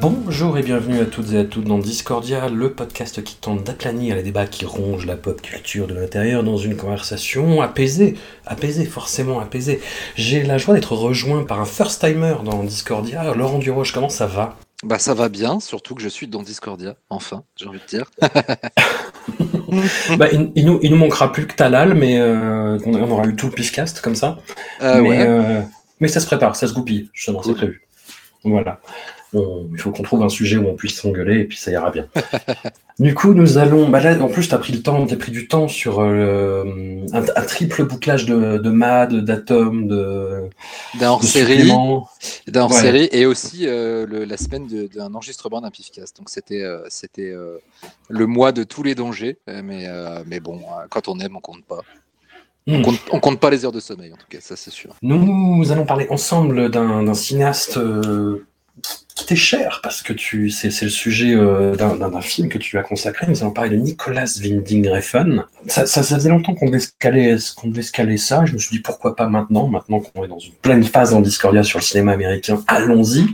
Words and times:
Bonjour 0.00 0.56
et 0.56 0.62
bienvenue 0.62 1.00
à 1.00 1.06
toutes 1.06 1.32
et 1.32 1.38
à 1.38 1.44
tous 1.44 1.62
dans 1.62 1.78
Discordia, 1.78 2.48
le 2.48 2.72
podcast 2.72 3.24
qui 3.24 3.34
tente 3.34 3.64
d'aplanir 3.64 4.14
les 4.14 4.22
débats 4.22 4.46
qui 4.46 4.64
rongent 4.64 5.06
la 5.06 5.16
pop 5.16 5.42
culture 5.42 5.88
de 5.88 5.94
l'intérieur 5.94 6.44
dans 6.44 6.56
une 6.56 6.76
conversation 6.76 7.60
apaisée, 7.62 8.14
apaisée, 8.46 8.84
forcément 8.84 9.40
apaisée. 9.40 9.80
J'ai 10.14 10.44
la 10.44 10.56
joie 10.56 10.74
d'être 10.74 10.92
rejoint 10.92 11.42
par 11.42 11.60
un 11.60 11.64
first 11.64 12.00
timer 12.00 12.36
dans 12.44 12.62
Discordia, 12.62 13.34
Laurent 13.34 13.58
Duroche, 13.58 13.90
comment 13.90 14.08
ça 14.08 14.26
va? 14.26 14.56
Bah 14.84 15.00
ça 15.00 15.14
va 15.14 15.28
bien, 15.28 15.58
surtout 15.58 15.96
que 15.96 16.02
je 16.02 16.08
suis 16.08 16.28
dans 16.28 16.44
Discordia, 16.44 16.94
enfin, 17.10 17.42
j'ai 17.56 17.66
envie 17.66 17.80
de 17.80 17.86
dire. 17.86 18.08
bah, 20.16 20.28
il, 20.32 20.52
il 20.54 20.64
nous, 20.64 20.78
il 20.80 20.92
nous 20.92 20.96
manquera 20.96 21.32
plus 21.32 21.48
que 21.48 21.54
Talal, 21.54 21.94
mais 21.94 22.20
euh, 22.20 22.78
on, 22.86 23.10
aura 23.10 23.26
eu 23.26 23.34
tout 23.34 23.46
le 23.46 23.52
pifcast 23.52 24.00
comme 24.00 24.14
ça. 24.14 24.38
Euh, 24.80 25.02
mais, 25.02 25.08
ouais. 25.08 25.26
euh, 25.26 25.60
mais 25.98 26.06
ça 26.06 26.20
se 26.20 26.26
prépare, 26.26 26.54
ça 26.54 26.68
se 26.68 26.72
goupille, 26.72 27.10
justement, 27.12 27.42
c'est 27.42 27.54
prévu. 27.54 27.82
Voilà. 28.44 28.80
On- 29.34 29.68
il 29.72 29.78
faut 29.78 29.90
qu'on 29.90 30.02
trouve 30.02 30.22
un 30.22 30.28
sujet 30.30 30.56
où 30.56 30.66
on 30.66 30.74
puisse 30.74 30.98
s'engueuler 31.00 31.40
et 31.40 31.44
puis 31.44 31.58
ça 31.58 31.70
ira 31.70 31.90
bien. 31.90 32.06
du 32.98 33.14
coup, 33.14 33.34
nous 33.34 33.58
allons. 33.58 33.88
Bah 33.90 34.00
là, 34.00 34.18
en 34.22 34.28
plus, 34.28 34.48
tu 34.48 34.54
as 34.54 34.58
pris 34.58 34.72
le 34.72 34.80
temps, 34.82 35.06
pris 35.06 35.30
du 35.32 35.48
temps 35.48 35.68
sur 35.68 36.00
euh, 36.00 36.64
un, 37.12 37.22
un 37.22 37.42
triple 37.42 37.84
bouclage 37.84 38.24
de, 38.24 38.56
de 38.56 38.70
MAD, 38.70 39.24
d'atomes, 39.24 39.86
de, 39.86 40.48
D'un 40.98 41.10
hors-série, 41.10 41.68
d'un 41.68 41.72
Ouais. 41.74 42.58
hors-série 42.60 43.08
et 43.12 43.26
aussi 43.26 43.66
euh, 43.66 44.06
le- 44.06 44.24
la 44.24 44.36
semaine 44.38 44.66
d'un 44.66 45.12
enregistrement 45.14 45.60
d'un 45.60 45.70
pifcast. 45.70 46.16
Donc 46.16 46.30
c'était 46.30 46.62
euh, 46.62 46.80
c'était 46.88 47.34
le 48.08 48.26
mois 48.26 48.52
de 48.52 48.64
tous 48.64 48.82
les 48.82 48.94
dangers, 48.94 49.36
mais 49.46 49.86
mais 50.26 50.40
bon, 50.40 50.60
quand 50.88 51.08
on 51.08 51.18
aime, 51.20 51.36
on 51.36 51.40
compte 51.40 51.64
pas. 51.64 51.80
On 52.70 52.80
Hmm. 52.80 52.82
compte, 52.82 53.00
on 53.12 53.20
compte 53.20 53.40
pas 53.40 53.48
les 53.48 53.64
heures 53.64 53.72
de 53.72 53.80
sommeil 53.80 54.12
en 54.12 54.16
tout 54.16 54.26
cas, 54.28 54.38
ça 54.42 54.54
c'est 54.54 54.70
sûr. 54.70 54.94
Nous 55.00 55.72
allons 55.72 55.86
parler 55.86 56.06
ensemble 56.10 56.70
d'un 56.70 57.02
d'un 57.02 57.14
cinéaste 57.14 57.78
euh, 57.78 58.44
qui 59.18 59.26
t'est 59.26 59.36
cher 59.36 59.80
parce 59.82 60.02
que 60.02 60.12
tu 60.12 60.48
c'est 60.48 60.82
le 60.82 60.88
sujet 60.88 61.34
euh, 61.34 61.74
d'un 61.74 62.20
film 62.20 62.48
que 62.48 62.56
tu 62.56 62.78
as 62.78 62.82
consacré. 62.82 63.26
Nous 63.28 63.42
allons 63.42 63.50
parler 63.50 63.70
de 63.70 63.76
Nicolas 63.76 64.26
Winding 64.40 64.88
Refn. 64.88 65.44
Ça, 65.66 65.86
ça, 65.86 66.02
faisait 66.04 66.28
longtemps 66.28 66.54
qu'on 66.54 66.66
devait, 66.66 66.78
se 66.78 66.90
caler- 67.00 67.36
qu'on 67.56 67.68
devait 67.68 67.82
se 67.82 67.90
caler 67.90 68.16
ça. 68.16 68.44
Je 68.44 68.52
me 68.52 68.58
suis 68.58 68.76
dit 68.76 68.80
pourquoi 68.80 69.16
pas 69.16 69.26
maintenant, 69.26 69.66
maintenant 69.66 70.00
qu'on 70.00 70.24
est 70.24 70.28
dans 70.28 70.38
une 70.38 70.52
pleine 70.52 70.84
phase 70.84 71.14
en 71.14 71.20
Discordia 71.20 71.64
sur 71.64 71.80
le 71.80 71.84
cinéma 71.84 72.12
américain, 72.12 72.62
allons-y. 72.68 73.26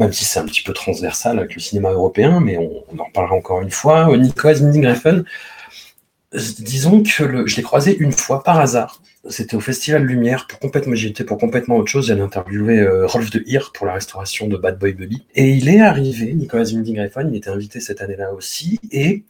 Même 0.00 0.12
si 0.12 0.24
c'est 0.24 0.40
un 0.40 0.44
petit 0.44 0.62
peu 0.62 0.72
transversal 0.72 1.38
avec 1.38 1.54
le 1.54 1.60
cinéma 1.60 1.90
européen, 1.90 2.40
mais 2.40 2.58
on, 2.58 3.00
en 3.00 3.04
reparlera 3.04 3.36
encore 3.36 3.60
une 3.60 3.70
fois. 3.70 4.10
Euh, 4.10 4.16
Nicolas 4.16 4.58
Winding 4.58 4.86
Refn, 4.86 5.22
disons 6.34 7.02
que 7.02 7.22
le- 7.24 7.46
je 7.46 7.56
l'ai 7.56 7.62
croisé 7.62 7.96
une 7.98 8.12
fois 8.12 8.42
par 8.42 8.58
hasard. 8.58 9.02
C'était 9.28 9.54
au 9.54 9.60
Festival 9.60 10.02
Lumière 10.04 10.46
pour 10.48 10.58
complètement, 10.58 10.94
j'y 10.96 11.06
étais 11.08 11.22
pour 11.24 11.38
complètement 11.38 11.76
autre 11.76 11.90
chose. 11.90 12.08
J'allais 12.08 12.22
interviewer 12.22 12.80
euh, 12.80 13.06
Rolf 13.06 13.30
de 13.30 13.42
Hir 13.46 13.70
pour 13.72 13.86
la 13.86 13.94
restauration 13.94 14.48
de 14.48 14.56
Bad 14.56 14.78
Boy 14.78 14.94
Bully. 14.94 15.24
Et 15.36 15.50
il 15.50 15.68
est 15.68 15.80
arrivé, 15.80 16.32
Nicolas 16.34 16.64
Winding 16.64 16.98
Refn, 17.00 17.28
il 17.30 17.36
était 17.36 17.50
invité 17.50 17.78
cette 17.78 18.00
année-là 18.00 18.32
aussi. 18.32 18.80
Et 18.90 19.22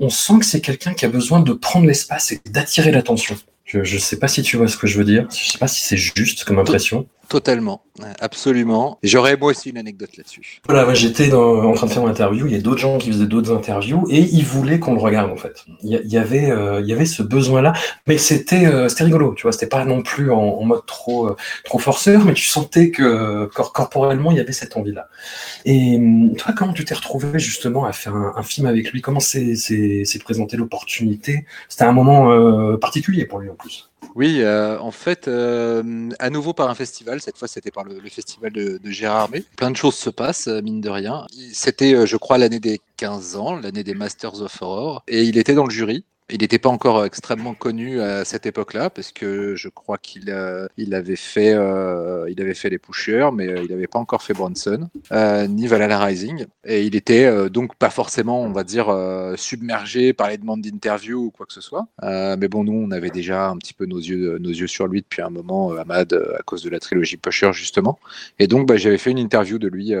on 0.00 0.08
sent 0.08 0.40
que 0.40 0.44
c'est 0.44 0.60
quelqu'un 0.60 0.92
qui 0.94 1.04
a 1.04 1.08
besoin 1.08 1.40
de 1.40 1.52
prendre 1.52 1.86
l'espace 1.86 2.32
et 2.32 2.40
d'attirer 2.50 2.90
l'attention. 2.90 3.36
Je, 3.64 3.84
je 3.84 3.98
sais 3.98 4.18
pas 4.18 4.28
si 4.28 4.42
tu 4.42 4.56
vois 4.56 4.66
ce 4.66 4.76
que 4.76 4.86
je 4.88 4.98
veux 4.98 5.04
dire. 5.04 5.28
Je 5.30 5.52
sais 5.52 5.58
pas 5.58 5.68
si 5.68 5.82
c'est 5.82 5.96
juste 5.98 6.42
comme 6.44 6.58
impression. 6.58 7.06
Totalement, 7.28 7.82
absolument. 8.20 8.98
J'aurais 9.02 9.36
moi 9.36 9.50
aussi 9.50 9.68
une 9.68 9.76
anecdote 9.76 10.16
là-dessus. 10.16 10.60
Voilà, 10.66 10.94
j'étais 10.94 11.30
en 11.34 11.72
train 11.74 11.86
de 11.86 11.92
faire 11.92 12.02
une 12.02 12.08
interview, 12.08 12.46
il 12.46 12.52
y 12.52 12.56
a 12.56 12.60
d'autres 12.60 12.80
gens 12.80 12.96
qui 12.96 13.12
faisaient 13.12 13.26
d'autres 13.26 13.54
interviews 13.54 14.06
et 14.08 14.20
ils 14.20 14.44
voulaient 14.44 14.78
qu'on 14.78 14.94
le 14.94 15.00
regarde 15.00 15.30
en 15.30 15.36
fait. 15.36 15.66
Il 15.82 15.90
y, 15.90 16.16
avait, 16.16 16.50
euh, 16.50 16.80
il 16.80 16.86
y 16.86 16.92
avait 16.94 17.04
ce 17.04 17.22
besoin-là, 17.22 17.74
mais 18.06 18.16
c'était, 18.16 18.64
euh, 18.66 18.88
c'était 18.88 19.04
rigolo, 19.04 19.34
tu 19.34 19.42
vois, 19.42 19.52
c'était 19.52 19.66
pas 19.66 19.84
non 19.84 20.00
plus 20.02 20.30
en, 20.30 20.62
mode 20.62 20.86
trop, 20.86 21.28
euh, 21.28 21.36
trop 21.64 21.78
forceur, 21.78 22.24
mais 22.24 22.32
tu 22.32 22.46
sentais 22.46 22.90
que 22.90 23.44
cor- 23.54 23.74
corporellement 23.74 24.30
il 24.30 24.38
y 24.38 24.40
avait 24.40 24.52
cette 24.52 24.78
envie-là. 24.78 25.08
Et 25.66 25.96
hum, 25.96 26.34
toi, 26.34 26.54
comment 26.56 26.72
tu 26.72 26.86
t'es 26.86 26.94
retrouvé 26.94 27.38
justement 27.38 27.84
à 27.84 27.92
faire 27.92 28.16
un, 28.16 28.32
un 28.36 28.42
film 28.42 28.66
avec 28.66 28.90
lui? 28.90 29.02
Comment 29.02 29.20
s'est 29.20 29.54
présentée 30.24 30.56
l'opportunité? 30.56 31.44
C'était 31.68 31.84
un 31.84 31.92
moment 31.92 32.78
particulier 32.78 33.26
pour 33.26 33.38
lui 33.40 33.50
en 33.50 33.54
plus. 33.54 33.87
Oui, 34.14 34.40
euh, 34.40 34.78
en 34.80 34.90
fait, 34.90 35.28
euh, 35.28 36.10
à 36.18 36.30
nouveau 36.30 36.52
par 36.52 36.68
un 36.68 36.74
festival, 36.74 37.20
cette 37.20 37.38
fois 37.38 37.48
c'était 37.48 37.70
par 37.70 37.84
le, 37.84 38.00
festival 38.08 38.52
de, 38.52 38.78
de 38.78 38.90
Gérard 38.90 39.22
Armé. 39.22 39.44
Plein 39.56 39.70
de 39.70 39.76
choses 39.76 39.94
se 39.94 40.10
passent, 40.10 40.48
euh, 40.48 40.60
mine 40.60 40.80
de 40.80 40.90
rien. 40.90 41.26
C'était, 41.52 42.06
je 42.06 42.16
crois, 42.16 42.38
l'année 42.38 42.60
des 42.60 42.80
15 42.96 43.36
ans, 43.36 43.56
l'année 43.56 43.84
des 43.84 43.94
Masters 43.94 44.40
of 44.42 44.60
Horror, 44.60 45.02
et 45.08 45.22
il 45.22 45.38
était 45.38 45.54
dans 45.54 45.64
le 45.64 45.70
jury. 45.70 46.04
Il 46.30 46.40
n'était 46.40 46.58
pas 46.58 46.68
encore 46.68 46.98
euh, 46.98 47.04
extrêmement 47.06 47.54
connu 47.54 48.02
à 48.02 48.22
cette 48.26 48.44
époque-là, 48.44 48.90
parce 48.90 49.12
que 49.12 49.56
je 49.56 49.70
crois 49.70 49.96
qu'il 49.96 50.28
euh, 50.28 50.68
il 50.76 50.94
avait 50.94 51.16
fait, 51.16 51.54
euh, 51.54 52.26
avait 52.38 52.52
fait 52.52 52.68
les 52.68 52.78
pushers, 52.78 53.30
mais 53.32 53.46
il 53.46 53.70
n'avait 53.70 53.86
pas 53.86 53.98
encore 53.98 54.22
fait 54.22 54.34
Bronson, 54.34 54.88
ni 55.48 55.66
Valhalla 55.66 55.98
Rising, 55.98 56.44
et 56.64 56.84
il 56.84 56.94
était 56.94 57.48
donc 57.50 57.74
pas 57.76 57.90
forcément, 57.90 58.42
on 58.42 58.52
va 58.52 58.62
dire, 58.62 58.94
submergé 59.36 60.12
par 60.12 60.28
les 60.28 60.38
demandes 60.38 60.60
d'interview 60.60 61.18
ou 61.18 61.30
quoi 61.30 61.46
que 61.46 61.52
ce 61.52 61.60
soit. 61.60 61.88
Mais 62.02 62.48
bon, 62.48 62.62
nous, 62.62 62.72
on 62.72 62.90
avait 62.92 63.10
déjà 63.10 63.48
un 63.48 63.56
petit 63.56 63.74
peu 63.74 63.86
nos 63.86 63.98
yeux, 63.98 64.38
sur 64.68 64.86
lui 64.86 65.00
depuis 65.00 65.22
un 65.22 65.30
moment, 65.30 65.72
Ahmad, 65.72 66.12
à 66.38 66.42
cause 66.42 66.62
de 66.62 66.70
la 66.70 66.78
trilogie 66.78 67.16
Pusher, 67.16 67.52
justement. 67.52 67.98
Et 68.38 68.46
donc, 68.46 68.68
bah, 68.68 68.76
j'avais 68.76 68.98
fait 68.98 69.10
une 69.10 69.18
interview 69.18 69.58
de 69.58 69.66
lui 69.66 69.92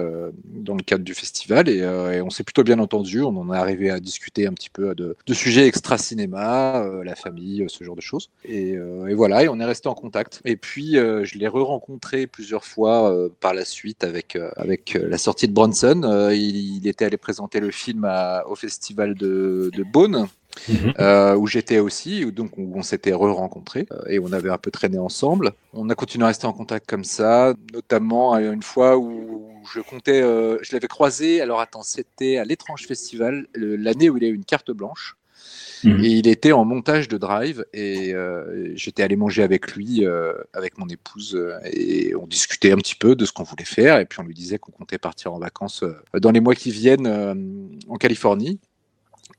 dans 0.44 0.74
le 0.76 0.82
cadre 0.82 1.02
du 1.02 1.14
festival 1.14 1.68
et, 1.68 2.20
on 2.20 2.30
s'est 2.30 2.44
plutôt 2.44 2.62
bien 2.62 2.78
entendu. 2.78 3.22
On 3.22 3.36
en 3.36 3.52
est 3.52 3.58
arrivé 3.58 3.90
à 3.90 3.98
discuter 3.98 4.46
un 4.46 4.52
petit 4.52 4.70
peu 4.70 4.94
de, 4.94 5.16
de 5.26 5.34
sujets 5.34 5.66
extra-cinéma, 5.66 6.17
euh, 6.26 7.04
la 7.04 7.14
famille, 7.14 7.62
euh, 7.62 7.68
ce 7.68 7.84
genre 7.84 7.96
de 7.96 8.00
choses. 8.00 8.30
Et, 8.44 8.76
euh, 8.76 9.06
et 9.06 9.14
voilà, 9.14 9.44
et 9.44 9.48
on 9.48 9.60
est 9.60 9.64
resté 9.64 9.88
en 9.88 9.94
contact. 9.94 10.40
Et 10.44 10.56
puis, 10.56 10.94
je 10.94 11.38
l'ai 11.38 11.48
re-rencontré 11.48 12.26
plusieurs 12.26 12.64
fois 12.64 13.14
par 13.40 13.54
la 13.54 13.64
suite 13.64 14.04
avec, 14.04 14.36
avec 14.56 14.98
la 15.00 15.18
sortie 15.18 15.48
de 15.48 15.52
Bronson. 15.52 16.30
Il, 16.32 16.78
il 16.78 16.88
était 16.88 17.04
allé 17.04 17.16
présenter 17.16 17.60
le 17.60 17.70
film 17.70 18.04
à- 18.04 18.44
au 18.48 18.54
festival 18.54 19.14
de, 19.14 19.70
de 19.72 19.82
Beaune 19.82 20.26
euh, 20.98 21.36
où 21.36 21.46
j'étais 21.46 21.78
aussi, 21.78 22.24
où 22.24 22.30
donc 22.30 22.56
où 22.56 22.72
on 22.74 22.82
s'était 22.82 23.12
re-rencontrés 23.12 23.86
euh, 23.92 24.02
et 24.08 24.18
on 24.18 24.32
avait 24.32 24.50
un 24.50 24.58
peu 24.58 24.70
traîné 24.70 24.98
ensemble. 24.98 25.52
On 25.72 25.88
a 25.88 25.94
continué 25.94 26.24
à 26.24 26.28
rester 26.28 26.46
en 26.46 26.52
contact 26.52 26.88
comme 26.88 27.04
ça, 27.04 27.54
notamment 27.72 28.36
une 28.36 28.62
fois 28.62 28.96
où 28.98 29.52
je 29.72 29.80
comptais, 29.80 30.20
je 30.20 30.72
l'avais 30.72 30.88
croisé. 30.88 31.40
Alors 31.40 31.60
attends, 31.60 31.82
c'était 31.82 32.38
à 32.38 32.44
l'étrange 32.44 32.86
festival, 32.86 33.46
l'année 33.54 34.10
où 34.10 34.16
il 34.16 34.24
a 34.24 34.28
eu 34.28 34.34
une 34.34 34.44
carte 34.44 34.70
blanche. 34.70 35.16
Mhm. 35.84 36.04
Et 36.04 36.08
il 36.08 36.28
était 36.28 36.52
en 36.52 36.64
montage 36.64 37.08
de 37.08 37.18
drive 37.18 37.64
et 37.72 38.14
euh, 38.14 38.72
j'étais 38.74 39.02
allé 39.02 39.16
manger 39.16 39.42
avec 39.42 39.72
lui, 39.72 40.04
euh, 40.04 40.34
avec 40.52 40.78
mon 40.78 40.88
épouse, 40.88 41.34
euh, 41.36 41.58
et 41.64 42.14
on 42.14 42.26
discutait 42.26 42.72
un 42.72 42.76
petit 42.76 42.94
peu 42.94 43.14
de 43.14 43.24
ce 43.24 43.32
qu'on 43.32 43.44
voulait 43.44 43.64
faire. 43.64 43.98
Et 43.98 44.06
puis 44.06 44.20
on 44.20 44.24
lui 44.24 44.34
disait 44.34 44.58
qu'on 44.58 44.72
comptait 44.72 44.98
partir 44.98 45.32
en 45.32 45.38
vacances 45.38 45.84
dans 46.20 46.30
les 46.30 46.40
mois 46.40 46.54
qui 46.54 46.70
viennent 46.70 47.76
en 47.88 47.96
Californie. 47.96 48.58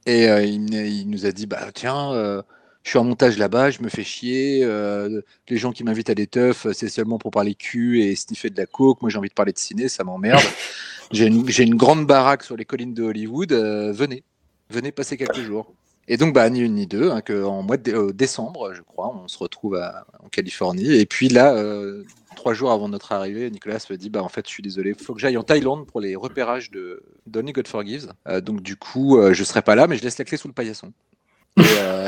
Et 0.06 0.26
il, 0.26 0.74
il 0.74 1.10
nous 1.10 1.26
a 1.26 1.32
dit 1.32 1.46
bah 1.46 1.68
tiens, 1.74 2.44
je 2.84 2.90
suis 2.90 3.00
en 3.00 3.04
montage 3.04 3.38
là-bas, 3.38 3.72
je 3.72 3.82
me 3.82 3.90
fais 3.90 4.04
chier. 4.04 4.62
euh, 4.64 5.22
les 5.48 5.58
gens 5.58 5.72
qui 5.72 5.84
m'invitent 5.84 6.10
à 6.10 6.16
des 6.16 6.28
teufs, 6.28 6.66
c'est 6.74 6.90
seulement 6.90 7.20
pour 7.20 7.32
parler 7.32 7.56
cul 7.56 8.02
et 8.02 8.16
sniffer 8.16 8.50
de 8.50 8.58
la 8.58 8.66
coke. 8.66 9.02
Moi 9.02 9.10
j'ai 9.12 9.18
envie 9.18 9.30
de 9.30 9.34
parler 9.34 9.54
de 9.54 9.60
ciné, 9.60 9.90
ça 9.90 10.04
m'emmerde. 10.04 10.42
J'ai 11.12 11.26
une, 11.26 11.76
grande 11.76 12.06
baraque 12.06 12.44
sur 12.44 12.56
les 12.56 12.66
collines 12.66 12.94
de 12.94 13.02
Hollywood. 13.02 13.52
euh, 13.52 13.92
venez, 13.92 14.24
venez 14.70 14.92
passer 14.92 15.18
quelques 15.18 15.42
jours. 15.42 15.74
Et 16.12 16.18
donc, 16.18 16.34
bah, 16.34 16.50
ni 16.50 16.60
une 16.62 16.74
ni 16.74 16.88
deux, 16.88 17.12
hein, 17.12 17.22
en 17.46 17.62
mois 17.62 17.78
de 17.78 17.94
euh, 17.94 18.12
décembre, 18.12 18.74
je 18.74 18.82
crois, 18.82 19.16
on 19.16 19.28
se 19.28 19.38
retrouve 19.38 19.80
en 20.24 20.28
Californie. 20.30 20.96
Et 20.96 21.06
puis 21.06 21.30
là, 21.30 21.54
euh, 21.54 22.04
trois 22.36 22.56
jours 22.56 22.72
avant 22.72 22.90
notre 22.90 23.12
arrivée, 23.12 23.50
Nicolas 23.52 23.78
me 23.92 23.96
dit 23.96 24.10
bah, 24.10 24.24
En 24.24 24.30
fait, 24.30 24.48
je 24.48 24.52
suis 24.52 24.64
désolé, 24.64 24.96
il 24.98 25.04
faut 25.04 25.14
que 25.14 25.20
j'aille 25.20 25.38
en 25.38 25.44
Thaïlande 25.44 25.86
pour 25.86 26.02
les 26.02 26.16
repérages 26.16 26.72
de 26.72 27.04
Donny 27.28 27.52
God 27.52 27.68
Forgives. 27.68 28.12
Euh, 28.28 28.42
donc, 28.42 28.62
du 28.64 28.76
coup, 28.76 29.20
je 29.32 29.44
serai 29.44 29.62
pas 29.62 29.76
là, 29.76 29.86
mais 29.86 29.98
je 29.98 30.04
laisse 30.04 30.18
la 30.18 30.26
clé 30.26 30.36
sous 30.36 30.48
le 30.48 30.54
paillasson. 30.54 30.92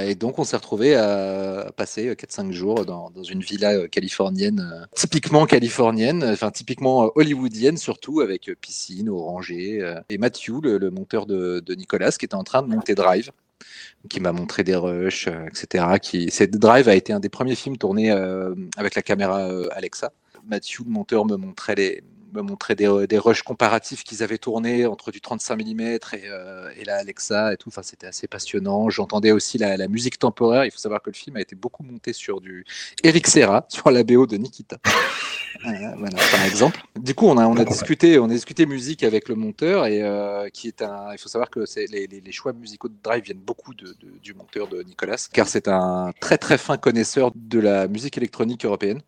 Et, 0.03 0.15
donc, 0.15 0.39
on 0.39 0.45
s'est 0.45 0.56
retrouvé 0.56 0.95
à 0.95 1.71
passer 1.75 2.12
4-5 2.15 2.51
jours 2.51 2.86
dans, 2.86 3.12
une 3.21 3.42
villa 3.42 3.88
californienne, 3.88 4.88
typiquement 4.95 5.45
californienne, 5.45 6.24
enfin 6.24 6.50
typiquement 6.50 7.12
hollywoodienne 7.15 7.77
surtout, 7.77 8.21
avec 8.21 8.50
piscine, 8.62 9.09
oranger. 9.09 9.95
Et 10.09 10.18
Matthew, 10.18 10.62
le, 10.63 10.77
le 10.80 10.89
monteur 10.89 11.27
de, 11.27 11.59
de 11.59 11.75
Nicolas, 11.75 12.12
qui 12.12 12.25
était 12.25 12.36
en 12.36 12.44
train 12.44 12.63
de 12.63 12.68
monter 12.68 12.95
Drive 12.95 13.31
qui 14.10 14.19
m'a 14.19 14.31
montré 14.31 14.63
des 14.63 14.75
rushs, 14.75 15.28
euh, 15.28 15.48
etc. 15.48 16.00
Qui, 16.02 16.31
cette 16.31 16.58
Drive 16.58 16.88
a 16.90 16.96
été 16.96 17.13
un 17.13 17.19
des 17.19 17.30
premiers 17.30 17.56
films 17.56 17.78
tournés 17.78 18.12
euh, 18.12 18.56
avec 18.78 18.96
la 18.96 19.02
caméra 19.02 19.42
euh, 19.42 19.68
Alexa. 19.72 20.12
Matthew, 20.46 20.84
le 20.86 20.92
monteur, 20.92 21.25
me 21.25 21.36
montrait 21.36 21.75
les, 21.75 22.04
me 22.33 22.42
montrer 22.42 22.75
des, 22.75 23.07
des 23.07 23.18
rushs 23.18 23.44
comparatifs 23.44 24.04
qu'ils 24.04 24.24
avaient 24.24 24.38
tournés 24.38 24.86
entre 24.86 25.12
du 25.12 25.22
35 25.22 25.56
mm 25.56 25.81
et, 25.81 26.00
euh, 26.25 26.69
et 26.78 26.86
la 26.86 26.98
Alexa 26.98 27.54
et 27.54 27.57
tout. 27.57 27.69
Enfin, 27.69 27.83
c'était 27.83 28.07
assez 28.07 28.28
passionnant. 28.28 28.89
J'entendais 28.89 29.31
aussi 29.31 29.57
la, 29.57 29.78
la, 29.78 29.88
musique 29.88 30.19
temporaire. 30.19 30.66
Il 30.66 30.72
faut 30.72 30.78
savoir 30.78 31.01
que 31.01 31.10
le 31.10 31.16
film 31.16 31.38
a 31.38 31.42
été 31.42 31.56
beaucoup 31.56 31.83
monté 31.83 32.13
sur 32.13 32.42
du 32.42 32.66
Eric 33.04 33.28
Serra, 33.28 33.66
sur 33.69 33.89
la 33.92 34.04
BO 34.04 34.25
de 34.25 34.38
Nikita. 34.38 34.78
euh, 35.66 35.69
voilà, 35.98 36.18
par 36.31 36.45
exemple. 36.45 36.80
Du 37.00 37.13
coup, 37.13 37.28
on 37.28 37.38
a, 37.38 37.45
on 37.48 37.57
a 37.57 37.66
discuté, 37.66 38.19
on 38.19 38.25
a 38.25 38.30
discuté 38.30 38.66
musique 38.66 39.04
avec 39.04 39.30
le 39.30 39.36
monteur 39.36 39.86
et 39.86 40.01
euh, 40.01 40.50
qui 40.50 40.68
est 40.68 40.81
un. 40.81 41.12
Il 41.13 41.18
faut 41.18 41.30
savoir 41.30 41.50
que 41.50 41.66
les, 41.92 42.07
les, 42.07 42.31
choix 42.31 42.54
musicaux 42.54 42.88
de 42.88 42.95
Drive 43.04 43.25
viennent 43.25 43.38
beaucoup 43.38 43.74
de, 43.74 43.95
du 44.22 44.34
monteur 44.34 44.68
de 44.68 44.81
Nicolas, 44.84 45.27
car 45.34 45.48
c'est 45.48 45.68
un 45.68 46.13
très 46.19 46.38
très 46.38 46.57
fin 46.57 46.77
connaisseur 46.77 47.31
de 47.36 47.60
la 47.60 47.88
musique 47.88 48.18
électronique 48.18 48.66
européenne. 48.66 49.01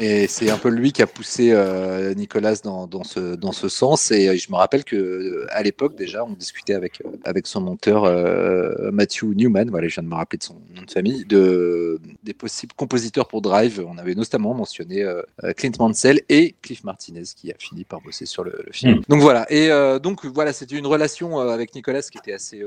Et 0.00 0.26
c'est 0.28 0.48
un 0.48 0.56
peu 0.56 0.70
lui 0.70 0.92
qui 0.92 1.02
a 1.02 1.06
poussé 1.06 1.50
euh, 1.52 2.14
Nicolas 2.14 2.56
dans, 2.64 2.86
dans, 2.86 3.04
ce, 3.04 3.34
dans 3.36 3.52
ce 3.52 3.68
sens. 3.68 4.10
Et 4.10 4.28
euh, 4.28 4.36
je 4.36 4.50
me 4.50 4.56
rappelle 4.56 4.82
que 4.82 4.96
euh, 4.96 5.46
à 5.50 5.62
l'époque 5.62 5.94
déjà, 5.94 6.24
on 6.24 6.32
discutait 6.32 6.72
avec, 6.72 7.02
euh, 7.04 7.10
avec 7.24 7.46
son 7.46 7.60
monteur 7.60 8.04
euh, 8.04 8.90
Matthew 8.92 9.24
Newman, 9.34 9.68
voilà, 9.68 9.88
je 9.88 9.94
viens 9.94 10.02
de 10.02 10.08
me 10.08 10.14
rappeler 10.14 10.38
de 10.38 10.44
son 10.44 10.54
nom 10.74 10.82
de 10.86 10.90
famille, 10.90 11.26
de, 11.26 12.00
des 12.24 12.32
possibles 12.32 12.72
compositeurs 12.76 13.28
pour 13.28 13.42
Drive. 13.42 13.84
On 13.86 13.98
avait 13.98 14.14
notamment 14.14 14.54
mentionné 14.54 15.02
euh, 15.02 15.20
Clint 15.54 15.72
Mansell 15.78 16.22
et 16.30 16.54
Cliff 16.62 16.82
Martinez 16.84 17.24
qui 17.36 17.52
a 17.52 17.54
fini 17.58 17.84
par 17.84 18.00
bosser 18.00 18.24
sur 18.24 18.44
le, 18.44 18.62
le 18.66 18.72
film. 18.72 19.00
Mm. 19.00 19.02
Donc 19.08 19.20
voilà. 19.20 19.46
Et 19.52 19.68
donc 20.00 20.24
voilà, 20.24 20.54
c'était 20.54 20.76
une 20.76 20.86
relation 20.86 21.40
avec 21.40 21.74
Nicolas 21.74 22.00
qui 22.02 22.16
était 22.16 22.32
assez 22.32 22.62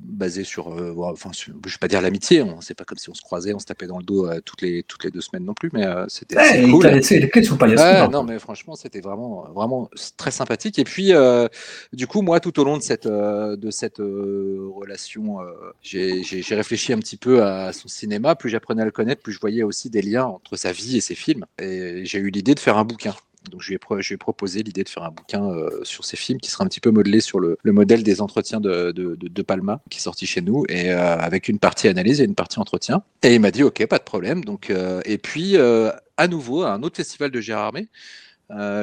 basée 0.00 0.44
sur, 0.44 0.68
enfin, 0.98 1.30
sur, 1.32 1.54
je 1.64 1.72
vais 1.72 1.78
pas 1.78 1.88
dire 1.88 2.02
l'amitié. 2.02 2.44
C'est 2.60 2.74
pas 2.74 2.84
comme 2.84 2.98
si 2.98 3.08
on 3.08 3.14
se 3.14 3.22
croisait, 3.22 3.54
on 3.54 3.58
se 3.58 3.64
tapait 3.64 3.86
dans 3.86 3.98
le 3.98 4.04
dos 4.04 4.28
toutes 4.44 4.60
les 4.62 4.82
toutes 4.82 5.04
les 5.04 5.10
deux 5.10 5.20
semaines 5.20 5.44
non 5.44 5.54
plus, 5.54 5.70
mais 5.72 5.86
c'était 6.08 6.41
Cool. 6.70 6.86
Il 6.86 6.90
laissé 6.94 7.20
les 7.20 7.28
clés 7.28 7.42
sous 7.42 7.54
le 7.54 7.58
paillasson. 7.58 7.84
Ouais, 7.84 8.08
non, 8.08 8.24
mais 8.24 8.38
franchement, 8.38 8.74
c'était 8.74 9.00
vraiment, 9.00 9.46
vraiment 9.54 9.88
très 10.16 10.30
sympathique. 10.30 10.78
Et 10.78 10.84
puis, 10.84 11.12
euh, 11.12 11.48
du 11.92 12.06
coup, 12.06 12.22
moi, 12.22 12.40
tout 12.40 12.58
au 12.60 12.64
long 12.64 12.76
de 12.76 12.82
cette, 12.82 13.06
euh, 13.06 13.56
de 13.56 13.70
cette 13.70 14.00
euh, 14.00 14.70
relation, 14.74 15.38
j'ai 15.82 16.42
réfléchi 16.50 16.92
un 16.92 16.98
petit 16.98 17.16
peu 17.16 17.42
à 17.42 17.72
son 17.72 17.88
cinéma. 17.88 18.34
Plus 18.34 18.50
j'apprenais 18.50 18.82
à 18.82 18.84
le 18.84 18.90
connaître, 18.90 19.22
plus 19.22 19.32
je 19.32 19.40
voyais 19.40 19.62
aussi 19.62 19.90
des 19.90 20.02
liens 20.02 20.24
entre 20.24 20.56
sa 20.56 20.72
vie 20.72 20.98
et 20.98 21.00
ses 21.00 21.14
films. 21.14 21.46
Et 21.60 22.04
j'ai 22.04 22.18
eu 22.18 22.30
l'idée 22.30 22.54
de 22.54 22.60
faire 22.60 22.76
un 22.76 22.84
bouquin. 22.84 23.14
Donc 23.50 23.62
je 23.62 23.68
lui 23.68 23.74
ai, 23.74 24.16
proposé 24.16 24.62
l'idée 24.62 24.84
de 24.84 24.88
faire 24.88 25.02
un 25.02 25.10
bouquin 25.10 25.44
euh, 25.44 25.80
sur 25.82 26.04
ces 26.04 26.16
films 26.16 26.38
qui 26.38 26.50
sera 26.50 26.64
un 26.64 26.68
petit 26.68 26.80
peu 26.80 26.90
modelé 26.90 27.20
sur 27.20 27.40
le, 27.40 27.58
le 27.62 27.72
modèle 27.72 28.02
des 28.02 28.20
entretiens 28.20 28.60
de, 28.60 28.92
de, 28.92 29.16
de, 29.16 29.42
Palma 29.42 29.80
qui 29.90 29.98
est 29.98 30.02
sorti 30.02 30.26
chez 30.26 30.40
nous 30.40 30.64
et 30.68 30.92
euh, 30.92 31.16
avec 31.16 31.48
une 31.48 31.58
partie 31.58 31.88
analyse 31.88 32.20
et 32.20 32.24
une 32.24 32.34
partie 32.34 32.60
entretien. 32.60 33.02
Et 33.22 33.34
il 33.34 33.40
m'a 33.40 33.50
dit 33.50 33.62
ok, 33.62 33.86
pas 33.86 33.98
de 33.98 34.04
problème. 34.04 34.44
Donc 34.44 34.70
euh, 34.70 35.00
et 35.04 35.18
puis 35.18 35.56
à 35.56 36.28
nouveau 36.28 36.62
à 36.62 36.72
un 36.72 36.82
autre 36.82 36.96
festival 36.96 37.30
de 37.30 37.40
Gérard 37.40 37.66
Armé. 37.66 37.88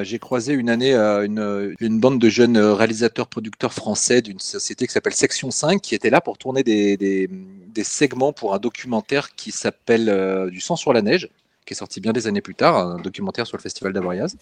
J'ai 0.02 0.18
croisé 0.18 0.52
une 0.52 0.68
année 0.68 0.94
une, 0.94 2.00
bande 2.00 2.18
de 2.18 2.28
jeunes 2.28 2.58
réalisateurs 2.58 3.28
producteurs 3.28 3.72
français 3.72 4.20
d'une 4.20 4.40
société 4.40 4.86
qui 4.86 4.92
s'appelle 4.92 5.14
Section 5.14 5.52
5 5.52 5.80
qui 5.80 5.94
était 5.94 6.10
là 6.10 6.20
pour 6.20 6.38
tourner 6.38 6.64
des, 6.64 6.96
des, 6.96 7.84
segments 7.84 8.32
pour 8.32 8.52
un 8.52 8.58
documentaire 8.58 9.34
qui 9.36 9.52
s'appelle 9.52 10.50
Du 10.50 10.60
sang 10.60 10.74
sur 10.74 10.92
la 10.92 11.02
neige 11.02 11.28
qui 11.70 11.74
est 11.74 11.76
sorti 11.86 12.00
bien 12.00 12.12
des 12.12 12.26
années 12.26 12.40
plus 12.40 12.56
tard, 12.56 12.76
un 12.76 12.98
documentaire 12.98 13.46
sur 13.46 13.56
le 13.56 13.62
festival 13.62 13.92
d'Avoriaz. 13.92 14.36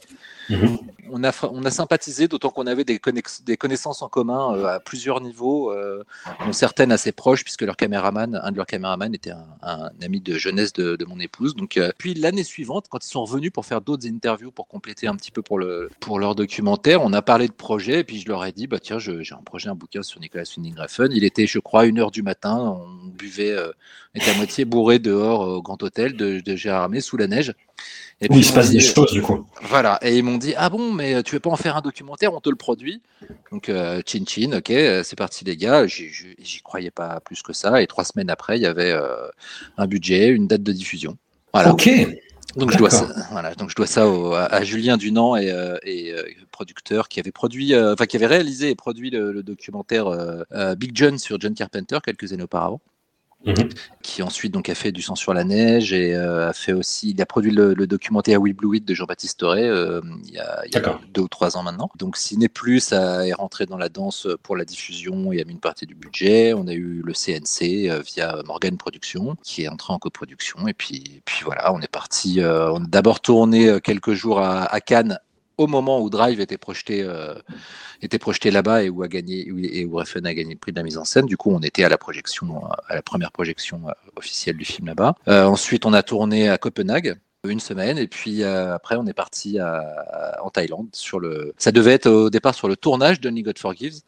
-hmm. 0.49 0.79
on, 1.11 1.23
a, 1.25 1.33
on 1.59 1.63
a 1.67 1.71
sympathisé, 1.71 2.27
d'autant 2.27 2.49
qu'on 2.49 2.67
avait 2.67 2.85
des, 2.85 2.99
des, 3.45 3.57
connaissances 3.59 4.01
en 4.01 4.09
commun 4.09 4.57
euh, 4.57 4.77
à 4.77 4.81
plusieurs 4.81 5.21
niveaux, 5.21 5.71
euh, 5.71 6.05
dont 6.43 6.55
certaines 6.55 6.91
assez 6.91 7.13
proches, 7.13 7.45
puisque 7.45 7.65
leur 7.71 7.77
caméraman, 7.77 8.41
un 8.43 8.51
de 8.51 8.57
leurs 8.57 8.71
caméramans 8.75 9.15
était 9.15 9.33
un, 9.43 9.47
un, 9.63 9.91
ami 10.01 10.21
de 10.23 10.35
jeunesse 10.39 10.73
de, 10.73 10.97
de 10.97 11.05
mon 11.05 11.21
épouse. 11.21 11.55
Donc, 11.55 11.77
euh, 11.77 11.93
puis 11.99 12.15
l'année 12.15 12.45
suivante, 12.45 12.87
quand 12.91 13.05
ils 13.05 13.13
sont 13.17 13.25
revenus 13.27 13.53
pour 13.53 13.67
faire 13.67 13.83
d'autres 13.83 14.07
interviews, 14.17 14.51
pour 14.59 14.67
compléter 14.67 15.07
un 15.07 15.17
petit 15.21 15.33
peu 15.37 15.43
pour, 15.43 15.59
le, 15.59 15.91
pour 16.01 16.19
leur 16.19 16.35
documentaire, 16.35 17.03
on 17.03 17.13
a 17.13 17.21
parlé 17.21 17.47
de 17.47 17.59
projet, 17.69 17.97
et 18.01 18.05
puis 18.09 18.19
je 18.23 18.29
leur 18.33 18.43
ai 18.47 18.53
dit, 18.53 18.67
bah, 18.67 18.81
tiens, 18.81 18.99
j'ai 18.99 19.35
un 19.41 19.45
projet, 19.51 19.69
un 19.69 19.75
bouquin 19.83 20.03
sur 20.03 20.19
Nicolas 20.25 20.49
Winding 20.57 20.77
Refn. 20.83 21.11
Il 21.13 21.25
était, 21.25 21.47
je 21.47 21.59
crois, 21.59 21.85
une 21.85 21.99
heure 21.99 22.11
du 22.19 22.23
matin, 22.23 22.57
on 22.81 23.09
buvait, 23.23 23.55
euh, 24.17 24.21
était 24.21 24.31
à 24.31 24.35
moitié 24.35 24.65
bourré 24.65 24.99
dehors 24.99 25.41
au 25.41 25.63
Grand 25.63 25.83
Hôtel 25.83 26.17
de, 26.17 26.41
de 26.41 26.57
Gérard 26.57 26.85
Armé 26.85 27.01
sous 27.01 27.17
la 27.17 27.27
neige. 27.27 27.55
Et 28.21 28.29
puis, 28.29 28.39
oui, 28.39 28.41
il 28.41 28.45
se 28.45 28.53
passe 28.53 28.71
dit, 28.71 28.79
des 28.79 28.83
choses 28.83 29.13
du 29.13 29.23
coup. 29.23 29.47
Voilà, 29.63 29.99
et 30.03 30.19
ils 30.19 30.25
m'ont 30.25 30.39
dit 30.39 30.55
ah 30.57 30.69
bon, 30.71 30.93
mais 30.93 31.23
tu 31.23 31.35
veux 31.35 31.41
pas 31.41 31.51
en 31.51 31.57
faire 31.57 31.77
un 31.77 31.81
documentaire, 31.81 32.35
on 32.35 32.41
te 32.41 32.51
le 32.51 32.57
produit. 32.57 33.01
Donc 33.53 33.69
euh, 33.69 34.03
chin 34.05 34.25
chin, 34.27 34.53
ok, 34.53 34.73
c'est 35.05 35.17
parti 35.17 35.45
les 35.45 35.57
gars. 35.57 35.87
J'y 35.87 36.61
croyais 36.65 36.91
pas 36.91 37.21
plus 37.21 37.43
que 37.43 37.53
ça. 37.53 37.81
Et 37.81 37.87
trois 37.87 38.05
semaines 38.05 38.31
après, 38.31 38.59
il 38.59 38.63
y 38.63 38.67
avait 38.67 38.93
euh, 38.93 39.29
un 39.77 39.87
budget, 39.87 40.29
une 40.29 40.49
date 40.49 40.63
de 40.63 40.73
diffusion. 40.73 41.17
Voilà. 41.53 41.73
Ok. 41.73 41.89
Donc 42.57 42.73
je 42.73 42.79
dois 42.79 42.91
ça, 42.91 43.07
voilà, 43.31 43.55
donc 43.55 43.69
je 43.69 43.75
dois 43.75 43.87
ça 43.87 44.09
au, 44.09 44.33
à, 44.33 44.45
à, 44.45 44.65
Julien 44.65 44.97
Dunant 44.97 45.37
et, 45.37 45.51
euh, 45.51 45.77
et 45.83 46.13
euh, 46.13 46.23
producteur 46.51 47.09
qui 47.09 47.21
avait 47.21 47.31
produit, 47.31 47.75
euh, 47.75 47.93
enfin 47.93 48.07
qui 48.07 48.17
avait 48.17 48.27
réalisé 48.27 48.71
et 48.71 48.75
produit 48.75 49.11
le, 49.11 49.33
le 49.33 49.43
documentaire 49.43 50.07
Big 50.77 50.93
John 50.95 51.19
sur 51.19 51.39
John 51.41 51.55
Carpenter 51.55 51.99
quelques 52.05 52.33
années 52.33 52.43
auparavant. 52.43 52.81
Mmh. 53.47 53.53
qui 54.03 54.21
ensuite 54.25 54.53
donc 54.53 54.69
a 54.69 54.75
fait 54.75 54.91
du 54.91 55.01
sang 55.01 55.15
sur 55.15 55.33
la 55.33 55.45
neige 55.45 55.93
et 55.93 56.13
euh, 56.13 56.49
a 56.49 56.53
fait 56.53 56.73
aussi 56.73 57.11
il 57.11 57.23
a 57.23 57.27
produit 57.27 57.53
le, 57.53 57.73
le 57.73 57.87
documentaire 57.87 58.43
We 58.43 58.53
Blue 58.53 58.77
It 58.77 58.85
de 58.85 58.95
Jean-Baptiste 58.95 59.39
Toré 59.39 59.63
euh, 59.63 60.01
il, 60.25 60.33
y 60.33 60.41
a, 60.41 60.63
il 60.67 60.75
y 60.75 60.77
a 60.77 60.99
deux 61.15 61.21
ou 61.21 61.29
trois 61.29 61.57
ans 61.57 61.63
maintenant. 61.63 61.89
Donc 61.97 62.17
Ciné 62.17 62.49
Plus 62.49 62.93
a, 62.93 63.29
est 63.29 63.33
rentré 63.33 63.65
dans 63.65 63.77
la 63.79 63.89
danse 63.89 64.27
pour 64.43 64.57
la 64.57 64.65
diffusion 64.65 65.33
et 65.33 65.41
a 65.41 65.45
mis 65.45 65.53
une 65.53 65.61
partie 65.61 65.87
du 65.87 65.95
budget. 65.95 66.53
On 66.53 66.67
a 66.67 66.73
eu 66.73 67.01
le 67.05 67.13
CNC 67.13 67.89
euh, 67.89 68.03
via 68.05 68.43
Morgan 68.45 68.77
Productions 68.77 69.37
qui 69.45 69.63
est 69.63 69.69
entré 69.69 69.93
en 69.93 70.01
coproduction. 70.01 70.67
Et 70.67 70.75
puis, 70.75 71.23
puis 71.25 71.43
voilà 71.45 71.73
on 71.73 71.81
est 71.81 71.91
parti 71.91 72.41
on 72.43 72.83
a 72.83 72.89
d'abord 72.89 73.21
tourné 73.21 73.81
quelques 73.81 74.15
jours 74.15 74.41
à, 74.41 74.65
à 74.65 74.81
Cannes 74.81 75.21
au 75.59 75.67
moment 75.67 76.01
où 76.01 76.09
Drive 76.09 76.41
était 76.41 76.57
projeté, 76.57 77.03
euh, 77.03 77.35
était 78.01 78.19
projeté 78.19 78.51
là-bas 78.51 78.85
et 78.85 78.89
où 78.89 79.03
a 79.03 79.09
gagné 79.09 79.47
et 79.49 79.85
où 79.85 79.97
Refn 79.97 80.25
a 80.25 80.33
gagné 80.33 80.55
le 80.55 80.59
prix 80.59 80.73
de 80.73 80.77
la 80.77 80.85
mise 80.85 80.97
en 80.97 81.05
scène. 81.05 81.27
Du 81.27 81.37
coup, 81.37 81.51
on 81.51 81.61
était 81.61 81.85
à 81.85 81.89
la 81.89 81.99
projection, 81.99 82.65
à 82.89 82.95
la 82.95 83.03
première 83.03 83.33
projection 83.33 83.89
euh, 83.89 83.93
officielle 84.17 84.57
du 84.57 84.65
film 84.65 84.87
là-bas. 84.87 85.15
Euh, 85.27 85.45
ensuite, 85.45 85.85
on 85.85 85.93
a 85.93 86.03
tourné 86.03 86.49
à 86.49 86.57
Copenhague 86.57 87.19
une 87.45 87.61
semaine 87.61 87.99
et 87.99 88.09
puis 88.09 88.43
après 88.43 88.97
on 88.97 89.07
est 89.07 89.15
parti 89.15 89.59
en 90.43 90.51
Thaïlande 90.51 90.89
sur 90.93 91.19
le 91.21 91.55
ça 91.57 91.71
devait 91.71 91.93
être 91.93 92.11
au 92.11 92.31
départ 92.31 92.55
sur 92.55 92.69
le 92.69 92.77
tournage 92.77 93.21
de 93.21 93.29
Only 93.29 93.43
God 93.43 93.59
Forgives 93.59 94.01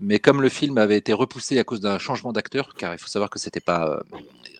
mais 0.00 0.18
comme 0.18 0.42
le 0.42 0.48
film 0.48 0.76
avait 0.78 0.98
été 0.98 1.12
repoussé 1.12 1.58
à 1.60 1.64
cause 1.64 1.80
d'un 1.80 1.98
changement 1.98 2.32
d'acteur, 2.32 2.74
car 2.74 2.92
il 2.92 2.98
faut 2.98 3.06
savoir 3.06 3.30
que 3.30 3.38
c'était 3.38 3.60
pas 3.60 4.02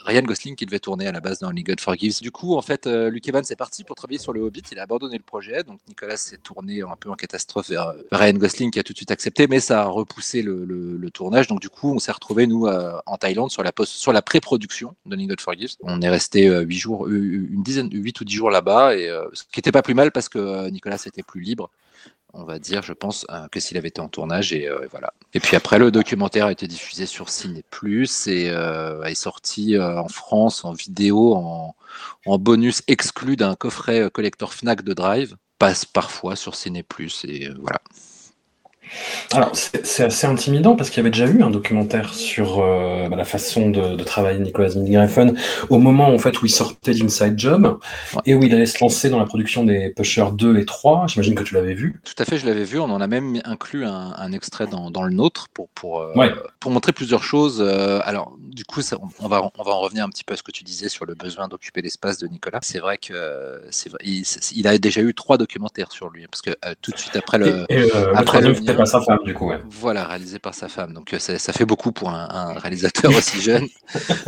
Ryan 0.04 0.22
Gosling 0.22 0.56
qui 0.56 0.66
devait 0.66 0.78
tourner 0.78 1.06
à 1.06 1.12
la 1.12 1.20
base 1.20 1.38
dans 1.38 1.48
Only 1.48 1.62
God 1.62 1.80
Forgives. 1.80 2.20
Du 2.20 2.30
coup, 2.30 2.56
en 2.56 2.62
fait, 2.62 2.86
euh, 2.86 3.10
Luke 3.10 3.28
Evans 3.28 3.44
est 3.48 3.56
parti 3.56 3.84
pour 3.84 3.96
travailler 3.96 4.18
sur 4.18 4.32
le 4.32 4.40
Hobbit. 4.40 4.62
Il 4.72 4.78
a 4.78 4.82
abandonné 4.82 5.16
le 5.16 5.22
projet, 5.22 5.62
donc 5.62 5.80
Nicolas 5.88 6.16
s'est 6.16 6.38
tourné 6.38 6.82
un 6.82 6.96
peu 6.98 7.10
en 7.10 7.14
catastrophe 7.14 7.70
vers 7.70 7.88
euh, 7.88 8.02
Ryan 8.10 8.34
Gosling 8.34 8.70
qui 8.70 8.78
a 8.78 8.82
tout 8.82 8.92
de 8.92 8.98
suite 8.98 9.10
accepté, 9.10 9.46
mais 9.46 9.60
ça 9.60 9.82
a 9.82 9.86
repoussé 9.86 10.42
le, 10.42 11.10
tournage. 11.12 11.46
Donc 11.46 11.60
du 11.60 11.68
coup, 11.68 11.92
on 11.94 11.98
s'est 11.98 12.12
retrouvé 12.12 12.46
nous 12.46 12.66
euh, 12.66 12.98
en 13.06 13.18
Thaïlande 13.18 13.50
sur 13.50 13.62
la 13.62 14.22
pré-production 14.22 14.94
de 15.06 15.14
Only 15.14 15.26
God 15.26 15.40
Forgives. 15.40 15.76
On 15.82 16.00
est 16.00 16.08
resté 16.08 16.48
huit 16.48 16.78
jours, 16.78 17.06
une 17.08 17.62
dizaine, 17.62 17.90
huit 17.92 18.18
ou 18.20 18.24
dix 18.24 18.34
jours 18.34 18.50
là-bas, 18.50 18.96
et 18.96 19.08
ce 19.34 19.42
qui 19.44 19.60
était 19.60 19.72
pas 19.72 19.82
plus 19.82 19.94
mal 19.94 20.10
parce 20.10 20.28
que 20.28 20.70
Nicolas 20.70 20.96
était 21.06 21.22
plus 21.22 21.40
libre 21.40 21.70
on 22.34 22.44
va 22.44 22.58
dire, 22.58 22.82
je 22.82 22.92
pense, 22.92 23.26
euh, 23.30 23.46
que 23.48 23.60
s'il 23.60 23.76
avait 23.76 23.88
été 23.88 24.00
en 24.00 24.08
tournage. 24.08 24.52
Et, 24.52 24.68
euh, 24.68 24.84
et, 24.84 24.86
voilà. 24.86 25.12
Et 25.34 25.40
puis 25.40 25.56
après, 25.56 25.78
le 25.78 25.90
documentaire 25.90 26.46
a 26.46 26.52
été 26.52 26.66
diffusé 26.66 27.06
sur 27.06 27.28
Ciné 27.28 27.62
Plus 27.70 28.26
et 28.26 28.50
euh, 28.50 29.02
est 29.04 29.14
sorti 29.14 29.78
en 29.78 30.08
France 30.08 30.64
en 30.64 30.72
vidéo, 30.72 31.34
en, 31.34 31.74
en 32.26 32.38
bonus 32.38 32.82
exclu 32.88 33.36
d'un 33.36 33.54
coffret 33.54 34.10
collector 34.10 34.52
Fnac 34.54 34.82
de 34.82 34.92
Drive. 34.92 35.36
Passe 35.58 35.84
parfois 35.84 36.36
sur 36.36 36.54
Ciné 36.54 36.82
Plus 36.82 37.24
et 37.24 37.48
voilà. 37.60 37.80
Alors, 39.32 39.50
c'est 39.54 40.04
assez 40.04 40.26
intimidant 40.26 40.76
parce 40.76 40.90
qu'il 40.90 40.98
y 40.98 41.00
avait 41.00 41.10
déjà 41.10 41.26
eu 41.26 41.42
un 41.42 41.50
documentaire 41.50 42.12
sur 42.14 42.60
euh, 42.60 43.08
bah, 43.08 43.16
la 43.16 43.24
façon 43.24 43.70
de, 43.70 43.96
de 43.96 44.04
travailler 44.04 44.38
Nicolas 44.38 44.70
Winding 44.70 45.34
au 45.70 45.78
moment 45.78 46.08
en 46.08 46.18
fait 46.18 46.40
où 46.42 46.46
il 46.46 46.50
sortait 46.50 46.92
d'Inside 46.92 47.38
Job 47.38 47.78
ouais. 48.14 48.22
et 48.26 48.34
où 48.34 48.42
il 48.42 48.54
allait 48.54 48.66
se 48.66 48.78
lancer 48.80 49.08
dans 49.08 49.18
la 49.18 49.24
production 49.24 49.64
des 49.64 49.90
Pusher 49.90 50.26
2 50.32 50.58
et 50.58 50.64
3. 50.64 51.06
J'imagine 51.08 51.34
que 51.34 51.42
tu 51.42 51.54
l'avais 51.54 51.74
vu. 51.74 52.00
Tout 52.04 52.14
à 52.18 52.24
fait, 52.24 52.38
je 52.38 52.46
l'avais 52.46 52.64
vu. 52.64 52.78
On 52.78 52.90
en 52.90 53.00
a 53.00 53.06
même 53.06 53.40
inclus 53.44 53.84
un, 53.84 54.14
un 54.16 54.32
extrait 54.32 54.66
dans, 54.66 54.90
dans, 54.90 55.02
le 55.02 55.12
nôtre 55.12 55.48
pour, 55.54 55.68
pour, 55.70 56.00
euh, 56.00 56.12
ouais. 56.14 56.32
pour 56.60 56.70
montrer 56.70 56.92
plusieurs 56.92 57.22
choses. 57.22 57.60
Euh, 57.60 58.00
alors, 58.04 58.36
du 58.38 58.64
coup, 58.64 58.82
ça, 58.82 58.98
on, 59.18 59.28
va, 59.28 59.50
on 59.58 59.62
va 59.62 59.72
en 59.72 59.80
revenir 59.80 60.04
un 60.04 60.10
petit 60.10 60.24
peu 60.24 60.34
à 60.34 60.36
ce 60.36 60.42
que 60.42 60.52
tu 60.52 60.64
disais 60.64 60.88
sur 60.88 61.06
le 61.06 61.14
besoin 61.14 61.48
d'occuper 61.48 61.82
l'espace 61.82 62.18
de 62.18 62.26
Nicolas. 62.26 62.60
C'est 62.62 62.80
vrai 62.80 62.98
que 62.98 63.62
il, 64.04 64.24
il, 64.54 64.66
a 64.66 64.78
déjà 64.78 65.00
eu 65.00 65.14
trois 65.14 65.38
documentaires 65.38 65.92
sur 65.92 66.10
lui 66.10 66.26
parce 66.26 66.42
que 66.42 66.50
tout 66.80 66.90
de 66.90 66.98
suite 66.98 67.16
après 67.16 67.38
le. 67.38 67.64
Et, 67.68 67.86
et, 67.86 67.92
après 68.14 68.40
le, 68.40 68.54
par 68.90 69.00
sa 69.00 69.00
femme, 69.00 69.18
du 69.24 69.34
coup. 69.34 69.48
Ouais. 69.48 69.60
Voilà, 69.68 70.04
réalisé 70.04 70.38
par 70.38 70.54
sa 70.54 70.68
femme. 70.68 70.92
Donc 70.92 71.14
ça, 71.18 71.38
ça 71.38 71.52
fait 71.52 71.64
beaucoup 71.64 71.92
pour 71.92 72.10
un, 72.10 72.28
un 72.30 72.52
réalisateur 72.58 73.10
aussi 73.16 73.40
jeune. 73.40 73.66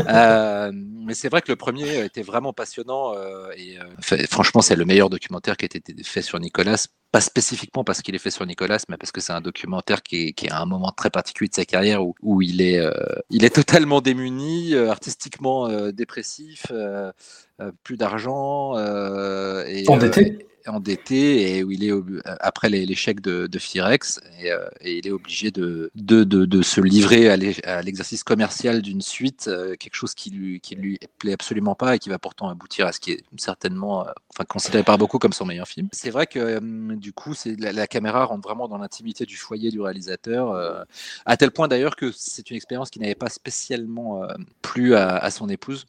Euh, 0.08 0.70
mais 0.74 1.14
c'est 1.14 1.28
vrai 1.28 1.40
que 1.42 1.50
le 1.50 1.56
premier 1.56 2.04
était 2.04 2.22
vraiment 2.22 2.52
passionnant. 2.52 3.14
euh, 3.14 3.50
et 3.56 3.78
euh, 3.78 3.84
fait- 4.00 4.26
franchement, 4.30 4.60
c'est 4.60 4.76
le 4.76 4.84
meilleur 4.84 5.10
documentaire 5.10 5.56
qui 5.56 5.64
a 5.64 5.66
été 5.66 5.82
fait 6.04 6.22
sur 6.22 6.38
Nicolas. 6.40 6.86
Pas 7.12 7.20
spécifiquement 7.20 7.84
parce 7.84 8.02
qu'il 8.02 8.14
est 8.14 8.18
fait 8.18 8.30
sur 8.30 8.44
Nicolas, 8.46 8.78
mais 8.88 8.96
parce 8.96 9.12
que 9.12 9.20
c'est 9.20 9.32
un 9.32 9.40
documentaire 9.40 10.02
qui 10.02 10.28
est, 10.28 10.32
qui 10.32 10.46
est 10.46 10.50
à 10.50 10.60
un 10.60 10.66
moment 10.66 10.92
très 10.92 11.10
particulier 11.10 11.48
de 11.48 11.54
sa 11.54 11.64
carrière 11.64 12.04
où, 12.04 12.14
où 12.22 12.42
il, 12.42 12.60
est, 12.60 12.78
euh, 12.78 12.90
il 13.30 13.44
est 13.44 13.54
totalement 13.54 14.00
démuni, 14.00 14.74
euh, 14.74 14.90
artistiquement 14.90 15.68
euh, 15.68 15.92
dépressif, 15.92 16.66
euh, 16.70 17.12
euh, 17.60 17.70
plus 17.84 17.96
d'argent. 17.96 18.76
euh, 18.76 19.64
et, 19.66 19.88
Endetté 19.88 20.38
euh, 20.40 20.44
endetté 20.66 21.56
et 21.56 21.64
où 21.64 21.70
il 21.70 21.84
est 21.84 21.92
ob- 21.92 22.22
après 22.40 22.68
l'échec 22.68 23.20
de, 23.20 23.46
de 23.46 23.58
Firex 23.58 24.20
et, 24.40 24.50
euh, 24.50 24.66
et 24.80 24.98
il 24.98 25.06
est 25.06 25.10
obligé 25.10 25.50
de, 25.50 25.90
de, 25.94 26.24
de, 26.24 26.44
de 26.44 26.62
se 26.62 26.80
livrer 26.80 27.28
à 27.28 27.36
l'e- 27.36 27.64
à 27.64 27.82
l'exercice 27.82 28.24
commercial 28.24 28.82
d'une 28.82 29.00
suite, 29.02 29.46
euh, 29.48 29.76
quelque 29.76 29.94
chose 29.94 30.14
qui 30.14 30.30
lui, 30.30 30.60
qui 30.60 30.74
lui 30.74 30.98
plaît 31.18 31.32
absolument 31.34 31.74
pas 31.74 31.96
et 31.96 31.98
qui 31.98 32.08
va 32.08 32.18
pourtant 32.18 32.48
aboutir 32.48 32.86
à 32.86 32.92
ce 32.92 33.00
qui 33.00 33.12
est 33.12 33.22
certainement, 33.36 34.06
euh, 34.06 34.10
enfin 34.30 34.44
considéré 34.44 34.82
par 34.84 34.98
beaucoup 34.98 35.18
comme 35.18 35.32
son 35.32 35.44
meilleur 35.46 35.68
film. 35.68 35.88
C'est 35.92 36.10
vrai 36.10 36.26
que 36.26 36.38
euh, 36.38 36.60
du 36.96 37.12
coup, 37.12 37.34
c'est 37.34 37.58
la, 37.60 37.72
la 37.72 37.86
caméra 37.86 38.24
rentre 38.24 38.42
vraiment 38.48 38.68
dans 38.68 38.78
l'intimité 38.78 39.26
du 39.26 39.36
foyer 39.36 39.70
du 39.70 39.80
réalisateur, 39.80 40.52
euh, 40.52 40.82
à 41.26 41.36
tel 41.36 41.50
point 41.50 41.68
d'ailleurs 41.68 41.96
que 41.96 42.10
c'est 42.16 42.50
une 42.50 42.56
expérience 42.56 42.90
qui 42.90 43.00
n'avait 43.00 43.14
pas 43.14 43.28
spécialement 43.28 44.22
euh, 44.24 44.28
plu 44.62 44.94
à, 44.94 45.16
à 45.16 45.30
son 45.30 45.48
épouse, 45.48 45.86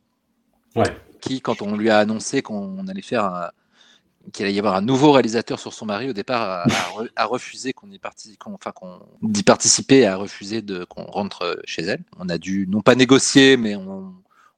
Ouais. 0.75 0.93
qui 1.21 1.39
quand 1.39 1.61
on 1.61 1.77
lui 1.77 1.89
a 1.89 1.99
annoncé 1.99 2.41
qu'on 2.41 2.85
allait 2.89 3.01
faire 3.01 3.23
un 3.23 3.49
qu'il 4.33 4.45
allait 4.45 4.53
y 4.55 4.59
avoir 4.59 4.75
un 4.75 4.81
nouveau 4.81 5.11
réalisateur 5.11 5.59
sur 5.59 5.73
son 5.73 5.85
mari, 5.85 6.09
au 6.09 6.13
départ, 6.13 6.41
a, 6.41 6.63
a 6.63 6.67
re- 6.67 7.09
a 7.15 7.25
refusé 7.25 7.73
qu'on 7.73 7.89
y 7.91 7.97
partici- 7.97 8.37
qu'on- 8.37 8.53
enfin, 8.53 8.71
qu'on 8.71 8.99
d'y 9.21 9.43
participer, 9.43 10.05
a 10.05 10.15
refusé 10.17 10.63
qu'on 10.89 11.03
rentre 11.03 11.61
chez 11.65 11.83
elle. 11.83 12.03
On 12.19 12.29
a 12.29 12.37
dû 12.37 12.67
non 12.69 12.81
pas 12.81 12.95
négocier, 12.95 13.57
mais 13.57 13.75
on, 13.75 14.13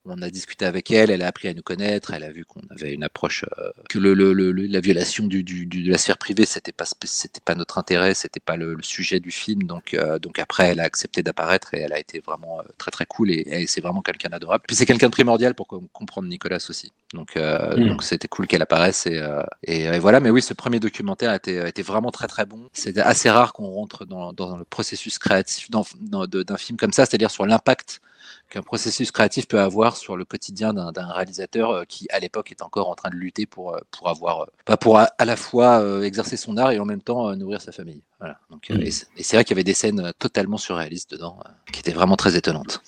on 0.10 0.22
a 0.22 0.30
discuté 0.30 0.66
avec 0.66 0.92
elle, 0.92 1.12
elle 1.12 1.22
a 1.22 1.28
appris 1.28 1.48
à 1.48 1.54
nous 1.54 1.62
connaître, 1.62 2.14
elle 2.14 2.24
a 2.24 2.32
vu 2.32 2.46
qu'on 2.46 2.62
avait 2.70 2.94
une 2.94 3.04
approche 3.04 3.46
euh, 3.60 3.72
que 3.90 4.00
le, 4.00 4.14
le- 4.14 4.34
le- 4.34 4.52
le- 4.52 4.68
la 4.68 4.80
violation 4.80 5.26
du, 5.28 5.44
du- 5.44 5.66
du- 5.66 5.84
de 5.84 5.92
la 5.92 5.98
sphère 5.98 6.18
privée, 6.18 6.46
c'était 6.46 6.72
pas 6.72 6.86
c'était 7.06 7.42
pas 7.44 7.56
notre 7.56 7.78
intérêt, 7.78 8.14
c'était 8.14 8.40
pas 8.40 8.56
le, 8.58 8.78
sujet 8.82 9.20
du 9.20 9.32
film. 9.32 9.64
Donc 9.64 9.94
euh, 9.94 10.20
donc 10.20 10.40
après, 10.40 10.68
elle 10.70 10.80
a 10.80 10.84
accepté 10.84 11.24
d'apparaître 11.24 11.74
et 11.74 11.80
elle 11.80 11.94
a 11.94 12.00
été 12.00 12.20
vraiment 12.26 12.60
euh, 12.60 12.64
très 12.78 12.92
très 12.92 13.06
cool 13.06 13.32
et, 13.32 13.44
et 13.48 13.68
c'est 13.68 13.82
vraiment 13.82 14.02
quelqu'un 14.02 14.30
d'adorable. 14.30 14.64
Puis 14.68 14.76
c'est 14.76 14.86
quelqu'un 14.86 15.08
de 15.08 15.12
primordial 15.12 15.56
pour 15.56 15.68
com- 15.68 15.88
comprendre 15.94 16.28
Nicolas 16.28 16.66
aussi. 16.70 16.92
Donc 17.14 17.38
euh, 17.38 17.76
Mm. 17.78 17.88
donc 17.90 18.04
c'était 18.04 18.28
cool 18.28 18.48
qu'elle 18.48 18.62
apparaisse 18.62 19.06
et, 19.08 19.22
et, 19.64 19.84
et 19.84 20.00
voilà. 20.00 20.20
Mais 20.20 20.30
oui, 20.30 20.42
ce 20.42 20.54
premier 20.54 20.80
documentaire 20.80 21.32
a 21.32 21.36
été, 21.36 21.60
a 21.60 21.68
été 21.68 21.82
vraiment 21.82 22.12
très 22.12 22.28
très 22.28 22.46
bon. 22.46 22.70
C'est 22.74 22.98
assez 23.00 23.30
rare 23.30 23.54
qu'on 23.54 23.68
rentre 23.68 24.06
dans, 24.06 24.34
dans 24.34 24.58
le 24.58 24.64
processus 24.66 25.18
créatif 25.20 25.70
d'un 25.72 26.58
film 26.58 26.78
comme 26.78 26.94
ça, 26.94 27.06
c'est-à-dire 27.06 27.32
sur 27.32 27.46
l'impact 27.46 28.02
qu'un 28.50 28.62
processus 28.62 29.12
créatif 29.12 29.48
peut 29.48 29.60
avoir 29.60 29.98
sur 29.98 30.16
le 30.18 30.26
quotidien 30.26 30.74
d'un 30.74 31.08
réalisateur 31.12 31.72
euh, 31.72 31.84
qui, 31.88 32.08
à 32.12 32.20
l'époque, 32.20 32.52
est 32.52 32.62
encore 32.62 32.90
en 32.90 32.96
train 32.96 33.10
de 33.10 33.16
lutter 33.16 33.46
pour, 33.46 33.74
euh, 33.76 33.80
pour 33.92 34.10
avoir, 34.10 34.42
euh, 34.42 34.46
pas 34.66 34.78
pour 34.78 34.98
à, 35.00 35.10
à 35.18 35.26
la 35.26 35.36
fois 35.36 35.84
exercer 36.04 36.38
son 36.38 36.58
art 36.58 36.72
et 36.72 36.80
en 36.80 36.86
même 36.86 37.02
temps 37.02 37.36
nourrir 37.36 37.62
sa 37.62 37.72
famille. 37.72 38.02
Voilà. 38.20 38.38
Donc, 38.50 38.72
euh, 38.72 38.76
Mm. 38.78 38.82
et 38.82 38.92
c'est 39.24 39.36
vrai 39.38 39.44
qu'il 39.44 39.56
y 39.56 39.58
avait 39.58 39.64
des 39.64 39.74
scènes 39.74 40.12
totalement 40.20 40.58
surréalistes 40.58 41.12
dedans, 41.12 41.40
qui 41.72 41.80
étaient 41.82 41.92
vraiment 41.92 42.16
très 42.16 42.36
étonnantes. 42.36 42.82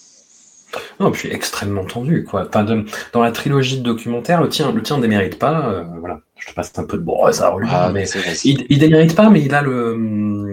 Non, 1.00 1.12
puis 1.12 1.30
extrêmement 1.32 1.84
tendu, 1.84 2.24
quoi. 2.26 2.46
Enfin, 2.48 2.64
de- 2.64 2.86
dans 3.12 3.24
la 3.24 3.32
trilogie 3.32 3.80
de 3.80 3.84
documentaires, 3.84 4.40
le 4.42 4.50
tien, 4.50 4.72
le 4.72 4.84
tien 4.84 5.00
démérite 5.00 5.40
pas. 5.40 5.68
euh, 5.68 5.84
voilà, 6.00 6.22
je 6.38 6.48
te 6.48 6.54
passe 6.54 6.72
un 6.78 6.84
peu 6.86 6.98
de 6.98 7.02
bon, 7.04 7.32
ça 7.32 7.50
roule, 7.50 7.66
Ah, 7.70 7.90
mais 7.92 8.08
il, 8.46 8.68
il 8.70 8.78
démérite 8.78 9.16
pas, 9.16 9.30
mais 9.32 9.42
il 9.42 9.54
a 9.56 9.64
le 9.64 9.94
hum, 9.94 10.48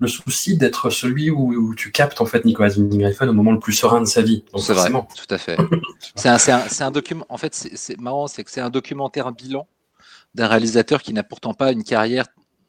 le 0.00 0.08
souci 0.08 0.56
d'être 0.56 0.90
celui 0.90 1.30
où, 1.30 1.52
où 1.52 1.74
tu 1.74 1.90
captes 1.90 2.20
en 2.20 2.26
fait 2.26 2.44
Nicolas 2.44 2.70
Winding 2.70 3.04
Refn 3.04 3.28
au 3.28 3.32
moment 3.32 3.52
le 3.52 3.58
plus 3.58 3.72
serein 3.72 4.00
de 4.00 4.06
sa 4.06 4.22
vie. 4.22 4.44
C'est 4.56 4.72
vrai, 4.72 4.90
tout 4.90 5.34
à 5.34 5.38
fait. 5.38 5.56
c'est 6.14 6.82
un, 6.82 6.90
document. 6.90 7.26
En 7.28 7.36
fait, 7.36 7.54
c'est 7.54 7.76
c'est 7.76 7.98
marrant, 7.98 8.28
c'est 8.28 8.44
que 8.44 8.50
c'est 8.50 8.60
un 8.60 8.70
documentaire 8.70 9.32
bilan 9.32 9.66
d'un 10.34 10.46
réalisateur 10.46 11.02
qui 11.02 11.12
n'a 11.12 11.24
pourtant 11.24 11.54
pas 11.54 11.72
une 11.72 11.82
carrière 11.82 12.26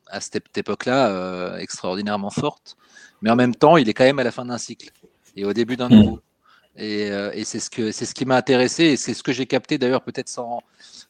à 0.07 0.21
cette 0.21 0.57
époque-là 0.57 1.09
euh, 1.09 1.57
extraordinairement 1.57 2.31
forte, 2.31 2.77
mais 3.21 3.29
en 3.29 3.35
même 3.35 3.53
temps, 3.53 3.77
il 3.77 3.87
est 3.89 3.93
quand 3.93 4.05
même 4.05 4.19
à 4.19 4.23
la 4.23 4.31
fin 4.31 4.45
d'un 4.45 4.57
cycle 4.57 4.89
et 5.35 5.45
au 5.45 5.53
début 5.53 5.77
d'un 5.77 5.89
Mm. 5.89 5.95
nouveau. 5.95 6.19
Et, 6.75 7.11
euh, 7.11 7.31
et 7.33 7.43
c'est 7.43 7.59
ce 7.59 7.69
que 7.69 7.91
c'est 7.91 8.05
ce 8.05 8.15
qui 8.15 8.25
m'a 8.25 8.37
intéressé 8.37 8.85
et 8.85 8.97
c'est 8.97 9.13
ce 9.13 9.21
que 9.21 9.33
j'ai 9.33 9.45
capté 9.45 9.77
d'ailleurs 9.77 10.01
peut-être 10.01 10.29
sans 10.29 10.61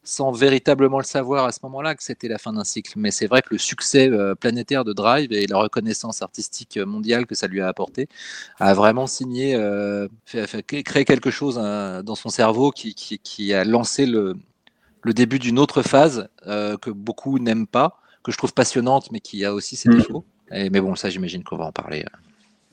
sans 0.03 0.31
véritablement 0.31 0.97
le 0.97 1.03
savoir 1.03 1.45
à 1.45 1.51
ce 1.51 1.59
moment-là 1.63 1.95
que 1.95 2.03
c'était 2.03 2.27
la 2.27 2.37
fin 2.37 2.53
d'un 2.53 2.63
cycle. 2.63 2.93
Mais 2.95 3.11
c'est 3.11 3.27
vrai 3.27 3.41
que 3.41 3.49
le 3.51 3.57
succès 3.57 4.09
euh, 4.09 4.35
planétaire 4.35 4.83
de 4.85 4.93
Drive 4.93 5.31
et 5.33 5.45
la 5.47 5.57
reconnaissance 5.57 6.21
artistique 6.21 6.77
mondiale 6.77 7.25
que 7.25 7.35
ça 7.35 7.47
lui 7.47 7.61
a 7.61 7.67
apporté 7.67 8.07
a 8.59 8.73
vraiment 8.73 9.07
signé, 9.07 9.55
euh, 9.55 10.07
fait, 10.25 10.47
fait- 10.47 10.63
créé 10.83 11.05
quelque 11.05 11.31
chose 11.31 11.57
hein, 11.59 12.03
dans 12.03 12.15
son 12.15 12.29
cerveau 12.29 12.71
qui, 12.71 12.95
qui, 12.95 13.19
qui 13.19 13.53
a 13.53 13.63
lancé 13.65 14.05
le, 14.05 14.35
le 15.03 15.13
début 15.13 15.39
d'une 15.39 15.59
autre 15.59 15.81
phase 15.83 16.29
euh, 16.47 16.77
que 16.77 16.89
beaucoup 16.91 17.39
n'aiment 17.39 17.67
pas, 17.67 17.99
que 18.23 18.31
je 18.31 18.37
trouve 18.37 18.53
passionnante, 18.53 19.11
mais 19.11 19.19
qui 19.21 19.45
a 19.45 19.53
aussi 19.53 19.75
ses 19.75 19.89
Mm. 19.89 19.93
défauts. 19.97 20.25
Et, 20.51 20.69
mais 20.69 20.81
bon, 20.81 20.95
ça, 20.95 21.09
j'imagine 21.09 21.43
qu'on 21.43 21.57
va 21.57 21.65
en 21.65 21.71
parler 21.71 22.01
euh, 22.05 22.17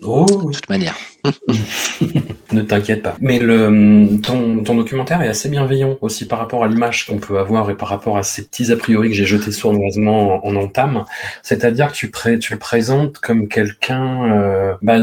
Oh, 0.03 0.27
de 0.27 0.53
toute 0.53 0.69
manière. 0.69 0.95
ne 2.53 2.63
t'inquiète 2.63 3.03
pas. 3.03 3.17
Mais 3.21 3.39
le 3.39 4.21
ton, 4.23 4.63
ton 4.63 4.75
documentaire 4.75 5.23
est 5.23 5.29
assez 5.29 5.49
bienveillant 5.49 5.97
aussi 6.03 6.27
par 6.27 6.39
rapport 6.39 6.65
à 6.65 6.69
l'image 6.69 7.07
qu'on 7.07 7.19
peut 7.19 7.39
avoir 7.39 7.71
et 7.71 7.77
par 7.77 7.89
rapport 7.89 8.19
à 8.19 8.23
ces 8.23 8.45
petits 8.47 8.71
a 8.73 8.77
priori 8.77 9.09
que 9.09 9.15
j'ai 9.15 9.25
jetés 9.25 9.53
sournoisement 9.53 10.45
en, 10.45 10.49
en 10.49 10.57
entame. 10.57 11.05
C'est-à-dire 11.43 11.89
que 11.93 11.97
tu, 11.97 12.11
pré- 12.11 12.39
tu 12.39 12.53
le 12.53 12.59
présentes 12.59 13.19
comme 13.19 13.49
quelqu'un, 13.49 14.31
euh, 14.33 14.75
bah, 14.83 14.99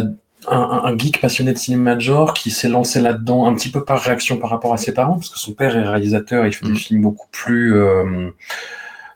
un, 0.47 0.97
geek 0.97 1.21
passionné 1.21 1.53
de 1.53 1.57
cinéma 1.57 1.95
de 1.95 2.01
genre 2.01 2.33
qui 2.33 2.51
s'est 2.51 2.69
lancé 2.69 3.01
là-dedans 3.01 3.45
un 3.47 3.55
petit 3.55 3.71
peu 3.71 3.83
par 3.83 3.99
réaction 4.01 4.37
par 4.37 4.49
rapport 4.49 4.73
à 4.73 4.77
ses 4.77 4.93
parents, 4.93 5.15
parce 5.15 5.29
que 5.29 5.39
son 5.39 5.53
père 5.53 5.75
est 5.75 5.83
réalisateur, 5.83 6.45
il 6.45 6.53
fait 6.53 6.67
des 6.67 6.75
films 6.75 7.01
beaucoup 7.01 7.27
plus, 7.31 7.75
euh, 7.75 8.29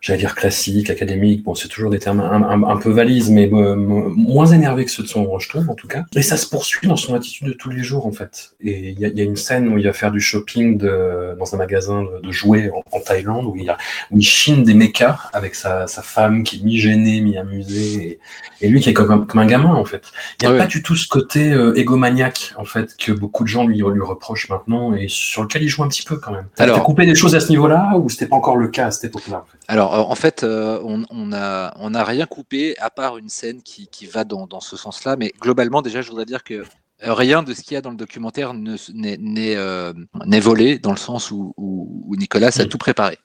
j'allais 0.08 0.20
dire 0.20 0.36
classiques, 0.36 0.90
académiques, 0.90 1.44
bon 1.44 1.54
c'est 1.54 1.68
toujours 1.68 1.90
des 1.92 2.00
termes 2.00 2.22
un, 2.22 2.42
un- 2.44 2.64
un 2.64 2.78
peu 2.78 2.90
valises, 2.90 3.30
mais 3.30 3.50
euh, 3.52 3.76
moins 3.76 4.46
énervés 4.48 4.86
que 4.86 4.92
ceux 4.92 5.04
de 5.04 5.08
son 5.08 5.38
je 5.40 5.50
trouve 5.50 5.70
en 5.70 5.76
tout 5.76 5.88
cas. 5.88 6.04
Et 6.16 6.22
ça 6.22 6.38
se 6.38 6.48
poursuit 6.48 6.88
dans 6.88 6.96
son 6.96 7.14
attitude 7.16 7.48
de 7.48 7.54
tous 7.54 7.70
les 7.70 7.84
jours 7.84 8.06
en 8.08 8.12
fait. 8.12 8.52
Et 8.62 8.90
il 8.92 9.00
y 9.00 9.06
a, 9.06 9.10
il 9.10 9.18
y 9.18 9.22
a 9.22 9.24
une 9.26 9.36
scène 9.36 9.68
où 9.68 9.78
il 9.78 9.86
va 9.86 9.94
faire 9.94 10.12
du 10.12 10.20
shopping 10.22 10.78
de, 10.78 11.36
dans 11.38 11.54
un 11.54 11.58
magasin 11.58 12.04
de, 12.04 12.26
de 12.26 12.32
jouets 12.32 12.72
en, 12.74 12.82
en 12.98 13.00
Thaïlande, 13.02 13.46
où 13.46 13.56
il, 13.58 13.64
y 13.66 13.70
a, 13.70 13.78
où 14.12 14.18
il 14.18 14.24
chine 14.24 14.64
des 14.64 14.74
mechas 14.74 15.18
avec 15.34 15.56
sa, 15.56 15.88
sa 15.88 16.02
femme 16.02 16.44
qui 16.44 16.58
est 16.58 16.64
mi-gênée, 16.64 17.20
mi-amusée, 17.22 18.20
et, 18.62 18.66
et 18.66 18.70
lui 18.70 18.80
qui 18.80 18.90
est 18.90 18.94
comme 18.94 19.12
un, 19.12 19.20
comme 19.20 19.40
un 19.42 19.46
gamin 19.46 19.74
en 19.74 19.86
fait. 19.86 20.04
Il 20.42 20.46
n'y 20.46 20.48
a 20.48 20.52
Ouais. 20.54 20.58
pas 20.64 20.68
du 20.68 20.82
tout 20.82 20.96
ce 20.96 21.08
côté 21.08 21.52
euh, 21.52 21.74
égomaniaque 21.76 22.54
en 22.58 22.64
fait 22.66 22.96
que 22.98 23.12
beaucoup 23.12 23.44
de 23.44 23.50
gens 23.50 23.66
lui, 23.68 23.78
lui 23.78 24.02
reprochent 24.02 24.50
maintenant 24.50 24.94
et 24.96 25.08
sur 25.10 25.42
lequel 25.44 25.64
il 25.64 25.68
joue 25.68 25.84
un 25.84 25.88
petit 25.90 26.04
peu 26.04 26.16
quand 26.18 26.32
même. 26.32 26.46
T'as 26.56 26.64
Alors- 26.64 26.78
t'as 26.78 26.84
coupé 26.84 27.06
des 27.06 27.16
choses 27.16 27.36
à 27.36 27.40
ce 27.42 27.50
niveau-là 27.50 27.98
ou 27.98 28.10
c'était 28.10 28.28
pas 28.28 28.38
encore 28.38 28.56
le 28.58 28.70
cas 28.70 28.88
à 28.88 28.92
cette 28.92 29.04
époque-là 29.06 29.38
en 29.38 29.46
fait? 29.52 29.58
Alors, 29.70 29.94
en 30.01 30.16
fait, 30.16 30.44
euh, 30.44 30.80
on 30.84 31.06
on 31.10 31.32
a, 31.34 31.74
on 31.80 31.94
a 31.94 32.04
rien 32.04 32.25
coupé 32.25 32.77
à 32.80 32.89
part 32.89 33.18
une 33.18 33.30
scène 33.30 33.62
qui, 33.62 33.88
qui 33.88 34.06
va 34.06 34.24
dans, 34.24 34.48
dans 34.48 34.60
ce 34.60 34.75
sens-là. 34.77 35.16
Mais 35.16 35.32
globalement, 35.39 35.82
déjà, 35.82 36.01
je 36.01 36.10
voudrais 36.10 36.25
dire 36.25 36.44
que 36.44 36.63
euh, 37.04 37.13
rien 37.13 37.44
de 37.44 37.54
ce 37.54 37.62
qu'il 37.62 37.74
y 37.74 37.77
a 37.77 37.82
dans 37.82 37.92
le 37.92 37.96
documentaire 37.98 38.54
n'est 38.54 39.56
euh, 39.56 39.94
n'est 40.25 40.39
volé 40.39 40.80
dans 40.80 40.92
le 40.92 40.98
sens 40.98 41.32
où, 41.32 41.54
où- 41.58 42.04
où 42.08 42.16
Nicolas 42.16 42.48
a 42.58 42.63
Mm. 42.66 42.68
tout 42.70 42.77
préparé 42.77 43.18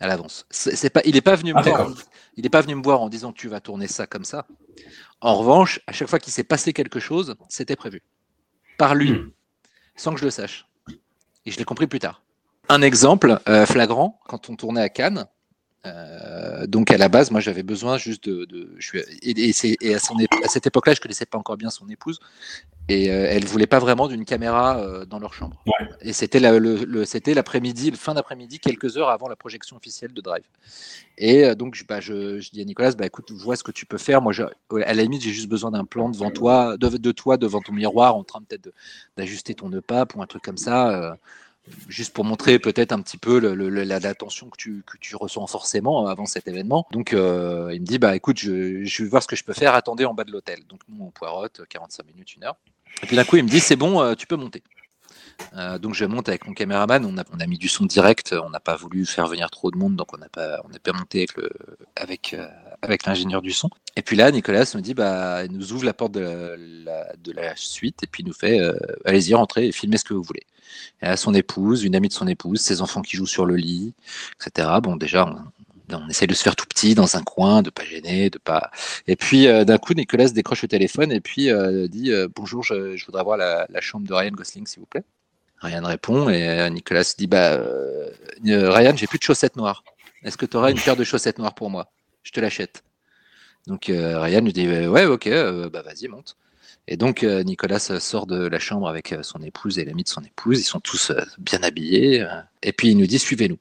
à 0.00 0.06
l'avance. 0.06 0.46
C'est 0.50 0.76
c'est 0.76 0.90
pas, 0.90 1.00
il 1.04 1.14
n'est 1.14 1.20
pas 1.20 1.34
venu 1.34 1.52
me 1.54 1.58
Ah, 1.58 1.62
voir. 1.62 1.90
Il 2.36 2.48
pas 2.50 2.60
venu 2.60 2.74
me 2.76 2.82
voir 2.82 3.00
en 3.00 3.08
disant 3.08 3.32
tu 3.32 3.48
vas 3.48 3.60
tourner 3.60 3.88
ça 3.88 4.06
comme 4.06 4.24
ça. 4.24 4.46
En 5.20 5.34
revanche, 5.34 5.80
à 5.88 5.92
chaque 5.92 6.08
fois 6.08 6.18
qu'il 6.20 6.32
s'est 6.32 6.44
passé 6.44 6.72
quelque 6.72 7.00
chose, 7.00 7.34
c'était 7.48 7.74
prévu 7.76 8.02
par 8.76 8.94
lui, 8.94 9.10
Mm. 9.12 9.32
sans 9.96 10.12
que 10.14 10.20
je 10.20 10.24
le 10.24 10.30
sache. 10.30 10.66
Et 11.46 11.50
je 11.50 11.58
l'ai 11.58 11.64
compris 11.64 11.86
plus 11.86 11.98
tard. 11.98 12.22
Un 12.68 12.82
exemple 12.82 13.40
euh, 13.48 13.64
flagrant, 13.66 14.20
quand 14.28 14.50
on 14.50 14.54
tournait 14.56 14.82
à 14.82 14.88
Cannes, 14.90 15.26
euh, 15.86 16.66
donc 16.66 16.90
à 16.90 16.98
la 16.98 17.08
base, 17.08 17.30
moi 17.30 17.40
j'avais 17.40 17.62
besoin 17.62 17.98
juste 17.98 18.28
de. 18.28 18.44
de- 18.44 18.74
je 18.78 18.86
suis, 18.86 18.98
et, 19.22 19.48
et 19.48 19.52
c'est- 19.52 19.76
et 19.80 19.94
à, 19.94 19.98
son 19.98 20.16
ép- 20.16 20.44
à 20.44 20.48
cette 20.48 20.66
époque-là, 20.66 20.94
je 20.94 21.00
connaissais 21.00 21.26
pas 21.26 21.38
encore 21.38 21.56
bien 21.56 21.70
son 21.70 21.88
épouse, 21.88 22.18
et 22.88 23.10
euh, 23.10 23.26
elle 23.30 23.44
voulait 23.44 23.66
pas 23.66 23.78
vraiment 23.78 24.08
d'une 24.08 24.24
caméra 24.24 24.78
euh, 24.78 25.04
dans 25.04 25.18
leur 25.18 25.34
chambre. 25.34 25.62
Ouais. 25.66 25.86
Et 26.00 26.12
c'était 26.12 26.40
la- 26.40 26.58
le, 26.58 26.76
le- 26.84 27.04
c'était 27.04 27.32
l'après-midi, 27.32 27.92
fin 27.92 28.14
d'après-midi, 28.14 28.58
quelques 28.58 28.96
heures 28.96 29.08
avant 29.10 29.28
la 29.28 29.36
projection 29.36 29.76
officielle 29.76 30.12
de 30.12 30.20
Drive. 30.20 30.44
Et 31.16 31.44
euh, 31.44 31.54
donc 31.54 31.74
je, 31.74 31.84
bah, 31.84 32.00
je, 32.00 32.40
je 32.40 32.50
dis 32.50 32.60
à 32.60 32.64
Nicolas, 32.64 32.92
bah 32.92 33.06
écoute, 33.06 33.30
vois 33.32 33.56
ce 33.56 33.62
que 33.64 33.72
tu 33.72 33.86
peux 33.86 33.98
faire. 33.98 34.20
Moi, 34.20 34.32
je- 34.32 34.42
à 34.42 34.94
la 34.94 35.02
limite, 35.02 35.22
j'ai 35.22 35.32
juste 35.32 35.48
besoin 35.48 35.70
d'un 35.70 35.84
plan 35.84 36.08
devant 36.08 36.30
toi, 36.30 36.76
de, 36.76 36.88
de 36.88 37.12
toi 37.12 37.36
devant 37.36 37.60
ton 37.60 37.72
miroir, 37.72 38.16
en 38.16 38.24
train 38.24 38.40
peut-être 38.42 38.64
de- 38.64 38.72
d'ajuster 39.16 39.54
ton 39.54 39.68
nœud 39.68 39.80
pape 39.80 40.14
ou 40.16 40.22
un 40.22 40.26
truc 40.26 40.42
comme 40.42 40.58
ça. 40.58 41.16
Euh, 41.68 41.74
juste 41.88 42.12
pour 42.12 42.24
montrer 42.24 42.58
peut-être 42.58 42.92
un 42.92 43.00
petit 43.00 43.18
peu 43.18 43.38
le- 43.38 43.54
que 44.50 44.96
tu, 44.98 45.16
ressens 45.16 45.46
forcément 45.46 46.06
avant 46.06 46.26
cet 46.26 46.48
événement. 46.48 46.86
Donc 46.92 47.12
euh, 47.12 47.70
il 47.72 47.80
me 47.80 47.86
dit 47.86 47.98
bah 47.98 48.16
écoute, 48.16 48.38
je, 48.38 49.02
vais 49.02 49.08
voir 49.08 49.22
ce 49.22 49.28
que 49.28 49.36
je 49.36 49.44
peux 49.44 49.52
faire, 49.52 49.74
attendez 49.74 50.04
en 50.04 50.14
bas 50.14 50.24
de 50.24 50.32
l'hôtel. 50.32 50.60
Donc 50.68 50.80
nous 50.88 51.04
on 51.04 51.10
poirote 51.10 51.62
45 51.68 52.06
minutes, 52.06 52.36
une 52.36 52.44
heure. 52.44 52.56
Et 53.02 53.06
puis 53.06 53.16
d'un 53.16 53.24
coup 53.24 53.36
il 53.36 53.44
me 53.44 53.48
dit 53.48 53.60
c'est 53.60 53.76
bon, 53.76 54.00
euh, 54.00 54.14
tu 54.14 54.26
peux 54.26 54.36
monter. 54.36 54.62
Euh, 55.56 55.78
donc 55.78 55.94
je 55.94 56.04
monte 56.04 56.28
avec 56.28 56.46
mon 56.46 56.52
caméraman, 56.52 57.04
on 57.04 57.40
a, 57.40 57.46
mis 57.46 57.58
du 57.58 57.68
son 57.68 57.86
direct, 57.86 58.34
on 58.44 58.50
n'a 58.50 58.60
pas 58.60 58.76
voulu 58.76 59.06
faire 59.06 59.26
venir 59.26 59.50
trop 59.50 59.70
de 59.70 59.76
monde, 59.76 59.96
donc 59.96 60.12
on 60.14 60.18
n'a 60.18 60.28
pas, 60.28 60.60
on 60.64 60.68
pas 60.68 60.92
monté 60.92 61.26
euh, 61.38 61.48
avec 61.96 63.06
l'ingénieur 63.06 63.42
du 63.42 63.52
son. 63.52 63.70
Et 63.96 64.02
puis 64.02 64.16
là, 64.16 64.30
Nicolas 64.30 64.70
nous 64.74 64.80
dit, 64.80 64.94
bah, 64.94 65.44
il 65.44 65.52
nous 65.52 65.72
ouvre 65.72 65.84
la 65.84 65.94
porte 65.94 66.12
de 66.12 66.56
la, 67.34 67.56
suite 67.56 68.02
et 68.02 68.06
puis 68.06 68.22
il 68.22 68.26
nous 68.26 68.32
fait, 68.32 68.60
euh, 68.60 68.76
allez-y, 69.04 69.34
rentrez 69.34 69.68
et 69.68 69.72
filmez 69.72 69.98
ce 69.98 70.04
que 70.04 70.14
vous 70.14 70.22
voulez. 70.22 70.46
Et 71.02 71.06
là, 71.06 71.16
son 71.16 71.34
épouse, 71.34 71.82
une 71.82 71.96
amie 71.96 72.08
de 72.08 72.12
son 72.12 72.28
épouse, 72.28 72.60
ses 72.60 72.82
enfants 72.82 73.02
qui 73.02 73.16
jouent 73.16 73.26
sur 73.26 73.46
le 73.46 73.56
lit, 73.56 73.94
etc. 74.40 74.68
Bon, 74.82 74.96
déjà, 74.96 75.26
on, 75.26 75.96
on 75.96 76.08
essaye 76.08 76.28
de 76.28 76.34
se 76.34 76.42
faire 76.42 76.54
tout 76.56 76.66
petit 76.66 76.94
dans 76.94 77.16
un 77.16 77.22
coin, 77.22 77.62
de 77.62 77.70
pas 77.70 77.84
gêner, 77.84 78.30
de 78.30 78.38
pas. 78.38 78.70
Et 79.06 79.16
puis 79.16 79.46
d'un 79.46 79.78
coup, 79.78 79.94
Nicolas 79.94 80.28
décroche 80.28 80.62
le 80.62 80.68
téléphone 80.68 81.10
et 81.10 81.20
puis 81.20 81.48
dit 81.88 82.12
bonjour, 82.36 82.62
je, 82.62 83.04
voudrais 83.06 83.24
voir 83.24 83.38
la 83.38 83.80
chambre 83.80 84.06
de 84.06 84.12
Ryan 84.12 84.32
Gosling, 84.32 84.66
s'il 84.66 84.80
vous 84.80 84.86
plaît. 84.86 85.04
Ryan 85.60 85.84
répond 85.84 86.28
et 86.28 86.70
Nicolas 86.70 87.14
dit 87.16 87.26
bah 87.26 87.52
euh, 87.54 88.10
Ryan, 88.44 88.96
j'ai 88.96 89.06
plus 89.06 89.18
de 89.18 89.24
chaussettes 89.24 89.56
noires. 89.56 89.82
Est-ce 90.22 90.36
que 90.36 90.46
tu 90.46 90.56
auras 90.56 90.70
une 90.70 90.78
paire 90.78 90.96
de 90.96 91.04
chaussettes 91.04 91.38
noires 91.38 91.54
pour 91.54 91.70
moi? 91.70 91.90
Je 92.22 92.32
te 92.32 92.40
l'achète. 92.40 92.84
Donc 93.66 93.90
euh, 93.90 94.20
Ryan 94.20 94.40
lui 94.40 94.52
dit 94.52 94.68
ouais 94.68 95.04
ok 95.04 95.26
euh, 95.26 95.68
bah 95.68 95.82
vas-y 95.82 96.08
monte. 96.08 96.36
Et 96.86 96.96
donc 96.96 97.22
Nicolas 97.22 97.80
sort 97.80 98.26
de 98.26 98.46
la 98.46 98.58
chambre 98.58 98.88
avec 98.88 99.14
son 99.20 99.42
épouse 99.42 99.78
et 99.78 99.84
l'ami 99.84 100.04
de 100.04 100.08
son 100.08 100.22
épouse. 100.22 100.58
Ils 100.58 100.64
sont 100.64 100.80
tous 100.80 101.12
bien 101.38 101.62
habillés. 101.62 102.26
et 102.62 102.72
puis 102.72 102.90
il 102.90 102.96
nous 102.96 103.06
dit 103.06 103.18
suivez-nous. 103.18 103.58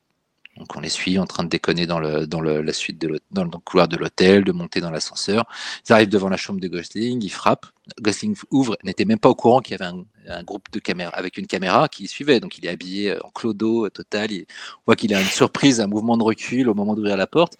Donc 0.58 0.76
on 0.76 0.80
les 0.80 0.90
suit 0.90 1.20
en 1.20 1.26
train 1.26 1.44
de 1.44 1.50
déconner 1.50 1.86
dans 1.86 2.00
le, 2.00 2.62
la 2.62 2.74
suite 2.74 3.00
de 3.00 3.20
dans 3.32 3.44
le 3.44 3.50
couloir 3.50 3.88
de 3.88 3.98
l'hôtel, 3.98 4.44
de 4.44 4.52
monter 4.52 4.80
dans 4.80 4.92
l'ascenseur. 4.92 5.46
Ils 5.88 5.94
arrivent 5.94 6.10
devant 6.10 6.30
la 6.30 6.38
chambre 6.38 6.60
de 6.60 6.68
Gosling, 6.68 7.22
ils 7.22 7.30
frappent. 7.30 7.68
Gosling 8.02 8.36
ouvre, 8.50 8.78
n'était 8.84 9.06
même 9.06 9.20
pas 9.20 9.30
au 9.30 9.36
courant 9.36 9.60
qu'il 9.60 9.74
y 9.74 9.82
avait 9.82 9.94
un, 9.94 10.06
un, 10.28 10.44
groupe 10.44 10.70
de 10.72 10.80
caméras 10.80 11.12
avec 11.16 11.38
une 11.38 11.48
caméra 11.48 11.88
qui 11.88 12.08
suivait. 12.08 12.40
Donc 12.40 12.58
il 12.58 12.66
est 12.66 12.70
habillé 12.70 13.18
en 13.24 13.30
clodo 13.30 13.90
total. 13.90 14.32
Il, 14.32 14.46
on 14.80 14.82
voit 14.88 14.96
qu'il 14.96 15.14
a 15.14 15.22
une 15.22 15.28
surprise, 15.28 15.82
un 15.82 15.88
mouvement 15.88 16.18
de 16.18 16.24
recul 16.24 16.70
au 16.70 16.74
moment 16.74 16.96
d'ouvrir 16.96 17.18
la 17.18 17.28
porte. 17.28 17.58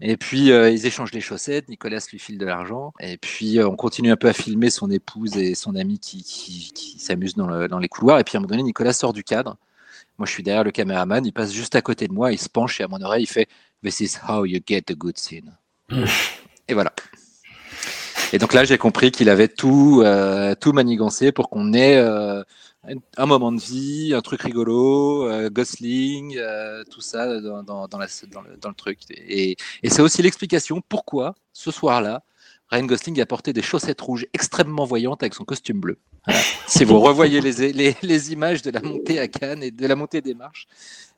Et 0.00 0.16
puis 0.16 0.52
euh, 0.52 0.70
ils 0.70 0.86
échangent 0.86 1.12
les 1.12 1.20
chaussettes. 1.20 1.68
Nicolas 1.68 2.00
lui 2.10 2.18
file 2.18 2.38
de 2.38 2.46
l'argent. 2.46 2.92
Et 3.00 3.16
puis 3.16 3.58
euh, 3.58 3.68
on 3.68 3.76
continue 3.76 4.10
un 4.10 4.16
peu 4.16 4.28
à 4.28 4.32
filmer 4.32 4.70
son 4.70 4.90
épouse 4.90 5.36
et 5.36 5.54
son 5.54 5.74
ami 5.74 5.98
qui, 5.98 6.22
qui, 6.22 6.72
qui 6.72 6.98
s'amusent 6.98 7.34
dans, 7.34 7.46
le, 7.46 7.68
dans 7.68 7.78
les 7.78 7.88
couloirs. 7.88 8.18
Et 8.18 8.24
puis 8.24 8.36
à 8.36 8.38
un 8.38 8.40
moment 8.40 8.50
donné, 8.50 8.62
Nicolas 8.62 8.92
sort 8.92 9.12
du 9.12 9.24
cadre 9.24 9.56
moi, 10.18 10.26
je 10.26 10.32
suis 10.32 10.42
derrière 10.42 10.64
le 10.64 10.70
caméraman, 10.70 11.24
il 11.26 11.32
passe 11.32 11.52
juste 11.52 11.74
à 11.74 11.82
côté 11.82 12.08
de 12.08 12.12
moi, 12.12 12.32
il 12.32 12.38
se 12.38 12.48
penche 12.48 12.80
et 12.80 12.84
à 12.84 12.88
mon 12.88 13.00
oreille, 13.02 13.24
il 13.24 13.28
fait 13.28 13.48
This 13.82 14.00
is 14.00 14.16
how 14.26 14.46
you 14.46 14.60
get 14.66 14.84
a 14.90 14.94
good 14.94 15.18
scene. 15.18 15.52
et 16.68 16.74
voilà. 16.74 16.92
Et 18.32 18.38
donc 18.38 18.52
là, 18.52 18.64
j'ai 18.64 18.78
compris 18.78 19.10
qu'il 19.10 19.28
avait 19.28 19.48
tout, 19.48 20.02
euh, 20.04 20.54
tout 20.54 20.72
manigancé 20.72 21.32
pour 21.32 21.48
qu'on 21.48 21.72
ait 21.72 21.96
euh, 21.96 22.42
un 23.16 23.26
moment 23.26 23.52
de 23.52 23.60
vie, 23.60 24.14
un 24.14 24.20
truc 24.20 24.42
rigolo, 24.42 25.28
euh, 25.28 25.48
Gosling, 25.48 26.38
tout 26.90 27.00
ça 27.00 27.40
dans, 27.40 27.62
dans, 27.62 27.98
le, 27.98 28.74
truc. 28.74 28.98
Et, 29.10 29.56
c'est 29.84 30.02
aussi 30.02 30.22
l'explication 30.22 30.82
pourquoi, 30.88 31.34
ce 31.52 31.70
soir-là, 31.70 32.22
Ryan 32.68 32.86
Gosling 32.86 33.20
a 33.20 33.26
porté 33.26 33.52
des 33.52 33.62
chaussettes 33.62 34.00
rouges 34.00 34.26
extrêmement 34.32 34.84
voyantes 34.84 35.22
avec 35.22 35.34
son 35.34 35.44
costume 35.44 35.78
bleu. 35.78 35.98
Si 36.66 36.84
vous 36.84 36.98
revoyez 36.98 37.40
les, 37.40 37.94
les, 38.02 38.32
images 38.32 38.62
de 38.62 38.72
la 38.72 38.82
montée 38.82 39.20
à 39.20 39.28
Cannes 39.28 39.62
et 39.62 39.70
de 39.70 39.86
la 39.86 39.94
montée 39.94 40.20
des 40.20 40.34
marches, 40.34 40.66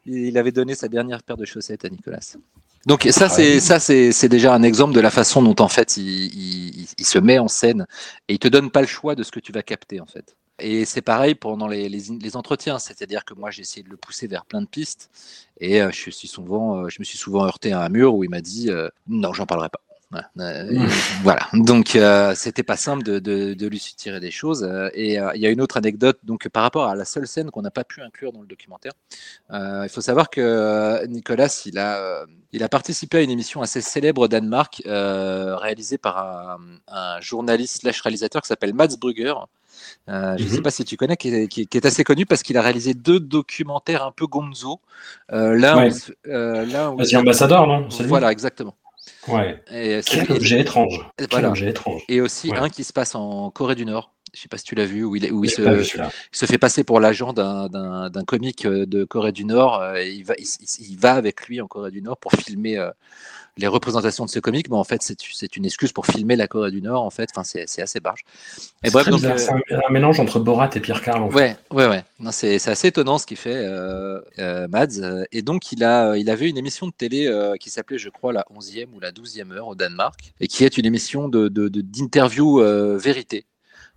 il 0.05 0.37
avait 0.37 0.53
donné 0.53 0.75
sa 0.75 0.89
dernière 0.89 1.23
paire 1.23 1.39
de 1.39 1.47
chaussettes 1.47 1.87
à 1.87 1.89
Nicolas. 1.89 2.21
Donc 2.89 3.07
ça, 3.11 3.29
c'est 3.29 3.61
ça, 3.61 3.79
c'est 3.79 4.29
déjà 4.31 4.55
un 4.55 4.63
exemple 4.63 4.95
de 4.95 5.01
la 5.01 5.11
façon 5.11 5.43
dont 5.43 5.63
en 5.63 5.69
fait 5.69 5.99
il, 5.99 6.09
il, 6.35 6.87
il, 6.97 7.05
se 7.05 7.19
met 7.19 7.39
en 7.39 7.47
scène 7.47 7.87
et 8.29 8.33
il 8.33 8.39
te 8.39 8.49
donne 8.49 8.71
pas 8.71 8.81
le 8.81 8.87
choix 8.87 9.15
de 9.15 9.23
ce 9.23 9.31
que 9.31 9.41
tu 9.41 9.53
vas 9.53 9.63
capter 9.63 10.01
en 10.01 10.07
fait. 10.07 10.37
Et 10.59 10.87
c'est 10.87 11.03
pareil 11.03 11.35
pendant 11.35 11.69
les, 11.69 11.91
les, 11.91 12.05
les 12.19 12.37
entretiens, 12.37 12.79
c'est-à-dire 12.79 13.27
que 13.27 13.35
moi 13.35 13.51
j'ai 13.51 13.61
essayé 13.61 13.83
de 13.83 13.91
le 13.91 13.99
pousser 13.99 14.27
vers 14.27 14.47
plein 14.47 14.63
de 14.63 14.67
pistes 14.67 15.11
et 15.61 15.83
euh, 15.83 15.91
je 15.91 16.09
suis 16.11 16.29
souvent, 16.29 16.79
euh, 16.79 16.89
je 16.89 16.97
me 17.01 17.05
suis 17.05 17.19
souvent 17.19 17.45
heurté 17.45 17.73
à 17.73 17.83
un 17.83 17.91
mur 17.91 18.15
où 18.15 18.25
il 18.25 18.31
m'a 18.31 18.41
dit 18.41 18.71
euh, 18.71 18.89
non, 19.07 19.35
j'en 19.35 19.45
parlerai 19.45 19.69
pas. 19.69 19.83
Euh, 20.15 20.87
voilà. 21.23 21.49
Donc 21.53 21.95
euh, 21.95 22.35
c'était 22.35 22.63
pas 22.63 22.77
simple 22.77 23.03
de, 23.03 23.19
de, 23.19 23.55
de, 23.55 23.67
lui 23.67 23.79
tirer 23.79 24.21
des 24.21 24.31
choses. 24.31 24.63
Euh, 24.65 24.89
et 24.95 25.21
euh, 25.21 25.31
il 25.35 25.43
y 25.43 25.47
a 25.47 25.51
une 25.51 25.61
autre 25.61 25.77
anecdote. 25.77 26.19
Donc 26.25 26.49
par 26.49 26.63
rapport 26.63 26.87
à 26.87 26.95
la 26.95 27.05
seule 27.05 27.27
scène 27.27 27.51
qu'on 27.51 27.63
n'a 27.63 27.71
pas 27.71 27.85
pu 27.85 28.01
inclure 28.01 28.33
dans 28.33 28.41
le 28.41 28.47
documentaire, 28.47 28.93
il 29.51 29.89
faut 29.91 30.01
savoir 30.01 30.31
que 30.31 31.05
Nicolas, 31.07 31.63
il 31.67 31.79
a, 31.79 32.25
il 32.53 32.63
a 32.63 32.69
participé 32.69 33.19
à 33.19 33.21
une 33.23 33.31
émission 33.31 33.61
assez 33.63 33.81
célèbre 33.81 34.23
au 34.23 34.29
Danemark, 34.29 34.83
réalisée 34.87 35.99
par 35.99 36.19
un, 36.19 36.59
un 36.89 37.21
journaliste 37.21 37.81
slash 37.83 38.01
réalisateur 38.01 38.43
qui 38.43 38.49
s'appelle 38.49 38.75
Mats 38.75 38.97
Brugger. 39.01 39.35
Euh, 40.09 40.37
je 40.37 40.43
ne 40.43 40.49
mm 40.49 40.51
-hmm. 40.51 40.55
sais 40.57 40.63
pas 40.63 40.71
si 40.71 40.85
tu 40.85 40.97
connais, 40.97 41.17
qui 41.17 41.29
est, 41.29 41.49
qui, 41.49 41.67
qui 41.67 41.77
est 41.77 41.87
assez 41.87 42.05
connu 42.05 42.27
parce 42.27 42.43
qu'il 42.43 42.57
a 42.57 42.63
réalisé 42.63 42.95
deux 42.95 43.21
documentaires 43.21 44.05
un 44.05 44.13
peu 44.13 44.27
gonzo. 44.27 44.81
Euh, 45.33 45.55
l'un, 45.57 45.77
ouais. 45.77 45.91
euh, 46.27 46.65
l'un, 46.67 46.89
ambassadeur, 47.21 47.67
non 47.67 47.89
Voilà, 48.07 48.33
exactement. 48.33 48.75
Ouais. 49.29 49.63
Et 49.71 50.01
Quel 50.05 50.31
objet 50.33 50.61
étrange. 50.61 51.07
Quel 51.31 51.45
objet 51.45 51.71
étrange. 51.71 52.03
Et 52.09 52.21
aussi 52.21 52.51
ouais. 52.51 52.59
un 52.59 52.69
qui 52.69 52.85
se 52.85 52.93
passe 52.93 53.15
en 53.15 53.51
Corée 53.51 53.75
du 53.75 53.85
Nord. 53.85 54.15
Je 54.35 54.41
sais 54.41 54.49
pas 54.49 54.59
si 54.59 54.65
tu 54.65 54.75
l'as 54.75 54.85
vu, 54.85 55.05
où 55.05 55.17
il, 55.17 55.33
où 55.33 55.43
il 55.45 55.51
se, 55.51 55.63
se, 56.33 56.47
fait 56.47 56.59
passer 56.59 56.85
pour 56.85 57.01
l'agent 57.01 57.33
d'un 57.33 58.25
comique 58.27 58.67
de 58.67 59.05
Corée 59.05 59.33
du 59.33 59.47
Nord. 59.47 59.97
Et 59.97 60.13
il, 60.13 60.25
va, 60.25 60.35
il, 60.37 60.99
va 60.99 61.15
avec 61.15 61.47
lui 61.47 61.61
en 61.63 61.67
Corée 61.67 61.91
du 61.91 62.03
Nord 62.03 62.19
pour 62.19 62.33
filmer 62.33 62.77
euh, 62.77 62.91
les 63.59 63.67
représentations 63.67 64.25
de 64.25 64.31
ce 64.31 64.39
comique, 64.39 64.71
mais 64.71 64.77
en 64.77 64.85
fait, 64.85 65.03
c'est 65.03 65.57
une 65.57 65.65
excuse 65.65 65.93
pour 65.93 66.07
filmer 66.07 66.37
la 66.37 66.47
Corée 66.47 66.71
du 66.71 66.81
Nord, 66.81 67.03
en 67.03 67.11
fait. 67.11 67.29
Enfin, 67.35 67.43
c'est 67.45 67.83
assez 67.83 67.99
barge. 67.99 68.25
Et 68.85 68.91
bref, 68.91 69.09
donc, 69.09 69.23
euh, 69.25 69.37
un, 69.51 69.77
un, 69.77 69.93
mélange 69.93 70.21
entre 70.21 70.39
Borat 70.39 70.71
et 70.75 70.81
Pierre 70.81 71.03
Carl. 71.03 71.23
En 71.25 71.31
ouais, 71.31 71.57
fait. 71.71 71.75
ouais, 71.75 71.89
ouais. 71.89 72.05
C'est 72.31 72.69
assez 72.69 72.89
étonnant 72.89 73.19
ce 73.19 73.27
qu'il 73.27 73.37
fait, 73.37 73.57
euh, 73.57 74.21
euh, 74.39 74.69
Mads. 74.69 75.27
Et 75.33 75.43
donc, 75.43 75.73
il, 75.73 75.83
a, 75.83 76.17
il 76.17 76.31
avait 76.31 76.49
une 76.49 76.57
émission 76.57 76.87
de 76.87 76.93
télé 76.93 77.27
euh, 77.27 77.57
qui 77.57 77.69
s'appelait, 77.69 77.99
je 77.99 78.09
crois, 78.11 78.33
la 78.33 78.47
11e 78.55 78.87
ou 78.95 79.01
la 79.01 79.11
12e 79.11 79.53
heure 79.53 79.67
au 79.67 79.75
Danemark, 79.75 80.33
et 80.39 80.47
qui 80.47 80.65
est 80.65 80.79
une 80.79 80.87
émission 80.87 81.29
d'interview 81.29 82.61
de, 82.61 82.65
de, 82.65 82.93
de 82.93 82.97
vérité, 82.97 83.45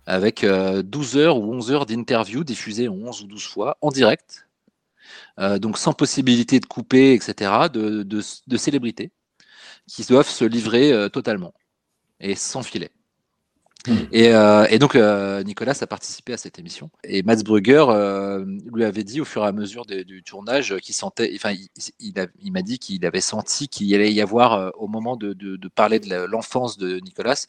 avec 0.06 0.44
12 0.44 1.16
heures 1.16 1.38
ou 1.38 1.54
11 1.54 1.70
heures 1.70 1.86
d'interview 1.86 2.42
diffusées 2.42 2.88
11 2.88 3.22
ou 3.22 3.26
12 3.28 3.46
fois 3.46 3.76
en 3.80 3.90
direct. 3.90 4.48
donc 5.38 5.78
sans 5.78 5.92
possibilité 5.92 6.58
de 6.58 6.66
couper, 6.66 7.14
etc., 7.14 7.68
de, 7.72 8.02
de, 8.02 8.20
de 8.48 8.56
célébrités 8.56 9.12
qui 9.86 10.04
doivent 10.04 10.28
se 10.28 10.44
livrer 10.44 10.92
euh, 10.92 11.08
totalement 11.08 11.54
et 12.20 12.34
sans 12.34 12.62
filet. 12.62 12.90
Mmh. 13.88 13.92
Et, 14.12 14.28
euh, 14.28 14.66
et, 14.70 14.78
donc 14.78 14.94
euh, 14.94 15.42
Nicolas 15.42 15.76
a 15.80 15.86
participé 15.88 16.32
à 16.32 16.36
cette 16.36 16.56
émission 16.60 16.88
et 17.02 17.24
Mats 17.24 17.42
Brugger 17.42 17.84
euh, 17.88 18.44
lui 18.72 18.84
avait 18.84 19.02
dit 19.02 19.20
au 19.20 19.24
fur 19.24 19.42
et 19.42 19.48
à 19.48 19.52
mesure 19.52 19.86
de, 19.86 20.02
du 20.02 20.22
tournage 20.22 20.76
qu'il 20.78 20.94
sentait, 20.94 21.32
enfin 21.34 21.50
il, 21.50 21.68
il, 21.98 22.14
il 22.40 22.52
m'a 22.52 22.62
dit 22.62 22.78
qu'il 22.78 23.04
avait 23.04 23.20
senti 23.20 23.66
qu'il 23.66 23.92
allait 23.92 24.12
y 24.12 24.20
avoir 24.20 24.72
au 24.78 24.86
moment 24.86 25.16
de, 25.16 25.32
de, 25.32 25.56
de 25.56 25.68
parler 25.68 25.98
de 25.98 26.14
l'enfance 26.26 26.78
de 26.78 27.00
Nicolas, 27.00 27.46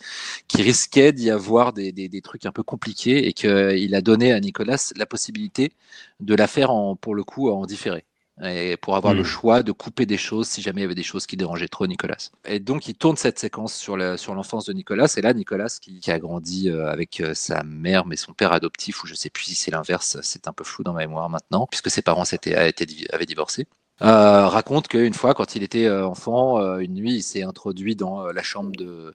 qu'il 0.48 0.64
risquait 0.64 1.12
d'y 1.12 1.30
avoir 1.30 1.72
des, 1.72 1.92
des, 1.92 2.10
des, 2.10 2.22
trucs 2.22 2.48
un 2.48 2.52
peu 2.52 2.64
compliqués 2.64 3.28
et 3.28 3.34
qu'il 3.34 3.94
a 3.94 4.02
donné 4.02 4.32
à 4.32 4.40
Nicolas 4.40 4.92
la 4.96 5.06
possibilité 5.06 5.72
de 6.20 6.34
la 6.34 6.48
faire 6.48 6.72
en, 6.72 6.96
pour 6.96 7.14
le 7.14 7.24
coup 7.24 7.52
en 7.52 7.68
différé 7.68 8.06
et 8.42 8.78
pour 8.78 8.96
avoir 8.96 9.14
mmh. 9.14 9.18
le 9.18 9.24
choix 9.24 9.64
de 9.64 9.72
couper 9.72 10.06
des 10.06 10.18
choses 10.18 10.48
si 10.48 10.62
jamais 10.62 10.82
il 10.82 10.84
y 10.84 10.86
avait 10.86 10.96
des 10.96 11.04
choses 11.04 11.28
qui 11.28 11.38
dérangeaient 11.38 11.68
trop 11.68 11.86
Nicolas. 11.86 12.30
Et 12.46 12.60
donc 12.60 12.88
il 12.88 12.96
tourne 12.96 13.16
cette 13.16 13.38
séquence 13.38 13.76
sur 13.76 13.96
la, 13.96 14.18
sur 14.18 14.34
l'enfance 14.34 14.66
de 14.66 14.74
Nicolas 14.74 15.14
et 15.16 15.22
là 15.22 15.34
Nicolas 15.34 15.78
qui, 15.82 16.00
qui 16.00 16.12
a 16.12 16.20
grandi 16.20 16.70
euh, 16.70 16.88
avec 16.88 17.22
euh, 17.22 17.34
sa 17.36 17.64
mère 17.64 18.06
mais 18.06 18.16
son 18.16 18.34
père 18.34 18.52
adoptif 18.52 19.04
ou 19.04 19.08
je 19.08 19.14
sais 19.14 19.30
plus 19.30 19.44
si 19.44 19.56
c'est 19.56 19.72
l'inverse, 19.72 20.18
c'est 20.24 20.48
un 20.48 20.54
peu 20.54 20.64
flou 20.64 20.84
dans 20.84 20.94
ma 20.94 21.02
mémoire 21.02 21.30
maintenant 21.30 21.68
puisque 21.68 21.92
ses 21.92 22.02
parents 22.02 22.26
s'étaient 22.26 22.56
avaient 22.56 23.26
divorcé. 23.26 23.68
Euh, 24.02 24.48
raconte 24.48 24.88
qu'une 24.88 25.14
fois, 25.14 25.34
quand 25.34 25.56
il 25.56 25.64
était 25.64 25.86
euh, 25.86 26.06
enfant, 26.06 26.60
euh, 26.60 26.80
une 26.80 26.96
nuit, 26.96 27.16
il 27.16 27.22
s'est 27.22 27.44
introduit 27.44 27.96
dans 27.96 28.26
la 28.32 28.42
chambre 28.42 28.72
de, 28.76 29.14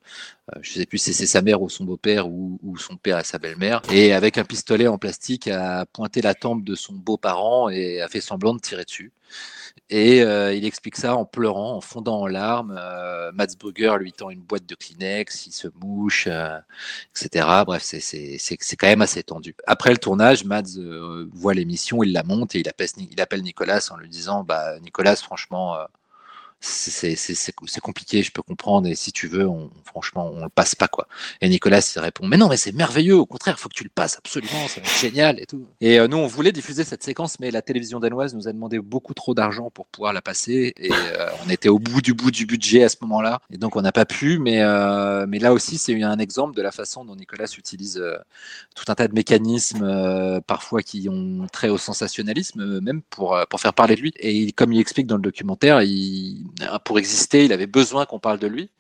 je 0.62 0.72
sais 0.72 0.86
plus 0.86 0.98
si 0.98 1.12
c'est 1.12 1.26
sa 1.26 1.42
mère 1.42 1.60
ou 1.62 1.68
son 1.68 1.84
beau-père 1.84 2.28
ou, 2.28 2.58
ou, 2.62 2.78
son 2.78 2.96
père 2.96 3.18
et 3.18 3.24
sa 3.24 3.38
belle-mère, 3.38 3.82
et 3.90 4.12
avec 4.12 4.38
un 4.38 4.44
pistolet 4.44 4.86
en 4.86 4.96
plastique 4.96 5.48
a 5.48 5.84
pointé 5.86 6.22
la 6.22 6.34
tempe 6.34 6.64
de 6.64 6.74
son 6.74 6.94
beau-parent 6.94 7.68
et 7.70 8.00
a 8.00 8.08
fait 8.08 8.20
semblant 8.20 8.54
de 8.54 8.60
tirer 8.60 8.84
dessus. 8.84 9.12
Et 9.90 10.22
euh, 10.22 10.53
il 10.55 10.66
explique 10.66 10.96
ça 10.96 11.16
en 11.16 11.24
pleurant, 11.24 11.77
en 11.77 11.81
fondant 11.81 12.20
en 12.20 12.27
larmes. 12.27 12.77
Euh, 12.79 13.33
Mats 13.33 13.46
Brugger 13.59 13.96
lui 13.98 14.12
tend 14.12 14.29
une 14.29 14.42
boîte 14.42 14.66
de 14.66 14.74
Kleenex, 14.74 15.46
il 15.46 15.53
se 15.53 15.68
mouche, 15.81 16.27
euh, 16.31 16.59
etc. 17.16 17.46
Bref, 17.66 17.83
c'est 17.83 18.77
quand 18.77 18.87
même 18.87 19.01
assez 19.01 19.22
tendu. 19.22 19.55
Après 19.66 19.90
le 19.90 19.96
tournage, 19.96 20.44
Mats 20.44 20.77
euh, 20.77 21.27
voit 21.33 21.55
l'émission, 21.55 22.03
il 22.03 22.12
la 22.12 22.22
monte 22.22 22.55
et 22.55 22.61
il 22.61 22.68
appelle, 22.68 22.88
il 22.98 23.20
appelle, 23.20 23.42
Nicolas 23.42 23.88
en 23.90 23.96
lui 23.96 24.11
disant 24.11 24.44
bah, 24.44 24.79
Nicolas, 24.81 25.16
franchement, 25.16 25.77
c'est 26.60 26.90
c'est- 27.16 27.34
c'est- 27.34 27.54
c'est 27.66 27.80
compliqué, 27.80 28.22
je 28.22 28.32
peux 28.32 28.42
comprendre, 28.42 28.88
et 28.88 28.94
si 28.96 29.12
tu 29.12 29.28
veux, 29.28 29.46
franchement, 29.84 30.30
on 30.34 30.42
le 30.44 30.48
passe 30.48 30.74
pas, 30.74 30.88
quoi. 30.88 31.06
Et 31.40 31.48
Nicolas 31.48 31.80
il 31.96 32.00
répond, 32.00 32.26
mais 32.26 32.36
non, 32.36 32.48
mais 32.48 32.56
c'est 32.56 32.72
merveilleux, 32.72 33.16
au 33.16 33.26
contraire, 33.26 33.58
faut 33.60 33.68
que 33.68 33.74
tu 33.74 33.84
le 33.84 33.90
passes 33.90 34.16
absolument, 34.18 34.64
être 34.76 35.00
génial 35.00 35.40
et 35.40 35.46
tout. 35.46 35.66
Et 35.80 36.00
euh, 36.00 36.08
nous, 36.08 36.16
on 36.16 36.26
voulait 36.26 36.52
diffuser 36.52 36.84
cette 36.84 37.02
séquence, 37.04 37.38
mais 37.40 37.50
la 37.50 37.62
télévision 37.62 38.00
danoise 38.00 38.34
nous 38.34 38.48
a 38.48 38.52
demandé 38.52 38.78
beaucoup 38.80 39.14
trop 39.14 39.34
d'argent 39.34 39.70
pour 39.70 39.86
pouvoir 39.86 40.12
la 40.12 40.20
passer, 40.22 40.72
et 40.76 40.90
euh, 40.92 41.28
on 41.46 41.50
était 41.50 41.68
au 41.68 41.78
bout 41.78 42.00
du 42.02 42.14
bout 42.14 42.30
du 42.32 42.44
budget 42.46 42.82
à 42.84 42.88
ce 42.88 42.96
moment-là, 43.02 43.40
et 43.52 43.58
donc 43.58 43.76
on 43.76 43.82
n'a 43.82 43.92
pas 43.92 44.04
pu, 44.06 44.38
mais, 44.38 44.60
euh, 44.62 45.26
là 45.38 45.52
aussi, 45.52 45.78
c'est 45.78 46.02
un 46.02 46.18
exemple 46.18 46.56
de 46.56 46.62
la 46.62 46.72
façon 46.72 47.04
dont 47.04 47.14
Nicolas 47.16 47.46
utilise 47.56 48.02
tout 48.74 48.84
un 48.88 48.94
tas 48.96 49.06
de 49.08 49.14
mécanismes, 49.14 50.40
parfois 50.46 50.82
qui 50.82 51.08
ont 51.08 51.46
trait 51.52 51.68
au 51.68 51.78
sensationnalisme, 51.78 52.80
même 52.80 53.02
pour, 53.02 53.38
faire 53.58 53.74
parler 53.74 53.94
de 53.96 54.00
lui. 54.00 54.12
Et 54.18 54.32
il- 54.34 54.52
comme 54.54 54.72
il 54.72 54.80
explique 54.80 55.06
dans 55.06 55.16
le 55.16 55.22
documentaire, 55.22 55.82
il, 55.82 56.46
pour 56.84 56.98
exister, 56.98 57.44
il 57.44 57.52
avait 57.52 57.66
besoin 57.66 58.06
qu'on 58.06 58.18
parle 58.18 58.38
de 58.38 58.46
lui. 58.46 58.70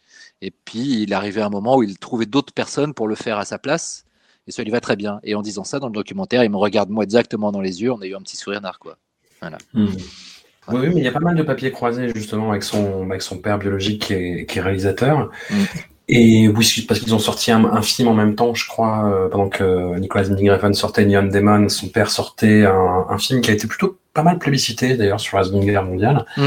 Et 0.40 0.50
puis, 0.50 1.02
il 1.02 1.12
arrivait 1.14 1.40
à 1.40 1.46
un 1.46 1.50
moment 1.50 1.76
où 1.76 1.82
il 1.82 1.98
trouvait 1.98 2.26
d'autres 2.26 2.52
personnes 2.52 2.94
pour 2.94 3.08
le 3.08 3.14
faire 3.14 3.38
à 3.38 3.44
sa 3.44 3.58
place. 3.58 4.04
Et 4.46 4.52
ça 4.52 4.62
lui 4.62 4.70
va 4.70 4.80
très 4.80 4.96
bien. 4.96 5.20
Et 5.24 5.34
en 5.34 5.42
disant 5.42 5.64
ça 5.64 5.78
dans 5.78 5.88
le 5.88 5.92
documentaire, 5.92 6.44
il 6.44 6.50
me 6.50 6.56
regarde 6.56 6.90
moi 6.90 7.06
directement 7.06 7.52
dans 7.52 7.60
les 7.60 7.82
yeux. 7.82 7.92
On 7.92 8.00
a 8.00 8.06
eu 8.06 8.14
un 8.14 8.22
petit 8.22 8.36
sourire 8.36 8.60
narquois. 8.60 8.96
Hmm. 9.72 9.86
Oui, 10.70 10.80
oui, 10.80 10.88
mais 10.94 11.00
il 11.00 11.04
y 11.04 11.08
a 11.08 11.12
pas 11.12 11.20
mal 11.20 11.36
de 11.36 11.42
papiers 11.42 11.70
croisés 11.70 12.10
justement 12.14 12.50
avec 12.50 12.62
son, 12.62 13.08
avec 13.08 13.22
son 13.22 13.38
père 13.38 13.58
biologique 13.58 14.02
qui 14.02 14.14
est, 14.14 14.46
qui 14.46 14.58
est 14.58 14.62
réalisateur. 14.62 15.30
Mm. 15.50 15.56
Et 16.10 16.48
oui, 16.48 16.84
parce 16.88 17.00
qu'ils 17.00 17.14
ont 17.14 17.18
sorti 17.18 17.50
un, 17.50 17.64
un 17.64 17.82
film 17.82 18.08
en 18.08 18.14
même 18.14 18.34
temps, 18.34 18.54
je 18.54 18.66
crois, 18.66 19.10
euh, 19.10 19.28
pendant 19.28 19.48
que 19.48 19.98
Nicolas 19.98 20.24
Winding 20.24 20.50
Refn 20.50 20.72
sortait 20.72 21.04
Neon 21.04 21.24
Demon, 21.24 21.68
son 21.68 21.88
père 21.88 22.10
sortait 22.10 22.64
un, 22.64 23.06
un 23.08 23.18
film 23.18 23.42
qui 23.42 23.50
a 23.50 23.54
été 23.54 23.66
plutôt 23.66 23.98
pas 24.14 24.22
mal 24.22 24.38
plébiscité 24.38 24.96
d'ailleurs 24.96 25.20
sur 25.20 25.36
la 25.36 25.44
Seconde 25.44 25.64
Guerre 25.64 25.84
mondiale. 25.84 26.24
Mm. 26.36 26.46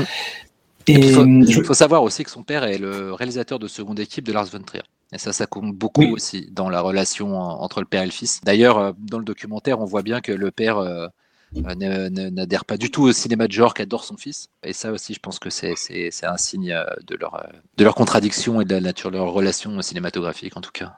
Et, 0.87 0.93
Il 0.93 1.13
faut, 1.13 1.23
je- 1.23 1.59
il 1.59 1.63
faut 1.63 1.73
savoir 1.73 2.03
aussi 2.03 2.23
que 2.23 2.29
son 2.31 2.43
père 2.43 2.63
est 2.63 2.77
le 2.77 3.13
réalisateur 3.13 3.59
de 3.59 3.67
seconde 3.67 3.99
équipe 3.99 4.25
de 4.25 4.33
Lars 4.33 4.45
von 4.45 4.61
Trier. 4.61 4.83
Et 5.13 5.17
ça, 5.17 5.33
ça 5.33 5.45
compte 5.45 5.73
beaucoup 5.75 6.01
Oui. 6.01 6.11
aussi 6.11 6.49
dans 6.51 6.69
la 6.69 6.81
relation 6.81 7.37
en- 7.39 7.61
entre 7.61 7.79
le 7.81 7.85
père 7.85 8.01
et 8.03 8.05
le 8.05 8.11
fils. 8.11 8.41
D'ailleurs, 8.43 8.77
euh, 8.77 8.91
dans 8.97 9.19
le 9.19 9.25
documentaire, 9.25 9.79
on 9.79 9.85
voit 9.85 10.03
bien 10.03 10.21
que 10.21 10.31
le 10.31 10.51
père 10.51 10.77
euh, 10.77 11.07
euh, 11.57 12.09
n'adhère 12.09 12.63
pas 12.65 12.77
du 12.77 12.89
tout 12.91 13.03
au 13.03 13.11
cinéma 13.11 13.47
de 13.47 13.51
genre 13.51 13.73
qu'adore 13.73 14.05
son 14.05 14.15
fils. 14.17 14.47
Et 14.63 14.71
ça 14.73 14.91
aussi, 14.91 15.13
je 15.13 15.19
pense 15.19 15.37
que 15.37 15.49
c'est 15.49 15.73
un 16.23 16.37
signe 16.37 16.73
de 17.05 17.15
leur, 17.15 17.45
de 17.77 17.83
leur 17.83 17.93
contradiction 17.95 18.61
et 18.61 18.65
de 18.65 18.73
la 18.73 18.81
nature 18.81 19.11
de 19.11 19.17
leur 19.17 19.31
relation 19.31 19.81
cinématographique, 19.81 20.55
en 20.55 20.61
tout 20.61 20.71
cas. 20.71 20.93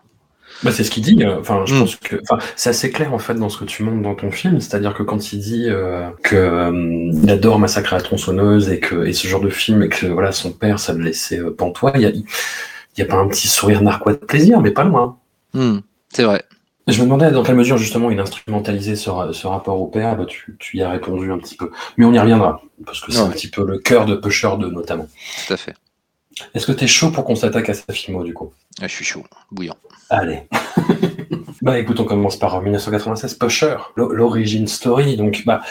Bah, 0.62 0.72
c'est 0.72 0.84
ce 0.84 0.92
qu'il 0.92 1.04
dit. 1.04 1.22
euh, 1.24 1.40
Enfin, 1.40 1.64
je 1.66 1.74
Mm. 1.76 1.80
pense 1.80 1.96
que, 1.98 2.16
enfin, 2.30 2.38
c'est 2.56 2.70
assez 2.70 2.92
clair 2.92 3.14
en 3.14 3.20
fait 3.20 3.34
dans 3.34 3.50
ce 3.50 3.58
que 3.58 3.66
tu 3.66 3.84
montres 3.84 4.02
dans 4.02 4.16
ton 4.16 4.32
film, 4.32 4.62
c'est-à-dire 4.62 4.94
que 4.94 5.04
quand 5.04 5.34
il 5.34 5.40
dit 5.40 5.66
euh, 5.70 6.10
que 6.24 6.36
euh, 6.36 7.12
il 7.24 7.30
adore 7.30 7.60
Massacre 7.60 7.94
à 7.94 7.98
la 7.98 8.02
tronçonneuse 8.04 8.70
et 8.70 8.80
que 8.80 9.06
et 9.06 9.14
ce 9.14 9.28
genre 9.28 9.42
de 9.42 9.50
film 9.50 9.84
et 9.84 9.90
que 9.90 10.06
voilà 10.08 10.32
son 10.32 10.52
père 10.52 10.80
ça 10.80 10.94
le 10.94 11.04
laissait 11.04 11.40
euh, 11.40 11.52
pantois, 11.52 11.92
il 11.96 12.02
y 12.02 12.06
a, 12.06 12.12
y 12.98 13.02
a 13.02 13.06
pas 13.06 13.18
un 13.18 13.28
petit 13.28 13.48
sourire 13.48 13.82
narquois 13.82 14.14
de 14.14 14.18
plaisir, 14.18 14.62
mais 14.62 14.72
pas 14.72 14.84
loin. 14.84 15.18
Hmm, 15.54 15.80
c'est 16.14 16.24
vrai. 16.24 16.44
Je 16.88 17.00
me 17.00 17.06
demandais 17.06 17.32
dans 17.32 17.44
quelle 17.44 17.56
mesure 17.56 17.78
justement 17.78 18.12
il 18.12 18.20
instrumentalisait 18.20 18.98
ce, 18.98 19.10
ra- 19.10 19.32
ce 19.32 19.48
rapport 19.48 19.80
au 19.80 19.88
père. 19.88 20.18
Bah, 20.18 20.26
tu, 20.28 20.56
tu 20.60 20.78
y 20.78 20.82
as 20.82 20.90
répondu 20.90 21.32
un 21.32 21.38
petit 21.38 21.56
peu, 21.56 21.72
mais 21.98 22.04
on 22.06 22.12
y 22.14 22.20
reviendra 22.20 22.62
parce 22.86 23.00
que 23.00 23.12
c'est 23.12 23.20
Ouais. 23.22 23.26
un 23.28 23.30
petit 23.30 23.50
peu 23.50 23.66
le 23.66 23.78
cœur 23.80 24.06
de 24.06 24.16
Pusher 24.16 24.50
2 24.60 24.70
notamment. 24.70 25.08
Tout 25.48 25.54
à 25.54 25.58
fait. 25.58 25.74
Est-ce 26.54 26.66
que 26.68 26.72
t'es 26.72 26.88
chaud 26.88 27.12
pour 27.12 27.26
qu'on 27.26 27.36
s'attaque 27.36 27.70
à 27.70 27.74
sa 27.74 27.92
filmo 27.94 28.24
du 28.24 28.34
coup? 28.34 28.54
Ah, 28.82 28.88
Je 28.88 28.94
suis 28.96 29.06
chaud, 29.06 29.24
bouillant. 29.52 29.76
Allez. 30.10 30.44
bah 31.62 31.80
écoute, 31.80 32.00
on 32.00 32.06
commence 32.06 32.38
par 32.38 32.62
1996, 32.62 33.36
Pusher, 33.36 33.76
l'o- 33.96 34.12
l'origine 34.14 34.68
story, 34.68 35.16
donc 35.18 35.44
bah 35.46 35.62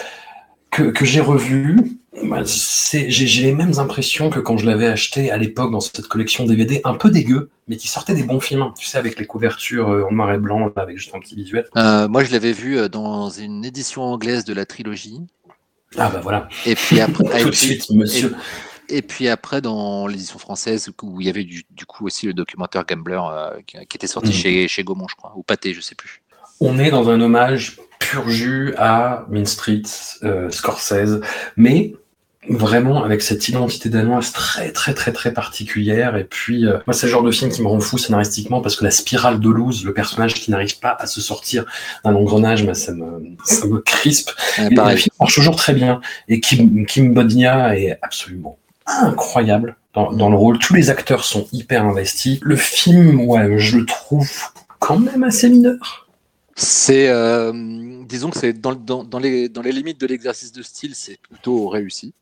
que, 0.70 0.84
que 0.84 1.04
j'ai 1.04 1.20
revu. 1.20 1.98
bah, 2.24 2.42
c'est- 2.46 3.10
j'ai 3.10 3.42
les 3.42 3.54
mêmes 3.54 3.78
impressions 3.78 4.30
que 4.30 4.38
quand 4.40 4.56
je 4.56 4.66
l'avais 4.66 4.86
acheté 4.86 5.30
à 5.30 5.36
l'époque 5.36 5.70
dans 5.72 5.80
cette 5.80 6.06
collection 6.08 6.44
DVD 6.44 6.80
un 6.84 6.94
peu 6.94 7.10
dégueu, 7.10 7.50
mais 7.68 7.76
qui 7.76 7.88
sortait 7.88 8.14
des 8.14 8.22
bons 8.22 8.40
films, 8.40 8.66
tu 8.78 8.86
sais, 8.86 8.98
avec 8.98 9.18
les 9.18 9.26
couvertures 9.26 9.88
euh, 9.90 10.04
en 10.08 10.12
noir 10.12 10.32
et 10.32 10.38
blanc, 10.38 10.70
avec 10.76 10.96
juste 10.96 11.14
un 11.14 11.20
petit 11.20 11.34
visuel. 11.34 11.66
Euh, 11.76 12.08
moi, 12.08 12.22
je 12.24 12.32
l'avais 12.32 12.52
vu 12.52 12.78
euh, 12.78 12.88
dans 12.88 13.30
une 13.30 13.64
édition 13.64 14.02
anglaise 14.02 14.44
de 14.44 14.54
la 14.54 14.64
trilogie. 14.66 15.20
Ah 15.98 16.08
bah 16.08 16.20
voilà, 16.22 16.48
Et 16.64 16.74
puis 16.74 17.00
après, 17.00 17.38
tout 17.42 17.50
de 17.50 17.54
suite, 17.54 17.90
monsieur. 17.90 18.28
Et 18.28 18.71
puis 19.02 19.28
après, 19.28 19.60
dans 19.60 20.06
l'édition 20.06 20.38
française, 20.38 20.90
où 21.02 21.20
il 21.20 21.26
y 21.26 21.30
avait 21.30 21.44
du, 21.44 21.64
du 21.70 21.86
coup 21.86 22.06
aussi 22.06 22.26
le 22.26 22.34
documentaire 22.34 22.84
Gambler 22.84 23.20
euh, 23.32 23.50
qui, 23.66 23.76
qui 23.86 23.96
était 23.96 24.06
sorti 24.06 24.28
Mhm. 24.30 24.34
chez, 24.34 24.68
chez 24.68 24.84
Gaumont, 24.84 25.08
je 25.08 25.14
crois, 25.14 25.32
ou 25.36 25.42
Pâté, 25.42 25.72
je 25.72 25.80
sais 25.80 25.94
plus. 25.94 26.22
On 26.60 26.78
est 26.78 26.90
dans 26.90 27.08
un 27.08 27.20
hommage 27.20 27.78
pur 27.98 28.28
jus 28.28 28.74
à 28.76 29.24
Main 29.30 29.44
Street, 29.44 29.82
euh, 30.24 30.50
Scorsese, 30.50 31.20
mais 31.56 31.94
vraiment 32.48 33.04
avec 33.04 33.22
cette 33.22 33.48
identité 33.48 33.88
danoise 33.88 34.32
très 34.32 34.72
très 34.72 34.94
très 34.94 35.12
très 35.12 35.32
particulière. 35.32 36.16
Et 36.16 36.24
puis, 36.24 36.66
euh, 36.66 36.78
moi, 36.88 36.92
c'est 36.94 37.06
le 37.06 37.12
genre 37.12 37.22
de 37.22 37.30
film 37.30 37.52
qui 37.52 37.62
me 37.62 37.68
rend 37.68 37.78
fou 37.78 37.98
scénaristiquement 37.98 38.60
parce 38.60 38.74
que 38.74 38.82
la 38.84 38.90
spirale 38.90 39.38
de 39.38 39.48
Luz, 39.48 39.84
le 39.84 39.94
personnage 39.94 40.34
qui 40.34 40.50
n'arrive 40.50 40.80
pas 40.80 40.96
à 40.98 41.06
se 41.06 41.20
sortir 41.20 41.64
d'un 42.04 42.14
engrenage, 42.16 42.70
ça 42.72 42.92
me, 42.92 43.22
ça 43.44 43.66
me 43.66 43.78
crispe. 43.80 44.30
Euh, 44.58 44.68
Et 44.70 44.74
le 44.74 44.96
film 44.96 45.14
marche 45.20 45.34
toujours 45.36 45.54
très 45.56 45.72
bien. 45.72 46.00
Et 46.28 46.40
Kim, 46.40 46.84
Kim 46.86 47.14
Bodnia 47.14 47.78
est 47.78 47.96
absolument 48.02 48.58
incroyable 48.86 49.76
dans, 49.94 50.12
dans 50.12 50.30
le 50.30 50.36
rôle. 50.36 50.58
Tous 50.58 50.74
les 50.74 50.90
acteurs 50.90 51.24
sont 51.24 51.46
hyper 51.52 51.84
investis. 51.84 52.38
Le 52.42 52.56
film, 52.56 53.20
ouais, 53.20 53.58
je 53.58 53.78
le 53.78 53.86
trouve 53.86 54.30
quand 54.78 54.98
même 54.98 55.22
assez 55.22 55.48
mineur. 55.48 56.08
C'est, 56.54 57.08
euh, 57.08 57.52
disons 58.04 58.30
que 58.30 58.38
c'est 58.38 58.52
dans, 58.52 58.74
dans, 58.74 59.04
dans 59.04 59.18
les, 59.18 59.48
dans 59.48 59.62
les 59.62 59.72
limites 59.72 60.00
de 60.00 60.06
l'exercice 60.06 60.52
de 60.52 60.62
style, 60.62 60.94
c'est 60.94 61.18
plutôt 61.20 61.68
réussi. 61.68 62.14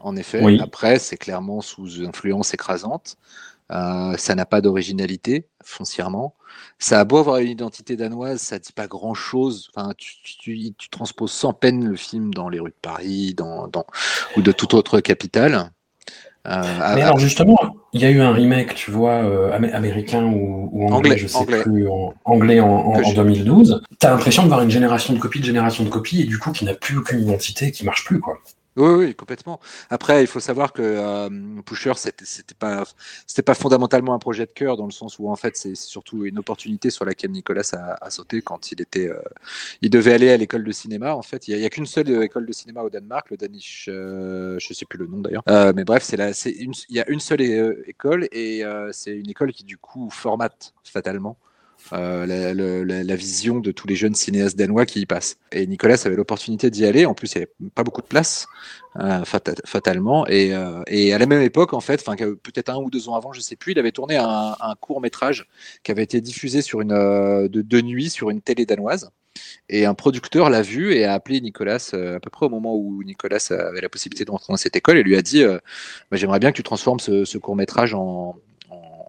En 0.00 0.16
effet. 0.16 0.42
Oui. 0.42 0.58
Après, 0.62 0.98
c'est 0.98 1.16
clairement 1.16 1.60
sous 1.60 2.02
influence 2.02 2.54
écrasante. 2.54 3.16
Euh, 3.72 4.14
ça 4.18 4.34
n'a 4.34 4.44
pas 4.46 4.60
d'originalité 4.60 5.46
foncièrement. 5.62 6.34
Ça 6.78 7.00
a 7.00 7.04
beau 7.04 7.18
avoir 7.18 7.38
une 7.38 7.48
identité 7.48 7.96
danoise, 7.96 8.40
ça 8.40 8.58
dit 8.58 8.72
pas 8.72 8.86
grand 8.86 9.14
chose. 9.14 9.70
Enfin, 9.74 9.92
tu, 9.96 10.14
tu, 10.22 10.36
tu- 10.38 10.74
tu 10.76 10.88
transposes 10.90 11.32
sans 11.32 11.52
peine 11.52 11.88
le 11.88 11.96
film 11.96 12.32
dans 12.32 12.48
les 12.48 12.60
rues 12.60 12.70
de 12.70 12.76
Paris, 12.80 13.34
dans, 13.34 13.68
dans, 13.68 13.86
ou 14.36 14.42
de 14.42 14.52
toute 14.52 14.74
autre 14.74 15.00
capitale. 15.00 15.70
Euh, 16.46 16.62
Mais 16.94 17.00
alors 17.02 17.18
justement, 17.18 17.56
il 17.94 18.02
y 18.02 18.04
a 18.04 18.10
eu 18.10 18.20
un 18.20 18.32
remake, 18.32 18.74
tu 18.74 18.90
vois, 18.90 19.12
euh, 19.24 19.50
amé- 19.56 19.72
américain 19.72 20.24
ou, 20.24 20.68
ou 20.72 20.82
anglais, 20.84 20.96
Anglais, 21.12 21.18
je 21.18 21.26
sais 21.26 21.36
anglais. 21.38 21.62
plus, 21.62 21.88
en, 21.88 22.12
anglais 22.26 22.60
en, 22.60 22.68
en- 22.68 22.92
Que 22.92 23.00
en 23.04 23.10
je- 23.10 23.14
2012. 23.14 23.82
T'as 23.98 24.10
l'impression 24.10 24.42
de 24.42 24.48
voir 24.48 24.60
une 24.62 24.70
génération 24.70 25.14
de 25.14 25.18
copies, 25.18 25.40
de 25.40 25.46
génération 25.46 25.84
de 25.84 25.88
copies, 25.88 26.20
et 26.20 26.24
du 26.24 26.38
coup 26.38 26.52
qui 26.52 26.66
n'a 26.66 26.74
plus 26.74 26.98
aucune 26.98 27.22
identité, 27.22 27.70
qui 27.70 27.84
marche 27.86 28.04
plus, 28.04 28.20
quoi. 28.20 28.34
Oui, 28.76 28.90
oui, 28.90 29.14
complètement. 29.14 29.60
Après, 29.88 30.24
il 30.24 30.26
faut 30.26 30.40
savoir 30.40 30.72
que 30.72 30.82
euh, 30.82 31.28
Pusher, 31.64 31.92
c'était 31.94 32.54
pas, 32.58 32.82
c'était 33.24 33.42
pas 33.42 33.54
fondamentalement 33.54 34.14
un 34.14 34.18
projet 34.18 34.46
de 34.46 34.50
cœur 34.50 34.76
dans 34.76 34.86
le 34.86 34.90
sens 34.90 35.20
où 35.20 35.28
en 35.30 35.36
fait 35.36 35.56
c'est 35.56 35.76
surtout 35.76 36.24
une 36.24 36.38
opportunité 36.40 36.90
sur 36.90 37.04
laquelle 37.04 37.30
Nicolas 37.30 37.70
a, 37.72 38.10
sauté 38.10 38.42
quand 38.42 38.72
il 38.72 38.82
était, 38.82 39.08
euh, 39.08 39.22
il 39.80 39.90
devait 39.90 40.12
aller 40.12 40.30
à 40.30 40.36
l'école 40.36 40.64
de 40.64 40.72
cinéma. 40.72 41.14
En 41.14 41.22
fait, 41.22 41.46
il 41.46 41.56
y 41.56 41.64
a, 41.64 41.70
qu'une 41.70 41.86
seule 41.86 42.10
euh, 42.10 42.22
école 42.22 42.46
de 42.46 42.52
cinéma 42.52 42.82
au 42.82 42.90
Danemark, 42.90 43.30
le 43.30 43.36
Danish, 43.36 43.88
euh, 43.88 44.58
je 44.58 44.74
sais 44.74 44.86
plus 44.86 44.98
le 44.98 45.06
nom 45.06 45.20
d'ailleurs. 45.20 45.44
Mais 45.74 45.84
bref, 45.84 46.02
c'est 46.02 46.50
une, 46.50 46.72
il 46.88 46.96
y 46.96 47.00
a 47.00 47.08
une 47.08 47.20
seule 47.20 47.42
école 47.86 48.28
et 48.32 48.64
c'est 48.90 49.12
une 49.12 49.30
école 49.30 49.52
qui 49.52 49.62
du 49.64 49.78
coup 49.78 50.10
formate 50.10 50.74
fatalement. 50.82 51.36
Euh, 51.92 53.04
la, 53.04 53.16
vision 53.16 53.60
de 53.60 53.70
tous 53.70 53.86
les 53.86 53.94
jeunes 53.94 54.14
cinéastes 54.14 54.56
danois 54.56 54.86
qui 54.86 55.00
y 55.00 55.06
passent. 55.06 55.36
Et 55.52 55.66
Nicolas 55.66 55.96
avait 56.04 56.16
l'opportunité 56.16 56.70
d'y 56.70 56.84
aller. 56.86 57.04
En 57.04 57.14
plus, 57.14 57.34
il 57.34 57.38
n'y 57.38 57.42
avait 57.44 57.70
pas 57.74 57.84
beaucoup 57.84 58.00
de 58.00 58.06
place 58.06 58.46
euh, 58.96 59.24
fata- 59.24 59.54
fatalement. 59.66 60.26
Et, 60.26 60.54
euh, 60.54 60.82
et 60.86 61.12
à 61.12 61.18
la 61.18 61.26
même 61.26 61.42
époque, 61.42 61.74
en 61.74 61.80
fait, 61.80 62.04
peut-être 62.42 62.70
un 62.70 62.76
ou 62.76 62.90
deux 62.90 63.08
ans 63.08 63.14
avant, 63.14 63.32
je 63.32 63.40
sais 63.40 63.56
plus, 63.56 63.72
il 63.72 63.78
avait 63.78 63.92
tourné 63.92 64.16
un, 64.16 64.54
court 64.80 65.00
métrage 65.00 65.46
qui 65.82 65.92
avait 65.92 66.02
été 66.02 66.20
diffusé 66.20 66.62
sur 66.62 66.80
une 66.80 66.88
de, 66.88 67.62
de 67.62 67.80
nuit 67.80 68.10
sur 68.10 68.30
une 68.30 68.40
télé 68.40 68.66
danoise. 68.66 69.10
Et 69.68 69.84
un 69.84 69.94
producteur 69.94 70.50
l'a 70.50 70.62
vu 70.62 70.94
et 70.94 71.04
a 71.04 71.14
appelé 71.14 71.40
Nicolas 71.40 71.90
à 71.92 72.20
peu 72.20 72.30
près 72.30 72.46
au 72.46 72.50
moment 72.50 72.74
où 72.76 73.02
Nicolas 73.02 73.44
avait 73.50 73.80
la 73.80 73.88
possibilité 73.88 74.24
de 74.24 74.30
rentrer 74.30 74.52
dans 74.52 74.56
cette 74.56 74.76
école 74.76 74.98
et 74.98 75.02
lui 75.02 75.16
a 75.16 75.22
dit 75.22 75.44
Bah, 75.44 76.16
J'aimerais 76.16 76.38
bien 76.38 76.50
que 76.50 76.56
tu 76.56 76.62
transformes 76.62 77.00
ce, 77.00 77.24
ce 77.24 77.38
court 77.38 77.56
métrage 77.56 77.94
en, 77.94 78.36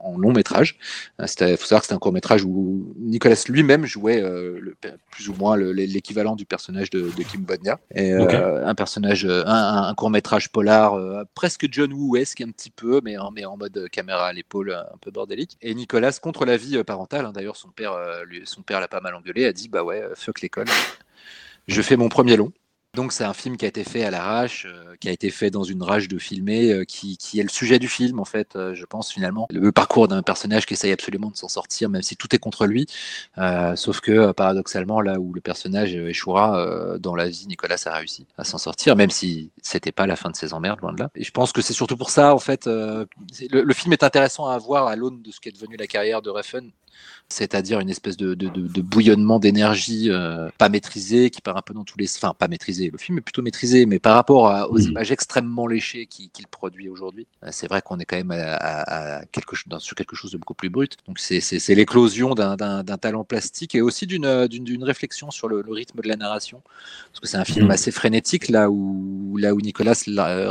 en, 0.05 0.17
long 0.17 0.31
métrage. 0.33 0.77
Il 1.19 1.27
faut 1.57 1.65
savoir 1.65 1.81
que 1.81 1.87
c'est 1.87 1.93
un 1.93 1.99
court 1.99 2.13
métrage 2.13 2.43
où 2.43 2.93
Nicolas 2.97 3.35
lui-même 3.49 3.85
jouait 3.85 4.21
euh, 4.21 4.59
le- 4.59 4.75
plus 5.11 5.29
ou 5.29 5.33
moins 5.33 5.55
le- 5.55 5.71
l'équivalent 5.71 6.35
du 6.35 6.45
personnage 6.45 6.89
de, 6.89 7.01
de 7.15 7.23
Kim 7.23 7.41
Bodnia. 7.41 7.79
Et, 7.93 8.13
euh, 8.13 8.65
un 8.65 8.75
personnage, 8.75 9.25
euh, 9.25 9.43
un, 9.45 9.83
un 9.87 9.93
court 9.93 10.09
métrage 10.09 10.51
polar, 10.51 10.93
euh, 10.95 11.23
presque 11.35 11.67
John 11.71 11.91
Woo-esque 11.93 12.41
un 12.41 12.51
petit 12.51 12.69
peu, 12.71 13.01
mais, 13.03 13.17
en- 13.17 13.31
mais 13.31 13.45
en 13.45 13.57
mode 13.57 13.87
caméra 13.91 14.27
à 14.27 14.33
l'épaule, 14.33 14.71
un 14.73 14.97
peu 15.01 15.11
bordélique. 15.11 15.57
Et 15.61 15.73
Nicolas, 15.75 16.11
contre 16.21 16.45
l'avis 16.45 16.77
euh, 16.77 16.83
parental, 16.83 17.25
hein, 17.25 17.31
d'ailleurs 17.33 17.55
son 17.57 17.69
père, 17.69 17.93
euh, 17.93 18.23
lui- 18.25 18.41
son 18.45 18.61
père 18.61 18.79
l'a 18.79 18.87
pas 18.87 19.01
mal 19.01 19.15
engueulé, 19.15 19.45
a 19.45 19.53
dit 19.53 19.69
bah 19.69 19.83
ouais, 19.83 20.01
euh, 20.01 20.13
fuck 20.15 20.41
l'école. 20.41 20.67
Je 21.67 21.81
fais 21.81 21.97
mon 21.97 22.09
premier 22.09 22.35
long. 22.35 22.51
Donc 22.95 23.11
c'est 23.11 23.25
un 23.25 23.33
film 23.33 23.57
qui 23.57 23.65
a 23.65 23.67
été 23.67 23.83
fait 23.83 24.03
à 24.03 24.11
l'arrache, 24.11 24.65
euh, 24.65 24.95
qui 24.99 25.09
a 25.09 25.11
été 25.11 25.29
fait 25.29 25.49
dans 25.49 25.63
une 25.63 25.83
rage 25.83 26.07
de 26.07 26.17
filmer, 26.17 26.71
euh, 26.71 26.85
qui, 26.85 27.17
qui, 27.17 27.39
est 27.39 27.43
le 27.43 27.49
sujet 27.49 27.77
du 27.77 27.89
film 27.89 28.19
en 28.19 28.25
fait, 28.25 28.55
euh, 28.55 28.73
je 28.73 28.85
pense 28.85 29.11
finalement. 29.11 29.47
Le 29.51 29.71
parcours 29.71 30.07
d'un 30.07 30.23
personnage 30.23 30.65
qui 30.65 30.73
essaye 30.73 30.93
absolument 30.93 31.29
de 31.29 31.35
s'en 31.35 31.49
sortir, 31.49 31.89
même 31.89 32.01
si 32.01 32.15
tout 32.15 32.33
est 32.33 32.39
contre 32.39 32.65
lui. 32.65 32.87
sauf 33.75 33.99
que 33.99 34.31
paradoxalement, 34.31 35.01
là 35.01 35.19
où 35.19 35.33
le 35.33 35.41
personnage 35.41 35.93
échouera, 35.95 36.97
dans 36.99 37.15
la 37.15 37.27
vie, 37.27 37.45
Nicolas 37.47 37.77
a 37.85 37.97
réussi 37.97 38.25
à 38.37 38.43
s'en 38.43 38.57
sortir, 38.57 38.95
même 38.95 39.09
si 39.09 39.51
c'était 39.61 39.91
pas 39.91 40.07
la 40.07 40.15
fin 40.15 40.29
de 40.29 40.35
ses 40.35 40.53
emmerdes, 40.53 40.79
loin 40.81 40.93
de 40.93 40.99
là. 40.99 41.09
Et 41.15 41.23
je 41.23 41.31
pense 41.31 41.51
que 41.51 41.61
c'est 41.61 41.73
surtout 41.73 41.97
pour 41.97 42.09
ça, 42.09 42.33
en 42.33 42.39
fait, 42.39 42.65
le, 42.65 43.73
film 43.73 43.93
est 43.93 44.03
intéressant 44.03 44.47
à 44.47 44.57
voir 44.57 44.87
à 44.87 44.95
l'aune 44.95 45.21
de 45.21 45.31
ce 45.31 45.39
qui 45.39 45.49
est 45.49 45.51
devenu 45.51 45.75
la 45.75 45.87
carrière 45.87 46.21
de 46.21 46.29
Refn 46.29 46.71
c'est-à-dire 47.27 47.79
une 47.79 47.89
espèce 47.89 48.17
de, 48.17 48.35
bouillonnement 48.81 49.39
d'énergie 49.39 50.09
euh, 50.09 50.49
pas 50.57 50.69
maîtrisé, 50.69 51.29
qui 51.29 51.41
part 51.41 51.57
un 51.57 51.61
peu 51.61 51.73
dans 51.73 51.83
tous 51.83 51.97
les... 51.97 52.07
Enfin, 52.15 52.33
pas 52.37 52.47
maîtrisé, 52.47 52.89
le 52.91 52.97
film 52.97 53.17
est 53.17 53.21
plutôt 53.21 53.41
maîtrisé, 53.41 53.85
mais 53.85 53.99
par 53.99 54.15
rapport 54.15 54.69
aux 54.69 54.79
images 54.79 55.11
extrêmement 55.11 55.67
léchées 55.67 56.05
qu'il 56.05 56.47
produit 56.47 56.87
aujourd'hui, 56.87 57.27
euh, 57.43 57.49
c'est 57.51 57.67
vrai 57.67 57.81
qu'on 57.81 57.99
est 57.99 58.05
quand 58.05 58.17
même 58.17 58.31
à, 58.31 59.21
quelque, 59.31 59.55
sur 59.79 59.95
quelque 59.95 60.15
chose 60.15 60.31
de 60.31 60.37
beaucoup 60.37 60.53
plus 60.53 60.69
brut. 60.69 60.97
Donc 61.07 61.19
c'est 61.19 61.75
l'éclosion 61.75 62.35
d'un 62.35 62.97
talent 62.97 63.23
plastique 63.23 63.75
et 63.75 63.81
aussi 63.81 64.05
d'une 64.05 64.83
réflexion 64.83 65.31
sur 65.31 65.47
le, 65.47 65.63
rythme 65.67 65.99
de 66.01 66.07
la 66.07 66.15
narration, 66.15 66.61
parce 67.11 67.19
que 67.19 67.27
c'est 67.27 67.37
un 67.37 67.45
film 67.45 67.67
mm. 67.67 67.71
assez 67.71 67.91
frénétique, 67.91 68.49
là 68.49 68.69
où, 68.69 69.35
là 69.37 69.53
où 69.53 69.59
Nicolas 69.59 69.95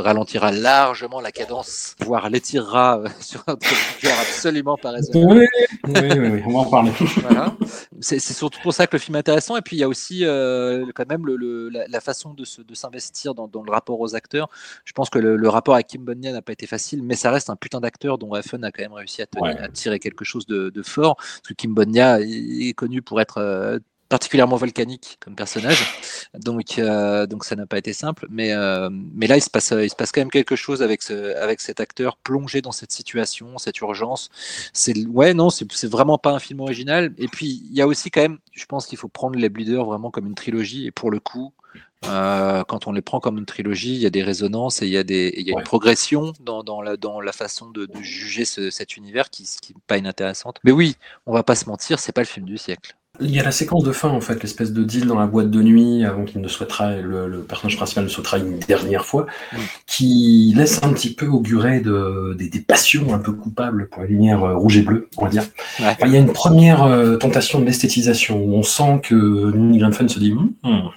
ralentira 0.01 0.51
largement 0.51 1.21
la 1.21 1.31
cadence, 1.31 1.95
voire 1.99 2.29
l'étirera 2.29 2.99
euh, 2.99 3.07
sur 3.21 3.43
un 3.47 3.55
truc 3.55 3.77
absolument 4.03 4.77
pas 4.77 4.91
raisonnable. 4.91 5.39
Oui, 5.39 5.47
oui, 5.87 6.19
oui, 6.19 6.34
on 6.45 6.51
va 6.51 6.59
en 6.59 6.69
parler. 6.69 6.91
Voilà. 7.21 7.55
C'est 8.01 8.19
surtout 8.19 8.59
pour 8.61 8.73
ça 8.73 8.87
que 8.87 8.95
le 8.95 8.99
film 8.99 9.15
est 9.15 9.19
intéressant. 9.19 9.57
Et 9.57 9.61
puis 9.61 9.77
il 9.77 9.79
y 9.79 9.83
a 9.83 9.87
aussi 9.87 10.25
euh, 10.25 10.85
quand 10.93 11.07
même 11.07 11.25
le, 11.25 11.69
la, 11.69 12.01
façon 12.01 12.33
de 12.33 12.45
s'investir 12.75 13.33
dans, 13.33 13.47
dans, 13.47 13.63
le 13.63 13.71
rapport 13.71 13.99
aux 13.99 14.15
acteurs. 14.15 14.49
Je 14.83 14.93
pense 14.93 15.09
que 15.09 15.19
le, 15.19 15.49
rapport 15.49 15.75
avec 15.75 15.87
Kim 15.87 16.03
Bonia 16.03 16.31
n'a 16.31 16.41
pas 16.41 16.51
été 16.51 16.67
facile, 16.67 17.03
mais 17.03 17.15
ça 17.15 17.31
reste 17.31 17.49
un 17.49 17.55
putain 17.55 17.79
d'acteur 17.79 18.17
dont 18.17 18.29
Refn 18.29 18.63
a 18.63 18.71
quand 18.71 18.83
même 18.83 18.93
réussi 18.93 19.21
à, 19.21 19.27
à 19.41 19.69
tirer 19.69 19.99
quelque 19.99 20.25
chose 20.25 20.45
de, 20.45 20.69
de, 20.69 20.83
fort. 20.83 21.15
Parce 21.15 21.41
que 21.49 21.53
Kim 21.53 21.73
Bonia 21.73 22.19
est 22.21 22.73
connu 22.73 23.01
pour 23.01 23.21
être 23.21 23.37
euh, 23.37 23.79
particulièrement 24.15 24.55
volcanique 24.55 25.17
comme 25.19 25.35
personnage. 25.35 25.83
Donc, 26.33 26.79
euh, 26.79 27.27
donc 27.27 27.43
ça 27.43 27.57
n'a 27.57 27.65
pas 27.65 27.77
été 27.77 27.91
simple. 27.91 28.27
Mais, 28.29 28.53
euh, 28.53 28.89
mais 28.91 29.27
là, 29.27 29.35
il 29.35 29.41
se, 29.41 29.49
passe, 29.49 29.73
il 29.77 29.89
se 29.89 29.95
passe 29.95 30.13
quand 30.13 30.21
même 30.21 30.31
quelque 30.31 30.55
chose 30.55 30.81
avec, 30.81 31.03
ce, 31.03 31.35
avec 31.35 31.59
cet 31.59 31.81
acteur 31.81 32.15
plongé 32.15 32.61
dans 32.61 32.71
cette 32.71 32.93
situation, 32.93 33.57
cette 33.57 33.77
urgence. 33.79 34.29
C'est 34.71 35.05
ouais, 35.07 35.33
non, 35.33 35.49
c'est 35.49 35.89
vraiment 35.89 36.17
pas 36.17 36.31
un 36.31 36.39
film 36.39 36.61
original. 36.61 37.13
Et 37.17 37.27
puis, 37.27 37.61
il 37.69 37.75
y 37.75 37.81
a 37.81 37.87
aussi 37.87 38.09
quand 38.09 38.21
même, 38.21 38.37
je 38.53 38.65
pense 38.65 38.87
qu'il 38.87 38.97
faut 38.97 39.09
prendre 39.09 39.37
les 39.37 39.49
Bleeders 39.49 39.83
vraiment 39.83 40.11
comme 40.11 40.27
une 40.27 40.35
trilogie. 40.35 40.85
Et 40.87 40.91
pour 40.91 41.11
le 41.11 41.19
coup, 41.19 41.51
euh, 42.05 42.63
quand 42.63 42.87
on 42.87 42.93
les 42.93 43.01
prend 43.01 43.19
comme 43.19 43.37
une 43.37 43.45
trilogie, 43.45 43.95
il 43.95 44.01
y 44.01 44.05
a 44.05 44.09
des 44.09 44.23
résonances 44.23 44.81
et 44.81 44.85
il 44.85 44.93
y 44.93 44.97
a, 44.97 45.03
des, 45.03 45.33
il 45.35 45.45
y 45.45 45.53
a 45.53 45.57
une 45.57 45.63
progression 45.63 46.31
dans, 46.39 46.63
dans, 46.63 46.81
la, 46.81 46.95
dans 46.95 47.19
la 47.19 47.33
façon 47.33 47.69
de, 47.69 47.85
de 47.85 48.01
juger 48.01 48.45
ce, 48.45 48.69
cet 48.69 48.95
univers 48.95 49.29
qui 49.29 49.43
n'est 49.43 49.75
pas 49.87 49.97
inintéressante. 49.97 50.61
Mais 50.63 50.71
oui, 50.71 50.95
on 51.25 51.33
va 51.33 51.43
pas 51.43 51.55
se 51.55 51.67
mentir, 51.67 51.99
c'est 51.99 52.13
pas 52.13 52.21
le 52.21 52.27
film 52.27 52.45
du 52.45 52.57
siècle. 52.57 52.95
Il 53.21 53.31
y 53.31 53.39
a 53.39 53.43
la 53.43 53.51
séquence 53.51 53.83
de 53.83 53.91
fin, 53.91 54.09
en 54.09 54.21
fait, 54.21 54.41
l'espèce 54.41 54.73
de 54.73 54.83
deal 54.83 55.07
dans 55.07 55.19
la 55.19 55.27
boîte 55.27 55.49
de 55.49 55.61
nuit 55.61 56.03
avant 56.05 56.25
qu'il 56.25 56.41
ne 56.41 56.47
souhaitera, 56.47 56.95
le, 56.95 57.27
le 57.27 57.39
personnage 57.39 57.77
principal 57.77 58.03
ne 58.03 58.09
souhaitera 58.09 58.37
une 58.37 58.59
dernière 58.59 59.05
fois, 59.05 59.25
qui 59.85 60.53
laisse 60.55 60.81
un 60.83 60.93
petit 60.93 61.13
peu 61.13 61.27
augurer 61.27 61.79
de, 61.79 62.35
des, 62.37 62.49
des, 62.49 62.59
passions 62.59 63.13
un 63.13 63.19
peu 63.19 63.31
coupables 63.31 63.87
pour 63.89 64.01
la 64.01 64.07
lumière 64.07 64.43
euh, 64.43 64.55
rouge 64.55 64.77
et 64.77 64.81
bleue, 64.81 65.07
on 65.17 65.25
va 65.25 65.29
dire. 65.29 65.43
il 65.79 66.11
y 66.11 66.15
a 66.15 66.19
une 66.19 66.33
première 66.33 66.83
euh, 66.83 67.17
tentation 67.17 67.59
de 67.59 67.65
l'esthétisation 67.65 68.43
où 68.43 68.53
on 68.55 68.63
sent 68.63 69.01
que 69.03 69.55
Nick 69.55 69.81
Grenfell 69.81 70.09
se 70.09 70.19
dit 70.19 70.31
hum, 70.31 70.51
hum, 70.63 70.89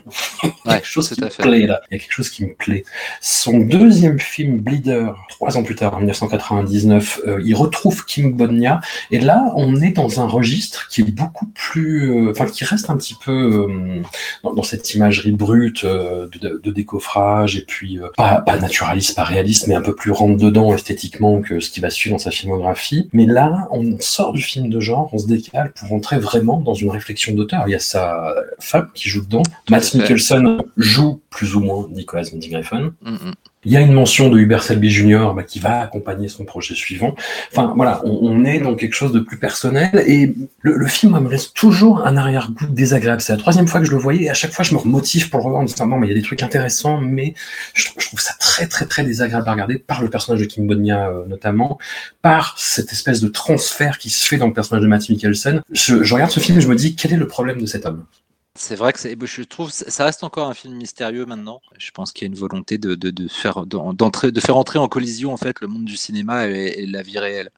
il 0.42 0.50
y 0.66 0.70
a 0.70 0.74
quelque 0.76 0.86
chose 0.86 1.08
qui 1.10 1.20
me 1.20 1.28
plaît 1.28 1.66
là, 1.66 1.80
il 1.90 1.94
y 1.94 1.96
a 1.96 2.00
quelque 2.00 2.12
chose 2.12 2.30
qui 2.30 2.44
me 2.44 2.54
plaît. 2.54 2.84
Son 3.20 3.58
deuxième 3.58 4.18
film, 4.18 4.58
Bleeder, 4.58 5.12
trois 5.28 5.56
ans 5.56 5.62
plus 5.62 5.74
tard, 5.74 5.94
en 5.94 5.98
1999, 5.98 7.20
euh, 7.26 7.42
il 7.44 7.54
retrouve 7.54 8.04
Kim 8.04 8.32
Bodnia, 8.32 8.80
et 9.10 9.20
là, 9.20 9.52
on 9.56 9.76
est 9.76 9.92
dans 9.92 10.20
un 10.20 10.26
registre 10.26 10.88
qui 10.88 11.02
est 11.02 11.10
beaucoup 11.10 11.46
plus 11.46 12.07
euh, 12.08 12.30
enfin 12.30 12.46
qui 12.46 12.64
reste 12.64 12.90
un 12.90 12.96
petit 12.96 13.16
peu 13.22 13.32
euh, 13.32 14.02
dans, 14.42 14.62
cette 14.62 14.94
imagerie 14.94 15.32
brute 15.32 15.84
euh, 15.84 16.28
de, 16.40 16.70
décoffrage 16.70 17.56
et 17.56 17.62
puis 17.62 17.98
pas, 18.16 18.42
naturaliste, 18.60 19.16
pas 19.16 19.24
réaliste, 19.24 19.66
mais 19.66 19.74
un 19.74 19.80
peu 19.80 19.94
plus 19.94 20.10
rentre 20.10 20.36
dedans 20.36 20.74
esthétiquement 20.74 21.40
que 21.40 21.60
ce 21.60 21.70
qui 21.70 21.80
va 21.80 21.90
suivre 21.90 22.14
dans 22.14 22.22
sa 22.22 22.30
filmographie. 22.30 23.08
Mais 23.12 23.26
là, 23.26 23.68
on 23.70 23.98
sort 24.00 24.32
du 24.32 24.42
film 24.42 24.68
de 24.68 24.80
genre, 24.80 25.08
on 25.12 25.18
se 25.18 25.26
décale 25.26 25.72
pour 25.72 25.88
rentrer 25.88 26.18
vraiment 26.18 26.60
dans 26.60 26.74
une 26.74 26.90
réflexion 26.90 27.34
d'auteur. 27.34 27.64
Il 27.66 27.70
y 27.70 27.74
a 27.74 27.80
sa 27.80 28.34
femme 28.58 28.88
qui 28.94 29.08
joue 29.08 29.24
dedans. 29.24 29.42
Matt 29.70 29.94
Mikkelsen 29.94 30.62
joue 30.76 31.20
plus 31.30 31.54
ou 31.54 31.60
moins 31.60 31.88
Nicolas 31.90 32.24
Winding 32.32 32.56
Refn. 32.56 32.90
Mm. 33.02 33.32
Il 33.64 33.72
y 33.72 33.76
a 33.76 33.80
une 33.80 33.92
mention 33.92 34.30
de 34.30 34.38
Hubert 34.38 34.62
Selby 34.62 34.88
Jr. 34.88 35.32
Bah, 35.34 35.42
qui 35.42 35.58
va 35.58 35.80
accompagner 35.80 36.28
son 36.28 36.44
projet 36.44 36.74
suivant. 36.74 37.16
Enfin 37.50 37.72
voilà, 37.74 38.00
on, 38.04 38.44
est 38.44 38.60
dans 38.60 38.76
quelque 38.76 38.94
chose 38.94 39.12
de 39.12 39.18
plus 39.18 39.36
personnel 39.36 40.04
et 40.06 40.32
le, 40.62 40.86
film 40.86 41.18
me 41.18 41.28
reste 41.28 41.54
toujours 41.54 42.06
un 42.06 42.16
arrière-goût 42.16 42.66
désagréable. 42.66 43.20
C'est 43.20 43.32
la 43.32 43.38
troisième 43.38 43.66
fois 43.66 43.80
que 43.80 43.86
je 43.86 43.90
le 43.90 43.98
voyais 43.98 44.24
et 44.24 44.30
à 44.30 44.34
chaque 44.34 44.52
fois 44.52 44.64
je 44.64 44.74
me 44.74 44.78
remotive 44.78 45.28
pour 45.28 45.40
le 45.40 45.44
revoir 45.44 45.62
en 45.62 45.64
disant 45.64 45.86
non 45.86 45.98
mais 45.98 46.06
il 46.06 46.10
y 46.10 46.12
a 46.12 46.16
des 46.16 46.22
trucs 46.22 46.42
intéressants 46.42 47.00
mais 47.00 47.34
je, 47.74 47.88
trouve 47.88 48.20
ça 48.20 48.34
très 48.38 48.66
très 48.66 48.86
très 48.86 49.02
désagréable 49.02 49.48
à 49.48 49.52
regarder 49.52 49.78
par 49.78 50.02
le 50.02 50.08
personnage 50.08 50.40
de 50.40 50.46
Kim 50.46 50.66
Bonia 50.66 51.08
euh, 51.08 51.26
notamment, 51.26 51.78
par 52.22 52.54
cette 52.58 52.92
espèce 52.92 53.20
de 53.20 53.28
transfert 53.28 53.98
qui 53.98 54.10
se 54.10 54.26
fait 54.26 54.36
dans 54.36 54.46
le 54.46 54.52
personnage 54.52 54.82
de 54.82 54.88
Matt 54.88 55.08
Mikkelsen. 55.08 55.62
Je, 55.72 56.04
je 56.04 56.14
regarde 56.14 56.30
ce 56.30 56.40
film 56.40 56.58
et 56.58 56.60
je 56.60 56.68
me 56.68 56.76
dis 56.76 56.94
quel 56.94 57.12
est 57.12 57.16
le 57.16 57.26
problème 57.26 57.60
de 57.60 57.66
cet 57.66 57.86
homme? 57.86 58.04
C'est 58.58 58.74
vrai 58.74 58.92
que 58.92 59.26
je 59.26 59.42
trouve 59.42 59.70
ça 59.70 60.04
reste 60.04 60.24
encore 60.24 60.48
un 60.48 60.54
film 60.54 60.74
mystérieux 60.74 61.26
maintenant. 61.26 61.60
Je 61.78 61.90
pense 61.92 62.12
qu'il 62.12 62.26
y 62.26 62.30
a 62.30 62.32
une 62.32 62.38
volonté 62.38 62.76
de, 62.76 62.94
de, 62.94 63.28
faire 63.28 63.64
d'entrer, 63.66 64.32
de 64.32 64.40
faire 64.40 64.56
entrer 64.56 64.78
en 64.78 64.88
collision 64.88 65.32
en 65.32 65.36
fait 65.36 65.60
le 65.60 65.68
monde 65.68 65.84
du 65.84 65.96
cinéma 65.96 66.48
et, 66.48 66.86
la 66.86 67.02
vie 67.02 67.18
réelle. 67.18 67.50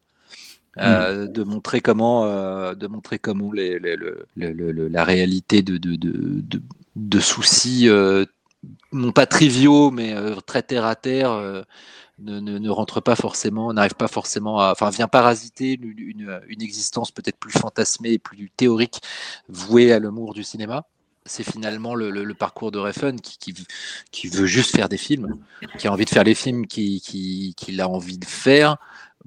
Euh, 0.78 1.24
mm. 1.24 1.32
de 1.32 1.42
montrer 1.42 1.80
comment, 1.80 2.26
euh, 2.26 2.74
de 2.74 2.86
montrer 2.86 3.18
comment 3.18 3.50
les, 3.52 3.78
le, 3.80 4.26
la 4.36 5.04
réalité 5.04 5.62
de, 5.62 5.78
de, 5.78 5.96
de, 5.96 6.62
de 6.94 7.20
soucis, 7.20 7.88
euh, 7.88 8.24
non 8.92 9.10
pas 9.10 9.26
triviaux, 9.26 9.90
mais 9.90 10.14
très 10.46 10.62
terre 10.62 10.84
à 10.84 10.94
terre, 10.94 11.64
ne, 12.22 12.68
rentre 12.70 13.00
pas 13.00 13.16
forcément, 13.16 13.72
n'arrive 13.72 13.94
pas 13.94 14.08
forcément 14.08 14.60
à, 14.60 14.72
enfin, 14.72 14.90
vient 14.90 15.08
parasiter 15.08 15.78
une, 15.80 16.40
une, 16.48 16.62
existence 16.62 17.10
peut-être 17.10 17.38
plus 17.38 17.52
fantasmée 17.52 18.12
et 18.12 18.18
plus 18.18 18.50
théorique, 18.50 19.00
vouée 19.48 19.92
à 19.92 19.98
l'amour 19.98 20.34
du 20.34 20.44
cinéma. 20.44 20.86
C'est 21.26 21.44
finalement 21.44 21.94
le, 21.94 22.34
parcours 22.34 22.72
de 22.72 22.78
Refn 22.78 23.16
qui, 23.16 23.54
qui, 24.10 24.28
veut 24.28 24.46
juste 24.46 24.74
faire 24.74 24.88
des 24.88 24.96
films, 24.96 25.38
qui 25.78 25.86
a 25.86 25.92
envie 25.92 26.06
de 26.06 26.10
faire 26.10 26.24
les 26.24 26.34
films 26.34 26.66
qu'il 26.66 27.00
qui, 27.00 27.54
qui, 27.56 27.80
a 27.80 27.88
envie 27.88 28.18
de 28.18 28.24
faire, 28.24 28.78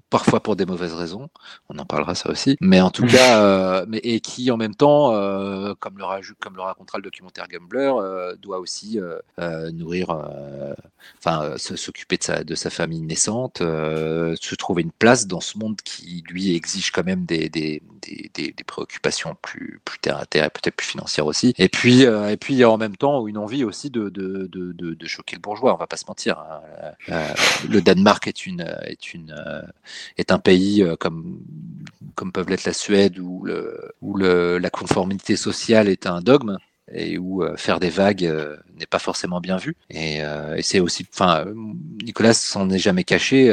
parfois 0.09 0.41
pour 0.41 0.55
des 0.55 0.65
mauvaises 0.65 0.93
raisons, 0.93 1.29
on 1.69 1.77
en 1.79 1.85
parlera 1.85 2.15
ça 2.15 2.29
aussi, 2.29 2.57
mais 2.61 2.81
en 2.81 2.91
tout 2.91 3.05
cas, 3.05 3.41
euh, 3.43 3.85
mais, 3.87 3.99
et 4.03 4.19
qui 4.19 4.51
en 4.51 4.57
même 4.57 4.75
temps, 4.75 5.11
euh, 5.13 5.73
comme, 5.79 5.97
le, 5.97 6.05
comme 6.39 6.55
le 6.55 6.61
racontera 6.61 6.99
le 6.99 7.03
documentaire 7.03 7.47
Gambler, 7.47 7.91
euh, 7.97 8.35
doit 8.35 8.59
aussi 8.59 8.99
nourrir, 9.71 10.15
enfin 11.17 11.55
s'occuper 11.57 12.17
de 12.17 12.23
sa, 12.23 12.43
de 12.43 12.55
sa 12.55 12.69
famille 12.69 13.01
naissante, 13.01 13.57
se 13.59 14.55
trouver 14.55 14.83
une 14.83 14.91
place 14.91 15.27
dans 15.27 15.41
ce 15.41 15.57
monde 15.57 15.81
qui 15.83 16.23
lui 16.27 16.55
exige 16.55 16.91
quand 16.91 17.03
même 17.03 17.25
des, 17.25 17.49
des, 17.49 17.81
des, 18.01 18.29
des 18.33 18.63
préoccupations 18.63 19.35
plus, 19.41 19.79
plus 19.83 19.99
terre 19.99 20.17
à 20.17 20.25
terre 20.25 20.45
et 20.45 20.49
peut-être 20.49 20.75
plus 20.75 20.87
financières 20.87 21.25
aussi. 21.25 21.53
Et 21.57 21.69
puis, 21.69 22.01
et 22.03 22.37
puis 22.37 22.63
en 22.65 22.77
même 22.77 22.97
temps 22.97 23.27
une 23.27 23.37
envie 23.37 23.63
aussi 23.63 23.89
de, 23.89 24.09
de, 24.09 24.47
de, 24.47 24.73
de, 24.73 25.07
choquer 25.07 25.35
le 25.35 25.41
bourgeois, 25.41 25.73
on 25.73 25.77
va 25.77 25.87
pas 25.87 25.97
se 25.97 26.05
mentir. 26.07 26.39
Hein. 27.09 27.21
le 27.69 27.81
Danemark 27.81 28.27
est 28.27 28.45
une, 28.45 28.61
est 28.85 29.13
une 29.13 29.33
est 30.17 30.31
un 30.31 30.39
pays 30.39 30.83
euh, 30.83 30.95
comme, 30.95 31.39
comme 32.15 32.31
peuvent 32.31 32.49
l'être 32.49 32.65
la 32.65 32.73
Suède 32.73 33.19
où, 33.19 33.43
le, 33.45 33.91
où 34.01 34.15
le, 34.15 34.57
la 34.57 34.69
conformité 34.69 35.35
sociale 35.35 35.87
est 35.89 36.05
un 36.07 36.21
dogme 36.21 36.57
et 36.91 37.17
où 37.17 37.43
euh, 37.43 37.55
faire 37.55 37.79
des 37.79 37.89
vagues 37.89 38.25
euh, 38.25 38.57
n'est 38.77 38.85
pas 38.85 38.99
forcément 38.99 39.39
bien 39.39 39.57
vu. 39.57 39.75
Et, 39.89 40.21
c'est 40.61 40.79
aussi, 40.79 41.05
enfin, 41.13 41.45
Nicolas 42.03 42.33
s'en 42.33 42.69
est 42.69 42.79
jamais 42.79 43.03
caché. 43.03 43.47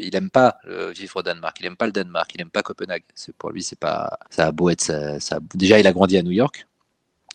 il 0.00 0.14
aime 0.14 0.30
pas 0.30 0.58
vivre 0.94 1.16
au 1.16 1.22
Danemark. 1.22 1.56
Il 1.60 1.66
aime 1.66 1.76
pas 1.76 1.86
le 1.86 1.92
Danemark. 1.92 2.30
Il 2.34 2.40
aime 2.40 2.50
pas 2.50 2.62
Copenhague. 2.62 3.02
C'est 3.14 3.34
pour 3.34 3.50
lui, 3.50 3.62
c'est 3.62 3.78
pas. 3.78 4.18
Ça 4.30 4.46
a 4.46 4.52
beau 4.52 4.70
être. 4.70 5.18
Ça, 5.20 5.38
déjà, 5.54 5.80
il 5.80 5.86
a 5.86 5.92
grandi 5.92 6.16
à 6.16 6.22
New 6.22 6.30
York. 6.30 6.67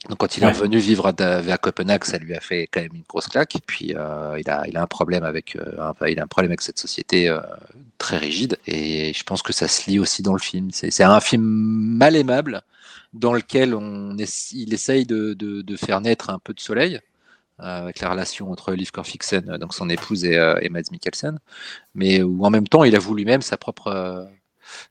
Donc 0.09 0.17
quand 0.17 0.37
il 0.37 0.43
est 0.43 0.47
revenu 0.47 0.79
vivre 0.79 1.13
à, 1.17 1.57
Copenhague, 1.57 2.03
ça 2.03 2.17
lui 2.17 2.35
a 2.35 2.41
fait 2.41 2.67
quand 2.67 2.81
même 2.81 2.93
une 2.93 3.03
grosse 3.07 3.27
claque. 3.27 3.55
Et 3.55 3.61
puis 3.65 3.93
euh, 3.95 4.37
il, 4.39 4.49
a, 4.49 4.67
il 4.67 4.75
a 4.75 4.81
un 4.81 4.87
problème 4.87 5.23
avec, 5.23 5.55
euh, 5.55 5.93
il 6.07 6.19
a 6.19 6.23
un 6.23 6.27
problème 6.27 6.51
avec 6.51 6.61
cette 6.61 6.79
société 6.79 7.29
euh, 7.29 7.39
très 7.97 8.17
rigide. 8.17 8.57
Et 8.67 9.13
je 9.13 9.23
pense 9.23 9.41
que 9.41 9.53
ça 9.53 9.67
se 9.67 9.89
lit 9.89 9.99
aussi 9.99 10.21
dans 10.21 10.33
le 10.33 10.39
film. 10.39 10.69
C'est 10.71 11.03
un 11.03 11.21
film 11.21 11.43
mal 11.43 12.15
aimable 12.15 12.61
dans 13.13 13.33
lequel 13.33 13.75
on 13.75 14.17
il 14.17 14.73
essaye 14.73 15.05
de, 15.05 15.33
de, 15.33 15.61
de, 15.61 15.75
faire 15.77 16.01
naître 16.01 16.29
un 16.29 16.39
peu 16.39 16.53
de 16.53 16.59
soleil 16.59 16.99
avec 17.59 17.99
la 17.99 18.09
relation 18.09 18.51
entre 18.51 18.73
Liv 18.73 18.91
Korfixen, 18.91 19.57
donc 19.57 19.73
son 19.73 19.87
épouse, 19.89 20.25
et, 20.25 20.33
et 20.61 20.69
Mads 20.69 20.91
Mikkelsen, 20.91 21.39
mais 21.93 22.23
où 22.23 22.43
en 22.43 22.49
même 22.49 22.67
temps 22.67 22.83
il 22.83 22.95
avoue 22.95 23.13
lui-même 23.13 23.43
sa 23.43 23.57
propre 23.57 24.27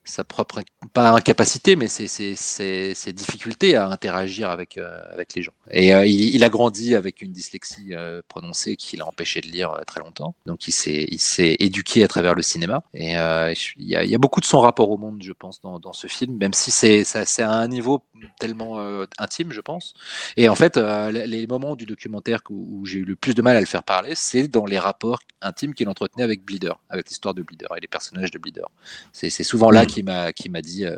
sa 0.05 0.25
propre, 0.25 0.61
pas 0.92 1.11
incapacité, 1.11 1.77
mais 1.77 1.88
ses, 1.88 2.09
ses, 2.09 2.35
ses, 2.37 2.95
ses 2.95 3.12
difficultés 3.12 3.77
à 3.77 3.88
interagir 3.88 4.51
avec, 4.51 4.79
euh, 4.79 5.01
avec 5.12 5.35
les 5.35 5.42
gens. 5.42 5.53
Et 5.71 5.95
euh, 5.95 6.07
il, 6.07 6.42
a 6.45 6.49
grandi 6.49 6.95
avec 6.95 7.23
une 7.23 7.33
dyslexie 7.33 7.95
euh, 7.95 8.21
prononcée 8.29 8.77
qui 8.77 8.97
l'a 8.97 9.07
empêché 9.07 9.40
de 9.40 9.49
lire 9.49 9.81
très 9.87 10.01
longtemps. 10.01 10.35
Donc 10.47 10.66
il 10.68 10.73
s'est, 10.73 11.57
éduqué 11.59 12.05
à 12.05 12.09
travers 12.09 12.35
le 12.35 12.42
cinéma. 12.42 12.83
Et 12.95 13.12
il 13.12 13.88
y, 13.88 13.97
a, 13.97 14.05
y 14.05 14.14
a 14.14 14.18
beaucoup 14.18 14.40
de 14.40 14.47
son 14.47 14.61
rapport 14.61 14.90
au 14.90 14.97
monde, 14.97 15.23
je 15.23 15.33
pense, 15.33 15.61
dans, 15.61 15.79
dans 15.79 15.92
ce 15.92 16.07
film, 16.07 16.37
même 16.37 16.53
si 16.53 16.71
c'est, 16.71 17.05
à 17.42 17.51
un 17.51 17.68
niveau 17.68 18.05
tellement 18.38 18.79
intime, 19.18 19.53
je 19.53 19.61
pense. 19.61 19.95
Et 20.37 20.49
en 20.49 20.55
fait, 20.55 20.77
les 20.77 21.47
moments 21.47 21.77
du 21.77 21.87
documentaire 21.87 22.40
où, 22.51 22.81
où 22.81 22.87
j'ai 22.87 23.01
eu 23.01 23.05
le 23.05 23.16
plus 23.16 23.35
de 23.35 23.42
mal 23.42 23.57
à 23.57 23.61
le 23.61 23.66
faire 23.66 23.83
parler, 23.83 24.14
c'est 24.14 24.49
dans 24.49 24.66
les 24.66 24.79
rapports 24.79 25.21
intimes 25.40 25.75
qu'il 25.75 25.88
entretenait 25.88 26.25
avec 26.25 26.45
Bleeder, 26.45 26.75
avec 26.88 27.09
l'histoire 27.09 27.35
de 27.35 27.42
Bleeder 27.42 27.68
et 27.77 27.81
les 27.81 27.88
personnages 27.88 28.31
de 28.31 28.38
Bleeder. 28.38 28.68
C'est 29.12 29.31
souvent 29.31 29.71
là 29.72 29.85
mm. 29.85 29.87
qu'il 29.87 30.04
m'a 30.04 30.32
qui 30.32 30.48
m'a 30.48 30.62
dit 30.62 30.87
euh, 30.87 30.96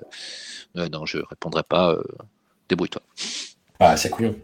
euh, 0.76 0.88
non, 0.88 1.06
je 1.06 1.18
répondrai 1.18 1.62
pas, 1.62 1.92
euh, 1.92 2.02
débrouille-toi. 2.68 3.02
Ah, 3.80 3.96
c'est 3.96 4.08
couillon. 4.08 4.36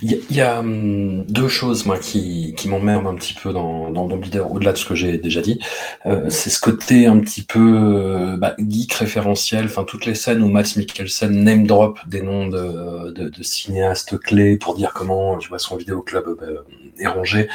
Il 0.00 0.12
y, 0.12 0.34
y, 0.34 0.40
a 0.40 0.60
hum, 0.60 1.24
deux 1.26 1.48
choses 1.48 1.86
moi 1.86 1.98
qui, 1.98 2.54
qui 2.56 2.68
m'emmerdent 2.68 3.08
un 3.08 3.16
petit 3.16 3.34
peu 3.34 3.52
dans, 3.52 3.90
dans, 3.90 4.06
Bleeder, 4.06 4.48
au-delà 4.48 4.72
de 4.72 4.78
ce 4.78 4.86
que 4.86 4.94
j'ai 4.94 5.18
déjà 5.18 5.42
dit. 5.42 5.60
Euh, 6.06 6.30
c'est 6.30 6.50
ce 6.50 6.60
côté 6.60 7.06
un 7.06 7.18
petit 7.18 7.42
peu 7.42 8.36
bah, 8.38 8.54
geek 8.58 8.94
référentiel, 8.94 9.66
enfin 9.66 9.84
toutes 9.84 10.06
les 10.06 10.14
scènes 10.14 10.40
où 10.40 10.48
Matt 10.48 10.76
Mikkelsen 10.76 11.32
name 11.32 11.66
drop 11.66 11.98
des 12.06 12.22
noms 12.22 12.46
de, 12.46 13.10
de, 13.10 13.28
de 13.28 13.42
cinéastes 13.42 14.18
clés 14.18 14.56
pour 14.56 14.76
dire 14.76 14.92
comment 14.94 15.36
tu 15.36 15.48
vois 15.48 15.58
son 15.58 15.76
vidéoclub 15.76 16.24
euh, 16.42 16.62
est 16.98 17.08
rangé. 17.08 17.48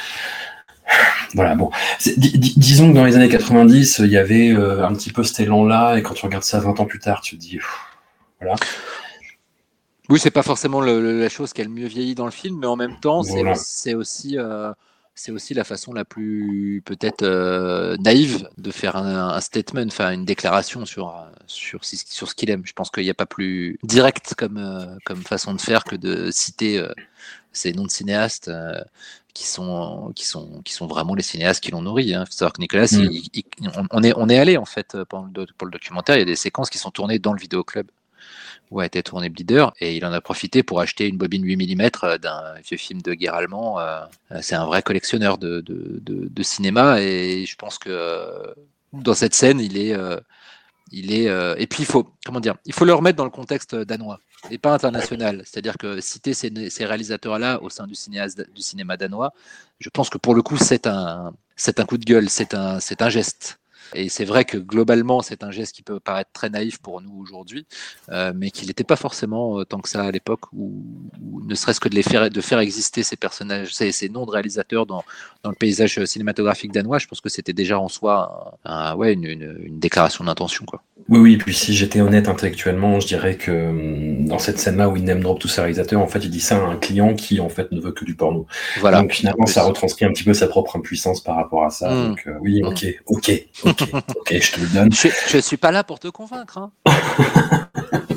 Voilà, 1.34 1.56
bon. 1.56 1.70
disons 2.18 2.92
que 2.92 2.96
dans 2.96 3.06
les 3.06 3.16
années 3.16 3.30
90, 3.30 4.00
il 4.00 4.12
y 4.12 4.18
avait 4.18 4.50
euh, 4.50 4.86
un 4.86 4.94
petit 4.94 5.12
peu 5.12 5.24
cet 5.24 5.40
élan-là, 5.40 5.98
et 5.98 6.04
quand 6.04 6.14
tu 6.14 6.26
regardes 6.26 6.44
ça 6.44 6.60
20 6.60 6.80
ans 6.80 6.86
plus 6.86 7.00
tard, 7.00 7.22
tu 7.22 7.38
te 7.38 7.42
dis, 7.42 7.60
voilà. 8.40 8.56
Oui, 10.10 10.20
c'est 10.20 10.32
pas 10.32 10.44
forcément 10.44 10.82
le, 10.82 11.22
la 11.22 11.30
chose 11.30 11.54
qui 11.54 11.62
a 11.62 11.64
le 11.64 11.70
mieux 11.70 11.88
vieilli 11.88 12.16
dans 12.16 12.26
le 12.26 12.32
film, 12.32 12.60
mais 12.60 12.68
en 12.68 12.76
même 12.76 13.00
temps, 13.00 13.22
voilà. 13.22 13.56
c'est 13.56 13.94
aussi, 13.94 14.38
euh, 14.38 14.74
c'est 15.16 15.32
aussi 15.32 15.54
la 15.54 15.64
façon 15.64 15.94
la 15.94 16.04
plus 16.04 16.82
peut-être 16.84 17.22
euh, 17.22 17.96
naïve 17.98 18.50
de 18.58 18.72
faire 18.72 18.98
un, 18.98 19.30
un 19.30 19.40
statement, 19.40 19.86
enfin 19.88 20.12
une 20.12 20.26
déclaration 20.26 20.86
sur 20.86 21.16
sur, 21.48 21.86
sur 21.86 22.28
ce 22.28 22.36
qu'il 22.36 22.50
aime. 22.50 22.64
Je 22.66 22.74
pense 22.74 22.90
qu'il 22.90 23.04
n'y 23.04 23.10
a 23.10 23.14
pas 23.14 23.26
plus 23.26 23.80
direct 23.84 24.34
comme 24.38 24.98
comme 25.06 25.24
façon 25.24 25.54
de 25.54 25.62
faire 25.62 25.86
que 25.86 25.96
de 25.96 26.30
citer 26.32 26.86
ces 27.54 27.72
noms 27.72 27.86
de 27.86 27.92
cinéastes 27.92 28.52
qui 29.34 29.48
sont 29.48 30.12
qui 30.16 30.26
sont 30.26 30.62
qui 30.64 30.74
sont 30.74 30.88
vraiment 30.88 31.16
les 31.16 31.24
cinéastes 31.24 31.64
qui 31.64 31.72
l'ont 31.72 31.82
nourri. 31.82 32.14
Hein. 32.14 32.26
Faut 32.26 32.32
savoir 32.32 32.54
que 32.54 32.62
Nicolas, 32.62 32.86
mm. 32.92 33.10
il, 33.12 33.30
il, 33.34 33.44
on 33.92 34.04
est 34.04 34.14
on 34.16 34.30
est 34.30 34.38
allé 34.38 34.58
en 34.58 34.66
fait 34.66 34.98
pour 35.06 35.28
le, 35.34 35.46
pour 35.58 35.66
le 35.66 35.72
documentaire. 35.72 36.16
Il 36.16 36.20
y 36.20 36.24
a 36.24 36.26
des 36.26 36.36
séquences 36.36 36.70
qui 36.70 36.78
sont 36.78 36.92
tournées 36.92 37.20
dans 37.20 37.34
le 37.34 37.40
vidéoclub 37.40 37.90
où 38.70 38.80
a 38.80 38.86
été 38.86 39.04
tourné 39.04 39.28
Bleeder 39.28 39.66
et 39.82 39.98
il 39.98 40.06
en 40.06 40.14
a 40.14 40.22
profité 40.22 40.64
pour 40.64 40.80
acheter 40.80 41.08
une 41.08 41.18
bobine 41.18 41.44
8 41.44 41.58
mm 41.58 42.18
d'un 42.20 42.54
vieux 42.64 42.78
film 42.78 43.02
de 43.02 43.14
guerre 43.14 43.34
allemand. 43.34 43.80
Euh, 43.80 44.00
c'est 44.42 44.56
un 44.56 44.66
vrai 44.66 44.82
collectionneur 44.82 45.38
de, 45.38 45.60
de, 45.60 46.00
de, 46.02 46.30
de, 46.30 46.44
cinéma 46.44 47.02
et 47.02 47.46
je 47.46 47.56
pense 47.58 47.78
que 47.78 48.56
dans 48.94 49.14
cette 49.14 49.34
scène, 49.34 49.60
il 49.60 49.78
est 49.78 49.94
il 50.92 51.14
est 51.14 51.30
euh, 51.30 51.56
et 51.58 51.68
puis 51.68 51.84
il 51.84 51.86
faut 51.86 52.08
comment 52.26 52.40
dire, 52.40 52.56
il 52.66 52.74
faut 52.74 52.86
le 52.86 52.94
remettre 52.94 53.18
dans 53.18 53.26
le 53.26 53.32
contexte 53.32 53.76
danois 53.76 54.20
et 54.50 54.58
pas 54.58 54.74
international. 54.74 55.44
C'est-à-dire 55.46 55.78
que 55.78 56.02
citer 56.02 56.34
ces, 56.34 56.50
réalisateurs-là 56.86 57.62
au 57.62 57.70
sein 57.70 57.88
du, 57.88 57.96
cinéma 57.96 58.98
danois, 58.98 59.34
je 59.80 59.90
pense 59.90 60.10
que 60.10 60.18
pour 60.18 60.36
le 60.36 60.42
coup 60.42 60.58
c'est 60.58 60.88
un 60.88 61.34
c'est 61.56 61.80
un 61.80 61.86
coup 61.86 61.98
de 61.98 62.06
gueule, 62.06 62.30
c'est 62.30 62.54
un 62.54 62.80
c'est 62.80 63.02
un 63.02 63.10
geste. 63.10 63.60
Et 63.94 64.10
c'est 64.10 64.26
vrai 64.26 64.46
que 64.46 64.58
globalement, 64.58 65.22
c'est 65.22 65.44
un 65.44 65.52
geste 65.52 65.76
qui 65.76 65.82
peut 65.82 66.00
paraître 66.00 66.32
très 66.32 66.50
naïf 66.50 66.78
pour 66.78 67.02
nous 67.02 67.14
aujourd'hui, 67.20 67.66
euh, 68.10 68.32
mais 68.34 68.50
qu'il 68.52 68.68
n'était 68.68 68.86
pas 68.86 68.96
forcément 68.96 69.60
euh, 69.60 69.66
tant 69.66 69.80
que 69.80 69.90
ça 69.90 70.04
à 70.04 70.12
l'époque, 70.12 70.46
où, 70.54 70.82
ne 71.44 71.56
serait-ce 71.56 71.82
que 71.82 71.90
de, 71.90 72.42
faire, 72.42 72.60
exister 72.60 73.04
ces 73.04 73.18
personnages, 73.18 73.74
ces, 73.74 74.10
noms 74.10 74.26
de 74.26 74.32
réalisateurs 74.32 74.86
dans, 74.86 75.04
le 75.44 75.54
paysage 75.54 76.04
cinématographique 76.06 76.72
danois, 76.72 77.00
je 77.00 77.08
pense 77.08 77.20
que 77.20 77.30
c'était 77.30 77.54
déjà 77.54 77.80
en 77.80 77.90
soi 77.90 78.58
ouais, 78.96 79.14
une, 79.14 79.26
une, 79.26 79.58
une 79.62 79.80
déclaration 79.80 80.24
d'intention. 80.24 80.66
Quoi. 80.66 80.82
Oui, 81.12 81.20
oui, 81.20 81.38
puis 81.38 81.54
si 81.54 81.74
j'étais 81.76 82.00
honnête 82.00 82.30
intellectuellement, 82.30 83.02
je 83.02 83.08
dirais 83.08 83.36
que 83.36 83.52
hum, 83.52 84.26
dans 84.28 84.40
cette 84.40 84.60
scène-là 84.60 84.88
où 84.88 84.96
il 84.96 85.04
name 85.04 85.20
drop 85.20 85.40
tous 85.40 85.50
ses 85.50 85.60
réalisateurs, 85.60 86.02
en 86.02 86.08
fait, 86.08 86.20
il 86.20 86.30
dit 86.30 86.40
ça 86.40 86.56
à 86.56 86.62
un 86.62 86.78
client 86.78 87.16
qui, 87.16 87.42
en 87.42 87.50
fait, 87.50 87.70
ne 87.74 87.82
veut 87.82 87.92
que 87.92 88.06
du 88.06 88.16
porno. 88.16 88.48
Voilà. 88.80 89.02
Donc 89.02 89.12
finalement, 89.12 89.46
ça 89.46 89.64
retranscrit 89.64 90.06
un 90.06 90.14
petit 90.14 90.24
peu 90.24 90.34
sa 90.34 90.48
propre 90.48 90.78
impuissance 90.78 91.20
par 91.22 91.36
rapport 91.36 91.66
à 91.66 91.70
ça. 91.70 91.94
Mmh. 91.94 92.08
Donc 92.08 92.24
euh, 92.28 92.38
oui, 92.40 92.64
ok, 92.64 92.86
ok, 93.08 93.46
ok. 93.66 93.82
ok, 94.16 94.38
je 94.40 94.52
te 94.54 94.60
le 94.62 94.68
donne. 94.68 94.94
Je, 94.94 95.10
je 95.28 95.38
suis 95.38 95.58
pas 95.58 95.72
là 95.72 95.84
pour 95.84 96.00
te 96.00 96.08
convaincre. 96.08 96.58
Hein. 96.58 96.72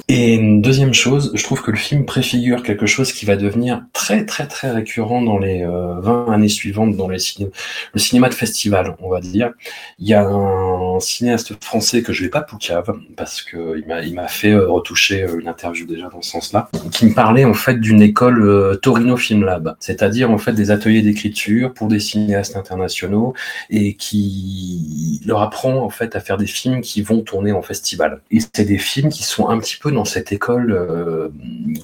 Et 0.08 0.34
une 0.34 0.60
deuxième 0.60 0.92
chose, 0.92 1.32
je 1.34 1.42
trouve 1.42 1.62
que 1.62 1.70
le 1.70 1.78
film 1.78 2.04
préfigure 2.04 2.62
quelque 2.62 2.84
chose 2.84 3.10
qui 3.10 3.24
va 3.24 3.36
devenir 3.36 3.84
très 3.94 4.26
très 4.26 4.46
très 4.46 4.70
récurrent 4.70 5.22
dans 5.22 5.38
les 5.38 5.62
euh, 5.62 5.98
20 6.00 6.30
années 6.30 6.48
suivantes 6.50 6.94
dans 6.94 7.08
les 7.08 7.18
ciné 7.18 7.50
le 7.94 7.98
cinéma 7.98 8.28
de 8.28 8.34
festival, 8.34 8.96
on 9.00 9.08
va 9.08 9.20
dire. 9.20 9.52
Il 9.98 10.06
y 10.06 10.12
a 10.12 10.22
un 10.26 11.00
cinéaste 11.00 11.54
français 11.64 12.02
que 12.02 12.12
je 12.12 12.22
vais 12.22 12.28
pas 12.28 12.42
poucave 12.42 12.94
parce 13.16 13.42
que 13.42 13.82
il 14.06 14.14
m'a 14.14 14.28
fait 14.28 14.52
euh, 14.52 14.68
retoucher 14.68 15.22
euh, 15.22 15.40
une 15.40 15.48
interview 15.48 15.86
déjà 15.86 16.10
dans 16.10 16.20
ce 16.20 16.32
sens-là, 16.32 16.68
qui 16.92 17.06
me 17.06 17.14
parlait 17.14 17.46
en 17.46 17.54
fait 17.54 17.80
d'une 17.80 18.02
école 18.02 18.42
euh, 18.42 18.76
Torino 18.76 19.16
Film 19.16 19.44
Lab, 19.44 19.74
c'est-à-dire 19.80 20.30
en 20.30 20.38
fait 20.38 20.52
des 20.52 20.70
ateliers 20.70 21.00
d'écriture 21.00 21.72
pour 21.72 21.88
des 21.88 22.00
cinéastes 22.00 22.56
internationaux 22.56 23.32
et 23.70 23.94
qui 23.94 25.22
leur 25.24 25.40
apprend 25.40 25.76
en 25.76 25.90
fait 25.90 26.14
à 26.14 26.20
faire 26.20 26.36
des 26.36 26.46
films 26.46 26.82
qui 26.82 27.00
vont 27.00 27.22
tourner 27.22 27.52
en 27.52 27.62
festival. 27.62 28.20
Et 28.30 28.40
c'est 28.40 28.66
des 28.66 28.78
films 28.78 29.08
qui 29.08 29.22
sont 29.22 29.48
un 29.48 29.58
petit 29.58 29.76
peu 29.80 29.93
dans 29.94 30.04
cette 30.04 30.32
école 30.32 30.72
euh, 30.72 31.28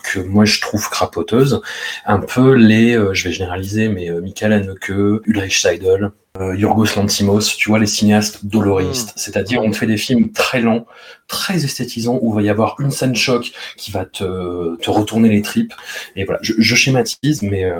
que 0.05 0.20
moi 0.20 0.44
je 0.44 0.61
trouve 0.61 0.88
crapoteuse, 0.90 1.62
un 2.05 2.18
peu 2.18 2.55
les, 2.55 2.96
euh, 2.96 3.14
je 3.14 3.29
vais 3.29 3.35
généraliser, 3.35 3.88
mais 3.88 4.11
euh, 4.11 4.20
Michael 4.20 4.53
Haneke, 4.53 4.92
Ulrich 5.25 5.61
Seidel, 5.61 6.11
Yorgos 6.38 6.96
Lantimos, 6.96 7.57
tu 7.57 7.70
vois 7.70 7.79
les 7.81 7.87
cinéastes 7.87 8.46
doloristes, 8.46 9.11
mmh. 9.11 9.12
c'est-à-dire 9.16 9.62
on 9.62 9.70
te 9.70 9.77
fait 9.77 9.87
des 9.87 9.96
films 9.96 10.31
très 10.31 10.61
lents, 10.61 10.87
très 11.27 11.64
esthétisants 11.64 12.18
où 12.23 12.33
il 12.33 12.37
va 12.37 12.42
y 12.42 12.49
avoir 12.49 12.77
une 12.79 12.90
scène 12.90 13.16
choc 13.16 13.51
qui 13.77 13.90
va 13.90 14.05
te, 14.05 14.77
te 14.77 14.90
retourner 14.90 15.29
les 15.29 15.42
tripes. 15.42 15.75
Et 16.14 16.25
voilà, 16.25 16.38
je, 16.42 16.55
je 16.57 16.75
schématise, 16.77 17.42
mais 17.42 17.70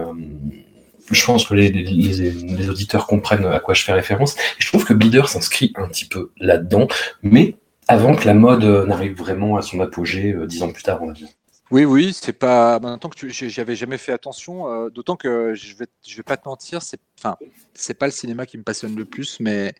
je 1.11 1.25
pense 1.25 1.47
que 1.47 1.55
les, 1.55 1.71
les, 1.71 1.85
les, 2.33 2.71
auditeurs 2.71 3.07
comprennent 3.07 3.47
à 3.47 3.61
quoi 3.61 3.75
je 3.75 3.83
fais 3.83 3.93
référence. 3.93 4.35
Et 4.35 4.59
je 4.59 4.67
trouve 4.67 4.85
que 4.85 4.95
Bleeder 4.95 5.29
s'inscrit 5.29 5.73
un 5.77 5.89
petit 5.89 6.07
peu 6.07 6.31
là-dedans, 6.39 6.89
mais 7.23 7.57
avant 7.91 8.15
que 8.15 8.25
la 8.25 8.35
mode 8.35 8.63
euh, 8.63 8.87
n'arrive 8.87 9.17
vraiment 9.17 9.57
à 9.57 9.63
son 9.63 9.81
apogée 9.81 10.33
euh, 10.33 10.47
dix 10.47 10.63
ans 10.63 10.71
plus 10.71 10.85
tard, 10.85 11.03
on 11.03 11.09
va 11.09 11.13
dire. 11.13 11.27
Oui, 11.73 11.85
oui, 11.85 12.13
c'est 12.13 12.33
pas. 12.33 12.79
Maintenant 12.79 13.11
que 13.11 13.17
tu, 13.17 13.31
j'avais 13.31 13.75
jamais 13.75 13.99
fait 13.99 14.13
attention, 14.13 14.69
euh, 14.69 14.91
d'autant 14.91 15.17
que 15.17 15.55
je 15.55 15.75
vais, 15.77 15.87
je 16.07 16.17
vais 16.17 16.23
pas 16.23 16.37
te 16.37 16.49
mentir, 16.49 16.83
c'est, 16.83 17.01
enfin, 17.19 17.37
c'est 17.75 17.95
pas 17.95 18.07
le 18.07 18.13
cinéma 18.13 18.47
qui 18.47 18.59
me 18.59 18.63
passionne 18.63 18.95
le 18.97 19.05
plus, 19.05 19.39
mais, 19.41 19.75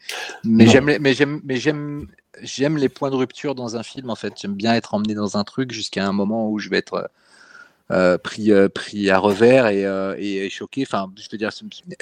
mais 0.45 0.67
j'aime, 0.67 0.97
mais 1.01 1.15
j'aime, 1.15 1.41
mais 1.45 1.57
j'aime, 1.57 2.07
j'aime 2.43 2.77
les 2.77 2.89
points 2.89 3.11
de 3.11 3.17
rupture 3.17 3.55
dans 3.55 3.77
un 3.77 3.83
film. 3.85 4.11
En 4.11 4.17
fait, 4.17 4.35
j'aime 4.41 4.55
bien 4.55 4.75
être 4.75 4.95
emmené 4.95 5.15
dans 5.15 5.37
un 5.37 5.45
truc 5.45 5.73
jusqu'à 5.73 6.05
un 6.05 6.13
moment 6.13 6.49
où 6.49 6.59
je 6.59 6.69
vais 6.69 6.79
être 6.79 7.11
euh, 7.93 8.19
pris, 8.19 8.53
euh, 8.53 8.69
pris 8.69 9.11
à 9.11 9.19
revers 9.19 9.67
et, 9.67 10.49
choqué. 10.49 10.83
Enfin, 10.87 11.13
je 11.17 11.27
veux 11.31 11.39
dire, 11.39 11.51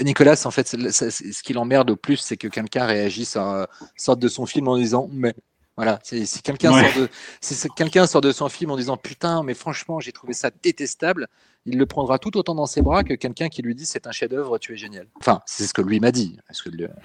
Nicolas, 0.02 0.42
en 0.44 0.50
fait, 0.50 0.68
ce 0.68 1.42
qui 1.42 1.54
l'emmerde 1.54 1.88
le 1.88 1.96
plus, 1.96 2.18
c'est 2.18 2.36
que 2.36 2.48
quelqu'un 2.48 2.84
réagisse, 2.84 3.36
à, 3.36 3.68
sorte 3.96 4.18
de 4.18 4.28
son 4.28 4.44
film 4.44 4.68
en 4.68 4.76
disant, 4.76 5.08
mais 5.10 5.34
voilà, 5.78 6.00
si 6.02 6.26
quelqu'un 6.42 6.72
ouais. 6.74 6.90
sort, 6.90 7.68
de, 7.68 7.74
quelqu'un 7.76 8.08
sort 8.08 8.20
de 8.20 8.32
son 8.32 8.48
film 8.48 8.72
en 8.72 8.76
disant 8.76 8.96
putain, 8.96 9.44
mais 9.44 9.54
franchement, 9.54 10.00
j'ai 10.00 10.10
trouvé 10.10 10.32
ça 10.32 10.50
détestable, 10.50 11.28
il 11.68 11.78
le 11.78 11.86
prendra 11.86 12.18
tout 12.18 12.36
autant 12.36 12.54
dans 12.54 12.66
ses 12.66 12.82
bras 12.82 13.04
que 13.04 13.14
quelqu'un 13.14 13.48
qui 13.48 13.62
lui 13.62 13.74
dit 13.74 13.86
c'est 13.86 14.06
un 14.06 14.12
chef-d'œuvre, 14.12 14.58
tu 14.58 14.72
es 14.72 14.76
génial. 14.76 15.06
Enfin, 15.20 15.42
c'est 15.46 15.64
ce 15.66 15.74
que 15.74 15.82
lui 15.82 16.00
m'a 16.00 16.12
dit. 16.12 16.38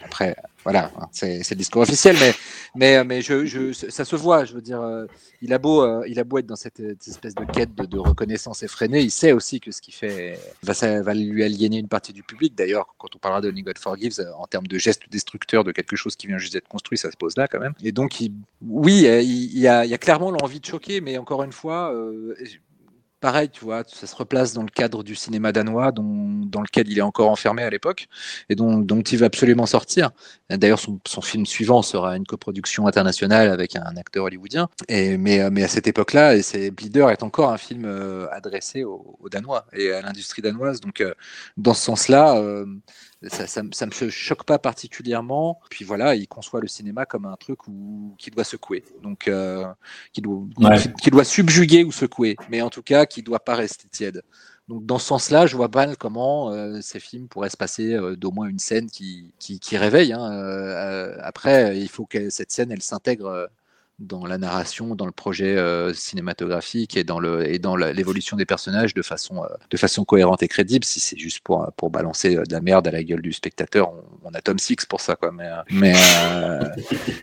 Après, 0.06 0.36
voilà, 0.64 0.92
c'est 1.12 1.48
le 1.50 1.56
discours 1.56 1.82
officiel, 1.82 2.16
mais, 2.20 2.34
mais, 2.76 3.04
mais 3.04 3.22
ça 3.22 4.06
se 4.06 4.16
voit. 4.16 4.46
Je 4.46 4.54
veux 4.54 4.62
dire, 4.62 4.82
euh, 4.82 5.06
il 5.42 5.54
a 5.54 5.58
beau, 5.58 5.84
euh, 5.84 6.06
il 6.08 6.20
a 6.20 6.24
beau 6.24 6.38
être 6.38 6.46
dans 6.46 6.56
cette, 6.56 6.80
espèce 6.80 7.36
de 7.36 7.46
quête 7.46 7.76
de, 7.76 8.00
reconnaissance 8.00 8.64
effrénée, 8.64 9.02
il 9.02 9.12
sait 9.12 9.32
aussi 9.32 9.60
que 9.60 9.72
ce 9.72 9.82
qu'il 9.82 9.94
fait 9.94 10.40
va, 10.64 10.74
ça 10.74 11.02
va 11.02 11.14
lui 11.14 11.44
aliéner 11.44 11.78
une 11.78 11.88
partie 11.88 12.14
du 12.14 12.24
public. 12.24 12.56
D'ailleurs, 12.56 12.96
quand 12.98 13.16
on 13.16 13.20
parlera 13.20 13.42
de 13.42 13.50
Only 13.50 13.64
God 13.64 13.78
Forgives, 13.78 14.20
euh, 14.20 14.32
en 14.38 14.48
termes 14.48 14.68
de 14.68 14.78
geste 14.78 15.04
destructeur 15.10 15.64
de 15.64 15.72
quelque 15.72 15.96
chose 15.96 16.16
qui 16.16 16.28
vient 16.28 16.38
juste 16.38 16.54
d'être 16.54 16.68
construit, 16.68 16.98
ça 16.98 17.12
se 17.12 17.18
pose 17.18 17.38
là 17.38 17.48
quand 17.48 17.60
même. 17.60 17.74
Et 17.84 17.92
donc, 17.92 18.24
oui, 18.62 19.06
il, 19.06 19.54
il, 19.54 19.60
y 19.60 19.68
a, 19.68 19.86
il 19.86 19.92
y 19.92 19.94
a 19.94 19.98
clairement 19.98 20.32
l'envie 20.32 20.60
de 20.60 20.66
choquer, 20.66 21.02
mais 21.02 21.18
encore 21.18 21.44
une 21.44 21.52
fois, 21.52 21.94
euh, 21.94 22.36
pareil, 23.24 23.48
tu 23.48 23.64
vois, 23.64 23.86
ça 23.88 24.06
se 24.06 24.16
replace 24.18 24.52
dans 24.52 24.64
le 24.64 24.70
cadre 24.70 25.02
du 25.02 25.16
cinéma 25.16 25.54
danois 25.54 25.94
dans 25.94 26.62
lequel 26.62 26.92
il 26.92 26.98
est 26.98 27.02
encore 27.02 27.30
enfermé 27.30 27.64
à 27.64 27.70
l'époque 27.70 28.08
et 28.50 28.56
dont, 28.56 28.80
dont, 28.80 29.00
il 29.02 29.18
va 29.18 29.28
absolument 29.28 29.66
sortir. 29.66 30.12
D'ailleurs, 30.50 30.80
son, 30.80 31.00
son, 31.08 31.22
film 31.22 31.46
suivant 31.46 31.82
sera 31.84 32.18
une 32.18 32.26
coproduction 32.26 32.86
internationale 32.86 33.50
avec 33.50 33.78
un 33.78 33.96
acteur 33.96 34.26
hollywoodien. 34.26 34.68
Et, 34.90 35.16
mais, 35.16 35.50
mais 35.52 35.64
à 35.64 35.70
cette 35.70 35.88
époque-là, 35.88 36.36
Bleeder 36.72 37.08
est 37.12 37.24
encore 37.24 37.50
un 37.52 37.58
film 37.58 37.86
euh, 37.86 38.28
adressé 38.30 38.84
aux, 38.84 39.18
aux, 39.22 39.30
Danois 39.30 39.68
et 39.72 39.94
à 39.94 40.02
l'industrie 40.02 40.42
danoise. 40.42 40.82
Donc, 40.82 41.00
euh, 41.00 41.14
dans 41.56 41.74
ce 41.74 41.82
sens-là, 41.82 42.36
euh, 42.36 42.66
Ça, 43.28 43.48
ça, 43.48 43.62
ça 43.72 43.86
me 43.86 43.92
choque 44.10 44.44
pas 44.46 44.60
particulièrement. 44.60 45.60
Puis 45.70 45.86
voilà, 45.86 46.16
il 46.16 46.28
conçoit 46.28 46.62
le 46.62 46.68
cinéma 46.68 47.06
comme 47.06 47.26
un 47.26 47.36
truc 47.38 47.68
où, 47.68 48.16
qui 48.18 48.32
doit 48.32 48.44
secouer, 48.44 48.84
donc 49.02 49.28
euh, 49.28 49.66
qui, 50.12 50.22
doit, 50.22 50.44
Ouais. 50.60 50.78
qui, 50.80 50.94
qui 50.94 51.10
doit 51.12 51.24
subjuguer 51.24 51.84
ou 51.84 51.92
secouer, 51.92 52.36
mais 52.50 52.62
en 52.62 52.70
tout 52.70 52.84
cas 52.84 53.06
qui 53.06 53.24
doit 53.24 53.40
pas 53.40 53.56
rester 53.56 53.88
tiède. 53.90 54.24
Donc 54.70 54.86
dans 54.86 54.98
ce 54.98 55.08
sens-là, 55.08 55.46
je 55.46 55.56
vois 55.58 55.70
pas 55.70 55.96
comment 55.96 56.52
euh, 56.52 56.80
ces 56.82 57.00
films 57.00 57.28
pourraient 57.28 57.50
se 57.50 57.58
passer 57.58 57.94
euh, 57.94 58.16
d'au 58.16 58.32
moins 58.32 58.48
une 58.48 58.60
scène 58.60 58.90
qui, 58.90 59.34
qui, 59.40 59.60
qui 59.60 59.78
réveille. 59.78 60.14
hein. 60.14 60.32
Euh, 60.32 61.18
après, 61.22 61.78
il 61.80 61.90
faut 61.90 62.06
que 62.06 62.30
cette 62.30 62.52
scène, 62.52 62.72
elle 62.72 62.82
s'intègre 62.82 63.50
dans 64.00 64.26
la 64.26 64.38
narration, 64.38 64.96
dans 64.96 65.06
le 65.06 65.12
projet 65.12 65.56
euh, 65.56 65.94
cinématographique 65.94 66.98
et 66.98 67.04
dans 67.04 67.20
le 67.20 67.48
et 67.50 67.60
dans 67.60 67.76
l'évolution 67.76 68.36
des 68.36 68.46
personnages 68.46 68.94
de 68.94 69.02
façon 69.02 69.44
euh, 69.44 69.48
de 69.70 69.78
façon 69.78 70.04
cohérente 70.04 70.42
et 70.44 70.48
crédible. 70.48 70.84
Si 70.84 71.00
c'est 71.00 71.18
juste 71.18 71.40
pour 71.42 71.72
pour 71.78 71.90
balancer 71.92 72.36
euh, 72.36 72.44
de 72.44 72.52
la 72.54 72.60
merde 72.62 72.88
à 72.88 72.92
la 72.92 73.04
gueule 73.04 73.22
du 73.22 73.32
spectateur, 73.34 73.92
on, 73.92 74.04
on 74.24 74.34
a 74.34 74.42
Tom 74.42 74.58
Six 74.60 74.86
pour 74.90 75.00
ça 75.00 75.16
quoi. 75.16 75.32
Mais 75.32 75.48
mais 75.70 75.94
euh, 76.34 76.60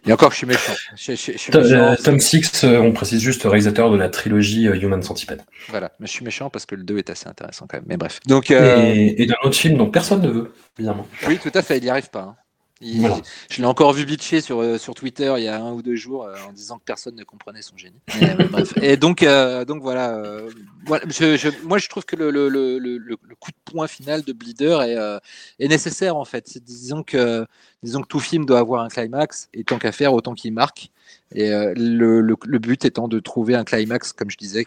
et 0.06 0.12
encore, 0.12 0.30
je 0.30 0.36
suis 0.38 0.46
méchant. 0.46 0.72
Je, 0.96 1.12
je- 1.12 1.32
je 1.32 1.38
suis 1.38 1.52
Tom, 1.52 1.62
méchant. 1.64 1.96
Tom 2.02 2.20
Six, 2.20 2.64
on 2.64 2.92
précise 2.92 3.20
juste 3.20 3.42
réalisateur 3.42 3.90
de 3.90 3.96
la 3.96 4.08
trilogie 4.08 4.68
euh, 4.68 4.76
Human 4.80 5.02
Centipede. 5.02 5.42
Voilà, 5.68 5.92
mais 5.98 6.06
je 6.06 6.12
suis 6.12 6.24
méchant 6.24 6.50
parce 6.50 6.66
que 6.66 6.74
le 6.76 6.84
2 6.84 6.98
est 6.98 7.10
assez 7.10 7.28
intéressant 7.28 7.66
quand 7.68 7.78
même. 7.78 7.86
Mais 7.88 7.96
bref. 7.96 8.20
Donc 8.26 8.50
euh, 8.50 8.84
Et, 8.94 9.22
et 9.22 9.26
d'un 9.26 9.34
autre 9.42 9.56
film 9.56 9.76
dont 9.76 9.90
personne 9.90 10.22
ne 10.22 10.28
veut, 10.30 10.52
évidemment. 10.78 11.06
Oui, 11.26 11.38
tout 11.42 11.50
à 11.52 11.62
fait, 11.62 11.78
il 11.78 11.84
n'y 11.84 11.90
arrive 11.90 12.10
pas. 12.10 12.20
hein. 12.22 12.36
Il- 12.82 13.00
Voilà. 13.00 13.18
Je 13.50 13.58
l'ai 13.60 13.66
encore 13.66 13.92
vu 13.92 14.06
bitcher 14.06 14.40
sur, 14.40 14.60
euh, 14.62 14.78
sur 14.78 14.94
Twitter 14.94 15.32
il 15.36 15.44
y 15.44 15.48
a 15.48 15.60
un 15.62 15.72
ou 15.72 15.82
deux 15.82 15.96
jours 15.96 16.24
euh, 16.24 16.34
en 16.48 16.52
disant 16.52 16.78
que 16.78 16.84
personne 16.84 17.14
ne 17.14 17.24
comprenait 17.24 17.60
son 17.62 17.76
génie. 17.76 18.00
Mais, 18.18 18.30
euh, 18.30 18.48
bref. 18.50 18.72
Et 18.82 18.96
donc, 18.96 19.22
euh, 19.22 19.64
donc 19.66 19.82
voilà, 19.82 20.14
euh, 20.16 20.50
voilà, 20.86 21.04
je- 21.08 21.36
je- 21.36 21.50
moi 21.66 21.76
je 21.78 21.88
trouve 21.88 22.04
que 22.06 22.16
le, 22.16 22.30
le- 22.30 22.48
le- 22.48 22.78
le- 22.78 22.98
le 22.98 23.34
coup 23.38 23.50
de 23.50 23.70
poing 23.72 23.86
final 23.86 24.22
de 24.22 24.32
Bleeder 24.32 24.78
est, 24.82 24.96
euh, 24.96 25.18
est 25.58 25.68
nécessaire 25.68 26.16
en 26.16 26.24
fait. 26.24 26.56
Disons 26.64 27.02
que, 27.02 27.44
disons 27.82 28.00
que 28.00 28.06
tout 28.08 28.20
film 28.20 28.46
doit 28.46 28.58
avoir 28.60 28.82
un 28.82 28.88
climax 28.88 29.48
et 29.52 29.62
tant 29.64 29.78
qu'à 29.78 29.92
faire, 29.92 30.14
autant 30.14 30.32
qu'il 30.34 30.52
marque. 30.54 30.90
Et 31.34 31.50
le, 31.50 32.20
le- 32.22 32.36
le 32.44 32.58
but 32.58 32.84
étant 32.84 33.06
de 33.08 33.20
trouver 33.20 33.54
un 33.54 33.64
climax, 33.64 34.12
comme 34.12 34.30
je 34.30 34.36
disais, 34.38 34.66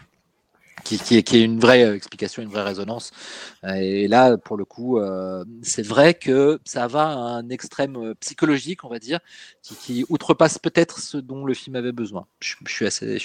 qui, 0.84 0.98
qui 0.98 1.16
est, 1.16 1.22
qui 1.22 1.38
est 1.38 1.42
une 1.42 1.58
vraie 1.58 1.84
euh, 1.84 1.96
explication, 1.96 2.42
une 2.42 2.48
vraie 2.48 2.62
résonance. 2.62 3.10
Et 3.66 4.06
là, 4.08 4.36
pour 4.36 4.56
le 4.56 4.64
coup, 4.64 4.98
euh, 4.98 5.44
c'est 5.62 5.86
vrai 5.86 6.14
que 6.14 6.60
ça 6.64 6.86
va 6.86 7.04
à 7.04 7.14
un 7.14 7.48
extrême 7.48 7.96
euh, 7.96 8.14
psychologique, 8.20 8.84
on 8.84 8.88
va 8.88 8.98
dire, 8.98 9.18
qui, 9.62 9.74
qui 9.74 10.04
outrepasse 10.08 10.58
peut-être 10.58 11.00
ce 11.00 11.16
dont 11.16 11.44
le 11.44 11.54
film 11.54 11.76
avait 11.76 11.92
besoin. 11.92 12.26
Je, 12.40 12.54
je 12.66 12.72
suis 12.72 12.86
assez, 12.86 13.18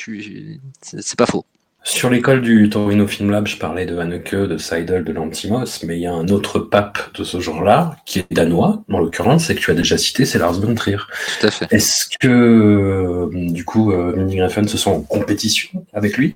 c'est 0.81 1.17
pas 1.17 1.25
faux. 1.25 1.45
Sur 1.83 2.09
l'école 2.09 2.41
du 2.41 2.69
Torino 2.69 3.07
Film 3.07 3.31
Lab, 3.31 3.47
je 3.47 3.55
parlais 3.55 3.85
de 3.85 3.97
Haneke, 3.97 4.35
de 4.35 4.57
Seidel, 4.57 5.05
de 5.05 5.13
Lantimos, 5.13 5.81
mais 5.85 5.97
il 5.97 6.01
y 6.01 6.07
a 6.07 6.13
un 6.13 6.27
autre 6.27 6.59
pape 6.59 7.17
de 7.17 7.23
ce 7.23 7.39
genre-là, 7.39 7.95
qui 8.05 8.19
est 8.19 8.31
danois, 8.31 8.83
en 8.91 8.99
l'occurrence, 8.99 9.49
et 9.49 9.55
que 9.55 9.61
tu 9.61 9.71
as 9.71 9.75
déjà 9.75 9.97
cité, 9.97 10.25
c'est 10.25 10.39
Lars 10.39 10.59
von 10.59 10.75
Trier. 10.75 10.97
Tout 11.39 11.47
à 11.47 11.51
fait. 11.51 11.67
Est-ce 11.71 12.09
que, 12.19 12.27
euh, 12.27 13.29
du 13.31 13.63
coup, 13.63 13.93
euh, 13.93 14.13
Mindy 14.17 14.35
Griffin 14.35 14.67
se 14.67 14.77
sent 14.77 14.89
en 14.89 15.01
compétition 15.01 15.85
avec 15.93 16.17
lui? 16.17 16.35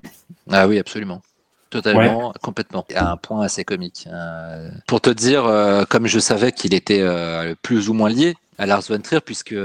Ah 0.50 0.66
oui, 0.68 0.78
absolument. 0.78 1.22
Totalement, 1.70 2.32
complètement. 2.40 2.86
À 2.94 3.10
un 3.10 3.16
point 3.16 3.42
assez 3.42 3.64
comique. 3.64 4.06
Euh, 4.06 4.70
pour 4.86 5.00
te 5.00 5.10
dire, 5.10 5.44
euh, 5.44 5.84
comme 5.84 6.06
je 6.06 6.20
savais 6.20 6.52
qu'il 6.52 6.72
était 6.72 7.00
euh, 7.00 7.56
plus 7.62 7.88
ou 7.88 7.94
moins 7.94 8.08
lié 8.10 8.36
à 8.58 8.66
Lars 8.66 8.82
von 8.82 9.00
Trier, 9.00 9.20
puisque, 9.20 9.56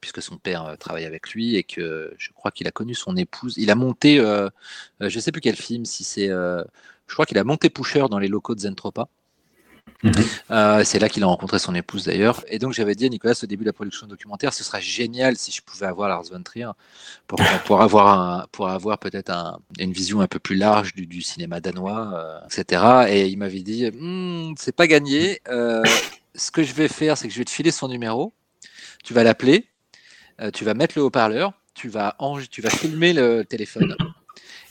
puisque 0.00 0.22
son 0.22 0.38
père 0.38 0.76
travaille 0.78 1.04
avec 1.04 1.32
lui 1.32 1.56
et 1.56 1.64
que 1.64 2.14
je 2.16 2.30
crois 2.32 2.50
qu'il 2.50 2.66
a 2.66 2.70
connu 2.70 2.94
son 2.94 3.16
épouse. 3.18 3.52
Il 3.58 3.70
a 3.70 3.74
monté, 3.74 4.16
je 5.00 5.20
sais 5.20 5.30
plus 5.30 5.42
quel 5.42 5.56
film, 5.56 5.84
si 5.84 6.04
c'est. 6.04 6.28
je 6.28 7.12
crois 7.12 7.26
qu'il 7.26 7.36
a 7.36 7.44
monté 7.44 7.68
Pusher 7.68 8.06
dans 8.10 8.18
les 8.18 8.28
locaux 8.28 8.54
de 8.54 8.60
Zentropa. 8.60 9.08
Mhm. 10.02 10.12
Euh, 10.50 10.84
c'est 10.84 10.98
là 10.98 11.08
qu'il 11.08 11.22
a 11.22 11.26
rencontré 11.26 11.58
son 11.58 11.74
épouse 11.74 12.04
d'ailleurs. 12.04 12.44
Et 12.48 12.58
donc 12.58 12.72
j'avais 12.72 12.94
dit 12.94 13.06
à 13.06 13.08
Nicolas 13.08 13.34
au 13.42 13.46
début 13.46 13.64
de 13.64 13.68
la 13.68 13.72
production 13.72 14.06
documentaire, 14.06 14.52
ce 14.52 14.64
serait 14.64 14.80
génial 14.80 15.36
si 15.36 15.50
je 15.50 15.62
pouvais 15.62 15.86
avoir 15.86 16.08
Lars 16.08 16.24
von 16.30 16.42
Trier 16.42 16.70
pour, 17.26 17.40
avoir, 17.80 18.98
peut-être 18.98 19.30
un, 19.30 19.58
une 19.78 19.92
vision 19.92 20.20
un 20.20 20.26
peu 20.26 20.38
plus 20.38 20.56
large 20.56 20.94
du, 20.94 21.22
cinéma 21.22 21.60
danois, 21.60 22.12
euh, 22.14 22.40
etc. 22.46 23.06
Et 23.08 23.28
il 23.28 23.38
m'avait 23.38 23.60
dit, 23.60 23.90
Hmm, 23.90 24.54
c'est 24.58 24.74
pas 24.74 24.86
gagné. 24.86 25.40
Euh, 25.48 25.82
ce 26.34 26.50
que 26.50 26.62
je 26.62 26.72
vais 26.72 26.88
faire, 26.88 27.18
c'est 27.18 27.28
que 27.28 27.34
je 27.34 27.38
vais 27.38 27.44
te 27.44 27.50
filer 27.50 27.70
son 27.70 27.88
numéro. 27.88 28.32
Tu 29.04 29.14
vas 29.14 29.24
l'appeler, 29.24 29.66
tu 30.52 30.64
vas 30.64 30.74
mettre 30.74 30.94
le 30.96 31.02
haut-parleur, 31.02 31.52
tu 31.74 31.88
vas, 31.88 32.16
tu 32.50 32.60
vas 32.60 32.70
filmer 32.70 33.12
le 33.12 33.44
téléphone. 33.44 33.96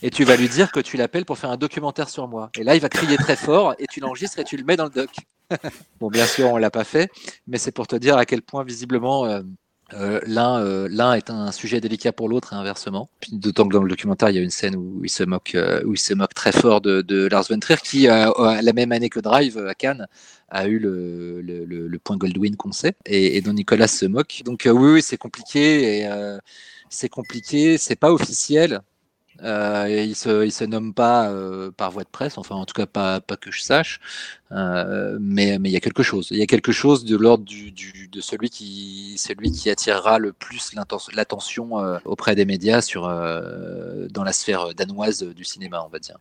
Et 0.04 0.10
tu 0.10 0.24
vas 0.24 0.36
lui 0.36 0.48
dire 0.48 0.72
que 0.72 0.80
tu 0.80 0.98
l'appelles 0.98 1.26
pour 1.26 1.38
faire 1.38 1.50
un 1.50 1.58
documentaire 1.58 2.10
sur 2.10 2.28
moi. 2.28 2.52
Et 2.58 2.64
là, 2.64 2.76
il 2.76 2.82
va 2.82 2.90
crier 2.90 3.18
très 3.18 3.36
fort 3.36 3.74
et 3.80 3.88
tu 3.88 4.00
l'enregistres 4.00 4.40
et 4.40 4.44
tu 4.44 4.58
le 4.58 4.64
mets 4.64 4.78
dans 4.78 4.86
le 4.86 4.90
doc. 4.92 5.10
bon, 6.00 6.10
bien 6.10 6.26
sûr, 6.26 6.52
on 6.52 6.58
l'a 6.58 6.70
pas 6.70 6.84
fait, 6.84 7.10
mais 7.48 7.58
c'est 7.58 7.72
pour 7.72 7.88
te 7.88 7.96
dire 7.96 8.18
à 8.18 8.26
quel 8.26 8.42
point 8.42 8.64
visiblement 8.64 9.26
euh, 9.26 9.42
euh, 9.94 10.20
l'un 10.26 10.60
euh, 10.60 10.90
l'un 10.92 11.14
est 11.14 11.30
un 11.30 11.54
sujet 11.54 11.80
délicat 11.80 12.12
pour 12.12 12.30
l'autre 12.30 12.54
et 12.54 12.56
inversement. 12.58 13.10
Puis, 13.22 13.32
D'autant 13.38 13.68
que 13.68 13.74
dans 13.74 13.82
le 13.82 13.90
documentaire, 13.90 14.30
il 14.30 14.36
y 14.36 14.40
a 14.40 14.42
une 14.42 14.52
scène 14.52 14.76
où 14.76 15.02
il 15.04 15.10
se 15.10 15.24
moque, 15.24 15.58
où 15.86 15.94
il 15.94 16.00
se 16.00 16.14
moque 16.14 16.34
très 16.34 16.52
fort 16.52 16.82
de, 16.82 17.28
Lars 17.28 17.46
von 17.50 17.60
Trier, 17.60 17.80
qui 17.84 18.02
la 18.04 18.74
même 18.74 18.92
année 18.92 19.10
que 19.10 19.20
Drive 19.20 19.58
à 19.58 19.74
Cannes 19.74 20.08
a 20.50 20.68
eu 20.68 20.80
le, 20.80 21.42
le, 21.42 22.00
point 22.00 22.18
Goldwyn 22.18 22.56
qu'on 22.56 22.72
sait 22.72 22.96
et, 23.06 23.42
dont 23.42 23.54
Nicolas 23.54 23.88
se 23.88 24.06
moque. 24.06 24.42
Donc 24.46 24.64
oui, 24.66 24.92
oui 24.94 25.02
c'est 25.02 25.18
compliqué 25.18 26.02
et 26.02 26.10
c'est 26.90 27.10
compliqué, 27.10 27.78
c'est 27.78 27.96
pas 27.96 28.12
officiel. 28.12 28.82
Euh, 29.44 29.86
et 29.88 30.06
il 30.06 30.16
se, 30.16 30.50
se 30.50 30.64
nomme 30.64 30.94
pas 30.94 31.30
euh, 31.32 31.72
par 31.72 31.92
voie 31.92 32.04
de 32.04 32.10
presse, 32.10 32.38
enfin 32.38 32.56
en 32.56 32.66
tout 32.66 32.74
cas 32.74 32.86
pas, 32.88 33.22
pas 33.22 33.38
que 33.38 33.52
je 33.52 33.62
sache, 33.62 34.00
Euh, 34.52 35.18
mais 35.22 35.60
mais 35.60 35.70
il 35.70 35.74
y 35.74 35.76
a 35.78 35.80
quelque 35.82 36.04
chose. 36.04 36.30
Il 36.32 36.38
y 36.38 36.42
a 36.42 36.48
quelque 36.48 36.72
chose 36.72 37.04
de 37.06 37.18
l'ordre 37.18 37.44
du, 37.46 37.72
de 38.12 38.22
celui 38.22 38.50
qui 38.50 39.16
celui 39.18 39.52
qui 39.52 39.70
attirera 39.70 40.20
le 40.20 40.32
plus 40.34 40.74
l'attention 41.14 41.74
auprès 42.06 42.36
des 42.36 42.46
médias 42.46 42.82
sur 42.82 43.02
dans 43.08 44.24
la 44.24 44.34
sphère 44.34 44.74
danoise 44.76 45.24
du 45.24 45.44
cinéma, 45.44 45.84
on 45.86 45.90
va 45.90 46.00
dire. 46.00 46.18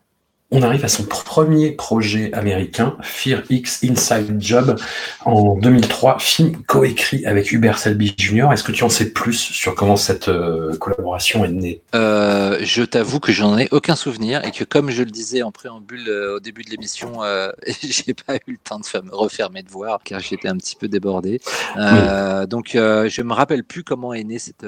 On 0.53 0.63
arrive 0.63 0.85
à 0.85 0.89
son 0.89 1.03
premier 1.03 1.73
projet 1.73 2.33
américain, 2.33 2.97
Fear 3.03 3.43
X 3.51 3.83
Inside 3.83 4.37
Job, 4.39 4.79
en 5.25 5.57
2003, 5.57 6.21
film 6.21 6.63
coécrit 6.63 7.27
avec 7.27 7.51
Hubert 7.51 7.79
Selby 7.79 8.15
Jr. 8.17 8.53
Est-ce 8.53 8.63
que 8.63 8.71
tu 8.71 8.85
en 8.85 8.89
sais 8.89 9.11
plus 9.11 9.35
sur 9.37 9.75
comment 9.75 9.97
cette 9.97 10.29
euh, 10.29 10.77
collaboration 10.77 11.45
est 11.45 11.51
née? 11.51 11.83
Euh, 11.97 12.59
je 12.61 12.85
t'avoue 12.85 13.19
que 13.19 13.33
j'en 13.33 13.59
ai 13.59 13.67
aucun 13.73 13.97
souvenir 13.97 14.45
et 14.45 14.53
que 14.53 14.63
comme 14.63 14.91
je 14.91 15.03
le 15.03 15.11
disais 15.11 15.43
en 15.43 15.51
préambule 15.51 16.09
euh, 16.09 16.37
au 16.37 16.41
début 16.41 16.63
de 16.63 16.71
l'émission, 16.71 17.23
j'ai 17.83 18.15
pas 18.15 18.37
eu 18.37 18.53
le 18.53 18.59
temps 18.59 18.79
de 18.79 19.05
me 19.05 19.13
refaire 19.13 19.51
mes 19.51 19.65
devoirs 19.65 19.99
car 20.05 20.21
j'étais 20.21 20.47
un 20.47 20.57
petit 20.57 20.77
peu 20.77 20.87
débordé. 20.87 21.41
Donc 21.75 22.71
je 22.75 23.23
me 23.23 23.33
rappelle 23.33 23.65
plus 23.65 23.83
comment 23.83 24.15
est 24.15 24.23
née 24.23 24.39
cette 24.39 24.67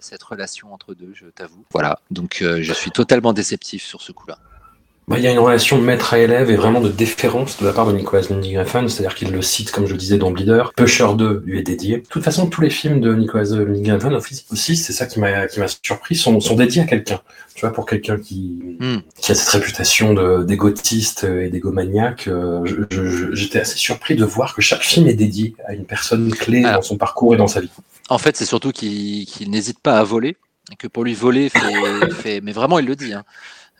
cette 0.00 0.22
relation 0.22 0.72
entre 0.72 0.94
deux, 0.94 1.12
je 1.12 1.26
t'avoue. 1.26 1.66
Voilà, 1.72 1.98
donc 2.10 2.38
je 2.40 2.72
suis 2.72 2.90
totalement 2.90 3.34
déceptif 3.34 3.84
sur 3.84 4.00
ce 4.00 4.12
coup-là. 4.12 4.38
Bah, 5.08 5.16
Il 5.18 5.24
y 5.24 5.26
a 5.26 5.32
une 5.32 5.40
relation 5.40 5.76
de 5.76 5.82
maître 5.82 6.14
à 6.14 6.18
élève 6.20 6.50
et 6.50 6.56
vraiment 6.56 6.80
de 6.80 6.88
déférence 6.88 7.58
de 7.60 7.66
la 7.66 7.72
part 7.72 7.86
de 7.88 7.92
Nicolas 7.92 8.22
Winding 8.30 8.58
Refn, 8.58 8.86
c'est-à-dire 8.86 9.16
qu'il 9.16 9.32
le 9.32 9.42
cite, 9.42 9.72
comme 9.72 9.86
je 9.86 9.92
le 9.92 9.98
disais, 9.98 10.18
dans 10.18 10.30
Bleeder. 10.30 10.70
Pusher 10.76 11.08
2 11.16 11.42
lui 11.44 11.58
est 11.58 11.62
dédié. 11.62 11.98
De 11.98 12.06
toute 12.08 12.22
façon, 12.22 12.46
tous 12.46 12.60
les 12.60 12.70
films 12.70 13.00
de 13.00 13.12
Nicolas 13.14 13.50
Winding 13.50 13.90
Refn 13.92 14.14
aussi, 14.52 14.76
c'est 14.76 14.92
ça 14.92 15.06
qui 15.06 15.18
m'a 15.18 15.48
qui 15.48 15.58
m'a 15.58 15.66
surpris, 15.82 16.14
sont, 16.14 16.38
sont 16.38 16.54
dédiés 16.54 16.82
à 16.82 16.86
quelqu'un. 16.86 17.20
Tu 17.56 17.62
vois, 17.62 17.72
pour 17.72 17.86
quelqu'un 17.86 18.18
qui, 18.18 18.76
Hmm. 18.78 18.98
qui 19.20 19.32
a 19.32 19.34
cette 19.34 19.48
réputation 19.48 20.14
de- 20.14 20.44
d'égotiste 20.44 21.24
et 21.24 21.50
d'égomaniaque, 21.50 22.28
euh, 22.28 22.60
j'étais 23.32 23.60
assez 23.60 23.78
surpris 23.78 24.14
de 24.14 24.24
voir 24.24 24.54
que 24.54 24.62
chaque 24.62 24.82
film 24.82 25.08
est 25.08 25.14
dédié 25.14 25.54
à 25.66 25.74
une 25.74 25.84
personne 25.86 26.30
clé 26.30 26.62
Alors. 26.64 26.76
dans 26.76 26.82
son 26.82 26.96
parcours 26.96 27.34
et 27.34 27.36
dans 27.36 27.48
sa 27.48 27.60
vie. 27.60 27.70
En 28.10 28.18
fait, 28.18 28.36
c'est 28.36 28.46
surtout 28.46 28.70
qu'il 28.70 29.26
qu'il 29.26 29.50
n'hésite 29.50 29.80
pas 29.80 29.98
à 29.98 30.04
voler, 30.04 30.36
et 30.72 30.76
que 30.76 30.86
pour 30.86 31.02
lui 31.04 31.14
voler 31.14 31.48
fait, 31.48 32.10
fait- 32.12 32.40
mais 32.42 32.52
vraiment 32.52 32.78
il 32.78 32.86
le 32.86 32.94
dit. 32.94 33.12
hein. 33.12 33.24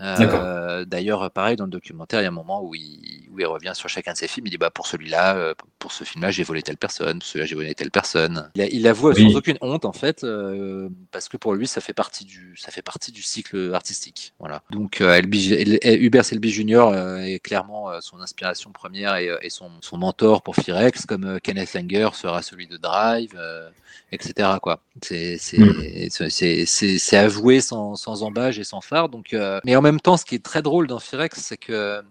Euh. 0.01 0.85
D'ailleurs, 0.85 1.31
pareil 1.31 1.57
dans 1.57 1.65
le 1.65 1.71
documentaire, 1.71 2.21
il 2.21 2.25
y 2.25 2.27
a 2.27 2.31
un 2.31 2.33
moment 2.33 2.63
où 2.63 2.75
il, 2.75 3.20
où 3.33 3.39
il 3.41 3.47
revient 3.47 3.73
sur 3.75 3.89
chacun 3.89 4.13
de 4.13 4.17
ses 4.19 4.29
films. 4.29 4.47
Il 4.47 4.51
dit 4.51 4.59
bah 4.59 4.71
pour 4.71 4.87
celui-là, 4.87 5.37
euh, 5.37 5.55
pour 5.79 5.93
ce 5.93 6.05
film-là, 6.05 6.31
j'ai 6.31 6.43
volé 6.43 6.63
telle 6.63 6.77
personne, 6.77 7.19
pour 7.21 7.27
celui-là, 7.29 7.47
j'ai 7.47 7.55
volé 7.55 7.75
telle 7.75 7.91
personne. 7.91 8.51
Il, 8.55 8.63
a- 8.63 8.67
il 8.67 8.87
avoue 8.87 9.13
Oui. 9.13 9.31
sans 9.31 9.37
aucune 9.39 9.59
honte 9.61 9.85
en 9.85 9.93
fait, 9.93 10.25
euh, 10.25 10.89
parce 11.13 11.29
que 11.29 11.37
pour 11.37 11.55
lui, 11.55 11.67
ça 11.67 11.81
fait 11.81 11.93
partie 11.95 12.25
du, 12.25 12.55
ça 12.57 12.71
fait 12.71 12.83
partie 12.83 13.13
du 13.13 13.23
cycle 13.23 13.73
artistique. 13.75 14.33
Voilà. 14.39 14.63
Donc 14.71 15.01
euh, 15.01 15.21
LB 15.21 15.35
El- 15.83 16.03
Hubert 16.03 16.25
Selby 16.25 16.51
Jr. 16.51 16.77
euh, 16.93 17.17
est 17.19 17.39
clairement 17.41 18.01
son 18.01 18.21
inspiration 18.21 18.71
première 18.73 19.17
et, 19.17 19.31
et 19.43 19.51
son, 19.51 19.71
son 19.81 19.97
mentor 19.97 20.43
pour 20.43 20.57
Firex, 20.57 21.07
comme 21.07 21.39
Kenneth 21.41 21.75
Langer 21.75 22.11
sera 22.15 22.43
celui 22.43 22.67
de 22.67 22.77
Drive. 22.77 23.33
euh, 23.37 23.69
etc. 24.13 24.49
Quoi. 24.61 24.81
C'est 25.03 25.39
c'est 25.39 25.59
Mm. 25.59 26.09
c'est- 26.31 26.67
c'est- 26.67 27.17
avoué 27.17 27.61
sans, 27.61 27.95
sans 27.95 28.23
embâche 28.25 28.59
et 28.59 28.65
sans 28.65 28.81
phare. 28.81 29.09
Donc, 29.09 29.33
euh, 29.35 29.61
mais 29.65 29.77
en 29.77 29.83
même 29.83 30.01
temps, 30.01 30.17
ce 30.17 30.25
qui 30.25 30.35
est 30.35 30.43
très 30.45 30.63
drôle 30.63 30.87
dans 30.89 30.99
Firex, 30.99 31.39
c'est 31.41 31.57
que 31.57 32.03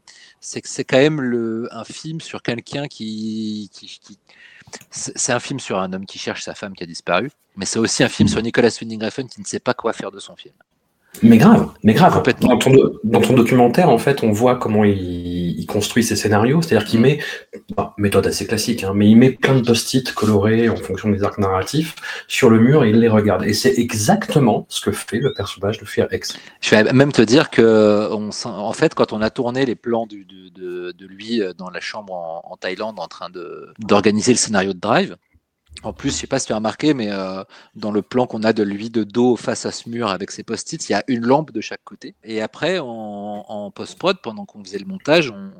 c'est 0.41 0.61
que 0.61 0.69
c'est 0.69 0.83
quand 0.85 0.97
même 0.97 1.21
le, 1.21 1.67
un 1.71 1.83
film 1.83 2.21
sur 2.21 2.41
quelqu'un 2.41 2.87
qui, 2.87 3.69
qui, 3.73 3.87
qui- 4.01 4.19
c'est 4.91 5.17
c'est 5.17 5.31
un 5.33 5.39
film 5.39 5.59
sur 5.59 5.79
un 5.79 5.91
homme 5.93 6.05
qui 6.05 6.19
cherche 6.19 6.43
sa 6.43 6.55
femme 6.55 6.75
qui 6.75 6.83
a 6.83 6.87
disparu, 6.87 7.31
mais 7.55 7.65
c'est 7.65 7.79
aussi 7.79 8.03
un 8.03 8.09
film 8.09 8.27
Mm. 8.29 8.31
sur 8.31 8.41
Nicolas 8.43 8.69
Winding 8.81 9.03
Refn 9.03 9.27
qui 9.27 9.41
ne 9.41 9.45
sait 9.45 9.59
pas 9.59 9.73
quoi 9.73 9.93
faire 9.93 10.11
de 10.11 10.19
son 10.19 10.35
film. 10.35 10.55
Mais 11.21 11.37
grave, 11.37 11.69
mais 11.83 11.93
grave. 11.93 12.23
Dans 12.39 12.57
ton, 12.57 12.71
dans 13.03 13.21
ton, 13.21 13.33
documentaire, 13.33 13.89
en 13.89 13.97
fait, 13.97 14.23
on 14.23 14.31
voit 14.31 14.55
comment 14.55 14.83
il, 14.83 15.59
il 15.59 15.65
construit 15.65 16.03
ses 16.03 16.15
scénarios. 16.15 16.61
C'est-à-dire 16.61 16.87
qu'il 16.87 17.01
met, 17.01 17.19
méthode 17.97 18.25
assez 18.27 18.47
classique, 18.47 18.83
hein, 18.83 18.93
mais 18.95 19.09
il 19.09 19.17
met 19.17 19.31
plein 19.31 19.55
de 19.55 19.65
post-it 19.65 20.13
colorés 20.13 20.69
en 20.69 20.77
fonction 20.77 21.09
des 21.09 21.23
arcs 21.23 21.37
narratifs 21.37 21.95
sur 22.27 22.49
le 22.49 22.59
mur 22.59 22.83
et 22.83 22.89
il 22.89 22.99
les 22.99 23.09
regarde. 23.09 23.43
Et 23.43 23.53
c'est 23.53 23.77
exactement 23.77 24.65
ce 24.69 24.81
que 24.81 24.91
fait 24.91 25.19
le 25.19 25.33
personnage 25.33 25.79
de 25.79 25.85
Fear 25.85 26.07
X. 26.11 26.37
Je 26.61 26.75
vais 26.75 26.93
même 26.93 27.11
te 27.11 27.21
dire 27.21 27.49
que, 27.49 28.09
on, 28.11 28.29
en 28.45 28.73
fait, 28.73 28.93
quand 28.95 29.11
on 29.11 29.21
a 29.21 29.29
tourné 29.29 29.65
les 29.65 29.75
plans 29.75 30.07
du, 30.07 30.25
de, 30.25 30.91
de, 30.91 31.05
lui 31.05 31.41
euh, 31.41 31.53
dans 31.53 31.69
la 31.69 31.79
chambre 31.79 32.13
en, 32.13 32.41
en 32.45 32.57
Thaïlande 32.57 32.99
en 32.99 33.07
train 33.07 33.27
d'organiser 33.79 34.31
le 34.31 34.37
scénario 34.37 34.73
de 34.73 34.79
Drive, 34.79 35.15
en 35.83 35.93
plus, 35.93 36.09
je 36.09 36.15
sais 36.15 36.27
pas 36.27 36.39
si 36.39 36.47
tu 36.47 36.53
as 36.53 36.57
remarqué, 36.57 36.93
mais 36.93 37.11
euh, 37.11 37.43
dans 37.75 37.91
le 37.91 38.01
plan 38.01 38.27
qu'on 38.27 38.43
a 38.43 38.53
de 38.53 38.63
lui 38.63 38.89
de 38.89 39.03
dos 39.03 39.35
face 39.35 39.65
à 39.65 39.71
ce 39.71 39.87
mur 39.89 40.09
avec 40.09 40.31
ses 40.31 40.43
post-it, 40.43 40.89
il 40.89 40.91
y 40.91 40.95
a 40.95 41.03
une 41.07 41.25
lampe 41.25 41.51
de 41.51 41.61
chaque 41.61 41.83
côté. 41.83 42.15
Et 42.23 42.41
après, 42.41 42.79
en, 42.81 43.71
post-prod, 43.73 44.17
pendant 44.21 44.45
qu'on 44.45 44.63
faisait 44.63 44.79
le 44.79 44.85
montage, 44.85 45.31
on, 45.31 45.51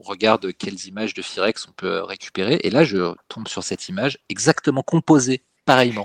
regarde 0.00 0.52
quelles 0.52 0.86
images 0.86 1.12
de 1.14 1.22
Firex 1.22 1.66
on 1.66 1.72
peut 1.72 2.02
récupérer. 2.02 2.60
Et 2.62 2.70
là, 2.70 2.84
je 2.84 3.14
tombe 3.28 3.48
sur 3.48 3.64
cette 3.64 3.88
image 3.88 4.18
exactement 4.28 4.82
composée, 4.82 5.42
pareillement, 5.64 6.04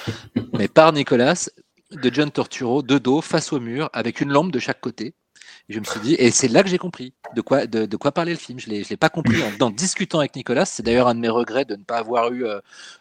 mais 0.58 0.68
par 0.68 0.92
Nicolas, 0.92 1.48
de 1.90 2.10
John 2.12 2.30
Torturo, 2.30 2.82
de 2.82 2.98
dos, 2.98 3.22
face 3.22 3.52
au 3.52 3.60
mur, 3.60 3.88
avec 3.92 4.20
une 4.20 4.30
lampe 4.30 4.52
de 4.52 4.58
chaque 4.58 4.80
côté. 4.80 5.14
Et 5.70 5.72
je 5.72 5.78
me 5.78 5.84
suis 5.84 6.00
dit, 6.00 6.16
et 6.18 6.32
c'est 6.32 6.48
là 6.48 6.64
que 6.64 6.68
j'ai 6.68 6.78
compris 6.78 7.12
de 7.36 7.40
quoi, 7.42 7.64
de, 7.64 7.96
quoi 7.96 8.10
parlait 8.10 8.32
le 8.32 8.38
film. 8.38 8.58
Je 8.58 8.68
ne 8.68 8.82
l'ai 8.82 8.96
pas 8.96 9.08
compris 9.08 9.36
en, 9.60 9.70
discutant 9.70 10.18
avec 10.18 10.34
Nicolas. 10.34 10.64
C'est 10.64 10.82
d'ailleurs 10.82 11.06
un 11.06 11.14
de 11.14 11.20
mes 11.20 11.28
regrets 11.28 11.64
de 11.64 11.76
ne 11.76 11.84
pas 11.84 11.98
avoir 11.98 12.32
eu, 12.32 12.44
euh, 12.44 12.58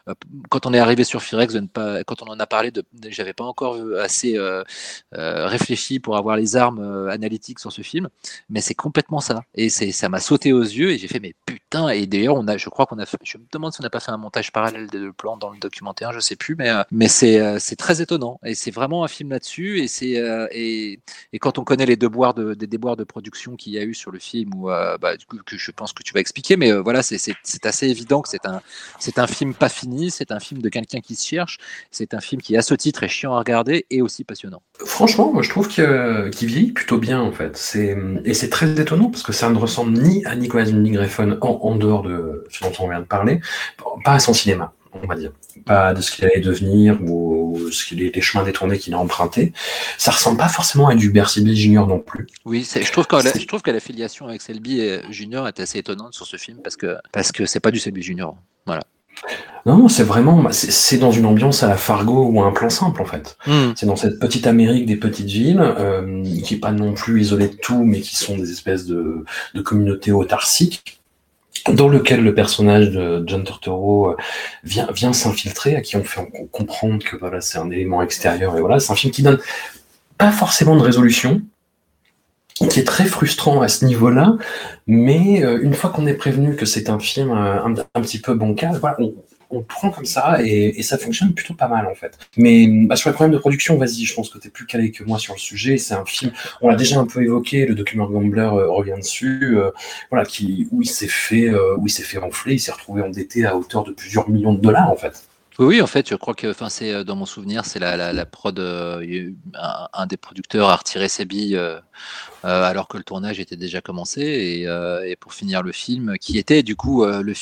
euh, 0.07 0.13
quand 0.51 0.67
on 0.67 0.73
est 0.75 0.77
arrivé 0.77 1.03
sur 1.03 1.23
Firex, 1.23 1.51
de 1.51 1.61
ne 1.61 1.65
pas, 1.65 2.03
quand 2.03 2.21
on 2.21 2.27
en 2.27 2.39
a 2.39 2.45
parlé, 2.45 2.71
j'avais 3.07 3.33
pas 3.33 3.43
encore 3.43 3.75
assez 3.99 4.37
euh, 4.37 4.63
réfléchi 5.11 5.99
pour 5.99 6.15
avoir 6.15 6.37
les 6.37 6.57
armes 6.57 7.09
analytiques 7.09 7.57
sur 7.57 7.71
ce 7.71 7.81
film. 7.81 8.07
Mais 8.51 8.61
c'est 8.61 8.75
complètement 8.75 9.19
ça. 9.19 9.41
Et 9.55 9.69
ça 9.69 10.07
m'a 10.09 10.19
sauté 10.19 10.53
aux 10.53 10.61
yeux 10.61 10.91
et 10.91 10.99
j'ai 10.99 11.07
fait, 11.07 11.19
mais 11.19 11.33
putain. 11.47 11.89
Et 11.89 12.05
d'ailleurs, 12.05 12.35
on 12.35 12.47
a, 12.47 12.57
je 12.57 12.69
crois 12.69 12.85
qu'on 12.85 12.99
a 12.99 13.07
fait, 13.07 13.17
je 13.23 13.39
me 13.39 13.45
demande 13.51 13.73
si 13.73 13.81
on 13.81 13.83
n'a 13.83 13.89
pas 13.89 13.99
fait 13.99 14.11
un 14.11 14.17
montage 14.17 14.51
parallèle 14.51 14.91
de 14.91 15.09
plan 15.09 15.37
dans 15.37 15.49
le 15.49 15.57
documentaire, 15.57 16.13
je 16.13 16.19
sais 16.19 16.35
plus, 16.35 16.55
mais, 16.55 16.69
mais 16.91 17.07
c'est, 17.07 17.75
très 17.79 18.03
étonnant. 18.03 18.39
Et 18.45 18.53
c'est 18.53 18.69
vraiment 18.69 19.03
un 19.03 19.07
film 19.07 19.31
là-dessus. 19.31 19.79
Et, 19.79 19.87
et, 20.51 20.99
et 21.33 21.39
quand 21.39 21.57
on 21.57 21.63
connaît 21.63 21.87
les 21.87 21.97
devoirs 21.97 22.35
de 22.35 22.58
des 22.59 22.67
déboires 22.67 22.95
de 22.95 23.03
production 23.03 23.55
qu'il 23.55 23.73
y 23.73 23.79
a 23.79 23.83
eu 23.83 23.95
sur 23.95 24.11
le 24.11 24.19
film, 24.19 24.53
ou 24.55 24.69
euh, 24.69 24.97
bah, 24.99 25.13
que 25.45 25.57
je 25.57 25.71
pense 25.71 25.93
que 25.93 26.03
tu 26.03 26.13
vas 26.13 26.19
expliquer, 26.19 26.57
mais 26.57 26.71
euh, 26.71 26.81
voilà, 26.81 27.01
c'est 27.01 27.33
assez 27.63 27.87
évident 27.87 28.21
que 28.21 28.29
c'est 28.29 28.45
un, 28.45 29.27
film 29.27 29.53
pas 29.53 29.69
fini, 29.69 30.11
c'est 30.11 30.31
un 30.31 30.39
film 30.39 30.61
de 30.61 30.69
quelqu'un 30.69 30.99
qui 30.99 31.15
se 31.15 31.27
cherche, 31.27 31.57
c'est 31.89 32.13
un 32.13 32.19
film 32.19 32.41
qui, 32.41 32.55
à 32.55 32.61
ce 32.61 32.75
titre, 32.75 33.03
est 33.03 33.07
chiant 33.07 33.33
à 33.33 33.39
regarder 33.39 33.85
et 33.89 34.01
aussi 34.01 34.23
passionnant. 34.23 34.61
Franchement, 34.85 35.31
moi 35.33 35.41
je 35.41 35.49
trouve 35.49 35.67
qu'il 35.67 36.47
vieillit 36.47 36.71
plutôt 36.71 36.97
bien 36.97 37.19
en 37.19 37.31
fait. 37.31 37.77
Et 38.25 38.33
c'est 38.33 38.49
très 38.49 38.79
étonnant 38.79 39.09
parce 39.09 39.23
que 39.23 39.33
ça 39.33 39.49
ne 39.49 39.57
ressemble 39.57 39.97
ni 39.97 40.23
à 40.25 40.35
Nicolas 40.35 40.65
Winding 40.65 40.97
Refn 40.97 41.37
en 41.41 41.75
dehors 41.75 42.03
de 42.03 42.45
ce 42.49 42.63
dont 42.63 42.71
on 42.79 42.89
vient 42.89 42.99
de 42.99 43.05
parler, 43.05 43.41
pas 44.03 44.13
à 44.13 44.19
son 44.19 44.33
cinéma 44.33 44.73
on 44.93 45.07
va 45.07 45.15
dire, 45.15 45.31
pas 45.65 45.93
de 45.93 46.01
ce 46.01 46.11
qu'il 46.11 46.25
allait 46.25 46.39
devenir 46.39 47.01
ou 47.01 47.57
ce 47.71 47.85
qu'il 47.85 48.01
est, 48.01 48.15
les 48.15 48.21
chemins 48.21 48.43
détournés 48.43 48.77
qu'il 48.77 48.93
a 48.93 48.99
empruntés. 48.99 49.53
Ça 49.97 50.11
ressemble 50.11 50.37
pas 50.37 50.49
forcément 50.49 50.87
à 50.87 50.95
du 50.95 51.11
Bercy 51.11 51.55
Junior 51.55 51.87
non 51.87 51.99
plus. 51.99 52.27
Oui, 52.45 52.67
je 52.71 52.91
trouve, 52.91 53.07
que 53.07 53.15
la, 53.15 53.31
je 53.33 53.45
trouve 53.45 53.61
que 53.61 53.71
la 53.71 53.79
filiation 53.79 54.27
avec 54.27 54.41
Selby 54.41 54.81
Junior 55.09 55.47
est 55.47 55.59
assez 55.59 55.79
étonnante 55.79 56.13
sur 56.13 56.25
ce 56.25 56.37
film 56.37 56.59
parce 56.63 56.75
que 56.75 56.97
parce 57.11 57.31
que 57.31 57.45
c'est 57.45 57.59
pas 57.59 57.71
du 57.71 57.79
Selby 57.79 58.01
Junior. 58.01 58.35
Voilà. 58.65 58.83
Non, 59.65 59.89
c'est 59.89 60.03
vraiment, 60.03 60.49
c'est 60.51 60.97
dans 60.97 61.11
une 61.11 61.25
ambiance 61.25 61.63
à 61.63 61.67
la 61.67 61.75
Fargo 61.75 62.25
ou 62.25 62.41
à 62.41 62.45
un 62.45 62.51
plan 62.51 62.69
simple 62.69 63.01
en 63.01 63.05
fait. 63.05 63.37
Hmm. 63.45 63.73
C'est 63.75 63.85
dans 63.85 63.97
cette 63.97 64.19
petite 64.19 64.47
Amérique 64.47 64.85
des 64.85 64.95
petites 64.95 65.27
villes, 65.27 65.59
euh, 65.61 66.23
qui 66.23 66.55
est 66.55 66.59
pas 66.59 66.71
non 66.71 66.93
plus 66.93 67.21
isolée 67.21 67.49
de 67.49 67.55
tout, 67.55 67.83
mais 67.83 67.99
qui 67.99 68.15
sont 68.15 68.37
des 68.37 68.51
espèces 68.51 68.85
de, 68.85 69.25
de 69.53 69.61
communautés 69.61 70.11
autarciques 70.11 70.98
dans 71.71 71.87
lequel 71.87 72.23
le 72.23 72.33
personnage 72.33 72.89
de 72.89 73.23
John 73.25 73.43
Turturro 73.43 74.11
euh, 74.11 74.15
vient, 74.63 74.87
vient 74.93 75.13
s'infiltrer, 75.13 75.75
à 75.75 75.81
qui 75.81 75.95
on 75.95 76.03
fait 76.03 76.21
comprendre 76.51 77.03
que 77.03 77.15
voilà, 77.15 77.41
c'est 77.41 77.57
un 77.57 77.69
élément 77.69 78.01
extérieur. 78.01 78.57
Et 78.57 78.61
voilà, 78.61 78.79
c'est 78.79 78.91
un 78.91 78.95
film 78.95 79.11
qui 79.11 79.23
donne 79.23 79.39
pas 80.17 80.31
forcément 80.31 80.75
de 80.75 80.81
résolution, 80.81 81.41
qui 82.69 82.79
est 82.79 82.83
très 82.83 83.05
frustrant 83.05 83.61
à 83.61 83.67
ce 83.67 83.85
niveau-là, 83.85 84.35
mais 84.85 85.43
euh, 85.43 85.59
une 85.61 85.73
fois 85.73 85.89
qu'on 85.91 86.05
est 86.07 86.13
prévenu 86.13 86.55
que 86.55 86.65
c'est 86.65 86.89
un 86.89 86.99
film 86.99 87.31
euh, 87.31 87.63
un, 87.63 88.01
petit 88.01 88.19
peu 88.19 88.33
bancal, 88.33 88.77
voilà, 88.79 88.97
on 89.49 89.61
prend 89.61 89.89
comme 89.91 90.05
ça 90.05 90.37
et, 90.43 90.81
ça 90.83 90.97
fonctionne 90.97 91.33
plutôt 91.33 91.53
pas 91.53 91.67
mal 91.67 91.85
en 91.87 91.95
fait. 91.95 92.17
Mais 92.37 92.67
bah, 92.67 92.95
sur 92.95 93.09
les 93.09 93.13
problèmes 93.13 93.33
de 93.33 93.39
production, 93.39 93.77
vas-y, 93.77 94.05
je 94.05 94.13
pense 94.13 94.29
que 94.29 94.39
tu 94.39 94.47
es 94.47 94.51
plus 94.51 94.65
calé 94.65 94.91
que 94.91 95.03
moi 95.03 95.19
sur 95.19 95.33
le 95.33 95.39
sujet. 95.39 95.77
C'est 95.77 95.93
un 95.93 96.05
film, 96.05 96.31
on 96.61 96.69
l'a 96.69 96.75
déjà 96.75 96.99
un 96.99 97.05
peu 97.05 97.23
évoqué, 97.23 97.65
le 97.65 97.75
documentaire 97.75 98.09
Gambler 98.09 98.41
euh, 98.41 98.69
revient 98.69 98.95
dessus, 98.97 99.57
euh, 99.57 99.71
voilà, 100.09 100.25
qui, 100.25 100.67
où 100.71 100.81
il 100.81 100.89
s'est 100.89 101.07
fait, 101.07 101.49
euh, 101.49 101.75
où 101.77 101.87
il 101.87 101.89
s'est 101.89 102.03
fait 102.03 102.17
renfler, 102.17 102.55
il 102.55 102.59
s'est 102.59 102.71
retrouvé 102.71 103.01
endetté 103.01 103.45
à 103.45 103.55
hauteur 103.55 103.83
de 103.83 103.91
plusieurs 103.91 104.29
millions 104.29 104.53
de 104.53 104.61
dollars 104.61 104.89
en 104.89 104.95
fait. 104.95 105.23
Oui, 105.57 105.81
en 105.81 105.87
fait, 105.87 106.09
je 106.09 106.15
crois 106.15 106.33
que, 106.33 106.47
enfin, 106.47 106.69
c'est 106.69 107.03
dans 107.03 107.17
mon 107.17 107.25
souvenir, 107.25 107.65
c'est 107.65 107.79
la, 107.79 107.97
la, 107.97 108.13
la, 108.13 108.25
prod, 108.25 108.57
un, 108.57 110.07
des 110.07 110.15
producteurs 110.15 110.69
a 110.69 110.75
retiré 110.77 111.09
ses 111.09 111.25
billes 111.25 111.59
alors 112.43 112.87
que 112.87 112.95
le 112.95 113.03
tournage 113.03 113.41
était 113.41 113.57
déjà 113.57 113.81
commencé 113.81 114.21
et, 114.21 115.15
pour 115.17 115.33
finir 115.33 115.61
le 115.61 115.73
film, 115.73 116.15
qui 116.17 116.37
était 116.37 116.63
du 116.63 116.77
coup 116.77 117.05
le 117.05 117.33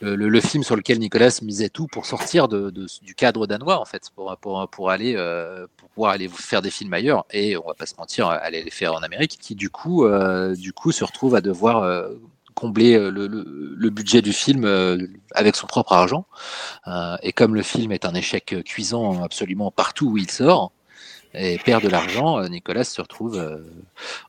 film 0.00 0.14
le, 0.14 0.40
film 0.40 0.62
sur 0.62 0.76
lequel 0.76 0.98
Nicolas 0.98 1.38
misait 1.42 1.68
tout 1.68 1.86
pour 1.86 2.06
sortir 2.06 2.48
de, 2.48 2.70
du 3.02 3.14
cadre 3.14 3.46
danois, 3.46 3.80
en 3.80 3.84
fait, 3.84 4.10
pour, 4.14 4.36
pour, 4.38 4.68
pour 4.68 4.90
aller 4.90 5.14
euh, 5.16 5.66
pour 5.76 5.88
pouvoir 5.90 6.12
aller 6.12 6.28
faire 6.28 6.62
des 6.62 6.70
films 6.70 6.92
ailleurs 6.92 7.24
et 7.30 7.56
on 7.56 7.66
va 7.66 7.74
pas 7.74 7.86
se 7.86 7.94
mentir, 7.96 8.28
aller 8.28 8.62
les 8.62 8.70
faire 8.70 8.94
en 8.94 9.02
Amérique, 9.02 9.38
qui 9.40 9.54
du 9.54 9.70
coup, 9.70 10.04
euh, 10.04 10.54
du 10.54 10.72
coup 10.72 10.92
se 10.92 11.04
retrouve 11.04 11.34
à 11.34 11.40
devoir 11.40 11.82
euh, 11.82 12.08
combler 12.54 12.98
le, 13.10 13.26
le, 13.26 13.90
budget 13.90 14.22
du 14.22 14.32
film 14.32 14.64
avec 15.32 15.56
son 15.56 15.66
propre 15.66 15.92
argent. 15.92 16.24
et 17.22 17.32
comme 17.32 17.54
le 17.54 17.62
film 17.62 17.90
est 17.90 18.04
un 18.04 18.14
échec 18.14 18.54
cuisant 18.64 19.24
absolument 19.24 19.72
partout 19.72 20.06
où 20.10 20.18
il 20.18 20.30
sort, 20.30 20.70
et 21.34 21.58
perd 21.58 21.82
de 21.82 21.88
l'argent, 21.88 22.48
Nicolas 22.48 22.84
se 22.84 23.00
retrouve 23.00 23.60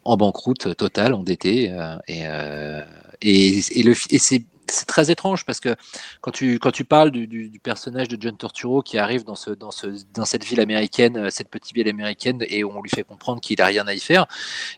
en 0.06 0.18
banqueroute 0.18 0.76
totale, 0.76 1.14
endetté. 1.14 1.72
et, 2.08 2.24
et, 3.22 3.80
et, 3.80 3.84
le, 3.84 3.94
et 4.10 4.18
c'est 4.18 4.44
c'est 4.68 4.86
très 4.86 5.12
étrange 5.12 5.46
parce 5.46 5.60
que 5.60 5.76
quand 6.22 6.32
tu, 6.32 6.60
quand 6.60 6.72
tu 6.72 6.86
parles 6.86 7.12
du, 7.12 7.60
personnage 7.64 8.08
de 8.08 8.18
John 8.20 8.36
Torturo 8.38 8.82
qui 8.82 8.98
arrive 8.98 9.24
dans, 9.24 9.36
ce, 9.36 9.52
dans, 9.52 9.72
ce, 9.72 9.88
dans 10.14 10.26
cette 10.26 10.44
ville 10.44 10.60
américaine, 10.60 11.18
euh, 11.18 11.30
cette 11.30 11.50
petite 11.50 11.74
ville 11.74 11.88
américaine, 11.88 12.44
et 12.48 12.64
on 12.64 12.82
lui 12.82 12.90
fait 12.90 13.04
comprendre 13.04 13.42
qu'il 13.42 13.58
n'a 13.60 13.66
rien 13.66 13.88
à 13.88 13.94
y 13.94 14.00
faire, 14.00 14.28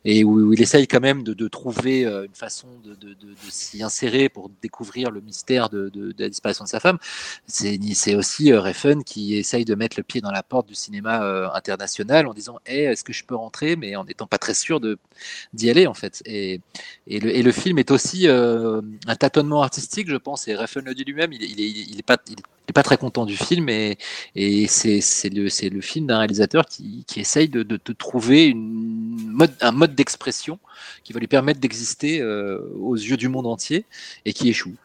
et 0.05 0.23
où, 0.23 0.53
il 0.53 0.61
essaye 0.61 0.87
quand 0.87 0.99
même 0.99 1.23
de, 1.23 1.33
de 1.33 1.47
trouver 1.47 2.05
euh, 2.05 2.25
une 2.25 2.35
façon 2.35 2.67
de, 2.83 2.93
de, 2.95 3.15
s'y 3.49 3.83
insérer 3.83 4.29
pour 4.29 4.49
découvrir 4.61 5.11
le 5.11 5.21
mystère 5.21 5.69
de, 5.69 5.91
la 6.17 6.29
disparition 6.29 6.63
de 6.63 6.69
sa 6.69 6.79
femme, 6.79 6.97
c'est 7.47 8.15
aussi 8.15 8.51
euh, 8.51 8.61
Refn 8.61 9.03
qui 9.03 9.35
essaye 9.35 9.65
de 9.65 9.75
mettre 9.75 9.97
le 9.97 10.03
pied 10.03 10.21
dans 10.21 10.31
la 10.31 10.43
porte 10.43 10.67
du 10.67 10.75
cinéma 10.75 11.51
international 11.53 12.27
en 12.27 12.33
disant 12.33 12.59
est-ce 12.65 13.03
que 13.03 13.13
je 13.13 13.23
peux 13.23 13.35
rentrer? 13.35 13.75
Mais 13.75 13.95
en 13.95 14.03
n'étant 14.03 14.27
pas 14.27 14.37
très 14.37 14.53
sûr 14.53 14.79
d'y 15.53 15.69
aller 15.69 15.87
en 15.87 15.93
fait. 15.93 16.21
Et, 16.25 16.61
et, 17.07 17.19
le, 17.19 17.35
et, 17.35 17.43
le, 17.43 17.51
film 17.51 17.79
est 17.79 17.91
aussi 17.91 18.27
un 18.27 19.15
tâtonnement 19.15 19.61
artistique 19.61 19.76
je 20.07 20.15
pense, 20.17 20.47
et 20.47 20.55
Refn 20.55 20.81
le 20.85 20.93
dit 20.93 21.03
lui-même, 21.03 21.33
il, 21.33 21.43
il, 21.43 22.03
pas, 22.03 22.83
très 22.83 22.97
content 22.97 23.25
du 23.25 23.35
film, 23.35 23.69
et, 23.69 23.97
c'est 24.67 25.29
le, 25.29 25.81
film 25.81 26.07
d'un 26.07 26.17
réalisateur 26.17 26.65
qui, 26.65 27.05
essaye 27.15 27.49
de, 27.49 27.63
trouver 27.93 28.55
un 29.61 29.71
mode 29.71 29.95
d'expression 29.95 30.59
qui 31.03 31.13
va 31.13 31.19
lui 31.19 31.27
permettre 31.27 31.59
d'exister 31.59 32.21
euh, 32.21 32.59
aux 32.79 32.95
yeux 32.95 33.17
du 33.17 33.29
monde 33.29 33.47
entier, 33.47 33.85
et 34.25 34.33
qui 34.33 34.49
échoue. 34.49 34.75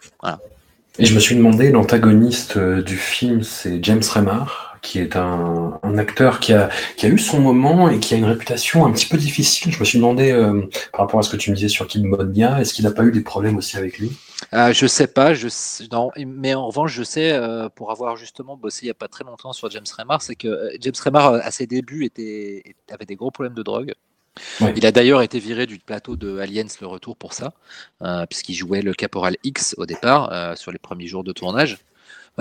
Et 0.99 1.07
je 1.07 1.15
me 1.15 1.21
suis 1.21 1.35
demandé, 1.35 1.71
l'antagoniste 1.71 2.57
euh, 2.57 2.83
du 2.83 2.97
film, 2.97 3.43
c'est 3.43 3.83
James 3.83 4.03
Remar, 4.15 4.72
qui 4.83 4.99
est 4.99 5.17
un, 5.17 5.79
un 5.83 5.99
acteur 5.99 6.41
qui 6.41 6.53
a, 6.53 6.69
qui 6.97 7.07
a, 7.07 7.09
eu 7.09 7.19
son 7.19 7.41
moment 7.41 7.89
et 7.89 8.01
qui 8.01 8.15
a 8.15 8.17
une 8.17 8.25
réputation 8.25 8.85
un 8.85 8.93
petit 8.93 9.07
peu 9.07 9.17
difficile. 9.17 9.73
Je 9.73 9.79
me 9.81 9.85
suis 9.85 9.99
demandé, 9.99 10.33
euh, 10.33 10.69
par 10.93 11.03
rapport 11.03 11.21
à 11.21 11.23
ce 11.23 11.31
que 11.31 11.37
tu 11.37 11.51
me 11.51 11.57
disais 11.57 11.69
sur 11.69 11.87
Kid 11.87 12.05
Monia, 12.05 12.61
est-ce 12.61 12.75
qu'il 12.75 12.85
n'a 12.85 12.91
pas 12.91 13.05
eu 13.05 13.13
des 13.13 13.21
problèmes 13.21 13.57
aussi 13.57 13.77
avec 13.77 13.99
lui? 13.99 14.13
Euh, 14.53 14.73
Je 14.73 14.87
sais 14.87 15.07
pas, 15.07 15.35
je, 15.35 15.49
non, 15.91 16.11
mais 16.17 16.55
en 16.55 16.67
revanche, 16.67 16.93
je 16.93 17.03
sais, 17.05 17.33
euh, 17.33 17.69
pour 17.69 17.91
avoir 17.91 18.17
justement 18.17 18.57
bossé 18.57 18.81
il 18.83 18.87
n'y 18.87 18.91
a 18.91 18.95
pas 18.95 19.09
très 19.09 19.25
longtemps 19.25 19.53
sur 19.53 19.71
James 19.71 19.85
Remar, 19.97 20.21
c'est 20.21 20.35
que 20.35 20.49
euh, 20.49 20.77
James 20.81 20.95
Remar, 21.03 21.35
à 21.35 21.51
ses 21.51 21.67
débuts, 21.67 22.05
était, 22.05 22.63
avait 22.91 23.07
des 23.07 23.17
gros 23.17 23.31
problèmes 23.31 23.55
de 23.55 23.63
drogue. 23.63 23.95
Il 24.77 24.87
a 24.87 24.93
d'ailleurs 24.93 25.21
été 25.21 25.39
viré 25.39 25.67
du 25.67 25.79
plateau 25.79 26.17
de 26.17 26.39
Aliens 26.39 26.67
le 26.81 26.87
retour 26.87 27.17
pour 27.17 27.35
ça, 27.35 27.53
euh, 28.01 28.25
puisqu'il 28.25 28.55
jouait 28.55 28.81
le 28.81 28.95
caporal 28.95 29.37
X 29.45 29.75
au 29.77 29.85
départ, 29.85 30.57
sur 30.57 30.73
les 30.73 30.79
premiers 30.79 31.07
jours 31.07 31.23
de 31.23 31.33
tournage. 31.33 31.79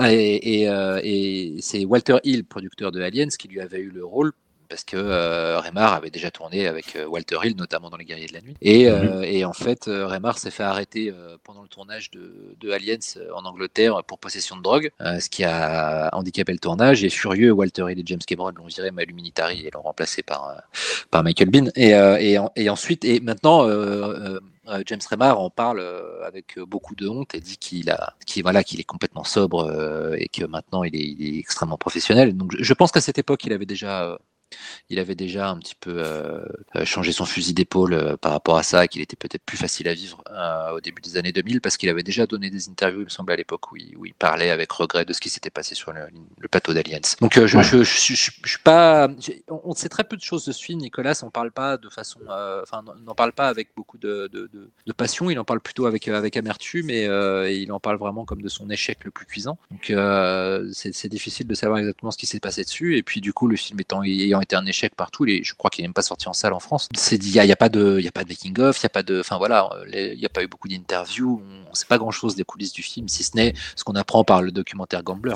Et, 0.00 0.60
et, 0.62 0.68
euh, 0.68 1.00
et 1.02 1.56
c'est 1.60 1.84
Walter 1.84 2.16
Hill, 2.24 2.44
producteur 2.44 2.92
de 2.92 3.00
Aliens, 3.02 3.28
qui 3.38 3.48
lui 3.48 3.60
avait 3.60 3.78
eu 3.80 3.90
le 3.90 4.04
rôle 4.04 4.32
parce 4.68 4.84
que 4.84 4.96
euh, 4.96 5.60
Remar 5.60 5.92
avait 5.92 6.08
déjà 6.08 6.30
tourné 6.30 6.66
avec 6.66 6.96
euh, 6.96 7.04
Walter 7.04 7.36
Hill, 7.44 7.56
notamment 7.58 7.90
dans 7.90 7.98
Les 7.98 8.06
Guerriers 8.06 8.28
de 8.28 8.32
la 8.32 8.40
Nuit. 8.40 8.54
Et, 8.62 8.88
euh, 8.88 9.20
et 9.20 9.44
en 9.44 9.52
fait, 9.52 9.86
euh, 9.86 10.06
Remar 10.06 10.38
s'est 10.38 10.50
fait 10.50 10.62
arrêter 10.62 11.10
euh, 11.10 11.36
pendant 11.44 11.60
le 11.60 11.68
tournage 11.68 12.10
de, 12.10 12.32
de 12.58 12.70
Aliens 12.70 12.96
euh, 13.18 13.28
en 13.34 13.44
Angleterre 13.44 14.02
pour 14.06 14.18
possession 14.18 14.56
de 14.56 14.62
drogue, 14.62 14.90
euh, 15.02 15.20
ce 15.20 15.28
qui 15.28 15.44
a 15.44 16.08
handicapé 16.14 16.52
le 16.52 16.58
tournage. 16.58 17.04
Et 17.04 17.10
furieux, 17.10 17.50
Walter 17.50 17.84
Hill 17.90 17.98
et 18.00 18.02
James 18.06 18.20
Cameron 18.26 18.50
l'ont 18.56 18.64
viré 18.64 18.90
Malu 18.92 19.12
Militari 19.12 19.66
et 19.66 19.70
l'ont 19.74 19.82
remplacé 19.82 20.22
par, 20.22 20.48
euh, 20.48 20.54
par 21.10 21.22
Michael 21.22 21.50
Bean. 21.50 21.66
Et, 21.76 21.94
euh, 21.94 22.16
et, 22.18 22.38
en- 22.38 22.50
et 22.56 22.70
ensuite, 22.70 23.04
et 23.04 23.20
maintenant, 23.20 23.68
euh, 23.68 23.68
euh, 23.68 24.36
euh, 24.36 24.40
James 24.86 25.00
Remar 25.10 25.40
en 25.40 25.50
parle 25.50 25.80
euh, 25.80 26.24
avec 26.24 26.56
euh, 26.56 26.64
beaucoup 26.64 26.94
de 26.94 27.08
honte 27.08 27.34
et 27.34 27.40
dit 27.40 27.56
qu'il 27.56 27.90
a, 27.90 28.14
qu'il 28.24 28.80
est 28.80 28.84
complètement 28.84 29.24
sobre 29.24 29.64
euh, 29.64 30.14
et 30.18 30.28
que 30.28 30.44
maintenant 30.44 30.84
il 30.84 30.94
est, 30.94 31.38
extrêmement 31.38 31.78
professionnel. 31.78 32.36
Donc 32.36 32.52
je, 32.56 32.74
pense 32.74 32.92
qu'à 32.92 33.00
cette 33.00 33.18
époque, 33.18 33.44
il 33.44 33.52
avait 33.52 33.66
déjà, 33.66 34.04
euh, 34.04 34.16
il 34.90 34.98
avait 34.98 35.14
déjà 35.14 35.48
un 35.50 35.58
petit 35.58 35.74
peu 35.74 35.94
euh, 35.98 36.44
euh, 36.76 36.84
changé 36.84 37.12
son 37.12 37.24
fusil 37.24 37.54
d'épaule 37.54 37.94
euh, 37.94 38.16
par 38.16 38.32
rapport 38.32 38.56
à 38.56 38.62
ça, 38.62 38.88
qu'il 38.88 39.00
était 39.02 39.16
peut-être 39.16 39.44
plus 39.44 39.56
facile 39.56 39.88
à 39.88 39.94
vivre 39.94 40.22
euh, 40.30 40.70
au 40.72 40.80
début 40.80 41.02
des 41.02 41.16
années 41.16 41.32
2000 41.32 41.60
parce 41.60 41.76
qu'il 41.76 41.88
avait 41.88 42.02
déjà 42.02 42.26
donné 42.26 42.50
des 42.50 42.68
interviews, 42.68 43.00
il 43.00 43.04
me 43.04 43.08
semble 43.10 43.32
à 43.32 43.36
l'époque 43.36 43.72
où 43.72 43.76
il, 43.76 43.96
où 43.96 44.06
il 44.06 44.14
parlait 44.14 44.50
avec 44.50 44.70
regret 44.72 45.04
de 45.04 45.12
ce 45.12 45.20
qui 45.20 45.30
s'était 45.30 45.50
passé 45.50 45.74
sur 45.74 45.92
le, 45.92 46.00
le 46.38 46.48
plateau 46.48 46.74
d'Aliens. 46.74 47.00
Donc 47.20 47.36
euh, 47.38 47.46
je, 47.46 47.56
Ouais. 47.56 47.62
je, 47.62 47.82
je, 47.84 47.84
je, 47.84 48.14
je- 48.14 48.30
je 48.44 48.48
suis 48.50 48.58
pas, 48.62 49.08
on 49.48 49.74
sait 49.74 49.88
très 49.88 50.04
peu 50.04 50.16
de 50.16 50.22
choses 50.22 50.44
de 50.44 50.52
ce 50.52 50.62
film. 50.62 50.80
Nicolas, 50.80 51.20
on 51.22 51.30
parle 51.30 51.52
pas 51.52 51.76
de 51.76 51.88
façon, 51.88 52.20
enfin, 52.62 52.82
n'en 53.04 53.14
parle 53.14 53.32
pas 53.32 53.48
avec 53.48 53.68
beaucoup 53.76 53.98
de, 53.98 54.28
de, 54.32 54.48
de, 54.52 54.70
de 54.86 54.92
passion. 54.92 55.30
Il 55.30 55.38
en 55.38 55.44
parle 55.44 55.60
plutôt 55.60 55.86
avec 55.86 56.08
avec 56.08 56.36
amertume 56.36 56.90
et, 56.90 57.04
et 57.04 57.56
il 57.58 57.72
en 57.72 57.80
parle 57.80 57.98
vraiment 57.98 58.24
comme 58.24 58.42
de 58.42 58.48
son 58.48 58.68
échec 58.70 59.04
le 59.04 59.10
plus 59.10 59.26
cuisant. 59.26 59.58
Donc 59.70 59.92
c'est 60.72 60.92
c'est 60.94 61.08
difficile 61.08 61.46
de 61.46 61.54
savoir 61.54 61.78
exactement 61.78 62.10
ce 62.10 62.18
qui 62.18 62.26
s'est 62.26 62.40
passé 62.40 62.64
dessus. 62.64 62.96
Et 62.96 63.02
puis 63.02 63.20
du 63.20 63.32
coup, 63.32 63.46
le 63.46 63.56
film 63.56 63.80
étant 63.80 64.02
ayant 64.02 64.40
été 64.42 64.56
un 64.56 64.66
échec 64.66 64.94
partout, 64.94 65.26
je 65.26 65.54
crois 65.54 65.70
qu'il 65.70 65.82
n'est 65.82 65.88
même 65.88 65.94
pas 65.94 66.02
sorti 66.02 66.28
en 66.28 66.32
salle 66.32 66.52
en 66.52 66.60
France. 66.60 66.88
Il 67.10 67.28
y 67.28 67.38
a, 67.38 67.56
pas 67.56 67.68
de, 67.68 68.00
a 68.06 68.10
pas 68.10 68.24
de 68.24 68.28
making 68.28 68.60
of, 68.60 68.78
il 68.80 68.82
y 68.82 68.86
a 68.86 68.90
pas 68.90 69.02
de, 69.02 69.20
enfin 69.20 69.38
voilà, 69.38 69.70
il 69.92 70.18
n'y 70.18 70.26
a 70.26 70.28
pas 70.28 70.42
eu 70.42 70.48
beaucoup 70.48 70.68
d'interviews. 70.68 71.42
On 71.66 71.70
ne 71.70 71.74
sait 71.74 71.86
pas 71.86 71.98
grand 71.98 72.10
chose 72.10 72.36
des 72.36 72.44
coulisses 72.44 72.72
du 72.72 72.82
film, 72.82 73.08
si 73.08 73.22
ce 73.22 73.36
n'est 73.36 73.54
ce 73.76 73.84
qu'on 73.84 73.94
apprend 73.94 74.24
par 74.24 74.42
le 74.42 74.52
documentaire 74.52 75.02
Gambler. 75.02 75.34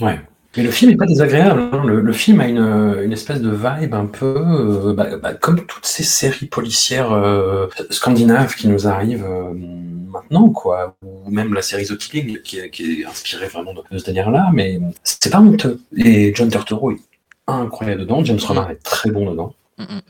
Ouais. 0.00 0.20
Mais 0.56 0.64
le 0.64 0.70
film 0.72 0.90
est 0.90 0.96
pas 0.96 1.06
désagréable. 1.06 1.60
hein. 1.72 1.82
Le, 1.84 2.12
film 2.12 2.40
a 2.40 2.48
une, 2.48 3.12
espèce 3.12 3.40
de 3.40 3.50
vibe 3.50 3.94
un 3.94 4.06
peu 4.06 4.34
euh, 4.36 4.94
bah, 4.94 5.16
bah, 5.16 5.34
comme 5.34 5.64
toutes 5.64 5.86
ces 5.86 6.02
séries 6.02 6.46
policières 6.46 7.12
euh, 7.12 7.68
scandinaves 7.90 8.56
qui 8.56 8.66
nous 8.66 8.88
arrivent 8.88 9.24
euh, 9.24 9.52
maintenant, 9.54 10.48
quoi. 10.48 10.96
Ou 11.02 11.30
même 11.30 11.54
la 11.54 11.62
série 11.62 11.86
The 11.86 11.96
Killing 11.96 12.42
qui, 12.42 12.58
est- 12.58 13.04
inspirée 13.04 13.46
vraiment 13.46 13.74
de, 13.74 13.82
de 13.92 13.98
ce 13.98 14.04
délire-là. 14.06 14.50
Mais 14.52 14.80
c'est 15.04 15.30
pas 15.30 15.38
honteux. 15.40 15.80
Et 15.96 16.34
John 16.34 16.50
Turturro 16.50 16.90
est 16.90 16.96
incroyable 17.54 18.02
dedans. 18.02 18.24
James 18.24 18.38
Remar 18.40 18.70
est 18.70 18.82
très 18.82 19.10
bon 19.10 19.30
dedans. 19.30 19.54
Mm, 19.78 19.84
mm. 19.84 20.00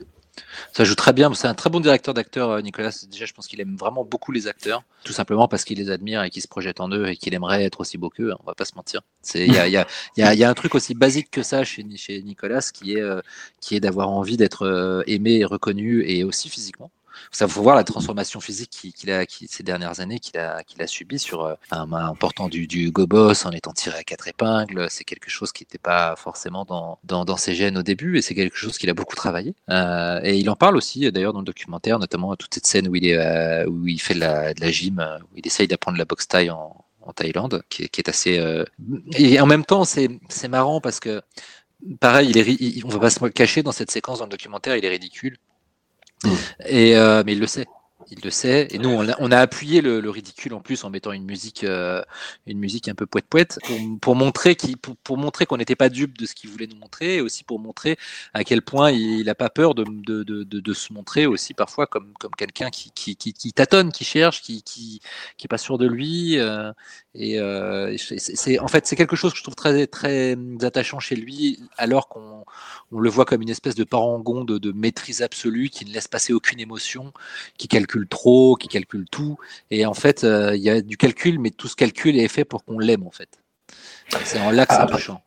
Ça 0.73 0.85
joue 0.85 0.95
très 0.95 1.13
bien. 1.13 1.33
C'est 1.35 1.49
un 1.49 1.55
très 1.55 1.71
bon 1.71 1.81
directeur 1.81 2.15
d'acteurs, 2.15 2.51
euh, 2.51 2.61
Nicolas. 2.61 2.91
Déjà, 3.11 3.27
je 3.27 3.33
pense 3.33 3.47
qu'il 3.47 3.61
aime 3.61 3.77
vraiment 3.77 4.05
beaucoup 4.05 4.33
les 4.33 4.47
acteurs, 4.47 4.83
tout 5.05 5.13
simplement 5.13 5.49
parce 5.49 5.65
qu'il 5.65 5.79
les 5.79 5.91
admire 5.91 6.23
et 6.23 6.31
qu'il 6.31 6.43
se 6.43 6.49
projette 6.49 6.81
en 6.81 6.89
eux 6.91 7.09
et 7.09 7.17
qu'il 7.17 7.35
aimerait 7.35 7.65
être 7.65 7.81
aussi 7.81 7.99
beau 7.99 8.09
qu'eux. 8.11 8.33
hein, 8.33 8.37
on 8.41 8.47
va 8.47 8.55
pas 8.55 8.65
se 8.65 8.75
mentir. 8.77 9.01
Il 9.35 9.53
y 9.53 10.23
a, 10.23 10.49
un 10.49 10.55
truc 10.55 10.75
aussi 10.75 10.95
basique 10.95 11.31
que 11.31 11.43
ça 11.43 11.65
chez, 11.65 11.83
Nicolas, 12.23 12.71
qui 12.73 12.95
est 12.95 13.01
euh, 13.01 13.21
qui 13.61 13.77
est 13.77 13.81
d'avoir 13.81 14.09
envie 14.11 14.37
d'être 14.37 14.63
euh, 14.63 15.03
aimé 15.07 15.39
et 15.39 15.45
reconnu 15.45 16.05
et 16.07 16.25
aussi 16.25 16.49
physiquement. 16.49 16.91
Ça 17.31 17.49
faut 17.49 17.63
voir 17.63 17.77
la 17.77 17.85
transformation 17.85 18.41
physique 18.41 18.71
qu'il 18.95 19.11
a 19.11 19.25
ces 19.29 19.63
dernières 19.63 20.01
années 20.01 20.19
qu'il 20.19 20.39
a 20.39 20.87
subi 20.87 21.19
sur 21.19 21.45
euh, 21.45 21.55
un- 21.71 22.15
portant 22.15 22.49
du, 22.49 22.67
du 22.67 22.91
gobos, 22.91 23.47
en 23.47 23.51
étant 23.51 23.73
tiré 23.73 23.99
à 23.99 24.05
quatre 24.05 24.29
épingles. 24.29 24.87
C'est 24.91 25.05
quelque 25.05 25.31
chose 25.31 25.53
qui 25.53 25.63
n'était 25.63 25.79
pas 25.79 26.17
forcément 26.17 26.65
dans, 26.65 27.37
ses 27.37 27.55
gènes 27.55 27.79
au 27.79 27.83
début 27.83 28.19
et 28.19 28.23
c'est 28.23 28.35
quelque 28.35 28.57
chose 28.57 28.79
qu'il 28.79 28.91
a 28.91 28.95
beaucoup 28.95 29.17
travaillé. 29.17 29.55
Euh, 29.71 30.21
et 30.25 30.39
il 30.39 30.51
en 30.51 30.57
parle 30.57 30.77
aussi 30.77 31.07
euh, 31.07 31.11
d'ailleurs 31.11 31.33
dans 31.33 31.41
le 31.41 31.45
documentaire, 31.45 31.99
notamment 31.99 32.35
toute 32.37 32.55
cette 32.55 32.67
scène 32.67 32.89
où 32.89 32.97
il 32.97 33.15
euh, 33.15 33.67
fait 33.99 34.15
de 34.15 34.21
la, 34.21 34.71
gym, 34.71 35.05
où 35.33 35.37
il 35.37 35.47
essaye 35.47 35.69
d'apprendre 35.69 35.99
la 35.99 36.05
boxe 36.05 36.29
thaï 36.29 36.51
en, 36.51 36.85
Thaïlande, 37.17 37.65
qui 37.69 37.83
est, 37.83 38.09
assez 38.09 38.41
et 39.17 39.41
en 39.41 39.47
même 39.47 39.65
temps 39.65 39.85
c'est 39.85 40.49
marrant 40.49 40.81
parce 40.81 41.01
que 41.01 41.21
pareil, 41.99 42.31
il 42.31 42.39
est, 42.39 42.85
va 42.87 43.01
pas 43.01 43.11
se 43.11 43.25
cacher 43.27 43.65
dans 43.65 43.73
cette 43.73 43.91
séquence 43.91 44.21
dans 44.21 44.27
le 44.27 44.31
documentaire, 44.31 44.77
il 44.77 44.85
est 44.85 44.89
ridicule. 44.89 45.39
Et 46.67 46.97
euh, 46.97 47.23
mais 47.25 47.33
il 47.33 47.41
le 47.41 47.47
sait, 47.47 47.67
il 48.11 48.19
le 48.23 48.31
sait. 48.31 48.69
Et 48.71 48.79
nous, 48.79 48.91
on 48.91 49.31
a, 49.31 49.39
appuyé 49.39 49.81
le, 49.81 50.01
le 50.01 50.11
ridicule 50.11 50.55
en 50.55 50.61
plus 50.61 50.85
en 50.85 50.91
mettant 50.91 51.13
une 51.13 51.25
musique, 51.25 51.65
euh, 51.65 52.03
une 52.47 52.59
musique 52.59 52.89
un 52.89 52.95
peu 52.95 53.07
poète 53.07 53.27
poète 53.29 53.59
pour, 54.01 54.17
montrer 54.17 54.57
qu'on 55.47 55.57
n'était 55.57 55.77
pas 55.77 55.89
dupe 55.89 56.19
de 56.19 56.27
ce 56.27 56.35
qu'il 56.35 56.51
voulait 56.51 56.67
nous 56.67 56.77
montrer, 56.77 57.17
et 57.17 57.21
aussi 57.21 57.45
pour 57.45 57.59
montrer 57.59 57.97
à 58.35 58.45
quel 58.45 58.63
point 58.63 58.91
il 58.91 59.25
n'a 59.25 59.35
pas 59.35 59.51
peur 59.51 59.75
de, 59.75 59.85
se 60.75 60.93
montrer 60.93 61.27
aussi 61.27 61.55
parfois 61.55 61.87
comme, 61.87 62.13
quelqu'un 62.37 62.71
qui, 62.71 63.53
tâtonne, 63.53 63.93
qui 63.93 64.05
cherche, 64.05 64.43
qui, 64.43 64.63
qui, 64.63 65.01
qui 65.37 65.47
est 65.47 65.49
pas 65.49 65.59
sûr 65.59 65.79
de 65.79 65.87
lui. 65.87 66.39
euh, 66.39 66.73
et 67.15 67.41
euh, 67.41 67.97
c'est- 67.97 68.59
en 68.61 68.69
fait, 68.69 68.87
c'est 68.87 68.97
quelque 68.97 69.17
chose 69.17 69.33
que 69.33 69.39
je 69.39 69.43
trouve 69.43 69.57
très, 69.57 69.87
très 69.87 70.37
attachant 70.63 71.01
chez 71.01 71.17
lui, 71.17 71.61
alors 71.77 72.09
qu'on 72.09 72.45
on 72.93 73.01
le 73.01 73.11
voit 73.11 73.25
comme 73.25 73.43
une 73.43 73.49
espèce 73.51 73.75
de 73.75 73.85
parangon 73.85 74.45
de, 74.45 74.59
de 74.59 74.73
maîtrise 74.73 75.23
absolue 75.23 75.69
qui 75.69 75.85
ne 75.85 75.93
laisse 75.93 76.09
passer 76.09 76.33
aucune 76.33 76.61
émotion, 76.61 77.13
qui 77.57 77.69
calcule 77.69 78.09
trop, 78.09 78.57
qui 78.57 78.69
calcule 78.69 79.07
tout. 79.11 79.39
Et 79.71 79.87
en 79.87 79.95
fait, 79.95 80.25
euh, 80.25 80.57
il 80.57 80.63
y 80.63 80.71
a 80.71 80.81
du 80.81 80.97
calcul, 80.97 81.39
mais 81.39 81.51
tout 81.51 81.69
ce 81.69 81.77
calcul 81.77 82.19
est 82.19 82.29
fait 82.29 82.45
pour 82.45 82.65
qu'on 82.65 82.79
l'aime, 82.79 83.07
en 83.07 83.11
fait. 83.11 83.41
C'est 84.25 84.41
en 84.41 84.51
là 84.51 84.67
que 84.67 84.75
c'est 84.75 84.81
Ah, 84.81 84.87
touchant. 84.87 85.23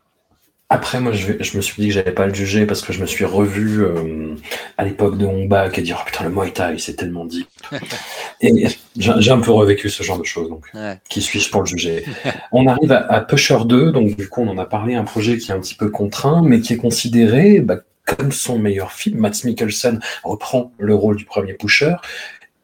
Après, 0.73 0.99
moi, 0.99 1.11
je, 1.11 1.33
me 1.55 1.61
suis 1.61 1.83
dit 1.83 1.89
que 1.89 1.93
j'allais 1.93 2.11
pas 2.11 2.25
le 2.25 2.33
juger 2.33 2.65
parce 2.65 2.81
que 2.81 2.93
je 2.93 2.99
me 2.99 3.05
suis 3.05 3.25
revu 3.25 3.83
euh, 3.83 4.33
à 4.79 4.83
l'époque 4.83 5.19
de 5.19 5.25
Hongba 5.27 5.69
qui 5.69 5.81
a 5.81 5.83
dit 5.83 5.93
Oh 5.93 6.01
putain, 6.03 6.23
le 6.23 6.31
Muay 6.31 6.49
Thai, 6.49 6.79
c'est 6.79 6.95
tellement 6.95 7.25
dit. 7.25 7.45
Et 8.41 8.67
j'ai 8.97 9.11
j'ai 9.19 9.31
un 9.31 9.39
peu 9.39 9.51
revécu 9.51 9.91
ce 9.91 10.01
genre 10.01 10.17
de 10.17 10.23
choses, 10.23 10.49
donc 10.49 10.65
Ouais. 10.73 10.97
qui 11.07 11.21
suis-je 11.21 11.51
pour 11.51 11.61
le 11.61 11.67
juger? 11.67 12.05
On 12.51 12.65
arrive 12.65 12.91
à, 12.91 13.05
à 13.05 13.21
Pusher 13.21 13.59
2, 13.65 13.91
donc 13.91 14.17
du 14.17 14.27
coup, 14.27 14.41
on 14.41 14.47
en 14.47 14.57
a 14.57 14.65
parlé, 14.65 14.95
un 14.95 15.03
projet 15.03 15.37
qui 15.37 15.51
est 15.51 15.53
un 15.53 15.59
petit 15.59 15.75
peu 15.75 15.89
contraint, 15.89 16.41
mais 16.43 16.59
qui 16.59 16.73
est 16.73 16.77
considéré 16.77 17.59
bah, 17.59 17.77
comme 18.05 18.31
son 18.31 18.57
meilleur 18.57 18.91
film. 18.91 19.19
Matt 19.19 19.43
Mikkelsen 19.43 19.99
reprend 20.23 20.71
le 20.79 20.95
rôle 20.95 21.15
du 21.17 21.25
premier 21.25 21.53
Pusher. 21.53 21.95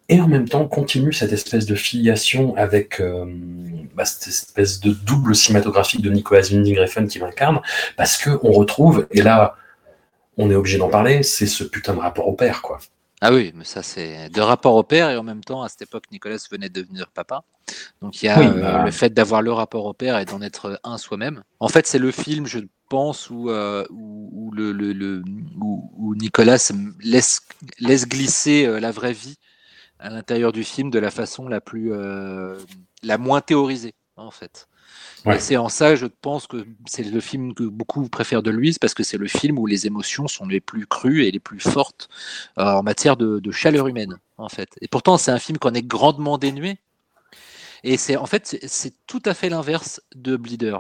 Et 0.10 0.20
en 0.20 0.28
même 0.28 0.50
temps, 0.50 0.68
continue 0.68 1.14
cette 1.14 1.32
espèce 1.34 1.66
de 1.68 1.76
filiation 1.76 2.56
avec 2.56 3.00
euh, 3.00 3.26
bah, 3.94 4.06
cette 4.06 4.28
espèce 4.28 4.80
de 4.80 4.92
double 4.92 5.36
cinématographique 5.36 6.02
de 6.02 6.10
Nicolas 6.10 6.42
Winding 6.52 6.80
Refn 6.80 7.08
qui 7.08 7.20
l'incarne, 7.20 7.62
parce 7.96 8.18
que 8.18 8.32
on 8.42 8.52
retrouve, 8.52 9.08
et 9.12 9.22
là, 9.22 9.56
on 10.38 10.50
est 10.50 10.56
obligé 10.56 10.78
d'en 10.80 10.90
parler, 10.90 11.22
c'est 11.22 11.46
ce 11.46 11.64
putain 11.64 11.94
de 11.94 12.00
rapport 12.00 12.28
au 12.28 12.34
père, 12.34 12.62
quoi. 12.64 12.80
Ah 13.22 13.34
oui, 13.34 13.52
mais 13.54 13.66
ça, 13.66 13.84
c'est 13.84 14.30
de 14.30 14.42
rapport 14.42 14.76
au 14.76 14.84
père, 14.84 15.10
et 15.12 15.18
en 15.18 15.24
même 15.24 15.44
temps, 15.44 15.62
à 15.62 15.70
cette 15.70 15.84
époque, 15.84 16.06
Nicolas 16.12 16.38
venait 16.50 16.70
de 16.70 16.82
devenir 16.82 17.08
papa. 17.14 17.44
Donc 18.02 18.24
il 18.24 18.28
y 18.28 18.30
a 18.30 18.40
Oui, 18.40 18.48
euh, 18.48 18.62
bah. 18.62 18.84
le 18.86 18.92
fait 18.92 19.14
d'avoir 19.14 19.42
le 19.44 19.52
rapport 19.52 19.86
au 19.86 19.94
père 19.94 20.18
et 20.18 20.26
d'en 20.26 20.42
être 20.42 20.80
un 20.84 20.98
soi-même. 20.98 21.44
En 21.60 21.68
fait, 21.68 21.86
c'est 21.86 22.00
le 22.00 22.12
film, 22.12 22.48
je 22.48 22.60
pense, 22.90 23.30
où, 23.30 23.50
euh, 23.52 23.86
où, 23.92 24.30
où 24.34 24.52
le, 24.52 24.72
le- 24.72 24.94
le- 24.94 25.22
où- 25.62 25.92
où 25.98 26.16
Nicolas 26.16 26.72
laisse, 27.04 27.42
laisse 27.80 28.08
glisser 28.08 28.66
la 28.80 28.92
vraie 28.92 29.14
vie 29.14 29.38
à 30.00 30.10
l'intérieur 30.10 30.52
du 30.52 30.64
film 30.64 30.90
de 30.90 31.00
la 31.00 31.12
façon 31.12 31.48
la 31.48 31.62
plus 31.62 31.94
euh, 31.94 32.58
la 33.04 33.18
moins 33.18 33.42
théorisée, 33.42 33.94
en 34.16 34.32
fait. 34.32 34.68
Ouais. 35.26 35.38
Et 35.38 35.40
c'est 35.40 35.58
en 35.58 35.70
ça, 35.70 35.96
je 35.96 36.06
pense 36.06 36.48
que 36.48 36.66
c'est 36.88 37.04
le 37.04 37.20
film 37.20 37.54
que 37.54 37.64
beaucoup 37.64 38.08
préfèrent 38.10 38.42
de 38.42 38.52
lui, 38.52 38.74
c'est 38.74 38.82
parce 38.82 38.94
que 38.94 39.04
c'est 39.04 39.18
le 39.18 39.28
film 39.28 39.60
où 39.60 39.68
les 39.68 39.86
émotions 39.86 40.28
sont 40.28 40.48
les 40.48 40.62
plus 40.62 40.88
crues 40.88 41.26
et 41.26 41.32
les 41.32 41.40
plus 41.40 41.60
fortes 41.60 42.10
euh, 42.58 42.64
en 42.64 42.84
matière 42.84 43.18
de, 43.18 43.40
de 43.40 43.52
chaleur 43.52 43.88
humaine, 43.88 44.18
en 44.38 44.50
fait. 44.50 44.70
Et 44.82 44.88
pourtant, 44.88 45.18
c'est 45.18 45.32
un 45.32 45.40
film 45.40 45.58
qu'on 45.58 45.74
est 45.74 45.86
grandement 45.86 46.38
dénué. 46.38 46.80
Et 47.84 47.98
c'est 47.98 48.16
en 48.18 48.26
fait, 48.26 48.58
c'est 48.66 48.94
tout 49.08 49.22
à 49.26 49.34
fait 49.34 49.50
l'inverse 49.50 50.02
de 50.16 50.36
Bleeder. 50.36 50.80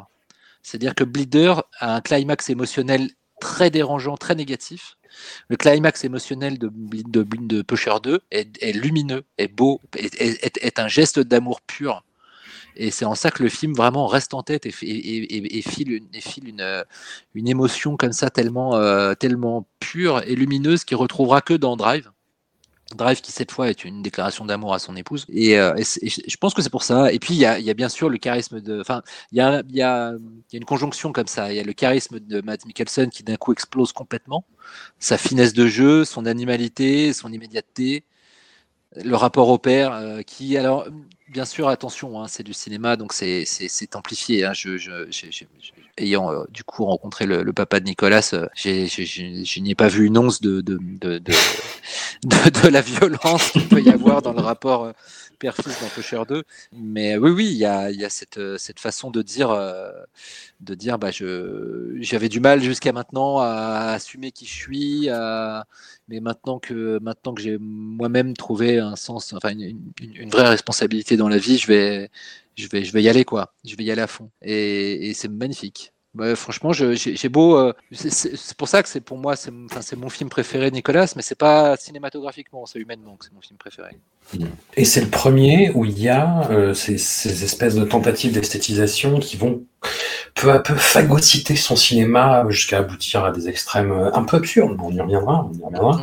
C'est-à-dire 0.63 0.95
que 0.95 1.03
Bleeder 1.03 1.63
a 1.79 1.95
un 1.95 2.01
climax 2.01 2.49
émotionnel 2.49 3.09
très 3.39 3.69
dérangeant, 3.69 4.17
très 4.17 4.35
négatif. 4.35 4.97
Le 5.47 5.55
climax 5.57 6.03
émotionnel 6.03 6.57
de, 6.59 6.71
de, 6.73 7.23
de 7.23 7.61
Pusher 7.61 7.95
2 8.03 8.19
est, 8.31 8.71
lumineux, 8.73 9.23
est 9.37 9.47
beau, 9.47 9.81
est, 9.97 10.79
un 10.79 10.87
geste 10.87 11.19
d'amour 11.19 11.61
pur. 11.61 12.03
Et 12.75 12.91
c'est 12.91 13.05
en 13.05 13.15
ça 13.15 13.31
que 13.31 13.43
le 13.43 13.49
film 13.49 13.73
vraiment 13.73 14.07
reste 14.07 14.33
en 14.33 14.43
tête 14.43 14.65
et, 14.65 14.71
fi- 14.71 14.85
et- 14.87 15.35
et- 15.35 15.57
et 15.57 15.61
file, 15.61 16.01
une 17.35 17.47
émotion 17.47 17.97
comme 17.97 18.13
ça 18.13 18.29
tellement, 18.29 18.75
euh, 18.75 19.15
tellement 19.15 19.67
pure 19.79 20.21
et 20.25 20.35
lumineuse 20.35 20.83
qu'il 20.85 20.97
retrouvera 20.97 21.41
que 21.41 21.53
dans 21.53 21.75
Drive. 21.75 22.09
Drive 22.95 23.21
qui 23.21 23.31
cette 23.31 23.51
fois 23.51 23.69
est 23.69 23.85
une 23.85 24.01
déclaration 24.01 24.45
d'amour 24.45 24.73
à 24.73 24.79
son 24.79 24.95
épouse. 24.95 25.25
Et, 25.29 25.59
euh, 25.59 25.75
je 25.77 26.37
pense 26.37 26.53
que 26.53 26.61
c'est 26.61 26.71
pour 26.71 26.83
ça. 26.83 27.11
Et 27.13 27.19
puis 27.19 27.35
il 27.35 27.39
y 27.39 27.45
a, 27.45 27.73
bien 27.73 27.89
sûr 27.89 28.09
le 28.09 28.17
charisme 28.17 28.61
de... 28.61 28.79
Enfin, 28.81 29.03
il 29.31 29.37
y 29.37 29.41
a, 29.41 29.61
y, 29.69 29.81
a, 29.81 30.13
y 30.51 30.55
a 30.55 30.57
une 30.57 30.65
conjonction 30.65 31.11
comme 31.11 31.27
ça. 31.27 31.51
Il 31.51 31.55
y 31.55 31.59
a 31.59 31.63
le 31.63 31.73
charisme 31.73 32.19
de 32.19 32.41
Matt 32.41 32.65
Mikkelsen 32.65 33.09
qui 33.09 33.23
d'un 33.23 33.35
coup 33.35 33.53
explose 33.53 33.91
complètement. 33.93 34.43
Sa 34.97 35.17
finesse 35.17 35.53
de 35.53 35.67
jeu, 35.67 36.03
son 36.03 36.25
animalité, 36.25 37.13
son 37.13 37.31
immédiateté, 37.31 38.05
le 38.95 39.15
rapport 39.15 39.49
au 39.49 39.59
père, 39.59 39.93
euh, 39.93 40.21
qui 40.23 40.57
alors 40.57 40.87
bien 41.29 41.45
sûr, 41.45 41.67
attention, 41.69 42.21
hein, 42.21 42.27
c'est 42.27 42.43
du 42.43 42.53
cinéma, 42.53 42.95
donc 42.95 43.13
c'est 43.13 43.45
amplifié. 43.95 44.45
Hein. 44.45 44.53
Je, 44.53 44.77
ayant 45.99 46.31
euh, 46.31 46.43
du 46.49 46.63
coup 46.63 46.85
rencontré 46.85 47.25
le, 47.25 47.53
papa 47.53 47.79
de 47.79 47.85
Nicolas, 47.85 48.27
euh, 48.33 48.47
je 48.55 49.59
n'y 49.59 49.71
ai 49.71 49.75
pas 49.75 49.87
vu 49.87 50.05
une 50.05 50.17
once 50.17 50.41
de, 50.41 50.61
de, 50.61 50.77
de, 50.99 51.19
de, 51.19 52.67
la 52.67 52.81
violence 52.81 53.51
qu'il 53.51 53.67
peut 53.67 53.81
y 53.81 53.89
avoir 53.89 54.21
dans 54.21 54.33
le 54.33 54.41
rapport 54.41 54.85
euh, 54.85 54.91
père-fils 55.37 55.79
dans 55.81 55.87
Pusher 55.87 56.21
2. 56.27 56.43
Mais 56.73 57.17
oui, 57.17 57.31
oui, 57.31 57.45
il 57.45 57.57
y 57.57 57.65
a, 57.65 57.91
y 57.91 58.03
a 58.03 58.09
cette, 58.09 58.39
cette, 58.57 58.79
façon 58.79 59.09
de 59.09 59.21
dire, 59.21 59.49
de 60.59 60.75
dire 60.75 60.99
bah, 60.99 61.11
j'avais 61.11 62.27
du 62.27 62.41
mal 62.41 62.61
jusqu'à 62.61 62.91
maintenant 62.91 63.39
à 63.39 63.93
assumer 63.93 64.31
qui 64.31 64.45
je 64.45 64.53
suis, 64.53 65.09
mais 66.09 66.19
maintenant 66.19 66.59
que, 66.59 66.99
maintenant 67.01 67.33
que 67.33 67.41
j'ai 67.41 67.57
moi-même 67.57 68.35
trouvé 68.35 68.79
un 68.79 68.97
sens, 68.97 69.31
enfin 69.31 69.51
une, 69.51 69.79
une, 70.01 70.29
vraie 70.29 70.49
responsabilité 70.49 71.15
dans 71.15 71.29
la 71.29 71.37
vie, 71.37 71.57
je 71.57 71.67
vais, 71.67 72.11
je 72.59 72.67
vais, 72.69 72.83
je 72.83 72.93
vais 72.93 73.01
y 73.01 73.09
aller 73.09 73.25
quoi. 73.25 73.53
Je 73.65 73.75
vais 73.75 73.83
y 73.83 73.91
aller 73.91 74.01
à 74.01 74.07
fond. 74.07 74.29
Et, 74.41 75.13
c'est 75.15 75.31
magnifique. 75.31 75.93
Bah, 76.15 76.35
franchement, 76.35 76.73
j'ai 76.73 77.29
beau. 77.29 77.57
Euh, 77.57 77.73
c'est 77.91 78.57
pour 78.57 78.67
ça 78.67 78.81
que 78.81 78.89
c'est 78.89 78.99
pour 78.99 79.17
moi, 79.17 79.35
c'est 79.35 79.51
mon 79.95 80.09
film 80.09 80.29
préféré, 80.29 80.71
Nicolas, 80.71 81.11
mais 81.15 81.21
c'est 81.21 81.37
pas 81.37 81.77
cinématographiquement, 81.77 82.65
c'est 82.65 82.79
humainement 82.79 83.15
que 83.15 83.25
c'est 83.25 83.33
mon 83.33 83.41
film 83.41 83.57
préféré. 83.57 83.91
Et 84.75 84.85
c'est 84.85 85.01
le 85.01 85.09
premier 85.09 85.71
où 85.75 85.85
il 85.85 85.99
y 85.99 86.09
a 86.09 86.49
euh, 86.49 86.73
ces, 86.73 86.95
espèces 87.43 87.75
de 87.75 87.85
tentatives 87.85 88.33
d'esthétisation 88.33 89.19
qui 89.19 89.37
vont 89.37 89.63
peu 90.33 90.51
à 90.51 90.59
peu 90.59 90.75
phagocyter 90.75 91.55
son 91.55 91.75
cinéma 91.75 92.45
jusqu'à 92.49 92.79
aboutir 92.79 93.23
à 93.23 93.31
des 93.31 93.47
extrêmes 93.47 93.91
euh, 93.91 94.13
un 94.13 94.23
peu 94.23 94.37
absurdes. 94.37 94.77
On 94.81 94.91
y 94.91 94.99
reviendra, 94.99 95.47
on 95.47 95.57
y 95.57 95.63
reviendra. 95.63 96.01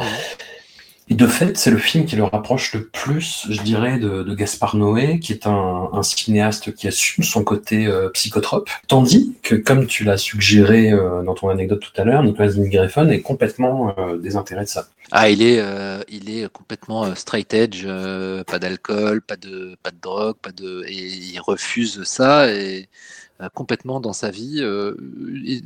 Et 1.08 1.14
de 1.14 1.26
fait, 1.28 1.56
c'est 1.56 1.70
le 1.70 1.78
film 1.78 2.04
qui 2.04 2.16
le 2.16 2.24
rapproche 2.24 2.74
le 2.74 2.88
plus, 2.88 3.46
je 3.48 3.62
dirais, 3.62 3.98
de, 3.98 4.24
de 4.24 4.34
Gaspard 4.34 4.74
Noé, 4.74 5.20
qui 5.20 5.32
est 5.32 5.46
un, 5.46 5.88
un, 5.92 6.02
cinéaste 6.02 6.74
qui 6.74 6.88
assume 6.88 7.22
son 7.22 7.44
côté 7.44 7.86
euh, 7.86 8.08
psychotrope. 8.08 8.68
Tandis 8.88 9.36
que, 9.42 9.54
comme 9.54 9.86
tu 9.86 10.02
l'as 10.02 10.16
suggéré 10.16 10.90
euh, 10.90 11.22
dans 11.22 11.34
ton 11.34 11.48
anecdote 11.48 11.80
tout 11.80 12.00
à 12.00 12.04
l'heure, 12.04 12.24
Nicolas 12.24 12.48
Winding 12.48 13.12
est 13.12 13.20
complètement 13.20 13.94
euh, 13.96 14.18
désintéressé 14.18 14.64
de 14.64 14.70
ça. 14.70 14.88
Ah, 15.12 15.30
il 15.30 15.42
est, 15.42 15.62
il 16.08 16.28
est 16.28 16.48
complètement 16.52 17.14
straight 17.14 17.54
edge, 17.54 17.86
pas 18.44 18.58
d'alcool, 18.58 19.22
pas 19.22 19.36
de, 19.36 19.76
pas 19.80 19.92
de 19.92 20.00
drogue, 20.00 20.34
pas 20.42 20.50
de, 20.50 20.82
et 20.88 20.94
il 20.94 21.38
refuse 21.38 22.02
ça 22.02 22.52
et 22.52 22.80
euh, 22.82 22.82
complètement 23.54 24.00
dans 24.00 24.12
sa 24.12 24.30
vie, 24.30 24.60
euh, 24.60 24.94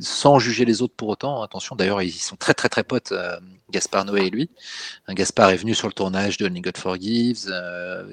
sans 0.01 0.39
juger 0.39 0.65
les 0.65 0.81
autres 0.81 0.93
pour 0.95 1.09
autant. 1.09 1.41
Attention, 1.41 1.75
d'ailleurs, 1.75 2.01
ils 2.01 2.11
sont 2.11 2.35
très 2.35 2.53
très 2.53 2.69
très 2.69 2.83
potes, 2.83 3.13
euh, 3.13 3.37
Gaspard 3.71 4.05
Noé 4.05 4.25
et 4.25 4.29
lui. 4.29 4.49
Gaspard 5.09 5.51
est 5.51 5.55
venu 5.55 5.73
sur 5.73 5.87
le 5.87 5.93
tournage 5.93 6.37
de 6.37 6.47
Only 6.47 6.61
God 6.61 6.77
Forgives, 6.77 7.49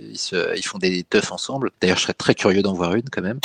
ils, 0.00 0.18
se, 0.18 0.56
ils, 0.56 0.62
font 0.62 0.78
des 0.78 1.02
teufs 1.02 1.32
ensemble. 1.32 1.70
D'ailleurs, 1.80 1.96
je 1.96 2.02
serais 2.02 2.14
très 2.14 2.34
curieux 2.34 2.62
d'en 2.62 2.72
voir 2.72 2.94
une 2.94 3.08
quand 3.10 3.22
même. 3.22 3.40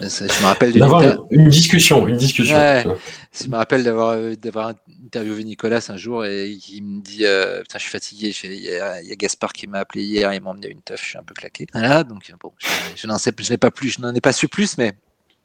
je 0.00 0.04
me 0.06 0.44
rappelle 0.44 0.72
d'avoir 0.72 1.02
une 1.30 1.48
discussion, 1.48 2.08
une 2.08 2.16
discussion. 2.16 2.56
je 2.56 3.48
me 3.48 3.56
rappelle 3.56 3.84
d'avoir 3.84 4.16
d'avoir 4.36 4.72
interviewé 5.04 5.44
Nicolas 5.44 5.86
un 5.90 5.96
jour 5.98 6.24
et 6.24 6.50
il 6.70 6.82
me 6.82 7.02
dit 7.02 7.24
putain, 7.60 7.78
je 7.78 7.82
suis 7.82 7.90
fatigué. 7.90 8.34
Il 8.44 8.54
y, 8.54 8.70
a, 8.78 9.02
Gaspard 9.16 9.52
qui 9.52 9.66
m'a 9.66 9.80
appelé 9.80 10.02
hier, 10.02 10.32
il 10.32 10.40
m'a 10.40 10.50
emmené 10.50 10.68
une 10.68 10.80
teuf, 10.80 11.02
je 11.02 11.08
suis 11.08 11.18
un 11.18 11.22
peu 11.22 11.34
claqué. 11.34 11.66
Voilà, 11.74 12.04
donc 12.04 12.32
bon, 12.40 12.52
je, 12.56 12.68
je 12.96 13.06
n'en 13.06 13.18
sais, 13.18 13.32
je 13.38 13.50
n'ai 13.50 13.58
pas 13.58 13.70
plus, 13.70 13.90
je 13.90 14.00
n'en 14.00 14.14
ai 14.14 14.20
pas 14.22 14.32
su 14.32 14.48
plus, 14.48 14.78
mais 14.78 14.94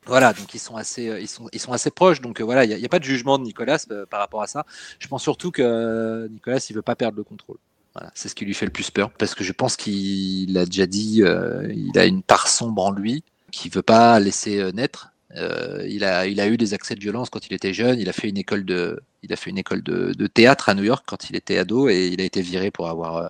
voilà, 0.06 0.34
donc 0.34 0.54
ils 0.54 0.60
sont 0.60 0.76
assez, 0.76 1.08
euh, 1.08 1.20
ils 1.20 1.28
sont, 1.28 1.47
ils 1.54 1.60
sont 1.60 1.72
assez 1.72 1.91
proches. 1.91 2.22
Donc 2.22 2.41
euh, 2.41 2.43
voilà, 2.43 2.66
il 2.66 2.78
n'y 2.78 2.86
a, 2.86 2.89
pas 2.89 2.99
de 2.99 3.04
jugement 3.04 3.38
de 3.38 3.43
Nicolas 3.43 3.86
euh, 3.91 4.06
par 4.06 4.20
rapport 4.20 4.41
à 4.41 4.47
ça. 4.47 4.66
Je 4.99 5.08
pense 5.08 5.24
surtout 5.24 5.51
que 5.51 6.28
Nicolas, 6.30 6.66
il 6.70 6.76
veut 6.76 6.82
pas 6.82 6.95
perdre 6.95 7.18
le 7.18 7.24
contrôle. 7.24 7.58
Voilà, 7.93 8.12
c'est 8.16 8.28
ce 8.28 8.36
qui 8.36 8.43
lui 8.45 8.56
fait 8.56 8.66
le 8.66 8.72
plus 8.72 8.89
peur, 8.89 9.12
parce 9.12 9.36
que 9.36 9.43
je 9.43 9.54
pense 9.54 9.76
qu'il 9.78 10.58
a 10.58 10.66
déjà 10.66 10.88
dit, 10.88 11.22
il 11.22 11.99
a 11.99 12.06
une 12.06 12.24
part 12.24 12.47
sombre 12.47 12.84
en 12.84 12.91
lui 12.91 13.24
qui 13.51 13.70
veut 13.70 13.84
pas 13.84 14.20
laisser 14.20 14.72
naître. 14.74 15.12
il, 15.36 16.04
a, 16.04 16.26
il 16.26 16.39
a 16.39 16.47
eu 16.47 16.58
des 16.58 16.74
accès 16.74 16.95
de 16.95 16.99
violence 16.99 17.30
quand 17.30 17.45
il 17.45 17.54
était 17.54 17.72
jeune. 17.72 17.99
Il 17.99 18.10
a 18.10 18.14
fait 18.14 18.30
une 18.30 18.39
école 18.39 18.66
de, 18.66 18.99
il 19.22 19.32
a 19.32 19.36
fait 19.36 19.51
une 19.51 19.60
école 19.60 19.84
de, 19.84 20.12
de 20.12 20.28
théâtre 20.28 20.70
à 20.70 20.74
New 20.74 20.84
York 20.84 21.04
quand 21.08 21.30
il 21.30 21.36
était 21.36 21.60
ado 21.60 21.88
et 21.88 22.08
il 22.08 22.20
a 22.20 22.24
été 22.24 22.41
viré 22.41 22.72
pour 22.72 22.89
avoir, 22.89 23.30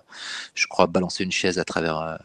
je 0.54 0.66
crois, 0.66 0.86
balancé 0.86 1.24
une 1.24 1.32
chaise 1.32 1.58
à 1.58 1.64
travers 1.64 2.18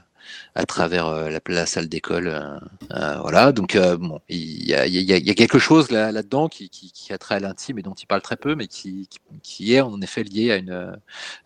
à 0.59 0.65
travers 0.65 1.07
euh, 1.07 1.29
la, 1.47 1.65
salle 1.65 1.87
d'école. 1.87 2.27
Euh, 2.27 2.59
euh, 2.91 3.17
voilà, 3.21 3.51
donc 3.51 3.77
bon, 3.77 4.19
il 4.27 4.67
y 4.67 4.73
a, 4.73 5.33
quelque 5.33 5.57
chose 5.57 5.89
là, 5.89 6.11
dedans 6.11 6.49
qui, 6.49 6.69
a 7.11 7.17
trait 7.17 7.35
à 7.35 7.39
l'intime 7.39 7.79
et 7.79 7.81
dont 7.81 7.93
il 7.93 8.05
parle 8.05 8.21
très 8.21 8.35
peu, 8.35 8.55
mais 8.55 8.67
qui, 8.67 9.07
qui, 9.41 9.73
est 9.73 9.81
en 9.81 10.01
effet 10.01 10.23
lié 10.23 10.61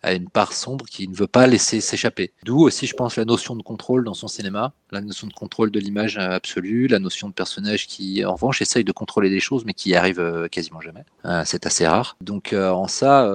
à 0.02 0.12
une, 0.12 0.28
part 0.28 0.52
sombre 0.52 0.86
qui 0.86 1.06
ne 1.06 1.14
veut 1.14 1.26
pas 1.26 1.46
laisser 1.46 1.80
s'échapper. 1.80 2.32
D'où 2.44 2.60
aussi, 2.60 2.86
je 2.86 2.94
pense, 2.94 3.16
la 3.16 3.24
notion 3.24 3.54
de 3.54 3.62
contrôle 3.62 4.04
dans 4.04 4.14
son 4.14 4.26
cinéma, 4.26 4.72
la 4.90 5.00
notion 5.00 5.26
de 5.26 5.32
contrôle 5.32 5.70
de 5.70 5.78
l'image 5.78 6.18
absolue, 6.18 6.88
la 6.88 6.98
notion 6.98 7.28
de 7.28 7.34
personnage 7.34 7.86
qui, 7.86 8.24
en 8.24 8.34
revanche, 8.34 8.62
essaye 8.62 8.84
de 8.84 8.92
contrôler 8.92 9.30
des 9.30 9.40
choses, 9.40 9.64
mais 9.64 9.74
qui 9.74 9.90
y 9.90 9.94
arrive 9.94 10.48
quasiment 10.50 10.80
jamais. 10.80 11.04
c'est 11.44 11.66
assez 11.66 11.86
rare. 11.86 12.16
Donc, 12.20 12.52
en 12.52 12.88
ça, 12.88 13.30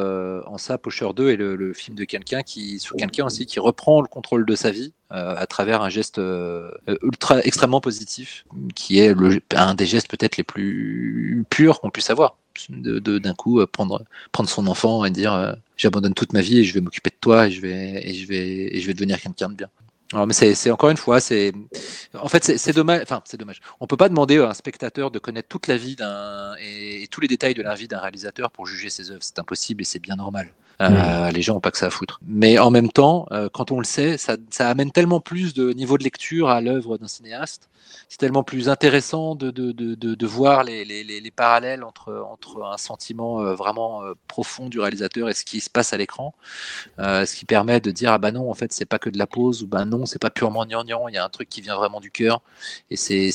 en 0.45 0.57
ça, 0.57 0.77
Pocher 0.77 1.09
2 1.15 1.29
est 1.29 1.35
le, 1.37 1.73
film 1.73 1.95
de 1.95 2.03
quelqu'un 2.03 2.41
qui, 2.41 2.79
sur 2.79 2.95
quelqu'un 2.95 3.25
aussi 3.25 3.45
qui 3.45 3.59
reprend 3.59 4.01
le 4.01 4.07
contrôle 4.07 4.45
de 4.45 4.55
sa 4.55 4.71
vie 4.71 4.93
à 5.09 5.45
travers 5.47 5.68
un 5.75 5.89
geste 5.89 6.19
euh, 6.19 6.71
ultra 7.03 7.39
extrêmement 7.41 7.81
positif, 7.81 8.45
qui 8.75 8.99
est 8.99 9.15
un 9.55 9.75
des 9.75 9.85
gestes 9.85 10.09
peut-être 10.09 10.37
les 10.37 10.43
plus 10.43 11.45
purs 11.49 11.79
qu'on 11.81 11.89
puisse 11.89 12.09
avoir. 12.09 12.35
De, 12.67 13.19
d'un 13.19 13.33
coup 13.35 13.61
euh, 13.61 13.67
prendre 13.67 14.03
prendre 14.33 14.49
son 14.49 14.67
enfant 14.67 15.05
et 15.05 15.11
dire 15.11 15.33
euh, 15.33 15.53
j'abandonne 15.77 16.13
toute 16.13 16.33
ma 16.33 16.41
vie 16.41 16.59
et 16.59 16.63
je 16.65 16.73
vais 16.73 16.81
m'occuper 16.81 17.09
de 17.09 17.15
toi 17.21 17.47
et 17.47 17.51
je 17.51 17.61
vais 17.61 18.05
et 18.05 18.13
je 18.13 18.27
vais 18.27 18.75
et 18.75 18.81
je 18.81 18.87
vais 18.87 18.93
devenir 18.93 19.21
quelqu'un 19.21 19.47
de 19.47 19.53
bien. 19.53 19.69
Alors, 20.11 20.25
mais 20.25 20.33
c'est 20.33 20.71
encore 20.71 20.89
une 20.89 20.97
fois, 20.97 21.19
c'est 21.19 21.53
en 22.15 22.27
fait 22.27 22.57
c'est 22.57 22.73
dommage. 22.73 23.01
Enfin, 23.03 23.21
c'est 23.25 23.37
dommage. 23.37 23.61
On 23.79 23.85
peut 23.85 23.95
pas 23.95 24.09
demander 24.09 24.39
à 24.39 24.49
un 24.49 24.53
spectateur 24.55 25.11
de 25.11 25.19
connaître 25.19 25.47
toute 25.47 25.67
la 25.67 25.77
vie 25.77 25.95
d'un 25.95 26.55
et, 26.59 27.07
tous 27.11 27.21
les 27.21 27.27
détails 27.27 27.53
de 27.53 27.61
la 27.61 27.75
vie 27.75 27.87
d'un 27.87 27.99
réalisateur 27.99 28.49
pour 28.49 28.65
juger 28.65 28.89
ses 28.89 29.11
œuvres. 29.11 29.21
C'est 29.21 29.37
impossible 29.37 29.83
et 29.83 29.85
c'est 29.85 29.99
bien 29.99 30.15
normal. 30.15 30.51
Euh, 30.81 31.31
les 31.31 31.41
gens 31.41 31.55
n'ont 31.55 31.59
pas 31.59 31.71
que 31.71 31.77
ça 31.77 31.87
à 31.87 31.89
foutre. 31.89 32.19
Mais 32.25 32.57
en 32.57 32.71
même 32.71 32.89
temps, 32.89 33.27
euh, 33.31 33.49
quand 33.51 33.71
on 33.71 33.79
le 33.79 33.85
sait, 33.85 34.17
ça, 34.17 34.37
ça, 34.49 34.69
amène 34.69 34.91
tellement 34.91 35.19
plus 35.19 35.53
de 35.53 35.73
niveau 35.73 35.97
de 35.97 36.03
lecture 36.03 36.49
à 36.49 36.61
l'œuvre 36.61 36.97
d'un 36.97 37.07
cinéaste. 37.07 37.68
C'est 38.07 38.17
tellement 38.17 38.43
plus 38.43 38.69
intéressant 38.69 39.35
de, 39.35 39.51
de, 39.51 39.71
de, 39.71 39.95
de 39.95 40.27
voir 40.27 40.63
les, 40.63 40.85
les, 40.85 41.03
les, 41.03 41.31
parallèles 41.31 41.83
entre, 41.83 42.25
entre 42.29 42.63
un 42.63 42.77
sentiment 42.77 43.41
euh, 43.41 43.53
vraiment 43.53 44.01
profond 44.27 44.67
du 44.67 44.79
réalisateur 44.79 45.29
et 45.29 45.33
ce 45.33 45.45
qui 45.45 45.59
se 45.59 45.69
passe 45.69 45.93
à 45.93 45.97
l'écran. 45.97 46.33
ce 46.97 47.35
qui 47.35 47.45
permet 47.45 47.79
de 47.79 47.91
dire 47.91 48.11
ah 48.11 48.17
bah 48.17 48.31
non 48.31 48.49
en 48.49 48.53
fait 48.53 48.73
c'est 48.73 48.85
pas 48.85 48.99
que 48.99 49.09
de 49.09 49.17
la 49.17 49.27
pose 49.27 49.63
ou 49.63 49.67
bah 49.67 49.85
non 49.85 50.05
c'est 50.05 50.19
pas 50.19 50.29
purement 50.29 50.65
gnangnan, 50.65 51.07
il 51.07 51.15
y 51.15 51.17
a 51.17 51.23
un 51.23 51.29
truc 51.29 51.49
qui 51.49 51.61
vient 51.61 51.75
vraiment 51.75 51.99
du 51.99 52.11
cœur. 52.11 52.41
Et 52.89 52.97
c'est 52.97 53.29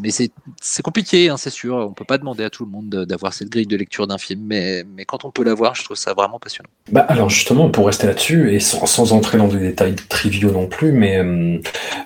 mais 0.00 0.10
c'est 0.10 0.82
compliqué 0.82 1.28
hein, 1.28 1.36
c'est 1.36 1.50
sûr. 1.50 1.76
On 1.76 1.92
peut 1.92 2.04
pas 2.04 2.18
demander 2.18 2.44
à 2.44 2.50
tout 2.50 2.64
le 2.64 2.70
monde 2.70 2.88
d'avoir 2.88 3.32
cette 3.32 3.48
grille 3.48 3.66
de 3.66 3.76
lecture 3.76 4.06
d'un 4.06 4.18
film, 4.18 4.42
mais 4.46 4.84
mais 4.84 5.04
quand 5.04 5.24
on 5.24 5.30
peut 5.30 5.44
l'avoir, 5.44 5.74
je 5.74 5.84
trouve 5.84 5.96
ça 5.96 6.14
vraiment 6.14 6.38
passionnant. 6.38 6.68
Bah 6.92 7.04
alors 7.08 7.30
justement, 7.30 7.70
pour 7.70 7.86
rester 7.86 8.06
là-dessus, 8.06 8.54
et 8.54 8.60
sans, 8.60 9.12
entrer 9.12 9.38
dans 9.38 9.48
des 9.48 9.58
détails 9.58 9.94
triviaux 9.94 10.50
non 10.50 10.66
plus, 10.66 10.92
mais 10.92 11.18
euh, 11.18 11.58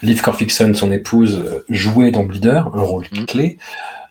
Liv 0.03 0.23
Corfixon, 0.23 0.73
son 0.75 0.93
épouse, 0.93 1.63
jouait 1.85 2.11
dans 2.11 2.24
Bleeder, 2.24 2.68
un 2.74 2.82
rôle 2.82 3.05
mmh. 3.12 3.24
clé 3.26 3.59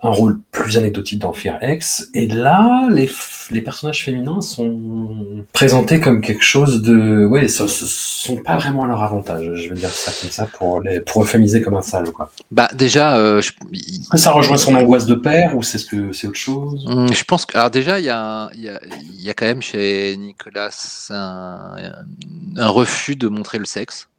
un 0.03 0.09
rôle 0.09 0.39
plus 0.51 0.77
anecdotique 0.77 1.19
dans 1.19 1.31
Fear 1.31 1.57
X. 1.63 2.09
Et 2.13 2.27
là, 2.27 2.87
les, 2.91 3.09
les 3.51 3.61
personnages 3.61 4.03
féminins 4.03 4.41
sont 4.41 5.45
présentés 5.53 6.01
comme 6.01 6.19
quelque 6.19 6.43
chose 6.43 6.81
de, 6.81 7.25
ouais, 7.25 7.47
ce, 7.47 7.65
sont 7.67 8.35
pas 8.37 8.57
vraiment 8.57 8.83
à 8.83 8.87
leur 8.87 9.01
avantage. 9.01 9.49
Je 9.55 9.69
veux 9.69 9.75
dire 9.75 9.89
ça 9.89 10.11
comme 10.19 10.29
ça 10.29 10.45
pour 10.45 10.81
les, 10.81 10.99
pour 10.99 11.23
euphémiser 11.23 11.61
comme 11.61 11.75
un 11.75 11.81
sale, 11.81 12.11
quoi. 12.11 12.29
Bah 12.51 12.67
déjà, 12.73 13.15
euh, 13.15 13.41
ça 14.15 14.31
rejoint 14.31 14.57
son 14.57 14.75
angoisse 14.75 15.05
de 15.05 15.15
père 15.15 15.55
ou 15.55 15.63
c'est 15.63 15.77
ce 15.77 15.85
que 15.85 16.11
c'est 16.11 16.27
autre 16.27 16.37
chose? 16.37 16.85
Hum, 16.85 17.11
Je 17.13 17.23
pense 17.23 17.45
que, 17.45 17.57
alors 17.57 17.71
déjà, 17.71 17.99
il 17.99 18.05
y 18.05 18.09
a, 18.09 18.49
il 18.55 18.61
y 18.61 18.69
a, 18.69 18.81
y 19.19 19.29
a 19.29 19.33
quand 19.33 19.45
même 19.45 19.61
chez 19.61 20.17
Nicolas 20.17 21.05
un, 21.11 21.75
un 22.57 22.67
refus 22.67 23.15
de 23.15 23.29
montrer 23.29 23.57
le 23.57 23.65
sexe 23.65 24.09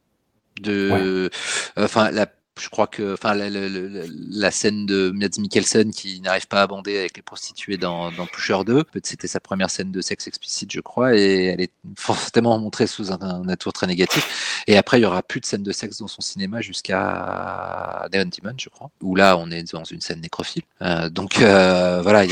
de 0.61 1.29
enfin 1.75 2.11
la 2.11 2.27
je 2.59 2.69
crois 2.69 2.87
que 2.87 3.13
enfin 3.13 3.33
la, 3.33 4.51
scène 4.51 4.85
de 4.85 5.11
Mads 5.11 5.39
Mikkelsen 5.39 5.91
qui 5.91 6.21
n'arrive 6.21 6.47
pas 6.47 6.61
à 6.61 6.67
bander 6.67 6.97
avec 6.97 7.17
les 7.17 7.21
prostituées 7.21 7.77
dans, 7.77 8.11
dans 8.11 8.25
Pusher 8.25 8.63
2 8.65 8.83
c'était 9.03 9.27
sa 9.27 9.39
première 9.39 9.69
scène 9.69 9.91
de 9.91 10.01
sexe 10.01 10.27
explicite 10.27 10.71
je 10.71 10.79
crois 10.79 11.15
et 11.15 11.45
elle 11.45 11.61
est 11.61 11.71
forcément 11.97 12.57
montrée 12.57 12.87
sous 12.87 13.11
un, 13.11 13.47
un 13.47 13.55
tour 13.55 13.73
très 13.73 13.87
négatif. 13.87 14.63
Et 14.67 14.77
après 14.77 14.99
il 14.99 15.03
y 15.03 15.05
aura 15.05 15.21
plus 15.21 15.41
de 15.41 15.45
scènes 15.45 15.63
de 15.63 15.71
sexe 15.71 15.99
dans 15.99 16.07
son 16.07 16.21
cinéma 16.21 16.61
jusqu'à 16.61 18.07
Neon 18.13 18.25
Demon 18.25 18.55
je 18.57 18.69
crois 18.69 18.89
où 19.01 19.15
là 19.15 19.37
on 19.37 19.51
est 19.51 19.71
dans 19.73 19.83
une 19.83 20.01
scène 20.01 20.21
nécrophile. 20.21 20.63
Euh, 20.81 21.09
donc 21.09 21.39
euh, 21.39 22.01
voilà 22.01 22.25
il 22.25 22.31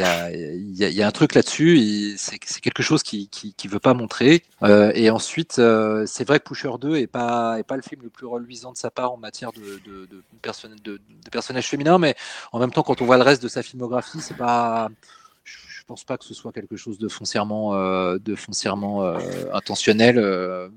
y 0.76 1.02
a, 1.02 1.08
un 1.08 1.12
truc 1.12 1.36
là-dessus. 1.36 2.16
C'est 2.18 2.40
quelque 2.40 2.84
chose 2.84 3.04
qui, 3.04 3.30
qui, 3.30 3.68
veut 3.68 3.80
pas 3.80 3.94
montrer. 3.94 4.44
Euh, 4.64 4.92
et 4.96 5.10
ensuite 5.10 5.62
c'est 6.06 6.28
vrai 6.28 6.40
que 6.40 6.46
Pusher 6.46 6.72
2 6.80 6.98
est 6.98 7.08
pas 7.08 7.58
le 7.58 7.82
film 7.82 8.02
le 8.04 8.10
plus 8.10 8.28
reluisant 8.28 8.72
de 8.72 8.78
sa 8.78 8.92
part 8.92 9.12
en 9.12 9.18
matière 9.18 9.52
de, 9.52 10.13
de, 10.84 11.02
personnages 11.32 11.68
féminins, 11.68 11.98
mais 11.98 12.16
en 12.52 12.60
même 12.60 12.72
temps, 12.72 12.84
quand 12.84 13.02
on 13.02 13.06
voit 13.06 13.18
le 13.18 13.24
reste 13.24 13.42
de 13.42 13.48
sa 13.48 13.64
filmographie, 13.64 14.22
c'est 14.22 14.38
pas. 14.38 14.90
Je 15.44 15.86
pense 15.86 16.06
pas 16.06 16.18
que 16.18 16.24
ce 16.24 16.34
soit 16.34 16.54
quelque 16.54 16.78
chose 16.78 16.98
de 16.98 17.10
foncièrement, 17.10 17.76
euh, 17.76 18.18
de 18.18 18.36
foncièrement 18.36 19.04
euh, 19.04 19.20
intentionnel. 19.52 20.18
Euh, 20.18 20.70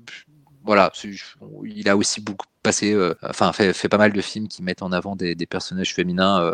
voilà, 0.65 0.91
il 1.63 1.87
a 1.87 1.95
aussi 1.95 2.19
beaucoup 2.19 2.45
passé, 2.61 2.93
enfin 3.23 3.53
fait, 3.53 3.87
pas 3.87 3.97
mal 3.97 4.11
de 4.11 4.19
films 4.19 4.49
qui 4.49 4.61
mettent 4.61 4.81
en 4.81 4.91
avant 4.91 5.15
des, 5.15 5.33
personnages 5.45 5.93
féminins 5.93 6.51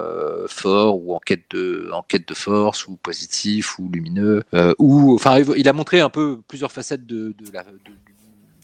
forts 0.48 1.02
ou 1.02 1.16
en 1.16 1.20
quête 1.20 1.46
de, 1.50 1.90
en 1.92 2.04
quête 2.04 2.28
de 2.28 2.36
force 2.36 2.88
ou 2.88 2.96
positifs 2.96 3.80
ou 3.80 3.90
lumineux, 3.90 4.44
ou 4.78 5.16
enfin 5.16 5.40
il 5.40 5.68
a 5.68 5.74
montré 5.74 6.00
un 6.00 6.12
peu 6.12 6.40
plusieurs 6.48 6.72
facettes 6.72 7.08
de, 7.08 7.34
de 7.40 7.52
la 7.52 7.64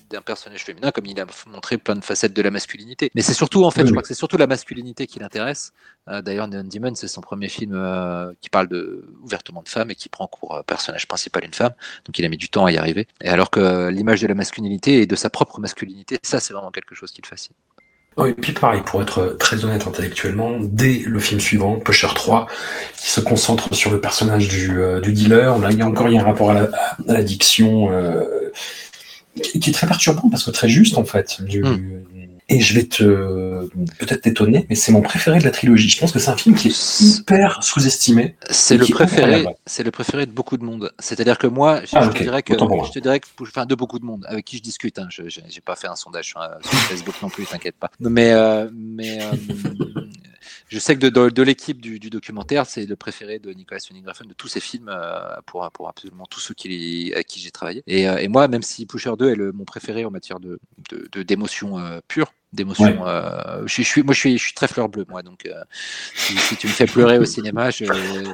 d'un 0.10 0.22
personnage 0.22 0.64
féminin 0.64 0.91
comme 0.91 1.05
il 1.05 1.20
a 1.20 1.26
montré 1.47 1.78
plein 1.78 1.95
de 1.95 2.03
facettes 2.03 2.34
de 2.34 2.41
la 2.41 2.51
masculinité. 2.51 3.12
Mais 3.16 3.22
c'est 3.22 3.34
surtout 3.34 3.64
en 3.66 3.72
fait, 3.72 3.82
Oui, 3.82 3.88
je 3.88 3.93
crois 3.93 4.01
que 4.01 4.07
c'est 4.07 4.14
surtout 4.14 4.38
la 4.38 4.47
masculinité 4.47 5.07
qui 5.07 5.20
l'intéresse. 5.20 5.72
Euh, 6.10 6.22
D'ailleurs, 6.22 6.47
Neon 6.47 6.64
Demon, 6.64 6.95
c'est 6.95 7.07
son 7.07 7.22
premier 7.22 7.49
film 7.49 7.74
euh, 7.76 8.32
qui 8.41 8.49
parle 8.49 8.68
de, 8.68 9.05
ouvertement 9.24 9.62
de 9.62 9.70
femmes 9.70 9.91
et 9.91 9.95
qui 9.95 10.10
prend 10.10 10.28
pour 10.28 10.55
euh, 10.55 10.64
personnage 10.64 11.07
principal 11.07 11.45
une 11.45 11.53
femme. 11.53 11.74
Donc 12.05 12.18
il 12.20 12.26
a 12.26 12.30
mis 12.30 12.38
du 12.38 12.49
temps 12.49 12.66
à 12.66 12.72
y 12.72 12.78
arriver. 12.78 13.07
Et 13.22 13.30
alors 13.30 13.49
que 13.51 13.89
l'image 13.89 14.22
de 14.22 14.28
la 14.28 14.36
masculinité 14.36 15.01
et 15.01 15.05
de 15.07 15.16
sa 15.16 15.30
propre 15.30 15.60
masculinité, 15.60 16.20
ça 16.24 16.39
c'est 16.39 16.53
vraiment 16.53 16.72
quelque 16.72 16.95
chose 16.95 17.12
qui 17.12 17.22
le 17.22 17.28
fascine. 17.28 17.55
Oui, 18.18 18.32
et 18.32 18.34
puis 18.34 18.51
pareil, 18.51 18.82
pour 18.86 19.01
être 19.01 19.38
très 19.39 19.64
honnête 19.64 19.88
intellectuellement, 19.88 20.57
dès 20.60 20.99
le 21.05 21.20
film 21.20 21.39
suivant, 21.39 21.80
Pusher 21.80 22.10
3, 22.14 22.47
qui 22.97 23.10
se 23.10 23.22
concentre 23.22 23.74
sur 23.74 23.91
le 23.91 24.01
personnage 24.01 24.49
du, 24.49 24.82
euh, 24.82 24.99
du 24.99 25.14
dealer, 25.14 25.57
là 25.60 25.72
il 25.72 25.78
y 25.78 25.82
a 25.82 25.86
encore 25.88 26.10
il 26.10 26.16
y 26.16 26.18
a 26.18 26.22
un 26.22 26.26
rapport 26.26 26.51
à 26.51 26.53
la- 26.55 26.70
à 27.07 27.14
l'addiction 27.14 27.89
qui 29.41 29.69
est 29.69 29.73
très 29.73 29.88
perturbant 29.88 30.30
parce 30.30 30.43
que 30.43 30.51
très 30.51 30.69
juste 30.69 30.97
en 30.97 31.05
fait. 31.05 31.41
Du- 31.43 31.63
Hmm. 31.63 32.05
Et 32.51 32.61
je 32.61 32.73
vais 32.73 32.86
te 32.86 33.03
peut-être 33.99 34.21
t'étonner, 34.21 34.65
mais 34.71 34.75
c'est 34.75 34.91
mon 34.91 35.01
préféré 35.01 35.38
de 35.38 35.43
la 35.43 35.51
trilogie. 35.51 35.88
Je 35.88 35.99
pense 35.99 36.11
que 36.11 36.17
c'est 36.17 36.32
un 36.32 36.36
film 36.36 36.55
qui 36.55 36.69
est 36.69 36.99
hyper 36.99 37.61
sous-estimé. 37.63 38.36
C'est 38.49 38.75
le 38.75 38.88
préféré, 38.88 39.45
c'est 39.67 39.84
le 39.84 39.91
préféré 39.91 40.25
de 40.25 40.32
beaucoup 40.32 40.57
de 40.57 40.63
monde. 40.63 40.91
C'est-à-dire 40.97 41.38
que 41.38 41.45
moi, 41.45 41.82
je, 41.86 41.91
Ah, 41.93 42.09
je 42.11 42.17
te 42.17 42.23
dirais 42.23 42.41
que, 42.41 42.53
je 42.55 42.91
te 42.91 42.97
dirais 42.97 43.19
que, 43.19 43.27
enfin, 43.41 43.67
de 43.67 43.75
beaucoup 43.75 43.99
de 43.99 44.05
monde 44.05 44.25
avec 44.27 44.45
qui 44.45 44.57
je 44.57 44.63
discute. 44.63 44.97
Hein, 44.97 45.05
je 45.11 45.30
j'ai 45.30 45.43
j'ai 45.47 45.61
pas 45.61 45.75
fait 45.75 45.86
un 45.86 45.95
sondage 45.95 46.25
sur, 46.25 46.41
euh, 46.41 46.47
sur 46.63 46.73
Facebook 46.73 47.13
non 47.21 47.30
plus, 47.30 47.45
t'inquiète 47.45 47.75
pas. 47.80 47.91
Mais, 47.99 48.32
euh, 48.32 48.67
mais 48.73 49.19
euh, 49.21 49.25
je 50.68 50.80
sais 50.80 50.95
que 50.95 51.00
de, 51.02 51.10
de, 51.10 51.30
de 51.30 51.43
l'équipe 51.43 51.82
du, 51.82 52.00
du 52.00 52.10
documentaire, 52.10 52.66
c'est 52.66 52.86
le 52.86 52.95
préféré 52.95 53.39
de 53.39 53.52
Nicolas 53.52 53.80
Winding 53.89 54.08
Refn 54.08 54.28
de 54.28 54.34
tous 54.34 54.47
ses 54.47 54.60
films 54.60 54.89
euh, 54.89 55.36
pour, 55.45 55.70
pour 55.72 55.89
absolument 55.89 56.26
tous 56.30 56.39
ceux 56.39 56.54
qui, 56.54 57.14
à 57.16 57.24
qui 57.24 57.39
j'ai 57.39 57.52
travaillé. 57.52 57.84
Et, 57.88 58.08
euh, 58.10 58.18
et 58.18 58.28
moi, 58.28 58.47
même 58.47 58.62
si 58.64 58.86
Pusher 58.86 59.14
2 59.18 59.32
est 59.32 59.36
le, 59.36 59.52
mon 59.52 59.66
préféré 59.66 60.06
en 60.06 60.12
matière 60.12 60.39
de 60.39 60.60
d'émotion 61.24 61.78
euh, 61.80 62.00
pure, 62.08 62.32
d'émotion. 62.54 62.86
Ouais. 62.86 63.08
euh, 63.08 63.64
je, 63.68 63.82
suis- 63.84 64.04
moi, 64.04 64.14
je 64.14 64.20
suis, 64.20 64.38
je 64.38 64.43
suis 64.43 64.54
très 64.54 64.68
fleur 64.68 64.89
bleue, 64.89 65.06
moi. 65.08 65.22
Donc, 65.22 65.45
euh, 65.45 65.64
si, 66.16 66.36
si 66.38 66.56
tu 66.58 66.68
me 66.68 66.72
fais 66.72 66.86
pleurer 66.86 67.18
au 67.20 67.26
cinéma, 67.26 67.70
je, 67.70 67.86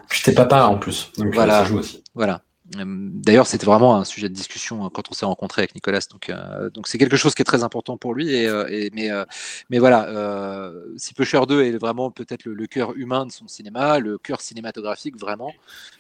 Puis 0.10 0.22
t'es 0.24 0.34
papa 0.34 0.66
en 0.66 0.78
plus, 0.78 1.12
donc 1.18 1.34
Voilà. 1.34 1.60
ça 1.60 1.66
joue 1.66 1.78
aussi. 1.80 2.04
voilà. 2.14 2.42
Euh, 2.78 2.84
D'ailleurs, 3.26 3.48
c'était 3.48 3.66
vraiment 3.66 3.96
un 3.98 4.04
sujet 4.04 4.30
de 4.30 4.34
discussion 4.34 4.86
euh, 4.86 4.90
quand 4.90 5.10
on 5.10 5.14
s'est 5.14 5.26
rencontré 5.26 5.62
avec 5.62 5.76
Nicolas. 5.76 6.00
Donc, 6.12 6.30
euh, 6.30 6.70
donc 6.70 6.88
c'est 6.88 6.98
quelque 6.98 7.18
chose 7.18 7.36
qui 7.36 7.42
est 7.42 7.46
très 7.46 7.64
important 7.64 7.98
pour 7.98 8.14
lui. 8.14 8.34
Et, 8.34 8.48
euh, 8.48 9.26
mais, 9.70 9.80
voilà, 9.80 10.72
si 10.98 11.14
Pusher 11.14 11.42
2 11.48 11.64
est 11.64 11.78
vraiment 11.78 12.12
peut-être 12.12 12.46
le, 12.46 12.68
cœur 12.68 12.94
humain 12.96 13.26
de 13.26 13.32
son 13.32 13.48
cinéma, 13.48 14.00
le 14.00 14.18
cœur 14.18 14.42
cinématographique 14.42 15.18
vraiment, 15.18 15.54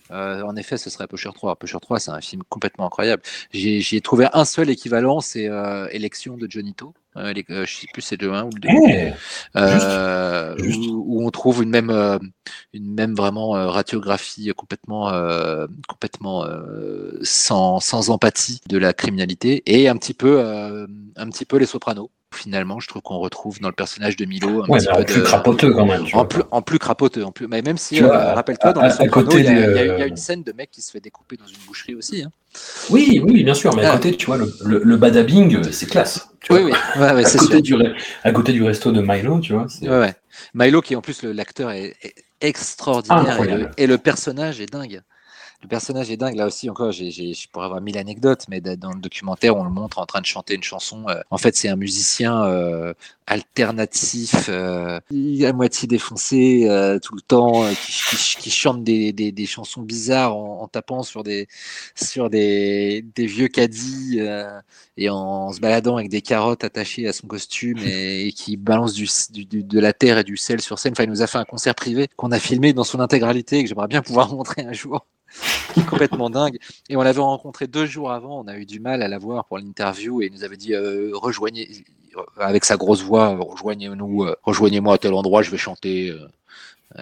en 0.09 0.55
effet, 0.55 0.77
ce 0.77 0.89
serait 0.89 1.07
Pusher 1.07 1.31
3. 1.33 1.55
Pusher 1.57 1.79
3, 1.81 1.99
c'est 1.99 2.11
un 2.11 2.21
film 2.21 2.43
complètement 2.49 2.87
incroyable. 2.87 3.21
J'y 3.51 3.95
ai 3.95 4.01
trouvé 4.01 4.27
un 4.33 4.45
seul 4.45 4.69
équivalent, 4.69 5.21
c'est 5.21 5.49
Élection 5.91 6.37
de 6.37 6.47
Johnny 6.49 6.73
To. 6.73 6.93
Euh, 7.17 7.31
les- 7.33 7.45
euh, 7.49 7.65
je 7.65 7.75
sais 7.75 7.87
plus, 7.93 8.01
c'est 8.01 8.21
le 8.21 8.33
1 8.33 8.43
ou 8.43 8.49
le 8.53 8.59
2. 8.59 8.69
Eh, 8.89 9.13
Euh, 9.55 10.55
Juste. 10.57 10.79
Où, 10.89 11.03
où 11.07 11.25
on 11.25 11.31
trouve 11.31 11.63
une 11.63 11.69
même, 11.69 11.89
euh, 11.89 12.19
une 12.73 12.93
même 12.93 13.15
vraiment 13.15 13.55
euh, 13.55 13.67
radiographie 13.69 14.51
complètement, 14.55 15.09
euh, 15.13 15.65
complètement 15.87 16.43
euh, 16.45 17.17
sans, 17.23 17.79
sans 17.79 18.09
empathie 18.09 18.59
de 18.67 18.77
la 18.77 18.93
criminalité 18.93 19.63
et 19.65 19.87
un 19.87 19.95
petit 19.95 20.13
peu, 20.13 20.39
euh, 20.39 20.87
un 21.15 21.29
petit 21.29 21.45
peu 21.45 21.57
les 21.57 21.65
Sopranos. 21.65 22.09
Finalement, 22.35 22.79
je 22.79 22.87
trouve 22.87 23.01
qu'on 23.01 23.17
retrouve 23.19 23.59
dans 23.59 23.69
le 23.69 23.73
personnage 23.75 24.15
de 24.17 24.25
Milo 24.25 24.63
un 24.63 24.67
ouais, 24.67 24.79
petit 24.79 24.87
mais 24.87 24.93
en 24.93 24.97
peu 24.97 25.05
plus 25.05 25.15
de, 25.21 25.25
crapoteux 25.25 25.73
quand 25.73 25.85
même. 25.85 26.05
en 26.13 26.25
plus, 26.25 26.41
en 26.51 26.61
plus 26.61 26.79
crapoteux, 26.79 27.23
en 27.23 27.31
plus, 27.31 27.47
mais 27.47 27.61
même 27.61 27.77
si, 27.77 28.01
euh, 28.03 28.33
rappelle-toi, 28.33 28.73
dans 28.73 28.81
à- 28.81 29.07
côté 29.07 29.39
il 29.39 29.45
y, 29.45 29.47
a- 29.47 29.51
y 29.51 29.87
y 29.87 29.89
euh, 30.03 30.07
une 30.07 30.17
scène 30.17 30.43
de 30.43 30.51
mec 30.51 30.69
qui 30.71 30.81
se 30.81 30.91
fait 30.91 30.99
découper 30.99 31.37
dans 31.37 31.47
une 31.47 31.57
boucherie 31.65 31.95
aussi. 31.95 32.23
hein. 32.23 32.31
Oui, 32.89 33.21
oui, 33.23 33.43
bien 33.43 33.53
sûr, 33.53 33.75
mais 33.75 33.83
à 33.85 33.91
Ah. 33.91 33.95
côté, 33.97 34.15
tu 34.15 34.27
vois, 34.27 34.37
le, 34.37 34.51
le, 34.63 34.81
le 34.83 34.97
badabing, 34.97 35.57
euh, 35.57 35.71
c'est 35.71 35.87
classe. 35.87 36.27
Oui, 36.49 36.59
oui, 36.63 36.71
ouais, 36.97 37.11
ouais, 37.13 37.25
à, 37.25 37.29
côté 37.37 37.37
sûr. 37.37 37.61
du, 37.61 37.75
à 38.23 38.31
côté 38.31 38.53
du 38.53 38.63
resto 38.63 38.91
de 38.91 39.01
Milo, 39.01 39.39
tu 39.39 39.53
vois. 39.53 39.67
Milo, 40.53 40.81
qui 40.81 40.95
en 40.95 41.01
plus, 41.01 41.23
l'acteur 41.23 41.71
est, 41.71 41.95
est 42.01 42.15
extraordinaire 42.41 43.19
et 43.19 43.23
le, 43.25 43.31
Incroyable. 43.31 43.71
et 43.77 43.87
le 43.87 43.97
personnage 43.97 44.61
est 44.61 44.71
dingue. 44.71 45.01
Le 45.61 45.67
personnage 45.67 46.11
est 46.11 46.17
dingue. 46.17 46.35
Là 46.35 46.45
aussi, 46.45 46.69
encore, 46.69 46.91
j'ai, 46.91 47.09
j'ai- 47.11 47.33
je 47.33 47.49
pourrais 47.49 47.65
avoir 47.65 47.81
mille 47.81 47.97
anecdotes, 47.97 48.45
mais 48.49 48.61
da- 48.61 48.75
dans 48.75 48.91
le 48.91 48.99
documentaire, 48.99 49.55
on 49.57 49.63
le 49.63 49.69
montre 49.71 49.97
en 49.99 50.05
train 50.05 50.21
de 50.21 50.25
chanter 50.25 50.53
une 50.55 50.63
chanson. 50.63 51.05
euh, 51.09 51.21
en 51.31 51.37
fait, 51.39 51.55
c'est 51.55 51.69
un 51.69 51.75
musicien 51.75 52.43
euh, 52.45 52.93
alternatif, 53.25 54.47
euh, 54.49 54.99
à 55.43 55.53
moitié 55.53 55.87
défoncé 55.87 56.67
euh, 56.69 56.99
tout 56.99 57.15
le 57.15 57.21
temps, 57.21 57.65
euh, 57.65 57.73
qui, 57.73 58.51
chante 58.51 58.83
des, 58.83 59.11
des- 59.13 59.31
des 59.31 59.45
chansons 59.47 59.81
bizarres 59.81 60.35
en, 60.37 60.67
tapant 60.67 61.01
sur 61.03 61.23
des, 61.23 61.47
sur 61.95 62.29
des, 62.29 63.03
des 63.15 63.25
vieux 63.25 63.47
caddies 63.47 64.17
euh, 64.19 64.59
et 64.97 65.09
en 65.09 65.51
se 65.51 65.59
baladant 65.59 65.97
avec 65.97 66.09
des 66.09 66.21
carottes 66.21 66.63
attachées 66.63 67.07
à 67.07 67.13
son 67.13 67.27
costume 67.27 67.79
et, 67.83 68.27
et 68.27 68.31
qui 68.33 68.57
balance 68.57 68.93
du- 68.93 69.07
du- 69.45 69.63
de 69.63 69.79
la 69.79 69.93
terre 69.93 70.17
et 70.19 70.23
du 70.23 70.37
sel 70.37 70.61
sur 70.61 70.77
scène. 70.79 70.91
Enfin, 70.93 71.03
il 71.05 71.09
nous 71.09 71.21
a 71.23 71.27
fait 71.27 71.37
un 71.39 71.45
concert 71.45 71.73
privé 71.75 72.07
qu'on 72.17 72.31
a 72.31 72.39
filmé 72.39 72.73
dans 72.73 72.83
son 72.83 72.99
intégralité 72.99 73.57
et 73.59 73.63
que 73.63 73.69
j'aimerais 73.69 73.87
bien 73.87 74.01
pouvoir 74.01 74.29
montrer 74.35 74.61
un 74.63 74.73
jour. 74.73 75.05
Complètement 75.89 76.29
dingue. 76.29 76.57
Et 76.89 76.95
on 76.95 77.01
l'avait 77.01 77.21
rencontré 77.21 77.67
deux 77.67 77.85
jours 77.85 78.11
avant. 78.11 78.39
On 78.39 78.47
a 78.47 78.57
eu 78.57 78.65
du 78.65 78.79
mal 78.79 79.01
à 79.01 79.07
la 79.07 79.17
voir 79.17 79.45
pour 79.45 79.57
l'interview 79.57 80.21
et 80.21 80.27
il 80.27 80.33
nous 80.33 80.43
avait 80.43 80.57
dit 80.57 80.73
euh, 80.73 81.11
rejoignez 81.13 81.69
avec 82.37 82.63
sa 82.63 82.77
grosse 82.77 83.03
voix, 83.03 83.35
rejoignez-nous, 83.37 84.23
euh, 84.23 84.35
rejoignez-moi 84.43 84.95
à 84.95 84.97
tel 84.97 85.13
endroit, 85.13 85.41
je 85.41 85.51
vais 85.51 85.57
chanter. 85.57 86.15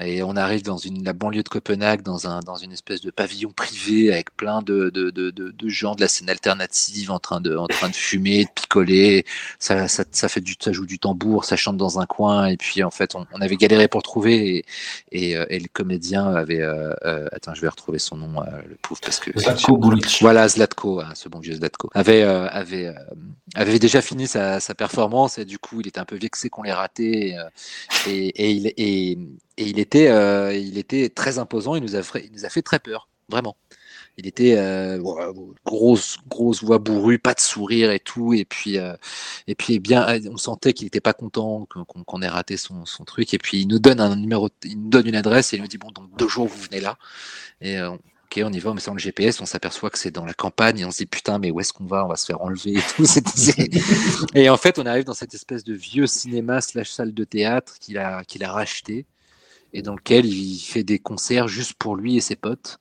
Et 0.02 0.24
on 0.24 0.36
arrive 0.36 0.64
dans 0.64 0.78
une, 0.78 1.04
la 1.04 1.14
banlieue 1.14 1.44
de 1.44 1.50
Copenhague, 1.50 2.02
dans, 2.02 2.28
un, 2.28 2.40
dans 2.40 2.56
une 2.56 2.72
espèce 2.72 3.02
de 3.02 3.12
pavillon 3.12 3.52
privé 3.52 4.12
avec 4.12 4.36
plein 4.36 4.62
de, 4.62 4.90
de, 4.90 5.12
de, 5.12 5.30
de, 5.30 5.70
gens 5.70 5.94
de 5.94 6.02
la 6.02 6.08
scène 6.08 6.30
alternative 6.30 7.12
en 7.12 7.20
train 7.20 7.42
de, 7.42 7.56
en 7.56 7.68
train 7.68 7.90
de 7.90 7.96
fumer, 7.96 8.46
de 8.46 8.50
picoler. 8.50 9.26
Ça, 9.60 9.88
ça, 9.88 10.04
ça, 10.12 10.30
fait 10.30 10.42
du, 10.42 10.56
ça 10.60 10.72
joue 10.72 10.86
du 10.86 10.98
tambour, 10.98 11.46
ça 11.46 11.58
chante 11.58 11.78
dans 11.78 12.00
un 12.00 12.06
coin. 12.06 12.48
Et 12.48 12.58
puis 12.58 12.82
en 12.84 12.92
fait, 12.92 13.14
on, 13.14 13.28
on 13.34 13.42
avait 13.42 13.56
galéré 13.56 13.88
pour 13.88 14.02
trouver. 14.02 14.58
Et, 14.58 14.66
et, 15.12 15.38
euh, 15.38 15.46
et 15.50 15.60
le 15.60 15.68
comédien 15.72 16.26
avait. 16.28 16.62
Euh, 16.62 16.94
euh, 17.06 17.28
attends, 17.32 17.54
je 17.54 17.62
vais 17.62 17.68
retrouver 17.68 18.00
son 18.00 18.18
nom, 18.18 18.42
euh, 18.42 18.46
le 18.68 18.76
pauvre, 18.82 19.02
parce 19.02 19.20
que. 19.20 19.38
Zlatko 19.38 19.78
Buric. 19.78 20.18
Voilà, 20.22 20.48
Zlatko, 20.48 21.02
hein, 21.02 21.12
ce 21.14 21.30
bon 21.30 21.40
vieux 21.40 21.56
Zlatko, 21.56 21.90
avait, 21.94 22.24
euh, 22.24 22.48
avait, 22.50 22.88
euh, 22.88 22.94
avait 23.56 23.80
déjà 23.80 24.02
fini 24.02 24.28
sa, 24.28 24.60
sa 24.60 24.74
performance 24.74 25.38
et 25.38 25.46
du 25.46 25.60
coup, 25.60 25.82
il 25.82 25.88
était 25.88 26.00
un 26.00 26.06
peu 26.06 26.16
vexé 26.16 26.50
qu'on 26.50 26.64
l'ait 26.64 26.74
raté. 26.74 27.38
Et, 28.08 28.12
et, 28.12 28.28
et 28.28 28.52
il, 28.52 28.68
et, 28.78 29.18
et 29.58 29.66
il, 29.66 29.80
était, 29.80 30.08
euh, 30.10 30.56
il 30.56 30.78
était 30.78 31.10
très 31.10 31.38
imposant, 31.38 31.76
il 31.76 31.84
nous, 31.84 31.96
a 31.96 32.04
fait, 32.04 32.26
il 32.26 32.32
nous 32.32 32.46
a 32.46 32.50
fait 32.50 32.62
très 32.62 32.80
peur, 32.80 33.08
vraiment. 33.30 33.56
Il 34.18 34.28
était 34.28 34.58
euh, 34.58 35.02
grosse, 35.66 36.18
grosse 36.28 36.64
voix 36.64 36.78
bourrue, 36.78 37.18
pas 37.18 37.34
de 37.34 37.40
sourire 37.40 37.92
et 37.92 38.00
tout. 38.00 38.34
Et 38.34 38.46
puis, 38.46 38.78
euh, 38.78 38.96
et 39.48 39.56
puis 39.56 39.80
bien, 39.80 40.20
on 40.30 40.38
sentait 40.38 40.74
qu'il 40.74 40.86
n'était 40.86 41.02
pas 41.02 41.14
content 41.14 41.68
qu'on 42.06 42.22
ait 42.22 42.28
raté 42.28 42.58
son, 42.58 42.86
son, 42.86 43.06
truc. 43.06 43.34
Et 43.34 43.40
puis, 43.40 43.62
il 43.62 43.68
nous 43.68 43.80
donne 43.80 44.00
un 44.00 44.16
numéro, 44.16 44.50
il 44.64 44.84
nous 44.84 44.90
donne 44.90 45.08
une 45.08 45.16
adresse 45.16 45.54
et 45.54 45.58
il 45.58 45.62
nous 45.64 45.68
dit 45.68 45.80
bon, 45.80 45.92
donc 45.92 46.16
deux 46.16 46.28
jours, 46.28 46.48
vous 46.48 46.62
venez 46.62 46.80
là. 46.80 46.98
Et 47.62 47.82
ok, 47.82 48.42
on 48.44 48.54
y 48.54 48.60
va, 48.60 48.72
on 48.72 48.74
met 48.76 48.82
ça 48.82 48.92
dans 48.92 48.96
le 48.96 49.00
GPS, 49.00 49.42
on 49.42 49.48
s'aperçoit 49.48 49.90
que 49.90 49.98
c'est 49.98 50.12
dans 50.12 50.26
la 50.26 50.34
campagne 50.34 50.80
et 50.80 50.86
on 50.86 50.92
se 50.92 50.98
dit 50.98 51.06
putain, 51.08 51.40
mais 51.40 51.50
où 51.50 51.60
est-ce 51.60 51.74
qu'on 51.74 51.86
va? 51.86 52.06
On 52.06 52.10
va 52.10 52.16
se 52.16 52.26
faire 52.26 52.42
enlever 52.42 52.74
et 52.74 52.82
tout. 52.96 53.06
et 54.36 54.50
en 54.50 54.58
fait, 54.58 54.78
on 54.78 54.86
arrive 54.86 55.06
dans 55.06 55.16
cette 55.16 55.34
espèce 55.34 55.64
de 55.64 55.74
vieux 55.74 56.06
cinéma 56.08 56.62
slash 56.62 56.92
salle 56.92 57.16
de 57.16 57.24
théâtre 57.24 57.80
qu'il 57.80 57.98
a, 57.98 58.24
qu'il 58.26 58.44
a 58.44 58.52
racheté 58.52 59.08
et 59.74 59.82
dans 59.82 59.96
lequel 59.96 60.26
il 60.26 60.60
fait 60.60 60.84
des 60.84 61.00
concerts 61.00 61.48
juste 61.48 61.74
pour 61.76 61.96
lui 61.96 62.18
et 62.18 62.22
ses 62.22 62.36
potes. 62.36 62.80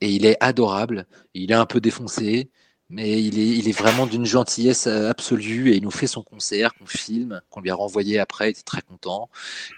Et 0.00 0.10
il 0.10 0.26
est 0.26 0.36
adorable, 0.40 1.06
il 1.34 1.52
est 1.52 1.54
un 1.54 1.66
peu 1.66 1.80
défoncé, 1.80 2.50
mais 2.92 3.22
il 3.22 3.38
est, 3.38 3.48
il 3.58 3.68
est 3.68 3.76
vraiment 3.76 4.06
d'une 4.06 4.26
gentillesse 4.26 4.86
absolue 4.86 5.70
et 5.72 5.76
il 5.76 5.82
nous 5.82 5.90
fait 5.90 6.06
son 6.06 6.22
concert 6.22 6.74
qu'on 6.74 6.84
filme, 6.84 7.40
qu'on 7.48 7.60
lui 7.60 7.70
a 7.70 7.74
renvoyé 7.74 8.18
après, 8.18 8.48
il 8.48 8.50
était 8.50 8.62
très 8.62 8.82
content. 8.82 9.30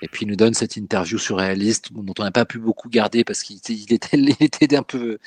Et 0.03 0.09
puis 0.09 0.25
il 0.25 0.29
nous 0.29 0.37
donne 0.37 0.53
cette 0.53 0.77
interview 0.77 1.17
surréaliste 1.17 1.93
dont 1.93 2.13
on 2.19 2.25
n'a 2.25 2.33
pas 2.33 2.45
pu 2.45 2.59
beaucoup 2.59 2.89
garder 2.89 3.23
parce 3.23 3.45
qu'il 3.45 3.57
était, 3.57 3.73
il 3.73 3.93
était, 3.93 4.17
il 4.19 4.37
était 4.41 4.77
un 4.77 4.83
peu, 4.83 5.19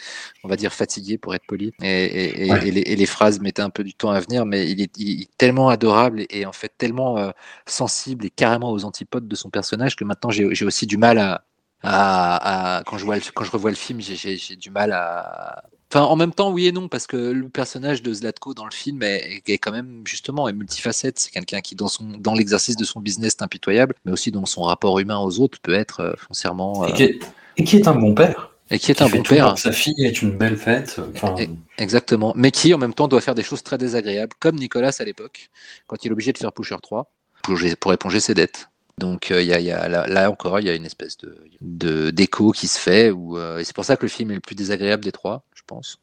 on 0.44 0.50
va 0.50 0.58
dire, 0.58 0.74
fatigué 0.74 1.18
pour 1.18 1.34
être 1.34 1.46
poli. 1.48 1.72
Et, 1.82 1.88
et, 1.88 2.48
et, 2.48 2.52
ouais. 2.52 2.68
et, 2.68 2.72
les, 2.72 2.82
et 2.82 2.96
les, 2.98 3.06
phrases 3.06 3.40
mettaient 3.40 3.62
un 3.62 3.70
peu 3.70 3.86
du 3.86 3.94
temps 3.94 4.12
à 4.12 4.20
venir, 4.20 4.46
mais 4.46 4.70
il 4.70 4.82
est, 4.82 4.92
il 4.98 5.22
est 5.22 5.38
tellement 5.38 5.70
adorable 5.70 6.26
et, 6.30 6.46
en 6.46 6.52
fait 6.52 6.74
tellement 6.78 7.18
euh, 7.18 7.32
sensible 7.66 8.26
et 8.26 8.30
carrément 8.30 8.72
aux 8.72 8.84
antipodes 8.84 9.28
de 9.28 9.36
son 9.36 9.50
personnage 9.50 9.96
que 9.96 10.04
maintenant 10.04 10.30
j'ai 10.30 10.66
aussi 10.66 10.86
du 10.86 10.98
mal 10.98 11.18
à, 11.18 11.44
à, 11.84 12.78
à, 12.78 12.84
quand, 12.84 12.98
je 12.98 13.06
vois 13.06 13.16
le, 13.16 13.22
quand 13.34 13.44
je 13.44 13.52
revois 13.52 13.70
le 13.70 13.76
film, 13.76 14.02
j'ai 14.02 14.56
du 14.56 14.70
mal 14.72 14.92
à. 14.92 15.64
Enfin, 15.90 16.04
en 16.04 16.18
même 16.18 16.34
temps, 16.34 16.52
oui 16.52 16.68
et 16.68 16.72
non, 16.74 16.90
parce 16.90 17.08
que 17.08 17.16
le 17.16 17.48
personnage 17.48 18.02
de 18.02 18.14
Zlatko 18.14 18.54
dans 18.54 18.66
le 18.66 18.74
film 18.74 19.04
est, 19.04 19.42
est 19.48 19.58
quand 19.58 19.72
même 19.72 20.02
justement 20.06 20.50
est 20.50 20.54
multifacette. 20.54 21.18
C'est 21.18 21.32
quelqu'un 21.32 21.62
qui, 21.62 21.76
dans 21.76 21.88
son 21.88 22.04
dans 22.20 22.34
l'exercice 22.34 22.76
de 22.76 22.84
son 22.84 23.00
business, 23.00 23.36
est 23.40 23.42
impitoyable, 23.42 23.96
mais 24.04 24.12
aussi 24.12 24.32
dans 24.32 24.46
son 24.46 24.64
rapport 24.64 25.00
humain 25.00 25.18
aux 25.18 25.40
autres, 25.40 25.60
peut 25.62 25.74
être 25.74 26.02
euh, 26.02 26.14
foncièrement. 26.28 26.84
Euh... 26.84 26.88
Et, 26.88 26.94
qui 26.94 27.04
est, 27.04 27.20
et, 27.56 27.64
qui 27.64 27.76
est, 27.78 27.88
un 27.88 27.96
bon 27.96 28.14
père. 28.14 28.52
Et 28.70 28.80
qui 28.80 28.92
est 28.92 28.96
qui 28.96 29.04
un 29.04 29.08
bon 29.08 29.24
père. 29.24 29.58
Sa 29.58 29.72
fille 29.72 30.06
est 30.06 30.22
une 30.22 30.32
belle 30.32 30.58
fête. 30.58 31.00
Enfin, 31.16 31.36
Et- 31.38 31.50
Exactement. 31.78 32.34
Mais 32.36 32.52
qui, 32.52 32.74
en 32.74 32.78
même 32.78 32.94
temps, 32.94 33.08
doit 33.08 33.22
faire 33.22 33.36
des 33.36 33.44
choses 33.44 33.64
très 33.64 33.78
désagréables, 33.78 34.34
comme 34.40 34.58
Nicolas 34.58 34.92
à 35.00 35.04
l'époque, 35.06 35.50
quand 35.88 36.04
il 36.04 36.10
est 36.10 36.12
obligé 36.12 36.34
de 36.34 36.38
faire 36.38 36.52
Pusher 36.52 36.76
3 36.82 37.10
pour, 37.44 37.58
pour 37.80 37.94
éponger 37.94 38.20
ses 38.20 38.34
dettes. 38.34 38.68
Donc, 38.98 39.32
euh, 39.32 39.42
y 39.44 39.54
a, 39.54 39.60
y 39.60 39.72
a- 39.72 39.88
là, 39.88 40.32
encore, 40.32 40.60
il 40.60 40.66
y 40.66 40.70
a 40.70 40.76
une 40.76 40.86
espèce 40.86 41.18
de 41.62 42.10
d'écho 42.12 42.52
qui 42.52 42.68
se 42.68 42.80
fait. 42.80 43.12
Où, 43.12 43.38
euh, 43.38 43.60
et 43.60 43.64
c'est 43.64 43.76
pour 43.76 43.86
ça 43.86 43.96
que 43.96 44.04
le 44.04 44.10
film 44.10 44.32
est 44.32 44.36
le 44.36 44.42
plus 44.42 44.56
désagréable 44.56 45.04
des 45.04 45.12
trois, 45.12 45.44
je 45.54 45.62
pense. 45.68 46.00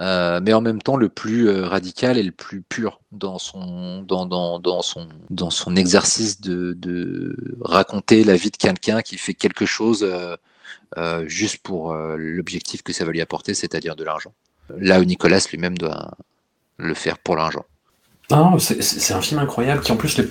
Euh, 0.00 0.40
mais 0.42 0.54
en 0.54 0.62
même 0.62 0.80
temps, 0.80 0.96
le 0.96 1.08
plus 1.08 1.48
radical 1.60 2.16
et 2.16 2.22
le 2.22 2.32
plus 2.32 2.62
pur 2.62 3.00
dans 3.12 3.38
son, 3.38 4.02
dans, 4.02 4.26
dans, 4.26 4.58
dans 4.58 4.82
son, 4.82 5.08
dans 5.30 5.50
son 5.50 5.76
exercice 5.76 6.40
de, 6.40 7.36
raconter 7.60 8.24
la 8.24 8.34
vie 8.34 8.50
de 8.50 8.56
quelqu'un 8.56 9.02
qui 9.02 9.18
fait 9.18 9.34
quelque 9.34 9.66
chose 9.66 10.06
juste 11.26 11.58
pour 11.58 11.94
l'objectif 11.94 12.82
que 12.82 12.92
ça 12.92 13.04
va 13.04 13.12
lui 13.12 13.20
apporter, 13.20 13.54
c'est-à-dire 13.54 13.94
de 13.94 14.04
l'argent. 14.04 14.32
Là 14.78 15.00
où 15.00 15.04
Nicolas 15.04 15.46
lui-même 15.50 15.76
doit 15.76 16.12
le 16.78 16.94
faire 16.94 17.18
pour 17.18 17.36
l'argent. 17.36 17.64
C'est- 18.58 19.12
un 19.12 19.20
film 19.20 19.40
incroyable 19.40 19.82
qui 19.82 19.92
en 19.92 19.96
plus 19.96 20.18
est 20.18 20.22
le 20.22 20.28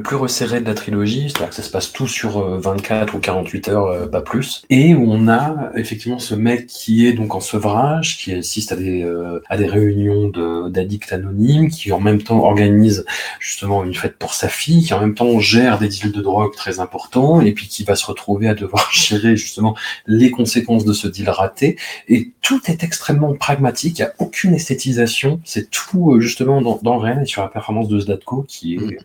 plus, 0.00 0.16
resserré 0.16 0.60
de 0.60 0.66
la 0.66 0.74
trilogie, 0.74 1.28
c'est-à-dire 1.28 1.50
que 1.50 1.54
ça 1.54 1.62
se 1.62 1.70
passe 1.70 1.92
tout 1.92 2.08
sur 2.08 2.38
euh, 2.38 2.58
24 2.58 3.14
ou 3.14 3.18
48 3.20 3.68
heures, 3.68 3.86
euh, 3.86 4.06
pas 4.06 4.20
plus, 4.20 4.62
et 4.68 4.94
où 4.94 5.12
on 5.12 5.28
a 5.28 5.70
effectivement 5.76 6.18
ce 6.18 6.34
mec 6.34 6.66
qui 6.66 7.06
est 7.06 7.12
donc 7.12 7.34
en 7.36 7.40
sevrage, 7.40 8.18
qui 8.18 8.32
assiste 8.32 8.72
à 8.72 8.76
des, 8.76 9.02
euh, 9.02 9.40
réunions 9.48 10.28
d'addicts 10.68 11.12
anonymes, 11.12 11.68
qui 11.70 11.92
en 11.92 12.00
même 12.00 12.20
temps 12.22 12.42
organise 12.42 13.04
justement 13.38 13.84
une 13.84 13.94
fête 13.94 14.16
pour 14.18 14.34
sa 14.34 14.48
fille, 14.48 14.84
qui 14.84 14.94
en 14.94 15.00
même 15.00 15.14
temps 15.14 15.38
gère 15.38 15.78
des 15.78 15.88
deals 15.88 16.12
de 16.12 16.20
drogue 16.20 16.54
très 16.54 16.80
importants, 16.80 17.40
et 17.40 17.52
puis 17.52 17.68
qui 17.68 17.84
va 17.84 17.94
se 17.94 18.06
retrouver 18.06 18.48
à 18.48 18.54
devoir 18.54 18.90
gérer 18.92 19.36
justement 19.36 19.76
les 20.06 20.30
conséquences 20.32 20.84
de 20.84 20.92
ce 20.92 21.06
deal 21.06 21.30
raté, 21.30 21.76
et 22.08 22.32
tout 22.42 22.60
est 22.66 22.82
extrêmement 22.82 23.34
pragmatique, 23.34 23.98
il 23.98 24.02
n'y 24.02 24.08
a 24.08 24.14
aucune 24.18 24.54
esthétisation, 24.54 25.40
c'est 25.44 25.70
tout 25.70 26.14
euh, 26.14 26.20
justement 26.20 26.60
dans, 26.60 26.80
dans 26.82 27.03
et 27.06 27.24
sur 27.26 27.42
la 27.42 27.48
performance 27.48 27.88
de 27.88 27.98
Zlatko 28.00 28.42
qui 28.48 28.74
est 28.76 28.78
Mm. 28.78 28.96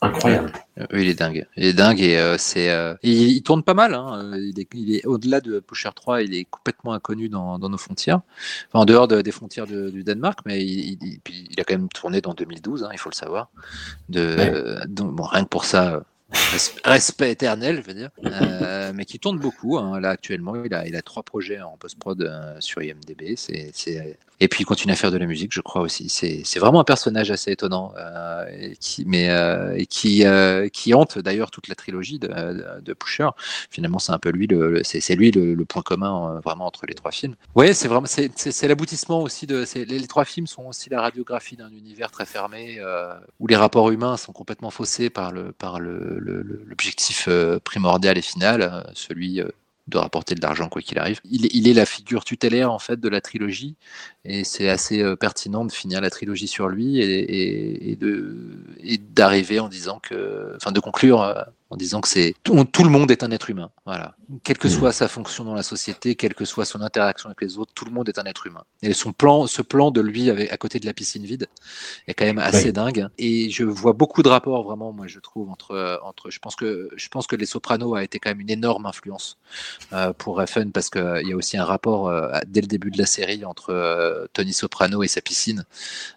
incroyable. 0.00 0.52
Oui, 0.92 1.02
il 1.02 1.08
est 1.08 1.18
dingue. 1.18 1.46
Il 1.56 1.64
est 1.64 1.72
dingue 1.72 2.00
et 2.00 2.16
euh, 2.18 2.36
c'est. 2.38 2.70
euh, 2.70 2.94
il, 3.02 3.30
il 3.32 3.42
tourne 3.42 3.64
pas 3.64 3.74
mal. 3.74 3.94
hein. 3.94 4.30
Il 4.36 4.58
est, 4.60 4.68
il 4.74 4.94
est 4.94 5.04
au-delà 5.06 5.40
de 5.40 5.58
Pusher 5.58 5.90
3, 5.94 6.22
il 6.22 6.34
est 6.34 6.44
complètement 6.44 6.92
inconnu 6.92 7.28
dans, 7.28 7.58
dans 7.58 7.68
nos 7.68 7.78
frontières. 7.78 8.20
Enfin, 8.68 8.80
en 8.80 8.84
dehors 8.84 9.08
de- 9.08 9.22
des 9.22 9.32
frontières 9.32 9.66
de- 9.66 9.90
du 9.90 10.04
Danemark, 10.04 10.38
mais 10.46 10.64
il, 10.64 10.98
il- 11.02 11.18
puis 11.24 11.48
il 11.50 11.60
a 11.60 11.64
quand 11.64 11.74
même 11.74 11.88
tourné 11.88 12.20
dans 12.20 12.32
2012, 12.34 12.84
hein, 12.84 12.90
il 12.92 12.98
faut 12.98 13.10
le 13.10 13.14
savoir. 13.16 13.50
De, 14.08 14.20
Ouais. 14.36 14.52
euh, 14.54 14.80
donc, 14.86 15.14
bon, 15.16 15.24
rien 15.24 15.42
que 15.42 15.48
pour 15.48 15.64
ça. 15.64 15.94
euh, 15.96 16.00
res- 16.32 16.78
Respect 16.84 17.32
éternel, 17.32 17.82
je 17.82 17.86
veux 17.88 17.94
dire, 17.94 18.10
Euh, 18.24 18.92
mais 18.94 19.04
qui 19.04 19.18
tourne 19.18 19.40
beaucoup. 19.40 19.78
hein. 19.78 19.98
Là 19.98 20.10
actuellement, 20.10 20.54
il 20.64 20.72
a, 20.74 20.86
il 20.86 20.94
a 20.94 21.02
trois 21.02 21.24
projets 21.24 21.60
en 21.60 21.76
post-prod 21.76 22.22
euh, 22.22 22.54
sur 22.60 22.82
IMDb. 22.82 23.34
C'est- 23.36 23.72
Et 24.40 24.46
puis 24.48 24.62
il 24.62 24.64
continue 24.64 24.92
à 24.92 24.96
faire 24.96 25.10
de 25.10 25.16
la 25.16 25.26
musique, 25.26 25.52
je 25.52 25.60
crois 25.60 25.82
aussi. 25.82 26.08
C'est, 26.08 26.58
vraiment 26.58 26.80
un 26.80 26.84
personnage 26.84 27.30
assez 27.30 27.50
étonnant, 27.50 27.92
euh, 27.96 28.46
et 28.50 28.76
qui, 28.76 29.04
mais 29.04 29.30
euh, 29.30 29.76
euh, 30.04 30.68
qui 30.68 30.94
hante 30.94 31.18
d'ailleurs 31.18 31.50
toute 31.50 31.66
la 31.68 31.74
trilogie 31.74 32.18
de, 32.18 32.28
de, 32.80 32.92
Pusher. 32.92 33.28
Finalement, 33.70 33.98
c'est 33.98 34.12
un 34.12 34.18
peu 34.18 34.30
lui, 34.30 34.46
le, 34.46 34.82
c'est, 34.84 35.14
lui 35.16 35.30
le, 35.32 35.64
point 35.64 35.82
commun 35.82 36.40
vraiment 36.44 36.66
entre 36.66 36.86
les 36.86 36.94
trois 36.94 37.10
films. 37.10 37.34
Ouais, 37.54 37.74
c'est 37.74 37.88
vraiment, 37.88 38.06
c'est, 38.06 38.68
l'aboutissement 38.68 39.22
aussi 39.22 39.46
de. 39.46 39.64
les, 39.74 39.84
les 39.84 40.06
trois 40.06 40.24
films 40.24 40.46
sont 40.46 40.64
aussi 40.66 40.88
la 40.88 41.00
radiographie 41.00 41.56
d'un 41.56 41.70
univers 41.70 42.10
très 42.10 42.26
fermé 42.26 42.80
où 43.40 43.46
les 43.46 43.56
rapports 43.56 43.90
humains 43.90 44.16
sont 44.16 44.32
complètement 44.32 44.70
faussés 44.70 45.10
par 45.10 45.32
le, 45.32 45.52
par 45.52 45.80
le, 45.80 46.18
le- 46.18 46.42
le- 46.42 46.62
l'objectif 46.66 47.28
primordial 47.64 48.16
et 48.16 48.22
final, 48.22 48.88
celui 48.94 49.42
de 49.88 49.98
rapporter 49.98 50.34
de 50.34 50.40
l'argent 50.42 50.68
quoi 50.68 50.82
qu'il 50.82 50.98
arrive. 50.98 51.20
Il, 51.24 51.48
il 51.54 51.66
est 51.66 51.72
la 51.72 51.86
figure 51.86 52.24
tutélaire 52.24 52.70
en 52.70 52.78
fait 52.78 53.00
de 53.00 53.08
la 53.08 53.20
trilogie 53.20 53.76
et 54.28 54.44
c'est 54.44 54.68
assez 54.68 55.00
euh, 55.02 55.16
pertinent 55.16 55.64
de 55.64 55.72
finir 55.72 56.00
la 56.00 56.10
trilogie 56.10 56.46
sur 56.48 56.68
lui 56.68 57.00
et, 57.00 57.04
et- 57.04 57.90
et 57.92 57.96
de 57.96 58.36
et 58.80 58.98
d'arriver 58.98 59.58
en 59.60 59.68
disant 59.68 59.98
que, 60.00 60.52
enfin 60.56 60.70
de 60.72 60.80
conclure 60.80 61.22
euh, 61.22 61.34
en 61.70 61.76
disant 61.76 62.00
que 62.00 62.08
c'est 62.08 62.34
tout, 62.44 62.64
tout 62.64 62.82
le 62.84 62.88
monde 62.88 63.10
est 63.10 63.22
un 63.22 63.30
être 63.30 63.50
humain, 63.50 63.70
voilà. 63.84 64.14
Quelle 64.42 64.56
que 64.56 64.68
Mhm. 64.68 64.74
soit 64.74 64.92
sa 64.92 65.06
fonction 65.06 65.44
dans 65.44 65.52
la 65.54 65.62
société, 65.62 66.14
quelle 66.14 66.34
que 66.34 66.46
soit 66.46 66.64
son 66.64 66.80
interaction 66.80 67.28
avec 67.28 67.42
les 67.42 67.58
autres, 67.58 67.72
tout 67.74 67.84
le 67.84 67.90
monde 67.90 68.08
est 68.08 68.18
un 68.18 68.24
être 68.24 68.46
humain. 68.46 68.62
Et 68.82 68.94
son 68.94 69.12
plan, 69.12 69.46
ce 69.46 69.60
plan 69.60 69.90
de 69.90 70.00
lui 70.00 70.30
avec, 70.30 70.50
à 70.50 70.56
côté 70.56 70.78
de 70.80 70.86
la 70.86 70.94
piscine 70.94 71.24
vide 71.24 71.46
est 72.06 72.14
quand 72.14 72.24
même 72.24 72.38
assez 72.38 72.66
Oui. 72.68 72.72
dingue. 72.72 73.08
Et 73.18 73.50
je 73.50 73.64
vois 73.64 73.92
beaucoup 73.92 74.22
de 74.22 74.30
rapports 74.30 74.62
vraiment, 74.64 74.92
moi 74.92 75.06
je 75.08 75.18
trouve 75.20 75.50
entre 75.50 76.00
entre. 76.04 76.30
Je 76.30 76.38
pense 76.38 76.56
que 76.56 76.88
je 76.96 77.08
pense 77.08 77.26
que 77.26 77.36
Les 77.36 77.44
Sopranos 77.46 77.94
a 77.94 78.02
été 78.02 78.18
quand 78.18 78.30
même 78.30 78.40
une 78.40 78.50
énorme 78.50 78.86
influence 78.86 79.36
euh, 79.92 80.12
pour 80.14 80.38
Refn 80.38 80.70
parce 80.72 80.88
qu'il 80.88 81.22
y 81.28 81.32
a 81.32 81.36
aussi 81.36 81.58
un 81.58 81.64
rapport 81.64 82.08
euh, 82.08 82.30
dès 82.46 82.62
le 82.62 82.66
début 82.66 82.90
de 82.90 82.98
la 82.98 83.06
série 83.06 83.44
entre 83.44 83.70
euh, 83.70 84.17
Tony 84.32 84.52
Soprano 84.52 85.02
et 85.02 85.08
sa 85.08 85.20
piscine. 85.20 85.64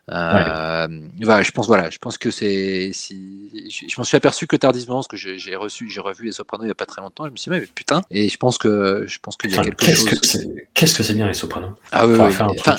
Euh, 0.10 0.88
voilà, 1.22 1.44
je 1.44 1.52
pense 1.52 1.68
voilà, 1.68 1.90
je 1.90 1.98
pense 1.98 2.18
que 2.18 2.32
c'est 2.32 2.92
si 2.94 3.50
je, 3.70 3.88
je 3.88 3.96
m'en 3.98 4.04
suis 4.04 4.18
aperçu 4.18 4.48
que 4.48 4.56
tardivement 4.56 4.96
parce 4.96 5.08
que 5.08 5.18
j'ai 5.18 5.56
reçu 5.56 5.90
j'ai 5.90 6.02
revu 6.02 6.26
Les 6.26 6.32
Sopranos 6.32 6.66
il 6.66 6.68
y 6.68 6.72
a 6.72 6.76
pas 6.76 6.86
très 6.86 7.02
longtemps. 7.02 7.26
Je 7.26 7.32
me 7.32 7.38
suis 7.38 7.52
dit 7.52 7.58
mais 7.60 7.66
putain 7.66 8.02
et 8.12 8.30
je 8.30 8.38
pense 8.38 8.58
que 8.58 9.06
je 9.08 9.20
pense 9.20 9.38
qu'il 9.38 9.52
y 9.52 9.54
a 9.56 9.60
Enfin, 9.60 9.70
quelque 9.70 9.86
qu'est-ce 9.86 10.10
chose. 10.10 10.20
que 10.20 10.26
c'est 10.26 10.70
qu'est-ce 10.74 10.96
que 10.96 11.04
c'est 11.04 11.14
bien 11.14 11.28
les 11.28 11.34
Sopranos? 11.34 11.76
Ah 11.92 12.08
oui, 12.08 12.14
oui, 12.18 12.26
oui. 12.28 12.36
Enfin. 12.60 12.76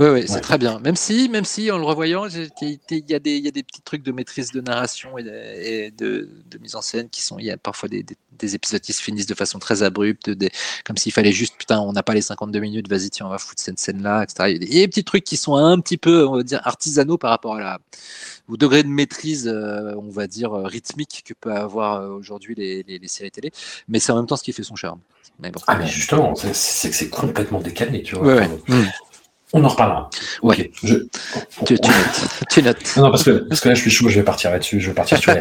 Oui, 0.00 0.06
oui, 0.08 0.24
c'est 0.26 0.34
Ouais. 0.34 0.40
très 0.40 0.58
bien. 0.58 0.80
Même 0.80 0.96
si, 0.96 1.28
même 1.28 1.44
si 1.44 1.70
en 1.70 1.78
le 1.78 1.84
revoyant, 1.84 2.26
il 2.26 2.48
y, 2.90 3.14
a 3.14 3.18
des- 3.18 3.36
il 3.36 3.44
y 3.44 3.48
a 3.48 3.50
des 3.52 3.62
petits 3.62 3.80
trucs 3.82 4.02
de 4.02 4.10
maîtrise 4.12 4.50
de 4.50 4.60
narration 4.60 5.16
et 5.18 5.22
de, 5.22 5.30
et 5.30 5.90
de- 5.92 6.28
de 6.50 6.58
mise 6.58 6.74
en 6.74 6.82
scène 6.82 7.08
qui 7.08 7.22
sont. 7.22 7.38
Il 7.38 7.44
y 7.44 7.50
a 7.50 7.56
parfois 7.56 7.88
des, 7.88 8.02
des- 8.02 8.16
des 8.38 8.54
épisodes 8.56 8.80
qui 8.80 8.92
se 8.92 9.00
finissent 9.00 9.26
de 9.26 9.34
façon 9.34 9.58
très 9.60 9.84
abrupte, 9.84 10.30
des, 10.30 10.50
comme 10.84 10.96
s'il 10.96 11.12
fallait 11.12 11.30
juste, 11.32 11.54
putain, 11.56 11.78
on 11.80 11.92
n'a 11.92 12.02
pas 12.02 12.14
les 12.14 12.22
52 12.22 12.58
minutes, 12.58 12.88
vas-y, 12.88 13.10
tiens, 13.10 13.26
on 13.26 13.28
va 13.28 13.38
foutre 13.38 13.62
cette 13.62 13.78
scène-là, 13.78 14.24
etc. 14.24 14.48
Il 14.48 14.52
y, 14.52 14.56
a 14.56 14.58
des, 14.58 14.66
il 14.66 14.74
y 14.74 14.78
a 14.78 14.82
des 14.82 14.88
petits 14.88 15.04
trucs 15.04 15.22
qui 15.24 15.36
sont 15.36 15.54
un 15.54 15.78
petit 15.80 15.96
peu, 15.96 16.26
on 16.26 16.36
va 16.38 16.42
dire, 16.42 16.60
artisanaux 16.64 17.16
par 17.18 17.30
rapport 17.30 17.54
à 17.54 17.60
la, 17.60 17.78
au 18.48 18.56
degré 18.56 18.82
de 18.82 18.88
maîtrise, 18.88 19.46
euh, 19.46 19.94
on 19.96 20.10
va 20.10 20.26
dire, 20.26 20.52
euh, 20.52 20.64
rythmique 20.66 21.22
que 21.24 21.34
peut 21.34 21.52
avoir 21.52 22.00
euh, 22.00 22.08
aujourd'hui 22.08 22.54
les, 22.56 22.82
les- 22.82 22.98
les 22.98 23.08
séries 23.08 23.30
télé. 23.30 23.52
Mais 23.88 24.00
c'est 24.00 24.10
en 24.12 24.16
même 24.16 24.26
temps 24.26 24.36
ce 24.36 24.42
qui 24.42 24.52
fait 24.52 24.64
son 24.64 24.74
charme. 24.76 24.98
Mais 25.38 25.50
bon. 25.50 25.60
Ah 25.68 25.76
mais 25.76 25.86
justement, 25.86 26.34
c'est- 26.34 26.88
que 26.90 26.94
c'est 26.96 27.08
complètement 27.08 27.60
décalé, 27.60 28.02
tu 28.02 28.16
vois. 28.16 28.26
Ouais, 28.26 28.34
ouais. 28.40 28.48
Enfin, 28.68 28.80
Mm. 28.82 28.90
On 29.52 29.62
en 29.62 29.68
reparlera. 29.68 30.10
Ouais. 30.42 30.72
Je- 30.82 31.06
Tu, 31.64 31.78
tu 31.78 31.88
notes. 31.88 32.28
tu 32.50 32.62
notes. 32.62 32.96
Non, 32.96 33.10
parce 33.10 33.22
que, 33.22 33.30
parce 33.48 33.60
que 33.60 33.68
là, 33.68 33.74
je 33.76 33.80
suis 33.80 33.90
chaud, 33.90 34.08
je 34.08 34.16
vais 34.18 34.24
partir 34.24 34.50
là-dessus, 34.50 34.80
je 34.80 34.88
vais 34.88 34.94
partir 34.94 35.18
sur 35.18 35.32
les 35.32 35.40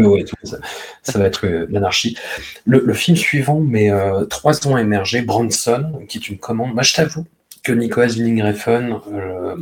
HBO 0.00 0.16
et 0.16 0.24
tout. 0.24 0.34
Ça, 0.42 0.56
ça 1.02 1.18
va 1.18 1.26
être 1.26 1.46
euh, 1.46 1.66
l'anarchie. 1.70 2.16
Le, 2.64 2.82
le 2.84 2.94
film 2.94 3.16
suivant, 3.16 3.60
mais 3.60 3.90
euh, 3.90 4.24
trois 4.24 4.66
ans 4.66 4.76
émergé, 4.76 5.22
Bronson, 5.22 5.92
qui 6.08 6.18
est 6.18 6.28
une 6.28 6.38
commande. 6.38 6.74
Moi, 6.74 6.82
je 6.82 6.94
t'avoue 6.94 7.24
que 7.62 7.70
Nicolas 7.72 8.08
Winding 8.08 8.42
Refn, 8.42 8.98
euh, 9.12 9.54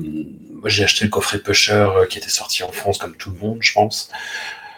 j'ai 0.64 0.84
acheté 0.84 1.04
le 1.04 1.10
coffret 1.10 1.38
Pusher 1.38 1.72
euh, 1.94 2.06
qui 2.06 2.16
était 2.18 2.30
sorti 2.30 2.62
en 2.62 2.72
France 2.72 2.96
comme 2.96 3.16
tout 3.16 3.30
le 3.32 3.38
monde, 3.46 3.58
je 3.60 3.72
pense. 3.74 4.08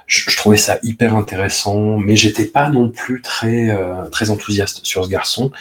Je, 0.07 0.29
je 0.29 0.37
trouvais 0.37 0.57
ça 0.57 0.79
hyper 0.83 1.15
intéressant, 1.15 1.97
mais 1.99 2.17
j'étais 2.17 2.47
pas 2.47 2.69
non 2.71 2.89
plus 2.91 3.23
très, 3.23 3.69
très 4.11 4.31
enthousiaste 4.31 4.85
sur 4.85 5.05
ce 5.05 5.11
garçon. 5.11 5.53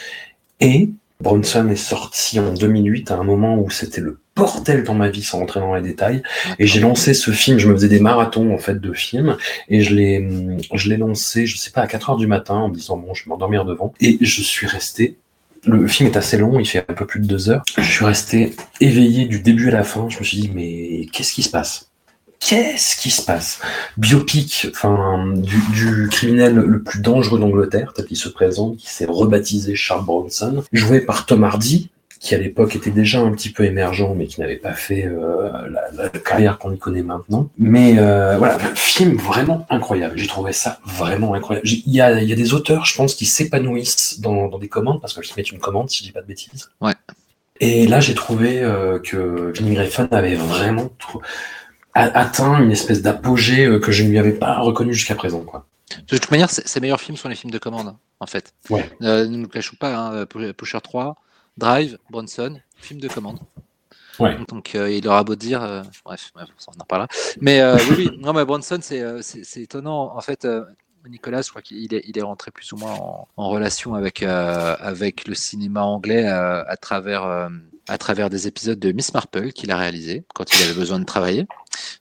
Et 0.59 0.89
Bronson 1.21 1.67
est 1.67 1.75
sorti 1.75 2.39
en 2.39 2.53
2008 2.53 3.11
à 3.11 3.17
un 3.17 3.23
moment 3.23 3.59
où 3.59 3.69
c'était 3.69 3.99
le 3.99 4.19
bordel 4.37 4.85
dans 4.85 4.93
ma 4.93 5.09
vie 5.09 5.21
sans 5.21 5.39
rentrer 5.39 5.59
dans 5.59 5.75
les 5.75 5.81
détails. 5.81 6.23
Et 6.59 6.65
j'ai 6.65 6.79
lancé 6.79 7.13
ce 7.13 7.31
film, 7.31 7.59
je 7.59 7.67
me 7.67 7.73
faisais 7.73 7.89
des 7.89 7.99
marathons 7.99 8.53
en 8.53 8.57
fait 8.57 8.79
de 8.79 8.93
films, 8.93 9.35
et 9.67 9.81
je 9.81 9.93
l'ai, 9.93 10.25
je 10.73 10.87
l'ai 10.87 10.95
lancé, 10.95 11.45
je 11.45 11.57
sais 11.57 11.71
pas, 11.71 11.81
à 11.81 11.87
4 11.87 12.11
heures 12.11 12.17
du 12.17 12.27
matin 12.27 12.55
en 12.55 12.69
me 12.69 12.73
disant 12.73 12.95
bon, 12.95 13.13
je 13.13 13.25
vais 13.25 13.29
m'endormir 13.29 13.65
devant. 13.65 13.93
Et 13.99 14.17
je 14.21 14.41
suis 14.41 14.65
resté. 14.65 15.17
Le 15.65 15.87
film 15.87 16.07
est 16.07 16.15
assez 16.15 16.37
long, 16.37 16.57
il 16.57 16.65
fait 16.65 16.85
un 16.87 16.93
peu 16.93 17.05
plus 17.05 17.19
de 17.19 17.25
deux 17.25 17.49
heures. 17.49 17.63
Je 17.77 17.91
suis 17.91 18.05
resté 18.05 18.55
éveillé 18.79 19.25
du 19.25 19.41
début 19.41 19.67
à 19.67 19.71
la 19.71 19.83
fin. 19.83 20.07
Je 20.07 20.19
me 20.19 20.23
suis 20.23 20.39
dit 20.39 20.51
mais 20.55 21.07
qu'est-ce 21.11 21.33
qui 21.33 21.43
se 21.43 21.49
passe? 21.49 21.88
Qu'est-ce 22.39 22.95
qui 22.95 23.11
se 23.11 23.21
passe? 23.21 23.59
Biopic, 23.97 24.67
enfin 24.71 25.33
du, 25.35 25.61
du 25.73 26.07
criminel 26.09 26.55
le 26.55 26.81
plus 26.81 27.01
dangereux 27.01 27.39
d'Angleterre, 27.39 27.91
tel 27.93 28.05
qu'il 28.05 28.17
se 28.17 28.29
présente, 28.29 28.77
qui 28.77 28.89
s'est 28.89 29.05
rebaptisé 29.05 29.75
Charles 29.75 30.05
Bronson, 30.05 30.63
joué 30.71 31.01
par 31.01 31.25
Tom 31.25 31.43
Hardy, 31.43 31.89
qui 32.21 32.35
à 32.35 32.37
l'époque 32.37 32.75
était 32.75 32.91
déjà 32.91 33.19
un 33.19 33.31
petit 33.31 33.49
peu 33.49 33.63
émergent, 33.65 34.13
mais 34.15 34.25
qui 34.25 34.41
n'avait 34.41 34.57
pas 34.57 34.73
fait 34.73 35.05
euh, 35.05 35.51
la, 35.69 36.03
la 36.03 36.09
carrière 36.09 36.57
qu'on 36.57 36.73
y 36.73 36.77
connaît 36.77 37.03
maintenant. 37.03 37.49
Mais 37.57 37.95
euh, 37.97 38.37
voilà, 38.37 38.57
film 38.75 39.15
vraiment 39.17 39.65
incroyable. 39.69 40.17
J'ai 40.17 40.27
trouvé 40.27 40.51
ça 40.53 40.79
vraiment 40.85 41.33
incroyable. 41.33 41.67
Il 41.67 41.93
y 41.93 42.01
a, 42.01 42.21
il 42.21 42.27
y 42.27 42.33
a 42.33 42.35
des 42.35 42.53
auteurs, 42.53 42.85
je 42.85 42.95
pense, 42.95 43.15
qui 43.15 43.25
s'épanouissent 43.25 44.19
dans, 44.21 44.47
dans 44.47 44.59
des 44.59 44.67
commandes, 44.69 45.01
parce 45.01 45.13
que 45.13 45.19
le 45.19 45.25
film 45.25 45.39
est 45.39 45.51
une 45.51 45.59
commande, 45.59 45.89
si 45.89 45.99
je 45.99 46.03
dis 46.03 46.11
pas 46.11 46.21
de 46.21 46.27
bêtises. 46.27 46.69
Ouais. 46.81 46.93
Et 47.61 47.87
là, 47.87 47.99
j'ai 47.99 48.15
trouvé 48.15 48.61
euh, 48.61 48.99
que 48.99 49.51
Vinnie 49.55 49.75
Griffin 49.75 50.07
avait 50.11 50.35
vraiment 50.35 50.89
trou- 50.97 51.21
a- 51.93 52.17
atteint 52.19 52.59
une 52.61 52.71
espèce 52.71 53.01
d'apogée 53.01 53.65
euh, 53.65 53.79
que 53.79 53.91
je 53.91 54.03
ne 54.03 54.09
lui 54.09 54.19
avais 54.19 54.33
pas 54.33 54.59
reconnu 54.59 54.93
jusqu'à 54.93 55.15
présent. 55.15 55.41
Quoi. 55.41 55.65
De 56.07 56.17
toute 56.17 56.29
manière, 56.31 56.49
ses 56.49 56.79
meilleurs 56.79 57.01
films 57.01 57.17
sont 57.17 57.29
les 57.29 57.35
films 57.35 57.51
de 57.51 57.57
commande, 57.57 57.95
en 58.19 58.25
fait. 58.27 58.53
Ouais. 58.69 58.89
Euh, 59.01 59.27
ne 59.27 59.37
nous 59.37 59.47
cachons 59.47 59.75
pas, 59.79 59.95
hein, 59.95 60.25
Pu- 60.25 60.53
Pusher 60.53 60.81
3, 60.81 61.15
Drive, 61.57 61.97
Bronson, 62.09 62.59
film 62.77 62.99
de 63.01 63.07
commande. 63.07 63.39
Ouais. 64.19 64.37
Donc 64.49 64.75
euh, 64.75 64.91
il 64.91 65.07
aura 65.07 65.23
beau 65.23 65.35
dire, 65.35 65.63
euh, 65.63 65.81
bref, 66.03 66.31
on 66.35 66.41
en 66.41 66.81
reparlera. 66.81 67.07
Mais 67.39 67.61
euh, 67.61 67.77
oui, 67.89 67.95
oui, 67.97 68.09
non, 68.19 68.33
mais 68.33 68.43
Bronson, 68.43 68.79
c'est 68.81 69.01
euh, 69.01 69.21
étonnant. 69.55 70.13
En 70.15 70.19
fait, 70.21 70.43
euh, 70.45 70.65
Nicolas, 71.07 71.41
je 71.41 71.49
crois 71.49 71.61
qu'il 71.61 71.93
est, 71.93 72.03
il 72.07 72.17
est 72.17 72.21
rentré 72.21 72.51
plus 72.51 72.71
ou 72.73 72.77
moins 72.77 72.93
en, 72.93 73.27
en 73.37 73.49
relation 73.49 73.93
avec, 73.95 74.21
euh, 74.23 74.75
avec 74.79 75.27
le 75.27 75.33
cinéma 75.35 75.81
anglais 75.83 76.27
euh, 76.27 76.63
à 76.67 76.77
travers, 76.77 77.23
euh, 77.25 77.49
à 77.87 77.97
travers 77.97 78.29
des 78.29 78.47
épisodes 78.47 78.79
de 78.79 78.91
Miss 78.91 79.13
Marple 79.13 79.51
qu'il 79.51 79.71
a 79.71 79.77
réalisé 79.77 80.23
quand 80.35 80.53
il 80.53 80.63
avait 80.63 80.73
besoin 80.73 80.99
de 80.99 81.05
travailler. 81.05 81.47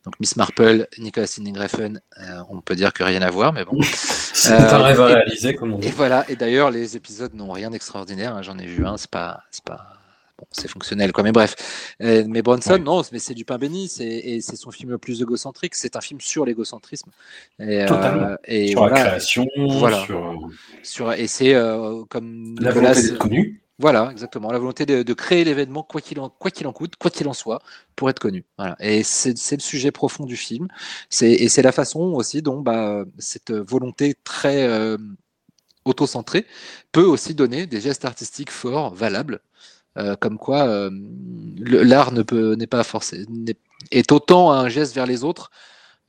Donc 0.04 0.14
Miss 0.20 0.36
Marple, 0.36 0.88
Nicolas 0.98 1.26
euh, 1.38 2.42
on 2.50 2.60
peut 2.60 2.74
dire 2.76 2.92
que 2.92 3.02
rien 3.04 3.22
à 3.22 3.30
voir, 3.30 3.52
mais 3.52 3.64
bon. 3.64 3.78
C'est 3.82 4.52
un 4.54 4.78
rêve 4.82 5.00
à 5.00 5.10
et- 5.10 5.14
réaliser, 5.14 5.54
comme 5.54 5.74
on 5.74 5.78
Et 5.78 5.86
dit. 5.86 5.90
voilà. 5.90 6.24
Et 6.28 6.36
d'ailleurs, 6.36 6.70
les 6.70 6.96
épisodes 6.96 7.34
n'ont 7.34 7.50
rien 7.52 7.70
d'extraordinaire. 7.70 8.34
hein, 8.36 8.42
J'en 8.42 8.58
ai 8.58 8.66
vu 8.66 8.86
un, 8.86 8.96
c'est 8.96 9.10
pas, 9.10 9.42
c'est 9.50 9.64
pas. 9.64 9.94
Bon, 10.38 10.46
c'est 10.52 10.68
fonctionnel, 10.68 11.12
quoi. 11.12 11.24
Mais 11.24 11.32
bref. 11.32 11.56
Euh, 12.02 12.24
mais 12.28 12.42
Bronson, 12.42 12.74
Ouais. 12.74 12.78
non, 12.78 13.02
mais 13.10 13.18
c'est 13.18 13.34
du 13.34 13.44
pain 13.44 13.58
béni. 13.58 13.88
C'est, 13.88 14.06
et 14.06 14.40
c'est 14.40 14.54
son 14.56 14.70
film 14.70 14.90
le 14.90 14.98
plus 14.98 15.20
égocentrique. 15.20 15.74
C'est 15.74 15.96
un 15.96 16.00
film 16.00 16.20
sur 16.20 16.44
l'égocentrisme. 16.44 17.10
Et, 17.58 17.84
Totalement. 17.86 18.36
et 18.44 18.68
sur 18.68 18.86
la 18.86 18.90
création, 19.00 19.46
Voilà. 19.56 20.04
sur 20.04 20.24
euh, 20.26 20.34
Sur, 20.84 21.12
et 21.12 21.26
c'est 21.26 21.54
euh, 21.54 22.04
comme 22.08 22.54
la 22.60 22.70
Nicolas- 22.70 22.92
volonté 22.92 23.02
d'être 23.02 23.18
connu. 23.18 23.62
Voilà, 23.80 24.08
exactement. 24.10 24.50
La 24.50 24.58
volonté 24.58 24.86
de, 24.86 25.04
de 25.04 25.12
créer 25.12 25.44
l'événement, 25.44 25.84
quoi 25.84 26.00
qu'il 26.00 26.18
en, 26.18 26.28
quoi 26.28 26.50
qu'il 26.50 26.66
en 26.66 26.72
coûte, 26.72 26.94
quoi 26.96 27.10
qu'il 27.12 27.28
en 27.28 27.32
soit, 27.32 27.60
pour 27.94 28.10
être 28.10 28.18
connu. 28.18 28.44
Voilà. 28.58 28.74
Et 28.80 29.04
c'est 29.04 29.38
c'est 29.38 29.54
le 29.56 29.60
sujet 29.62 29.92
profond 29.92 30.24
du 30.24 30.36
film. 30.36 30.66
C'est 31.10 31.30
et 31.30 31.48
c'est 31.48 31.62
la 31.62 31.70
façon 31.70 32.00
aussi 32.00 32.42
dont 32.42 32.60
bah, 32.60 33.04
cette 33.18 33.52
volonté 33.52 34.14
très 34.24 34.64
euh, 34.66 34.98
auto-centrée 35.84 36.44
peut 36.92 37.04
aussi 37.04 37.34
donner 37.34 37.66
des 37.66 37.80
gestes 37.80 38.04
artistiques 38.04 38.50
forts, 38.50 38.94
valables. 38.94 39.40
Euh, 39.96 40.16
comme 40.16 40.38
quoi, 40.38 40.68
euh, 40.68 40.90
l'art 41.60 42.12
ne 42.12 42.22
peut 42.22 42.54
n'est 42.54 42.66
pas 42.66 42.84
forcé 42.84 43.26
est 43.90 44.12
autant 44.12 44.52
un 44.52 44.68
geste 44.68 44.94
vers 44.94 45.06
les 45.06 45.24
autres 45.24 45.50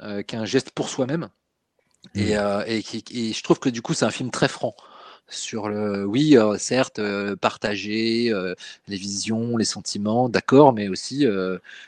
euh, 0.01 0.23
qu'un 0.23 0.45
geste 0.45 0.71
pour 0.71 0.89
soi-même. 0.89 1.30
Et, 2.15 2.38
euh, 2.38 2.63
et, 2.67 2.84
qui- 2.84 3.03
et 3.11 3.34
je 3.34 3.43
trouve 3.43 3.59
que 3.59 3.69
du 3.69 3.82
coup, 3.82 3.93
c'est 3.93 4.05
un 4.05 4.11
film 4.11 4.32
très 4.32 4.47
franc 4.47 4.75
sur 5.30 5.69
le 5.69 6.05
oui, 6.05 6.38
euh, 6.38 6.57
certes, 6.57 6.99
euh, 6.99 7.36
partager 7.36 8.32
euh, 8.32 8.55
les 8.88 8.97
visions, 8.97 9.57
les 9.57 9.65
sentiments, 9.65 10.30
d'accord, 10.30 10.73
mais 10.73 10.88
aussi 10.89 11.25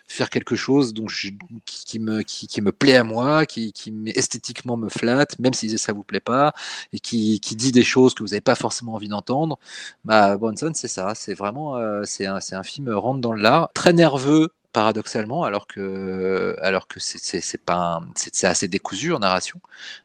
faire 0.07 0.29
quelque 0.29 0.55
chose 0.55 0.93
dont 0.93 1.07
je- 1.07 1.29
qui, 1.65 1.99
me, 1.99 2.21
qui, 2.23 2.61
me 2.61 2.71
plaît 2.71 2.95
à 2.97 3.03
moi, 3.03 3.45
qui, 3.45 3.73
qui 3.73 3.93
esthétiquement 4.07 4.77
me 4.77 4.89
flatte, 4.89 5.39
même 5.39 5.53
si 5.53 5.77
ça 5.77 5.93
vous 5.93 6.03
plaît 6.03 6.19
pas, 6.19 6.53
et 6.93 6.99
qui, 6.99 7.39
qui 7.39 7.55
dit 7.55 7.71
des 7.71 7.83
choses 7.83 8.13
que 8.13 8.23
vous 8.23 8.29
n'avez 8.29 8.41
pas 8.41 8.55
forcément 8.55 8.93
envie 8.95 9.07
d'entendre. 9.07 9.57
Bah, 10.05 10.37
Bronson, 10.37 10.71
c'est 10.75 10.87
ça, 10.87 11.13
c'est 11.15 11.33
vraiment, 11.33 11.77
c'est 12.05 12.25
un, 12.25 12.39
un 12.51 12.63
film 12.63 12.89
rentre 12.93 13.21
dans 13.21 13.33
l'art, 13.33 13.71
très 13.73 13.93
nerveux 13.93 14.49
paradoxalement, 14.71 15.43
alors 15.43 15.67
que, 15.67 16.55
alors 16.61 16.87
que 16.87 16.99
c'est- 16.99 17.57
pas, 17.65 18.01
c'est 18.15 18.47
assez 18.47 18.67
décousu 18.67 19.13
en 19.13 19.19
narration, 19.19 19.59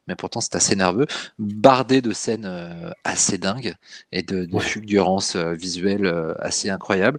mais 0.09 0.17
pourtant 0.17 0.41
c'est 0.41 0.57
assez 0.57 0.77
nerveux, 0.77 1.07
bardé 1.39 2.01
de 2.03 2.13
scènes 2.13 2.45
euh, 2.47 2.91
assez 3.05 3.39
dingues 3.39 3.75
et 4.13 4.23
de, 4.23 4.45
de 4.45 4.55
Ouais. 4.55 4.63
fulgurances 4.63 5.37
euh, 5.37 5.53
visuelles 5.55 6.07
euh, 6.07 6.35
assez 6.39 6.71
incroyables, 6.71 7.19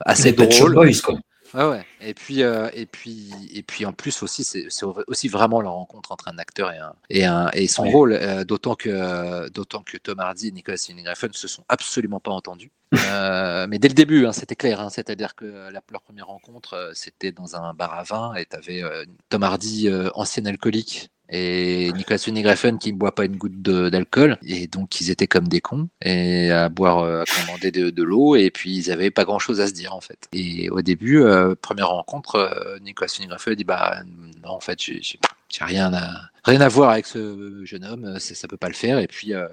assez 0.00 0.32
drôles. 0.32 0.74
Boys, 0.74 1.00
quoi. 1.04 1.18
Ouais, 1.54 1.64
ouais. 1.64 1.84
Et 2.02 2.12
puis, 2.12 2.42
euh, 2.42 2.68
et 2.74 2.84
puis, 2.84 3.30
et 3.54 3.62
puis 3.62 3.86
en 3.86 3.92
plus 3.94 4.22
aussi, 4.22 4.44
c'est 4.44 4.66
aussi 5.06 5.28
vraiment 5.28 5.62
la 5.62 5.70
rencontre 5.70 6.12
entre 6.12 6.28
un 6.28 6.38
acteur 6.38 6.70
et 6.72 6.78
un 6.78 6.92
et 7.08 7.24
un 7.24 7.48
et 7.54 7.66
son 7.68 7.84
Oui. 7.84 7.90
rôle. 7.90 8.12
euh, 8.12 8.44
d'autant 8.44 8.74
que 8.74 8.90
euh, 8.90 9.48
d'autant 9.48 9.82
que 9.82 9.96
Tom 9.96 10.20
Hardy 10.20 10.48
et 10.48 10.52
Nicolas 10.52 10.76
Winding 10.88 11.06
se 11.32 11.48
sont 11.48 11.64
absolument 11.68 12.20
pas 12.20 12.32
entendus. 12.32 12.70
Euh, 12.94 13.66
mais 13.68 13.78
dès 13.78 13.88
le 13.88 13.94
début, 13.94 14.26
hein, 14.26 14.32
c'était 14.32 14.56
clair. 14.56 14.80
hein, 14.80 14.90
C'est-à-dire 14.90 15.34
que 15.34 15.44
la, 15.44 15.82
leur 15.90 16.02
première 16.02 16.26
rencontre, 16.28 16.74
euh, 16.74 16.90
c'était 16.94 17.32
dans 17.32 17.56
un 17.56 17.74
bar 17.74 17.94
à 17.98 18.02
vin 18.02 18.34
et 18.34 18.44
t'avais 18.46 18.82
euh, 18.82 19.04
Tom 19.28 19.42
Hardy, 19.42 19.88
euh, 19.88 20.10
ancien 20.14 20.44
alcoolique. 20.46 21.10
Et 21.30 21.92
Nicolas 21.92 22.18
Winding 22.26 22.46
Refn 22.46 22.78
qui 22.78 22.92
ne 22.92 22.98
boit 22.98 23.14
pas 23.14 23.26
une 23.26 23.36
goutte 23.36 23.60
d'alcool 23.60 24.38
et 24.46 24.66
donc 24.66 24.98
ils 25.00 25.10
étaient 25.10 25.26
comme 25.26 25.46
des 25.46 25.60
cons 25.60 25.88
et 26.00 26.50
à 26.50 26.70
boire 26.70 27.00
euh, 27.00 27.22
à 27.22 27.24
commander 27.26 27.70
de, 27.70 28.02
l'eau 28.02 28.34
et 28.34 28.50
puis 28.50 28.74
ils 28.74 28.90
avaient 28.90 29.10
pas 29.10 29.24
grand 29.24 29.38
chose 29.38 29.60
à 29.60 29.66
se 29.66 29.74
dire 29.74 29.94
en 29.94 30.00
fait 30.00 30.26
et 30.32 30.70
au 30.70 30.80
début 30.80 31.20
euh, 31.20 31.54
première 31.54 31.90
rencontre 31.90 32.36
euh, 32.36 32.78
Nicolas 32.80 33.10
Winding 33.18 33.32
Refn 33.34 33.54
dit 33.54 33.64
bah 33.64 34.00
non 34.42 34.52
en 34.52 34.60
fait 34.60 34.80
j'ai 34.80 35.18
rien 35.60 35.92
à 35.92 36.30
rien 36.44 36.62
à 36.62 36.68
voir 36.68 36.90
avec 36.90 37.04
ce 37.04 37.62
jeune 37.64 37.84
homme 37.84 38.18
ça, 38.18 38.34
ça 38.34 38.48
peut 38.48 38.56
pas 38.56 38.68
le 38.68 38.74
faire 38.74 38.98
et 38.98 39.06
puis 39.06 39.34
euh, 39.34 39.48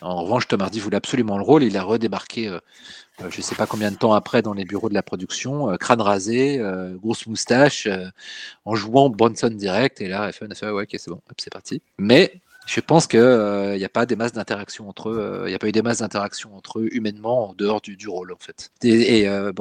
en 0.00 0.22
revanche 0.22 0.48
Tom 0.48 0.60
Hardy 0.60 0.80
voulait 0.80 0.96
absolument 0.96 1.38
le 1.38 1.44
rôle 1.44 1.62
il 1.62 1.76
a 1.76 1.82
redébarqué 1.82 2.48
euh, 2.48 2.58
euh, 3.22 3.30
je 3.30 3.40
sais 3.40 3.54
pas 3.54 3.66
combien 3.66 3.90
de 3.90 3.96
temps 3.96 4.12
après 4.12 4.42
dans 4.42 4.52
les 4.52 4.64
bureaux 4.64 4.88
de 4.88 4.94
la 4.94 5.02
production, 5.02 5.70
euh, 5.70 5.76
crâne 5.76 6.02
rasé, 6.02 6.62
grosse 7.00 7.26
moustache, 7.26 7.88
en 8.64 8.74
jouant 8.74 9.08
Bronson 9.08 9.48
direct. 9.48 10.00
Et 10.00 10.08
là, 10.08 10.26
Refn 10.26 10.52
a 10.52 10.54
fait 10.54 10.70
ouais, 10.70 10.82
ok, 10.82 10.88
c'est 10.98 11.10
bon, 11.10 11.20
c'est 11.38 11.52
parti. 11.52 11.80
Mais 11.98 12.42
je 12.66 12.80
pense 12.80 13.06
qu'il 13.06 13.20
n'y 13.20 13.84
a 13.84 13.88
pas 13.88 14.06
des 14.06 14.16
masses 14.16 14.32
d'interaction 14.32 14.88
entre 14.88 15.10
eux. 15.10 15.18
euh, 15.18 15.42
Il 15.46 15.50
n'y 15.50 15.54
a 15.54 15.58
pas 15.58 15.68
eu 15.68 15.72
des 15.72 15.82
masses 15.82 15.98
d'interaction 15.98 16.54
entre 16.56 16.80
eux 16.80 16.88
humainement 16.92 17.50
en 17.50 17.54
dehors 17.54 17.80
du, 17.80 17.96
du 17.96 18.08
rôle 18.08 18.32
en 18.32 18.38
fait. 18.38 18.70
Et, 18.82 19.20
et, 19.20 19.28
euh, 19.28 19.52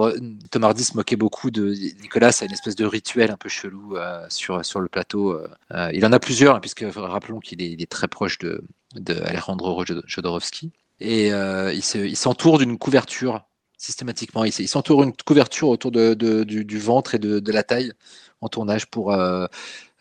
Tom 0.52 0.64
Hardy 0.64 0.84
se 0.84 0.96
moquait 0.98 1.16
beaucoup 1.16 1.52
de 1.52 1.74
Nicolas. 2.02 2.32
a 2.42 2.46
une 2.46 2.52
espèce 2.52 2.76
de 2.76 2.86
rituel 2.86 3.32
un 3.32 3.38
peu 3.38 3.50
chelou 3.50 3.96
euh, 3.98 4.26
sur 4.30 4.66
sur 4.66 4.80
le 4.80 4.88
plateau. 4.88 5.32
euh. 5.34 5.48
Euh, 5.74 5.90
il 5.94 6.06
en 6.06 6.12
a 6.12 6.20
plusieurs, 6.20 6.56
hein, 6.56 6.60
puisque 6.60 6.86
rappelons 6.96 7.40
qu'il 7.40 7.62
est, 7.62 7.74
est 7.82 7.92
très 7.92 8.08
proche 8.08 8.38
de, 8.40 8.64
de 8.96 9.14
Alejandro 9.24 9.84
Jod- 9.86 10.04
Jodorowsky. 10.08 10.72
Et 11.00 11.34
euh, 11.34 11.74
il 11.74 12.16
s'entoure 12.16 12.58
d'une 12.58 12.78
couverture 12.78 13.46
systématiquement. 13.86 14.44
Il, 14.44 14.50
s- 14.50 14.60
il 14.60 14.68
s'entoure 14.68 15.04
une 15.04 15.14
couverture 15.26 15.70
autour 15.70 15.92
de, 15.92 16.14
de- 16.14 16.44
du, 16.44 16.66
du 16.66 16.80
ventre 16.80 17.16
et 17.16 17.20
de, 17.20 17.40
de 17.40 17.52
la 17.52 17.64
taille 17.64 17.92
en 18.42 18.50
tournage 18.50 18.86
pour, 18.88 19.14
euh, 19.14 19.46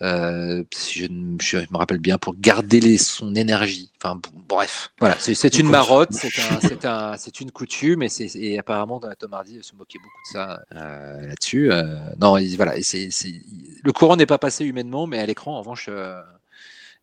euh, 0.02 0.64
si 0.74 1.00
je, 1.00 1.06
me 1.08 1.76
rappelle 1.76 1.98
bien, 2.00 2.18
pour 2.18 2.34
garder 2.36 2.80
les, 2.80 2.98
son 2.98 3.34
énergie. 3.34 3.90
Enfin, 4.02 4.20
bref, 4.48 4.90
voilà, 4.98 5.16
c'est 5.18 5.58
une 5.58 5.68
marotte, 5.70 6.12
c'est 6.12 6.38
un, 6.40 6.60
c'est 6.60 6.84
un, 6.84 7.16
c'est 7.16 7.40
une 7.40 7.50
coutume, 7.52 8.02
et, 8.02 8.08
et 8.34 8.58
apparemment 8.58 9.00
Tom 9.18 9.32
Hardy 9.32 9.60
se 9.62 9.74
moquait 9.76 9.98
beaucoup 9.98 10.22
de 10.28 10.32
ça 10.32 10.62
euh, 10.74 11.26
là-dessus. 11.28 11.70
Non, 12.20 12.36
il- 12.38 12.56
voilà, 12.56 12.74
le 12.76 13.92
courant 13.92 14.16
n'est 14.16 14.26
pas 14.26 14.38
passé 14.38 14.64
humainement, 14.64 15.06
mais 15.06 15.18
à 15.20 15.26
l'écran, 15.26 15.54
en 15.56 15.60
revanche. 15.60 15.88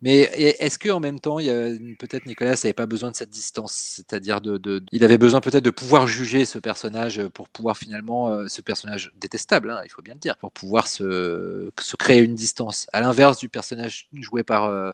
Mais 0.02 0.22
est-ce 0.60 0.80
que 0.80 0.89
en 0.89 0.99
même 0.99 1.20
temps, 1.20 1.38
peut-être 1.38 2.26
Nicolas 2.26 2.52
n'avait 2.52 2.74
pas 2.74 2.86
besoin 2.88 3.12
de 3.12 3.16
cette 3.16 3.30
distance, 3.30 3.74
c'est-à-dire 3.74 4.41
de, 4.41 4.58
de- 4.58 4.84
il 4.91 5.04
avait 5.04 5.18
besoin 5.18 5.41
peut-être 5.41 5.64
de 5.64 5.70
pouvoir 5.70 6.08
juger 6.08 6.45
ce 6.45 6.58
personnage 6.60 7.26
pour 7.30 7.49
pouvoir 7.49 7.78
finalement, 7.78 8.30
euh, 8.30 8.47
ce 8.47 8.62
personnage 8.62 9.12
détestable, 9.18 9.70
hein, 9.72 9.82
il 9.86 9.89
faut 9.91 10.02
bien 10.02 10.16
le 10.16 10.20
dire, 10.20 10.38
pour 10.38 10.52
pouvoir 10.52 10.88
se, 10.88 11.70
se 11.80 11.95
créer 11.95 12.22
une 12.22 12.36
distance. 12.36 12.88
À 12.93 13.02
l'inverse 13.02 13.38
du 13.38 13.49
personnage 13.49 14.08
joué 14.14 14.43
par 14.43 14.66
euh, 14.66 14.91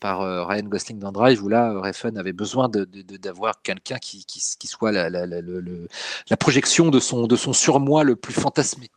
par 0.00 0.22
euh, 0.22 0.44
Ryan 0.44 0.62
Gosling 0.64 0.98
dans 0.98 1.12
Drive, 1.12 1.42
où 1.42 1.48
là, 1.48 1.72
Refn 1.80 2.16
avait 2.18 2.32
besoin 2.32 2.68
d'avoir 2.70 3.62
quelqu'un 3.62 3.98
qui, 3.98 4.24
qui, 4.24 4.40
qui 4.58 4.66
soit 4.66 4.92
la, 4.92 5.10
la, 5.10 5.26
la, 5.26 5.40
la 6.30 6.36
projection 6.36 6.90
de 6.90 7.00
son, 7.00 7.26
de 7.26 7.36
son 7.36 7.52
surmoi 7.52 8.04
le 8.04 8.16
plus 8.16 8.32
fantasmé. 8.34 8.90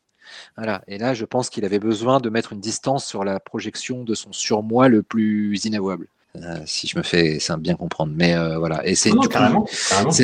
Voilà. 0.58 0.82
Et 0.88 0.98
là, 0.98 1.14
je 1.14 1.26
pense 1.26 1.50
qu'il 1.50 1.66
avait 1.66 1.80
besoin 1.80 2.20
de 2.20 2.30
mettre 2.30 2.54
une 2.54 2.60
distance 2.60 3.06
sur 3.06 3.24
la 3.24 3.40
projection 3.40 4.04
de 4.04 4.14
son 4.16 4.32
surmoi 4.34 4.88
le 4.88 5.04
plus 5.04 5.64
inavouable. 5.66 6.08
Euh, 6.36 6.62
si 6.66 6.88
je 6.88 6.98
me 6.98 7.04
fais 7.04 7.40
ça 7.40 7.58
bien 7.58 7.76
comprendre. 7.76 8.12
Mais 8.16 8.36
euh, 8.36 8.58
voilà. 8.58 8.86
Et 8.88 8.96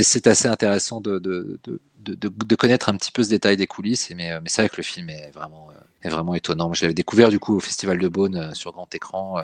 c'est 0.04 0.26
assez 0.28 0.48
intéressant 0.48 1.02
de, 1.02 1.20
de, 1.20 1.60
de, 1.64 1.80
de, 2.00 2.16
de- 2.16 2.46
de 2.46 2.56
connaître 2.56 2.90
un 2.90 2.96
petit 2.98 3.12
peu 3.12 3.24
ce 3.24 3.30
détail 3.30 3.58
des 3.58 3.68
coulisses. 3.68 4.10
Et 4.10 4.16
mais 4.16 4.32
euh, 4.32 4.40
mais 4.42 4.50
c'est 4.50 4.64
vrai 4.64 4.70
que 4.70 4.78
le 4.78 4.84
film 4.84 5.12
est 5.12 5.30
vraiment, 5.36 5.68
euh, 5.70 6.08
est 6.08 6.10
vraiment 6.10 6.34
étonnant. 6.34 6.74
Je 6.74 6.82
l'avais 6.84 6.96
découvert 6.96 7.30
du 7.30 7.38
coup 7.38 7.58
au 7.58 7.60
Festival 7.60 8.00
de 8.00 8.08
Beaune 8.08 8.56
sur 8.56 8.72
grand 8.72 8.94
écran. 8.96 9.40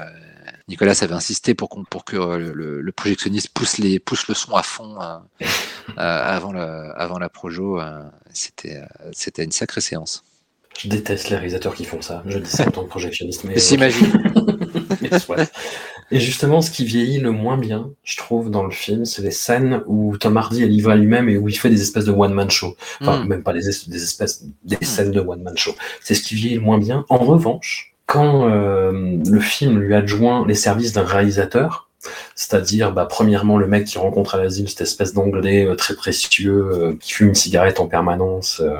Nicolas 0.67 0.95
avait 1.01 1.13
insisté 1.13 1.53
pour, 1.53 1.69
que 2.03 2.15
le, 2.15 2.81
le 2.81 2.91
projectionniste 2.91 3.49
pousse, 3.49 3.77
les, 3.77 3.99
pousse 3.99 4.27
le 4.27 4.33
son 4.33 4.55
à 4.55 4.63
fond 4.63 4.97
euh, 4.99 5.19
avant, 5.97 6.51
le, 6.51 6.59
avant 6.99 7.19
la 7.19 7.29
projo. 7.29 7.79
euh, 7.79 8.01
c'était 8.33 9.43
une 9.43 9.51
sacrée 9.51 9.81
séance. 9.81 10.23
Je 10.77 10.89
déteste 10.89 11.29
les 11.29 11.37
réalisateurs 11.37 11.73
qui 11.75 11.85
font 11.85 12.01
ça. 12.01 12.21
Je 12.27 12.37
dis 12.37 12.49
ça 12.49 12.67
en 12.67 12.71
tant 12.71 12.83
que 12.83 12.89
projectionniste. 12.89 13.45
Mais 13.45 13.53
Mais 13.53 13.59
s'imagine. 13.59 14.11
Et 16.11 16.19
justement, 16.19 16.61
ce 16.61 16.69
qui 16.69 16.85
vieillit 16.85 17.19
le 17.19 17.31
moins 17.31 17.57
bien, 17.57 17.89
je 18.03 18.17
trouve, 18.17 18.51
dans 18.51 18.63
le 18.63 18.69
film, 18.71 19.05
c'est 19.05 19.23
les 19.23 19.31
scènes 19.31 19.81
où 19.87 20.15
Tom 20.17 20.37
Hardy 20.37 20.63
est 20.63 20.67
livré 20.67 20.93
à 20.93 20.95
lui-même 20.95 21.29
et 21.29 21.37
où 21.37 21.49
il 21.49 21.57
fait 21.57 21.69
des 21.69 21.81
espèces 21.81 22.05
de 22.05 22.11
one-man 22.11 22.49
show. 22.51 22.75
Enfin, 23.01 23.23
Mm. 23.23 23.27
même 23.27 23.43
pas 23.43 23.53
des, 23.53 23.67
es- 23.69 23.89
des 23.89 24.03
espèces, 24.03 24.43
des 24.63 24.77
scènes 24.85 25.11
de 25.11 25.19
one-man 25.19 25.57
show. 25.57 25.73
C'est 26.01 26.13
ce 26.13 26.21
qui 26.21 26.35
vieillit 26.35 26.55
le 26.55 26.61
moins 26.61 26.77
bien. 26.77 27.05
En 27.09 27.17
revanche, 27.17 27.95
quand 28.05 28.47
euh, 28.51 29.17
le 29.27 29.39
film 29.39 29.79
lui 29.79 29.95
adjoint 29.95 30.45
les 30.47 30.53
services 30.53 30.93
d'un 30.93 31.05
réalisateur, 31.05 31.89
c'est-à-dire, 32.35 32.91
bah, 32.91 33.05
premièrement, 33.09 33.57
le 33.57 33.67
mec 33.67 33.85
qui 33.85 33.97
rencontre 33.97 34.35
à 34.35 34.37
l'asile 34.37 34.69
cette 34.69 34.81
espèce 34.81 35.13
d'anglais 35.13 35.65
euh, 35.65 35.75
très 35.75 35.95
précieux, 35.95 36.69
euh, 36.71 36.97
qui 36.99 37.13
fume 37.13 37.29
une 37.29 37.35
cigarette 37.35 37.79
en 37.79 37.87
permanence, 37.87 38.61
euh, 38.63 38.75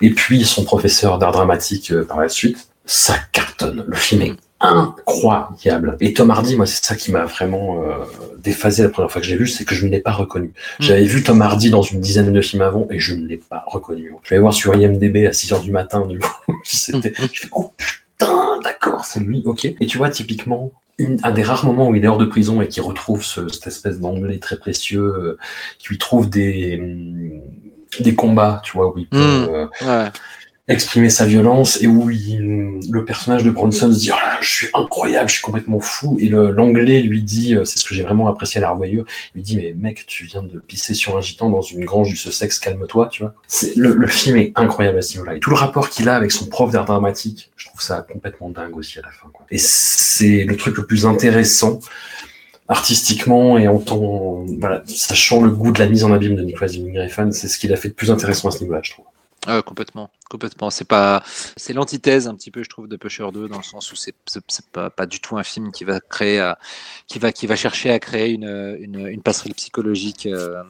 et 0.00 0.10
puis 0.10 0.44
son 0.44 0.64
professeur 0.64 1.18
d'art 1.18 1.32
dramatique 1.32 1.92
euh, 1.92 2.04
par 2.04 2.20
la 2.20 2.28
suite, 2.28 2.68
ça 2.84 3.14
cartonne. 3.32 3.84
Le 3.86 3.96
film 3.96 4.22
est 4.22 4.34
incroyable. 4.60 5.96
Et 6.00 6.12
Tom 6.12 6.30
Hardy, 6.30 6.56
moi, 6.56 6.66
c'est 6.66 6.84
ça 6.84 6.94
qui 6.94 7.10
m'a 7.10 7.24
vraiment 7.24 7.82
euh, 7.82 8.04
déphasé 8.38 8.82
la 8.82 8.90
première 8.90 9.10
fois 9.10 9.20
que 9.20 9.26
j'ai 9.26 9.36
vu, 9.36 9.46
c'est 9.46 9.64
que 9.64 9.74
je 9.74 9.86
ne 9.86 9.90
l'ai 9.90 10.00
pas 10.00 10.12
reconnu. 10.12 10.52
J'avais 10.78 11.04
vu 11.04 11.22
Tom 11.22 11.40
Hardy 11.40 11.70
dans 11.70 11.82
une 11.82 12.00
dizaine 12.00 12.32
de 12.32 12.40
films 12.42 12.62
avant 12.62 12.86
et 12.90 12.98
je 12.98 13.14
ne 13.14 13.26
l'ai 13.26 13.38
pas 13.38 13.64
reconnu. 13.66 14.12
Je 14.22 14.34
vais 14.34 14.40
voir 14.40 14.52
sur 14.52 14.74
IMDB 14.74 15.26
à 15.26 15.32
6 15.32 15.52
heures 15.52 15.62
du 15.62 15.70
matin, 15.70 16.06
du 16.06 16.18
coup, 16.46 16.60
c'était, 16.62 17.10
fais, 17.10 17.48
oh 17.52 17.72
putain, 17.76 17.99
d'accord, 18.20 18.60
d'accord, 18.62 19.04
c'est 19.04 19.20
lui, 19.20 19.42
ok. 19.44 19.64
Et 19.64 19.86
tu 19.86 19.98
vois, 19.98 20.10
typiquement, 20.10 20.72
une- 20.98 21.18
un 21.22 21.30
des 21.30 21.42
rares 21.42 21.64
moments 21.64 21.88
où 21.88 21.94
il 21.94 22.04
est 22.04 22.08
hors 22.08 22.18
de 22.18 22.26
prison 22.26 22.60
et 22.60 22.68
qu'il 22.68 22.82
retrouve 22.82 23.24
ce- 23.24 23.48
cette 23.48 23.66
espèce 23.68 24.00
d'anglais 24.00 24.38
très 24.38 24.58
précieux, 24.58 25.00
euh, 25.02 25.38
qui 25.78 25.88
lui 25.88 25.98
trouve 25.98 26.28
des, 26.28 26.78
hum, 26.78 27.40
des 28.00 28.14
combats, 28.14 28.60
tu 28.64 28.72
vois, 28.72 28.94
où 28.94 28.98
il 28.98 29.06
peut 29.08 29.16
Mm. 29.18 29.48
euh, 29.50 29.66
Ouais. 29.82 30.10
Exprimer 30.70 31.10
sa 31.10 31.26
violence 31.26 31.80
et 31.82 31.86
où 31.86 32.10
il- 32.10 32.80
le 32.90 33.04
personnage 33.04 33.44
de 33.44 33.50
Bronson 33.50 33.92
se 33.92 33.98
dit 33.98 34.10
oh 34.12 34.16
là, 34.16 34.38
je 34.40 34.48
suis 34.48 34.68
incroyable, 34.74 35.28
je 35.28 35.34
suis 35.34 35.42
complètement 35.42 35.80
fou. 35.80 36.16
Et 36.20 36.28
l'anglais 36.28 37.02
lui 37.02 37.22
dit 37.22 37.54
euh, 37.54 37.64
c'est 37.64 37.78
ce 37.78 37.84
que 37.84 37.94
j'ai 37.94 38.02
vraiment 38.02 38.28
apprécié 38.28 38.58
à 38.58 38.62
la 38.62 38.70
revoyure 38.70 39.04
lui 39.34 39.42
dit 39.42 39.56
mais 39.56 39.74
mec 39.78 40.04
tu 40.06 40.24
viens 40.24 40.42
de 40.42 40.58
pisser 40.60 40.94
sur 40.94 41.16
un 41.16 41.20
gitan 41.20 41.50
dans 41.50 41.60
une 41.62 41.84
grange 41.84 42.08
du 42.08 42.16
Sussex 42.16 42.58
calme-toi 42.58 43.08
tu 43.12 43.22
vois. 43.22 43.34
C'est 43.48 43.76
le, 43.76 43.94
le 43.94 44.06
film 44.06 44.36
est 44.36 44.52
incroyable 44.54 44.98
à 44.98 45.02
ce 45.02 45.12
niveau-là. 45.14 45.36
Et 45.36 45.40
tout 45.40 45.50
le 45.50 45.56
rapport 45.56 45.90
qu'il 45.90 46.08
a 46.08 46.16
avec 46.16 46.30
son 46.32 46.46
prof 46.46 46.70
d'art 46.70 46.84
dramatique 46.86 47.50
je 47.56 47.66
trouve 47.66 47.80
ça 47.82 48.06
complètement 48.10 48.48
dingue 48.48 48.76
aussi 48.76 48.98
à 48.98 49.02
la 49.02 49.10
fin 49.10 49.28
quoi. 49.32 49.44
et 49.50 49.58
c'est 49.58 50.44
le 50.44 50.56
truc 50.56 50.76
le 50.78 50.86
plus 50.86 51.04
intéressant 51.06 51.80
artistiquement 52.68 53.58
et 53.58 53.66
en 53.68 53.78
tant 53.78 54.44
voilà 54.60 54.82
sachant 54.86 55.42
le 55.42 55.50
goût 55.50 55.72
de 55.72 55.78
la 55.80 55.86
mise 55.86 56.04
en 56.04 56.12
abîme 56.12 56.36
de 56.36 56.42
Nicolas 56.42 56.70
Winding 56.70 56.98
Refn 57.00 57.32
c'est 57.32 57.48
ce 57.48 57.58
qu'il 57.58 57.72
a 57.72 57.76
fait 57.76 57.88
de 57.88 57.94
plus 57.94 58.10
intéressant 58.10 58.48
à 58.48 58.52
ce 58.52 58.60
niveau-là 58.60 58.80
je 58.82 58.92
trouve 58.92 59.04
Ah, 59.46 59.62
complètement, 59.62 60.10
complètement. 60.28 60.68
C'est 60.68 60.84
pas, 60.84 61.22
c'est 61.56 61.72
l'antithèse 61.72 62.28
un 62.28 62.34
petit 62.34 62.50
peu, 62.50 62.62
je 62.62 62.68
trouve, 62.68 62.88
de 62.88 62.96
Pusher 62.96 63.26
2 63.32 63.48
dans 63.48 63.56
le 63.56 63.62
sens 63.62 63.90
où 63.90 63.96
c'est, 63.96 64.14
pas, 64.70 64.90
pas 64.90 65.06
du 65.06 65.18
tout 65.20 65.38
un 65.38 65.42
film 65.42 65.72
qui 65.72 65.84
va 65.84 65.98
créer, 66.00 66.38
à- 66.40 66.58
qui 67.06 67.18
va, 67.18 67.32
qui 67.32 67.46
va 67.46 67.56
chercher 67.56 67.90
à 67.90 67.98
créer 67.98 68.30
une, 68.32 68.76
une, 68.80 69.06
une 69.08 69.22
passerelle 69.22 69.54
psychologique 69.54 70.26
euh, 70.26 70.62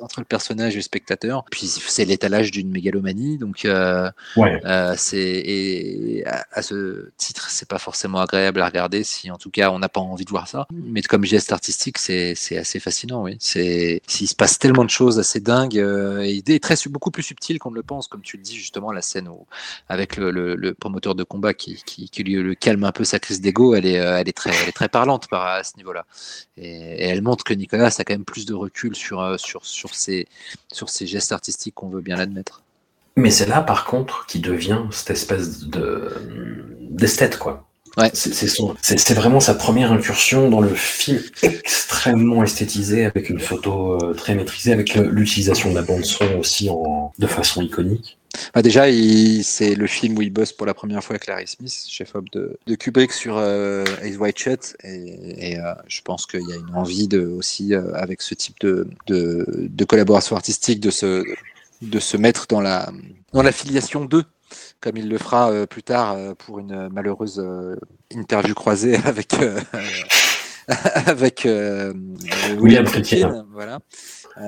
entre 0.00 0.20
le 0.20 0.24
personnage 0.24 0.74
et 0.74 0.76
le 0.76 0.82
spectateur. 0.82 1.44
Puis 1.50 1.66
c'est 1.66 2.04
l'étalage 2.04 2.50
d'une 2.50 2.70
mégalomanie, 2.70 3.38
donc 3.38 3.64
euh, 3.64 4.10
ouais 4.36 4.60
euh, 4.64 4.94
c'est 4.96 5.18
et 5.18 6.26
à, 6.26 6.46
à 6.52 6.62
ce 6.62 7.10
titre, 7.16 7.50
c'est 7.50 7.68
pas 7.68 7.78
forcément 7.78 8.20
agréable 8.20 8.60
à 8.60 8.66
regarder 8.66 9.04
si 9.04 9.30
en 9.30 9.36
tout 9.38 9.50
cas 9.50 9.70
on 9.70 9.78
n'a 9.78 9.88
pas 9.88 10.00
envie 10.00 10.24
de 10.24 10.30
voir 10.30 10.48
ça. 10.48 10.66
Mais 10.72 11.02
comme 11.02 11.24
geste 11.24 11.52
artistique, 11.52 11.98
c'est 11.98 12.34
assez 12.56 12.80
fascinant, 12.80 13.22
oui. 13.22 13.36
C'est 13.40 14.00
s'il 14.06 14.28
se 14.28 14.34
passe 14.34 14.58
tellement 14.58 14.84
de 14.84 14.90
choses 14.90 15.18
assez 15.18 15.40
dingues 15.40 15.78
euh, 15.78 16.20
et 16.20 16.42
des 16.42 16.60
très 16.60 16.76
beaucoup 16.88 17.10
plus 17.10 17.22
subtiles 17.22 17.58
qu'on 17.58 17.70
ne 17.70 17.76
le 17.76 17.82
pense, 17.82 18.06
comme 18.06 18.22
tu 18.22 18.36
le 18.36 18.42
dis 18.42 18.54
justement 18.54 18.92
la 18.92 19.02
scène 19.02 19.28
où, 19.28 19.46
avec 19.88 20.16
le, 20.16 20.30
le, 20.30 20.54
le 20.54 20.74
promoteur 20.74 21.14
de 21.14 21.24
combat 21.24 21.52
qui, 21.54 21.82
qui, 21.84 22.08
qui 22.08 22.22
lui 22.22 22.34
le 22.34 22.54
calme 22.54 22.84
un 22.84 22.92
peu 22.92 23.04
sa 23.04 23.18
crise 23.18 23.40
d'ego, 23.40 23.74
elle 23.74 23.86
est 23.86 23.98
euh, 23.98 24.18
elle 24.18 24.28
est 24.28 24.32
très 24.32 24.50
elle 24.62 24.68
est 24.68 24.72
très 24.72 24.88
parlante 24.88 25.28
par 25.28 25.46
à 25.46 25.64
ce 25.64 25.76
niveau-là. 25.76 26.06
Et, 26.56 26.68
et 26.68 27.04
elle 27.04 27.22
montre 27.22 27.44
que 27.44 27.54
Nicolas 27.54 27.86
a 27.86 28.04
quand 28.04 28.14
même 28.14 28.24
plus 28.24 28.46
de 28.46 28.54
recul 28.54 28.94
sur 28.94 29.38
sur 29.38 29.65
sur 29.66 29.94
ses 29.94 30.26
sur 30.72 30.88
ses 30.88 31.06
gestes 31.06 31.32
artistiques 31.32 31.74
qu'on 31.74 31.88
veut 31.88 32.00
bien 32.00 32.16
l'admettre. 32.16 32.62
Mais 33.16 33.30
c'est 33.30 33.46
là, 33.46 33.62
par 33.62 33.86
contre, 33.86 34.26
qu'il 34.26 34.42
devient 34.42 34.82
cette 34.90 35.10
espèce 35.10 35.64
de 35.64 36.12
d'esthète, 36.90 37.38
quoi. 37.38 37.66
Ouais. 37.96 38.10
C'est 38.12 39.14
vraiment 39.14 39.40
sa 39.40 39.54
première 39.54 39.90
incursion 39.90 40.50
dans 40.50 40.60
le 40.60 40.74
film 40.74 41.22
extrêmement 41.42 42.42
esthétisé, 42.42 43.06
avec 43.06 43.30
une 43.30 43.40
photo 43.40 43.94
euh, 43.94 44.12
très 44.12 44.34
maîtrisée, 44.34 44.72
avec 44.72 44.94
l'utilisation 44.96 45.70
de 45.70 45.76
la 45.76 45.82
bande 45.82 46.04
son 46.04 46.26
aussi 46.38 46.68
en, 46.68 47.12
de 47.18 47.26
façon 47.26 47.62
iconique. 47.62 48.18
Bah 48.54 48.62
déjà, 48.62 48.84
c'est 49.42 49.74
le 49.74 49.86
film 49.86 50.16
où 50.18 50.22
il 50.22 50.32
bosse 50.32 50.52
pour 50.52 50.66
la 50.66 50.74
première 50.74 51.02
fois 51.02 51.14
avec 51.14 51.26
Larry 51.26 51.46
Smith, 51.46 51.84
chef-op 51.88 52.28
de, 52.32 52.58
de 52.66 52.74
Kubrick 52.74 53.12
sur 53.12 53.36
euh, 53.38 53.84
Eyes 54.02 54.16
Wide 54.16 54.38
Shut. 54.38 54.76
Et, 54.82 55.52
et, 55.52 55.58
euh, 55.58 55.74
je 55.86 56.00
pense 56.02 56.26
qu'il 56.26 56.48
y 56.48 56.52
a 56.52 56.56
une 56.56 56.74
envie 56.74 57.08
de, 57.08 57.26
aussi, 57.26 57.74
euh, 57.74 57.92
avec 57.94 58.22
ce 58.22 58.34
type 58.34 58.56
de, 58.60 58.88
de, 59.06 59.46
de 59.70 59.84
collaboration 59.84 60.36
artistique, 60.36 60.80
de 60.80 60.90
se, 60.90 61.24
de 61.82 61.98
se 62.00 62.16
mettre 62.16 62.46
dans 62.48 62.60
la, 62.60 62.90
dans 63.32 63.42
la 63.42 63.52
filiation 63.52 64.04
2 64.04 64.24
comme 64.80 64.96
il 64.96 65.08
le 65.08 65.18
fera 65.18 65.50
euh, 65.50 65.66
plus 65.66 65.82
tard 65.82 66.16
pour 66.36 66.60
une 66.60 66.88
malheureuse 66.90 67.44
interview 68.12 68.54
croisée 68.54 68.96
avec 69.04 69.34
avec 71.06 71.48
William 72.58 72.86
Friedkin, 72.86 73.46
voilà. 73.52 73.80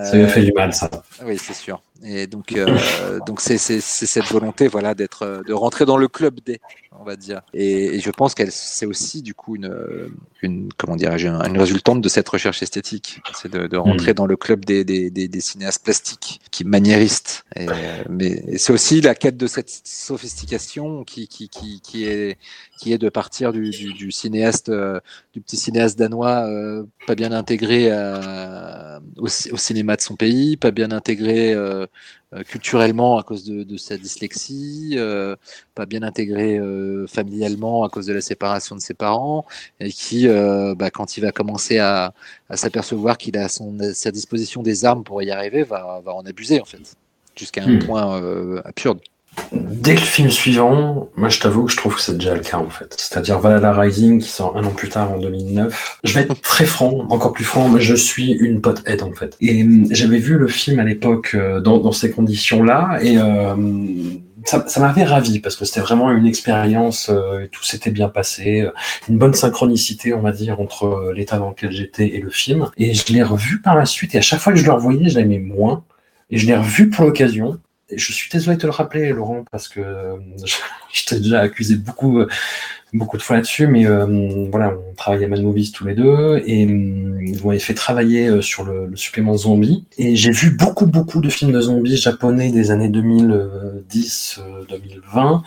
Ça 0.05 0.17
lui 0.17 0.25
a 0.25 0.29
fait 0.29 0.45
du 0.45 0.53
mal, 0.53 0.73
ça. 0.75 0.91
oui, 1.25 1.39
c'est 1.39 1.55
sûr. 1.55 1.81
Et 2.05 2.29
donc, 2.29 2.53
euh, 2.53 3.19
donc 3.27 3.41
c'est 3.41 3.59
c'est 3.59 3.81
c'est 3.81 4.07
cette 4.07 4.31
volonté, 4.31 4.69
voilà, 4.69 4.95
d'être, 4.95 5.23
euh, 5.23 5.43
de 5.43 5.53
rentrer 5.53 5.85
dans 5.85 5.97
le 5.97 6.07
club 6.07 6.39
des, 6.47 6.61
on 6.97 7.03
va 7.03 7.17
dire. 7.17 7.43
Et, 7.53 7.97
et 7.97 8.01
je 8.01 8.11
pense 8.13 8.35
qu'elle, 8.37 8.53
c'est 8.53 8.87
aussi 8.87 9.21
du 9.21 9.35
coup 9.35 9.57
une, 9.57 10.09
une, 10.43 10.69
comment 10.77 10.95
dirais-je, 10.95 11.27
une 11.27 11.59
résultante 11.59 12.01
de 12.01 12.09
cette 12.09 12.29
recherche 12.29 12.63
esthétique. 12.63 13.21
C'est 13.35 13.51
de, 13.51 13.67
de 13.67 13.77
rentrer 13.77 14.15
dans 14.15 14.27
le 14.27 14.37
club 14.37 14.65
des, 14.65 14.85
des, 14.85 15.11
des, 15.11 15.27
des 15.27 15.41
cinéastes 15.41 15.83
plastiques, 15.83 16.41
qui 16.53 16.65
maniéristes. 16.65 17.45
Et, 17.57 17.67
euh, 17.69 18.05
mais 18.09 18.57
c'est 18.59 18.73
aussi 18.73 19.01
la 19.01 19.17
quête 19.17 19.37
de 19.37 19.49
cette 19.49 19.69
sophistication 19.85 21.03
qui, 21.03 21.27
qui, 21.27 21.49
qui, 21.49 21.81
qui 21.81 22.05
est, 22.05 22.39
qui 22.79 22.93
est 22.93 22.99
de 22.99 23.09
partir 23.09 23.53
du, 23.53 23.71
du, 23.71 23.93
du 23.93 24.13
cinéaste, 24.13 24.69
euh, 24.69 25.01
du 25.35 25.41
petit 25.41 25.57
cinéaste 25.57 25.99
danois, 25.99 26.47
euh, 26.47 26.85
pas 27.07 27.17
bien 27.17 27.33
intégré 27.33 27.91
à- 27.91 29.01
au, 29.17 29.25
au 29.27 29.57
cinéma 29.57 29.97
de 29.97 30.01
son 30.01 30.15
pays, 30.15 30.57
pas 30.57 30.71
bien 30.71 30.93
intégré 30.93 31.53
euh, 31.53 31.87
culturellement 32.45 33.19
à 33.19 33.23
cause 33.23 33.45
de, 33.45 33.63
de 33.65 33.77
sa 33.77 33.97
dyslexie, 33.99 34.95
euh, 34.97 35.37
pas 35.75 35.87
bien 35.87 36.03
intégré 36.03 36.59
euh, 36.59 37.07
familialement 37.07 37.85
à 37.85 37.89
cause 37.89 38.07
de 38.07 38.13
la 38.13 38.21
séparation 38.21 38.77
de 38.77 38.81
ses 38.81 38.95
parents, 38.95 39.47
et 39.81 39.91
qui, 39.93 40.29
euh, 40.29 40.75
bah, 40.75 40.91
quand 40.91 41.17
il 41.17 41.23
va 41.23 41.33
commencer 41.33 41.79
à, 41.79 42.13
à 42.49 42.57
s'apercevoir 42.57 43.19
qu'il 43.19 43.37
a 43.39 43.45
à, 43.45 43.49
son, 43.49 43.79
à 43.81 43.95
sa 43.95 44.11
disposition 44.11 44.63
des 44.63 44.85
armes 44.85 45.05
pour 45.05 45.23
y 45.23 45.31
arriver, 45.31 45.63
va, 45.65 46.01
va 46.05 46.15
en 46.15 46.23
abuser 46.27 46.61
en 46.61 46.65
fait, 46.65 46.97
jusqu'à 47.37 47.65
un 47.65 47.73
Hmm. 47.73 47.79
point 47.79 48.21
euh, 48.23 48.61
absurde. 48.65 49.01
Dès 49.53 49.93
le 49.95 50.01
film 50.01 50.31
suivant, 50.31 51.09
moi 51.17 51.29
je 51.29 51.39
t'avoue 51.41 51.65
que 51.65 51.73
je 51.73 51.77
trouve 51.77 51.95
que 51.95 52.01
c'est 52.01 52.17
déjà 52.19 52.35
le 52.35 52.41
cas 52.41 52.59
en 52.59 52.69
fait. 52.71 52.95
C'est-à-dire 52.97 53.39
Valhalla 53.39 53.73
Rising 53.73 54.21
qui 54.21 54.29
sort 54.29 54.57
un 54.57 54.65
an 54.65 54.71
plus 54.71 54.89
tard 54.89 55.13
en 55.13 55.19
2009. 55.19 55.99
Je 56.05 56.13
vais 56.15 56.21
être 56.23 56.41
très 56.41 56.67
franc, 56.67 57.07
encore 57.11 57.33
plus 57.33 57.45
franc, 57.45 57.69
mais 57.69 57.81
je 57.81 57.95
suis 57.95 58.33
une 58.33 58.61
pothead 58.61 59.03
en 59.03 59.13
fait. 59.13 59.37
Et 59.41 59.63
hum, 59.63 59.87
j'avais 59.91 60.19
vu 60.19 60.37
le 60.37 60.49
film 60.49 60.79
à 60.81 60.85
l'époque 60.85 61.33
euh, 61.35 61.61
dans, 61.61 61.79
dans 61.79 61.93
ces 61.93 62.11
conditions-là 62.11 62.99
et 63.03 63.17
euh, 63.19 63.55
ça, 64.45 64.65
ça 64.69 64.81
m'avait 64.81 65.05
ravi 65.05 65.41
parce 65.41 65.57
que 65.57 65.65
c'était 65.65 65.81
vraiment 65.81 66.11
une 66.11 66.27
expérience 66.27 67.11
euh, 67.11 67.47
tout 67.51 67.63
s'était 67.65 67.91
bien 67.91 68.09
passé. 68.09 68.61
euh, 68.63 68.71
Une 69.09 69.19
bonne 69.19 69.35
synchronicité, 69.35 70.15
on 70.15 70.21
va 70.21 70.33
dire, 70.33 70.61
entre 70.61 70.85
euh, 70.87 71.13
l'état 71.15 71.39
dans 71.39 71.51
lequel 71.51 71.73
j'étais 71.73 72.07
et 72.09 72.21
le 72.21 72.31
film. 72.31 72.71
Et 72.77 72.95
je 72.95 73.13
l'ai 73.13 73.23
revu 73.23 73.61
par 73.61 73.77
la 73.77 73.85
suite 73.87 74.15
et 74.15 74.19
à 74.19 74.23
chaque 74.23 74.41
fois 74.41 74.53
que 74.53 74.59
je 74.59 74.65
le 74.65 74.73
revoyais, 74.73 75.09
je 75.09 75.19
l'aimais 75.19 75.39
moins. 75.39 75.85
Et 76.31 76.37
je 76.39 76.47
l'ai 76.47 76.57
revu 76.57 76.91
pour 76.91 77.05
l'occasion. 77.07 77.59
Je 77.91 78.13
suis 78.13 78.29
désolé 78.31 78.57
de 78.57 78.63
te 78.63 78.67
le 78.67 78.73
rappeler, 78.73 79.11
Laurent, 79.11 79.45
parce 79.51 79.69
que 79.69 79.81
euh, 79.81 80.17
je, 80.45 80.57
je 80.93 81.07
t'ai 81.07 81.21
déjà 81.21 81.41
accusé 81.41 81.77
beaucoup, 81.77 82.21
euh, 82.21 82.29
beaucoup 82.93 83.17
de 83.17 83.23
fois 83.23 83.37
là-dessus, 83.37 83.67
mais 83.67 83.87
euh, 83.87 84.49
voilà, 84.51 84.75
on 84.91 84.95
travaille 84.95 85.25
à 85.25 85.29
Mad 85.29 85.43
Movies 85.43 85.73
tous 85.73 85.87
les 85.87 85.95
deux, 85.95 86.43
et 86.45 86.67
euh, 86.67 87.19
ils 87.23 87.41
m'avaient 87.45 87.59
fait 87.59 87.75
travailler 87.75 88.43
sur 88.43 88.65
le, 88.65 88.87
le 88.87 88.97
supplément 88.97 89.37
zombie. 89.37 89.85
Et 89.97 90.17
j'ai 90.17 90.31
vu 90.31 90.51
beaucoup, 90.51 90.87
beaucoup 90.87 91.21
de 91.21 91.29
films 91.31 91.53
de 91.53 91.61
zombies 91.61 91.97
japonais 91.97 92.51
des 92.51 92.71
années 92.71 92.89
2010, 92.89 94.41
euh, 94.41 94.65
2020, 94.69 95.43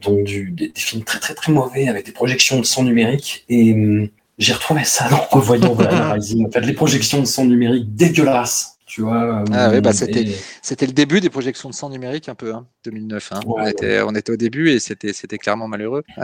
donc 0.00 0.24
du, 0.24 0.50
des, 0.50 0.68
des 0.68 0.80
films 0.80 1.04
très, 1.04 1.20
très, 1.20 1.34
très 1.34 1.52
mauvais, 1.52 1.88
avec 1.88 2.06
des 2.06 2.12
projections 2.12 2.58
de 2.58 2.64
son 2.64 2.84
numérique, 2.84 3.44
et 3.48 3.72
euh, 3.72 4.10
j'ai 4.38 4.52
retrouvé 4.52 4.84
ça 4.84 5.08
en 5.12 5.36
revoyant 5.36 5.74
Rising. 6.12 6.46
En 6.46 6.50
fait, 6.50 6.60
les 6.60 6.72
projections 6.72 7.20
de 7.20 7.26
son 7.26 7.44
numérique 7.44 7.94
dégueulasses. 7.94 8.73
Tu 8.94 9.00
vois, 9.00 9.42
Ah 9.52 9.70
ouais, 9.70 9.80
bah, 9.80 9.92
c'était- 9.92 10.24
C'était 10.62 10.86
le 10.86 10.92
début 10.92 11.20
des 11.20 11.28
projections 11.28 11.68
de 11.68 11.74
sang 11.74 11.90
numérique 11.90 12.28
un 12.28 12.36
peu, 12.36 12.54
hein, 12.54 12.64
2009. 12.84 13.32
hein. 13.32 13.40
Ouais, 13.44 13.62
on, 13.62 13.66
était, 13.66 14.00
on 14.02 14.14
était 14.14 14.30
au 14.30 14.36
début 14.36 14.70
et 14.70 14.78
c'était 14.78 15.12
c'était 15.12 15.36
clairement 15.36 15.66
malheureux. 15.66 16.04
Euh, 16.18 16.22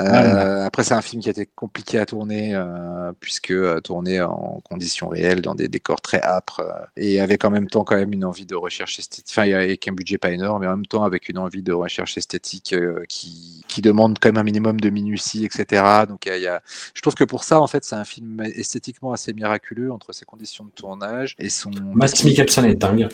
Ouais. 0.61 0.63
Après, 0.67 0.85
c'est 0.85 0.95
un 0.95 1.03
film 1.03 1.21
qui 1.21 1.29
a 1.29 1.33
été 1.33 1.47
compliqué 1.47 1.99
à 1.99 2.07
tourner 2.07 2.55
euh, 2.55 3.11
puisque 3.19 3.51
euh, 3.51 3.81
tourné 3.81 4.21
en 4.21 4.61
conditions 4.63 5.09
réelles, 5.09 5.43
dans 5.43 5.57
des 5.57 5.67
décors 5.67 6.01
très 6.01 6.23
âpres 6.23 6.61
euh, 6.61 6.71
et 6.97 7.21
avec 7.21 7.45
en 7.45 7.51
même 7.51 7.67
temps 7.67 7.83
quand 7.83 7.97
même 7.97 8.13
une 8.13 8.25
envie 8.25 8.47
de 8.47 8.55
recherche 8.55 9.01
esthétique. 9.01 9.27
Enfin, 9.37 9.51
avec 9.53 9.89
un 9.89 9.93
budget 9.93 10.19
pas 10.19 10.31
énorme, 10.31 10.61
mais 10.63 10.69
en 10.69 10.77
même 10.77 10.87
temps 10.87 11.03
avec 11.03 11.29
une 11.29 11.39
envie 11.39 11.63
de 11.63 11.73
recherche 11.73 12.17
esthétique 12.19 12.75
qui, 13.09 13.65
qui 13.67 13.83
demande 13.83 14.19
quand 14.21 14.29
même 14.29 14.39
un 14.39 14.45
minimum 14.45 14.79
de 14.81 14.91
minutie, 14.91 15.45
etc. 15.45 15.83
Donc, 16.09 16.27
y 16.27 16.31
a- 16.31 16.37
il 16.37 16.43
y 16.45 16.47
a... 16.47 16.63
je 16.95 17.03
trouve 17.03 17.15
que 17.17 17.25
pour 17.25 17.43
ça, 17.43 17.61
en 17.61 17.67
fait, 17.67 17.85
c'est 17.85 17.97
un 17.97 18.05
film 18.05 18.41
esthétiquement 18.55 19.13
assez 19.13 19.33
miraculeux 19.33 19.91
entre 19.91 20.13
ses 20.13 20.25
conditions 20.25 20.65
de 20.65 20.71
tournage 20.71 21.35
et 21.41 21.49
son. 21.49 21.71
Matt 21.95 22.23
Mikkelsen 22.25 22.60
est 22.65 22.75
dingue. 22.75 23.09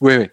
Oui, 0.00 0.16
oui. 0.16 0.28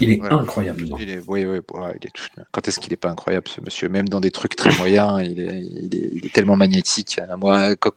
Il 0.00 0.10
est 0.10 0.16
Voilà. 0.16 0.36
incroyable. 0.36 0.80
dedans. 0.84 0.96
Il 0.98 1.10
est, 1.10 1.18
oui, 1.26 1.44
oui, 1.44 1.58
ouais, 1.74 1.92
il 2.00 2.06
est 2.06 2.10
tout- 2.10 2.24
Quand 2.50 2.66
est-ce 2.66 2.80
qu'il 2.80 2.90
n'est 2.92 2.96
pas 2.96 3.10
incroyable, 3.10 3.46
ce 3.46 3.60
monsieur? 3.60 3.90
Même 3.90 4.08
dans 4.08 4.20
des 4.20 4.30
trucs 4.30 4.56
très 4.56 4.74
moyens, 4.78 5.20
il 5.22 5.38
est, 5.38 5.60
il 5.60 5.94
est, 5.94 6.10
il 6.14 6.24
est 6.24 6.32
tellement 6.32 6.56
magnétique. 6.56 7.18
Euh, 7.20 7.36
Moi, 7.36 7.76
quand, 7.76 7.92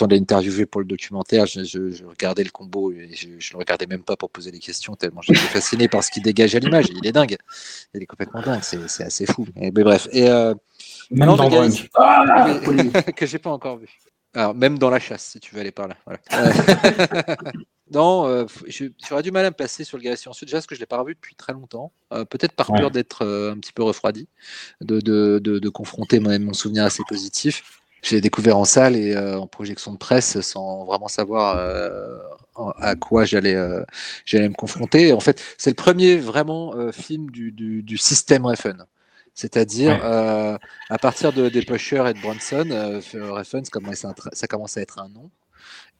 on 0.00 0.06
l'a 0.06 0.14
interviewé 0.16 0.66
pour 0.66 0.80
le 0.82 0.86
documentaire, 0.86 1.46
je, 1.46 1.64
je- 1.64 1.90
je 1.90 2.04
regardais 2.04 2.44
le 2.44 2.50
combo 2.50 2.92
et 2.92 3.10
je, 3.12 3.26
je 3.40 3.52
le 3.54 3.58
regardais 3.58 3.86
même 3.88 4.04
pas 4.04 4.16
pour 4.16 4.30
poser 4.30 4.52
les 4.52 4.60
questions, 4.60 4.94
tellement 4.94 5.20
j'étais 5.20 5.40
fasciné 5.40 5.88
par 5.88 6.04
ce 6.04 6.12
qu'il 6.12 6.22
dégage 6.22 6.54
à 6.54 6.60
l'image. 6.60 6.86
Il 6.94 7.04
est 7.04 7.12
dingue. 7.12 7.36
Il 7.92 8.00
est 8.02 8.06
complètement 8.06 8.42
dingue. 8.42 8.60
C'est 8.62 9.02
assez 9.04 9.26
fou. 9.26 9.46
Et, 9.60 9.72
mais 9.72 9.82
bref. 9.82 10.06
Et, 10.12 10.28
euh, 10.30 10.54
Même 11.10 11.26
dans 11.34 11.48
Drunk. 11.48 11.88
Ah, 11.94 12.46
que 13.16 13.26
j'ai 13.26 13.40
pas 13.40 13.50
encore 13.50 13.78
vu. 13.78 13.88
Alors, 14.32 14.54
même 14.54 14.78
dans 14.78 14.90
la 14.90 15.00
chasse, 15.00 15.24
si 15.32 15.40
tu 15.40 15.52
veux 15.56 15.60
aller 15.60 15.72
par 15.72 15.88
là. 15.88 15.96
Voilà. 16.06 16.20
Euh, 17.88 17.92
Non, 17.92 18.26
euh, 18.26 18.46
j'aurais 19.08 19.22
du 19.22 19.30
mal 19.30 19.44
à 19.44 19.50
me 19.50 19.54
passer 19.54 19.84
sur 19.84 19.96
le 19.96 20.02
Galaxy 20.02 20.22
Silencieux, 20.22 20.46
déjà 20.46 20.58
parce 20.58 20.66
que 20.66 20.74
je 20.74 20.80
ne 20.80 20.82
l'ai 20.82 20.86
pas 20.86 20.98
revu 20.98 21.14
depuis 21.14 21.34
très 21.34 21.52
longtemps. 21.52 21.92
Euh, 22.12 22.24
peut-être 22.24 22.52
par 22.52 22.72
peur 22.72 22.90
d'être 22.90 23.24
euh, 23.24 23.52
un 23.52 23.58
petit 23.58 23.72
peu 23.72 23.82
refroidi, 23.82 24.28
de, 24.80 25.00
de, 25.00 25.38
de, 25.38 25.68
confronter 25.68 26.20
mon, 26.20 26.38
mon, 26.38 26.52
souvenir 26.52 26.84
assez 26.84 27.02
positif. 27.08 27.80
J'ai 28.02 28.20
découvert 28.20 28.56
en 28.56 28.64
salle 28.64 28.94
et 28.94 29.16
en 29.16 29.46
projection 29.48 29.92
de 29.92 29.98
presse 29.98 30.40
sans 30.40 30.84
vraiment 30.84 31.08
savoir 31.08 31.56
à 32.78 32.94
quoi 32.94 33.24
j'allais 33.24 33.56
j'allais 34.24 34.48
me 34.48 34.54
confronter. 34.54 35.12
En 35.12 35.18
fait, 35.18 35.42
c'est 35.58 35.70
le 35.70 35.74
premier 35.74 36.16
vraiment 36.16 36.92
film 36.92 37.30
du, 37.30 37.50
du, 37.50 37.82
du 37.82 37.96
système 37.96 38.46
Refn. 38.46 38.84
C'est-à-dire, 39.34 40.04
à 40.04 40.98
partir 40.98 41.32
de 41.32 41.48
des 41.48 41.62
Pusher 41.62 42.04
et 42.08 42.14
de 42.14 42.20
Bronson, 42.20 43.00
Refn, 43.12 43.62
ça 44.32 44.46
commence 44.46 44.76
à 44.76 44.80
être 44.82 45.00
un 45.00 45.08
nom 45.08 45.30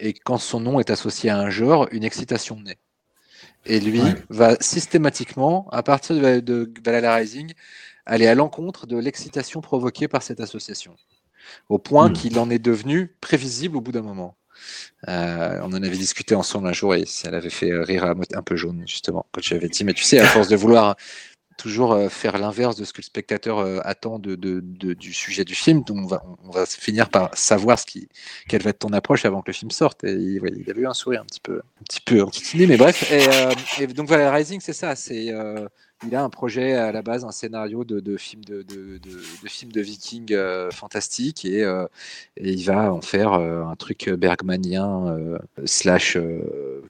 et 0.01 0.13
quand 0.13 0.39
son 0.39 0.61
nom 0.61 0.81
est 0.81 0.91
associé 0.91 1.31
à 1.31 1.39
un 1.39 1.51
genre, 1.51 1.89
une 1.93 2.05
excitation 2.05 2.61
naît. 2.61 2.79
Et 3.65 3.81
lui 3.81 4.03
va 4.29 4.57
systématiquement, 4.61 5.69
à 5.73 5.83
partir 5.83 6.17
de, 6.17 6.41
de 6.41 6.73
Valhalla 6.85 7.15
Rising, 7.17 7.53
aller 8.05 8.27
à 8.27 8.35
l'encontre 8.35 8.87
de 8.87 8.97
l'excitation 8.97 9.61
provoquée 9.61 10.09
par 10.09 10.23
cette 10.23 10.41
association, 10.41 10.97
au 11.69 11.79
point 11.79 12.09
hmm. 12.09 12.13
qu'il 12.13 12.39
en 12.39 12.49
est 12.51 12.61
devenu 12.61 13.15
prévisible 13.21 13.77
au 13.77 13.81
bout 13.81 13.93
d'un 13.93 14.03
moment. 14.03 14.37
Euh, 15.09 15.59
on 15.63 15.67
en 15.67 15.83
avait 15.83 15.91
discuté 15.91 16.35
ensemble 16.35 16.69
un 16.69 16.73
jour 16.73 16.95
et 16.95 17.05
ça 17.05 17.31
l'avait 17.31 17.51
fait 17.51 17.73
rire 17.73 18.05
un 18.05 18.43
peu 18.43 18.57
jaune, 18.57 18.85
justement, 18.87 19.27
quand 19.33 19.43
j'avais 19.43 19.69
dit, 19.69 19.85
mais 19.85 19.93
tu 19.93 20.05
sais, 20.05 20.19
à 20.19 20.27
force 20.27 20.49
de 20.49 20.57
vouloir 20.57 20.97
toujours 21.57 21.93
euh, 21.93 22.09
faire 22.09 22.39
l'inverse 22.39 22.77
de 22.77 22.85
ce 22.85 22.93
que 22.93 22.99
le 22.99 23.05
spectateur 23.05 23.59
euh, 23.59 23.79
attend 23.85 24.19
de, 24.19 24.35
du 24.35 25.13
sujet 25.13 25.45
du 25.45 25.55
film. 25.55 25.83
Donc 25.83 25.99
on 25.99 26.07
va, 26.07 26.23
on 26.45 26.51
va 26.51 26.67
finir 26.67 27.09
par 27.09 27.37
savoir 27.37 27.79
ce 27.79 27.87
qui, 27.87 28.09
quelle 28.49 28.63
va 28.63 28.71
être 28.71 28.81
ton 28.81 28.93
approche 28.93 29.25
avant 29.25 29.43
que 29.43 29.49
le 29.49 29.55
film 29.55 29.71
sorte. 29.71 30.05
Et 30.05 30.13
il, 30.13 30.41
il 30.59 30.71
avait 30.71 30.83
eu 30.83 30.87
un 30.87 30.95
sourire 30.95 31.23
un 31.23 31.27
petit 31.27 31.41
peu, 31.41 31.59
un 31.59 31.85
petit 31.85 32.01
peu, 32.01 32.23
un 32.23 32.29
mais 32.67 32.77
bref. 32.77 33.11
Et, 33.11 33.27
euh, 33.29 33.87
donc 33.89 34.09
voilà, 34.09 34.33
Rising, 34.33 34.61
c'est 34.61 34.73
ça. 34.73 34.97
C'est 34.97 35.33
il 36.05 36.15
a 36.15 36.23
un 36.23 36.29
projet 36.29 36.75
à 36.75 36.93
la 36.93 37.01
base, 37.01 37.25
un 37.25 37.33
scénario 37.33 37.83
de, 37.85 38.19
film 38.19 38.45
de, 38.45 38.63
film 39.47 39.73
de 39.73 39.81
viking 39.81 40.31
euh, 40.33 40.71
fantastique 40.71 41.47
et, 41.47 41.65
euh, 41.65 41.87
et, 42.37 42.53
il 42.53 42.65
va 42.65 42.93
en 42.93 43.01
faire 43.01 43.33
euh, 43.33 43.65
un 43.65 43.77
truc 43.77 44.11
bergmanien 44.11 45.17
slash 45.65 46.19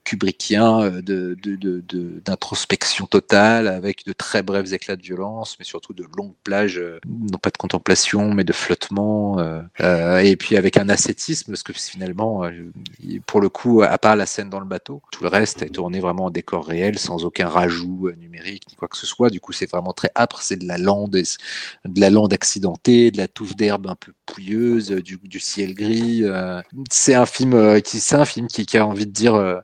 kubrickien 0.05 1.01
d'introspection 1.01 3.07
totale 3.07 3.69
avec 3.69 4.05
de 4.07 4.13
très 4.13 4.43
brefs 4.43 4.73
éclats 4.73 4.97
de 4.97 5.03
violence, 5.03 5.57
mais 5.59 5.65
surtout 5.65 5.93
de 5.93 6.05
longues 6.17 6.35
plages, 6.43 6.83
non 7.07 7.39
pas 7.39 7.51
de 7.51 7.57
contemplation, 7.57 8.35
mais 8.35 8.43
de 8.45 8.53
flottement, 8.53 9.39
et 9.79 10.37
puis 10.37 10.57
avec 10.57 10.77
un 10.77 10.89
ascétisme, 10.89 11.53
parce 11.53 11.63
que 11.63 11.73
finalement, 11.73 12.43
pour 13.27 13.41
le 13.41 13.49
coup, 13.49 13.83
à 13.83 13.99
part 13.99 14.17
la 14.17 14.27
scène 14.27 14.51
dans 14.51 14.61
le 14.61 14.67
bateau, 14.67 15.01
tout 15.13 15.23
le 15.23 15.29
reste 15.29 15.63
est 15.63 15.71
tourné 15.71 16.01
vraiment 16.01 16.25
en 16.27 16.31
décor 16.31 16.67
réel, 16.67 16.99
sans 16.99 17.25
aucun 17.25 17.49
rajout 17.49 18.11
numérique 18.19 18.65
ni 18.69 18.75
quoi 18.77 18.89
que 18.89 18.96
ce 18.97 19.07
soit. 19.07 19.31
Du 19.31 19.41
coup, 19.41 19.53
c'est 19.53 19.71
vraiment 19.71 19.93
très 19.93 20.11
âpre. 20.15 20.43
C'est 20.43 20.57
de 20.57 20.67
la 20.67 20.79
lande, 20.79 21.13
de 21.13 22.01
la 22.01 22.11
lande 22.11 22.33
accidentée, 22.33 23.11
de 23.11 23.19
la 23.19 23.29
touffe 23.29 23.57
d'herbe 23.57 23.87
un 23.87 23.95
peu 23.95 24.13
pouilleuse, 24.27 24.91
du, 24.91 25.19
du 25.23 25.41
ciel 25.41 25.75
gris. 25.75 26.25
Euh. 26.25 26.61
c'est 26.91 27.15
un 27.15 27.27
film 27.27 27.55
euh, 27.55 27.81
qui, 27.81 28.01
c'est 28.01 28.17
un 28.17 28.25
film 28.25 28.47
qui, 28.49 28.77
a 28.77 28.87
envie 28.87 29.07
de 29.07 29.13
dire, 29.13 29.35
euh, 29.35 29.61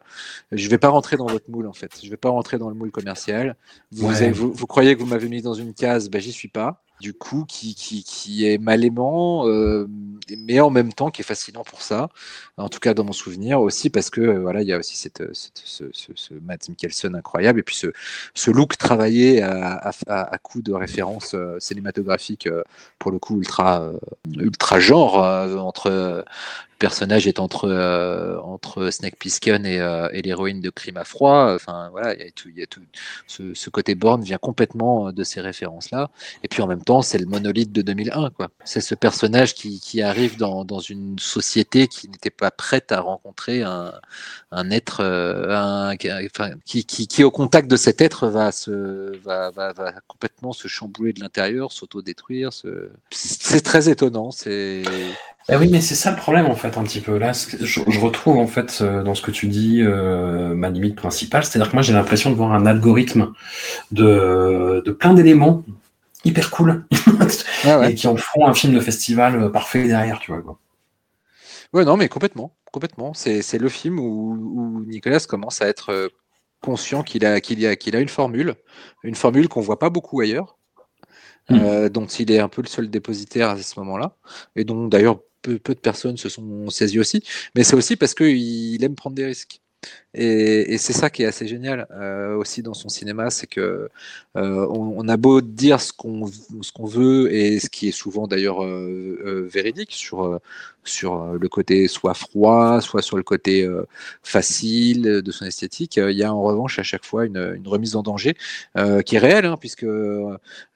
je 0.52 0.68
vais 0.68 0.78
pas 0.78 0.88
rentrer 0.88 1.16
dans 1.16 1.26
votre 1.26 1.50
moule 1.50 1.66
en 1.66 1.72
fait. 1.72 1.98
Je 2.02 2.08
vais 2.08 2.16
pas 2.16 2.30
rentrer 2.30 2.58
dans 2.58 2.68
le 2.68 2.74
moule 2.74 2.90
commercial. 2.90 3.56
Vous, 3.90 4.08
vous, 4.32 4.66
croyez 4.66 4.94
que 4.94 5.00
vous 5.00 5.06
m'avez 5.06 5.28
mis 5.28 5.42
dans 5.42 5.54
une 5.54 5.74
case, 5.74 6.08
ben 6.08 6.20
j'y 6.20 6.32
suis 6.32 6.48
pas 6.48 6.82
du 7.02 7.12
coup, 7.14 7.44
qui, 7.46 7.74
qui, 7.74 8.04
qui 8.04 8.46
est 8.46 8.58
mal 8.58 8.84
aimant, 8.84 9.48
euh, 9.48 9.88
mais 10.38 10.60
en 10.60 10.70
même 10.70 10.92
temps 10.92 11.10
qui 11.10 11.20
est 11.22 11.24
fascinant 11.24 11.64
pour 11.64 11.82
ça. 11.82 12.08
En 12.56 12.68
tout 12.68 12.78
cas, 12.78 12.94
dans 12.94 13.02
mon 13.04 13.12
souvenir 13.12 13.60
aussi, 13.60 13.90
parce 13.90 14.08
que 14.08 14.20
euh, 14.20 14.38
voilà, 14.38 14.62
il 14.62 14.68
y 14.68 14.72
a 14.72 14.78
aussi 14.78 14.96
cette, 14.96 15.22
ce, 15.34 15.50
ce, 15.92 16.12
ce, 16.14 16.34
Matt 16.34 16.68
Mikkelsen 16.68 17.16
incroyable, 17.16 17.58
et 17.58 17.62
puis 17.64 17.74
ce, 17.74 17.88
ce 18.34 18.52
look 18.52 18.78
travaillé 18.78 19.42
à, 19.42 19.90
à, 20.06 20.38
coup 20.38 20.62
de 20.62 20.72
références 20.72 21.34
euh, 21.34 21.58
cinématographiques, 21.58 22.48
pour 23.00 23.10
le 23.10 23.18
coup 23.18 23.38
ultra, 23.38 23.90
ultra 24.38 24.78
genre 24.78 25.16
entre 25.58 26.24
personnage 26.82 27.28
est 27.28 27.38
entre, 27.38 27.68
euh, 27.68 28.40
entre 28.40 28.90
Snake 28.90 29.14
Plissken 29.16 29.64
et, 29.64 29.78
euh, 29.78 30.08
et 30.12 30.20
l'héroïne 30.20 30.60
de 30.60 30.68
Crime 30.68 30.96
à 30.96 31.04
froid. 31.04 31.54
Enfin, 31.54 31.90
voilà, 31.92 32.12
il 32.16 32.22
y 32.58 32.62
a 32.62 32.66
tout, 32.66 32.80
ce, 33.28 33.70
côté 33.70 33.94
Born 33.94 34.20
vient 34.20 34.36
complètement 34.36 35.06
euh, 35.06 35.12
de 35.12 35.22
ces 35.22 35.40
références-là. 35.40 36.10
Et 36.42 36.48
puis 36.48 36.60
en 36.60 36.66
même 36.66 36.82
temps, 36.82 37.00
c'est 37.00 37.18
le 37.18 37.26
monolithe 37.26 37.70
de 37.70 37.82
2001, 37.82 38.30
quoi. 38.30 38.48
C'est 38.64 38.80
ce 38.80 38.96
personnage 38.96 39.54
qui, 39.54 39.78
qui 39.78 40.02
arrive 40.02 40.36
dans, 40.38 40.64
dans, 40.64 40.80
une 40.80 41.20
société 41.20 41.86
qui 41.86 42.08
n'était 42.08 42.30
pas 42.30 42.50
prête 42.50 42.90
à 42.90 43.00
rencontrer 43.00 43.62
un, 43.62 43.92
un 44.50 44.70
être, 44.72 45.04
qui, 46.64 46.84
qui, 46.84 47.22
au 47.22 47.30
contact 47.30 47.70
de 47.70 47.76
cet 47.76 48.00
être, 48.00 48.26
va, 48.26 48.50
se, 48.50 49.16
va, 49.18 49.52
va, 49.52 49.72
complètement 50.08 50.52
se 50.52 50.66
chambouler 50.66 51.12
de 51.12 51.20
l'intérieur, 51.20 51.70
s'auto-détruire. 51.70 52.50
C'est 53.10 53.60
très 53.60 53.88
étonnant. 53.88 54.32
C'est 54.32 54.82
eh 55.48 55.56
oui, 55.56 55.68
mais 55.70 55.80
c'est 55.80 55.96
ça 55.96 56.10
le 56.10 56.16
problème 56.16 56.46
en 56.46 56.54
fait 56.54 56.78
un 56.78 56.84
petit 56.84 57.00
peu. 57.00 57.18
Là, 57.18 57.32
je, 57.32 58.00
retrouve 58.00 58.38
en 58.38 58.46
fait 58.46 58.78
euh, 58.80 59.02
dans 59.02 59.14
ce 59.14 59.22
que 59.22 59.32
tu 59.32 59.48
dis 59.48 59.82
euh, 59.82 60.54
ma 60.54 60.70
limite 60.70 60.94
principale, 60.94 61.44
c'est-à-dire 61.44 61.70
que 61.70 61.76
moi 61.76 61.82
j'ai 61.82 61.92
l'impression 61.92 62.30
de 62.30 62.36
voir 62.36 62.52
un 62.52 62.64
algorithme 62.64 63.32
de, 63.90 64.82
de 64.84 64.92
plein 64.92 65.14
d'éléments 65.14 65.64
hyper 66.24 66.50
cool 66.52 66.84
ah 67.64 67.90
et 67.90 67.96
qui 67.96 68.06
en 68.06 68.16
font 68.16 68.46
un 68.46 68.54
film 68.54 68.74
de 68.74 68.80
festival 68.80 69.42
euh, 69.42 69.48
parfait 69.48 69.88
derrière, 69.88 70.20
tu 70.20 70.30
vois. 70.30 70.42
Quoi. 70.42 70.58
Ouais, 71.72 71.84
non, 71.84 71.96
mais 71.96 72.08
complètement, 72.08 72.54
complètement. 72.70 73.12
C'est 73.12 73.58
le 73.58 73.68
film 73.68 73.98
où, 73.98 74.34
où, 74.34 74.84
Nicolas 74.84 75.18
commence 75.20 75.60
à 75.60 75.66
être 75.66 76.10
conscient 76.60 77.02
qu'il 77.02 77.26
a, 77.26 77.40
qu'il 77.40 77.66
a, 77.66 77.74
qu'il 77.74 77.96
a 77.96 78.00
une 78.00 78.08
formule, 78.08 78.54
une 79.02 79.16
formule 79.16 79.48
qu'on 79.48 79.60
voit 79.62 79.78
pas 79.78 79.90
beaucoup 79.90 80.20
ailleurs. 80.20 80.56
Hmm. 81.50 81.88
dont 81.88 82.06
il 82.06 82.30
est 82.30 82.38
un 82.38 82.48
peu 82.48 82.62
le 82.62 82.68
seul 82.68 82.88
dépositaire 82.88 83.50
à 83.50 83.58
ce 83.58 83.76
moment-là, 83.80 84.16
et 84.54 84.62
dont 84.62 84.86
d'ailleurs 84.86 85.18
peu, 85.42 85.58
de 85.74 85.80
personnes 85.80 86.16
se 86.16 86.28
sont 86.28 86.70
saisies 86.70 87.00
aussi, 87.00 87.22
mais 87.54 87.64
c'est 87.64 87.76
aussi 87.76 87.96
parce 87.96 88.14
qu'il 88.14 88.82
aime 88.84 88.94
prendre 88.94 89.16
des 89.16 89.26
risques. 89.26 89.60
Et, 90.14 90.78
c'est 90.78 90.92
ça 90.92 91.10
qui 91.10 91.22
est 91.22 91.26
assez 91.26 91.48
génial 91.48 91.86
euh, 91.90 92.36
aussi 92.36 92.62
dans 92.62 92.74
son 92.74 92.88
cinéma, 92.88 93.30
c'est 93.30 93.46
que 93.46 93.88
euh, 94.36 94.66
on, 94.70 95.08
a 95.08 95.16
beau 95.16 95.40
dire 95.40 95.80
ce 95.80 95.92
qu'on 95.92 96.86
veut 96.86 97.32
et 97.32 97.58
ce 97.60 97.68
qui 97.68 97.88
est 97.88 97.92
souvent 97.92 98.28
d'ailleurs 98.28 98.62
euh, 98.62 99.48
véridique 99.52 99.92
sur 99.92 100.40
sur 100.84 101.24
le 101.26 101.48
côté 101.48 101.88
soit 101.88 102.14
froid, 102.14 102.80
soit 102.80 103.02
sur 103.02 103.16
le 103.16 103.22
côté 103.22 103.68
facile 104.22 105.02
de 105.22 105.32
son 105.32 105.44
esthétique. 105.44 105.96
Il 105.96 106.16
y 106.16 106.24
a 106.24 106.32
en 106.32 106.42
revanche 106.42 106.78
à 106.78 106.82
chaque 106.82 107.04
fois 107.04 107.24
une, 107.24 107.54
une 107.56 107.68
remise 107.68 107.96
en 107.96 108.02
danger 108.02 108.34
qui 109.04 109.16
est 109.16 109.18
réelle, 109.18 109.46
hein, 109.46 109.56
puisque 109.58 109.86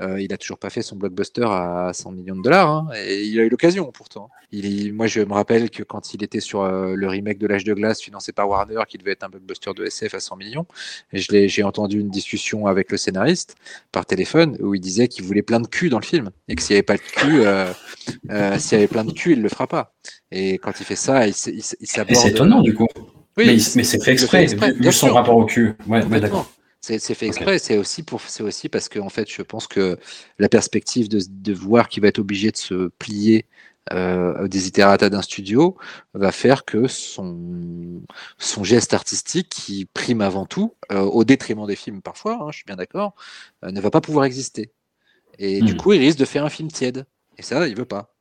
il 0.00 0.32
a 0.32 0.36
toujours 0.36 0.58
pas 0.58 0.70
fait 0.70 0.82
son 0.82 0.96
blockbuster 0.96 1.46
à 1.46 1.90
100 1.92 2.12
millions 2.12 2.36
de 2.36 2.42
dollars, 2.42 2.70
hein, 2.70 2.88
et 2.96 3.24
il 3.24 3.40
a 3.40 3.44
eu 3.44 3.48
l'occasion 3.48 3.90
pourtant. 3.92 4.30
Il, 4.52 4.92
moi, 4.94 5.06
je 5.06 5.20
me 5.20 5.32
rappelle 5.32 5.70
que 5.70 5.82
quand 5.82 6.14
il 6.14 6.22
était 6.22 6.40
sur 6.40 6.66
le 6.66 7.08
remake 7.08 7.38
de 7.38 7.46
l'âge 7.46 7.64
de 7.64 7.74
glace 7.74 8.00
financé 8.00 8.32
par 8.32 8.48
Warner, 8.48 8.82
qui 8.88 8.98
devait 8.98 9.12
être 9.12 9.24
un 9.24 9.28
blockbuster 9.28 9.72
de 9.74 9.84
SF 9.84 10.14
à 10.14 10.20
100 10.20 10.36
millions. 10.36 10.66
Et 11.12 11.48
j'ai 11.48 11.62
entendu 11.62 12.00
une 12.00 12.10
discussion 12.10 12.66
avec 12.66 12.90
le 12.90 12.96
scénariste 12.96 13.56
par 13.92 14.06
téléphone 14.06 14.56
où 14.60 14.74
il 14.74 14.80
disait 14.80 15.08
qu'il 15.08 15.24
voulait 15.24 15.42
plein 15.42 15.60
de 15.60 15.66
cul 15.66 15.88
dans 15.88 15.98
le 15.98 16.04
film 16.04 16.30
et 16.48 16.54
que 16.54 16.62
s'il 16.62 16.74
n'y 16.74 16.78
avait 16.78 16.82
pas 16.82 16.96
de 16.96 17.00
cul, 17.00 17.40
euh, 17.40 17.72
euh, 18.30 18.58
s'il 18.58 18.72
y 18.72 18.78
avait 18.78 18.88
plein 18.88 19.04
de 19.04 19.12
cul, 19.12 19.32
il 19.32 19.42
le 19.42 19.48
fera 19.48 19.66
pas. 19.66 19.95
Et 20.30 20.58
quand 20.58 20.80
il 20.80 20.84
fait 20.84 20.96
ça, 20.96 21.26
il, 21.26 21.34
s'aborde. 21.34 22.16
C'est 22.16 22.30
étonnant 22.30 22.62
du 22.62 22.74
coup. 22.74 22.88
Oui, 23.36 23.46
mais, 23.46 23.84
c'est 23.84 24.02
fait 24.02 24.12
exprès, 24.12 24.46
vu 24.46 24.92
son 24.92 25.12
rapport 25.12 25.36
au 25.36 25.44
cul. 25.44 25.74
Ouais, 25.86 26.04
d'accord. 26.20 26.50
C'est 26.80 26.98
fait 27.14 27.26
exprès. 27.26 27.58
C'est 27.58 27.78
aussi 27.78 28.02
pour, 28.02 28.20
c'est 28.20 28.42
aussi 28.42 28.68
parce 28.68 28.88
que 28.88 28.98
en 28.98 29.08
fait, 29.08 29.30
je 29.30 29.42
pense 29.42 29.66
que 29.66 29.98
la 30.38 30.48
perspective 30.48 31.08
de, 31.08 31.20
de 31.28 31.52
voir 31.52 31.88
qu'il 31.88 32.02
va 32.02 32.08
être 32.08 32.20
obligé 32.20 32.50
de 32.50 32.56
se 32.56 32.88
plier 32.98 33.46
euh, 33.92 34.48
des 34.48 34.66
itérata 34.66 35.08
d'un 35.10 35.22
studio 35.22 35.76
va 36.12 36.32
faire 36.32 36.64
que 36.64 36.88
son, 36.88 38.02
son 38.36 38.64
geste 38.64 38.94
artistique, 38.94 39.48
qui 39.48 39.84
prime 39.84 40.22
avant 40.22 40.44
tout, 40.44 40.74
euh, 40.90 41.02
au 41.02 41.22
détriment 41.22 41.66
des 41.66 41.76
films 41.76 42.02
parfois, 42.02 42.38
hein, 42.40 42.50
je 42.50 42.56
suis 42.56 42.64
bien 42.64 42.74
d'accord, 42.74 43.14
euh, 43.64 43.70
ne 43.70 43.80
va 43.80 43.90
pas 43.90 44.00
pouvoir 44.00 44.24
exister. 44.24 44.72
Et 45.38 45.60
du 45.60 45.74
hmm. 45.74 45.76
coup, 45.76 45.92
il 45.92 46.00
risque 46.00 46.18
de 46.18 46.24
faire 46.24 46.44
un 46.44 46.48
film 46.50 46.68
tiède. 46.68 47.06
Et 47.38 47.42
ça, 47.42 47.68
il 47.68 47.76
veut 47.76 47.84
pas. 47.84 48.15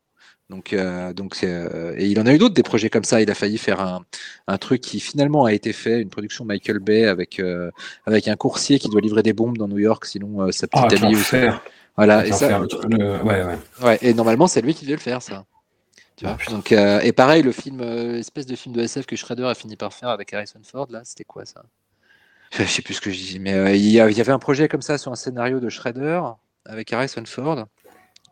Donc, 0.49 0.73
euh, 0.73 1.11
donc 1.13 1.43
et 1.43 2.05
il 2.05 2.19
en 2.19 2.25
a 2.27 2.33
eu 2.33 2.37
d'autres 2.37 2.53
des 2.53 2.63
projets 2.63 2.89
comme 2.89 3.03
ça. 3.03 3.21
Il 3.21 3.31
a 3.31 3.35
failli 3.35 3.57
faire 3.57 3.79
un, 3.79 4.05
un, 4.47 4.57
truc 4.57 4.81
qui 4.81 4.99
finalement 4.99 5.45
a 5.45 5.53
été 5.53 5.73
fait, 5.73 6.01
une 6.01 6.09
production 6.09 6.45
Michael 6.45 6.79
Bay 6.79 7.05
avec 7.05 7.41
avec 8.05 8.27
un 8.27 8.35
coursier 8.35 8.77
qui 8.77 8.89
doit 8.89 9.01
livrer 9.01 9.23
des 9.23 9.33
bombes 9.33 9.57
dans 9.57 9.67
New 9.67 9.79
York, 9.79 10.05
sinon 10.05 10.51
sa 10.51 10.67
petite 10.67 11.01
ah, 11.01 11.05
amie. 11.05 11.17
Voilà. 11.97 12.25
Et, 12.27 12.31
ça, 12.33 12.59
ouais, 12.59 13.23
ouais. 13.23 13.57
ouais, 13.81 13.97
et 14.01 14.13
normalement, 14.13 14.47
c'est 14.47 14.61
lui 14.61 14.73
qui 14.73 14.83
devait 14.83 14.97
le 14.97 15.01
faire, 15.01 15.21
ça. 15.21 15.45
Donc, 16.49 16.71
euh, 16.71 17.01
et 17.01 17.11
pareil, 17.11 17.43
le 17.43 17.51
film, 17.51 17.81
euh, 17.81 18.19
espèce 18.19 18.45
de 18.45 18.55
film 18.55 18.73
de 18.73 18.81
SF 18.81 19.05
que 19.05 19.15
Shredder 19.15 19.45
a 19.45 19.53
fini 19.53 19.75
par 19.75 19.93
faire 19.93 20.09
avec 20.09 20.33
Harrison 20.33 20.61
Ford, 20.63 20.87
là, 20.89 21.01
c'était 21.03 21.25
quoi 21.25 21.45
ça? 21.45 21.63
Je 22.51 22.63
sais 22.63 22.81
plus 22.81 22.93
ce 22.93 23.01
que 23.01 23.11
je 23.11 23.17
dis, 23.17 23.39
mais 23.39 23.53
euh, 23.53 23.75
il, 23.75 23.91
y 23.91 23.99
avait 23.99 24.31
un 24.31 24.39
projet 24.39 24.69
comme 24.69 24.81
ça 24.81 24.97
sur 24.97 25.11
un 25.11 25.15
scénario 25.15 25.59
de 25.59 25.67
Shredder 25.67 26.21
avec 26.65 26.93
Harrison 26.93 27.25
Ford, 27.25 27.65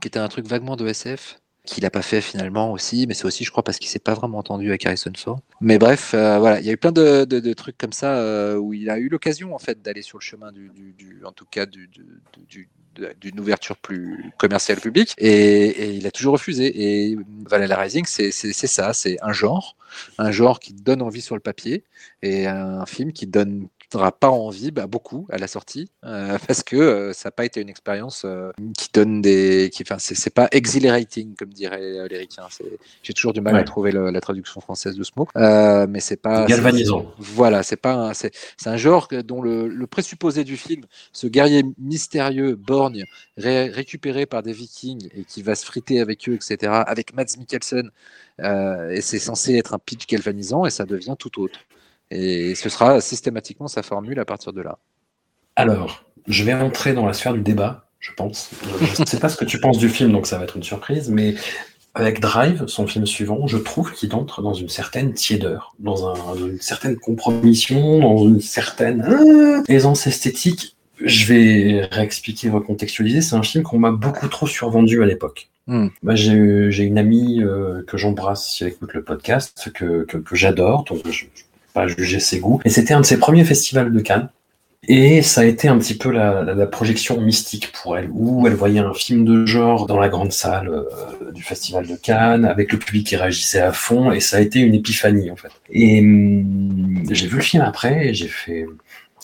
qui 0.02 0.08
était 0.08 0.20
un 0.20 0.30
truc 0.30 0.48
vaguement 0.48 0.78
de 0.78 0.88
SF. 0.88 1.40
Qu'il 1.66 1.84
n'a 1.84 1.90
pas 1.90 2.02
fait 2.02 2.22
finalement 2.22 2.72
aussi, 2.74 3.08
mais 3.08 3.14
c'est 3.14 3.26
aussi, 3.26 3.46
je 3.46 3.52
crois, 3.52 3.64
parce 3.64 3.80
qu'il 3.80 3.90
s'est 3.90 4.00
pas 4.00 4.14
vraiment 4.14 4.38
entendu 4.38 4.68
avec 4.70 4.86
Harrison 4.86 5.14
Ford. 5.16 5.40
Mais 5.62 5.78
bref, 5.78 6.14
euh, 6.14 6.38
voilà, 6.38 6.60
il 6.60 6.66
y 6.66 6.70
a 6.70 6.74
eu 6.74 6.78
plein 6.78 6.92
de, 6.92 7.54
trucs 7.54 7.78
comme 7.78 7.94
ça 7.94 8.18
euh, 8.18 8.58
où 8.58 8.74
il 8.74 8.90
a 8.90 8.98
eu 8.98 9.08
l'occasion 9.08 9.56
en 9.56 9.60
fait 9.60 9.82
d'aller 9.82 10.02
sur 10.02 10.18
le 10.18 10.24
chemin 10.24 10.52
du, 10.52 11.22
en 11.24 11.32
tout 11.32 11.46
cas, 11.46 11.66
d'une 11.66 13.40
ouverture 13.40 13.78
plus 13.78 14.32
commerciale 14.38 14.82
publique, 14.82 15.14
et, 15.18 15.96
il 15.96 16.06
a 16.06 16.12
toujours 16.12 16.34
refusé. 16.34 16.72
Et 16.76 17.18
Vanilla 17.50 17.78
Rising, 17.78 18.06
c'est 18.06 18.32
ça, 18.32 18.94
c'est 18.94 19.18
un 19.22 19.32
genre, 19.32 19.78
un 20.18 20.32
genre 20.32 20.60
qui 20.60 20.74
donne 20.74 21.02
envie 21.02 21.22
sur 21.22 21.36
le 21.36 21.42
papier, 21.42 21.86
et 22.22 22.46
un 22.46 22.86
film 22.86 23.14
qui 23.14 23.26
donne 23.26 23.70
pas 24.20 24.30
envie, 24.30 24.72
bah, 24.72 24.88
beaucoup 24.88 25.28
à 25.32 25.38
la 25.38 25.48
sortie, 25.48 25.90
euh, 26.06 26.38
parce 26.48 26.64
que 26.64 26.76
euh, 26.76 27.14
ça 27.14 27.28
n'a 27.30 27.32
pas 27.32 27.46
été 27.46 27.62
une 27.62 27.70
expérience 27.70 28.24
euh, 28.26 28.52
qui 28.78 28.90
donne 28.94 29.22
des, 29.22 29.70
qui, 29.74 29.84
enfin, 29.84 29.98
c'est 30.00 30.34
pas 30.34 30.48
exhilarating 30.52 31.36
comme 31.36 31.50
dirait 31.54 31.94
l'américain. 31.94 32.48
J'ai 33.04 33.14
toujours 33.14 33.34
du 33.34 33.42
mal 33.42 33.54
à 33.56 33.64
trouver 33.64 33.92
le- 33.92 34.10
la 34.12 34.22
traduction 34.22 34.62
française 34.62 34.96
de 34.96 35.04
ce 35.04 35.12
mot, 35.16 35.28
mais 35.88 36.00
c'est 36.00 36.18
pas 36.18 36.46
Galvanisant. 36.48 37.06
Voilà, 37.18 37.64
c'est 37.64 37.76
pas, 37.78 37.94
un- 37.94 38.14
c'est 38.14 38.32
un 38.66 38.78
genre 38.78 39.08
dont 39.26 39.42
le, 39.42 39.68
le 39.68 39.88
présupposé 39.88 40.44
du 40.44 40.58
film, 40.58 40.86
ce 41.12 41.28
guerrier 41.28 41.64
mystérieux, 41.78 42.56
borgne, 42.56 43.06
ré- 43.38 43.70
récupéré 43.70 44.26
par 44.26 44.44
des 44.44 44.54
Vikings 44.54 45.10
et 45.16 45.24
qui 45.26 45.42
va 45.44 45.56
se 45.56 45.66
friter 45.66 46.00
avec 46.00 46.28
eux, 46.30 46.34
etc. 46.36 46.82
Avec 46.82 47.14
Mads 47.14 47.38
Mikkelsen, 47.38 47.90
et 48.40 49.02
c'est 49.02 49.20
censé 49.20 49.56
être 49.56 49.74
un 49.74 49.80
pitch 49.80 50.08
galvanisant 50.08 50.66
et 50.66 50.70
ça 50.70 50.86
devient 50.86 51.16
tout 51.18 51.40
autre. 51.42 51.60
Et 52.16 52.54
ce 52.56 52.70
sera 52.70 53.02
systématiquement 53.02 53.68
sa 53.68 53.82
formule 53.82 54.20
à 54.20 54.26
partir 54.26 54.54
de 54.54 54.62
là. 54.62 54.78
Alors, 55.56 56.04
je 56.28 56.44
vais 56.44 56.54
entrer 56.54 56.94
dans 56.94 57.06
la 57.06 57.14
sphère 57.14 57.34
du 57.34 57.42
débat, 57.42 57.88
je 58.00 58.12
pense. 58.16 58.52
Je 58.96 59.02
ne 59.02 59.06
sais 59.06 59.20
pas 59.20 59.30
ce 59.30 59.38
que 59.38 59.46
tu 59.46 59.60
penses 59.60 59.80
du 59.80 59.90
film, 59.90 60.12
donc 60.12 60.28
ça 60.28 60.38
va 60.38 60.44
être 60.44 60.56
une 60.58 60.64
surprise, 60.64 61.10
mais 61.10 61.34
avec 61.96 62.20
Drive, 62.20 62.66
son 62.68 62.88
film 62.88 63.06
suivant, 63.06 63.48
je 63.48 63.58
trouve 63.58 63.94
qu'il 63.94 64.14
entre 64.16 64.42
dans 64.42 64.54
une 64.54 64.70
certaine 64.70 65.14
tiédeur, 65.14 65.76
dans 65.80 66.08
un- 66.08 66.36
une 66.36 66.60
certaine 66.60 66.96
compromission, 66.98 68.00
dans 68.00 68.18
une 68.28 68.42
certaine 68.42 69.02
euh, 69.04 69.62
aisance 69.68 70.06
esthétique. 70.08 70.76
Je 71.04 71.26
vais 71.26 71.88
réexpliquer, 71.92 72.50
recontextualiser. 72.50 73.22
C'est 73.22 73.36
un 73.36 73.44
film 73.44 73.64
qu'on 73.64 73.80
m'a 73.80 73.92
beaucoup 73.92 74.28
trop 74.28 74.48
survendu 74.48 75.02
à 75.04 75.06
l'époque. 75.06 75.50
Hmm. 75.68 75.88
Moi, 76.02 76.16
j'ai 76.16 76.84
une 76.84 76.98
amie 76.98 77.42
euh, 77.44 77.84
que 77.88 77.98
j'embrasse 77.98 78.52
si 78.52 78.64
elle 78.64 78.70
écoute 78.70 78.94
le 78.94 79.04
podcast, 79.04 79.72
que, 79.74 80.04
que, 80.04 80.18
que 80.18 80.36
j'adore, 80.36 80.84
donc 80.84 81.02
je 81.10 81.26
pas 81.74 81.88
juger 81.88 82.20
ses 82.20 82.40
goûts. 82.40 82.62
Et 82.66 82.70
c'était 82.70 82.94
un 82.94 83.02
de 83.02 83.06
ses 83.06 83.18
premiers 83.18 83.46
festivals 83.46 83.92
de 83.92 84.00
Cannes. 84.00 84.30
Et 84.88 85.22
ça 85.22 85.42
a 85.42 85.46
été 85.46 85.70
un 85.70 85.78
petit 85.80 85.94
peu 85.94 86.12
la, 86.12 86.68
projection 86.68 87.22
mystique 87.22 87.72
pour 87.72 87.98
elle, 87.98 88.10
où 88.12 88.46
elle 88.48 88.54
voyait 88.54 88.82
un 88.82 88.94
film 88.94 89.24
de 89.24 89.46
genre 89.46 89.86
dans 89.88 89.98
la 89.98 90.10
grande 90.10 90.34
salle 90.34 90.68
euh, 90.68 91.32
du 91.32 91.42
Festival 91.42 91.88
de 91.88 91.96
Cannes, 91.96 92.44
avec 92.44 92.74
le 92.74 92.80
public 92.80 93.08
qui 93.08 93.16
réagissait 93.16 93.62
à 93.62 93.72
fond, 93.72 94.12
et 94.12 94.20
ça 94.20 94.38
a 94.38 94.40
été 94.42 94.60
une 94.60 94.74
épiphanie 94.74 95.32
en 95.32 95.38
fait. 95.38 95.52
Et 95.70 96.02
hum, 96.02 97.04
j'ai 97.10 97.28
vu 97.28 97.38
le 97.38 97.42
film 97.42 97.64
après, 97.64 98.10
et 98.10 98.14
j'ai 98.14 98.28
fait 98.28 98.66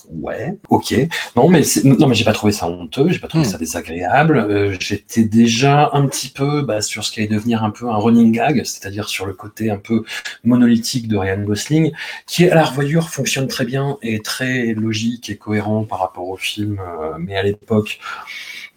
ouais, 0.10 0.57
ok. 0.69 0.95
Non 1.36 1.48
mais 1.49 1.61
non 1.84 2.07
mais 2.07 2.15
j'ai 2.15 2.26
pas 2.26 2.34
trouvé 2.34 2.52
ça 2.52 2.68
honteux, 2.68 3.10
j'ai 3.10 3.19
pas 3.19 3.27
trouvé 3.27 3.45
Mm. 3.45 3.49
ça 3.52 3.57
désagréable. 3.57 4.38
Euh, 4.38 4.76
J'étais 4.80 5.23
déjà 5.23 5.90
un 5.94 6.06
petit 6.07 6.30
peu 6.30 6.61
bah, 6.61 6.81
sur 6.81 7.03
ce 7.06 7.11
qui 7.11 7.19
allait 7.19 7.30
devenir 7.30 7.64
un 7.64 7.69
peu 7.72 7.88
un 7.90 7.95
running 7.98 8.31
gag, 8.31 8.64
c'est-à-dire 8.65 9.07
sur 9.10 9.26
le 9.26 9.34
côté 9.34 9.69
un 9.72 9.77
peu 9.77 10.03
monolithique 10.44 11.07
de 11.07 11.18
Ryan 11.18 11.41
Gosling 11.44 11.91
qui 12.26 12.48
à 12.49 12.56
la 12.56 12.64
revoyure 12.64 13.10
fonctionne 13.10 13.48
très 13.48 13.65
bien 13.65 13.98
et 14.02 14.22
très 14.22 14.73
logique 14.73 15.30
et 15.30 15.38
cohérent 15.38 15.84
par 15.86 15.99
rapport 15.99 16.27
au 16.30 16.38
film, 16.38 16.80
euh, 16.80 17.18
mais 17.19 17.36
à 17.38 17.44
l'époque, 17.44 17.99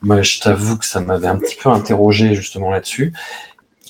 moi 0.03 0.23
je 0.23 0.41
t'avoue 0.41 0.77
que 0.79 0.85
ça 0.85 1.01
m'avait 1.01 1.29
un 1.29 1.37
petit 1.39 1.57
peu 1.57 1.69
interrogé 1.71 2.35
justement 2.35 2.71
là-dessus. 2.71 3.13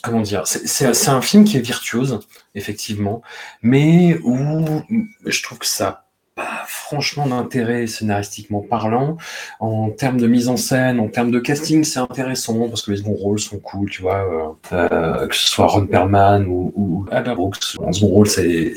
Comment 0.02 0.20
dire 0.20 0.42
C'est 0.46 1.08
un 1.08 1.22
film 1.22 1.44
qui 1.44 1.56
est 1.56 1.60
virtuose, 1.60 2.18
effectivement, 2.56 3.22
mais 3.62 4.18
où 4.24 4.82
je 5.24 5.42
trouve 5.44 5.58
que 5.58 5.66
ça 5.66 6.01
pas 6.34 6.64
franchement 6.66 7.26
d'intérêt 7.26 7.86
scénaristiquement 7.86 8.60
parlant. 8.60 9.16
En 9.60 9.90
termes 9.90 10.18
de 10.18 10.26
mise 10.26 10.48
en 10.48 10.56
scène, 10.56 11.00
en 11.00 11.08
termes 11.08 11.30
de 11.30 11.38
casting, 11.38 11.84
c'est 11.84 12.00
intéressant 12.00 12.68
parce 12.68 12.82
que 12.82 12.92
les 12.92 12.98
seconds 12.98 13.14
rôles 13.14 13.40
sont 13.40 13.58
cool, 13.58 13.90
tu 13.90 14.02
vois. 14.02 14.56
euh, 14.72 14.76
euh, 14.92 15.26
que 15.26 15.34
ce 15.34 15.48
soit 15.48 15.66
Ron 15.66 15.86
Perlman 15.86 16.46
ou, 16.46 16.72
ou 16.74 17.06
Albert 17.10 17.36
Brooks. 17.36 17.58
En 17.78 17.92
second 17.92 18.08
rôle, 18.08 18.28
c'est, 18.28 18.74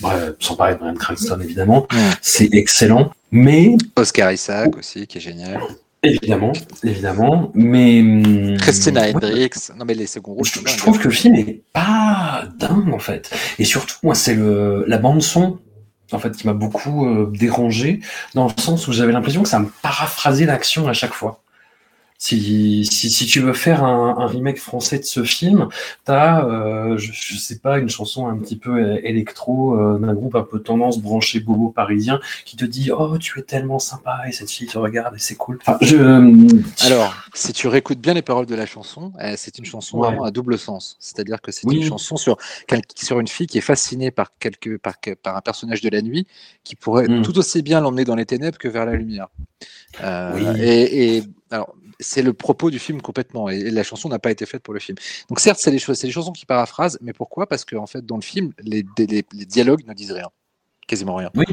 bref, 0.00 0.34
sans 0.40 0.56
parler 0.56 0.74
de 0.74 0.80
Brian 0.80 0.94
Cranston 0.94 1.40
évidemment, 1.40 1.86
c'est 2.20 2.52
excellent. 2.52 3.12
Mais 3.30 3.76
Oscar 3.96 4.32
Isaac 4.32 4.76
aussi, 4.76 5.06
qui 5.06 5.18
est 5.18 5.20
génial. 5.20 5.60
évidemment, 6.02 6.52
évidemment, 6.84 7.50
mais 7.54 8.00
hum, 8.00 8.56
Christina 8.58 9.08
Hendricks. 9.10 9.70
Non, 9.76 9.84
mais 9.84 9.94
les 9.94 10.06
seconds 10.06 10.34
rôles 10.34 10.46
je, 10.46 10.78
trouve 10.78 10.98
que 10.98 11.08
le 11.08 11.14
film 11.14 11.34
est 11.34 11.62
pas 11.72 12.44
dingue 12.58 12.92
en 12.92 12.98
fait. 12.98 13.30
Et 13.58 13.64
surtout, 13.64 13.96
moi, 14.02 14.14
c'est 14.14 14.34
le 14.34 14.84
la 14.86 14.98
bande 14.98 15.22
son 15.22 15.58
en 16.12 16.18
fait 16.18 16.36
qui 16.36 16.46
m'a 16.46 16.52
beaucoup 16.52 17.06
euh, 17.06 17.30
dérangé 17.32 18.00
dans 18.34 18.46
le 18.46 18.60
sens 18.60 18.86
où 18.88 18.92
j'avais 18.92 19.12
l'impression 19.12 19.42
que 19.42 19.48
ça 19.48 19.58
me 19.58 19.68
paraphrasait 19.82 20.46
l'action 20.46 20.88
à 20.88 20.92
chaque 20.92 21.12
fois. 21.12 21.40
Si, 22.18 22.84
si, 22.86 23.10
si 23.10 23.26
tu 23.26 23.40
veux 23.40 23.52
faire 23.52 23.84
un, 23.84 24.16
un 24.18 24.26
remake 24.26 24.58
français 24.58 24.98
de 24.98 25.04
ce 25.04 25.22
film, 25.22 25.68
t'as, 26.04 26.44
euh, 26.46 26.96
je, 26.96 27.12
je 27.12 27.36
sais 27.36 27.58
pas, 27.58 27.78
une 27.78 27.88
chanson 27.90 28.26
un 28.26 28.36
petit 28.38 28.56
peu 28.56 28.98
électro 29.04 29.74
euh, 29.78 29.98
d'un 29.98 30.14
groupe 30.14 30.34
un 30.34 30.42
peu 30.42 30.60
tendance 30.60 30.98
branché 30.98 31.40
bobo 31.40 31.68
parisien 31.70 32.20
qui 32.44 32.56
te 32.56 32.64
dit 32.64 32.90
oh 32.90 33.18
tu 33.18 33.38
es 33.38 33.42
tellement 33.42 33.78
sympa 33.78 34.20
et 34.28 34.32
cette 34.32 34.50
fille 34.50 34.66
te 34.66 34.78
regarde 34.78 35.14
et 35.14 35.18
c'est 35.18 35.34
cool. 35.36 35.58
Enfin, 35.66 35.78
je, 35.82 35.96
Alors, 36.86 37.14
si 37.34 37.52
tu 37.52 37.68
réécoutes 37.68 37.98
bien 38.00 38.14
les 38.14 38.22
paroles 38.22 38.46
de 38.46 38.54
la 38.54 38.66
chanson, 38.66 39.12
euh, 39.20 39.34
c'est 39.36 39.58
une 39.58 39.64
chanson 39.66 39.98
Ouais. 39.98 40.08
vraiment 40.08 40.24
à 40.24 40.30
double 40.30 40.58
sens. 40.58 40.96
C'est-à-dire 41.00 41.40
que 41.40 41.52
c'est 41.52 41.66
Oui. 41.66 41.76
une 41.76 41.84
chanson 41.84 42.16
sur, 42.16 42.36
sur 42.96 43.20
une 43.20 43.28
fille 43.28 43.46
qui 43.46 43.58
est 43.58 43.62
fascinée 43.62 44.10
par, 44.10 44.32
quelque, 44.38 44.76
par, 44.76 44.94
par 45.22 45.36
un 45.36 45.40
personnage 45.42 45.80
de 45.82 45.88
la 45.90 46.02
nuit 46.02 46.26
qui 46.64 46.76
pourrait 46.76 47.08
Mm. 47.08 47.22
tout 47.22 47.38
aussi 47.38 47.62
bien 47.62 47.80
l'emmener 47.80 48.04
dans 48.04 48.16
les 48.16 48.26
ténèbres 48.26 48.58
que 48.58 48.68
vers 48.68 48.84
la 48.86 48.94
lumière. 48.94 49.28
Euh, 50.02 50.32
Oui. 50.34 50.60
et, 50.62 51.16
et 51.18 51.22
alors, 51.50 51.74
c'est 52.00 52.22
le 52.22 52.32
propos 52.32 52.70
du 52.70 52.78
film 52.78 53.00
complètement. 53.02 53.48
Et, 53.50 53.58
et 53.58 53.70
la 53.70 53.82
chanson 53.82 54.08
n'a 54.08 54.18
pas 54.18 54.30
été 54.30 54.46
faite 54.46 54.62
pour 54.62 54.74
le 54.74 54.80
film. 54.80 54.96
Donc, 55.28 55.40
certes, 55.40 55.58
c'est 55.60 55.70
des 55.70 55.78
chansons 55.78 56.32
qui 56.32 56.46
paraphrasent, 56.46 56.98
mais 57.00 57.12
pourquoi? 57.12 57.46
Parce 57.46 57.64
qu'en 57.64 57.86
fait, 57.86 58.04
dans 58.04 58.16
le 58.16 58.22
film, 58.22 58.52
les, 58.62 58.84
les- 58.98 59.24
les 59.32 59.44
dialogues 59.46 59.86
ne 59.86 59.94
disent 59.94 60.12
rien. 60.12 60.28
Quasiment 60.86 61.16
rien. 61.16 61.30
Oui. 61.34 61.46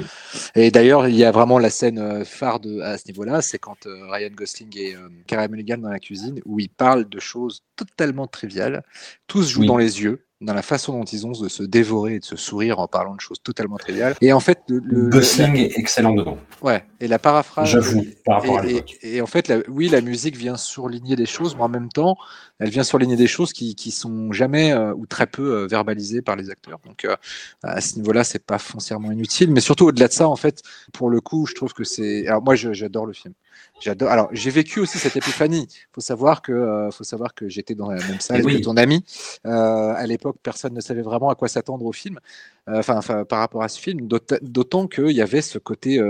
Et 0.54 0.70
d'ailleurs, 0.70 1.08
il 1.08 1.16
y 1.16 1.24
a 1.24 1.32
vraiment 1.32 1.58
la 1.58 1.72
scène 1.72 1.98
euh, 1.98 2.24
phare 2.24 2.60
de, 2.60 2.82
à 2.82 3.00
ce 3.00 3.08
niveau-là, 3.08 3.42
c'est 3.42 3.58
quand 3.58 3.88
euh, 3.88 4.08
Ryan 4.12 4.30
Gosling 4.36 4.78
et 4.78 4.96
euh, 4.96 5.10
Cara 5.26 5.48
Mulligan 5.48 5.80
dans 5.80 5.90
la 5.90 5.98
cuisine, 6.00 6.40
où 6.46 6.60
ils 6.60 6.70
parlent 6.70 7.10
de 7.10 7.20
choses 7.20 7.64
totalement 7.76 8.28
triviales. 8.28 8.84
Tous 9.26 9.50
jouent 9.50 9.62
Oui. 9.62 9.68
dans 9.68 9.78
les 9.78 10.04
yeux, 10.04 10.24
dans 10.44 10.54
la 10.54 10.62
façon 10.62 10.94
dont 11.00 11.06
ils 11.06 11.26
ont 11.26 11.32
de 11.32 11.48
se 11.50 11.64
dévorer 11.64 12.16
et 12.16 12.20
de 12.20 12.26
se 12.26 12.36
sourire 12.36 12.80
en 12.80 12.88
parlant 12.88 13.16
de 13.16 13.22
choses 13.22 13.42
totalement 13.42 13.78
triviales. 13.78 14.16
Et 14.22 14.34
en 14.34 14.40
fait, 14.40 14.60
le, 14.68 14.80
le- 14.84 15.10
Gosling 15.10 15.56
est 15.58 15.78
excellent 15.80 16.14
dedans. 16.14 16.38
ouais, 16.62 16.86
et 17.00 17.08
la 17.08 17.18
paraphrase. 17.20 17.70
J'avoue, 17.70 18.04
par 18.26 18.42
rapport 18.42 18.60
à 18.60 18.64
Et, 18.66 18.68
l'époque. 18.68 18.98
et- 19.02 19.16
et 19.16 19.22
en 19.22 19.26
fait, 19.26 19.48
la- 19.48 19.60
oui, 19.70 19.90
la 19.90 20.02
musique 20.02 20.36
vient 20.38 20.58
surligner 20.58 21.16
des 21.16 21.26
choses, 21.26 21.56
mais 21.56 21.64
en 21.64 21.70
même 21.70 21.90
temps, 21.90 22.16
elle 22.64 22.70
vient 22.70 22.84
surligner 22.84 23.18
des 23.18 23.28
choses 23.28 23.52
qui, 23.52 23.76
qui 23.76 23.92
sont 23.92 24.32
jamais 24.32 24.72
euh, 24.72 24.94
ou 24.94 25.06
très 25.06 25.28
peu 25.28 25.64
euh, 25.64 25.68
verbalisées 25.68 26.22
par 26.22 26.38
les 26.38 26.50
acteurs. 26.50 26.80
Donc, 26.86 27.04
euh, 27.04 27.16
à 27.62 27.82
ce 27.82 27.98
niveau-là, 27.98 28.24
c'est 28.24 28.40
pas 28.40 28.58
foncièrement 28.58 29.12
inutile. 29.12 29.52
Mais 29.52 29.60
surtout, 29.60 29.88
au-delà 29.88 30.08
de 30.08 30.14
ça, 30.14 30.30
en 30.30 30.38
fait, 30.38 30.62
pour 30.94 31.10
le 31.10 31.20
coup, 31.20 31.46
je 31.46 31.56
trouve 31.56 31.74
que 31.74 31.84
c'est. 31.84 32.26
Alors, 32.26 32.42
moi, 32.42 32.56
j'adore 32.56 33.06
le 33.06 33.12
film. 33.12 33.34
J'adore. 33.82 34.10
Alors, 34.10 34.30
j'ai 34.32 34.50
vécu 34.50 34.80
aussi 34.80 34.98
cette 34.98 35.18
épiphanie. 35.18 35.68
Faut 35.92 36.00
savoir 36.00 36.42
que, 36.42 36.88
faut 36.94 37.04
savoir 37.04 37.34
que 37.34 37.50
j'étais 37.50 37.76
dans 37.76 37.92
la 37.92 38.02
même 38.08 38.22
salle 38.22 38.40
Eh 38.42 38.46
oui. 38.46 38.60
que 38.60 38.64
ton 38.66 38.78
ami. 38.78 39.04
À 39.44 40.06
l'époque, 40.08 40.38
personne 40.42 40.74
ne 40.74 40.80
savait 40.80 41.02
vraiment 41.02 41.30
à 41.30 41.36
quoi 41.36 41.50
s'attendre 41.50 41.86
au 41.86 41.92
film. 41.92 42.20
Enfin, 42.68 43.02
par 43.26 43.40
rapport 43.40 43.62
à 43.62 43.68
ce 43.68 43.80
film, 43.80 44.08
d'autant- 44.08 44.88
qu'il 44.88 45.12
y 45.12 45.22
avait 45.22 45.42
ce 45.42 45.58
côté 45.58 46.02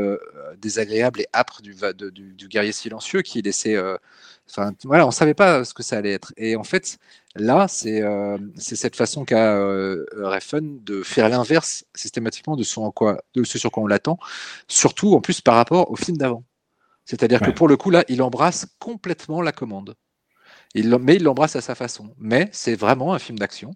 désagréable 0.61 1.21
et 1.21 1.27
âpre 1.33 1.61
du, 1.61 2.47
guerrier 2.47 2.73
silencieux 2.73 3.21
qui 3.23 3.41
laissait. 3.41 3.75
euh, 3.75 3.97
Enfin, 4.55 4.71
voilà, 4.83 5.07
on 5.07 5.11
savait 5.11 5.33
pas 5.33 5.65
ce 5.65 5.73
que 5.73 5.81
ça 5.81 5.97
allait 5.97 6.11
être. 6.13 6.31
Et 6.37 6.55
en 6.55 6.63
fait, 6.63 6.99
là, 7.35 7.67
c'est 7.67 8.03
euh, 8.03 8.37
cette 8.55 8.95
façon 8.95 9.25
qu'a 9.25 9.55
euh, 9.55 10.05
Refn 10.15 10.83
de 10.83 11.01
faire 11.01 11.27
l'inverse 11.27 11.85
systématiquement 11.95 12.55
de, 12.55 12.63
son, 12.63 12.83
en 12.83 12.91
quoi, 12.91 13.23
de 13.33 13.43
ce 13.43 13.57
sur 13.57 13.71
quoi 13.71 13.81
on 13.81 13.87
l'attend, 13.87 14.19
surtout 14.67 15.15
en 15.15 15.21
plus 15.21 15.41
par 15.41 15.55
rapport 15.55 15.89
au 15.89 15.95
film 15.95 16.17
d'avant. 16.17 16.43
C'est-à-dire 17.05 17.41
que 17.41 17.49
pour 17.49 17.67
le 17.67 17.77
coup, 17.77 17.89
là, 17.89 18.03
il 18.09 18.21
embrasse 18.21 18.67
complètement 18.77 19.41
la 19.41 19.51
commande. 19.51 19.95
Il, 20.75 20.95
mais 20.99 21.15
il 21.15 21.23
l'embrasse 21.23 21.55
à 21.55 21.61
sa 21.61 21.73
façon. 21.73 22.13
Mais 22.19 22.49
c'est 22.51 22.75
vraiment 22.75 23.13
un 23.13 23.19
film 23.19 23.39
d'action. 23.39 23.71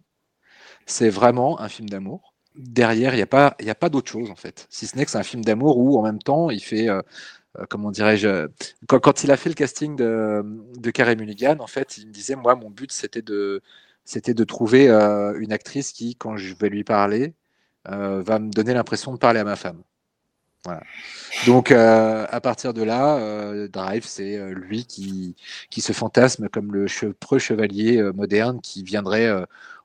C'est 0.86 1.10
vraiment 1.10 1.60
un 1.60 1.70
film 1.70 1.90
d'amour. 1.90 2.36
Derrière, 2.56 3.14
il 3.14 3.18
n'y 3.18 3.24
a 3.24 3.28
pas, 3.28 3.56
y 3.60 3.70
a 3.70 3.76
pas 3.76 3.90
d'autre 3.90 4.10
chose, 4.10 4.30
en 4.32 4.36
fait. 4.36 4.68
Si 4.70 4.86
ce 4.88 4.96
n'est 4.96 5.06
que 5.06 5.12
c'est 5.12 5.18
un 5.18 5.24
film 5.24 5.44
d'amour 5.44 5.78
où, 5.78 5.98
en 5.98 6.04
même 6.04 6.20
temps, 6.20 6.50
il 6.50 6.62
fait, 6.64 6.88
euh, 6.88 7.02
comment 7.70 7.92
dirais-je, 7.92 8.28
euh, 8.28 8.48
quand, 8.88 9.24
il 9.24 9.32
a 9.32 9.38
fait 9.38 9.50
le 9.50 9.56
casting 9.56 9.96
de, 9.96 10.44
de 10.78 10.92
Carey 10.92 11.16
Mulligan, 11.16 11.58
en 11.60 11.68
fait, 11.68 11.98
il 11.98 12.08
me 12.08 12.12
disait, 12.12 12.36
moi, 12.36 12.56
mon 12.56 12.70
but, 12.70 12.92
c'était 12.92 13.22
de, 13.22 13.62
c'était 14.06 14.34
de 14.34 14.44
trouver 14.44 14.90
euh, 14.90 15.38
une 15.40 15.52
actrice 15.52 15.92
qui, 15.92 16.16
quand 16.16 16.38
je 16.38 16.54
vais 16.56 16.70
lui 16.70 16.84
parler, 16.84 17.34
euh, 17.90 18.22
va 18.24 18.40
me 18.40 18.52
donner 18.52 18.74
l'impression 18.74 19.14
de 19.14 19.18
parler 19.18 19.40
à 19.40 19.44
ma 19.44 19.56
femme. 19.56 19.82
Donc 21.46 21.72
à 21.72 22.42
partir 22.42 22.74
de 22.74 22.84
là, 22.84 23.68
Drive, 23.70 24.04
c'est 24.06 24.38
lui 24.54 24.86
qui, 24.86 25.38
qui 25.70 25.80
se 25.80 25.94
fantasme 25.94 26.50
comme 26.50 26.74
le 26.74 27.14
preux 27.14 27.40
chevalier 27.40 28.02
moderne 28.14 28.60
qui 28.60 28.84
viendrait 28.84 29.32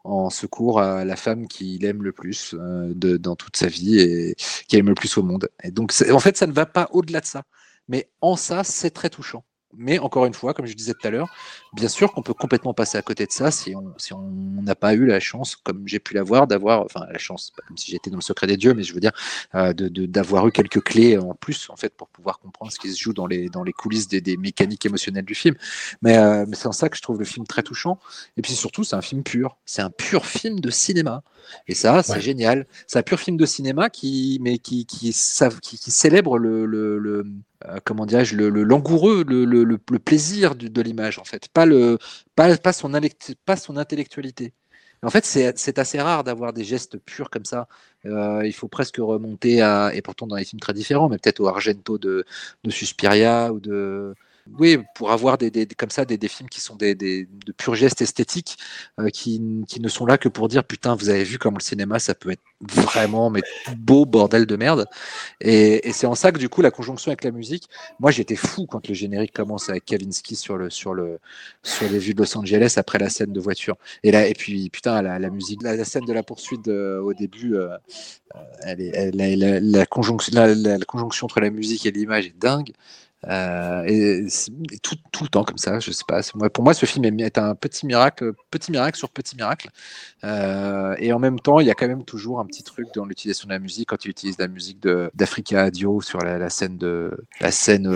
en 0.03 0.28
secours 0.28 0.81
à 0.81 1.05
la 1.05 1.15
femme 1.15 1.47
qu'il 1.47 1.85
aime 1.85 2.03
le 2.03 2.11
plus 2.11 2.57
de, 2.57 3.16
dans 3.16 3.36
toute 3.36 3.57
sa 3.57 3.69
vie 3.69 4.01
et 4.01 4.35
qui 4.66 4.77
aime 4.77 4.89
le 4.89 4.97
plus 4.97 5.16
au 5.19 5.23
monde. 5.23 5.49
Et 5.62 5.70
donc 5.70 5.93
en 6.11 6.19
fait, 6.19 6.36
ça 6.36 6.49
ne 6.49 6.53
va 6.53 6.66
pas 6.66 6.89
au-delà 6.90 7.20
de 7.20 7.27
ça. 7.27 7.44
Mais 7.89 8.11
en 8.21 8.37
ça, 8.37 8.65
c'est 8.65 8.91
très 8.91 9.11
touchant. 9.11 9.45
Mais 9.75 9.99
encore 9.99 10.27
une 10.27 10.35
fois, 10.35 10.53
comme 10.53 10.67
je 10.67 10.75
disais 10.75 10.93
tout 10.93 11.07
à 11.07 11.11
l'heure, 11.11 11.29
bien 11.73 11.89
sûr 11.89 12.13
qu'on 12.13 12.23
peut 12.23 12.35
complètement 12.35 12.75
passer 12.75 12.99
à 12.99 13.03
côté 13.03 13.25
de 13.25 13.33
ça 13.33 13.51
si 13.51 13.75
on 13.75 13.95
si 13.97 14.13
on 14.13 14.21
n'a 14.21 14.75
pas 14.75 14.93
eu 14.93 15.07
la 15.07 15.19
chance, 15.19 15.57
comme 15.57 15.89
j'ai 15.89 15.99
pu 15.99 16.13
l'avoir, 16.13 16.47
d'avoir, 16.47 16.83
enfin 16.85 17.07
la 17.11 17.19
chance, 17.19 17.53
pas 17.57 17.63
comme 17.67 17.79
si 17.79 17.91
j'étais 17.91 18.11
dans 18.11 18.19
le 18.19 18.23
secret 18.23 18.47
des 18.47 18.59
dieux, 18.59 18.75
mais 18.75 18.83
je 18.83 18.93
veux 18.93 19.01
dire 19.01 19.13
euh, 19.55 19.73
de 19.73 19.89
d'avoir 20.07 20.47
eu 20.47 20.53
quelques 20.53 20.83
clés 20.83 21.17
en 21.17 21.35
plus 21.35 21.71
en 21.71 21.77
fait 21.77 21.97
pour 21.97 22.09
pouvoir 22.09 22.39
comprendre 22.39 22.71
ce 22.71 22.79
qui 22.79 22.93
se 22.93 23.01
joue 23.01 23.15
dans 23.15 23.27
les 23.27 23.49
dans 23.49 23.63
les 23.63 23.73
coulisses 23.73 24.09
des, 24.09 24.21
des 24.21 24.37
mécaniques 24.37 24.85
émotionnelles 24.85 25.25
du 25.25 25.35
film. 25.35 25.55
Mais 26.03 26.19
euh, 26.19 26.45
mais 26.47 26.55
c'est 26.57 26.67
en 26.69 26.73
ça 26.73 26.91
que 26.91 26.97
je 26.99 27.03
trouve 27.03 27.19
le 27.19 27.25
film 27.25 27.47
très 27.47 27.63
touchant. 27.63 27.99
Et 28.37 28.43
puis 28.43 28.53
surtout, 28.53 28.85
c'est 28.85 28.97
un 28.97 29.03
film 29.03 29.23
pur. 29.23 29.57
C'est 29.65 29.83
un 29.83 29.91
pur 29.91 30.27
film 30.27 30.61
de 30.61 30.69
cinéma. 30.71 31.23
Et 31.67 31.75
ça, 31.75 32.03
c'est 32.03 32.21
génial. 32.21 32.67
C'est 32.87 32.99
un 32.99 33.03
pur 33.03 33.19
film 33.19 33.37
de 33.39 33.47
cinéma 33.47 33.89
qui 33.91 34.39
mais 34.43 34.59
qui 34.59 34.85
qui, 34.87 35.13
qui, 35.13 35.79
qui 35.79 35.91
célèbre 35.91 36.39
le, 36.39 36.67
le, 36.67 36.99
le 36.99 37.25
euh, 37.66 37.78
comment 37.84 38.06
dirais-je, 38.06 38.36
le, 38.36 38.48
langoureux, 38.62 39.24
le, 39.26 39.44
le, 39.44 39.78
plaisir 39.98 40.55
de, 40.55 40.82
l'image, 40.82 41.18
en 41.18 41.24
fait, 41.24 41.48
pas, 41.48 41.66
le, 41.66 41.98
pas, 42.34 42.56
pas, 42.56 42.72
son, 42.72 42.93
pas 43.44 43.56
son 43.56 43.76
intellectualité. 43.76 44.55
En 45.05 45.10
fait, 45.10 45.24
c'est 45.24 45.78
assez 45.78 46.01
rare 46.01 46.22
d'avoir 46.22 46.52
des 46.52 46.62
gestes 46.62 46.97
purs 46.97 47.28
comme 47.28 47.44
ça. 47.44 47.66
Euh, 48.06 48.47
il 48.47 48.52
faut 48.52 48.68
presque 48.68 48.98
remonter 48.98 49.60
à, 49.60 49.90
et 49.94 50.01
pourtant 50.01 50.28
dans 50.28 50.36
des 50.36 50.44
films 50.44 50.60
très 50.60 50.74
différents, 50.74 51.09
mais 51.09 51.18
peut-être 51.18 51.40
au 51.40 51.48
Argento 51.48 51.98
de, 51.98 52.24
de 52.62 52.70
Suspiria 52.70 53.52
ou 53.52 53.59
de, 53.59 54.14
oui, 54.59 54.78
pour 54.94 55.12
avoir 55.12 55.39
des, 55.39 55.66
comme 55.77 55.90
ça 55.90 56.05
des, 56.05 56.28
films 56.28 56.48
qui 56.48 56.60
sont 56.60 56.74
des, 56.74 56.94
de 56.94 57.52
purs 57.56 57.77
gestes 57.77 58.02
esthétiques, 58.02 58.56
euh, 58.98 59.09
qui, 59.09 59.40
qui, 59.69 59.81
ne 59.81 59.89
sont 59.89 60.05
là 60.05 60.19
que 60.19 60.28
pour 60.28 60.48
dire 60.48 60.64
putain, 60.64 60.97
vous 60.97 61.10
avez 61.10 61.23
vu 61.23 61.39
comme 61.39 61.55
le 61.55 61.60
cinéma 61.60 61.98
ça 62.01 62.14
peut 62.14 62.31
être 62.31 62.43
vraiment 62.60 63.31
mais 63.31 63.43
beau 63.77 64.05
bordel 64.05 64.47
de 64.47 64.56
merde. 64.56 64.86
Et, 65.40 65.93
c'est 65.93 66.06
en 66.06 66.14
ça 66.14 66.32
que 66.32 66.39
du 66.39 66.48
coup 66.48 66.60
la 66.60 66.70
conjonction 66.70 67.10
avec 67.10 67.23
la 67.24 67.31
musique, 67.31 67.69
moi 68.01 68.10
j'étais 68.10 68.36
fou 68.36 68.66
quand 68.66 68.89
le 68.89 68.94
générique 68.94 69.32
commence 69.32 69.69
avec 69.69 69.85
Kavinsky 69.85 70.35
sur 70.35 70.56
le 70.56 70.70
sur 70.70 70.94
le 70.94 71.20
sur 71.62 71.89
les 71.89 71.98
vues 71.98 72.14
de 72.14 72.20
Los 72.20 72.36
Angeles 72.36 72.74
après 72.77 72.98
la 72.98 73.10
scène 73.10 73.32
de 73.32 73.40
voiture. 73.40 73.77
Et 74.02 74.10
là 74.10 74.27
et 74.27 74.35
puis 74.35 74.70
putain 74.70 75.02
la, 75.02 75.19
la 75.19 75.31
musique, 75.31 75.62
la, 75.62 75.85
scène 75.85 76.05
de 76.05 76.12
la 76.12 76.23
poursuite 76.23 76.66
au 76.69 77.14
début, 77.14 77.55
euh, 77.55 77.77
euh, 78.66 79.60
la, 79.62 79.86
conjonction 79.86 80.32
la 80.35 80.78
conjonction 80.85 81.27
entre 81.27 81.40
la 81.40 81.51
musique 81.51 81.86
et 81.86 81.90
l'image 81.93 82.27
est 82.27 82.39
dingue. 82.39 82.73
Euh, 83.28 83.85
et, 83.86 84.27
tout, 84.82 84.97
tout, 85.12 85.23
le 85.24 85.28
temps 85.28 85.44
comme 85.44 85.59
ça, 85.59 85.78
je 85.78 85.93
sais 85.93 86.05
pas. 86.07 86.23
Pour 86.51 86.65
moi, 86.65 86.74
ce 86.74 86.86
film 86.86 87.05
est, 87.20 87.39
un 87.39 87.55
petit 87.55 87.86
miracle, 87.86 88.32
petit 88.51 88.73
miracle 88.73 88.99
sur 88.99 89.11
petit 89.11 89.36
miracle. 89.36 89.70
Euh, 90.24 90.94
et 90.99 91.12
en 91.12 91.19
même 91.19 91.39
temps, 91.39 91.61
il 91.61 91.66
y 91.66 91.70
a 91.70 91.74
quand 91.74 91.86
même 91.86 92.05
toujours 92.05 92.40
un 92.40 92.47
petit 92.47 92.65
truc 92.65 92.89
dans 92.94 93.05
l'utilisation 93.05 93.47
de 93.47 93.53
la 93.53 93.59
musique 93.61 93.89
quand 93.89 94.05
il 94.05 94.11
utilise 94.11 94.39
la 94.39 94.49
musique 94.49 94.81
d'Africa 95.15 95.62
Adio 95.62 96.01
sur 96.01 96.19
la, 96.19 96.51
scène 96.51 96.78
de 96.78 97.12
la 97.40 97.53
scène 97.53 97.86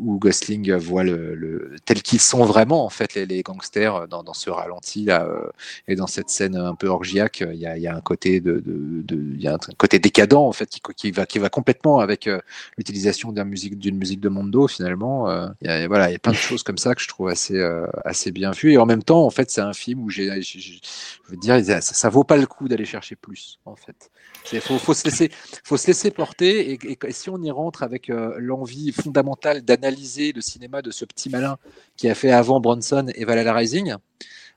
où, 0.00 0.18
Gosling 0.18 0.74
voit 0.74 1.04
le, 1.04 1.74
tel 1.84 2.02
qu'ils 2.02 2.20
sont 2.20 2.44
vraiment 2.44 2.84
en 2.84 2.90
fait 2.90 3.14
les, 3.14 3.42
gangsters 3.42 4.06
dans, 4.08 4.34
ce 4.34 4.50
ralenti 4.50 5.04
là 5.04 5.24
euh, 5.24 5.48
et 5.88 5.96
dans 5.96 6.06
cette 6.06 6.30
scène 6.30 6.56
un 6.56 6.74
peu 6.74 6.88
orgiaque. 6.88 7.44
Il 7.52 7.58
y 7.58 7.66
a, 7.66 7.76
il 7.76 7.82
y 7.82 7.88
a 7.88 7.96
un 7.96 8.00
côté 8.00 8.40
de, 8.40 8.62
il 9.08 9.40
y 9.40 9.48
a 9.48 9.54
un 9.54 9.74
côté 9.76 9.98
décadent 9.98 10.34
en 10.34 10.52
fait 10.52 10.68
qui, 10.68 10.80
qui 10.96 11.10
va 11.10 11.26
qui 11.26 11.38
va 11.38 11.48
complètement 11.48 11.98
avec 11.98 12.28
l'utilisation 12.76 13.32
d'une 13.32 13.44
musique 13.44 13.78
d'une 13.78 13.96
musique 13.96 14.20
de 14.20 14.28
Mondo 14.28 14.68
finalement. 14.76 15.28
Euh, 15.28 15.48
il 15.60 15.68
y 15.68 15.70
a, 15.70 15.88
voilà, 15.88 16.08
il 16.08 16.12
y 16.12 16.16
a 16.16 16.18
plein 16.18 16.32
de 16.32 16.36
choses 16.36 16.62
comme 16.62 16.78
ça 16.78 16.94
que 16.94 17.02
je 17.02 17.08
trouve 17.08 17.28
assez, 17.28 17.56
euh, 17.56 17.86
assez 18.04 18.30
bien 18.30 18.50
vu. 18.50 18.72
Et 18.72 18.78
en 18.78 18.86
même 18.86 19.02
temps, 19.02 19.24
en 19.24 19.30
fait, 19.30 19.50
c'est 19.50 19.60
un 19.60 19.72
film 19.72 20.02
où 20.02 20.10
j'ai, 20.10 20.40
je 20.42 20.80
veux 21.28 21.36
dire, 21.36 21.62
ça, 21.64 21.80
ça, 21.80 22.08
vaut 22.08 22.24
pas 22.24 22.36
le 22.36 22.46
coup 22.46 22.68
d'aller 22.68 22.84
chercher 22.84 23.16
plus, 23.16 23.58
en 23.64 23.76
fait. 23.76 24.10
Il 24.52 24.60
faut, 24.60 24.78
faut, 24.78 24.94
se 24.94 25.04
laisser, 25.04 25.30
faut 25.64 25.76
se 25.76 25.86
laisser 25.88 26.10
porter. 26.10 26.72
Et, 26.72 26.98
si 27.10 27.30
on 27.30 27.42
y 27.42 27.50
rentre 27.50 27.82
avec 27.82 28.10
euh, 28.10 28.34
l'envie 28.38 28.92
fondamentale 28.92 29.62
d'analyser 29.62 30.32
le 30.32 30.40
cinéma 30.40 30.82
de 30.82 30.90
ce 30.90 31.04
petit 31.04 31.30
malin 31.30 31.58
qui 31.96 32.08
a 32.08 32.14
fait 32.14 32.30
avant 32.30 32.60
Bronson 32.60 33.06
et 33.14 33.24
Valhalla 33.24 33.54
Rising, 33.54 33.94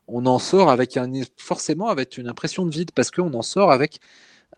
on 0.07 0.25
en 0.25 0.39
sort 0.39 0.69
avec 0.69 0.97
un, 0.97 1.11
forcément 1.37 1.87
avec 1.87 2.17
une 2.17 2.27
impression 2.27 2.65
de 2.65 2.71
vide 2.71 2.91
parce 2.91 3.11
qu'on 3.11 3.33
en 3.33 3.41
sort 3.41 3.71
avec 3.71 3.99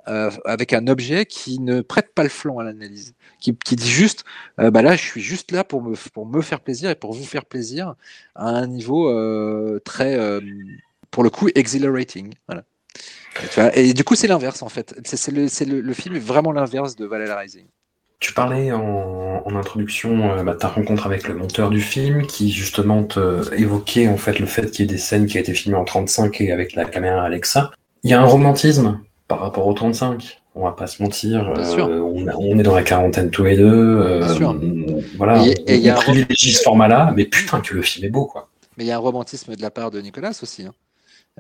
euh, 0.08 0.32
avec 0.46 0.74
un 0.74 0.88
objet 0.88 1.26
qui 1.26 1.60
ne 1.60 1.82
prête 1.82 2.14
pas 2.16 2.24
le 2.24 2.30
flanc 2.30 2.58
à 2.58 2.64
l'analyse, 2.64 3.14
qui, 3.40 3.54
dit 3.54 3.90
juste, 3.90 4.24
euh, 4.60 4.72
bah 4.72 4.82
là, 4.82 4.96
je 4.96 5.02
suis 5.02 5.22
juste 5.22 5.52
là 5.52 5.64
pour 5.64 5.84
me, 5.84 5.96
pour 6.12 6.26
me 6.26 6.42
faire 6.42 6.60
plaisir 6.60 6.90
et 6.90 6.96
pour 6.96 7.14
vous 7.14 7.24
faire 7.24 7.46
plaisir 7.46 7.96
à 8.36 8.50
un 8.50 8.68
niveau 8.68 9.10
euh, 9.10 9.80
très, 9.86 10.18
pour 11.12 11.24
le 11.24 11.30
coup, 11.30 11.50
exhilarating. 11.54 12.34
Voilà. 12.48 12.64
Et, 13.76 13.94
du 13.94 14.04
coup, 14.04 14.16
c'est 14.16 14.28
l'inverse 14.28 14.62
en 14.64 14.70
fait. 14.70 14.96
C'est 15.04 15.32
le, 15.32 15.46
le, 15.46 15.82
le, 15.82 15.94
film 15.94 16.16
est 16.16 16.20
vraiment 16.20 16.52
l'inverse 16.52 16.96
de 16.96 17.06
Valhalla 17.06 17.38
Rising. 17.38 17.66
Tu 18.20 18.34
parlais 18.34 18.72
en, 18.72 19.44
introduction 19.56 20.44
bah, 20.44 20.56
ta 20.56 20.68
rencontre 20.70 21.06
avec 21.06 21.28
le 21.28 21.36
monteur 21.36 21.70
du 21.70 21.82
film 21.82 22.26
qui 22.26 22.52
justement 22.52 23.04
te 23.04 23.54
évoquait 23.54 24.08
en 24.08 24.18
fait 24.18 24.40
le 24.40 24.46
fait 24.46 24.72
qu'il 24.72 24.86
y 24.86 24.90
ait 24.90 24.92
des 24.92 24.98
scènes 24.98 25.28
qui 25.28 25.38
a 25.38 25.42
été 25.42 25.54
filmées 25.54 25.78
en 25.78 25.86
35 25.86 26.40
et 26.42 26.52
avec 26.52 26.74
la 26.74 26.86
caméra 26.86 27.24
Alexa. 27.24 27.72
Il 28.04 28.10
y 28.10 28.14
a 28.14 28.22
un 28.22 28.26
romantisme 28.26 29.00
par 29.32 29.40
rapport 29.40 29.66
au 29.66 29.74
35. 29.74 30.42
On 30.56 30.66
va 30.66 30.74
pas 30.74 30.88
se 30.88 31.02
mentir. 31.02 31.48
Euh, 31.58 32.02
on, 32.02 32.60
est 32.60 32.64
dans 32.64 32.76
la 32.76 32.84
quarantaine 32.84 33.32
tous 33.32 33.46
les 33.46 33.56
deux. 33.56 33.64
Euh, 33.66 34.28
voilà, 35.16 35.42
et, 35.68 35.90
on, 35.90 35.96
privilégie 35.96 36.52
ce 36.52 36.64
format-là, 36.64 37.14
mais 37.16 37.24
putain 37.24 37.62
que 37.62 37.74
le 37.74 37.82
film 37.82 38.06
est 38.06 38.10
beau, 38.10 38.26
quoi. 38.26 38.50
Mais 38.76 38.84
il 38.84 38.88
y 38.88 38.92
a 38.92 38.98
un 38.98 39.00
romantisme 39.00 39.56
de 39.56 39.62
la 39.62 39.72
part 39.72 39.90
de 39.90 40.02
Nicolas 40.02 40.38
aussi. 40.44 40.64
Hein. 40.64 40.74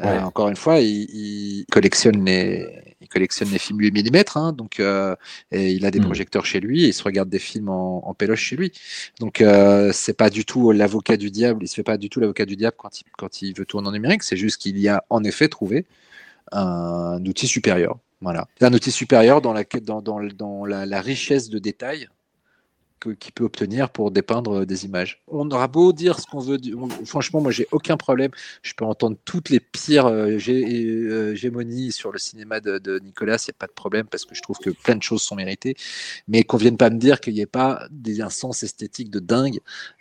Euh, 0.02 0.22
encore 0.22 0.48
une 0.48 0.56
fois, 0.56 0.80
il, 0.80 1.66
collectionne 1.70 2.24
les, 2.24 2.66
il 3.02 3.10
collectionne 3.10 3.50
les 3.50 3.60
films 3.60 3.80
8 3.82 3.92
mm, 3.92 4.24
hein, 4.36 4.54
donc 4.54 4.80
et 4.80 5.72
il 5.72 5.86
a 5.86 5.92
des 5.92 6.00
hmm. 6.00 6.06
projecteurs 6.06 6.46
chez 6.46 6.62
lui, 6.62 6.86
et 6.86 6.88
il 6.88 6.94
se 6.94 7.04
regarde 7.04 7.28
des 7.28 7.40
films 7.40 7.68
en, 7.68 8.08
en 8.08 8.14
péloche 8.14 8.42
chez 8.42 8.56
lui. 8.56 8.72
Donc 9.20 9.44
c'est 9.92 10.16
pas 10.16 10.30
du 10.30 10.46
tout 10.46 10.72
l'avocat 10.72 11.18
du 11.18 11.30
diable, 11.30 11.66
il 11.66 11.68
se 11.68 11.76
fait 11.76 11.84
pas 11.84 11.98
du 11.98 12.10
tout 12.10 12.22
l'avocat 12.22 12.46
du 12.46 12.56
diable 12.56 12.78
quand 12.80 13.02
il, 13.02 13.04
quand 13.18 13.42
il 13.42 13.54
veut 13.54 13.66
tourner 13.66 13.90
en 13.90 13.92
numérique, 13.92 14.24
c'est 14.24 14.38
juste 14.38 14.62
qu'il 14.62 14.80
y 14.80 14.88
a 14.88 15.04
en 15.10 15.26
effet 15.26 15.50
trouvé 15.50 15.86
un 16.52 17.24
outil 17.26 17.48
supérieur. 17.48 17.98
Voilà. 18.22 18.48
Un 18.62 18.74
outil 18.74 18.92
supérieur 18.92 19.42
dans, 19.42 19.54
la, 19.54 19.64
dans, 19.64 20.66
la, 20.66 21.02
richesse 21.02 21.50
de 21.50 21.58
détails 21.58 22.08
qu'il 23.02 23.34
peut 23.34 23.44
obtenir 23.44 23.90
pour 23.90 24.12
dépeindre 24.12 24.66
des 24.66 24.86
images. 24.86 25.22
On 25.28 25.50
aura 25.52 25.68
beau 25.68 25.92
dire 25.94 26.20
ce 26.20 26.26
qu'on 26.26 26.40
veut, 26.40 26.60
franchement, 27.06 27.42
moi 27.42 27.52
j'ai 27.52 27.68
aucun 27.72 27.98
problème. 27.98 28.32
Je 28.62 28.74
peux 28.74 28.86
entendre 28.86 29.18
toutes 29.26 29.50
les 29.50 29.60
pires 29.60 30.06
euh, 30.06 30.38
euh, 30.48 31.32
hégémonies 31.34 31.92
sur 31.92 32.12
le 32.12 32.20
cinéma 32.20 32.60
de, 32.60 33.00
Nicolas, 33.00 33.38
il 33.38 33.50
n'y 33.50 33.56
a 33.56 33.60
pas 33.60 33.68
de 33.68 33.72
problème 33.72 34.06
parce 34.06 34.26
que 34.26 34.36
je 34.36 34.42
trouve 34.42 34.58
que 34.58 34.70
plein 34.70 34.96
de 34.96 35.04
choses 35.04 35.22
sont 35.22 35.36
méritées, 35.36 35.76
mais 36.28 36.44
qu'on 36.44 36.58
vienne 36.58 36.78
pas 36.78 36.90
me 36.90 36.98
dire 36.98 37.20
qu'il 37.20 37.34
n'y 37.34 37.42
ait 37.42 37.46
pas 37.46 37.88
un 38.20 38.30
sens 38.30 38.64
esthétique 38.64 39.10
de 39.10 39.20
dingue 39.20 39.60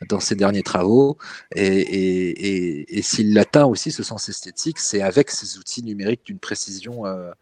dans 0.08 0.20
ses 0.20 0.34
derniers 0.34 0.62
travaux. 0.62 1.16
Et, 1.54 1.64
et, 1.64 2.98
et, 2.98 3.02
s'il 3.02 3.32
l'atteint 3.34 3.64
aussi, 3.64 3.92
ce 3.92 4.02
sens 4.02 4.28
esthétique, 4.28 4.78
c'est 4.78 5.02
avec 5.02 5.30
ces 5.30 5.58
outils 5.58 5.82
numériques 5.82 6.24
d'une 6.26 6.38
précision. 6.38 7.06
Euh, 7.06 7.32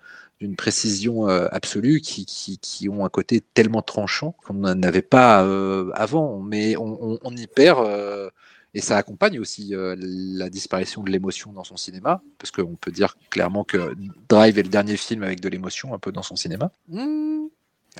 d'une 0.40 0.56
précision 0.56 1.28
euh, 1.28 1.48
absolue 1.50 2.00
qui, 2.00 2.24
qui, 2.24 2.58
qui, 2.58 2.88
ont 2.88 3.04
un 3.04 3.08
côté 3.08 3.40
tellement 3.40 3.82
tranchant 3.82 4.36
qu'on 4.44 4.54
n'avait 4.54 5.02
pas 5.02 5.44
euh, 5.44 5.90
avant. 5.94 6.40
Mais 6.40 6.76
on, 6.76 7.18
on, 7.22 7.36
y 7.36 7.46
perd, 7.46 7.84
euh, 7.84 8.30
et 8.74 8.80
ça 8.80 8.96
accompagne 8.96 9.40
aussi 9.40 9.74
la 9.74 10.50
disparition 10.50 11.02
de 11.02 11.10
l'émotion 11.10 11.52
dans 11.52 11.64
son 11.64 11.76
cinéma, 11.76 12.22
parce 12.38 12.50
qu'on 12.50 12.76
peut 12.76 12.92
dire 12.92 13.16
clairement 13.30 13.64
que 13.64 13.94
Drive 14.28 14.58
est 14.58 14.62
le 14.62 14.68
dernier 14.68 14.96
film 14.96 15.22
avec 15.22 15.40
de 15.40 15.48
l'émotion 15.48 15.94
un 15.94 15.98
peu 15.98 16.12
dans 16.12 16.22
son 16.22 16.36
cinéma. 16.36 16.70
Mmh. 16.88 17.46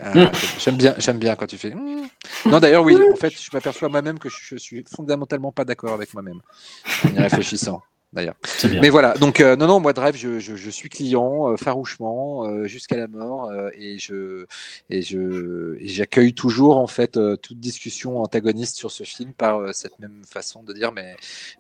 Ah, 0.01 0.31
j'aime 0.61 0.77
bien, 0.77 0.95
j'aime 0.99 1.19
bien 1.19 1.35
quand 1.35 1.47
tu 1.47 1.59
fais. 1.59 1.75
Mmh. 1.75 2.09
Non, 2.47 2.61
d'ailleurs, 2.61 2.85
oui. 2.85 2.97
En 3.13 3.17
fait, 3.17 3.31
je 3.31 3.51
m'aperçois 3.53 3.89
moi-même 3.89 4.19
que 4.19 4.29
je 4.29 4.57
suis 4.57 4.85
fondamentalement 4.89 5.51
pas 5.51 5.65
d'accord 5.65 5.95
avec 5.95 6.15
moi-même 6.15 6.41
en 7.05 7.09
y 7.09 7.19
réfléchissant 7.19 7.83
d'ailleurs. 8.13 8.37
Mais 8.81 8.89
voilà, 8.89 9.15
donc 9.15 9.41
euh, 9.41 9.57
non, 9.57 9.67
non, 9.67 9.81
moi 9.81 9.93
Drive, 9.93 10.17
je, 10.17 10.39
je, 10.39 10.57
je 10.57 10.71
suis 10.71 10.89
client 10.89 11.53
euh, 11.53 11.57
farouchement 11.57 12.47
euh, 12.47 12.67
jusqu'à 12.67 12.97
la 12.97 13.09
mort 13.09 13.53
et 13.75 13.99
je 13.99 14.47
et 14.91 15.03
je 15.03 15.77
j'accueille 15.81 16.35
toujours 16.35 16.79
en 16.79 16.87
fait 16.87 17.19
toute 17.43 17.61
discussion 17.61 18.21
antagoniste 18.21 18.77
sur 18.77 18.91
ce 18.91 19.05
film 19.05 19.33
par 19.33 19.75
cette 19.75 19.99
même 19.99 20.23
façon 20.29 20.63
de 20.63 20.73
dire 20.73 20.93
mais 20.93 21.17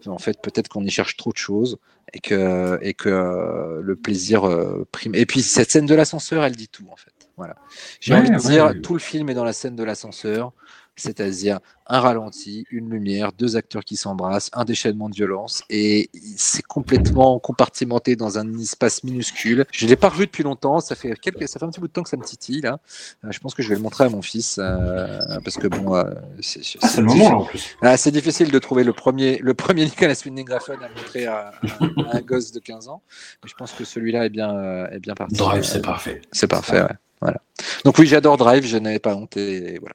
en 0.06 0.18
fait 0.18 0.40
peut-être 0.40 0.68
qu'on 0.68 0.84
y 0.84 0.90
cherche 0.90 1.16
trop 1.16 1.32
de 1.32 1.36
choses 1.36 1.78
et 2.12 2.20
que 2.20 2.78
et 2.82 2.94
que 2.94 3.80
le 3.82 3.96
plaisir 3.96 4.48
prime. 4.90 5.14
Et 5.14 5.26
puis 5.26 5.42
cette 5.42 5.70
scène 5.70 5.86
de 5.86 5.94
l'ascenseur, 5.94 6.44
elle 6.44 6.56
dit 6.56 6.68
tout 6.68 6.86
en 6.90 6.96
fait. 6.96 7.12
Voilà. 7.36 7.54
J'ai 8.00 8.14
envie 8.14 8.30
de 8.30 8.36
dire 8.36 8.72
tout 8.82 8.94
le 8.94 8.98
film 8.98 9.28
est 9.30 9.34
dans 9.34 9.44
la 9.44 9.52
scène 9.52 9.76
de 9.76 9.84
l'ascenseur 9.84 10.52
c'est-à-dire 10.98 11.60
un 11.90 12.00
ralenti, 12.00 12.66
une 12.70 12.90
lumière, 12.90 13.32
deux 13.32 13.56
acteurs 13.56 13.82
qui 13.82 13.96
s'embrassent, 13.96 14.50
un 14.52 14.64
déchaînement 14.66 15.08
de 15.08 15.14
violence, 15.14 15.62
et 15.70 16.10
c'est 16.36 16.62
complètement 16.62 17.38
compartimenté 17.38 18.14
dans 18.14 18.38
un 18.38 18.58
espace 18.58 19.04
minuscule. 19.04 19.64
Je 19.72 19.86
l'ai 19.86 19.96
pas 19.96 20.10
revu 20.10 20.26
depuis 20.26 20.42
longtemps, 20.42 20.80
ça 20.80 20.94
fait 20.94 21.14
quelques, 21.16 21.48
ça 21.48 21.58
fait 21.58 21.64
un 21.64 21.70
petit 21.70 21.80
bout 21.80 21.88
de 21.88 21.92
temps 21.92 22.02
que 22.02 22.10
ça 22.10 22.18
me 22.18 22.24
titille 22.24 22.60
là. 22.60 22.78
Euh, 23.24 23.28
je 23.30 23.38
pense 23.40 23.54
que 23.54 23.62
je 23.62 23.70
vais 23.70 23.76
le 23.76 23.80
montrer 23.80 24.04
à 24.04 24.08
mon 24.10 24.20
fils 24.20 24.58
euh, 24.58 25.18
parce 25.42 25.56
que 25.56 25.66
bon, 25.66 25.94
euh, 25.94 26.04
c'est 26.40 26.60
Ah, 26.82 26.88
c'est 26.88 27.00
le 27.00 27.06
moment 27.06 27.30
là 27.30 27.36
en 27.38 27.44
plus. 27.44 27.76
ah, 27.80 27.96
c'est 27.96 28.10
difficile 28.10 28.50
de 28.50 28.58
trouver 28.58 28.84
le 28.84 28.92
premier, 28.92 29.38
le 29.38 29.54
premier 29.54 29.84
Nicolas 29.86 30.14
Winding 30.26 30.50
Refn 30.50 30.72
à 30.82 30.88
montrer 30.90 31.24
à, 31.26 31.52
à- 31.62 32.10
à 32.12 32.16
un 32.16 32.20
gosse 32.20 32.52
de 32.52 32.60
15 32.60 32.88
ans. 32.88 33.02
Mais 33.42 33.48
je 33.48 33.54
pense 33.54 33.72
que 33.72 33.84
celui-là 33.84 34.26
est 34.26 34.30
bien, 34.30 34.86
est 34.90 34.98
bien 35.00 35.14
parti. 35.14 35.36
Drive, 35.36 35.62
c'est 35.64 35.80
parfait. 35.82 36.20
C'est 36.32 36.48
parfait, 36.48 36.82
ouais. 36.82 36.96
Voilà. 37.22 37.40
Donc 37.84 37.98
oui, 37.98 38.06
j'adore 38.06 38.36
Drive, 38.36 38.64
je 38.66 38.76
n'avais 38.76 38.98
pas 39.00 39.14
honte 39.16 39.36
et 39.38 39.78
voilà. 39.80 39.94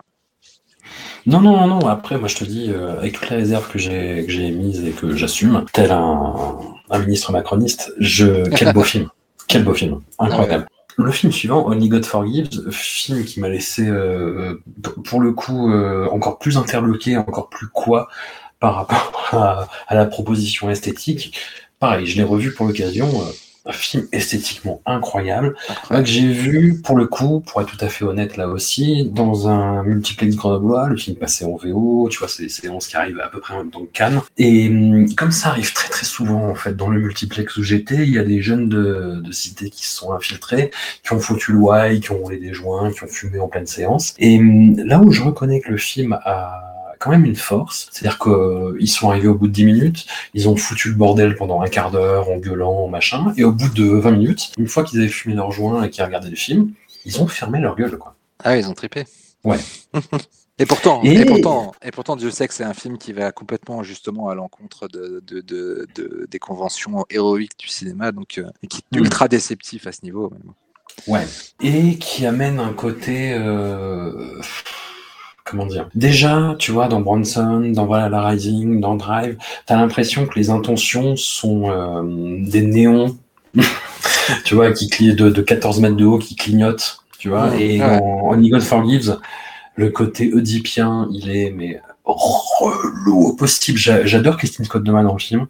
Non, 1.25 1.39
non, 1.41 1.55
non, 1.55 1.67
non. 1.67 1.87
Après, 1.87 2.17
moi, 2.17 2.27
je 2.27 2.35
te 2.35 2.43
dis, 2.43 2.69
euh, 2.69 2.97
avec 2.97 3.13
toutes 3.13 3.29
les 3.29 3.37
réserves 3.37 3.69
que 3.69 3.79
j'ai 3.79 4.25
que 4.25 4.31
j'ai 4.31 4.47
émises 4.47 4.83
et 4.85 4.91
que 4.91 5.15
j'assume, 5.15 5.65
tel 5.71 5.91
un, 5.91 6.59
un 6.89 6.99
ministre 6.99 7.31
macroniste, 7.31 7.93
je 7.99 8.49
quel 8.49 8.73
beau 8.73 8.83
film, 8.83 9.09
quel 9.47 9.63
beau 9.63 9.73
film, 9.73 10.01
incroyable. 10.19 10.67
Le 10.95 11.11
film 11.11 11.31
suivant, 11.31 11.65
Only 11.65 11.89
God 11.89 12.05
Forgives, 12.05 12.69
film 12.69 13.23
qui 13.25 13.39
m'a 13.39 13.49
laissé, 13.49 13.87
euh, 13.87 14.61
pour 15.05 15.21
le 15.21 15.31
coup, 15.31 15.71
euh, 15.71 16.07
encore 16.11 16.37
plus 16.37 16.57
interloqué, 16.57 17.17
encore 17.17 17.49
plus 17.49 17.67
quoi 17.67 18.09
par 18.59 18.75
rapport 18.75 19.29
à, 19.31 19.67
à 19.87 19.95
la 19.95 20.05
proposition 20.05 20.69
esthétique. 20.69 21.35
Pareil, 21.79 22.05
je 22.05 22.15
l'ai 22.17 22.23
revu 22.23 22.53
pour 22.53 22.67
l'occasion. 22.67 23.09
Un 23.65 23.71
film 23.71 24.07
esthétiquement 24.11 24.81
incroyable. 24.85 25.55
Là, 25.89 26.01
que 26.01 26.07
j'ai 26.07 26.27
vu, 26.27 26.81
pour 26.81 26.97
le 26.97 27.07
coup, 27.07 27.39
pour 27.39 27.61
être 27.61 27.77
tout 27.77 27.83
à 27.83 27.87
fait 27.87 28.03
honnête 28.03 28.35
là 28.35 28.47
aussi, 28.49 29.05
dans 29.05 29.47
un 29.47 29.83
multiplex 29.83 30.35
grenoblois, 30.35 30.89
le 30.89 30.97
film 30.97 31.15
passé 31.15 31.45
en 31.45 31.55
VO, 31.55 32.09
tu 32.11 32.19
vois, 32.19 32.27
c'est 32.27 32.43
des 32.43 32.49
séances 32.49 32.87
qui 32.87 32.97
arrivent 32.97 33.21
à 33.21 33.29
peu 33.29 33.39
près 33.39 33.53
en 33.53 33.59
même 33.59 33.71
temps 33.71 33.81
que 33.81 33.91
Cannes. 33.93 34.21
Et 34.37 34.67
hum, 34.67 35.13
comme 35.15 35.31
ça 35.31 35.49
arrive 35.49 35.71
très 35.73 35.89
très 35.89 36.05
souvent, 36.05 36.49
en 36.49 36.55
fait, 36.55 36.75
dans 36.75 36.89
le 36.89 36.99
multiplex 36.99 37.55
où 37.57 37.63
j'étais, 37.63 38.03
il 38.03 38.13
y 38.13 38.19
a 38.19 38.23
des 38.23 38.41
jeunes 38.41 38.67
de, 38.67 39.21
de 39.23 39.31
cité 39.31 39.69
qui 39.69 39.87
se 39.87 39.95
sont 39.95 40.11
infiltrés, 40.11 40.71
qui 41.03 41.13
ont 41.13 41.19
foutu 41.19 41.53
le 41.53 41.59
why, 41.59 41.99
qui 42.01 42.11
ont 42.11 42.17
roulé 42.17 42.37
des 42.37 42.53
joints, 42.53 42.91
qui 42.91 43.03
ont 43.03 43.07
fumé 43.07 43.39
en 43.39 43.47
pleine 43.47 43.67
séance. 43.67 44.13
Et 44.19 44.39
hum, 44.39 44.75
là 44.85 44.99
où 44.99 45.11
je 45.11 45.21
reconnais 45.21 45.61
que 45.61 45.71
le 45.71 45.77
film 45.77 46.19
a 46.25 46.72
quand 47.03 47.11
même 47.11 47.25
une 47.25 47.35
force, 47.35 47.89
c'est-à-dire 47.91 48.17
qu'ils 48.19 48.89
sont 48.89 49.09
arrivés 49.09 49.27
au 49.27 49.35
bout 49.35 49.47
de 49.47 49.53
10 49.53 49.65
minutes, 49.65 50.05
ils 50.33 50.47
ont 50.47 50.55
foutu 50.55 50.89
le 50.89 50.95
bordel 50.95 51.35
pendant 51.35 51.61
un 51.61 51.67
quart 51.67 51.91
d'heure 51.91 52.29
en 52.29 52.37
gueulant, 52.37 52.87
machin, 52.87 53.33
et 53.37 53.43
au 53.43 53.51
bout 53.51 53.69
de 53.69 53.83
20 53.85 54.11
minutes, 54.11 54.51
une 54.57 54.67
fois 54.67 54.83
qu'ils 54.83 54.99
avaient 54.99 55.09
fumé 55.09 55.35
leur 55.35 55.51
joint 55.51 55.83
et 55.83 55.89
qu'ils 55.89 56.03
regardaient 56.03 56.29
le 56.29 56.35
film, 56.35 56.71
ils 57.05 57.21
ont 57.21 57.27
fermé 57.27 57.59
leur 57.59 57.75
gueule, 57.75 57.97
quoi. 57.97 58.15
Ah, 58.43 58.57
ils 58.57 58.67
ont 58.69 58.73
trippé. 58.73 59.03
Ouais. 59.43 59.57
Et 60.59 60.67
pourtant, 60.67 61.01
Et- 61.03 61.15
et... 61.21 61.25
pourtant, 61.25 61.73
et 61.83 61.89
pourtant, 61.89 62.15
Dieu 62.15 62.29
sait 62.29 62.47
que 62.47 62.53
c'est 62.53 62.63
un 62.63 62.75
film 62.75 62.99
qui 62.99 63.11
va 63.11 63.31
complètement 63.31 63.81
justement 63.81 64.29
à 64.29 64.35
l'encontre 64.35 64.87
de, 64.87 65.21
de, 65.25 65.41
de, 65.41 65.87
de- 65.95 66.27
des 66.29 66.37
conventions 66.37 67.03
héroïques 67.09 67.57
du 67.57 67.67
cinéma, 67.67 68.11
donc 68.11 68.37
euh, 68.37 68.45
et 68.61 68.67
qui 68.67 68.77
est 68.93 68.95
Mm. 68.97 69.03
ultra 69.03 69.27
déceptif 69.27 69.87
à 69.87 69.91
ce 69.91 70.01
niveau. 70.03 70.29
même. 70.29 70.53
Ouais. 71.07 71.25
Et 71.59 71.97
qui 71.97 72.27
amène 72.27 72.59
un 72.59 72.71
côté. 72.71 73.33
euh, 73.33 74.39
Comment 75.45 75.65
dire 75.65 75.89
Déjà, 75.93 76.55
tu 76.57 76.71
vois, 76.71 76.87
dans 76.87 77.01
Bronson, 77.01 77.71
dans 77.73 77.85
Voilà 77.85 78.07
la 78.09 78.21
Rising, 78.25 78.79
dans 78.79 78.95
Drive, 78.95 79.37
t'as 79.65 79.75
l'impression 79.75 80.25
que 80.25 80.39
les 80.39 80.49
intentions 80.49 81.15
sont 81.17 81.69
euh, 81.69 82.37
des 82.49 82.61
néons, 82.61 83.17
tu 84.45 84.55
vois, 84.55 84.71
qui 84.71 84.87
cli- 84.87 85.15
de, 85.15 85.29
de 85.29 85.41
14 85.41 85.79
mètres 85.81 85.97
de 85.97 86.05
haut, 86.05 86.17
qui 86.17 86.35
clignotent, 86.35 86.99
tu 87.19 87.29
vois. 87.29 87.55
Et 87.57 87.81
Ouais. 87.81 87.99
dans 87.99 88.29
Only 88.29 88.49
God 88.49 88.61
Forgives, 88.61 89.17
le 89.75 89.89
côté 89.89 90.33
oedipien, 90.33 91.09
il 91.11 91.29
est 91.29 91.51
mais 91.51 91.81
relou 92.05 93.27
au 93.27 93.33
possible. 93.35 93.77
J'a- 93.77 94.05
J'adore 94.05 94.37
Christine 94.37 94.65
Scott 94.65 94.83
dans 94.83 95.01
le 95.01 95.19
film. 95.19 95.47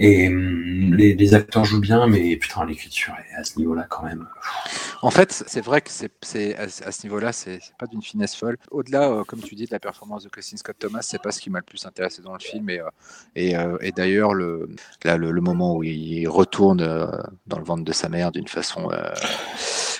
Et 0.00 0.28
hum, 0.28 0.94
les, 0.94 1.14
les 1.14 1.34
acteurs 1.34 1.64
jouent 1.64 1.80
bien, 1.80 2.06
mais 2.06 2.36
putain, 2.36 2.64
l'écriture 2.64 3.14
est 3.30 3.34
à 3.34 3.42
ce 3.44 3.58
niveau-là 3.58 3.86
quand 3.88 4.04
même. 4.04 4.28
En 5.02 5.10
fait, 5.10 5.32
c'est 5.46 5.60
vrai 5.60 5.80
que 5.80 5.90
c'est, 5.90 6.56
à, 6.56 6.68
ce- 6.68 6.84
à 6.84 6.92
ce 6.92 7.04
niveau-là, 7.04 7.32
c'est, 7.32 7.58
pas 7.78 7.86
d'une 7.86 8.02
finesse 8.02 8.34
folle. 8.36 8.56
Au-delà, 8.70 9.10
euh, 9.10 9.24
comme 9.24 9.40
tu 9.40 9.54
dis, 9.56 9.64
de 9.66 9.70
la 9.72 9.80
performance 9.80 10.22
de 10.24 10.28
Christine 10.28 10.58
Scott 10.58 10.76
Thomas, 10.78 11.00
c'est 11.02 11.20
pas 11.20 11.32
ce 11.32 11.40
qui 11.40 11.50
m'a 11.50 11.58
le 11.58 11.64
plus 11.64 11.84
intéressé 11.84 12.22
dans 12.22 12.32
le 12.32 12.38
film. 12.38 12.70
Et, 12.70 12.80
euh, 12.80 12.88
et, 13.34 13.56
euh, 13.56 13.76
et 13.80 13.90
d'ailleurs, 13.92 14.34
le, 14.34 14.68
là, 15.04 15.16
le, 15.16 15.30
le 15.32 15.40
moment 15.40 15.76
où 15.76 15.82
il 15.82 16.26
retourne 16.28 16.78
dans 17.46 17.58
le 17.58 17.64
ventre 17.64 17.84
de 17.84 17.92
sa 17.92 18.08
mère 18.08 18.30
d'une 18.32 18.48
façon, 18.48 18.88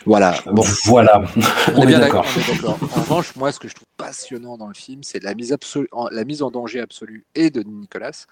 voilà. 0.07 0.35
Bon, 0.47 0.63
Voilà, 0.85 1.23
On, 1.75 1.83
est 1.83 1.87
bien 1.87 1.99
d'accord. 1.99 2.25
En 2.63 2.73
revanche, 3.01 3.35
moi, 3.37 3.53
ce 3.53 3.59
que 3.59 3.69
je 3.69 3.75
trouve 3.75 3.87
passionnant 3.97 4.57
dans 4.57 4.69
le 4.69 4.75
film, 4.75 5.03
c'est 5.03 5.23
la 5.23 5.35
mise, 5.35 5.53
absolue, 5.53 5.89
la 6.13 6.25
mise 6.25 6.43
en 6.43 6.51
danger 6.51 6.81
absolue 6.81 7.27
et 7.35 7.51
de 7.51 7.63
Nicolas 7.63 8.27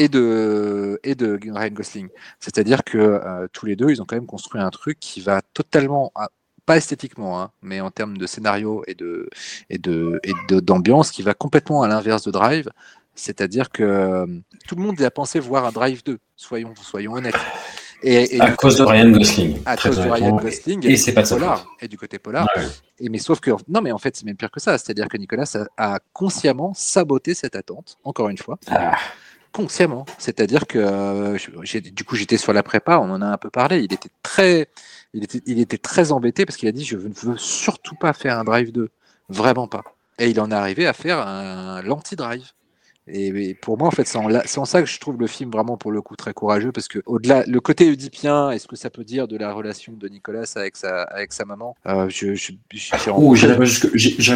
et 0.00 0.08
de, 0.08 0.98
et 1.04 1.14
de 1.14 1.38
Ryan 1.42 1.68
Gosling. 1.72 2.08
C'est-à-dire 2.40 2.82
que 2.84 2.98
euh, 2.98 3.46
tous 3.52 3.66
les 3.66 3.76
deux, 3.76 3.90
ils 3.90 4.00
ont 4.00 4.04
quand 4.06 4.16
même 4.16 4.26
construit 4.26 4.60
un 4.60 4.70
truc 4.70 4.98
qui 4.98 5.20
va 5.20 5.42
totalement, 5.54 6.10
ah, 6.14 6.28
pas 6.66 6.76
esthétiquement, 6.76 7.40
hein, 7.40 7.50
mais 7.62 7.80
en 7.80 7.90
termes 7.90 8.16
de 8.16 8.26
scénario 8.26 8.82
et 8.86 8.94
de 8.94 9.28
et 9.68 9.78
de 9.78 10.20
et 10.24 10.32
de- 10.48 10.60
d'ambiance, 10.60 11.10
qui 11.10 11.22
va 11.22 11.34
complètement 11.34 11.82
à 11.82 11.88
l'inverse 11.88 12.22
de 12.24 12.30
Drive. 12.30 12.70
C'est-à-dire 13.14 13.70
que 13.70 13.82
euh, 13.82 14.26
tout 14.66 14.76
le 14.76 14.82
monde 14.82 15.00
a 15.02 15.10
pensé 15.10 15.38
voir 15.40 15.66
un 15.66 15.72
Drive 15.72 16.02
2, 16.04 16.18
soyons, 16.36 16.72
soyons 16.80 17.12
honnêtes. 17.14 17.34
Et, 18.02 18.36
et 18.36 18.40
À 18.40 18.52
cause 18.52 18.78
de 18.78 18.82
Ryan 18.84 19.10
Gosling. 19.10 19.60
à 19.66 19.76
très 19.76 19.90
cause 19.90 19.98
de 19.98 20.08
Ryan. 20.08 20.36
Gosling 20.36 20.86
et 20.86 20.92
et, 20.92 20.96
c'est 20.96 21.12
pas 21.12 21.24
polar, 21.24 21.66
et 21.82 21.88
du 21.88 21.98
côté 21.98 22.18
polar. 22.18 22.48
Et 22.98 23.10
mais 23.10 23.18
sauf 23.18 23.40
que 23.40 23.50
non, 23.68 23.82
mais 23.82 23.92
en 23.92 23.98
fait 23.98 24.16
c'est 24.16 24.24
même 24.24 24.36
pire 24.36 24.50
que 24.50 24.60
ça. 24.60 24.78
C'est-à-dire 24.78 25.08
que 25.08 25.18
Nicolas 25.18 25.44
a, 25.76 25.94
a 25.94 25.98
consciemment 26.14 26.72
saboté 26.74 27.34
cette 27.34 27.56
attente. 27.56 27.98
Encore 28.04 28.30
une 28.30 28.38
fois, 28.38 28.58
Ah, 28.70 28.96
consciemment. 29.52 30.06
C'est-à-dire 30.18 30.66
que 30.66 30.78
euh, 30.78 31.38
du 31.92 32.04
coup 32.04 32.16
j'étais 32.16 32.36
sur 32.36 32.52
la 32.52 32.62
prépa, 32.62 32.98
on 32.98 33.10
en 33.10 33.22
a 33.22 33.26
un 33.26 33.38
peu 33.38 33.50
parlé. 33.50 33.80
Il 33.80 33.92
était 33.92 34.10
très, 34.22 34.68
il 35.14 35.60
était, 35.60 35.78
très 35.78 36.12
embêté 36.12 36.46
parce 36.46 36.56
qu'il 36.56 36.68
a 36.68 36.72
dit 36.72 36.84
je 36.84 36.96
ne 36.96 37.12
veux 37.14 37.36
surtout 37.36 37.94
pas 37.94 38.12
faire 38.12 38.38
un 38.38 38.44
drive 38.44 38.72
2, 38.72 38.90
vraiment 39.28 39.68
pas. 39.68 39.84
Et 40.18 40.28
il 40.30 40.40
en 40.40 40.50
est 40.50 40.54
arrivé 40.54 40.86
à 40.86 40.92
faire 40.92 41.26
un 41.26 41.82
l'anti-drive. 41.82 42.52
Et, 42.52 42.59
et 43.12 43.54
pour 43.54 43.76
moi, 43.78 43.88
en 43.88 43.90
fait, 43.90 44.06
c'est 44.06 44.18
en, 44.18 44.28
la- 44.28 44.46
c'est 44.46 44.58
en 44.58 44.64
ça 44.64 44.80
que 44.82 44.88
je 44.88 44.98
trouve 45.00 45.18
le 45.18 45.26
film 45.26 45.50
vraiment 45.50 45.76
pour 45.76 45.92
le 45.92 46.00
coup 46.02 46.16
très 46.16 46.32
courageux 46.32 46.72
parce 46.72 46.88
que 46.88 47.00
au-delà, 47.06 47.44
le 47.46 47.60
côté 47.60 47.90
oedipien, 47.90 48.50
est-ce 48.50 48.68
que 48.68 48.76
ça 48.76 48.90
peut 48.90 49.04
dire 49.04 49.28
de 49.28 49.36
la 49.36 49.52
relation 49.52 49.92
de 49.92 50.08
Nicolas 50.08 50.44
avec 50.56 50.76
sa, 50.76 51.02
avec 51.02 51.32
sa 51.32 51.44
maman? 51.44 51.76
Euh, 51.86 52.08
je, 52.08 52.34
je, 52.34 52.52
j'ai- 52.72 52.90
Oh, 53.14 53.34
j'irai 53.34 53.56
pas 53.56 53.64
jusque, 53.64 53.88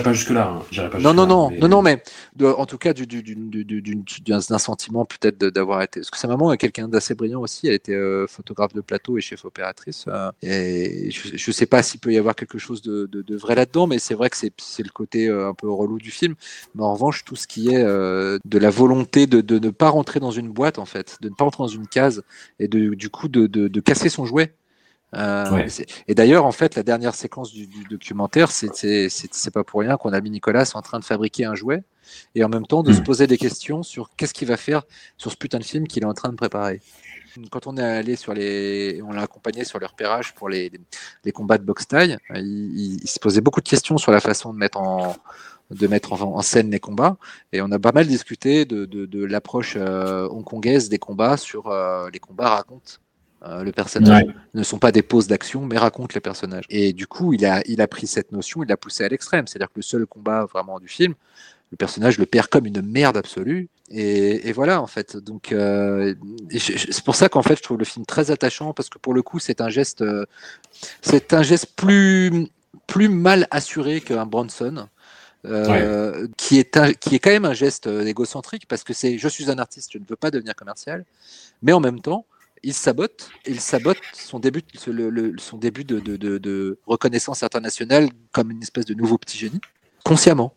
pas 0.03 0.13
jusque 0.13 0.31
là. 0.31 0.61
Pas 0.91 0.99
non, 0.99 1.15
non, 1.15 1.27
non, 1.27 1.51
mais- 1.51 1.59
non, 1.59 1.69
non, 1.69 1.83
mais 1.83 2.03
de- 2.37 2.47
en 2.47 2.67
tout 2.67 2.79
cas, 2.79 2.93
du, 2.93 3.07
du, 3.07 3.23
du- 3.23 3.35
du- 3.37 3.65
du- 3.65 3.81
du- 3.83 4.21
d'un 4.23 4.41
sentiment 4.59 5.05
peut-être 5.05 5.39
d'avoir 5.39 5.83
été. 5.83 6.01
Parce 6.01 6.11
que 6.11 6.19
sa 6.19 6.29
maman 6.29 6.53
est 6.53 6.59
quelqu'un 6.59 6.89
d'assez 6.89 7.15
brillant 7.15 7.41
aussi. 7.41 7.67
Elle 7.69 7.75
était 7.75 7.95
euh, 7.95 8.27
photographe 8.27 8.73
de 8.73 8.81
plateau 8.81 9.19
et 9.19 9.21
chef 9.21 9.45
opératrice. 9.45 10.05
euh, 10.09 10.31
et 10.43 11.11
je, 11.11 11.37
je 11.37 11.51
sais 11.53 11.67
pas 11.67 11.83
s'il 11.83 12.01
peut 12.01 12.13
y 12.13 12.19
avoir 12.19 12.35
quelque 12.35 12.59
chose 12.59 12.83
de, 12.83 13.07
de- 13.11 13.23
de 13.23 13.37
vrai 13.37 13.55
là-dedans, 13.55 13.87
mais 13.87 13.99
c'est 13.99 14.15
vrai 14.15 14.31
que 14.31 14.37
c'est 14.37 14.53
c'est 14.59 14.83
le 14.83 14.91
côté 14.91 15.29
euh, 15.29 15.49
un 15.49 15.55
peu 15.55 15.71
relou 15.71 15.99
du 15.99 16.11
film. 16.11 16.35
Mais 16.75 16.83
en 16.83 16.93
revanche, 16.95 17.25
tout 17.25 17.37
ce 17.37 17.47
qui 17.47 17.69
est 17.71 17.83
euh, 17.83 18.39
de 18.45 18.59
la 18.59 18.64
volonté 18.71 19.27
de, 19.27 19.41
de 19.41 19.59
ne 19.59 19.71
pas 19.71 19.89
rentrer 19.91 20.21
dans 20.21 20.31
une 20.31 20.49
boîte, 20.51 20.79
en 20.79 20.85
fait, 20.85 21.17
de 21.21 21.29
ne 21.29 21.35
pas 21.35 21.45
rentrer 21.45 21.63
dans 21.65 21.69
une 21.69 21.87
case 21.87 22.23
et 22.59 22.69
de, 22.69 22.95
du 22.95 23.09
coup 23.11 23.29
de, 23.29 23.47
de, 23.47 23.81
casser 23.81 24.09
son 24.09 24.25
jouet. 24.25 24.55
Euh, 25.15 25.51
Ouais. 25.53 25.67
Et 26.09 26.15
d'ailleurs, 26.17 26.45
en 26.45 26.51
fait, 26.51 26.75
la 26.75 26.83
dernière 26.83 27.15
séquence 27.15 27.53
du, 27.53 27.67
du 27.69 27.85
documentaire, 27.85 28.51
c'est- 28.51 28.71
pas 29.53 29.63
pour 29.63 29.81
rien 29.81 29.97
qu'on 29.97 30.13
a 30.13 30.21
mis 30.21 30.31
Nicolas 30.31 30.69
en 30.75 30.83
train 30.83 30.99
de 30.99 31.05
fabriquer 31.05 31.45
un 31.45 31.55
jouet 31.55 31.85
et 32.35 32.43
en 32.43 32.49
même 32.49 32.67
temps 32.67 32.83
de 32.83 32.93
se 32.93 33.01
Mm. 33.01 33.05
poser 33.05 33.27
des 33.29 33.39
questions 33.39 33.83
sur 33.85 34.11
qu'est-ce 34.17 34.35
qu'il 34.35 34.49
va 34.49 34.57
faire 34.57 34.83
sur 35.17 35.31
ce 35.31 35.37
putain 35.37 35.59
de 35.59 35.65
film 35.65 35.87
qu'il 35.87 36.03
est 36.03 36.07
en 36.07 36.15
train 36.15 36.31
de 36.31 36.35
préparer. 36.37 36.81
Quand 37.51 37.67
on 37.67 37.77
est 37.77 37.83
allé 37.83 38.15
sur 38.17 38.33
les, 38.33 39.01
on 39.07 39.13
l'a 39.13 39.23
accompagné 39.23 39.65
sur 39.65 39.79
le 39.81 39.87
repérage 39.87 40.35
pour 40.35 40.49
les, 40.49 40.71
les 41.25 41.33
combats 41.33 41.59
de 41.59 41.65
boxe 41.65 41.87
taille, 41.89 42.17
il, 42.35 42.41
il- 42.77 43.01
il 43.03 43.09
se 43.09 43.19
posait 43.21 43.41
beaucoup 43.41 43.61
de 43.61 43.69
questions 43.69 43.99
sur 43.99 44.11
la 44.13 44.21
façon 44.21 44.53
de 44.53 44.59
mettre 44.59 44.79
en, 44.81 45.17
de 45.75 45.87
mettre 45.87 46.13
en, 46.13 46.37
en 46.37 46.43
scène 46.43 46.71
les 46.71 46.81
combats. 46.81 47.17
Et 47.53 47.61
on 47.63 47.71
a 47.73 47.79
pas 47.79 47.93
mal 47.93 48.07
discuté 48.07 48.65
de, 48.65 48.85
de, 48.87 49.07
de 49.07 49.25
l'approche 49.25 49.75
euh, 49.77 50.29
hongkongaise 50.31 50.89
des 50.89 50.99
combats 50.99 51.37
sur 51.37 51.69
euh, 51.69 52.09
les 52.13 52.19
combats 52.19 52.49
racontent 52.51 52.93
euh, 53.47 53.63
le 53.63 53.73
personnage 53.73 54.25
Ouais. 54.25 54.35
ne 54.55 54.63
sont 54.63 54.79
pas 54.79 54.91
des 54.91 55.03
poses 55.03 55.27
d'action, 55.27 55.67
mais 55.67 55.77
racontent 55.77 56.15
les 56.15 56.21
personnages. 56.21 56.65
Et 56.71 56.95
du 56.95 57.07
coup, 57.07 57.35
il 57.35 57.45
a, 57.45 57.63
il 57.67 57.81
a 57.83 57.87
pris 57.87 58.07
cette 58.07 58.33
notion, 58.33 58.63
il 58.63 58.69
l'a 58.69 58.79
poussée 58.79 59.05
à 59.05 59.09
l'extrême. 59.09 59.47
C'est-à-dire 59.47 59.69
que 59.69 59.77
le 59.77 59.83
seul 59.83 60.07
combat 60.07 60.47
vraiment 60.47 60.79
du 60.81 60.89
film, 60.89 61.15
le 61.71 61.77
personnage 61.77 62.17
le 62.19 62.25
perd 62.25 62.47
comme 62.49 62.65
une 62.65 62.81
merde 62.81 63.19
absolue. 63.19 63.69
Et, 63.91 64.49
et 64.49 64.53
voilà, 64.53 64.81
en 64.81 64.87
fait. 64.87 65.19
Donc, 65.19 65.53
euh, 65.53 66.15
c'est 66.59 67.05
pour 67.05 67.17
ça 67.17 67.29
qu'en 67.29 67.43
fait, 67.43 67.57
je 67.57 67.63
trouve 67.63 67.79
le 67.79 67.85
film 67.85 68.07
très 68.07 68.31
attachant 68.31 68.73
parce 68.73 68.89
que 68.89 68.99
pour 68.99 69.13
le 69.13 69.21
coup, 69.23 69.39
c'est 69.39 69.61
un 69.61 69.69
geste, 69.69 70.01
euh, 70.01 70.25
c'est 71.03 71.35
un 71.35 71.43
geste 71.43 71.75
plus, 71.77 72.49
plus 72.87 73.11
mal 73.11 73.47
assuré 73.51 74.01
qu'un 74.01 74.25
Bronson. 74.25 74.89
Euh, 75.47 76.27
qui 76.37 76.59
est 76.59 76.77
un, 76.77 76.93
qui 76.93 77.15
est 77.15 77.19
quand 77.19 77.31
même 77.31 77.45
un 77.45 77.53
geste 77.55 77.87
euh, 77.87 78.05
égocentrique 78.05 78.67
parce 78.69 78.83
que 78.85 78.93
c'est 78.93 79.19
je 79.19 79.29
suis 79.29 79.51
un 79.51 79.59
artiste, 79.59 79.91
je 79.93 79.99
ne 79.99 80.05
veux 80.09 80.17
pas 80.17 80.31
devenir 80.31 80.55
commercial, 80.55 81.05
mais 81.63 81.73
en 81.73 81.81
même 81.81 82.01
temps, 82.01 82.27
il 82.63 82.73
sabote, 82.73 83.31
il 83.47 83.61
sabote 83.61 83.99
son 84.13 84.39
début, 84.39 84.63
le- 84.87 85.11
le- 85.11 85.35
son 85.39 85.59
début 85.59 85.85
de, 85.85 86.01
de- 86.01 86.17
de- 86.17 86.39
de 86.39 86.79
reconnaissance 86.87 87.43
internationale 87.43 88.09
comme 88.33 88.51
une 88.51 88.63
espèce 88.63 88.87
de 88.87 88.95
nouveau 88.95 89.19
petit 89.19 89.37
génie, 89.39 89.61
consciemment. 90.05 90.55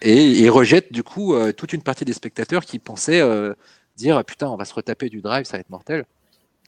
Et 0.00 0.24
il 0.26 0.48
rejette 0.50 0.92
du 0.92 1.02
coup 1.02 1.34
euh, 1.34 1.52
toute 1.52 1.72
une 1.72 1.82
partie 1.82 2.04
des 2.04 2.12
spectateurs 2.12 2.64
qui 2.64 2.78
pensaient 2.78 3.20
euh, 3.20 3.54
dire 3.96 4.24
putain, 4.24 4.48
on 4.48 4.56
va 4.56 4.64
se 4.64 4.74
retaper 4.74 5.08
du 5.10 5.20
drive, 5.20 5.44
ça 5.44 5.56
va 5.56 5.60
être 5.60 5.70
mortel. 5.70 6.06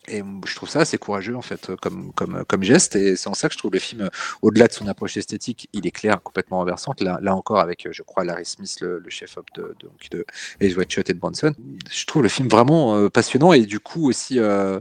Et 0.09 0.23
je 0.47 0.55
trouve 0.55 0.69
ça 0.69 0.81
assez 0.81 0.99
courageux 0.99 1.37
en 1.37 1.43
fait 1.43 1.75
comme, 1.77 2.13
comme, 2.13 2.45
comme 2.47 2.63
geste. 2.63 2.97
Et 2.97 3.17
c'est 3.17 3.29
en 3.29 3.35
ça 3.35 3.49
que 3.49 3.55
je 3.55 3.59
trouve 3.59 3.73
le 3.73 3.79
film 3.79 4.11
au-delà 4.43 4.69
de 4.69 4.73
son 4.73 4.87
approche 4.87 5.17
esthétique 5.17 5.69
il 5.73 5.87
est 5.87 5.91
clair 5.91 6.23
complètement 6.23 6.59
renversante. 6.59 7.01
Là, 7.01 7.19
là 7.23 7.35
encore 7.35 7.61
avec 7.61 7.89
je 7.91 8.03
crois 8.03 8.25
Larry 8.25 8.45
Smith 8.45 8.79
le, 8.81 8.99
le 8.99 9.11
chef 9.11 9.37
op 9.37 9.47
de, 9.55 9.75
de, 9.81 9.91
de 10.11 10.27
Ace 10.61 10.99
et 10.99 11.13
de 11.13 11.19
Bronson 11.19 11.53
je 11.91 12.07
trouve 12.07 12.23
le 12.23 12.29
film 12.29 12.49
vraiment 12.49 12.97
euh, 12.97 13.09
passionnant 13.09 13.53
et 13.53 13.67
du 13.67 13.81
coup 13.81 14.09
aussi 14.09 14.39
euh, 14.39 14.81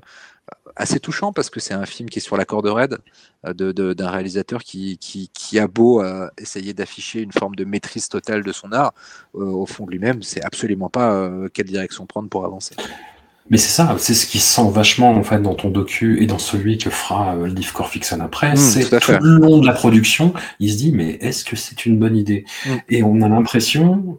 assez 0.75 0.99
touchant 0.99 1.33
parce 1.33 1.49
que 1.49 1.59
c'est 1.59 1.73
un 1.73 1.85
film 1.85 2.09
qui 2.09 2.19
est 2.19 2.21
sur 2.21 2.37
la 2.37 2.45
corde 2.45 2.67
raide 2.67 2.97
euh, 3.45 3.53
d'un 3.53 3.71
de, 3.71 3.93
d'un 3.93 4.09
réalisateur 4.09 4.63
qui, 4.63 4.97
qui, 4.97 5.29
qui, 5.33 5.59
a 5.59 5.67
beau 5.67 6.01
euh, 6.01 6.29
essayer 6.37 6.73
d'afficher 6.73 7.21
une 7.21 7.31
forme 7.31 7.55
de 7.55 7.65
maîtrise 7.65 8.09
totale 8.09 8.43
de 8.43 8.51
son 8.51 8.71
art 8.71 8.93
euh, 9.35 9.43
au 9.43 9.65
fond 9.65 9.85
de 9.85 9.91
lui-même 9.91 10.23
c'est 10.23 10.43
absolument 10.43 10.89
pas 10.89 11.13
euh, 11.13 11.49
quelle 11.53 11.67
direction 11.67 12.05
prendre 12.05 12.29
pour 12.29 12.45
avancer 12.45 12.75
mais 13.49 13.57
c'est 13.57 13.69
ça, 13.69 13.95
c'est 13.99 14.13
ce 14.13 14.25
qui 14.25 14.39
se 14.39 14.55
sent 14.55 14.69
vachement 14.71 15.11
en 15.11 15.23
fait 15.23 15.41
dans 15.41 15.53
ton 15.53 15.69
docu 15.69 16.21
et 16.21 16.27
dans 16.27 16.37
celui 16.37 16.77
que 16.77 16.89
fera 16.89 17.35
euh, 17.35 17.47
Liv 17.47 17.73
Corfixon 17.73 18.19
après. 18.21 18.53
Mmh, 18.53 18.57
c'est 18.57 18.99
tout 18.99 19.11
le 19.21 19.37
long 19.37 19.59
de 19.59 19.65
la 19.65 19.73
production, 19.73 20.33
il 20.59 20.71
se 20.71 20.77
dit 20.77 20.91
mais 20.91 21.17
est-ce 21.21 21.43
que 21.43 21.55
c'est 21.55 21.85
une 21.85 21.97
bonne 21.99 22.15
idée? 22.15 22.45
Mm. 22.65 22.69
Et 22.89 23.03
on 23.03 23.21
a 23.21 23.27
l'impression, 23.27 24.17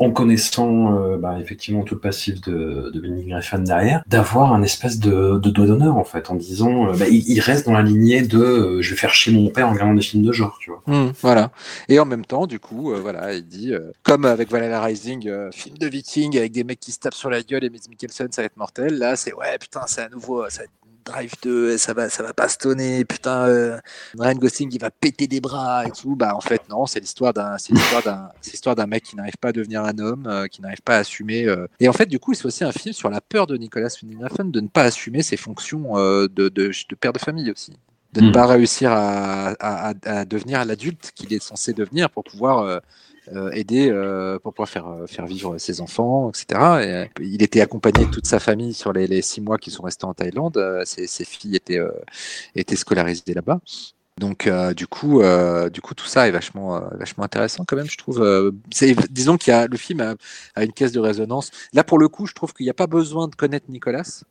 en 0.00 0.10
connaissant 0.10 0.94
euh, 0.94 1.18
bah, 1.18 1.36
effectivement 1.38 1.82
tout 1.82 1.94
le 1.94 2.00
passif 2.00 2.40
de, 2.40 2.90
de 2.92 3.00
Griffin 3.00 3.58
derrière, 3.58 4.02
d'avoir 4.06 4.54
un 4.54 4.62
espèce 4.62 4.98
de, 4.98 5.38
doigt 5.38 5.66
d'honneur 5.66 5.96
en 5.98 6.04
fait, 6.04 6.30
en 6.30 6.34
disant 6.34 6.88
euh, 6.88 6.96
bah, 6.96 7.06
il, 7.08 7.38
reste 7.40 7.66
dans 7.66 7.74
la 7.74 7.82
lignée 7.82 8.22
de 8.22 8.38
euh, 8.38 8.82
je 8.82 8.90
vais 8.90 8.96
faire 8.96 9.12
chier 9.12 9.32
mon 9.32 9.50
père 9.50 9.68
en 9.68 9.72
regardant 9.72 9.92
des 9.92 10.00
films 10.00 10.24
de 10.24 10.32
genre, 10.32 10.56
tu 10.58 10.70
vois. 10.70 10.82
Mmh, 10.86 11.12
voilà. 11.20 11.50
Et 11.88 12.00
en 12.00 12.06
même 12.06 12.24
temps, 12.24 12.46
du 12.46 12.58
coup, 12.58 12.94
voilà, 12.94 13.34
il 13.34 13.46
dit, 13.46 13.72
comme 14.02 14.24
avec 14.24 14.50
Valhalla 14.50 14.80
Rising, 14.80 15.30
film 15.52 15.76
de 15.76 15.86
viking 15.86 16.38
avec 16.38 16.52
des 16.52 16.64
mecs 16.64 16.80
qui 16.80 16.92
se 16.92 16.98
tapent 16.98 17.14
sur 17.14 17.28
la 17.28 17.42
gueule 17.42 17.64
et 17.64 17.70
Mads 17.70 17.88
Mikkelsen, 17.90 18.32
ça 18.32 18.40
va 18.40 18.46
être 18.46 18.56
mortel. 18.56 18.98
Là, 18.98 19.16
c'est 19.16 19.34
ouais, 19.34 19.58
putain, 19.60 19.82
c'est 19.86 20.00
à 20.00 20.08
nouveau, 20.08 20.48
ça 20.48 20.60
va 20.60 20.64
être 20.64 20.70
Drive 21.04 21.32
2, 21.42 21.78
ça 21.78 21.94
va, 21.94 22.08
ça 22.08 22.22
va 22.22 22.32
pas 22.32 22.48
stonner, 22.48 23.04
putain, 23.04 23.46
euh, 23.48 23.78
Ryan 24.18 24.34
Gosling, 24.34 24.70
il 24.72 24.80
va 24.80 24.90
péter 24.90 25.26
des 25.26 25.40
bras 25.40 25.86
et 25.86 25.90
tout. 25.90 26.14
Bah, 26.16 26.34
en 26.36 26.40
fait, 26.40 26.62
non, 26.68 26.86
c'est 26.86 27.00
l'histoire 27.00 27.32
d'un, 27.32 27.56
c'est 27.58 27.72
l'histoire 27.72 28.02
d'un, 28.02 28.28
c'est 28.40 28.52
l'histoire 28.52 28.74
d'un 28.76 28.86
mec 28.86 29.02
qui 29.04 29.16
n'arrive 29.16 29.36
pas 29.40 29.48
à 29.48 29.52
devenir 29.52 29.84
un 29.84 29.98
homme, 29.98 30.26
euh, 30.26 30.46
qui 30.46 30.60
n'arrive 30.62 30.82
pas 30.82 30.96
à 30.96 30.98
assumer. 31.00 31.46
euh. 31.46 31.66
Et 31.80 31.88
en 31.88 31.92
fait, 31.92 32.06
du 32.06 32.18
coup, 32.18 32.34
c'est 32.34 32.46
aussi 32.46 32.64
un 32.64 32.72
film 32.72 32.92
sur 32.92 33.08
la 33.10 33.20
peur 33.20 33.46
de 33.46 33.56
Nicolas 33.56 33.88
Winding 34.02 34.50
de 34.52 34.60
ne 34.60 34.68
pas 34.68 34.82
assumer 34.82 35.22
ses 35.22 35.36
fonctions 35.36 35.96
euh, 35.96 36.28
de, 36.28 36.48
de, 36.48 36.68
de 36.88 36.94
père 36.96 37.12
de 37.12 37.18
famille 37.18 37.50
aussi 37.50 37.72
de 38.12 38.20
ne 38.22 38.30
Mm. 38.30 38.32
pas 38.32 38.46
réussir 38.46 38.90
à, 38.90 39.50
à, 39.60 39.90
à- 39.90 39.94
à 40.18 40.24
devenir 40.24 40.64
l'adulte 40.64 41.12
qu'il 41.14 41.32
est 41.32 41.40
censé 41.40 41.72
devenir 41.72 42.10
pour 42.10 42.24
pouvoir 42.24 42.58
euh, 42.58 42.80
euh, 43.28 43.50
aider, 43.52 43.90
euh, 43.90 44.38
pour 44.38 44.54
pouvoir 44.54 44.68
faire, 44.68 44.86
euh, 44.88 45.06
faire 45.06 45.26
vivre 45.26 45.58
ses 45.58 45.80
enfants, 45.80 46.30
etc. 46.30 47.08
Et, 47.20 47.24
il 47.24 47.42
était 47.42 47.60
accompagné 47.60 48.06
de 48.06 48.10
toute 48.10 48.26
sa 48.26 48.40
famille 48.40 48.74
sur 48.74 48.92
les, 48.92 49.22
six 49.22 49.40
mois 49.40 49.58
qu'ils 49.58 49.72
sont 49.72 49.82
restés 49.82 50.06
en 50.06 50.14
Thaïlande. 50.14 50.58
Ses, 50.84 51.24
filles 51.24 51.56
étaient, 51.56 51.80
étaient 52.54 52.76
scolarisées 52.76 53.34
là-bas. 53.34 53.60
Donc, 54.18 54.50
du 54.76 54.86
coup, 54.86 55.22
du 55.72 55.80
coup, 55.80 55.94
tout 55.94 56.06
ça 56.06 56.28
est 56.28 56.30
vachement, 56.30 56.80
vachement 56.92 57.24
intéressant 57.24 57.64
quand 57.66 57.76
même, 57.76 57.88
je 57.88 57.98
trouve. 57.98 58.52
Disons 59.10 59.36
qu'il 59.36 59.52
y 59.52 59.54
a 59.54 59.66
le 59.66 59.76
film 59.76 60.00
a, 60.00 60.14
a 60.54 60.64
une 60.64 60.72
caisse 60.72 60.92
de 60.92 61.00
résonance. 61.00 61.50
Là, 61.72 61.84
pour 61.84 61.98
le 61.98 62.08
coup, 62.08 62.26
je 62.26 62.34
trouve 62.34 62.52
qu'il 62.52 62.64
n'y 62.64 62.70
a 62.70 62.74
pas 62.74 62.86
besoin 62.86 63.28
de 63.28 63.34
connaître 63.34 63.66
Nicolas 63.68 64.22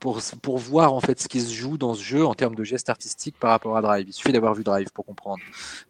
pour, 0.00 0.20
pour 0.42 0.58
voir 0.58 0.92
en 0.94 1.00
fait 1.00 1.20
ce 1.20 1.28
qui 1.28 1.40
se 1.40 1.52
joue 1.52 1.78
dans 1.78 1.94
ce 1.94 2.02
jeu 2.02 2.26
en 2.26 2.34
termes 2.34 2.54
de 2.54 2.64
gestes 2.64 2.90
artistiques 2.90 3.38
par 3.38 3.50
rapport 3.50 3.76
à 3.76 3.82
Drive. 3.82 4.06
Il 4.08 4.12
suffit 4.12 4.32
d'avoir 4.32 4.54
vu 4.54 4.64
Drive 4.64 4.88
pour 4.92 5.04
comprendre, 5.06 5.44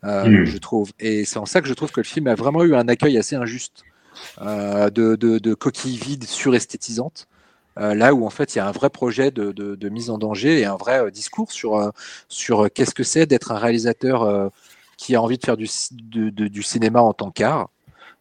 euh, 0.04 0.30
Mm. 0.30 0.44
je 0.44 0.58
trouve. 0.58 0.92
Et 1.00 1.24
c'est 1.24 1.38
en 1.38 1.46
ça 1.46 1.60
que 1.60 1.68
je 1.68 1.74
trouve 1.74 1.90
que 1.92 2.00
le 2.00 2.04
film 2.04 2.26
a 2.28 2.34
vraiment 2.34 2.62
eu 2.64 2.74
un 2.74 2.88
accueil 2.88 3.18
assez 3.18 3.36
injuste 3.36 3.86
euh, 4.42 4.90
de, 4.90 5.16
de, 5.16 5.38
de 5.38 5.54
coquilles 5.54 5.96
vides 5.98 6.24
suresthétisantes. 6.24 7.28
Euh, 7.78 7.94
là 7.94 8.14
où 8.14 8.24
en 8.26 8.30
fait 8.30 8.54
il 8.54 8.58
y 8.58 8.60
a 8.60 8.68
un 8.68 8.72
vrai 8.72 8.90
projet 8.90 9.30
de, 9.32 9.52
de, 9.52 9.74
de 9.74 9.88
mise 9.88 10.10
en 10.10 10.18
danger 10.18 10.60
et 10.60 10.64
un 10.64 10.76
vrai 10.76 11.10
discours 11.10 11.50
sur, 11.52 11.92
sur 12.28 12.68
qu'est-ce 12.72 12.94
que 12.94 13.02
c'est 13.04 13.26
d'être 13.26 13.52
un 13.52 13.58
réalisateur 13.58 14.50
qui 14.96 15.16
a 15.16 15.22
envie 15.22 15.38
de 15.38 15.44
faire 15.44 15.56
du, 15.56 15.68
du 16.32 16.62
cinéma 16.62 17.00
en 17.02 17.12
tant 17.12 17.30
qu'art. 17.32 17.70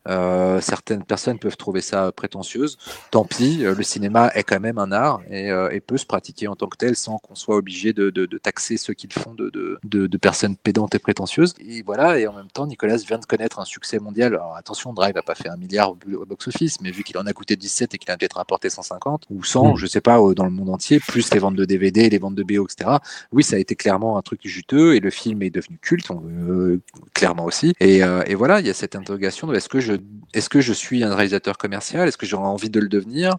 Euh, 0.08 0.60
certaines 0.62 1.04
personnes 1.04 1.40
peuvent 1.40 1.56
trouver 1.58 1.82
ça 1.82 2.12
prétentieuse. 2.12 2.78
Tant 3.12 3.24
pis, 3.26 3.64
euh, 3.66 3.74
le 3.76 3.84
cinéma 3.84 4.32
est 4.36 4.44
quand 4.44 4.60
même 4.60 4.78
un 4.78 4.92
art 4.92 5.22
et, 5.30 5.50
euh, 5.52 5.70
et 5.72 5.80
peut 5.80 5.98
se 5.98 6.06
pratiquer 6.06 6.48
en 6.48 6.56
tant 6.56 6.68
que 6.68 6.78
tel 6.78 6.96
sans 6.96 7.18
qu'on 7.20 7.36
soit 7.36 7.56
obligé 7.56 7.94
de, 7.94 8.10
de, 8.10 8.26
de 8.26 8.38
taxer 8.38 8.78
ceux 8.78 8.94
qui 8.94 9.08
le 9.14 9.20
font 9.20 9.34
de, 9.34 9.50
de, 9.50 9.80
de, 9.84 10.08
de 10.08 10.18
personnes 10.18 10.58
pédantes 10.58 10.94
et 10.96 11.00
prétentieuses. 11.00 11.54
Et 11.60 11.84
voilà, 11.84 12.20
et 12.20 12.28
en 12.28 12.34
même 12.34 12.50
temps, 12.52 12.68
Nicolas 12.68 12.98
vient 12.98 13.18
de 13.18 13.26
connaître 13.26 13.60
un 13.60 13.66
succès 13.66 14.00
mondial. 14.00 14.34
Alors 14.36 14.56
attention, 14.58 14.94
Drive 14.94 15.16
n'a 15.16 15.22
pas 15.22 15.36
fait 15.36 15.50
un 15.50 15.58
milliard 15.58 15.92
au, 15.92 15.96
box-office, 16.26 16.82
mais 16.82 16.92
vu 16.92 17.04
qu'il 17.04 17.18
en 17.18 17.26
a 17.26 17.34
coûté 17.34 17.56
17 17.56 17.94
et 17.94 17.98
qu'il 17.98 18.12
a 18.12 18.18
peut-être 18.18 18.38
rapporté 18.38 18.70
150 18.70 19.24
ou 19.30 19.44
100, 19.44 19.74
Mm. 19.74 19.78
je 19.78 19.86
sais 19.86 20.02
pas, 20.02 20.20
euh, 20.20 20.34
dans 20.34 20.44
le 20.46 20.52
monde 20.52 20.70
entier, 20.70 21.00
plus 21.00 21.34
les 21.34 21.40
ventes 21.40 21.56
de 21.56 21.66
DVD, 21.66 22.10
les 22.10 22.18
ventes 22.18 22.36
de 22.36 22.44
BO, 22.44 22.66
etc. 22.66 22.98
Oui, 23.32 23.44
ça 23.44 23.56
a 23.56 23.60
été 23.60 23.76
clairement 23.76 24.18
un 24.18 24.22
truc 24.22 24.42
juteux 24.44 24.96
et 24.96 25.00
le 25.00 25.10
film 25.10 25.42
est 25.44 25.50
devenu 25.50 25.78
culte, 25.82 26.10
on- 26.12 26.22
euh, 26.26 26.82
clairement 27.14 27.46
aussi. 27.46 27.74
Et, 27.80 28.04
euh, 28.04 28.24
et 28.28 28.36
voilà, 28.36 28.60
il 28.60 28.68
y 28.68 28.70
a 28.70 28.74
cette 28.74 28.96
interrogation 28.96 29.48
de 29.48 29.56
est-ce 29.56 29.70
que 29.70 29.80
je 29.80 29.93
est-ce 30.34 30.50
que 30.50 30.62
je 30.62 30.74
suis 30.74 31.04
un 31.04 31.14
réalisateur 31.14 31.58
commercial? 31.58 32.08
Est-ce 32.08 32.18
que 32.18 32.26
j'aurais 32.26 32.48
envie 32.48 32.70
de 32.70 32.80
le 32.80 32.88
devenir? 32.88 33.36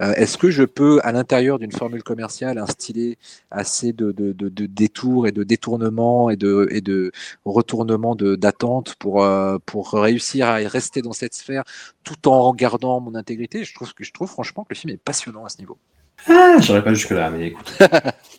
Euh, 0.00 0.12
Est-ce 0.14 0.38
que 0.38 0.50
je 0.50 0.64
peux, 0.64 1.00
à 1.02 1.12
l'intérieur 1.12 1.58
d'une 1.58 1.72
formule 1.72 2.02
commerciale, 2.02 2.58
instiller 2.58 3.18
assez 3.50 3.92
de, 3.92 4.12
de, 4.12 4.32
de, 4.32 4.48
de 4.48 4.66
détours 4.66 5.26
et 5.26 5.32
de 5.32 5.42
détournements 5.44 6.30
et 6.30 6.36
de, 6.36 6.68
et 6.70 6.80
de 6.80 7.12
retournements 7.44 8.14
de- 8.14 8.36
d'attente 8.36 8.94
pour, 8.98 9.24
euh, 9.24 9.58
pour 9.66 9.92
réussir 9.92 10.48
à 10.48 10.54
rester 10.56 11.02
dans 11.02 11.12
cette 11.12 11.34
sphère 11.34 11.64
tout 12.04 12.28
en 12.28 12.54
gardant 12.54 13.00
mon 13.00 13.14
intégrité? 13.14 13.64
Je 13.64 13.74
trouve, 13.74 13.92
que, 13.94 14.04
je 14.04 14.12
trouve 14.12 14.28
franchement 14.30 14.64
que 14.64 14.70
le 14.74 14.76
film 14.76 14.94
est 14.94 15.02
passionnant 15.02 15.44
à 15.44 15.48
ce 15.48 15.58
niveau. 15.58 15.78
Ah, 16.26 16.56
j'irai 16.60 16.82
pas 16.82 16.94
jusque-là, 16.94 17.30
mais 17.30 17.48
écoute. 17.48 17.72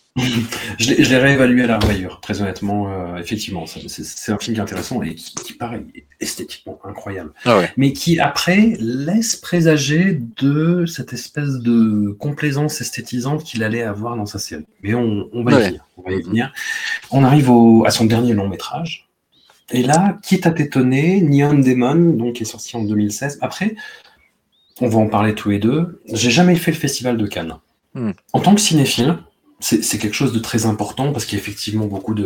je 0.77 0.93
l'ai 0.93 1.17
réévalué 1.17 1.63
à 1.63 1.67
la 1.67 1.79
revoyure, 1.79 2.19
très 2.21 2.41
honnêtement. 2.41 2.91
euh, 2.91 3.17
effectivement, 3.17 3.65
c'est- 3.65 4.31
un 4.31 4.37
film 4.37 4.53
qui 4.55 4.59
est 4.59 4.63
intéressant 4.63 5.01
et 5.01 5.15
qui, 5.15 5.33
qui 5.35 5.53
paraît 5.53 5.83
esthétiquement 6.19 6.79
incroyable. 6.83 7.31
Ah 7.45 7.57
ouais. 7.57 7.71
Mais 7.77 7.93
qui, 7.93 8.19
après, 8.19 8.75
laisse 8.79 9.35
présager 9.35 10.19
de 10.37 10.85
cette 10.85 11.13
espèce 11.13 11.59
de 11.59 12.11
complaisance 12.19 12.81
esthétisante 12.81 13.43
qu'il 13.43 13.63
allait 13.63 13.83
avoir 13.83 14.15
dans 14.15 14.25
sa 14.25 14.39
série. 14.39 14.65
Mais 14.83 14.93
on, 14.93 15.29
on 15.33 15.43
va 15.43 15.51
y 15.59 15.63
venir. 15.67 15.85
On 15.97 16.01
va 16.01 16.11
y 16.13 16.21
venir. 16.21 16.53
On 17.11 17.23
arrive 17.23 17.49
au, 17.49 17.85
à 17.85 17.91
son 17.91 18.05
dernier 18.05 18.33
long 18.33 18.47
métrage. 18.47 19.07
Et 19.71 19.83
là, 19.83 20.17
quitte 20.23 20.47
à 20.47 20.51
t'étonner, 20.51 21.21
Neon 21.21 21.53
Demon, 21.59 21.95
donc, 22.13 22.33
qui 22.35 22.43
est 22.43 22.45
sorti 22.45 22.75
en 22.75 22.83
2016. 22.83 23.37
Après, 23.41 23.75
on 24.81 24.87
va 24.87 24.97
en 24.97 25.07
parler 25.07 25.35
tous 25.35 25.49
les 25.49 25.59
deux. 25.59 26.01
J'ai 26.11 26.31
jamais 26.31 26.55
fait 26.55 26.71
le 26.71 26.77
festival 26.77 27.17
de 27.17 27.27
Cannes. 27.27 27.55
Hmm. 27.93 28.11
En 28.33 28.39
tant 28.39 28.55
que 28.55 28.61
cinéphile, 28.61 29.17
c'est 29.61 29.97
quelque 29.97 30.13
chose 30.13 30.31
de 30.31 30.39
très 30.39 30.65
important 30.65 31.11
parce 31.11 31.25
qu'il 31.25 31.37
y 31.37 31.41
a 31.41 31.43
effectivement 31.43 31.85
beaucoup 31.85 32.13
de, 32.13 32.23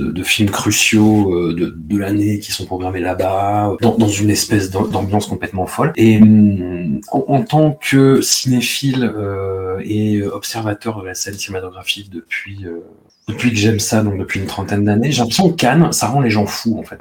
de- 0.00 0.10
de 0.12 0.22
films 0.22 0.50
cruciaux 0.50 1.32
euh, 1.32 1.54
de, 1.54 1.74
de 1.76 1.96
l'année 1.98 2.40
qui 2.40 2.50
sont 2.50 2.66
programmés 2.66 2.98
là-bas, 3.00 3.76
dans, 3.80 3.96
dans 3.96 4.08
une 4.08 4.30
espèce 4.30 4.70
d'am- 4.70 4.90
d'ambiance 4.90 5.26
complètement 5.26 5.66
folle. 5.66 5.92
Et 5.96 6.18
hum, 6.20 7.00
en, 7.12 7.24
en 7.28 7.42
tant 7.42 7.78
que 7.80 8.20
cinéphile 8.20 9.04
euh, 9.16 9.80
et 9.84 10.22
observateur 10.24 11.00
de 11.00 11.06
la 11.06 11.14
scène 11.14 11.34
cinématographique 11.34 12.10
depuis, 12.10 12.66
euh, 12.66 12.80
depuis 13.28 13.50
que 13.50 13.56
j'aime 13.56 13.78
ça, 13.78 14.02
donc 14.02 14.18
depuis 14.18 14.40
une 14.40 14.46
trentaine 14.46 14.84
d'années, 14.84 15.12
j'ai 15.12 15.20
l'impression 15.20 15.50
que 15.50 15.56
Cannes, 15.56 15.92
ça 15.92 16.08
rend 16.08 16.20
les 16.20 16.30
gens 16.30 16.46
fous 16.46 16.76
en 16.78 16.82
fait. 16.82 16.98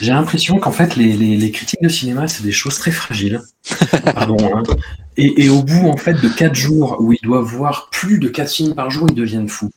J'ai 0.00 0.12
l'impression 0.12 0.58
qu'en 0.58 0.72
fait, 0.72 0.96
les, 0.96 1.12
les, 1.12 1.36
les 1.36 1.50
critiques 1.50 1.82
de 1.82 1.88
cinéma, 1.88 2.28
c'est 2.28 2.42
des 2.42 2.52
choses 2.52 2.78
très 2.78 2.90
fragiles. 2.90 3.40
Pardon, 4.14 4.36
hein. 4.54 4.62
Et, 5.16 5.44
et 5.44 5.48
au 5.48 5.62
bout, 5.62 5.88
en 5.88 5.96
fait, 5.96 6.14
de 6.14 6.28
quatre 6.28 6.54
jours 6.54 6.96
où 7.00 7.12
ils 7.12 7.20
doivent 7.22 7.44
voir 7.44 7.88
plus 7.90 8.18
de 8.18 8.28
quatre 8.28 8.50
films 8.50 8.74
par 8.74 8.90
jour, 8.90 9.06
ils 9.08 9.14
deviennent 9.14 9.48
fous. 9.48 9.70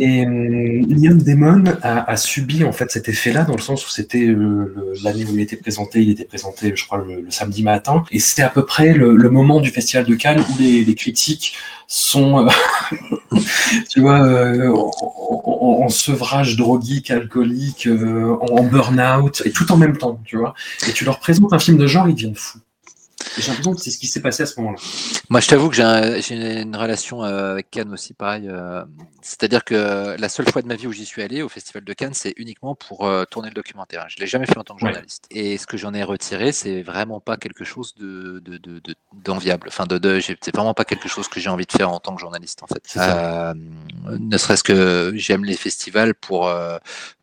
Et 0.00 0.24
euh, 0.26 0.28
Neon 0.28 1.16
Demon 1.16 1.64
a, 1.82 2.10
a 2.10 2.16
subi 2.16 2.64
en 2.64 2.72
fait 2.72 2.90
cet 2.90 3.08
effet-là 3.08 3.44
dans 3.44 3.54
le 3.54 3.60
sens 3.60 3.86
où 3.86 3.90
c'était 3.90 4.26
euh, 4.26 4.74
l'année 5.04 5.24
où 5.24 5.34
il 5.34 5.40
était 5.40 5.56
présenté, 5.56 6.02
il 6.02 6.10
était 6.10 6.24
présenté, 6.24 6.72
je 6.74 6.84
crois, 6.84 6.98
le, 7.06 7.20
le 7.22 7.30
samedi 7.30 7.62
matin, 7.62 8.02
et 8.10 8.18
c'est 8.18 8.42
à 8.42 8.48
peu 8.48 8.64
près 8.66 8.92
le, 8.92 9.14
le 9.16 9.30
moment 9.30 9.60
du 9.60 9.70
festival 9.70 10.04
de 10.04 10.14
Cannes 10.16 10.40
où 10.40 10.58
les, 10.60 10.84
les 10.84 10.94
critiques 10.96 11.54
sont, 11.86 12.46
euh, 12.46 12.50
tu 13.90 14.00
vois, 14.00 14.20
euh, 14.26 14.68
en, 14.72 14.90
en- 15.44 15.84
en 15.84 15.88
sevrage 15.88 16.56
droguique, 16.56 17.10
alcoolique, 17.10 17.86
euh, 17.86 18.36
en, 18.40 18.58
en 18.58 18.64
burn-out, 18.64 19.42
et 19.44 19.50
tout 19.52 19.70
en 19.70 19.76
même 19.76 19.96
temps, 19.96 20.20
tu 20.24 20.36
vois. 20.38 20.54
Et 20.88 20.92
tu 20.92 21.04
leur 21.04 21.20
présentes 21.20 21.52
un 21.52 21.58
film 21.58 21.76
de 21.76 21.86
genre, 21.86 22.08
ils 22.08 22.14
deviennent 22.14 22.34
fous. 22.34 22.58
J'ai 23.38 23.48
l'impression 23.48 23.74
que 23.74 23.80
c'est 23.80 23.90
ce 23.90 23.98
qui 23.98 24.06
s'est 24.06 24.20
passé 24.20 24.42
à 24.42 24.46
ce 24.46 24.58
moment-là. 24.60 24.78
Moi, 25.30 25.40
je 25.40 25.48
t'avoue 25.48 25.68
que 25.68 25.76
j'ai 25.76 25.82
un- 25.82 26.20
j'ai 26.20 26.60
une 26.62 26.76
relation 26.76 27.24
euh, 27.24 27.52
avec 27.52 27.70
Cannes 27.70 27.92
aussi, 27.92 28.14
pareil. 28.14 28.48
euh, 28.48 28.84
C'est-à-dire 29.22 29.64
que 29.64 30.16
la 30.18 30.28
seule 30.28 30.48
fois 30.50 30.60
de 30.62 30.66
ma 30.66 30.74
vie 30.74 30.86
où 30.86 30.92
j'y 30.92 31.06
suis 31.06 31.22
allé 31.22 31.42
au 31.42 31.48
Festival 31.48 31.82
de 31.84 31.92
Cannes, 31.94 32.12
c'est 32.14 32.34
uniquement 32.36 32.74
pour 32.74 33.06
euh, 33.06 33.24
tourner 33.24 33.48
le 33.48 33.54
documentaire. 33.54 34.06
Je 34.08 34.18
l'ai 34.20 34.26
jamais 34.26 34.46
fait 34.46 34.58
en 34.58 34.64
tant 34.64 34.74
que 34.76 34.84
Ouais. 34.84 34.90
journaliste. 34.92 35.24
Et 35.30 35.56
ce 35.58 35.66
que 35.66 35.76
j'en 35.76 35.94
ai 35.94 36.02
retiré, 36.02 36.52
c'est 36.52 36.82
vraiment 36.82 37.20
pas 37.20 37.36
quelque 37.36 37.64
chose 37.64 37.94
de 37.96 38.40
de- 38.44 38.58
de- 38.58 38.80
de- 38.80 38.94
d'enviable. 39.14 39.68
Enfin, 39.68 39.86
de, 39.86 39.98
de, 39.98 40.20
c'est 40.20 40.54
vraiment 40.54 40.74
pas 40.74 40.84
quelque 40.84 41.08
chose 41.08 41.28
que 41.28 41.40
j'ai 41.40 41.48
envie 41.50 41.66
de 41.66 41.72
faire 41.72 41.90
en 41.90 42.00
tant 42.00 42.14
que 42.14 42.20
journaliste, 42.20 42.62
en 42.62 42.66
fait. 42.66 42.82
Euh, 42.96 43.54
ne 44.18 44.36
serait-ce 44.38 44.62
que 44.62 45.12
j'aime 45.16 45.44
les 45.44 45.56
festivals 45.56 46.14
pour 46.14 46.48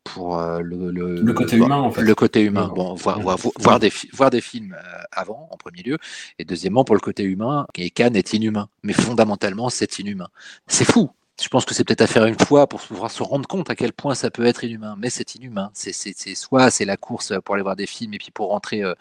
pour 0.03 0.39
euh, 0.39 0.59
le, 0.61 0.91
Le 0.91 1.33
côté 1.33 1.57
humain, 1.57 1.77
en 1.77 1.91
fait. 1.91 2.01
Le 2.01 2.15
côté 2.15 2.41
humain. 2.41 2.71
Bon, 2.75 2.93
voir, 2.95 3.17
Ouais. 3.17 3.23
voir, 3.23 3.37
voir 3.59 3.79
des, 3.79 3.89
fi- 3.89 4.09
voir 4.13 4.29
des 4.29 4.41
films 4.41 4.73
euh, 4.77 5.01
avant, 5.11 5.47
en 5.51 5.57
premier 5.57 5.83
lieu. 5.83 5.97
Et 6.39 6.45
deuxièmement, 6.45 6.83
pour 6.83 6.95
le 6.95 7.01
côté 7.01 7.23
humain, 7.23 7.67
et 7.75 7.89
Cannes 7.91 8.15
est 8.15 8.33
inhumain. 8.33 8.69
Mais 8.83 8.93
fondamentalement, 8.93 9.69
c'est 9.69 9.99
inhumain. 9.99 10.27
C'est 10.67 10.85
fou. 10.85 11.11
Je 11.41 11.47
pense 11.47 11.65
que 11.65 11.73
c'est 11.73 11.83
peut-être 11.83 12.01
à 12.01 12.07
faire 12.07 12.25
une 12.25 12.37
fois 12.37 12.67
pour 12.67 12.79
pouvoir 12.81 13.09
se 13.09 13.23
rendre 13.23 13.47
compte 13.47 13.69
à 13.71 13.75
quel 13.75 13.93
point 13.93 14.13
ça 14.13 14.29
peut 14.29 14.45
être 14.45 14.63
inhumain. 14.63 14.95
Mais 14.99 15.09
c'est 15.09 15.33
inhumain. 15.35 15.71
C'est 15.73 15.93
soit 16.35 16.69
c'est 16.69 16.85
la 16.85 16.97
course 16.97 17.33
pour 17.43 17.55
aller 17.55 17.63
voir 17.63 17.75
des 17.75 17.87
films 17.87 18.13
et 18.13 18.17
puis 18.19 18.29
pour 18.31 18.49
rentrer 18.49 18.83
euh, 18.83 18.93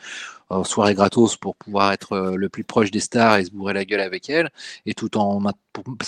en 0.51 0.65
soirée 0.65 0.95
gratos 0.95 1.37
pour 1.37 1.57
pouvoir 1.57 1.93
être 1.93 2.13
euh, 2.13 2.37
le 2.37 2.49
plus 2.49 2.65
proche 2.65 2.91
des 2.91 3.01
stars 3.01 3.39
et 3.39 3.45
se 3.45 3.51
bourrer 3.51 3.73
la 3.73 3.85
gueule 3.85 4.01
avec 4.01 4.29
elles. 4.29 4.51
Et 4.87 4.95
tout 4.95 5.17
en. 5.17 5.41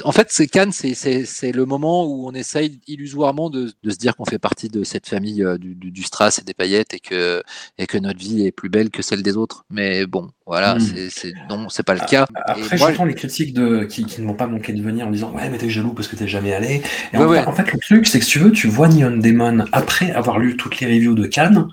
En 0.05 0.13
fait, 0.13 0.27
c'est 0.31 0.49
Cannes, 0.49 0.73
c'est, 0.73 0.95
c'est, 0.95 1.25
c'est 1.25 1.53
le 1.53 1.65
moment 1.67 2.05
où 2.05 2.27
on 2.29 2.33
essaye 2.33 2.81
illusoirement 2.89 3.49
de, 3.49 3.73
de 3.83 3.91
se 3.91 3.97
dire 3.97 4.17
qu'on 4.17 4.25
fait 4.25 4.41
partie 4.41 4.69
de 4.69 4.83
cette 4.83 5.09
famille 5.09 5.45
euh, 5.45 5.57
du, 5.57 5.77
du, 5.77 5.93
du 5.93 6.03
strass 6.03 6.41
et 6.41 6.43
des 6.43 6.53
paillettes 6.53 6.95
et 6.95 6.99
que, 7.01 7.43
et 7.79 7.87
que 7.87 7.97
notre 7.97 8.19
vie 8.19 8.45
est 8.45 8.51
plus 8.51 8.69
belle 8.69 8.91
que 8.91 9.03
celle 9.03 9.23
des 9.23 9.37
autres. 9.37 9.65
Mais 9.71 10.05
bon, 10.07 10.31
voilà, 10.47 10.75
Mm. 10.75 10.81
c'est, 10.81 11.11
c'est, 11.11 11.33
non, 11.49 11.69
c'est 11.69 11.85
pas 11.85 11.95
le 11.95 12.01
cas. 12.01 12.27
Après, 12.35 12.77
j'entends 12.77 13.05
les 13.05 13.15
critiques 13.15 13.55
de, 13.55 13.85
qui, 13.85 14.05
qui 14.05 14.21
ne 14.21 14.27
m'ont 14.27 14.35
pas 14.35 14.49
manqué 14.49 14.73
de 14.73 14.83
venir 14.83 15.07
en 15.07 15.11
disant 15.13 15.33
Ouais, 15.33 15.49
mais 15.49 15.59
t'es 15.59 15.71
jaloux 15.71 15.93
parce 15.95 16.09
que 16.09 16.17
t'es 16.17 16.27
jamais 16.27 16.53
allé. 16.53 16.83
Et 17.13 17.19
Ouais, 17.19 17.25
en, 17.25 17.29
ouais. 17.29 17.41
Fait, 17.43 17.47
en 17.47 17.53
fait, 17.53 17.73
le 17.73 17.79
truc, 17.79 18.07
c'est 18.09 18.19
que 18.19 18.25
si 18.25 18.33
tu 18.33 18.39
veux, 18.41 18.51
tu 18.53 18.67
vois 18.67 18.89
Neon 18.89 19.17
Demon 19.19 19.65
après 19.71 20.11
avoir 20.11 20.41
lu 20.41 20.57
toutes 20.57 20.81
les 20.81 20.87
reviews 20.89 21.15
de 21.15 21.27
Cannes, 21.27 21.69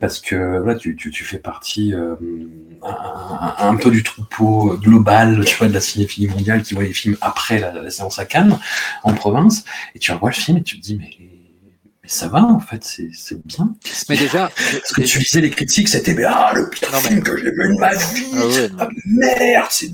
parce 0.00 0.20
que 0.20 0.34
là, 0.64 0.74
tu, 0.74 0.96
tu, 0.96 1.10
tu 1.10 1.24
fais 1.24 1.38
partie 1.38 1.94
euh, 1.94 2.14
un, 2.82 3.68
un- 3.70 3.76
peu 3.76 3.90
du 3.90 4.02
troupeau 4.02 4.76
global, 4.76 5.44
tu 5.44 5.56
vois, 5.56 5.68
de 5.68 5.72
la 5.74 5.80
cinéphilie 5.80 6.28
mondiale 6.28 6.62
qui 6.62 6.74
voit 6.74 6.84
les 6.84 6.92
films 6.92 7.16
après 7.20 7.58
la, 7.58 7.72
la 7.72 7.90
séance 7.90 8.18
à 8.18 8.24
Cannes, 8.26 8.58
en 9.02 9.12
province, 9.14 9.64
et 9.94 9.98
tu 9.98 10.12
revois 10.12 10.30
le 10.30 10.34
film 10.36 10.58
et 10.58 10.62
tu 10.62 10.78
te 10.78 10.82
dis 10.84 10.96
Mais, 10.96 11.10
mais 12.02 12.08
ça 12.08 12.28
va, 12.28 12.44
en 12.44 12.60
fait, 12.60 12.84
c'est 12.84 13.08
c'est 13.12 13.44
bien. 13.46 13.74
mais 14.08 14.16
déjà, 14.16 14.48
Parce 14.54 14.92
que 14.92 15.02
tu 15.02 15.18
lisais 15.18 15.40
les 15.40 15.50
critiques, 15.50 15.88
c'était 15.88 16.14
mais, 16.14 16.24
ah, 16.24 16.52
le 16.54 16.68
pire 16.70 16.90
Non, 16.92 16.98
mais- 17.02 17.08
film 17.08 17.22
que 17.22 17.36
j'ai 17.36 17.50
vu 17.50 17.74
de 17.74 17.78
ma 17.80 17.94
vie, 17.94 18.26
Ah 18.34 18.46
ouais, 18.46 18.70
ah, 18.78 18.88
merde, 19.06 19.66
c'est. 19.70 19.90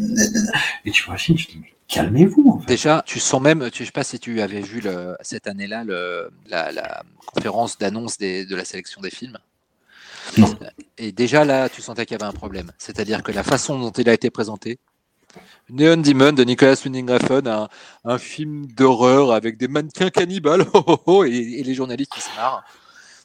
Et 0.85 0.91
tu 0.91 1.05
vois 1.05 1.15
le 1.15 1.21
film, 1.21 1.39
tu 1.39 1.47
te 1.47 1.53
dis, 1.53 1.59
mais 1.63 1.73
calmez-vous, 1.89 2.49
en 2.49 2.61
fait. 2.61 2.67
Déjà, 2.67 3.03
tu 3.07 3.19
sens 3.21 3.41
même, 3.41 3.71
tu- 3.71 3.83
je 3.85 3.87
sais 3.87 3.93
pas 3.93 4.05
si 4.05 4.19
tu 4.19 4.41
avais 4.41 4.61
vu 4.61 4.81
le- 4.81 5.17
cette 5.23 5.47
année-là 5.47 5.85
le- 5.85 6.31
la, 6.49 6.71
la 6.73 7.03
conférence 7.27 7.79
d'annonce 7.79 8.19
des- 8.19 8.45
de 8.45 8.57
la 8.57 8.65
sélection 8.65 9.01
des 9.01 9.11
films. 9.11 9.39
Non. 10.39 10.55
Et 10.99 11.13
déjà 11.13 11.45
là, 11.45 11.69
tu 11.69 11.83
sentais 11.83 12.07
qu'il 12.07 12.19
y 12.19 12.23
avait 12.23 12.29
un 12.29 12.33
problème. 12.37 12.71
C'est-à-dire 12.79 13.23
que 13.23 13.33
la 13.33 13.43
façon 13.43 13.79
dont 13.79 13.91
il 13.91 14.09
a 14.09 14.13
été 14.15 14.31
présenté, 14.31 14.79
Neon 15.71 15.97
Demon 15.99 16.33
de 16.33 16.45
Nicolas 16.45 16.75
Winding 16.85 17.09
Refn, 17.11 17.49
un, 17.49 17.69
un 18.05 18.19
film 18.19 18.67
d'horreur 18.67 19.33
avec 19.33 19.57
des 19.57 19.69
mannequins 19.69 20.11
cannibales, 20.11 20.65
oh, 20.75 20.83
oh, 20.87 20.99
oh, 21.07 21.25
et, 21.25 21.31
et 21.31 21.63
les 21.63 21.75
journalistes 21.75 22.13
qui 22.13 22.21
se 22.21 22.31
marrent. 22.37 22.63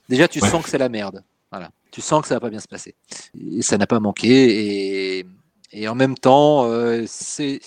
Déjà, 0.09 0.27
tu 0.27 0.39
Ouais. 0.41 0.49
sens 0.49 0.63
que 0.63 0.69
c'est 0.69 0.77
la 0.77 0.89
merde. 0.89 1.23
Voilà. 1.51 1.69
Tu 1.91 2.01
sens 2.01 2.21
que 2.21 2.27
ça 2.27 2.35
va 2.35 2.39
pas 2.39 2.49
bien 2.49 2.59
se 2.59 2.67
passer. 2.67 2.95
Et 3.51 3.61
ça 3.61 3.77
n'a 3.77 3.87
pas 3.87 3.99
manqué. 3.99 5.17
Et, 5.19 5.25
et 5.73 5.87
en 5.87 5.95
même 5.95 6.17
temps, 6.17 6.65
euh, 6.65 7.03
c'est 7.07 7.59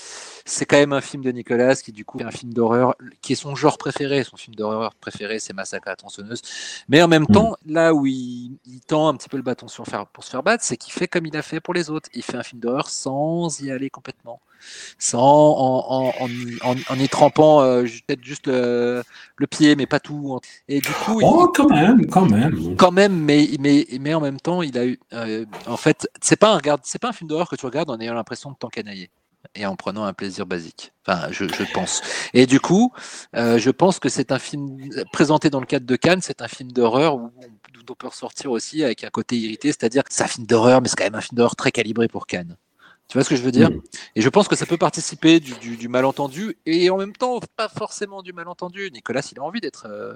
c'est 0.45 0.65
quand 0.67 0.77
même 0.77 0.93
un 0.93 1.01
film 1.01 1.23
de 1.23 1.31
Nicolas 1.33 1.77
qui 1.77 1.93
du 1.93 2.05
coup 2.05 2.19
est 2.19 2.25
un 2.25 2.31
film 2.31 2.53
d'horreur 2.53 2.95
qui 3.23 3.33
est 3.35 3.37
son 3.37 3.55
genre 3.55 3.79
préféré. 3.79 4.25
Son 4.25 4.37
film 4.37 4.55
d'horreur 4.55 4.95
préféré, 4.95 5.39
c'est 5.39 5.53
Massacre 5.53 5.89
à 5.89 5.91
la 5.93 5.97
tronçonneuse. 5.97 6.43
Mais 6.89 7.03
en 7.03 7.09
même 7.09 7.25
Mm. 7.29 7.33
temps, 7.33 7.57
là 7.67 7.95
où 7.95 8.07
il, 8.07 8.59
il 8.67 8.81
tend 8.87 9.09
un 9.09 9.15
petit 9.17 9.29
peu 9.29 9.37
le 9.37 9.43
bâton 9.43 9.69
sur 9.69 9.85
pour 10.13 10.25
se 10.25 10.31
faire 10.31 10.43
battre, 10.43 10.65
c'est 10.65 10.77
qu'il 10.77 10.93
fait 10.93 11.09
comme 11.09 11.27
il 11.27 11.37
a 11.37 11.43
fait 11.43 11.61
pour 11.61 11.75
les 11.75 11.91
autres. 11.91 12.09
Il 12.15 12.23
fait 12.23 12.37
un 12.37 12.43
film 12.43 12.61
d'horreur 12.61 12.89
sans 12.89 13.61
y 13.61 13.71
aller 13.71 13.91
complètement, 13.91 14.41
sans 14.99 15.19
en, 15.21 15.85
en, 15.89 16.27
en, 16.27 16.31
en- 16.71 16.77
en 16.89 16.99
y 16.99 17.09
trempant 17.09 17.63
euh, 17.63 17.83
peut-être 18.07 18.23
juste 18.25 18.47
le, 18.47 19.03
le 19.37 19.47
pied, 19.47 19.77
mais 19.77 19.87
pas 19.87 20.01
tout. 20.01 20.39
Et 20.69 20.81
du 20.81 20.93
coup, 21.05 21.21
il- 21.21 21.27
Oh, 21.27 21.49
quand 21.55 21.69
même, 21.71 22.07
quand 22.07 22.27
même. 22.27 22.77
quand 22.77 22.91
même, 22.93 23.15
mais, 23.17 23.49
mais, 23.59 23.87
mais 24.01 24.15
en 24.15 24.21
même 24.21 24.41
temps, 24.41 24.63
il 24.63 24.77
a 24.79 24.87
eu. 24.87 24.99
euh, 25.13 25.45
en 25.67 25.77
fait, 25.77 26.09
c'est 26.21 26.37
pas 26.37 26.55
un 26.57 26.61
c'est 26.83 27.01
pas 27.01 27.09
un 27.09 27.13
film 27.13 27.29
d'horreur 27.29 27.49
que 27.49 27.57
tu 27.57 27.67
regardes 27.67 27.91
en 27.91 27.99
ayant 28.01 28.15
l'impression 28.15 28.51
de 28.51 28.57
t'encanailler 28.57 29.11
et 29.55 29.67
en 29.67 29.77
prenant 29.77 30.05
un 30.05 30.13
plaisir 30.13 30.47
basique. 30.47 30.93
Enfin, 31.07 31.29
je, 31.31 31.45
pense. 31.73 32.03
Et 32.35 32.47
du 32.47 32.61
coup, 32.61 32.93
euh, 33.37 33.59
je 33.59 33.71
pense 33.71 33.99
que 33.99 34.09
c'est 34.09 34.33
un 34.33 34.39
film 34.39 34.79
présenté 35.13 35.51
dans 35.51 35.61
le 35.61 35.67
cadre 35.67 35.87
de 35.87 35.97
Cannes, 35.97 36.21
c'est 36.23 36.43
un 36.43 36.49
film 36.49 36.71
d'horreur 36.73 37.17
où 37.17 37.33
d'où 37.73 37.81
on 37.93 37.95
peut 37.95 38.09
ressortir 38.09 38.51
aussi 38.51 38.85
avec 38.85 39.05
un 39.05 39.11
côté 39.11 39.37
irrité, 39.37 39.69
c'est-à-dire 39.69 40.05
que 40.05 40.13
c'est 40.13 40.23
un 40.23 40.29
film 40.29 40.47
d'horreur, 40.47 40.81
mais 40.81 40.89
c'est 40.89 40.97
quand 40.97 41.05
même 41.05 41.15
un 41.15 41.21
film 41.21 41.37
d'horreur 41.37 41.57
très 41.57 41.73
calibré 41.73 42.09
pour 42.09 42.27
Cannes. 42.27 42.57
Tu 43.11 43.19
vois 43.19 43.25
ce 43.25 43.29
que 43.29 43.35
je 43.35 43.43
veux 43.43 43.51
dire? 43.51 43.71
Mm. 43.71 43.81
Et 44.15 44.21
je 44.21 44.29
pense 44.29 44.47
que 44.47 44.55
ça 44.55 44.67
peut 44.67 44.77
participer 44.77 45.41
du, 45.41 45.53
du- 45.55 45.77
du 45.77 45.89
malentendu 45.89 46.57
et 46.65 46.91
en 46.91 46.97
même 46.97 47.13
temps 47.13 47.41
pas 47.57 47.69
forcément 47.69 48.23
du 48.23 48.33
malentendu. 48.33 48.89
Nicolas, 48.93 49.21
il 49.33 49.39
a 49.41 49.43
envie 49.43 49.61
d'être, 49.61 49.89
euh, 49.91 50.15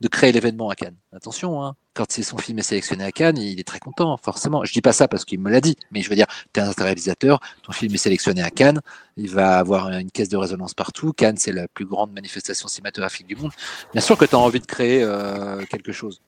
de 0.00 0.06
créer 0.06 0.30
l'événement 0.30 0.70
à 0.70 0.76
Cannes. 0.76 0.94
Attention, 1.12 1.64
hein. 1.64 1.74
quand 1.94 2.04
c'est 2.08 2.22
son 2.22 2.38
film 2.38 2.60
est 2.60 2.62
sélectionné 2.62 3.02
à 3.02 3.10
Cannes, 3.10 3.38
il 3.38 3.58
est 3.58 3.66
très 3.66 3.80
content, 3.80 4.16
forcément. 4.18 4.64
Je 4.64 4.72
dis 4.72 4.80
pas 4.80 4.92
ça 4.92 5.08
parce 5.08 5.24
qu'il 5.24 5.40
me 5.40 5.50
l'a 5.50 5.60
dit, 5.60 5.76
mais 5.90 6.00
je 6.00 6.08
veux 6.08 6.14
dire, 6.14 6.26
tu 6.52 6.60
es 6.60 6.62
un 6.62 6.70
réalisateur, 6.70 7.40
ton 7.64 7.72
film 7.72 7.92
est 7.92 7.98
sélectionné 7.98 8.40
à 8.40 8.50
Cannes, 8.50 8.80
il 9.16 9.28
va 9.30 9.58
avoir 9.58 9.88
une 9.90 10.12
caisse 10.12 10.28
de 10.28 10.36
résonance 10.36 10.74
partout. 10.74 11.12
Cannes, 11.12 11.38
c'est 11.38 11.50
la 11.52 11.66
plus 11.66 11.86
grande 11.86 12.12
manifestation 12.12 12.68
cinématographique 12.68 13.26
du 13.26 13.34
monde. 13.34 13.50
Bien 13.92 14.00
sûr 14.00 14.16
que 14.16 14.24
tu 14.26 14.36
as 14.36 14.38
envie 14.38 14.60
de 14.60 14.66
créer 14.66 15.02
euh, 15.02 15.64
quelque 15.66 15.90
chose. 15.90 16.20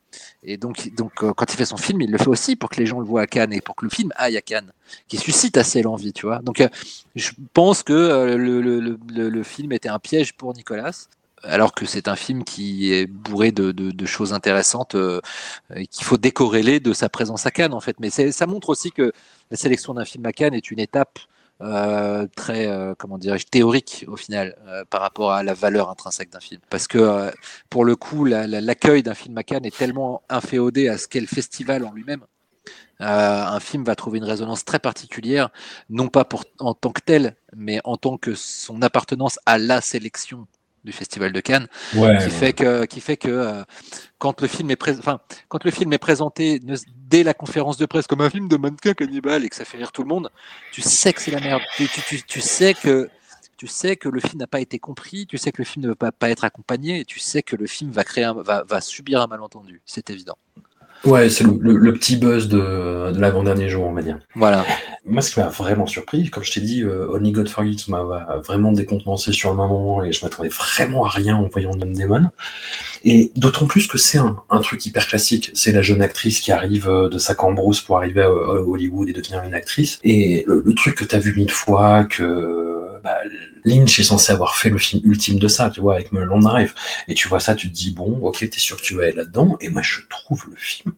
Et 0.43 0.57
donc, 0.57 0.91
donc 0.97 1.13
euh, 1.23 1.33
quand 1.35 1.53
il 1.53 1.57
fait 1.57 1.65
son 1.65 1.77
film, 1.77 2.01
il 2.03 2.11
le 2.11 2.19
fait 2.19 2.29
aussi 2.29 2.57
pour 2.57 2.69
que 2.71 2.77
les 2.81 2.87
gens 2.87 3.01
le 3.01 3.07
voient 3.07 3.23
à 3.23 3.27
Cannes 3.27 3.53
et 3.53 3.61
pour 3.61 3.77
que 3.77 3.85
le 3.85 3.91
film 3.91 4.13
aille 4.17 4.37
à 4.37 4.43
Cannes, 4.43 4.73
qui 5.09 5.17
suscite 5.17 5.57
assez 5.57 5.83
l'envie, 5.83 6.13
tu 6.13 6.27
vois. 6.27 6.41
Donc, 6.41 6.61
euh, 6.61 6.69
je 7.17 7.31
pense 7.55 7.83
que 7.83 7.93
euh, 7.93 8.37
le, 8.37 8.61
le- 8.61 9.43
film 9.43 9.73
était 9.73 9.89
un 9.89 9.99
piège 9.99 10.35
pour 10.35 10.55
Nicolas, 10.55 11.07
alors 11.43 11.75
que 11.75 11.87
c'est 11.87 12.09
un 12.09 12.17
film 12.17 12.45
qui 12.45 12.93
est 12.93 13.07
bourré 13.07 13.53
de, 13.53 13.73
de- 13.73 14.07
choses 14.07 14.33
intéressantes 14.33 14.97
et 15.75 15.87
qu'il 15.87 16.05
faut 16.05 16.17
décorréler 16.17 16.81
de 16.81 16.93
sa 16.93 17.09
présence 17.09 17.47
à 17.47 17.51
Cannes, 17.51 17.73
en 17.73 17.81
fait. 17.81 17.97
Mais 18.01 18.11
ça 18.11 18.47
montre 18.47 18.69
aussi 18.69 18.91
que 18.93 19.13
la 19.51 19.57
sélection 19.57 19.95
d'un 19.95 20.05
film 20.05 20.27
à 20.27 20.33
Cannes 20.33 20.55
est 20.55 20.71
une 20.71 20.79
étape 20.81 21.19
euh, 21.63 22.27
très, 22.37 22.67
euh, 22.69 22.95
comment 22.99 23.19
dirais-je, 23.19 23.47
théorique 23.47 24.05
au 24.09 24.17
final 24.17 24.57
euh, 24.67 24.85
par 24.89 25.01
rapport 25.03 25.33
à 25.33 25.43
la 25.43 25.55
valeur 25.55 25.91
intrinsèque 25.91 26.31
d'un 26.31 26.41
film. 26.41 26.61
Parce 26.71 26.87
que 26.89 26.99
euh, 26.99 27.31
pour 27.69 27.85
le 27.85 27.97
coup, 27.97 28.25
la- 28.25 28.47
la- 28.47 28.61
l'accueil 28.61 29.03
d'un 29.03 29.15
film 29.15 29.37
à 29.39 29.43
Cannes 29.45 29.67
est 29.67 29.77
tellement 29.77 30.23
inféodé 30.29 30.89
à 30.89 30.99
ce 30.99 31.09
qu'est 31.09 31.21
le 31.21 31.27
festival 31.27 31.85
en 31.85 31.93
lui-même. 31.93 32.25
Un 33.03 33.61
film 33.61 33.83
va 33.85 33.95
trouver 33.97 34.19
une 34.19 34.25
résonance 34.25 34.65
très 34.65 34.79
particulière, 34.79 35.49
non 35.89 36.09
pas 36.09 36.27
en 36.59 36.75
tant 36.75 36.93
que 36.93 37.01
tel, 37.01 37.35
mais 37.57 37.81
en 37.85 37.97
tant 37.97 38.19
que 38.19 38.35
son 38.35 38.83
appartenance 38.83 39.39
à 39.47 39.57
la 39.57 39.81
sélection 39.81 40.47
du 40.85 40.93
Festival 40.93 41.33
de 41.33 41.41
Cannes, 41.41 41.69
Ouais, 41.95 42.19
qui 42.19 42.31
fait 42.31 42.53
que, 42.53 42.85
qui 42.87 43.01
fait 43.01 43.17
que 43.17 43.29
euh, 43.29 43.63
quand, 44.19 44.41
le 44.41 44.49
film 44.49 44.71
est 44.71 44.77
pré- 44.77 44.97
enfin, 44.99 45.21
quand 45.49 45.65
le 45.65 45.71
film 45.71 45.93
est 45.93 45.99
présenté 45.99 46.61
ne- 46.63 46.77
dès 47.09 47.23
la 47.23 47.35
conférence 47.35 47.77
de 47.77 47.87
presse 47.87 48.07
comme 48.07 48.21
un 48.21 48.31
film 48.31 48.49
de 48.49 48.57
mannequin 48.57 48.95
cannibale 48.95 49.45
et 49.45 49.49
que 49.49 49.57
ça 49.57 49.65
fait 49.65 49.79
rire 49.79 49.93
tout 49.93 50.03
le 50.03 50.09
monde, 50.09 50.31
tu 50.73 50.81
sais 50.81 51.13
que 51.13 51.21
c'est 51.21 51.31
la 51.31 51.41
merde. 51.41 51.63
Tu, 51.77 51.87
tu- 51.89 52.03
tu- 52.03 52.23
tu 52.23 52.41
sais 52.41 52.75
que 52.75 53.09
tu 53.57 53.67
sais 53.67 53.97
que 53.97 54.09
le 54.09 54.21
film 54.21 54.39
n'a 54.39 54.47
pas 54.47 54.61
été 54.61 54.79
compris, 54.79 55.27
tu 55.27 55.37
sais 55.37 55.53
que 55.53 55.61
le 55.61 55.67
film 55.67 55.85
ne 55.85 55.95
va 56.01 56.13
pas 56.13 56.31
être 56.31 56.45
accompagné, 56.45 57.01
et 57.01 57.05
tu 57.05 57.19
sais 57.19 57.43
que 57.43 57.57
le 57.57 57.67
film 57.67 57.91
va 57.91 58.05
créer, 58.05 58.25
un- 58.25 58.33
va, 58.33 58.63
va 58.65 58.81
subir 58.81 59.21
un 59.21 59.27
malentendu. 59.27 59.83
C'est 59.85 60.09
évident. 60.09 60.39
Ouais, 61.05 61.31
c'est 61.31 61.45
le, 61.45 61.57
le- 61.61 61.77
le 61.79 61.93
petit 61.95 62.17
buzz 62.17 62.49
de, 62.49 63.11
de 63.13 63.19
l'avant-dernier 63.19 63.69
jour, 63.71 63.85
on 63.87 63.93
va 63.93 64.03
dire. 64.03 64.19
Voilà. 64.35 64.67
Moi, 65.07 65.23
ce 65.23 65.33
qui 65.33 65.41
m'a 65.41 65.49
vraiment 65.49 65.87
surpris, 65.87 66.29
comme 66.29 66.45
je 66.45 66.53
t'ai 66.53 66.61
dit, 66.61 66.83
euh, 66.83 67.09
Only 67.11 67.33
God 67.33 67.49
Forgives 67.49 67.89
m'a 67.89 68.05
m'a 68.05 68.37
vraiment 68.45 68.71
décontenancé 68.73 69.33
sur 69.33 69.51
le 69.51 69.57
moment 69.57 70.05
et 70.05 70.13
je 70.13 70.23
m'attendais 70.25 70.51
vraiment 70.51 71.07
à 71.07 71.09
rien 71.09 71.37
en 71.37 71.49
voyant 71.49 71.71
Don 71.75 71.91
Demon. 71.91 72.29
Et 73.03 73.33
d'autant 73.35 73.67
plus 73.67 73.87
que 73.87 73.97
c'est 73.97 74.19
un, 74.19 74.37
un 74.51 74.61
truc 74.61 74.85
hyper 74.85 75.07
classique. 75.07 75.51
C'est 75.55 75.73
la 75.73 75.81
jeune 75.81 76.03
actrice 76.03 76.41
qui 76.41 76.53
arrive 76.53 76.89
euh, 76.89 77.09
de 77.09 77.17
sa 77.19 77.35
cambrousse 77.35 77.81
pour 77.81 77.97
arriver 77.97 78.21
à, 78.23 78.27
à 78.27 78.31
Hollywood 78.61 79.09
et 79.09 79.13
devenir 79.15 79.43
une 79.43 79.55
actrice. 79.55 79.99
Et 80.05 80.45
le, 80.47 80.63
le 80.65 80.75
truc 80.75 80.97
que 80.97 81.05
t'as 81.05 81.19
vu 81.19 81.35
mille 81.35 81.51
fois, 81.51 82.05
que 82.05 82.80
bah, 83.03 83.19
Lynch 83.65 83.99
est 83.99 84.05
censé 84.05 84.33
avoir 84.33 84.57
fait 84.57 84.71
le 84.71 84.79
film 84.79 85.03
ultime 85.05 85.39
de 85.39 85.49
ça, 85.49 85.71
tu 85.71 85.81
vois, 85.81 85.95
avec 85.95 86.13
Mulholland 86.13 86.43
Drive. 86.43 86.75
Et 87.09 87.15
tu 87.15 87.29
vois 87.29 87.41
ça, 87.41 87.55
tu 87.55 87.71
te 87.71 87.75
dis, 87.75 87.93
bon, 87.93 88.19
ok, 88.23 88.39
t'es 88.39 88.59
sûr 88.59 88.77
que 88.77 88.83
tu 88.83 88.95
vas 88.95 89.07
être 89.07 89.17
là-dedans. 89.17 89.57
Et 89.61 89.69
moi, 89.69 89.83
je 89.83 90.01
trouve 90.09 90.45
le 90.51 90.57
film 90.57 90.93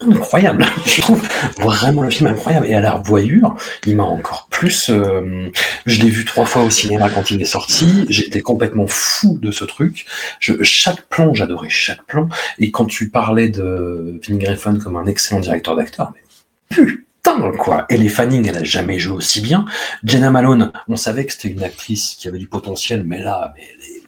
incroyable. 0.00 0.66
Je 0.86 1.00
trouve 1.00 1.22
vraiment 1.58 2.02
le 2.02 2.10
film 2.10 2.28
incroyable. 2.28 2.66
Et 2.66 2.74
à 2.74 2.80
la 2.80 2.92
revoyure, 2.92 3.56
il 3.86 3.96
m'a 3.96 4.02
encore 4.02 4.48
plus. 4.50 4.90
euh, 4.90 5.48
je 5.86 6.02
l'ai 6.02 6.10
vu 6.10 6.24
trois 6.24 6.44
fois 6.44 6.64
au 6.64 6.70
cinéma 6.70 7.08
quand 7.10 7.30
il 7.30 7.40
est 7.40 7.46
sorti. 7.46 8.04
J'étais 8.08 8.40
complètement 8.40 8.86
fou 8.86 9.38
de 9.40 9.50
ce 9.50 9.64
truc. 9.64 10.06
Chaque 10.40 11.02
plan, 11.02 11.34
j'adorais 11.34 11.70
chaque 11.70 12.04
plan. 12.04 12.28
Et 12.58 12.70
quand 12.70 12.86
tu 12.86 13.10
parlais 13.10 13.48
de 13.48 14.20
Vin 14.28 14.36
Griffin 14.36 14.78
comme 14.78 14.96
un 14.96 15.06
excellent 15.06 15.40
directeur 15.40 15.76
d'acteur, 15.76 16.12
mais 16.14 16.76
putain 17.22 17.52
quoi. 17.58 17.86
Ellie 17.88 18.08
Fanning, 18.08 18.46
elle 18.48 18.58
a 18.58 18.64
jamais 18.64 18.98
joué 18.98 19.16
aussi 19.16 19.40
bien. 19.40 19.64
Jenna 20.04 20.30
Malone, 20.30 20.72
on 20.88 20.96
savait 20.96 21.24
que 21.26 21.32
c'était 21.32 21.48
une 21.48 21.62
actrice 21.62 22.16
qui 22.18 22.28
avait 22.28 22.38
du 22.38 22.48
potentiel, 22.48 23.04
mais 23.04 23.18
là, 23.22 23.52
mais, 23.56 23.62
elle 23.74 23.80
est- 23.86 24.02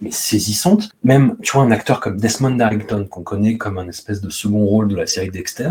mais- 0.00 0.10
saisissante. 0.10 0.90
Même, 1.02 1.36
tu 1.42 1.52
vois, 1.52 1.62
un 1.62 1.70
acteur 1.70 2.00
comme 2.00 2.18
Desmond 2.18 2.52
Darrington, 2.56 3.06
qu'on 3.10 3.22
connaît 3.22 3.56
comme 3.56 3.78
un 3.78 3.88
espèce 3.88 4.20
de 4.20 4.30
second 4.30 4.64
rôle 4.64 4.88
de 4.88 4.96
la 4.96 5.06
série 5.06 5.30
Dexter, 5.30 5.70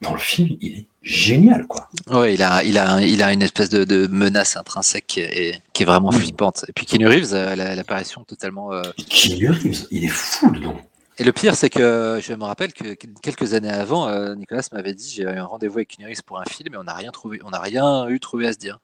dans 0.00 0.12
le 0.12 0.18
film, 0.18 0.56
il 0.60 0.72
est 0.78 0.86
génial, 1.02 1.66
quoi. 1.66 1.88
Ouais, 2.08 2.34
il 2.34 2.42
a, 2.42 2.62
il 2.62 2.78
a, 2.78 3.00
il 3.00 3.20
a 3.22 3.32
une 3.32 3.42
espèce 3.42 3.68
de, 3.68 3.82
de 3.84 4.06
menace 4.06 4.56
intrinsèque 4.56 5.06
qui 5.08 5.20
est, 5.20 5.60
qui 5.72 5.82
est 5.82 5.86
vraiment 5.86 6.10
Mm. 6.10 6.20
flippante. 6.20 6.64
Et 6.68 6.72
puis 6.72 6.86
Keanu 6.86 7.08
Reeves, 7.08 7.32
euh, 7.34 7.56
la- 7.56 7.74
l'apparition 7.74 8.22
totalement. 8.24 8.72
euh, 8.72 8.82
Keanu 9.08 9.50
Reeves, 9.50 9.86
il 9.90 10.04
est 10.04 10.08
fou 10.08 10.50
dedans. 10.52 10.76
Et 11.18 11.24
le 11.24 11.32
pire, 11.32 11.56
c'est 11.56 11.70
que 11.70 12.20
je 12.22 12.32
me 12.34 12.44
rappelle 12.44 12.72
que 12.72 12.94
quelques 12.94 13.54
années 13.54 13.70
avant, 13.70 14.08
euh, 14.08 14.34
Nicolas 14.34 14.62
m'avait 14.72 14.94
dit 14.94 15.10
j'ai 15.10 15.24
eu 15.24 15.28
un 15.28 15.44
rendez-vous 15.44 15.78
avec 15.78 15.88
Kineris 15.88 16.20
pour 16.24 16.40
un 16.40 16.44
film 16.44 16.74
et 16.74 16.76
on 16.76 16.84
n'a 16.84 16.94
rien 16.94 17.10
trouvé, 17.10 17.40
on 17.44 17.50
n'a 17.50 17.60
rien 17.60 18.08
eu 18.08 18.20
trouvé 18.20 18.46
à 18.46 18.52
se 18.52 18.58
dire. 18.58 18.78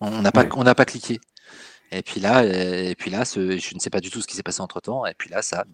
On 0.00 0.22
n'a 0.22 0.32
pas, 0.32 0.44
on 0.56 0.64
n'a 0.64 0.74
pas 0.74 0.84
cliqué. 0.84 1.20
Et 1.92 2.02
puis 2.02 2.20
là, 2.20 2.44
et 2.44 2.94
puis 2.96 3.10
là, 3.10 3.24
ce, 3.24 3.58
je 3.58 3.74
ne 3.74 3.80
sais 3.80 3.90
pas 3.90 4.00
du 4.00 4.10
tout 4.10 4.20
ce 4.20 4.26
qui 4.26 4.34
s'est 4.34 4.42
passé 4.42 4.60
entre 4.60 4.80
temps. 4.80 5.06
Et 5.06 5.14
puis 5.14 5.30
là, 5.30 5.42
ça. 5.42 5.64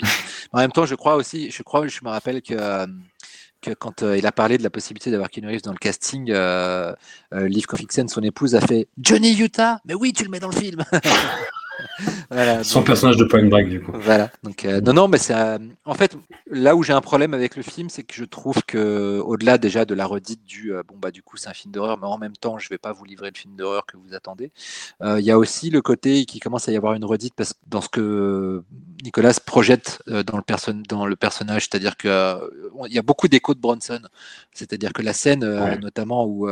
en 0.53 0.59
même 0.59 0.73
temps, 0.73 0.85
je 0.85 0.95
crois 0.95 1.15
aussi, 1.15 1.51
je 1.51 1.63
crois, 1.63 1.87
je 1.87 2.01
me 2.03 2.11
rappelle 2.11 2.43
que 2.43 2.55
euh, 2.55 2.87
que 3.61 3.71
quand 3.73 4.03
euh, 4.03 4.17
il 4.17 4.27
a 4.27 4.33
parlé 4.33 4.59
de 4.59 4.63
la 4.63 4.71
possibilité 4.71 5.11
d'avoir 5.11 5.31
Keanu 5.31 5.49
Reeves 5.49 5.63
dans 5.63 5.73
le 5.73 5.79
casting, 5.79 6.31
euh, 6.31 6.95
euh, 7.35 7.49
Liv 7.49 7.67
Confixen, 7.67 8.09
son 8.09 8.23
épouse, 8.23 8.55
a 8.55 8.61
fait 8.61 8.89
Johnny 8.99 9.37
Utah 9.39 9.81
Mais 9.85 9.95
oui, 9.95 10.13
tu 10.13 10.25
le 10.25 10.31
mets 10.31 10.41
dans 10.41 10.49
le 10.49 10.57
film 10.57 10.83
voilà, 12.31 12.65
Son 12.65 12.83
personnage 12.83 13.17
de 13.17 13.25
Point 13.25 13.47
Break, 13.49 13.69
du 13.69 13.83
coup. 13.83 13.93
Voilà. 13.95 14.31
Donc, 14.43 14.65
euh, 14.65 14.81
non, 14.81 14.93
non, 14.93 15.09
mais 15.09 15.19
c'est. 15.19 15.35
Euh, 15.35 15.59
en 15.85 15.95
fait, 15.95 16.17
là 16.51 16.77
où 16.77 16.83
j'ai 16.83 16.93
un 16.93 17.01
problème 17.01 17.35
avec 17.35 17.57
le 17.57 17.63
film, 17.63 17.89
c'est 17.89 18.03
que 18.03 18.15
je 18.15 18.25
trouve 18.25 18.63
que, 18.67 19.21
au-delà 19.25 19.59
déjà 19.59 19.85
de 19.85 19.95
la 19.95 20.07
redite 20.07 20.45
du. 20.45 20.73
Euh, 20.73 20.83
bon, 20.87 20.97
bah, 21.01 21.11
du 21.11 21.23
coup, 21.23 21.37
c'est 21.37 21.49
un 21.49 21.55
film 21.55 21.73
d'horreur, 21.73 21.99
mais 21.99 22.07
en 22.07 22.19
même 22.19 22.37
temps, 22.37 22.59
je 22.59 22.69
vais 22.69 22.79
pas 22.79 22.93
vous 22.93 23.05
livrer 23.05 23.31
le 23.33 23.39
film 23.39 23.57
d'horreur 23.57 23.87
que 23.87 23.97
vous 23.97 24.15
attendez. 24.15 24.53
Il 25.03 25.25
y 25.25 25.31
a 25.31 25.39
aussi 25.39 25.71
le 25.71 25.83
côté 25.83 26.25
qui 26.25 26.41
commence 26.41 26.69
à 26.69 26.73
y 26.73 26.77
avoir 26.77 26.95
une 26.95 27.05
redite 27.05 27.35
parce, 27.35 27.55
dans 27.67 27.81
ce 27.81 27.89
que 27.89 28.63
Nicolas 29.03 29.39
projette 29.45 30.03
dans 30.07 30.37
le, 30.37 30.43
perso- 30.43 30.73
dans 30.73 31.07
le 31.07 31.17
personnage, 31.17 31.63
c'est-à-dire 31.63 31.97
qu'il 31.97 32.11
il 32.87 32.93
y 32.93 32.99
a 32.99 33.03
beaucoup 33.03 33.29
d'échos 33.29 33.55
de 33.55 33.61
Bronson. 33.61 34.01
C'est-à-dire 34.53 34.93
que 34.93 35.03
la 35.03 35.13
scène, 35.13 35.45
notamment 35.81 36.25
où, 36.27 36.49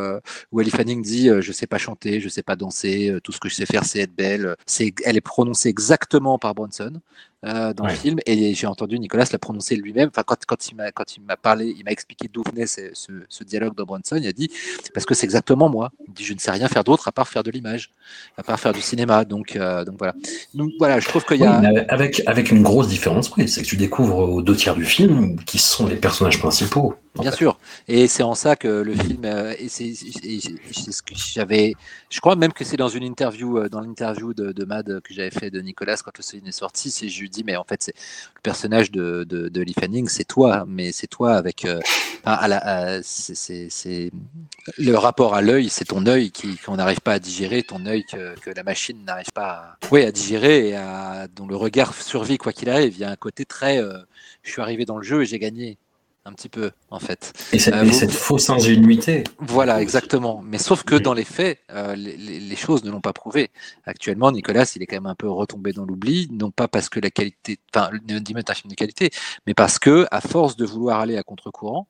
où 0.52 0.60
Ellie 0.60 0.70
Fanning 0.70 1.02
dit 1.02 1.28
Je 1.40 1.52
sais 1.52 1.66
pas 1.66 1.78
chanter, 1.78 2.20
je 2.20 2.28
sais 2.28 2.42
pas 2.42 2.56
danser, 2.56 3.18
tout 3.22 3.32
ce 3.32 3.40
que 3.40 3.48
je 3.48 3.54
sais 3.54 3.66
faire, 3.66 3.84
c'est 3.84 4.00
être 4.00 4.14
belle. 4.14 4.56
C'est, 4.66 4.94
elle 5.04 5.16
est 5.16 5.20
prononcée 5.20 5.68
exactement 5.68 6.38
par 6.38 6.54
Bronson 6.54 7.00
euh, 7.46 7.72
dans 7.72 7.86
le 7.86 7.94
film, 7.94 8.18
et 8.26 8.52
j'ai 8.52 8.66
entendu 8.66 8.98
Nicolas 8.98 9.24
la 9.30 9.38
prononcer 9.38 9.76
lui-même. 9.76 10.08
Enfin, 10.08 10.24
quand, 10.26 10.44
quand 10.44 10.68
il 10.70 10.74
m'a 10.74 10.90
quand 10.90 11.16
il 11.16 11.22
m'a 11.22 11.36
parlé, 11.36 11.72
il 11.78 11.84
m'a 11.84 11.92
expliqué 11.92 12.28
d'où 12.32 12.42
venait 12.42 12.66
ce, 12.66 12.90
ce, 12.94 13.44
dialogue 13.44 13.76
de 13.76 13.84
Bronson. 13.84 14.16
Il 14.16 14.26
a 14.26 14.32
dit 14.32 14.50
parce 14.92 15.06
que 15.06 15.14
c'est 15.14 15.24
exactement 15.24 15.68
moi. 15.68 15.92
Il 16.08 16.14
dit 16.14 16.24
je 16.24 16.34
ne 16.34 16.38
sais 16.40 16.50
rien 16.50 16.66
faire 16.66 16.82
d'autre 16.82 17.06
à 17.06 17.12
part 17.12 17.28
faire 17.28 17.44
de 17.44 17.52
l'image, 17.52 17.90
à 18.36 18.42
part 18.42 18.58
faire 18.58 18.72
du 18.72 18.80
cinéma. 18.80 19.24
Donc 19.24 19.54
euh, 19.54 19.84
donc 19.84 19.98
voilà. 19.98 20.14
Donc 20.54 20.72
voilà, 20.80 20.98
je 20.98 21.06
trouve 21.06 21.24
qu'il 21.24 21.40
y 21.40 21.44
a 21.44 21.62
avec 21.88 22.22
avec 22.26 22.50
une 22.50 22.64
grosse 22.64 22.88
différence, 22.88 23.30
oui, 23.36 23.48
c'est 23.48 23.62
que 23.62 23.68
tu 23.68 23.76
découvres 23.76 24.18
aux 24.18 24.42
deux 24.42 24.56
tiers 24.56 24.74
du 24.74 24.84
film 24.84 25.38
qui 25.44 25.58
sont 25.58 25.86
les 25.86 25.96
personnages 25.96 26.40
principaux. 26.40 26.96
Bien 27.20 27.32
sûr, 27.32 27.58
et 27.88 28.06
c'est 28.06 28.22
en 28.22 28.34
ça 28.34 28.54
que 28.54 28.68
le 28.68 28.94
film, 28.94 29.24
euh, 29.24 29.54
et 29.58 29.68
c'est 29.68 29.92
ce 29.94 31.02
que 31.02 31.14
j'avais, 31.14 31.74
je 32.10 32.20
crois 32.20 32.36
même 32.36 32.52
que 32.52 32.64
c'est 32.64 32.76
dans 32.76 32.88
une 32.88 33.02
interview, 33.02 33.58
euh, 33.58 33.68
dans 33.68 33.80
l'interview 33.80 34.34
de, 34.34 34.52
de, 34.52 34.64
Mad 34.64 35.00
que 35.00 35.12
j'avais 35.14 35.30
fait 35.30 35.50
de 35.50 35.60
Nicolas 35.60 35.96
quand 35.96 36.16
le 36.16 36.22
film 36.22 36.46
est 36.46 36.52
sorti, 36.52 36.90
c'est 36.90 37.08
je 37.08 37.20
lui 37.20 37.28
dis 37.28 37.42
mais 37.44 37.56
en 37.56 37.64
fait 37.64 37.82
c'est 37.82 37.94
le 38.36 38.40
personnage 38.42 38.92
de, 38.92 39.24
de, 39.24 39.48
de 39.48 39.60
Lee 39.62 39.74
Fanning, 39.78 40.08
c'est 40.08 40.24
toi, 40.24 40.64
mais 40.68 40.92
c'est 40.92 41.08
toi 41.08 41.34
avec, 41.34 41.64
euh, 41.64 41.80
à 42.24 42.46
la, 42.46 43.02
c'est 43.02 44.10
le 44.76 44.94
rapport 44.94 45.34
à 45.34 45.42
l'œil, 45.42 45.70
c'est 45.70 45.86
ton 45.86 46.06
œil 46.06 46.30
qui 46.30 46.56
qu'on 46.58 46.76
n'arrive 46.76 47.00
pas 47.00 47.14
à 47.14 47.18
digérer, 47.18 47.62
ton 47.62 47.84
œil 47.86 48.04
que, 48.04 48.38
que 48.38 48.50
la 48.50 48.62
machine 48.62 49.04
n'arrive 49.04 49.32
pas, 49.32 49.48
à, 49.48 49.78
oui, 49.90 50.04
à 50.04 50.12
digérer 50.12 50.68
et 50.68 50.76
à, 50.76 51.26
dont 51.34 51.46
le 51.46 51.56
regard 51.56 51.94
survit 51.94 52.38
quoi 52.38 52.52
qu'il 52.52 52.70
arrive. 52.70 52.94
Il 52.94 53.00
y 53.00 53.04
a 53.04 53.10
un 53.10 53.16
côté 53.16 53.44
très, 53.44 53.82
je 54.42 54.50
suis 54.50 54.62
arrivé 54.62 54.84
dans 54.84 54.98
le 54.98 55.04
jeu 55.04 55.22
et 55.22 55.26
j'ai 55.26 55.38
gagné 55.38 55.78
un 56.24 56.32
petit 56.32 56.48
peu, 56.48 56.70
en 56.90 56.98
fait. 56.98 57.32
Et 57.52 57.58
cette, 57.58 57.74
euh, 57.74 57.90
cette 57.90 58.12
fausse 58.12 58.50
ingénuité. 58.50 59.24
Voilà, 59.38 59.80
exactement. 59.80 60.42
Mais 60.44 60.58
sauf 60.58 60.82
que 60.82 60.94
dans 60.94 61.14
les 61.14 61.24
faits, 61.24 61.60
euh, 61.70 61.94
les, 61.96 62.56
choses 62.56 62.84
ne 62.84 62.90
l'ont 62.90 63.00
pas 63.00 63.12
prouvé. 63.12 63.50
Actuellement, 63.84 64.30
Nicolas, 64.30 64.70
il 64.76 64.82
est 64.82 64.86
quand 64.86 64.96
même 64.96 65.06
un 65.06 65.14
peu 65.14 65.28
retombé 65.28 65.72
dans 65.72 65.84
l'oubli, 65.84 66.28
non 66.30 66.50
pas 66.50 66.68
parce 66.68 66.88
que 66.88 67.00
la 67.00 67.10
qualité, 67.10 67.58
enfin, 67.74 67.90
Neon 68.08 68.20
est 68.36 68.50
un 68.50 68.54
film 68.54 68.70
de 68.70 68.74
qualité, 68.74 69.10
mais 69.46 69.54
parce 69.54 69.78
que, 69.78 70.06
à 70.10 70.20
force 70.20 70.56
de 70.56 70.66
vouloir 70.66 71.00
aller 71.00 71.16
à 71.16 71.22
contre-courant, 71.22 71.88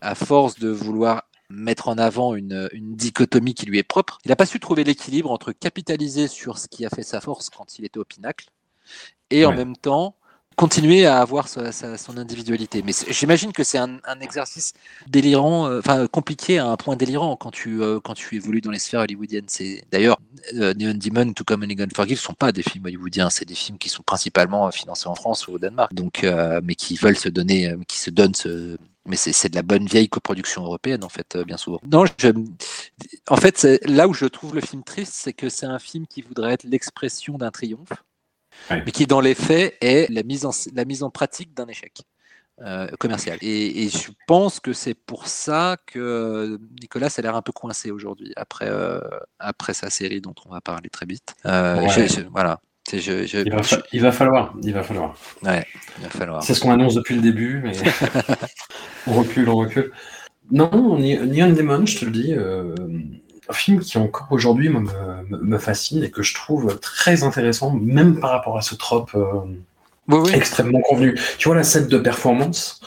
à 0.00 0.14
force 0.14 0.58
de 0.58 0.68
vouloir 0.68 1.24
mettre 1.50 1.88
en 1.88 1.98
avant 1.98 2.34
une, 2.34 2.68
une, 2.72 2.94
dichotomie 2.96 3.54
qui 3.54 3.66
lui 3.66 3.78
est 3.78 3.82
propre, 3.82 4.18
il 4.24 4.28
n'a 4.28 4.36
pas 4.36 4.46
su 4.46 4.60
trouver 4.60 4.84
l'équilibre 4.84 5.30
entre 5.30 5.52
capitaliser 5.52 6.28
sur 6.28 6.58
ce 6.58 6.68
qui 6.68 6.84
a 6.86 6.90
fait 6.90 7.02
sa 7.02 7.20
force 7.20 7.50
quand 7.50 7.78
il 7.78 7.84
était 7.84 7.98
au 7.98 8.04
pinacle, 8.04 8.50
et 9.30 9.44
en 9.46 9.52
même 9.52 9.76
temps 9.76 10.16
continuer 10.56 11.06
à 11.06 11.20
avoir 11.20 11.48
son 11.48 12.18
individualité. 12.18 12.82
Mais 12.84 12.92
j'imagine 13.08 13.52
que 13.52 13.64
c'est 13.64 13.78
un, 13.78 13.98
exercice 14.20 14.72
délirant, 15.06 15.68
euh, 15.68 15.80
enfin 15.80 16.06
compliqué 16.06 16.58
à 16.58 16.66
un 16.66 16.76
point 16.76 16.96
délirant 16.96 17.36
quand 17.36 17.50
tu 17.50 17.82
euh, 17.82 18.00
quand 18.00 18.14
tu 18.14 18.36
évolues 18.36 18.60
dans 18.60 18.70
les 18.70 18.78
sphères 18.78 19.00
hollywoodiennes. 19.00 19.46
C'est 19.48 19.84
d'ailleurs 19.90 20.18
euh, 20.54 20.72
Neon 20.74 20.94
Demon, 20.94 21.32
tout 21.32 21.44
comme 21.44 21.62
Only 21.62 21.76
Forgive, 21.94 22.18
sont 22.18 22.34
pas 22.34 22.52
des 22.52 22.62
films 22.62 22.86
hollywoodiens. 22.86 23.30
C'est 23.30 23.44
des 23.44 23.54
films 23.54 23.78
qui 23.78 23.88
sont 23.88 24.02
principalement 24.02 24.70
financés 24.70 25.08
en 25.08 25.14
France 25.14 25.48
ou 25.48 25.52
au 25.54 25.58
Danemark. 25.58 25.92
Donc, 25.92 26.26
mais 26.62 26.74
qui 26.74 26.96
veulent 26.96 27.18
se 27.18 27.28
donner, 27.28 27.74
qui 27.88 27.98
se 27.98 28.10
donnent 28.10 28.34
ce 28.34 28.76
mais 29.06 29.16
c'est 29.16 29.50
de 29.50 29.56
la 29.56 29.62
bonne 29.62 29.84
vieille 29.84 30.08
coproduction 30.08 30.64
européenne 30.64 31.04
en 31.04 31.10
fait 31.10 31.36
bien 31.46 31.58
souvent. 31.58 31.78
Non, 31.90 32.04
en 33.28 33.36
fait, 33.36 33.66
là 33.84 34.08
où 34.08 34.14
je 34.14 34.24
trouve 34.24 34.54
le 34.54 34.62
film 34.62 34.82
triste, 34.82 35.12
c'est 35.14 35.34
que 35.34 35.50
c'est 35.50 35.66
un 35.66 35.78
film 35.78 36.06
qui 36.06 36.22
voudrait 36.22 36.54
être 36.54 36.64
l'expression 36.64 37.36
d'un 37.36 37.50
triomphe 37.50 37.92
mais 38.70 38.90
qui 38.92 39.06
dans 39.06 39.20
les 39.20 39.34
faits 39.34 39.76
est 39.80 40.10
la 40.10 40.22
mise 40.22 40.44
en, 40.46 40.50
la 40.74 40.84
mise 40.84 41.02
en 41.02 41.10
pratique 41.10 41.54
d'un 41.54 41.66
échec. 41.66 42.02
Euh, 42.62 42.86
commercial. 43.00 43.36
Et, 43.42 43.88
je 43.88 44.12
pense 44.28 44.60
que 44.60 44.72
c'est 44.72 44.94
pour 44.94 45.26
ça 45.26 45.76
que 45.86 46.60
Nicolas 46.80 47.08
a 47.16 47.20
l'air 47.20 47.34
un 47.34 47.42
peu 47.42 47.50
coincé 47.50 47.90
aujourd'hui 47.90 48.32
après, 48.36 48.68
euh, 48.68 49.00
après 49.40 49.74
sa 49.74 49.90
série 49.90 50.20
dont 50.20 50.36
on 50.46 50.50
va 50.50 50.60
parler 50.60 50.88
très 50.88 51.04
vite. 51.04 51.34
Euh, 51.46 51.84
voilà. 52.30 52.60
Je, 52.92 53.42
il, 53.42 53.50
va 53.50 53.60
il, 53.92 54.00
va 54.00 54.12
falloir, 54.12 54.54
il 54.62 54.72
va 54.72 54.84
falloir. 54.84 55.16
Ouais, 55.42 55.66
il 55.98 56.04
va 56.04 56.10
falloir. 56.10 56.42
C'est 56.44 56.54
ce 56.54 56.60
qu'on 56.60 56.70
annonce 56.70 56.94
depuis 56.94 57.16
le 57.16 57.22
début, 57.22 57.60
mais 57.64 57.72
on 59.08 59.14
recule, 59.14 59.48
on 59.48 59.56
recule. 59.56 59.90
Non, 60.52 60.96
Neon 60.98 61.54
Demon, 61.54 61.86
je 61.86 61.98
te 61.98 62.04
le 62.04 62.10
dis, 62.12 62.34
un 63.48 63.52
film 63.52 63.80
qui 63.80 63.98
encore 63.98 64.28
aujourd'hui 64.30 64.68
me, 64.68 64.80
me, 65.30 65.58
fascine 65.58 66.02
et 66.02 66.10
que 66.10 66.22
je 66.22 66.34
trouve 66.34 66.78
très 66.80 67.22
intéressant, 67.24 67.70
même 67.72 68.20
par 68.20 68.30
rapport 68.30 68.56
à 68.56 68.62
ce 68.62 68.74
trope 68.74 69.14
euh, 69.14 70.24
extrêmement 70.32 70.80
convenu. 70.80 71.18
Tu 71.38 71.48
vois, 71.48 71.56
la 71.56 71.64
scène 71.64 71.88
de 71.88 71.98
performance, 71.98 72.80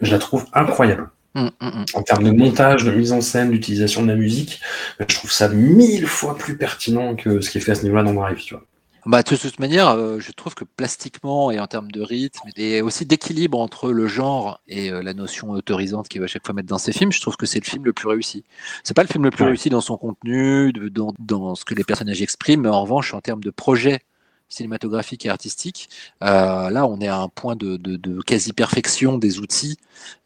je 0.00 0.10
la 0.10 0.18
trouve 0.18 0.46
incroyable. 0.52 1.10
Hum, 1.34 1.50
hum, 1.60 1.72
hum. 1.74 1.84
En 1.94 2.02
termes 2.02 2.24
de 2.24 2.30
montage, 2.30 2.84
de 2.84 2.90
mise 2.90 3.12
en 3.12 3.20
scène, 3.20 3.50
d'utilisation 3.50 4.02
de 4.02 4.08
la 4.08 4.16
musique, 4.16 4.60
je 5.00 5.14
trouve 5.14 5.32
ça 5.32 5.48
mille 5.48 6.06
fois 6.06 6.36
plus 6.36 6.56
pertinent 6.56 7.14
que 7.16 7.40
ce 7.40 7.50
qui 7.50 7.58
est 7.58 7.60
fait 7.60 7.72
à 7.72 7.74
ce 7.74 7.84
niveau-là 7.84 8.02
dans 8.02 8.14
Drive, 8.14 8.38
tu 8.38 8.54
vois. 8.54 8.64
Bah, 9.04 9.22
de 9.24 9.36
toute 9.36 9.58
manière, 9.58 9.88
euh, 9.88 10.20
je 10.20 10.30
trouve 10.30 10.54
que 10.54 10.62
plastiquement 10.62 11.50
et 11.50 11.58
en 11.58 11.66
termes 11.66 11.90
de 11.90 12.00
rythme 12.02 12.48
et 12.56 12.82
aussi 12.82 13.04
d'équilibre 13.04 13.58
entre 13.58 13.90
le 13.90 14.06
genre 14.06 14.60
et 14.68 14.92
euh, 14.92 15.02
la 15.02 15.12
notion 15.12 15.50
autorisante 15.50 16.08
qu'il 16.08 16.20
va 16.20 16.28
chaque 16.28 16.46
fois 16.46 16.54
mettre 16.54 16.68
dans 16.68 16.78
ses 16.78 16.92
films, 16.92 17.10
je 17.10 17.20
trouve 17.20 17.36
que 17.36 17.44
c'est 17.44 17.58
le 17.58 17.64
film 17.68 17.84
le 17.84 17.92
plus 17.92 18.06
réussi. 18.06 18.44
C'est 18.84 18.94
pas 18.94 19.02
le 19.02 19.08
film 19.08 19.24
le 19.24 19.30
plus 19.30 19.44
réussi 19.44 19.70
dans 19.70 19.80
son 19.80 19.96
contenu, 19.96 20.72
dans, 20.72 21.12
dans, 21.18 21.56
ce 21.56 21.64
que 21.64 21.74
les 21.74 21.82
personnages 21.82 22.22
expriment, 22.22 22.62
mais 22.62 22.68
en 22.68 22.82
revanche, 22.82 23.12
en 23.12 23.20
termes 23.20 23.42
de 23.42 23.50
projet 23.50 24.02
cinématographique 24.48 25.26
et 25.26 25.30
artistique, 25.30 25.88
euh, 26.22 26.70
là, 26.70 26.86
on 26.86 27.00
est 27.00 27.08
à 27.08 27.18
un 27.18 27.28
point 27.28 27.56
de, 27.56 27.76
de, 27.78 27.96
de 27.96 28.22
quasi-perfection 28.22 29.18
des 29.18 29.40
outils, 29.40 29.78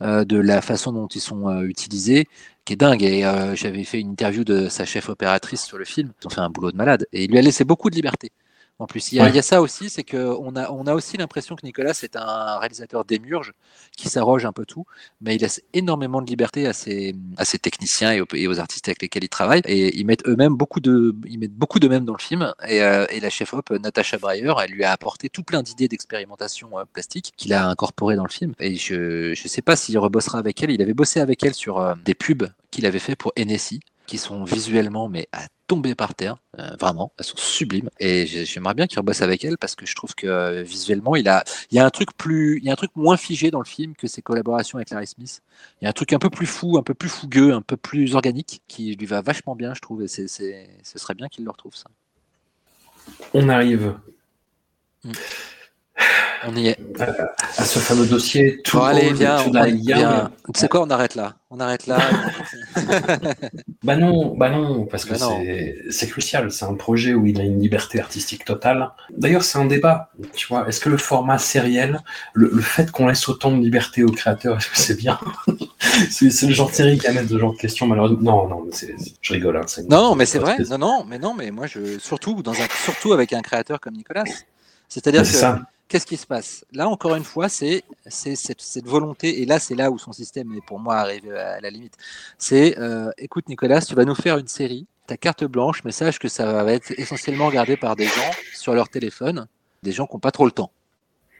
de 0.02 0.36
la 0.36 0.60
façon 0.60 0.92
dont 0.92 1.06
ils 1.06 1.20
sont 1.20 1.62
utilisés, 1.62 2.26
qui 2.66 2.74
est 2.74 2.76
dingue. 2.76 3.02
Et 3.04 3.22
j'avais 3.54 3.84
fait 3.84 4.00
une 4.00 4.10
interview 4.10 4.44
de 4.44 4.68
sa 4.68 4.84
chef 4.84 5.08
opératrice 5.08 5.64
sur 5.64 5.78
le 5.78 5.84
film. 5.84 6.12
Ils 6.22 6.26
ont 6.26 6.30
fait 6.30 6.40
un 6.40 6.50
boulot 6.50 6.72
de 6.72 6.76
malade. 6.76 7.06
Et 7.12 7.24
il 7.24 7.30
lui 7.30 7.38
a 7.38 7.42
laissé 7.42 7.64
beaucoup 7.64 7.88
de 7.88 7.94
liberté. 7.94 8.32
En 8.78 8.86
plus, 8.86 9.10
il 9.12 9.16
y, 9.16 9.20
a, 9.20 9.42
ça 9.42 9.62
aussi, 9.62 9.88
c'est 9.88 10.04
qu'on 10.04 10.54
a, 10.54 10.70
on 10.70 10.86
a 10.86 10.92
aussi 10.92 11.16
l'impression 11.16 11.56
que 11.56 11.64
Nicolas 11.64 11.98
est 12.02 12.14
un 12.14 12.58
réalisateur 12.58 13.06
démurge 13.06 13.54
qui 13.96 14.10
s'arroge 14.10 14.44
un 14.44 14.52
peu 14.52 14.66
tout, 14.66 14.84
mais 15.22 15.34
il 15.34 15.40
laisse 15.40 15.62
énormément 15.72 16.20
de 16.20 16.26
liberté 16.26 16.66
à 16.66 16.74
ses, 16.74 17.14
à 17.38 17.46
ses 17.46 17.58
techniciens 17.58 18.12
et 18.12 18.46
aux, 18.46 18.60
artistes 18.60 18.88
avec 18.88 19.00
lesquels 19.00 19.24
il 19.24 19.30
travaille. 19.30 19.62
Et 19.64 19.98
ils 19.98 20.04
mettent 20.04 20.28
eux-mêmes 20.28 20.54
beaucoup 20.54 20.80
de, 20.80 21.16
ils 21.26 21.38
mettent 21.38 21.54
beaucoup 21.54 21.78
d'eux-mêmes 21.78 22.04
dans 22.04 22.12
le 22.12 22.22
film. 22.22 22.52
Et, 22.68 22.82
euh, 22.82 23.06
la 23.18 23.30
chef-op, 23.30 23.70
Natasha 23.70 24.18
Breyer, 24.18 24.52
elle 24.62 24.70
lui 24.70 24.84
a 24.84 24.92
apporté 24.92 25.30
tout 25.30 25.42
plein 25.42 25.62
d'idées 25.62 25.88
d'expérimentation 25.88 26.78
euh, 26.78 26.84
plastique 26.84 27.32
qu'il 27.38 27.54
a 27.54 27.66
incorporé 27.66 28.14
dans 28.14 28.24
le 28.24 28.30
film. 28.30 28.52
Et 28.60 28.76
je 28.76 29.30
ne 29.30 29.48
sais 29.48 29.62
pas 29.62 29.76
s'il 29.76 29.98
rebossera 29.98 30.38
avec 30.38 30.62
elle. 30.62 30.70
Il 30.70 30.82
avait 30.82 30.92
bossé 30.92 31.20
avec 31.20 31.42
elle 31.44 31.54
sur 31.54 31.78
euh, 31.78 31.94
des 32.04 32.14
pubs 32.14 32.46
qu'il 32.70 32.84
avait 32.84 32.98
fait 32.98 33.16
pour 33.16 33.32
NSI 33.38 33.80
qui 34.06 34.18
sont 34.18 34.44
visuellement 34.44 35.08
mais 35.08 35.28
à 35.32 35.46
tomber 35.66 35.94
par 35.94 36.14
terre, 36.14 36.36
euh, 36.58 36.76
vraiment, 36.78 37.12
elles 37.18 37.24
sont 37.24 37.36
sublimes 37.36 37.90
et 37.98 38.26
j'aimerais 38.26 38.74
bien 38.74 38.86
qu'il 38.86 38.98
rebosse 38.98 39.22
avec 39.22 39.44
elle 39.44 39.58
parce 39.58 39.74
que 39.74 39.84
je 39.86 39.94
trouve 39.94 40.14
que 40.14 40.26
euh, 40.26 40.62
visuellement 40.62 41.16
il 41.16 41.28
a, 41.28 41.44
il 41.70 41.76
y 41.76 41.80
a 41.80 41.84
un 41.84 41.90
truc 41.90 42.16
plus, 42.16 42.58
il 42.58 42.64
y 42.64 42.70
a 42.70 42.72
un 42.72 42.76
truc 42.76 42.92
moins 42.94 43.16
figé 43.16 43.50
dans 43.50 43.58
le 43.58 43.66
film 43.66 43.94
que 43.94 44.06
ses 44.06 44.22
collaborations 44.22 44.78
avec 44.78 44.90
Larry 44.90 45.06
Smith. 45.06 45.42
Il 45.80 45.84
y 45.84 45.86
a 45.86 45.90
un 45.90 45.92
truc 45.92 46.12
un 46.12 46.18
peu 46.18 46.30
plus 46.30 46.46
fou, 46.46 46.78
un 46.78 46.82
peu 46.82 46.94
plus 46.94 47.08
fougueux, 47.08 47.52
un 47.52 47.62
peu 47.62 47.76
plus 47.76 48.14
organique 48.14 48.62
qui 48.68 48.94
lui 48.94 49.06
va 49.06 49.22
vachement 49.22 49.56
bien, 49.56 49.74
je 49.74 49.80
trouve 49.80 50.02
et 50.02 50.08
c'est, 50.08 50.28
ce 50.28 50.98
serait 50.98 51.14
bien 51.14 51.28
qu'il 51.28 51.44
le 51.44 51.50
retrouve 51.50 51.74
ça. 51.74 51.90
On 53.34 53.48
arrive. 53.48 53.94
Mm. 55.04 55.12
On 56.48 56.54
y 56.54 56.68
est. 56.68 56.78
À, 57.58 57.64
ce 57.64 57.78
fameux 57.78 58.06
dossier. 58.06 58.60
Tout 58.62 58.80
allez, 58.80 59.12
viens, 59.12 59.38
Tu 60.54 60.60
sais 60.60 60.68
quoi, 60.68 60.82
on 60.82 60.90
arrête 60.90 61.14
là. 61.14 61.34
On 61.50 61.58
arrête 61.60 61.86
là. 61.86 61.98
Bah 63.82 63.94
non, 63.96 64.36
bah 64.36 64.50
non, 64.50 64.84
parce 64.86 65.04
que 65.04 65.10
Bah 65.14 65.28
c'est- 65.90 66.06
crucial. 66.08 66.50
C'est 66.50 66.64
un 66.64 66.74
projet 66.74 67.14
où 67.14 67.26
il 67.26 67.40
a 67.40 67.44
une 67.44 67.60
liberté 67.60 68.00
artistique 68.00 68.44
totale. 68.44 68.90
D'ailleurs, 69.16 69.44
c'est 69.44 69.58
un 69.58 69.64
débat. 69.64 70.10
Tu 70.34 70.48
vois, 70.48 70.68
est-ce 70.68 70.80
que 70.80 70.88
le 70.88 70.96
format 70.96 71.38
sériel, 71.38 72.00
le, 72.34 72.50
le 72.52 72.62
fait 72.62 72.90
qu'on 72.90 73.06
laisse 73.06 73.28
autant 73.28 73.52
de 73.52 73.62
liberté 73.62 74.02
aux 74.02 74.10
créateurs, 74.10 74.56
est-ce 74.58 74.68
que 74.70 74.78
c'est 74.78 74.96
bien? 74.96 75.18
C'est 76.10 76.46
le 76.46 76.52
genre 76.52 76.68
de 76.70 76.74
série 76.74 76.98
qui 76.98 77.06
amène 77.06 77.28
ce 77.28 77.38
genre 77.38 77.52
de 77.52 77.58
questions, 77.58 77.86
malheureusement. 77.86 78.46
Non, 78.48 78.64
non, 78.64 78.70
je 79.22 79.32
rigole. 79.32 79.56
Hein, 79.56 79.64
Non, 79.88 80.14
mais 80.14 80.26
c'est 80.26 80.38
vrai. 80.38 80.56
Non, 80.70 80.78
non, 80.78 81.04
mais 81.08 81.18
non, 81.18 81.32
mais 81.34 81.50
moi, 81.50 81.66
je 81.66 81.98
surtout 81.98 82.42
dans 82.42 82.52
un, 82.52 82.66
surtout 82.84 83.12
avec 83.12 83.32
un 83.32 83.40
créateur 83.40 83.80
comme 83.80 83.94
Nicolas. 83.94 84.24
C'est-à-dire 84.88 85.22
Mais 85.22 85.26
que 85.26 85.32
c'est 85.32 85.40
ça. 85.40 85.60
Qu'est-ce 85.88 86.06
qui 86.06 86.16
se 86.16 86.26
passe? 86.26 86.64
Là, 86.72 86.88
encore 86.88 87.14
une 87.14 87.24
fois, 87.24 87.48
c'est 87.48 87.84
cette, 88.06 88.60
cette 88.60 88.86
volonté, 88.86 89.42
et 89.42 89.46
là, 89.46 89.58
c'est 89.58 89.74
là 89.74 89.90
où 89.90 89.98
son 89.98 90.12
système 90.12 90.52
est 90.54 90.64
pour 90.64 90.78
moi 90.78 90.96
arrivé 90.96 91.36
à 91.36 91.60
la 91.60 91.70
limite. 91.70 91.94
C'est, 92.38 92.78
euh, 92.78 93.10
écoute, 93.18 93.48
Nicolas, 93.48 93.80
tu 93.80 93.94
vas 93.94 94.04
nous 94.04 94.14
faire 94.14 94.38
une 94.38 94.48
série, 94.48 94.86
ta 95.06 95.16
carte 95.16 95.44
blanche, 95.44 95.82
mais 95.84 95.92
sache 95.92 96.18
que 96.18 96.28
ça 96.28 96.62
va 96.64 96.72
être 96.72 96.92
essentiellement 96.98 97.46
regardé 97.46 97.76
par 97.76 97.96
des 97.96 98.06
gens 98.06 98.30
sur 98.54 98.74
leur 98.74 98.88
téléphone, 98.88 99.46
des 99.82 99.92
gens 99.92 100.06
qui 100.06 100.14
n'ont 100.14 100.20
pas 100.20 100.32
trop 100.32 100.44
le 100.44 100.52
temps. 100.52 100.70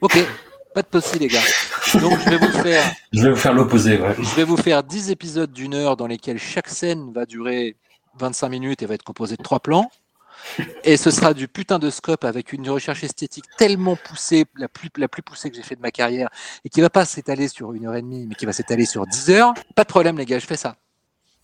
Ok, 0.01 0.19
pas 0.75 0.83
de 0.83 0.89
possible, 0.89 1.21
les 1.21 1.29
gars. 1.29 1.41
Donc, 2.01 2.19
je 2.21 2.31
vais 2.31 2.39
vous 2.39 2.53
faire 2.63 2.85
Je 3.13 3.23
vais 3.23 3.31
vous 3.31 3.37
faire 3.37 3.55
l'opposé, 3.55 3.99
ouais. 3.99 4.15
je 4.19 4.35
vais 4.35 4.45
vous 4.45 4.57
faire 4.57 4.83
10 4.83 5.11
épisodes 5.11 5.53
d'une 5.53 5.75
heure 5.75 5.97
dans 5.97 6.07
lesquels 6.07 6.39
chaque 6.39 6.69
scène 6.69 7.13
va 7.13 7.27
durer 7.27 7.77
25 8.19 8.49
minutes 8.49 8.83
et 8.83 8.87
va 8.87 8.95
être 8.95 9.03
composée 9.03 9.37
de 9.37 9.43
trois 9.43 9.61
plans. 9.61 9.91
Et 10.85 10.97
ce 10.97 11.11
sera 11.11 11.35
du 11.35 11.49
putain 11.49 11.79
de 11.79 11.91
scope 11.91 12.25
avec 12.25 12.53
une 12.53 12.69
recherche 12.71 13.03
esthétique 13.05 13.45
tellement 13.59 13.97
poussée, 13.97 14.45
la 14.57 14.69
plus, 14.69 14.89
la 14.97 15.09
plus 15.09 15.23
poussée 15.23 15.51
que 15.51 15.57
j'ai 15.57 15.63
fait 15.63 15.77
de 15.77 15.81
ma 15.83 15.91
carrière, 15.91 16.29
et 16.65 16.69
qui 16.69 16.81
va 16.81 16.91
pas 16.91 17.05
s'étaler 17.05 17.49
sur 17.49 17.73
une 17.73 17.87
heure 17.87 17.95
et 17.97 18.03
demie, 18.03 18.27
mais 18.27 18.35
qui 18.35 18.47
va 18.47 18.53
s'étaler 18.53 18.87
sur 18.87 19.07
10 19.07 19.31
heures. 19.31 19.55
Pas 19.75 19.85
de 19.85 19.89
problème, 19.89 20.19
les 20.19 20.25
gars, 20.27 20.39
je 20.39 20.47
fais 20.47 20.57
ça. 20.57 20.77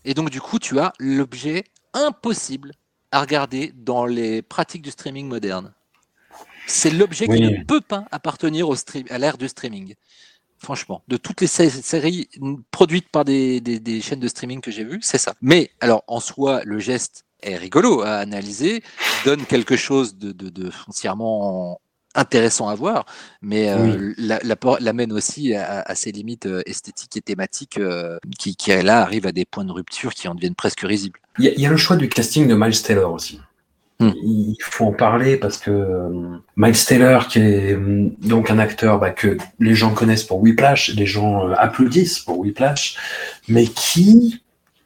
Et 0.05 0.13
donc, 0.13 0.29
du 0.29 0.41
coup, 0.41 0.59
tu 0.59 0.79
as 0.79 0.93
l'objet 0.99 1.65
impossible 1.93 2.71
à 3.11 3.21
regarder 3.21 3.73
dans 3.75 4.05
les 4.05 4.41
pratiques 4.41 4.81
du 4.81 4.91
streaming 4.91 5.27
moderne. 5.27 5.73
C'est 6.65 6.89
l'objet 6.89 7.25
qui 7.27 7.41
ne 7.59 7.63
peut 7.65 7.81
pas 7.81 8.05
appartenir 8.11 8.69
au 8.69 8.75
stream, 8.75 9.05
à 9.09 9.17
l'ère 9.17 9.37
du 9.37 9.47
streaming. 9.47 9.95
Franchement, 10.57 11.03
de 11.09 11.17
toutes 11.17 11.41
les 11.41 11.47
sé- 11.47 11.69
séries 11.69 12.29
produites 12.71 13.09
par 13.09 13.25
des, 13.25 13.59
des- 13.59 13.79
des 13.81 13.99
chaînes 14.01 14.21
de 14.21 14.27
streaming 14.29 14.61
que 14.61 14.71
j'ai 14.71 14.85
vues, 14.85 14.99
c'est 15.01 15.17
ça. 15.17 15.33
Mais 15.41 15.71
alors, 15.81 16.03
en 16.07 16.21
soi, 16.21 16.61
le 16.63 16.79
geste 16.79 17.25
est 17.43 17.55
rigolo 17.57 18.01
à 18.01 18.15
analyser, 18.17 18.83
donne 19.25 19.45
quelque 19.45 19.75
chose 19.75 20.17
de, 20.17 20.31
de- 20.31 20.49
de 20.49 20.69
foncièrement 20.71 21.79
intéressant 22.15 22.67
à 22.69 22.75
voir, 22.75 23.05
mais 23.41 23.69
euh, 23.69 24.13
la- 24.17 24.39
l'amène 24.79 25.11
aussi 25.11 25.55
à, 25.55 25.81
à 25.81 25.95
ses 25.95 26.11
limites 26.11 26.45
euh, 26.45 26.61
esthétiques 26.67 27.17
et 27.17 27.21
thématiques 27.21 27.79
euh, 27.79 28.17
qui, 28.37 28.55
qui, 28.55 28.69
là, 28.83 29.01
arrivent 29.01 29.25
à 29.25 29.31
des 29.31 29.45
points 29.45 29.65
de 29.65 29.71
rupture 29.71 30.13
qui 30.13 30.27
en 30.27 30.35
deviennent 30.35 30.53
presque 30.53 30.81
risibles. 30.81 31.19
Il 31.39 31.45
y, 31.45 31.47
a- 31.47 31.53
il 31.53 31.59
y 31.61 31.65
a 31.65 31.69
le 31.71 31.77
choix 31.77 31.95
du 31.95 32.09
casting 32.09 32.47
de 32.47 32.53
Miles 32.53 32.79
Taylor 32.83 33.11
aussi. 33.11 33.39
Hmm. 33.99 34.11
Il 34.23 34.57
faut 34.61 34.85
en 34.85 34.91
parler 34.93 35.37
parce 35.37 35.57
que 35.57 35.71
euh, 35.71 36.37
Miles 36.55 36.85
Taylor, 36.85 37.27
qui 37.27 37.39
est 37.39 37.73
euh, 37.73 38.09
donc 38.21 38.51
un 38.51 38.59
acteur 38.59 38.99
bah, 38.99 39.09
que 39.09 39.37
les 39.59 39.73
gens 39.73 39.93
connaissent 39.95 40.23
pour 40.23 40.39
Whiplash, 40.39 40.93
les 40.95 41.05
gens 41.07 41.49
applaudissent 41.53 42.19
pour 42.19 42.37
Whiplash, 42.39 42.95
mais 43.47 43.65
qui, 43.65 44.42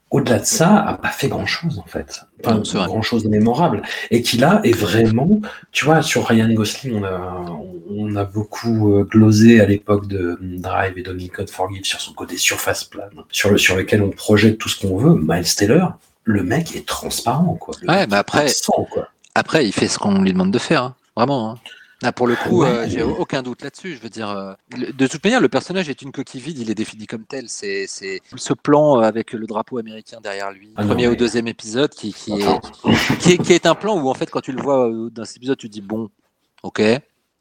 au-delà 0.09 0.39
de 0.39 0.45
ça, 0.45 0.77
a 0.77 0.93
pas 0.93 1.09
fait 1.09 1.27
grand-chose 1.27 1.79
en 1.79 1.87
fait. 1.87 2.21
Pas 2.43 2.57
grand-chose 2.73 3.23
de 3.23 3.29
mémorable. 3.29 3.81
Et 4.11 4.21
qui 4.21 4.37
là 4.37 4.61
est 4.63 4.75
vraiment, 4.75 5.27
tu 5.71 5.85
vois, 5.85 6.01
sur 6.01 6.25
Ryan 6.27 6.49
Gosling, 6.53 6.95
on 6.99 7.03
a, 7.03 7.45
on 7.89 8.15
a 8.15 8.23
beaucoup 8.23 8.93
euh, 8.93 9.03
glosé 9.03 9.59
à 9.59 9.65
l'époque 9.65 10.07
de 10.07 10.37
Drive 10.41 10.97
et 10.97 11.03
Donny 11.03 11.29
Code 11.29 11.49
Forgive 11.49 11.83
sur 11.83 11.99
son 11.99 12.13
côté 12.13 12.37
surface 12.37 12.83
plane, 12.85 13.09
sur, 13.31 13.49
le, 13.49 13.57
sur 13.57 13.75
lequel 13.75 14.01
on 14.01 14.09
projette 14.11 14.57
tout 14.57 14.69
ce 14.69 14.79
qu'on 14.79 14.97
veut. 14.97 15.15
Miles 15.21 15.55
Taylor, 15.55 15.97
le 16.23 16.43
mec 16.43 16.75
est 16.75 16.85
transparent, 16.87 17.55
quoi. 17.55 17.75
Le 17.81 17.89
Ouais, 17.89 18.07
mais 18.07 18.17
après- 18.17 18.41
absent, 18.43 18.87
quoi. 18.91 19.07
Après, 19.35 19.65
il 19.65 19.71
fait 19.73 19.87
ce 19.87 19.99
qu'on 19.99 20.21
lui 20.21 20.31
demande 20.33 20.51
de 20.51 20.59
faire, 20.59 20.83
hein. 20.83 20.95
vraiment. 21.15 21.51
hein. 21.51 21.55
Là, 22.03 22.11
pour 22.11 22.27
le 22.27 22.35
coup, 22.35 22.61
Ouais. 22.61 22.69
euh, 22.69 22.87
j'ai 22.87 23.01
aucun 23.01 23.41
doute 23.41 23.63
là-dessus. 23.63 23.95
Je 23.95 24.01
veux 24.01 24.09
dire, 24.09 24.29
euh, 24.29 24.53
de 24.77 25.07
toute 25.07 25.23
manière, 25.23 25.41
le 25.41 25.49
personnage 25.49 25.89
est 25.89 26.01
une 26.03 26.11
coquille 26.11 26.39
vide. 26.41 26.59
Il 26.59 26.69
est 26.69 26.75
défini 26.75 27.07
comme 27.07 27.23
tel. 27.25 27.45
C'est 27.49 27.87
ce 27.87 28.53
plan 28.53 28.99
euh, 28.99 29.01
avec 29.01 29.33
le 29.33 29.47
drapeau 29.47 29.79
américain 29.79 30.19
derrière 30.21 30.51
lui, 30.51 30.71
Ah 30.75 30.83
non, 30.83 30.89
premier 30.89 31.07
mais- 31.07 31.13
ou 31.13 31.15
deuxième 31.15 31.47
épisode, 31.47 31.89
qui, 31.89 32.13
qui, 32.13 32.33
est, 32.33 32.59
qui, 33.19 33.31
est, 33.33 33.37
qui 33.39 33.53
est 33.53 33.65
un 33.65 33.73
plan 33.75 33.99
où 33.99 34.09
en 34.09 34.13
fait, 34.13 34.29
quand 34.29 34.41
tu 34.41 34.51
le 34.51 34.61
vois 34.61 34.91
dans 35.11 35.25
cet 35.25 35.37
épisode, 35.37 35.57
tu 35.57 35.67
te 35.69 35.73
dis 35.73 35.81
bon, 35.81 36.09
ok. 36.61 36.81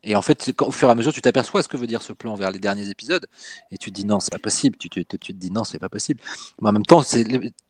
Et 0.09 0.15
en 0.17 0.23
fait, 0.23 0.53
quand- 0.57 0.69
au 0.69 0.71
fur 0.71 0.89
et 0.89 0.93
à 0.93 0.95
mesure, 0.95 1.13
tu 1.13 1.21
t'aperçois 1.21 1.63
ce 1.63 1.69
que 1.69 1.77
veut 1.77 1.89
dire 1.89 2.01
ce 2.01 2.13
plan 2.13 2.35
vers 2.37 2.53
les 2.53 2.61
derniers 2.61 2.89
épisodes, 2.89 3.27
et 3.73 3.77
tu 3.77 3.91
te 3.91 3.97
dis 3.97 4.07
non, 4.07 4.21
c'est 4.21 4.31
pas 4.33 4.39
possible. 4.39 4.77
Tu, 4.79 4.89
tu, 4.89 5.05
tu 5.05 5.19
te 5.19 5.33
dis 5.33 5.51
non, 5.51 5.65
c'est 5.65 5.81
pas 5.81 5.89
possible. 5.89 6.21
Mais 6.63 6.69
en 6.69 6.73
même 6.73 6.87
temps, 6.87 7.03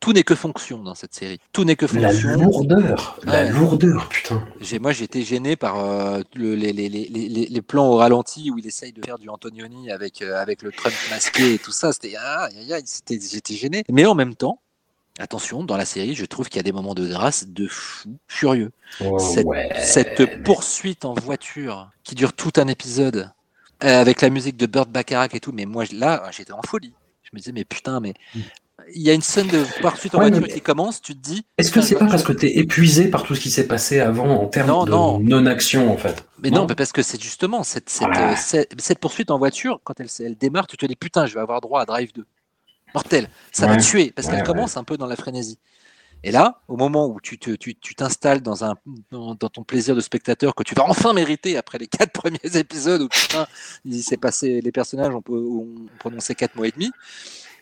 tout 0.01 0.13
n'est 0.13 0.23
que 0.23 0.35
fonction 0.35 0.83
dans 0.83 0.95
cette 0.95 1.15
série. 1.15 1.41
Tout 1.53 1.65
n'est 1.65 1.77
que 1.77 1.87
La 1.97 2.11
fonction. 2.11 2.37
lourdeur, 2.37 3.19
la 3.25 3.51
lourdeur, 3.51 4.09
putain. 4.11 4.45
J'ai, 4.61 4.79
moi, 4.79 4.93
j'ai 4.93 5.05
été 5.05 5.23
gêné 5.23 5.57
par 5.57 5.79
euh, 5.79 6.21
le- 6.35 6.55
les, 6.55 6.73
les, 6.75 6.89
les, 6.91 7.09
les, 7.09 7.29
les 7.47 7.63
plans 7.63 7.89
au 7.89 7.97
ralenti 7.97 8.51
où 8.51 8.59
il 8.59 8.67
essaye 8.67 8.93
de 8.93 9.01
faire 9.05 9.19
du 9.19 9.31
Antonioni 9.31 9.91
avec, 9.91 10.21
euh, 10.21 10.37
avec 10.41 10.63
le 10.63 10.73
Trump 10.73 10.95
masqué 11.11 11.55
et 11.55 11.59
tout 11.59 11.73
ça. 11.73 11.93
C'était, 11.93 12.15
ah, 12.21 12.49
c'était, 12.85 13.19
j'étais 13.19 13.55
gêné. 13.55 13.83
Mais 13.91 14.05
en 14.05 14.15
même 14.15 14.35
temps, 14.35 14.61
attention, 15.19 15.65
dans 15.65 15.77
la 15.77 15.85
série, 15.85 16.15
je 16.15 16.25
trouve 16.25 16.49
qu'il 16.49 16.57
y 16.57 16.61
a 16.61 16.63
des 16.63 16.73
moments 16.73 16.95
de 16.95 17.07
grâce 17.07 17.47
de 17.49 17.67
fou 17.67 18.17
furieux. 18.29 18.71
Oh, 19.05 19.19
cette, 19.19 19.47
ouais. 19.47 19.71
cette 19.83 20.43
poursuite 20.43 21.05
en 21.05 21.15
voiture 21.15 21.91
qui 22.05 22.15
dure 22.15 22.33
tout 22.33 22.53
un 22.57 22.69
épisode 22.69 23.31
euh, 23.85 24.01
avec 24.01 24.21
la 24.23 24.31
musique 24.31 24.57
de 24.57 24.67
Burt 24.67 24.89
Bacharach 24.89 25.35
et 25.35 25.41
tout. 25.41 25.53
Mais 25.53 25.65
moi, 25.67 25.85
là, 25.93 26.23
j'étais 26.37 26.53
en 26.53 26.63
folie. 26.63 26.93
Je 27.23 27.31
me 27.33 27.39
disais, 27.39 27.53
mais 27.53 27.65
putain, 27.65 28.01
mais 28.01 28.15
il 28.95 29.03
y 29.03 29.11
a 29.11 29.15
une 29.15 29.23
scène 29.23 29.49
de 29.49 29.65
poursuite 29.81 30.15
en 30.15 30.19
Ouais, 30.19 30.29
voiture 30.31 30.47
mais- 30.47 30.55
qui 30.55 30.61
commence, 30.61 31.01
tu 31.03 31.15
te 31.17 31.21
dis. 31.21 31.45
Est-ce 31.59 31.73
que 31.73 31.81
c'est 31.81 31.97
pas 31.97 32.07
parce 32.07 32.23
que 32.23 32.33
t'es 32.33 32.59
épuisé 32.59 33.09
par 33.09 33.25
tout 33.25 33.35
ce 33.35 33.41
qui 33.41 33.51
s'est 33.51 33.67
passé 33.67 33.99
avant 34.01 34.29
en 34.29 34.47
termes 34.47 34.69
Non, 34.69 34.85
de 34.85 34.91
non. 34.91 35.19
non-action, 35.19 35.93
en 35.93 35.97
fait? 35.97 36.25
Mais 36.43 36.51
non, 36.51 36.67
parce 36.67 36.93
que 36.93 37.03
c'est 37.03 37.21
justement 37.21 37.65
cette, 37.65 37.89
cette, 37.91 38.07
Ah. 38.13 38.33
euh, 38.33 38.35
cette, 38.37 38.81
cette 38.81 38.99
poursuite 39.01 39.31
en 39.31 39.39
voiture, 39.39 39.81
quand 39.83 39.99
elle, 39.99 40.09
elle 40.21 40.37
démarre, 40.37 40.67
tu 40.69 40.77
te 40.77 40.87
dis 40.87 40.95
putain, 40.95 41.27
je 41.27 41.35
vais 41.35 41.41
avoir 41.41 41.61
droit 41.61 41.81
à 41.81 41.85
Drive 41.87 42.13
2. 42.15 42.25
Mortel, 42.97 43.29
ça 43.53 43.67
va 43.67 43.77
tuer, 43.83 44.11
parce 44.11 44.27
qu'elle 44.29 44.39
commence 44.55 44.77
un 44.77 44.85
peu 44.85 44.97
dans 44.97 45.07
la 45.07 45.17
frénésie. 45.17 45.59
Et 46.25 46.31
là, 46.33 46.63
au 46.67 46.77
moment 46.77 47.07
où 47.09 47.21
tu 47.21 47.39
te- 47.39 47.51
tu 47.55 47.75
tu 47.77 47.95
t'installes 47.95 48.41
dans, 48.41 48.65
un, 48.65 48.75
dans, 49.11 49.35
dans 49.35 49.49
ton 49.51 49.65
plaisir 49.65 49.95
de 49.95 50.01
spectateur 50.01 50.55
que 50.55 50.63
tu 50.65 50.75
vas 50.75 50.85
enfin 50.89 51.13
mériter 51.13 51.57
après 51.59 51.79
les 51.79 51.87
quatre 51.99 52.13
premiers 52.13 52.57
épisodes 52.57 53.03
où 53.03 53.09
putain, 53.09 53.47
il 53.85 54.03
s'est 54.03 54.17
passé, 54.17 54.61
les 54.63 54.73
personnages 54.73 55.15
ont, 55.15 55.23
ont 55.29 55.69
prononcé 55.99 56.35
quatre 56.35 56.57
mois 56.57 56.67
et 56.69 56.73
demi, 56.73 56.91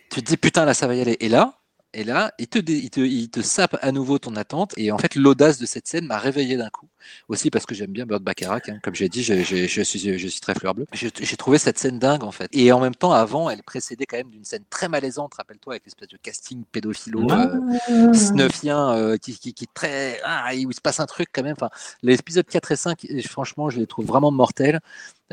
tu 0.09 0.21
te 0.23 0.27
dis 0.27 0.37
putain, 0.37 0.65
là 0.65 0.73
ça 0.73 0.87
va 0.87 0.95
y 0.95 1.01
aller. 1.01 1.17
Et 1.19 1.29
là, 1.29 1.59
et 1.95 2.03
là, 2.03 2.33
il 2.37 2.47
te, 2.47 2.59
dé- 2.59 2.77
il, 2.77 2.89
te, 2.89 2.99
il 2.99 3.29
te 3.29 3.41
sape 3.41 3.77
à 3.81 3.91
nouveau 3.91 4.19
ton 4.19 4.35
attente. 4.35 4.73
Et 4.77 4.91
en 4.91 4.97
fait, 4.97 5.15
l'audace 5.15 5.57
de 5.59 5.65
cette 5.65 5.87
scène 5.87 6.05
m'a 6.05 6.17
réveillé 6.17 6.57
d'un 6.57 6.69
coup. 6.69 6.87
Aussi 7.27 7.49
parce 7.51 7.65
que 7.65 7.73
j'aime 7.75 7.91
bien 7.91 8.05
Burt 8.05 8.21
Bacharach. 8.21 8.67
hein. 8.69 8.79
Comme 8.83 8.95
j'ai 8.95 9.09
dit, 9.09 9.23
je, 9.23 9.43
je, 9.43 9.67
je 9.67 9.81
suis, 9.81 10.17
je 10.17 10.27
suis 10.27 10.39
très 10.41 10.55
fleur 10.55 10.73
bleue. 10.75 10.85
J'ai 10.93 11.37
trouvé 11.37 11.57
cette 11.57 11.77
scène 11.79 11.99
dingue, 11.99 12.23
en 12.23 12.31
fait. 12.31 12.49
Et 12.51 12.71
en 12.71 12.79
même 12.79 12.95
temps, 12.95 13.11
avant, 13.13 13.49
elle 13.49 13.63
précédait 13.63 14.05
quand 14.05 14.17
même 14.17 14.29
d'une 14.29 14.43
scène 14.43 14.63
très 14.69 14.89
malaisante, 14.89 15.33
rappelle-toi, 15.35 15.73
avec 15.73 15.85
l'espèce 15.85 16.09
de 16.09 16.17
casting 16.17 16.63
pédophilo 16.71 17.27
euh, 17.31 18.13
snuffien 18.13 18.91
euh, 18.93 19.17
qui, 19.17 19.37
qui, 19.37 19.53
qui 19.53 19.63
est 19.65 19.73
très. 19.73 20.19
Ah, 20.25 20.49
où 20.53 20.71
il 20.71 20.73
se 20.73 20.81
passe 20.81 20.99
un 20.99 21.05
truc 21.05 21.29
quand 21.31 21.43
même. 21.43 21.55
Enfin, 21.59 21.69
l'épisode 22.03 22.45
4 22.47 22.71
et 22.71 22.75
5, 22.75 23.05
et 23.05 23.21
franchement, 23.21 23.69
je 23.69 23.79
les 23.79 23.87
trouve 23.87 24.05
vraiment 24.05 24.31
mortels. 24.31 24.79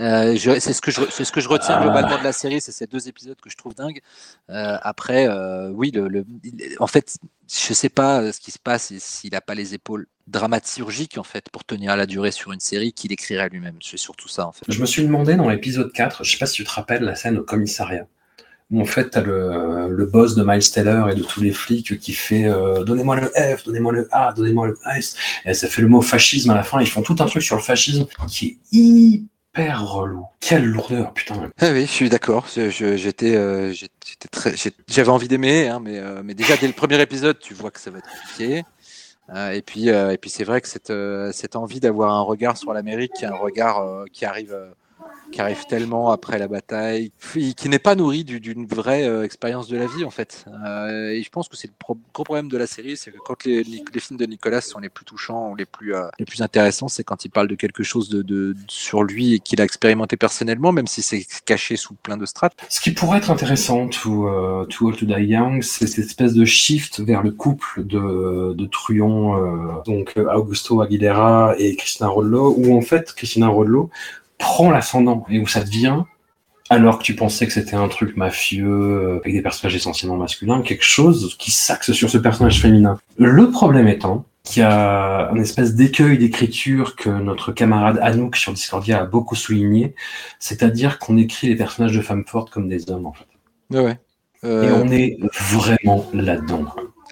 Euh, 0.00 0.36
c'est 0.58 0.72
ce 0.72 0.80
que 0.80 0.90
je 0.90 1.02
c'est 1.10 1.24
ce 1.24 1.32
que 1.32 1.40
je 1.42 1.48
retiens 1.50 1.76
Ah. 1.78 1.82
globalement 1.82 2.18
de 2.18 2.24
la 2.24 2.32
série, 2.32 2.62
c'est 2.62 2.72
ces 2.72 2.86
deux 2.86 3.08
épisodes 3.08 3.38
que 3.40 3.50
je 3.50 3.56
trouve 3.56 3.74
dingues. 3.74 4.00
Euh, 4.48 4.78
après, 4.80 5.28
euh, 5.28 5.68
oui, 5.70 5.90
le, 5.90 6.08
le- 6.08 6.24
il- 6.44 6.76
en 6.80 6.86
fait, 6.86 7.18
je 7.46 7.74
sais 7.74 7.90
pas 7.90 8.32
ce 8.32 8.40
qui 8.40 8.50
se 8.52 8.58
passe 8.58 8.90
et 8.90 8.98
s'il 8.98 9.32
n'a 9.32 9.42
pas 9.42 9.54
les 9.54 9.74
épaules 9.74 10.06
dramaturgiques 10.28 11.18
en 11.18 11.24
fait 11.24 11.50
pour 11.50 11.64
tenir 11.64 11.94
la 11.96 12.06
durée 12.06 12.30
sur 12.30 12.52
une 12.52 12.60
série 12.60 12.92
qu'il 12.94 13.12
écrirait 13.12 13.48
lui-même. 13.50 13.76
C'est 13.82 13.98
surtout 13.98 14.28
ça 14.28 14.46
en 14.46 14.52
fait. 14.52 14.64
Je 14.68 14.80
me 14.80 14.86
suis 14.86 15.02
demandé 15.02 15.34
dans 15.36 15.48
l'épisode 15.48 15.92
4, 15.92 16.24
je 16.24 16.32
sais 16.32 16.38
pas 16.38 16.46
si 16.46 16.54
tu 16.54 16.64
te 16.64 16.70
rappelles 16.70 17.02
la 17.02 17.14
scène 17.14 17.36
au 17.38 17.42
commissariat, 17.42 18.06
où 18.70 18.80
en 18.80 18.86
fait 18.86 19.10
t'as 19.10 19.20
le, 19.20 19.88
le 19.90 20.06
boss 20.06 20.34
de 20.34 20.42
Miles 20.42 20.70
Taylor 20.70 21.10
et 21.10 21.14
de 21.14 21.22
tous 21.22 21.42
les 21.42 21.52
flics 21.52 21.98
qui 22.00 22.14
fait 22.14 22.46
euh, 22.46 22.82
donnez-moi 22.84 23.16
le 23.20 23.28
F, 23.28 23.64
donnez-moi 23.64 23.92
le 23.92 24.08
A, 24.10 24.32
donnez-moi 24.32 24.68
le 24.68 24.78
S, 24.96 25.16
et 25.44 25.52
ça 25.52 25.68
fait 25.68 25.82
le 25.82 25.88
mot 25.88 26.00
fascisme 26.00 26.48
à 26.50 26.54
la 26.54 26.62
fin, 26.62 26.80
ils 26.80 26.88
font 26.88 27.02
tout 27.02 27.16
un 27.20 27.26
truc 27.26 27.42
sur 27.42 27.56
le 27.56 27.62
fascisme 27.62 28.06
qui 28.28 28.58
est 28.72 29.22
hyper 29.54 29.86
relou. 29.86 30.26
Quelle 30.40 30.64
lourdeur, 30.64 31.12
putain. 31.12 31.50
Ah 31.60 31.70
oui, 31.72 31.82
je 31.82 31.90
suis 31.90 32.08
d'accord. 32.08 32.46
J'étais, 32.48 33.36
euh, 33.36 33.72
j'avais 34.88 35.08
envie 35.08 35.28
d'aimer, 35.28 35.68
hein, 35.68 35.80
mais, 35.80 35.98
euh, 35.98 36.22
mais 36.24 36.34
déjà 36.34 36.56
dès 36.56 36.66
le 36.66 36.72
premier 36.72 37.00
épisode, 37.00 37.38
tu 37.38 37.54
vois 37.54 37.70
que 37.70 37.80
ça 37.80 37.90
va 37.90 37.98
être 37.98 38.08
compliqué. 38.08 38.64
Euh, 39.34 39.50
et 39.50 39.62
puis, 39.62 39.90
euh, 39.90 40.12
et 40.12 40.18
puis 40.18 40.30
c'est 40.30 40.44
vrai 40.44 40.60
que 40.60 40.68
cette, 40.68 40.92
cette 41.32 41.56
envie 41.56 41.80
d'avoir 41.80 42.12
un 42.12 42.22
regard 42.22 42.56
sur 42.56 42.72
l'Amérique, 42.72 43.22
un 43.22 43.36
regard 43.36 44.04
qui 44.12 44.24
arrive 44.24 44.56
qui 45.32 45.40
arrive 45.40 45.64
tellement 45.66 46.10
après 46.10 46.38
la 46.38 46.46
bataille, 46.46 47.10
qui, 47.56 47.68
n'est 47.68 47.78
pas 47.78 47.96
nourri 47.96 48.22
du- 48.22 48.38
d'une 48.38 48.66
vraie 48.66 49.04
euh, 49.08 49.24
expérience 49.24 49.66
de 49.66 49.76
la 49.76 49.86
vie 49.86 50.04
en 50.04 50.10
fait. 50.10 50.44
Euh, 50.64 51.10
et 51.10 51.22
je 51.22 51.30
pense 51.30 51.48
que 51.48 51.56
c'est 51.56 51.68
le 51.68 51.74
gros 51.82 52.24
problème 52.24 52.48
de 52.48 52.56
la 52.56 52.68
série, 52.68 52.96
c'est 52.96 53.10
que 53.10 53.18
quand 53.18 53.44
les, 53.44 53.64
films 53.64 54.18
de 54.18 54.26
Nicolas 54.26 54.60
sont 54.60 54.78
les 54.78 54.90
plus 54.90 55.04
touchants 55.04 55.50
ou 55.50 55.56
les 55.56 55.64
plus, 55.64 55.94
euh, 55.94 56.06
les 56.18 56.24
plus 56.24 56.42
intéressants, 56.42 56.88
c'est 56.88 57.02
quand 57.02 57.24
il 57.24 57.30
parle 57.30 57.48
de 57.48 57.54
quelque 57.54 57.82
chose 57.82 58.10
de, 58.10 58.54
sur 58.68 59.02
lui 59.02 59.34
et 59.34 59.38
qu'il 59.40 59.60
a 59.60 59.64
expérimenté 59.64 60.16
personnellement, 60.16 60.70
même 60.70 60.86
si 60.86 61.02
c'est 61.02 61.26
caché 61.44 61.76
sous 61.76 61.94
plein 61.94 62.16
de 62.16 62.26
strates. 62.26 62.54
Ce 62.68 62.80
qui 62.80 62.92
pourrait 62.92 63.18
être 63.18 63.30
intéressant, 63.30 63.88
to, 63.88 64.28
All 64.28 64.66
to 64.68 65.06
Die 65.06 65.24
Young, 65.24 65.62
c'est 65.62 65.86
cette 65.86 66.06
espèce 66.06 66.34
de 66.34 66.44
shift 66.44 67.00
vers 67.00 67.22
le 67.22 67.30
couple 67.30 67.84
de, 67.84 68.52
de 68.52 68.66
Truon, 68.66 69.82
donc 69.86 70.14
Augusto 70.16 70.82
Aguilera 70.82 71.54
et 71.58 71.74
Christina 71.76 72.08
Rodlo, 72.08 72.54
où 72.56 72.76
en 72.76 72.82
fait 72.82 73.14
Christina 73.14 73.48
Rodlo 73.48 73.90
prend 74.42 74.70
l'ascendant 74.70 75.24
et 75.30 75.38
où 75.38 75.46
ça 75.46 75.62
devient, 75.62 76.02
alors 76.68 76.98
que 76.98 77.04
tu 77.04 77.14
pensais 77.14 77.46
que 77.46 77.52
c'était 77.52 77.76
un 77.76 77.86
truc 77.86 78.16
mafieux 78.16 78.66
euh, 78.66 79.20
avec 79.20 79.34
des 79.34 79.40
personnages 79.40 79.76
essentiellement 79.76 80.16
masculins, 80.16 80.62
quelque 80.62 80.84
chose 80.84 81.36
qui 81.38 81.52
s'axe 81.52 81.92
sur 81.92 82.10
ce 82.10 82.18
personnage 82.18 82.60
féminin. 82.60 82.98
Le 83.18 83.50
problème 83.50 83.86
étant 83.86 84.24
qu'il 84.42 84.62
y 84.62 84.66
a 84.66 85.30
un 85.30 85.36
espèce 85.36 85.76
d'écueil 85.76 86.18
d'écriture 86.18 86.96
que 86.96 87.08
notre 87.08 87.52
camarade 87.52 88.00
Anouk 88.02 88.34
sur 88.34 88.52
Discordia 88.52 89.00
a 89.02 89.04
beaucoup 89.04 89.36
souligné, 89.36 89.94
c'est-à-dire 90.40 90.98
qu'on 90.98 91.16
écrit 91.16 91.46
les 91.46 91.56
personnages 91.56 91.96
de 91.96 92.02
femmes 92.02 92.24
fortes 92.26 92.50
comme 92.50 92.68
des 92.68 92.90
hommes, 92.90 93.06
en 93.06 93.12
fait. 93.12 93.28
Ouais, 93.70 93.84
ouais. 93.84 93.98
Et 94.42 94.46
Euh, 94.48 94.82
on 94.82 94.90
est 94.90 95.18
vraiment 95.52 96.04
là-dedans. 96.12 96.64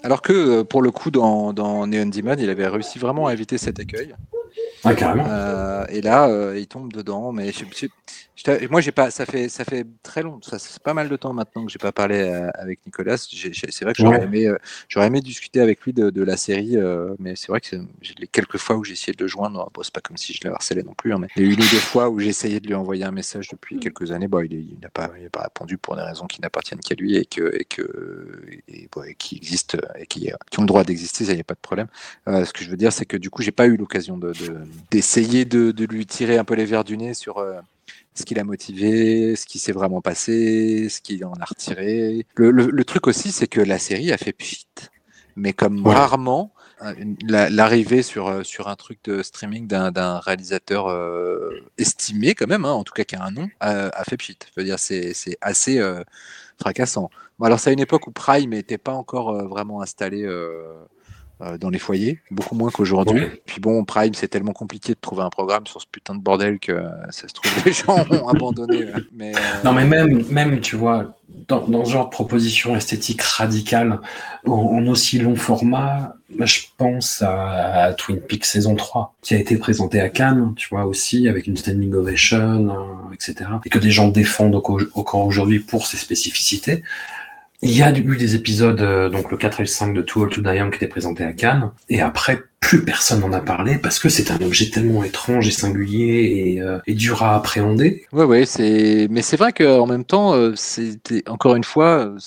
Alors 0.02 0.20
que 0.20 0.32
euh, 0.32 0.65
pour 0.65 0.82
le 0.82 0.90
coup, 0.90 1.12
dans, 1.12 1.52
dans 1.52 1.86
Neon 1.86 2.07
Demon, 2.07 2.35
il 2.39 2.51
avait 2.51 2.66
réussi 2.66 2.98
vraiment 2.98 3.28
à 3.28 3.32
éviter 3.32 3.57
cet 3.57 3.78
écueil. 3.78 4.16
Ah. 4.85 4.90
Euh, 5.28 5.86
et 5.90 6.01
là, 6.01 6.28
euh, 6.28 6.59
il 6.59 6.66
tombe 6.66 6.93
dedans. 6.93 7.32
Mais 7.32 7.52
je- 7.52 7.65
je- 7.77 7.86
je 8.47 8.67
moi, 8.69 8.81
j'ai 8.81 8.93
pas. 8.93 9.11
Ça 9.11 9.27
fait, 9.27 9.49
ça 9.49 9.65
fait 9.65 9.87
très 10.03 10.23
long. 10.23 10.41
Ça, 10.43 10.59
c'est 10.59 10.83
pas 10.83 10.95
mal 10.95 11.09
de 11.09 11.17
temps 11.17 11.33
maintenant 11.33 11.65
que 11.67 11.71
j'ai 11.73 11.79
pas 11.79 11.93
parlé 11.93 12.17
euh, 12.21 12.49
avec 12.55 12.81
Nicolas. 12.87 13.17
C'est 13.19 13.83
vrai 13.83 13.93
que 13.93 13.99
j'aurais 14.01 14.19
Ouais. 14.19 14.25
aimé, 14.25 14.47
euh, 14.47 14.57
j'aurais 14.89 15.07
aimé 15.09 15.21
discuter 15.21 15.61
avec 15.61 15.81
lui 15.83 15.93
de, 15.93 16.11
de 16.11 16.23
la 16.23 16.37
série. 16.37 16.77
euh, 16.77 17.15
mais 17.19 17.37
c'est 17.37 17.49
vrai 17.49 17.61
que 17.61 17.77
les 18.19 18.27
quelques 18.27 18.59
fois 18.59 18.77
où 18.77 18.85
j'ai 18.85 18.93
essayé 18.95 19.12
de 19.15 19.23
le 19.23 19.29
joindre, 19.29 19.71
bon, 19.75 19.83
c'est 19.83 19.93
pas 19.93 20.01
comme 20.01 20.17
si 20.17 20.33
je 20.33 20.41
le 20.47 20.53
harcelais 20.55 20.83
non 20.83 20.95
plus. 20.95 21.12
hein, 21.12 21.19
mais 21.19 21.29
il 21.37 21.43
y 21.43 21.47
a 21.47 21.49
eu 21.49 21.53
une 21.55 21.61
ou 21.61 21.69
deux 21.69 21.79
fois 21.79 22.09
où 22.09 22.19
j'ai 22.21 22.29
essayé 22.29 22.61
de 22.61 22.67
lui 22.67 22.75
envoyer 22.75 23.05
un 23.05 23.12
message 23.12 23.49
depuis 23.49 23.79
quelques 23.79 24.11
années. 24.12 24.29
Bon, 24.29 24.41
il 24.41 24.77
n'a 24.83 24.89
pas, 24.91 25.11
il 25.21 25.29
pas 25.31 25.43
répondu 25.43 25.79
pour 25.79 25.97
des 25.97 26.03
raisons 26.03 26.27
qui 26.27 26.41
n'appartiennent 26.41 26.81
qu'à 26.81 26.95
lui 26.95 27.17
et 27.17 27.27
que, 27.27 27.55
et 27.59 27.65
que, 27.65 27.83
et, 28.69 28.89
bon, 28.93 29.03
et 29.05 29.15
qui 29.15 29.37
existent 29.37 29.79
et 29.99 30.07
qui, 30.07 30.31
qui 30.51 30.59
ont 30.59 30.62
le 30.62 30.67
droit 30.69 30.85
d'exister. 30.85 31.25
Ça, 31.25 31.33
il 31.33 31.37
n'y 31.37 31.41
a 31.41 31.45
pas 31.45 31.55
de 31.55 31.61
problème. 31.61 31.89
Euh, 32.29 32.45
ce 32.45 32.53
que 32.53 32.65
je 32.65 32.71
veux 32.71 32.77
dire, 32.77 32.93
c'est 32.93 33.07
que 33.07 33.17
du 33.17 33.31
coup, 33.31 33.43
j'ai 33.43 33.53
pas 33.53 33.67
eu 33.67 33.77
l'occasion 33.77 34.17
de, 34.19 34.33
de- 34.33 34.59
d'essayer 34.91 35.45
de, 35.45 35.71
de 35.73 35.85
lui 35.85 36.07
tirer 36.07 36.39
un 36.39 36.45
peu 36.45 36.55
les 36.55 36.65
verres 36.65 36.85
du 36.85 36.97
nez 36.97 37.15
sur 37.15 37.39
euh, 37.39 37.61
ce 38.21 38.25
qui 38.27 38.35
l'a 38.35 38.45
motivé, 38.45 39.35
ce 39.37 39.47
qui 39.47 39.59
s'est 39.59 39.73
vraiment 39.73 40.01
passé, 40.01 40.89
ce 40.89 41.01
qu'il 41.01 41.25
en 41.25 41.33
a 41.41 41.45
retiré. 41.45 42.27
Le, 42.37 42.51
le- 42.53 42.71
le 42.71 42.85
truc 42.85 43.07
aussi, 43.09 43.33
c'est 43.33 43.49
que 43.49 43.61
la 43.61 43.79
série 43.79 44.13
a 44.13 44.19
fait 44.19 44.33
pchit, 44.33 44.67
mais 45.37 45.53
comme 45.53 45.85
Ouais. 45.87 45.95
rarement. 45.95 46.53
euh, 46.83 46.95
L'arrivée 47.29 48.03
sur, 48.03 48.29
euh, 48.29 48.43
sur 48.43 48.69
un 48.69 48.77
truc 48.77 48.99
de 49.05 49.23
streaming 49.23 49.67
d'un 49.67 50.19
réalisateur 50.19 50.89
euh, 50.89 51.51
estimé, 51.77 52.35
quand 52.35 52.47
même, 52.47 52.65
hein, 52.65 52.73
en 52.73 52.85
tout 52.85 52.95
cas 52.95 53.05
qui 53.05 53.17
a 53.17 53.23
un 53.25 53.31
nom, 53.33 53.49
a, 53.61 53.89
a 53.89 54.05
fait 54.05 54.17
pchit. 54.17 54.39
Je 54.47 54.61
veux 54.61 54.65
dire, 54.65 54.79
c'est 54.79 55.13
assez 55.43 55.79
euh, 55.79 56.03
fracassant. 56.59 57.11
Bon, 57.39 57.47
alors, 57.47 57.61
c'est 57.61 57.71
à 57.71 57.73
une 57.75 57.81
époque 57.81 58.07
où 58.07 58.13
Prime 58.13 58.51
n'était 58.51 58.79
pas 58.79 58.93
encore 58.93 59.35
vraiment 59.47 59.83
installé 59.83 60.25
dans 61.59 61.71
les 61.71 61.79
foyers, 61.79 62.21
beaucoup 62.31 62.55
moins 62.55 62.71
qu'aujourd'hui. 62.71 63.21
Ouais. 63.23 63.43
Puis 63.47 63.61
bon, 63.61 63.85
Prime, 63.85 64.15
c'est 64.15 64.29
tellement 64.29 64.53
compliqué 64.53 64.93
de 64.95 64.99
trouver 65.01 65.23
un 65.23 65.31
programme 65.31 65.67
sur 65.67 65.81
ce 65.81 65.87
putain 65.91 66.15
de 66.15 66.21
bordel 66.21 66.59
que 66.59 66.73
euh, 66.73 66.89
ça 67.11 67.29
se 67.29 67.33
trouve, 67.35 67.51
les 67.65 67.73
gens 67.73 67.97
ont 68.11 68.29
abandonné. 68.29 68.83
euh, 68.85 69.01
Mais, 69.15 69.33
euh, 69.35 69.39
Non, 69.65 69.73
mais 69.73 69.85
même, 69.85 70.25
même 70.31 70.61
tu 70.61 70.77
vois, 70.77 71.15
dans, 71.49 71.67
dans 71.67 71.85
ce 71.85 71.93
genre 71.93 72.07
de 72.07 72.11
proposition 72.11 72.77
esthétique 72.77 73.23
radicale, 73.23 74.01
en, 74.47 74.53
en 74.53 74.87
aussi 74.89 75.19
long 75.19 75.37
format, 75.37 76.15
je 76.39 76.61
pense 76.77 77.23
à, 77.23 77.85
à 77.85 77.93
Twin 77.95 78.21
Peaks 78.21 78.45
saison 78.45 78.75
3, 78.77 79.15
qui 79.23 79.35
a 79.35 79.39
été 79.39 79.57
présenté 79.57 80.01
à 80.01 80.09
Cannes, 80.09 80.53
tu 80.57 80.69
vois, 80.71 80.85
aussi, 80.85 81.29
avec 81.29 81.47
une 81.47 81.57
standing 81.57 81.93
ovation, 81.95 82.69
euh, 83.11 83.15
etc. 83.15 83.51
Et 83.65 83.69
que 83.71 83.79
des 83.79 83.91
gens 83.91 84.09
défendent 84.09 84.55
au- 84.57 84.81
encore 84.95 85.25
aujourd'hui 85.27 85.59
pour 85.61 85.87
ses 85.87 85.97
spécificités. 85.97 86.83
Il 87.62 87.77
y 87.77 87.82
a 87.82 87.97
eu 87.97 88.16
des 88.16 88.35
épisodes, 88.35 88.81
euh, 88.81 89.09
donc 89.09 89.31
le 89.31 89.37
4 89.37 89.61
et 89.61 89.62
le 89.65 89.69
5 89.69 89.93
de 89.93 90.03
Too 90.03 90.23
Old 90.23 90.32
to 90.32 90.41
Die 90.41 90.70
qui 90.70 90.77
étaient 90.77 90.87
présentés 90.87 91.24
à 91.24 91.32
Cannes, 91.32 91.70
et 91.89 92.01
après, 92.01 92.43
plus 92.61 92.85
personne 92.85 93.20
n'en 93.20 93.32
a 93.32 93.41
parlé 93.41 93.78
parce 93.78 93.99
que 93.99 94.09
c'est 94.09 94.31
un 94.31 94.41
objet 94.43 94.69
tellement 94.70 95.03
étrange 95.03 95.49
et 95.49 95.51
singulier 95.51 96.55
et, 96.57 96.61
euh, 96.61 96.78
dur 96.87 97.23
à 97.23 97.35
appréhender. 97.35 98.05
Ouais, 98.12 98.24
ouais, 98.24 98.45
c'est. 98.45 99.09
Mais 99.11 99.23
c'est 99.23 99.37
vrai 99.37 99.53
qu'en 99.53 99.87
même 99.87 100.05
temps, 100.05 100.35
euh, 100.35 100.53
c'était 100.55 101.28
encore 101.28 101.57
une 101.57 101.65
fois, 101.65 102.07
euh, 102.07 102.19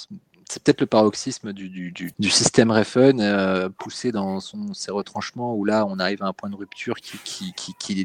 c'est 0.53 0.61
peut-être 0.61 0.81
le 0.81 0.87
paroxysme 0.87 1.51
du, 1.51 1.67
du, 1.67 1.91
du, 1.91 2.11
du 2.19 2.29
système 2.29 2.69
Refn 2.69 3.19
euh, 3.19 3.69
poussé 3.69 4.11
dans 4.11 4.39
son, 4.39 4.73
ses 4.75 4.91
retranchements 4.91 5.55
où 5.55 5.65
là, 5.65 5.85
on 5.87 5.97
arrive 5.97 6.21
à 6.21 6.27
un 6.27 6.33
point 6.33 6.49
de 6.49 6.55
rupture 6.55 6.97
qui, 6.97 7.17
qui, 7.23 7.53
qui, 7.53 7.73
qui 7.79 8.01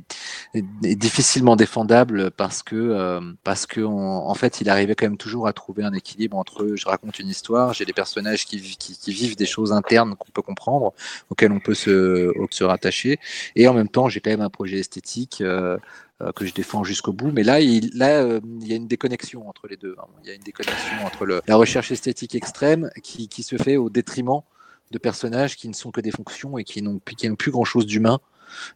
est, 0.55 0.95
difficilement 0.97 1.57
défendable 1.57 2.31
parce 2.31 2.63
que 2.63 2.75
euh, 2.75 3.21
parce 3.45 3.67
que 3.67 3.83
en, 3.83 4.29
en 4.29 4.35
fait, 4.35 4.63
il 4.63 4.71
arrivait 4.71 4.95
quand 4.95 5.05
même 5.07 5.19
toujours 5.19 5.47
à 5.47 5.53
trouver 5.53 5.85
un 5.85 5.93
équilibre 5.93 6.39
entre 6.39 6.75
je 6.75 6.87
raconte 6.87 7.19
une 7.19 7.29
histoire, 7.29 7.75
j'ai 7.75 7.85
des 7.85 7.93
personnages 7.93 8.47
qui, 8.47 8.61
qui, 8.79 9.13
vivent 9.13 9.37
des 9.37 9.47
choses 9.47 9.73
internes 9.73 10.17
qu'on 10.17 10.31
peut 10.31 10.43
comprendre, 10.43 10.95
auxquelles 11.29 11.53
on 11.53 11.61
peut 11.61 11.75
se, 11.75 12.33
se 12.51 12.65
rattacher, 12.65 13.19
et 13.57 13.69
en 13.69 13.75
même 13.75 13.89
temps, 13.89 14.09
j'ai 14.09 14.21
quand 14.21 14.31
même 14.31 14.41
un 14.41 14.51
projet 14.51 14.79
esthétique. 14.79 15.43
euh, 15.43 15.77
que 16.35 16.45
je 16.45 16.53
défends 16.53 16.85
jusqu'au 16.85 17.13
bout. 17.13 17.31
Mais 17.33 17.43
là, 17.43 17.61
il, 17.61 17.91
là, 17.97 18.23
euh, 18.23 18.41
il 18.61 18.69
y 18.69 18.73
a 18.73 18.77
une 18.77 18.89
déconnexion 18.89 19.49
entre 19.49 19.69
les 19.69 19.77
deux. 19.77 19.95
hein. 19.99 20.07
Il 20.25 20.29
y 20.29 20.33
a 20.33 20.35
une 20.35 20.43
déconnexion 20.43 20.97
entre 21.05 21.25
le, 21.27 21.41
la 21.47 21.57
recherche 21.57 21.91
esthétique 21.93 22.35
extrême 22.35 22.91
qui, 23.03 23.29
qui 23.29 23.43
se 23.43 23.57
fait 23.57 23.77
au 23.77 23.89
détriment 23.91 24.41
de 24.91 24.99
personnages 24.99 25.57
qui 25.57 25.69
ne 25.69 25.75
sont 25.75 25.91
que 25.91 26.01
des 26.01 26.11
fonctions 26.11 26.57
et 26.59 26.65
qui 26.65 26.83
n'ont 26.83 26.99
plus- 26.99 27.15
qui 27.15 27.29
n'ont 27.29 27.37
plus 27.37 27.51
grand 27.51 27.65
chose 27.65 27.87
d'humain. 27.87 28.19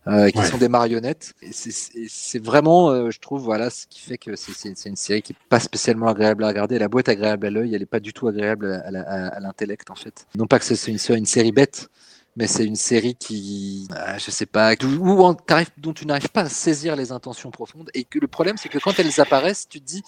euh, 0.06 0.28
qui 0.28 0.36
Ouais. 0.38 0.44
sont 0.44 0.58
des 0.58 0.68
marionnettes. 0.68 1.32
Et 1.40 1.50
c'est- 1.50 2.38
vraiment, 2.44 2.90
euh, 2.90 3.10
je 3.10 3.18
trouve, 3.18 3.40
voilà, 3.42 3.70
ce 3.70 3.86
qui 3.86 4.00
fait 4.00 4.18
que 4.18 4.36
c'est- 4.36 4.84
une 4.86 4.96
série 4.96 5.22
qui 5.22 5.32
est 5.32 5.36
pas 5.48 5.60
spécialement 5.60 6.08
agréable 6.08 6.44
à 6.44 6.48
regarder. 6.48 6.78
La 6.78 6.88
boîte 6.88 7.08
agréable 7.08 7.46
à 7.46 7.50
l'œil, 7.50 7.74
elle 7.74 7.80
est 7.80 7.86
pas 7.86 7.98
du 7.98 8.12
tout 8.12 8.28
agréable 8.28 8.82
à, 8.84 8.90
la- 8.90 9.00
à- 9.00 9.28
à 9.28 9.40
l'intellect, 9.40 9.88
en 9.90 9.94
fait. 9.94 10.26
Non 10.36 10.46
pas 10.46 10.58
que 10.58 10.66
c'est 10.66 10.90
une, 10.90 10.98
une 11.16 11.24
série 11.24 11.52
bête, 11.52 11.88
mais 12.36 12.46
c'est 12.46 12.64
une 12.64 12.76
série 12.76 13.14
qui, 13.14 13.86
ah, 13.94 14.18
je 14.18 14.30
sais 14.30 14.46
pas, 14.46 14.74
où 14.82 15.22
on- 15.24 15.36
dont 15.76 15.92
tu 15.92 16.06
n'arrives 16.06 16.30
pas 16.30 16.42
à 16.42 16.48
saisir 16.48 16.96
les 16.96 17.12
intentions 17.12 17.50
profondes. 17.50 17.90
Et 17.94 18.04
que 18.04 18.18
le 18.18 18.26
problème, 18.26 18.56
c'est 18.56 18.68
que 18.68 18.78
quand 18.78 18.98
elles 18.98 19.20
apparaissent, 19.20 19.68
tu 19.68 19.80
te 19.80 19.84
dis, 19.84 20.02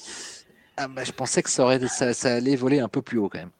ah, 0.77 0.89
bah, 0.89 1.05
je 1.05 1.13
pensais 1.13 1.43
que 1.43 1.51
ça, 1.51 1.65
aurait, 1.65 1.81
ça, 1.89 2.35
allait 2.35 2.57
voler 2.57 2.81
un 2.81 2.89
peu 2.89 3.03
plus 3.03 3.19
haut 3.19 3.29
quand 3.29 3.39
même. 3.39 3.51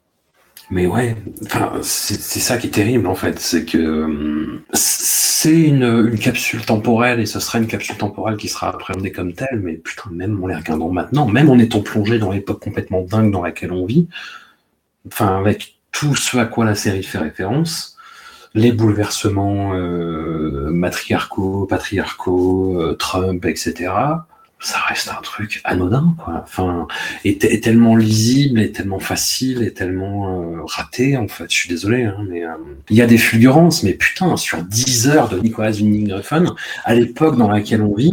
Mais 0.71 0.87
ouais, 0.87 1.15
enfin, 1.45 1.73
c'est 1.83 2.17
ça 2.17 2.57
qui 2.57 2.69
est 2.69 2.71
terrible 2.71 3.07
en 3.07 3.15
fait, 3.15 3.39
c'est 3.39 3.67
que 3.67 4.63
c'est 4.73 5.61
une, 5.61 5.83
une 5.83 6.19
capsule 6.19 6.65
temporelle 6.65 7.21
et 7.21 7.27
ce 7.27 7.39
sera 7.39 7.59
une 7.59 7.67
capsule 7.67 7.99
temporelle 7.99 8.39
qui 8.39 8.49
sera 8.49 8.71
appréhendée 8.71 9.13
comme 9.13 9.35
telle, 9.35 9.61
mais 9.63 9.75
putain, 9.75 10.09
même 10.11 10.43
en 10.43 10.47
les 10.47 10.55
regardant 10.55 10.91
maintenant, 10.91 11.27
même 11.27 11.51
en 11.51 11.59
étant 11.59 11.83
plongé 11.83 12.19
dans 12.19 12.33
l'époque 12.33 12.63
complètement 12.63 13.03
dingue 13.03 13.31
dans 13.31 13.43
laquelle 13.43 13.73
on 13.73 13.85
vit, 13.85 14.09
enfin, 15.07 15.39
avec 15.39 15.77
tout 15.93 16.17
ce 16.17 16.39
à 16.39 16.47
quoi 16.47 16.65
la 16.65 16.75
série 16.75 17.03
fait 17.03 17.19
référence, 17.19 17.94
les 18.55 18.73
bouleversements 18.73 19.75
euh, 19.75 20.71
matriarcaux, 20.71 21.67
patriarcaux, 21.67 22.81
euh, 22.81 22.95
Trump, 22.95 23.45
etc., 23.47 23.93
ça 24.61 24.79
reste 24.89 25.09
un 25.11 25.21
truc 25.21 25.61
anodin, 25.65 26.15
quoi. 26.25 26.41
Enfin, 26.43 26.87
et 27.25 27.37
tellement 27.61 27.97
lisible, 27.97 28.61
et 28.61 28.73
tellement 28.73 28.99
facile, 29.01 29.63
et 29.63 29.75
tellement 29.75 30.55
euh, 30.55 30.63
raté, 30.65 31.19
en 31.19 31.29
fait. 31.29 31.51
Je 31.51 31.55
suis 31.57 31.69
désolé, 31.69 32.05
hein, 32.05 32.17
mais 32.29 32.45
il 32.89 32.97
y 32.97 33.03
a 33.03 33.07
des 33.07 33.19
fulgurances, 33.19 33.83
mais 33.83 33.93
putain, 33.93 34.37
sur 34.39 34.63
10 34.63 35.09
heures 35.09 35.29
de 35.29 35.39
Nicolas 35.39 35.73
Winding 35.73 36.13
Refn, 36.13 36.47
à 36.85 36.95
l'époque 36.95 37.37
dans 37.37 37.51
laquelle 37.51 37.83
on 37.83 37.95
vit, 37.95 38.13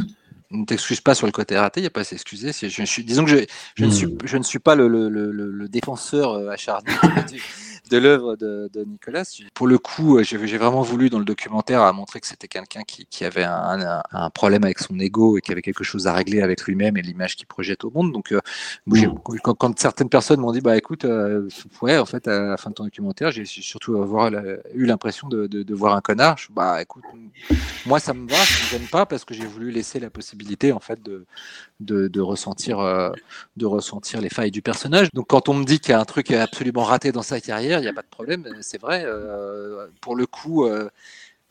Ne 0.51 0.65
t'excuse 0.65 0.99
pas 0.99 1.15
sur 1.15 1.25
le 1.25 1.31
côté 1.31 1.57
raté, 1.57 1.79
il 1.79 1.83
n'y 1.83 1.87
a 1.87 1.91
pas 1.91 2.01
à 2.01 2.03
s'excuser. 2.03 2.51
Je, 2.51 3.01
disons 3.01 3.23
que 3.23 3.31
je, 3.31 3.37
je, 3.75 3.85
ne 3.85 3.89
Hmm. 3.89 3.91
suis, 3.91 4.07
je 4.25 4.37
ne 4.37 4.43
suis 4.43 4.59
pas 4.59 4.75
le, 4.75 4.89
le, 4.89 5.07
le, 5.07 5.31
le- 5.31 5.51
le 5.51 5.69
défenseur 5.69 6.49
acharné 6.49 6.91
de 7.91 7.97
l'œuvre 7.97 8.35
de, 8.37 8.69
de 8.73 8.83
Nicolas. 8.85 9.23
Pour 9.53 9.67
le 9.67 9.77
coup, 9.77 10.17
euh, 10.17 10.23
j'ai 10.23 10.37
vraiment 10.37 10.81
voulu 10.81 11.09
dans 11.09 11.19
le 11.19 11.25
documentaire 11.25 11.81
à 11.81 11.91
montrer 11.91 12.21
que 12.21 12.27
c'était 12.27 12.47
quelqu'un 12.47 12.83
qui, 12.83 13.05
qui 13.05 13.25
avait 13.25 13.43
un, 13.43 13.79
un- 13.81 14.03
un 14.11 14.29
problème 14.29 14.63
avec 14.63 14.79
son 14.79 14.97
ego 14.99 15.37
et 15.37 15.41
qui 15.41 15.51
avait 15.51 15.61
quelque 15.61 15.83
chose 15.83 16.07
à 16.07 16.13
régler 16.13 16.41
avec 16.41 16.63
lui-même 16.63 16.95
et 16.97 17.01
l'image 17.01 17.35
qu'il 17.35 17.47
projette 17.47 17.83
au 17.83 17.91
monde. 17.91 18.13
Donc, 18.13 18.31
euh, 18.31 18.39
j'ai- 18.93 19.07
quand, 19.43 19.53
quand 19.55 19.77
certaines 19.77 20.09
personnes 20.09 20.39
m'ont 20.39 20.53
dit, 20.53 20.61
bah 20.61 20.77
écoute, 20.77 21.03
euh, 21.05 21.47
ouais, 21.81 21.97
en 21.97 22.05
fait, 22.05 22.27
à 22.29 22.39
la 22.41 22.57
fin 22.57 22.69
de 22.69 22.75
ton 22.75 22.85
documentaire, 22.85 23.31
j'ai 23.31 23.45
surtout 23.45 23.97
avoir 24.01 24.31
la- 24.31 24.41
eu 24.73 24.85
l'impression 24.85 25.27
de, 25.27 25.47
de, 25.47 25.61
de 25.63 25.73
voir 25.75 25.95
un 25.95 26.01
connard. 26.01 26.37
Je, 26.37 26.47
bah 26.51 26.81
écoute, 26.81 27.03
moi 27.85 27.99
ça 27.99 28.13
me 28.13 28.27
va, 28.27 28.37
ça 28.37 28.63
me 28.63 28.79
gêne 28.79 28.87
pas 28.87 29.05
parce 29.05 29.25
que 29.25 29.33
j'ai 29.33 29.45
voulu 29.45 29.71
laisser 29.71 29.99
la 29.99 30.09
possibilité 30.09 30.71
en 30.71 30.79
fait 30.79 31.01
de, 31.03 31.25
de, 31.81 32.21
ressentir 32.21 32.79
euh, 32.79 33.11
de 33.57 33.65
ressentir 33.65 34.21
les 34.21 34.29
failles 34.29 34.51
du 34.51 34.61
personnage. 34.61 35.09
Donc 35.13 35.27
quand 35.27 35.49
on 35.49 35.53
me 35.53 35.65
dit 35.65 35.79
qu'il 35.79 35.91
y 35.91 35.93
a 35.93 35.99
un 35.99 36.05
truc 36.05 36.31
absolument 36.31 36.83
raté 36.83 37.11
dans 37.11 37.23
sa 37.23 37.41
carrière, 37.41 37.79
il 37.79 37.83
n'y 37.83 37.87
a 37.87 37.93
pas 37.93 38.01
de 38.01 38.07
problème, 38.07 38.45
c'est 38.61 38.79
vrai. 38.79 39.03
euh, 39.05 39.87
pour 40.01 40.15
le 40.15 40.25
coup, 40.25 40.65
euh, 40.65 40.89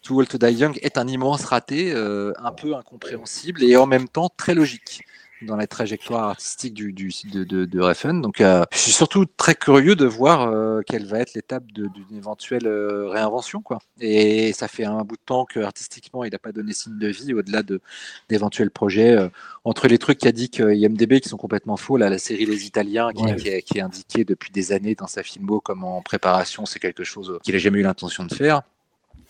Old 0.09 0.29
to 0.29 0.39
Die 0.39 0.53
Young 0.53 0.79
est 0.83 0.99
un 0.99 1.07
immense 1.07 1.45
raté, 1.45 1.93
euh, 1.93 2.33
un 2.39 2.53
peu 2.53 2.75
incompréhensible 2.75 3.63
et 3.63 3.77
en 3.77 3.87
même 3.87 4.09
temps 4.09 4.31
très 4.35 4.55
logique. 4.55 5.03
Dans 5.43 5.57
la 5.57 5.67
trajectoire 5.67 6.25
artistique 6.31 6.75
du, 6.75 6.93
du 6.93 7.13
de, 7.33 7.45
de, 7.45 7.65
de 7.65 7.81
Refn. 7.81 8.21
Donc, 8.21 8.41
euh, 8.41 8.65
je 8.73 8.79
suis 8.79 8.93
surtout 8.93 9.25
très 9.37 9.55
curieux 9.55 9.97
de 9.97 10.05
voir 10.05 10.43
euh, 10.49 10.83
quelle 10.87 11.07
va 11.07 11.21
être 11.21 11.35
l'étape 11.35 11.65
d'une 11.73 11.91
éventuelle 12.17 12.67
euh, 12.67 13.09
réinvention, 13.09 13.63
quoi. 13.63 13.79
Et 14.01 14.53
ça 14.53 14.69
fait 14.69 14.85
un 14.85 15.03
bout 15.03 15.17
de 15.17 15.23
temps 15.25 15.45
que 15.47 15.61
artistiquement, 15.61 16.25
il 16.25 16.31
n'a 16.33 16.39
pas 16.39 16.53
donné 16.53 16.73
signe 16.73 16.99
de 16.99 17.09
vie 17.09 17.33
au-delà 17.35 17.63
de 17.63 17.81
d'éventuels 18.29 18.71
projets. 18.71 19.17
Entre 19.65 19.89
les 19.89 19.99
trucs 19.99 20.19
qu'a 20.19 20.33
dit 20.33 20.51
que 20.51 20.75
IMDb 20.75 21.21
qui 21.21 21.29
sont 21.29 21.37
complètement 21.37 21.77
faux, 21.77 21.97
là, 21.97 22.11
la 22.11 22.19
série 22.19 22.47
Les 22.47 22.67
Italiens 22.67 23.13
qui, 23.13 23.23
Ouais. 23.25 23.37
qui 23.37 23.49
est, 23.49 23.63
qui 23.63 23.79
est 23.79 23.83
indiquée 23.83 24.25
depuis 24.25 24.51
des 24.51 24.73
années 24.73 24.95
dans 24.95 25.07
sa 25.07 25.23
filmo 25.23 25.61
comme 25.61 25.85
en 25.85 26.03
préparation, 26.03 26.67
c'est 26.67 26.79
quelque 26.81 27.05
chose 27.05 27.39
qu'il 27.43 27.55
n'a 27.55 27.59
jamais 27.61 27.79
eu 27.81 27.83
l'intention 27.83 28.25
de 28.25 28.35
faire. 28.35 28.63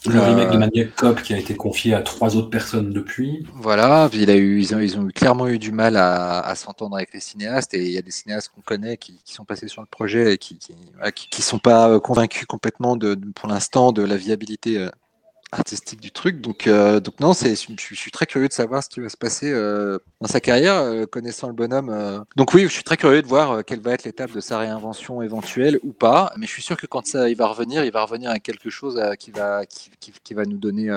Le 0.06 0.16
Euh, 0.16 0.24
remake 0.24 0.50
de 0.50 0.56
Maniac 0.56 0.94
Cop 0.94 1.22
qui 1.22 1.34
a 1.34 1.38
été 1.38 1.54
confié 1.56 1.92
à 1.94 2.00
trois 2.02 2.34
autres 2.36 2.48
personnes 2.50 2.90
depuis. 2.90 3.44
Voilà, 3.54 4.08
il 4.14 4.30
a 4.30 4.36
eu, 4.36 4.60
ils, 4.60 4.74
ont, 4.74 4.78
ils 4.80 4.98
ont 4.98 5.06
eu 5.08 5.12
clairement 5.12 5.46
eu 5.48 5.58
du 5.58 5.72
mal 5.72 5.96
à, 5.96 6.40
à 6.40 6.54
s'entendre 6.54 6.96
avec 6.96 7.12
les 7.12 7.20
cinéastes 7.20 7.74
et 7.74 7.84
il 7.84 7.92
y 7.92 7.98
a 7.98 8.02
des 8.02 8.10
cinéastes 8.10 8.50
qu'on 8.54 8.62
connaît 8.62 8.96
qui, 8.96 9.20
qui 9.24 9.34
sont 9.34 9.44
passés 9.44 9.68
sur 9.68 9.82
le 9.82 9.86
projet 9.86 10.34
et 10.34 10.38
qui 10.38 10.58
voilà, 10.94 11.12
qui, 11.12 11.28
qui 11.28 11.42
sont 11.42 11.58
pas 11.58 11.90
euh, 11.90 12.00
convaincus 12.00 12.46
complètement 12.46 12.96
de, 12.96 13.14
de- 13.14 13.30
pour 13.32 13.48
l'instant 13.48 13.92
de 13.92 14.02
la 14.02 14.16
viabilité 14.16 14.78
euh, 14.78 14.88
artistique 15.52 16.00
du 16.00 16.10
truc. 16.12 16.40
Donc, 16.40 16.66
euh, 16.66 17.00
donc 17.00 17.18
non, 17.20 17.32
c'est, 17.32 17.50
je, 17.56 17.94
suis- 17.94 18.10
très 18.10 18.26
curieux 18.26 18.48
de 18.48 18.52
savoir 18.52 18.82
ce 18.84 18.88
qui 18.88 19.00
va 19.00 19.08
se 19.08 19.16
passer 19.16 19.50
euh, 19.52 19.98
dans 20.20 20.28
sa 20.28 20.40
carrière, 20.40 20.74
euh, 20.76 21.06
connaissant 21.06 21.48
le 21.48 21.54
bonhomme. 21.54 21.90
euh. 21.90 22.20
Donc 22.36 22.54
oui, 22.54 22.62
je 22.62 22.68
suis 22.68 22.84
très 22.84 22.96
curieux 22.96 23.22
de 23.22 23.26
voir 23.26 23.50
euh, 23.52 23.62
quelle 23.62 23.80
va 23.80 23.92
être 23.92 24.04
l'étape 24.04 24.32
de 24.32 24.40
sa 24.40 24.58
réinvention 24.58 25.22
éventuelle 25.22 25.78
ou 25.82 25.92
pas. 25.92 26.32
Mais 26.36 26.46
je 26.46 26.52
suis 26.52 26.62
sûr 26.62 26.76
que 26.76 26.86
quand 26.86 27.06
ça, 27.06 27.28
il 27.28 27.36
va 27.36 27.46
revenir, 27.46 27.84
il 27.84 27.92
va 27.92 28.02
revenir 28.04 28.30
avec 28.30 28.42
quelque 28.44 28.70
chose 28.70 28.96
euh, 28.98 29.14
qui 29.14 29.30
va, 29.32 29.66
qui, 29.66 29.90
qui, 30.00 30.12
qui 30.22 30.34
va 30.34 30.44
nous 30.44 30.58
donner 30.58 30.88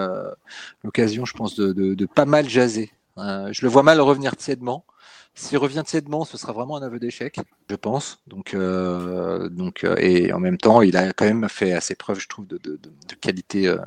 l'occasion, 0.83 1.25
je 1.25 1.33
pense, 1.33 1.55
de, 1.55 1.73
de, 1.73 1.93
de 1.95 2.05
pas 2.05 2.25
mal 2.25 2.47
jaser. 2.49 2.91
Je 3.17 3.61
le 3.61 3.67
vois 3.67 3.83
mal 3.83 3.99
revenir 4.01 4.35
tièdement. 4.35 4.85
S'il 5.35 5.57
revient 5.57 5.83
tièdement, 5.85 6.25
ce 6.25 6.37
sera 6.37 6.53
vraiment 6.53 6.77
un 6.77 6.83
aveu 6.83 6.99
d'échec, 6.99 7.39
je 7.69 7.75
pense. 7.75 8.19
Donc, 8.27 8.53
euh, 8.53 9.49
donc, 9.49 9.83
euh, 9.83 9.95
et 9.97 10.31
en 10.31 10.39
même 10.39 10.57
temps, 10.57 10.81
il 10.81 10.95
a 10.95 11.11
quand 11.11 11.25
même 11.25 11.49
fait 11.49 11.73
assez 11.73 11.95
preuve, 11.95 12.19
je 12.19 12.27
trouve, 12.27 12.45
de, 12.45 12.59
de, 12.59 12.71
de, 12.71 12.89
de 13.09 13.15
qualité 13.19 13.67
euh, 13.67 13.77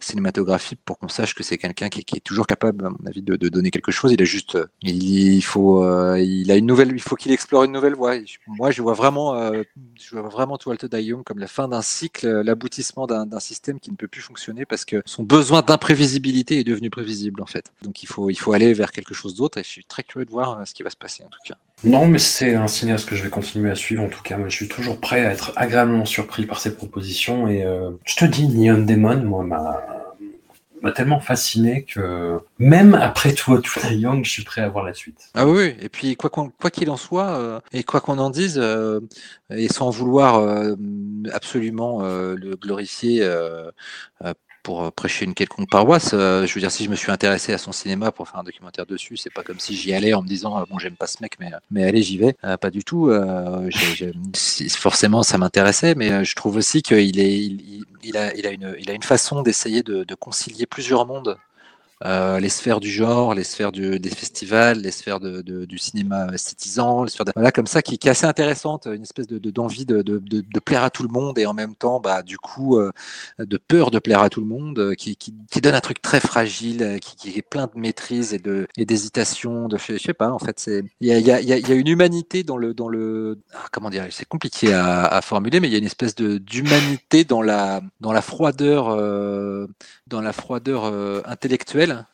cinématographique 0.00 0.80
pour 0.84 0.98
qu'on 0.98 1.08
sache 1.08 1.34
que 1.36 1.44
c'est 1.44 1.56
quelqu'un 1.56 1.88
qui, 1.88 2.00
est 2.00 2.20
toujours 2.20 2.48
capable, 2.48 2.86
à 2.86 2.90
mon 2.90 3.06
avis, 3.06 3.22
de, 3.22 3.36
de 3.36 3.48
donner 3.48 3.70
quelque 3.70 3.92
chose. 3.92 4.12
Il 4.12 4.20
a 4.20 4.24
juste, 4.24 4.58
il, 4.82 5.40
faut, 5.42 5.84
il 6.16 6.50
a 6.50 6.56
une 6.56 6.66
nouvelle, 6.66 6.90
il 6.90 7.00
faut 7.00 7.14
qu'il 7.14 7.30
explore 7.30 7.64
une 7.64 7.72
nouvelle 7.72 7.94
voie. 7.94 8.16
Moi, 8.48 8.72
je 8.72 8.82
vois 8.82 8.94
vraiment, 8.94 9.52
je 9.94 10.16
vois 10.16 10.28
vraiment 10.28 10.58
comme 11.24 11.38
la 11.38 11.46
fin 11.46 11.68
d'un 11.68 11.82
cycle, 11.82 12.28
l'aboutissement 12.40 13.06
d'un 13.06 13.40
système 13.40 13.80
qui 13.80 13.90
ne 13.90 13.96
peut 13.96 14.08
plus 14.08 14.20
fonctionner 14.20 14.66
parce 14.66 14.84
que 14.84 15.02
son 15.06 15.22
besoin 15.22 15.62
d'imprévisibilité 15.62 16.58
est 16.58 16.64
devenu 16.64 16.90
prévisible 16.90 17.40
en 17.42 17.46
fait. 17.46 17.72
Donc 17.82 18.02
il 18.02 18.06
faut, 18.06 18.30
il 18.30 18.36
faut 18.36 18.52
aller 18.52 18.72
vers 18.74 18.92
quelque 18.92 19.14
chose 19.14 19.34
d'autre 19.34 19.58
et 19.58 19.62
je 19.62 19.68
suis 19.68 19.84
très 19.84 20.02
curieux 20.02 20.26
de 20.26 20.30
voir 20.30 20.66
ce 20.66 20.74
qui 20.74 20.82
va 20.82 20.87
se 20.90 20.96
passer 20.96 21.22
en 21.24 21.28
tout 21.28 21.38
cas. 21.44 21.54
Non, 21.84 22.06
mais 22.08 22.18
c'est 22.18 22.54
un 22.54 22.66
cinéaste 22.66 23.08
que 23.08 23.14
je 23.16 23.22
vais 23.22 23.30
continuer 23.30 23.70
à 23.70 23.74
suivre 23.74 24.02
en 24.02 24.08
tout 24.08 24.22
cas. 24.22 24.36
Moi, 24.36 24.48
je 24.48 24.56
suis 24.56 24.68
toujours 24.68 24.98
prêt 25.00 25.24
à 25.24 25.30
être 25.32 25.52
agréablement 25.56 26.04
surpris 26.04 26.44
par 26.46 26.60
ses 26.60 26.74
propositions 26.74 27.48
et 27.48 27.64
euh, 27.64 27.90
je 28.04 28.16
te 28.16 28.24
dis, 28.24 28.48
Neon 28.48 28.82
Demon, 28.84 29.22
moi, 29.24 29.44
m'a 29.44 29.80
m'a 30.80 30.92
tellement 30.92 31.18
fasciné 31.18 31.82
que 31.82 32.38
même 32.60 32.94
après 32.94 33.32
toi, 33.32 33.60
tout 33.64 33.80
Young, 33.90 34.24
je 34.24 34.30
suis 34.30 34.44
prêt 34.44 34.60
à 34.60 34.68
voir 34.68 34.84
la 34.84 34.94
suite. 34.94 35.30
Ah 35.34 35.44
oui, 35.48 35.74
et 35.80 35.88
puis 35.88 36.14
quoi 36.14 36.30
qu'on- 36.30 36.50
quoi 36.50 36.70
qu'il 36.70 36.88
en 36.90 36.96
soit, 36.96 37.30
euh, 37.36 37.58
et 37.72 37.82
quoi 37.82 38.00
qu'on 38.00 38.18
en 38.18 38.30
dise, 38.30 38.60
euh, 38.62 39.00
et 39.50 39.66
sans 39.66 39.90
vouloir 39.90 40.36
euh, 40.36 40.76
absolument 41.32 42.02
le 42.02 42.54
glorifier 42.54 43.28
pour 44.68 44.84
euh, 44.84 44.90
prêcher 44.90 45.24
une 45.24 45.32
quelconque 45.32 45.70
paroisse, 45.70 46.10
euh, 46.12 46.44
je 46.44 46.52
veux 46.52 46.60
dire, 46.60 46.70
si 46.70 46.84
je 46.84 46.90
me 46.90 46.94
suis 46.94 47.10
intéressé 47.10 47.54
à 47.54 47.58
son 47.58 47.72
cinéma 47.72 48.12
pour 48.12 48.28
faire 48.28 48.38
un 48.38 48.44
documentaire 48.44 48.84
dessus, 48.84 49.16
c'est 49.16 49.32
pas 49.32 49.42
comme 49.42 49.58
si 49.58 49.74
j'y 49.74 49.94
allais 49.94 50.12
en 50.12 50.20
me 50.20 50.28
disant, 50.28 50.60
euh, 50.60 50.64
bon, 50.68 50.78
j'aime 50.78 50.94
pas 50.94 51.06
ce 51.06 51.22
mec, 51.22 51.38
mais, 51.70 51.84
allez, 51.84 52.02
j'y 52.02 52.18
vais. 52.18 52.34
Pas 52.60 52.70
du 52.70 52.84
tout. 52.84 53.10
forcément, 54.76 55.22
ça 55.22 55.38
m'intéressait, 55.38 55.94
mais 55.94 56.22
je 56.22 56.34
trouve 56.34 56.56
aussi 56.56 56.82
qu'il 56.82 57.16
il, 57.16 58.16
a, 58.18 58.52
une, 58.52 58.76
il 58.78 58.90
a 58.90 58.92
une 58.92 59.02
façon 59.02 59.40
d'essayer 59.40 59.82
de, 59.82 60.04
de 60.04 60.14
concilier 60.14 60.66
plusieurs 60.66 61.06
mondes. 61.06 61.38
Euh, 62.04 62.38
les 62.38 62.48
sphères 62.48 62.78
du 62.78 62.90
genre, 62.90 63.34
les 63.34 63.42
sphères 63.42 63.72
du- 63.72 63.98
des 63.98 64.10
festivals, 64.10 64.78
les 64.80 64.92
sphères 64.92 65.18
de, 65.18 65.42
de- 65.42 65.64
du 65.64 65.78
cinéma 65.78 66.28
esthétisant, 66.32 67.02
les 67.02 67.10
sphères 67.10 67.24
de- 67.26 67.32
voilà 67.34 67.50
comme 67.50 67.66
ça 67.66 67.82
qui, 67.82 67.98
qui 67.98 68.06
est 68.06 68.12
assez 68.12 68.24
intéressante, 68.26 68.86
une 68.86 69.02
espèce 69.02 69.26
de 69.26 69.38
de- 69.38 69.50
d'envie 69.50 69.84
de, 69.84 70.02
de, 70.02 70.18
de, 70.20 70.60
plaire 70.60 70.84
à 70.84 70.90
tout 70.90 71.02
le 71.02 71.08
monde 71.08 71.38
et 71.40 71.46
en 71.46 71.54
même 71.54 71.74
temps 71.74 71.98
bah 71.98 72.22
du 72.22 72.38
coup 72.38 72.78
euh, 72.78 72.92
de 73.40 73.56
peur 73.56 73.90
de 73.90 73.98
plaire 73.98 74.20
à 74.20 74.28
tout 74.30 74.40
le 74.40 74.46
monde, 74.46 74.78
euh, 74.78 74.94
qui, 74.94 75.16
qui, 75.16 75.34
qui 75.50 75.60
donne 75.60 75.74
un 75.74 75.80
truc 75.80 76.00
très 76.00 76.20
fragile, 76.20 76.82
euh, 76.84 76.98
qui, 76.98 77.16
qui 77.16 77.36
est 77.38 77.42
plein 77.42 77.66
de 77.66 77.78
maîtrise 77.80 78.32
et 78.32 78.38
de 78.38 78.68
et 78.76 78.84
d'hésitation, 78.84 79.66
de 79.68 79.76
je 79.78 79.96
sais 79.98 80.14
pas 80.14 80.30
en 80.30 80.38
fait 80.38 80.58
c'est 80.60 80.84
il 81.00 81.08
y 81.08 81.12
a, 81.12 81.18
y, 81.18 81.30
a, 81.32 81.40
y 81.40 81.52
a- 81.52 81.58
y 81.58 81.72
a 81.72 81.74
une 81.74 81.88
humanité 81.88 82.44
dans 82.44 82.56
le 82.56 82.74
dans 82.74 82.88
le 82.88 83.38
ah, 83.54 83.66
comment 83.72 83.90
dire 83.90 84.06
c'est 84.10 84.26
compliqué 84.28 84.72
à, 84.72 85.04
à 85.04 85.20
formuler 85.22 85.58
mais 85.60 85.68
il 85.68 85.72
y 85.72 85.74
a 85.74 85.78
une 85.78 85.84
espèce 85.84 86.14
de 86.14 86.38
d'humanité 86.38 87.24
dans 87.24 87.42
la 87.42 87.80
dans 88.00 88.12
la 88.12 88.22
froideur 88.22 88.88
euh, 88.90 89.66
dans 90.08 90.20
la 90.20 90.32
froideur 90.32 90.84
euh, 90.86 91.20
intellectuelle. 91.24 92.06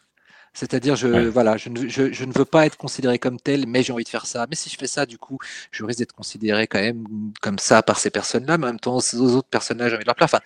C'est-à-dire, 0.57 0.95
je, 0.95 1.09
Ouais. 1.09 1.29
voilà, 1.29 1.57
je 1.57 1.69
ne, 1.69 1.89
je, 1.89 2.13
je 2.13 2.25
ne 2.25 2.33
veux 2.33 2.45
pas 2.45 2.65
être 2.65 2.77
considéré 2.77 3.19
comme 3.19 3.41
tel, 3.41 3.67
mais 3.67 3.83
j'ai 3.83 3.93
envie 3.93 4.05
de 4.05 4.09
faire 4.09 4.25
ça. 4.27 4.47
Mais 4.49 4.55
si 4.55 4.71
je 4.71 4.77
fais 4.79 4.87
ça, 4.87 5.05
du 5.05 5.19
coup, 5.19 5.39
je 5.73 5.83
risque 5.85 5.99
d'être 5.99 6.13
considéré 6.13 6.69
quand 6.69 6.79
même 6.81 7.05
comme 7.43 7.59
ça 7.59 7.83
par 7.83 7.99
ces 7.99 8.11
personnes-là, 8.11 8.57
mais 8.57 8.67
en 8.67 8.69
même 8.69 8.79
temps, 8.79 9.01
ces 9.01 9.17
autres 9.17 9.49
personnages, 9.49 9.91
j'ai 9.91 9.97
envie 9.97 10.05
de 10.05 10.09
leur 10.09 10.15
plaire. 10.15 10.27
Enfin, 10.33 10.39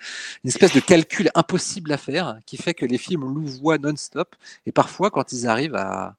une 0.44 0.48
espèce 0.48 0.72
de 0.72 0.80
calcul 0.80 1.30
impossible 1.34 1.92
à 1.92 1.98
faire 1.98 2.38
qui 2.46 2.56
fait 2.56 2.72
que 2.72 2.86
les 2.86 2.96
films 2.96 3.20
louvoient 3.34 3.76
non-stop. 3.76 4.34
Et 4.64 4.72
parfois, 4.72 5.10
quand 5.10 5.30
ils 5.32 5.46
arrivent 5.46 5.74
à, 5.76 6.14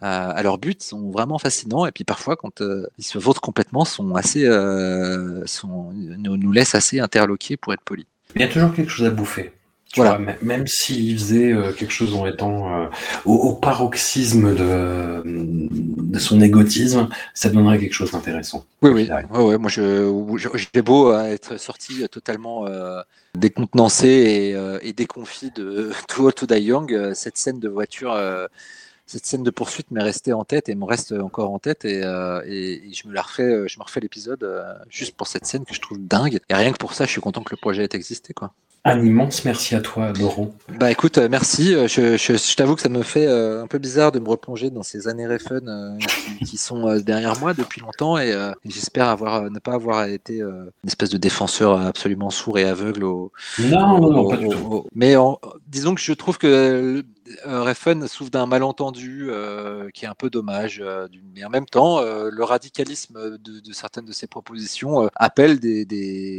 à, 0.00 0.30
à 0.30 0.42
leur 0.42 0.56
but, 0.56 0.82
sont 0.82 1.10
vraiment 1.10 1.38
fascinants. 1.38 1.84
Et 1.84 1.92
puis 1.92 2.04
parfois, 2.04 2.36
quand 2.36 2.62
euh, 2.62 2.86
ils 2.96 3.04
se 3.04 3.18
vautrent 3.18 3.42
complètement, 3.42 3.84
sont 3.84 4.14
assez, 4.14 4.46
euh, 4.46 5.44
sont, 5.44 5.92
nous, 5.92 6.38
nous 6.38 6.50
laissent 6.52 6.74
assez 6.74 6.98
interloqués 6.98 7.58
pour 7.58 7.74
être 7.74 7.82
polis. 7.82 8.06
Il 8.36 8.40
y 8.40 8.44
a 8.44 8.48
toujours 8.48 8.72
quelque 8.72 8.88
chose 8.90 9.06
à 9.06 9.10
bouffer. 9.10 9.52
Tu 9.94 10.00
Voilà. 10.00 10.18
vois, 10.18 10.34
même 10.42 10.66
s'il 10.66 11.16
faisait 11.16 11.52
euh, 11.52 11.72
quelque 11.72 11.92
chose 11.92 12.14
en 12.16 12.26
étant 12.26 12.82
euh, 12.82 12.86
au, 13.24 13.34
au 13.34 13.54
paroxysme 13.54 14.52
de, 14.56 15.22
de 15.24 16.18
son 16.18 16.40
égotisme, 16.40 17.08
ça 17.32 17.48
donnerait 17.48 17.78
quelque 17.78 17.92
chose 17.92 18.10
d'intéressant. 18.10 18.64
Oui, 18.82 18.90
oui, 18.90 19.08
Ouais. 19.08 19.24
ouais, 19.38 19.56
moi 19.56 19.70
j'ai 19.70 20.82
beau 20.82 21.12
euh, 21.12 21.26
être 21.26 21.58
sorti 21.60 22.08
totalement 22.08 22.66
euh, 22.66 23.02
décontenancé 23.38 24.08
et, 24.08 24.88
et 24.88 24.92
déconfit 24.92 25.52
de 25.52 25.92
To 26.08 26.26
All 26.26 26.34
To 26.34 26.46
Die 26.46 26.60
Young, 26.60 27.12
cette 27.14 27.36
scène 27.36 27.60
de 27.60 27.68
voiture, 27.68 28.18
cette 29.06 29.26
scène 29.26 29.44
de 29.44 29.50
poursuite 29.50 29.92
m'est 29.92 30.02
restée 30.02 30.32
en 30.32 30.44
tête 30.44 30.68
et 30.68 30.74
me 30.74 30.84
reste 30.86 31.12
encore 31.12 31.52
en 31.52 31.60
tête 31.60 31.84
et, 31.84 32.00
et, 32.46 32.88
et 32.88 32.92
je 32.92 33.06
me 33.06 33.12
la 33.14 33.22
refais, 33.22 33.68
je 33.68 33.78
me 33.78 33.84
refais 33.84 34.00
l'épisode 34.00 34.44
juste 34.90 35.14
pour 35.16 35.28
cette 35.28 35.46
scène 35.46 35.64
que 35.64 35.74
je 35.74 35.80
trouve 35.80 35.98
dingue 36.04 36.40
et 36.48 36.54
rien 36.54 36.72
que 36.72 36.78
pour 36.78 36.94
ça, 36.94 37.04
je 37.04 37.10
suis 37.12 37.20
content 37.20 37.42
que 37.44 37.52
le 37.52 37.58
projet 37.60 37.84
ait 37.84 37.88
existé 37.96 38.34
quoi. 38.34 38.52
Un 38.86 39.02
immense 39.02 39.46
merci 39.46 39.74
à 39.74 39.80
toi, 39.80 40.12
Laurent. 40.12 40.50
Bah 40.78 40.90
écoute, 40.90 41.16
euh, 41.16 41.28
merci. 41.30 41.74
Euh, 41.74 41.88
Je, 41.88 42.18
je, 42.18 42.34
je 42.36 42.54
t'avoue 42.54 42.74
que 42.76 42.82
ça 42.82 42.90
me 42.90 43.02
fait 43.02 43.26
euh, 43.26 43.62
un 43.62 43.66
peu 43.66 43.78
bizarre 43.78 44.12
de 44.12 44.18
me 44.18 44.28
replonger 44.28 44.68
dans 44.70 44.82
ces 44.82 45.08
années 45.08 45.26
Refn 45.26 45.66
euh, 45.68 45.96
qui, 46.38 46.44
qui 46.44 46.56
sont 46.58 46.98
derrière 46.98 47.38
moi 47.40 47.54
depuis 47.54 47.80
longtemps 47.80 48.18
et, 48.18 48.28
et 48.30 48.70
j'espère 48.70 49.08
avoir 49.08 49.50
ne 49.50 49.58
pas 49.58 49.72
avoir 49.72 50.04
été 50.04 50.40
une 50.40 50.70
espèce 50.86 51.08
de 51.08 51.16
défenseur 51.16 51.80
absolument 51.80 52.28
sourd 52.28 52.58
et 52.58 52.64
aveugle 52.64 53.04
au, 53.04 53.32
Non, 53.58 54.00
non, 54.00 54.10
non, 54.10 54.18
au- 54.20 54.28
pas 54.28 54.36
du 54.36 54.46
au- 54.46 54.52
tout. 54.52 54.66
au- 54.70 54.86
mais 54.94 55.16
en- 55.16 55.38
disons 55.66 55.94
que 55.94 56.02
je 56.02 56.12
trouve 56.12 56.36
que 56.36 57.02
Refn 57.44 58.06
souffre 58.06 58.30
d'un 58.30 58.46
malentendu 58.46 59.26
euh, 59.30 59.90
qui 59.90 60.04
est 60.04 60.08
un 60.08 60.14
peu 60.14 60.30
dommage. 60.30 60.80
euh, 60.80 61.08
mais 61.34 61.44
en 61.44 61.50
même 61.50 61.66
temps, 61.66 61.98
euh, 62.00 62.30
le 62.30 62.44
radicalisme 62.44 63.38
de, 63.38 63.72
certaines 63.72 64.04
de 64.04 64.12
ses 64.12 64.26
propositions 64.26 65.04
euh, 65.04 65.08
appelle 65.16 65.58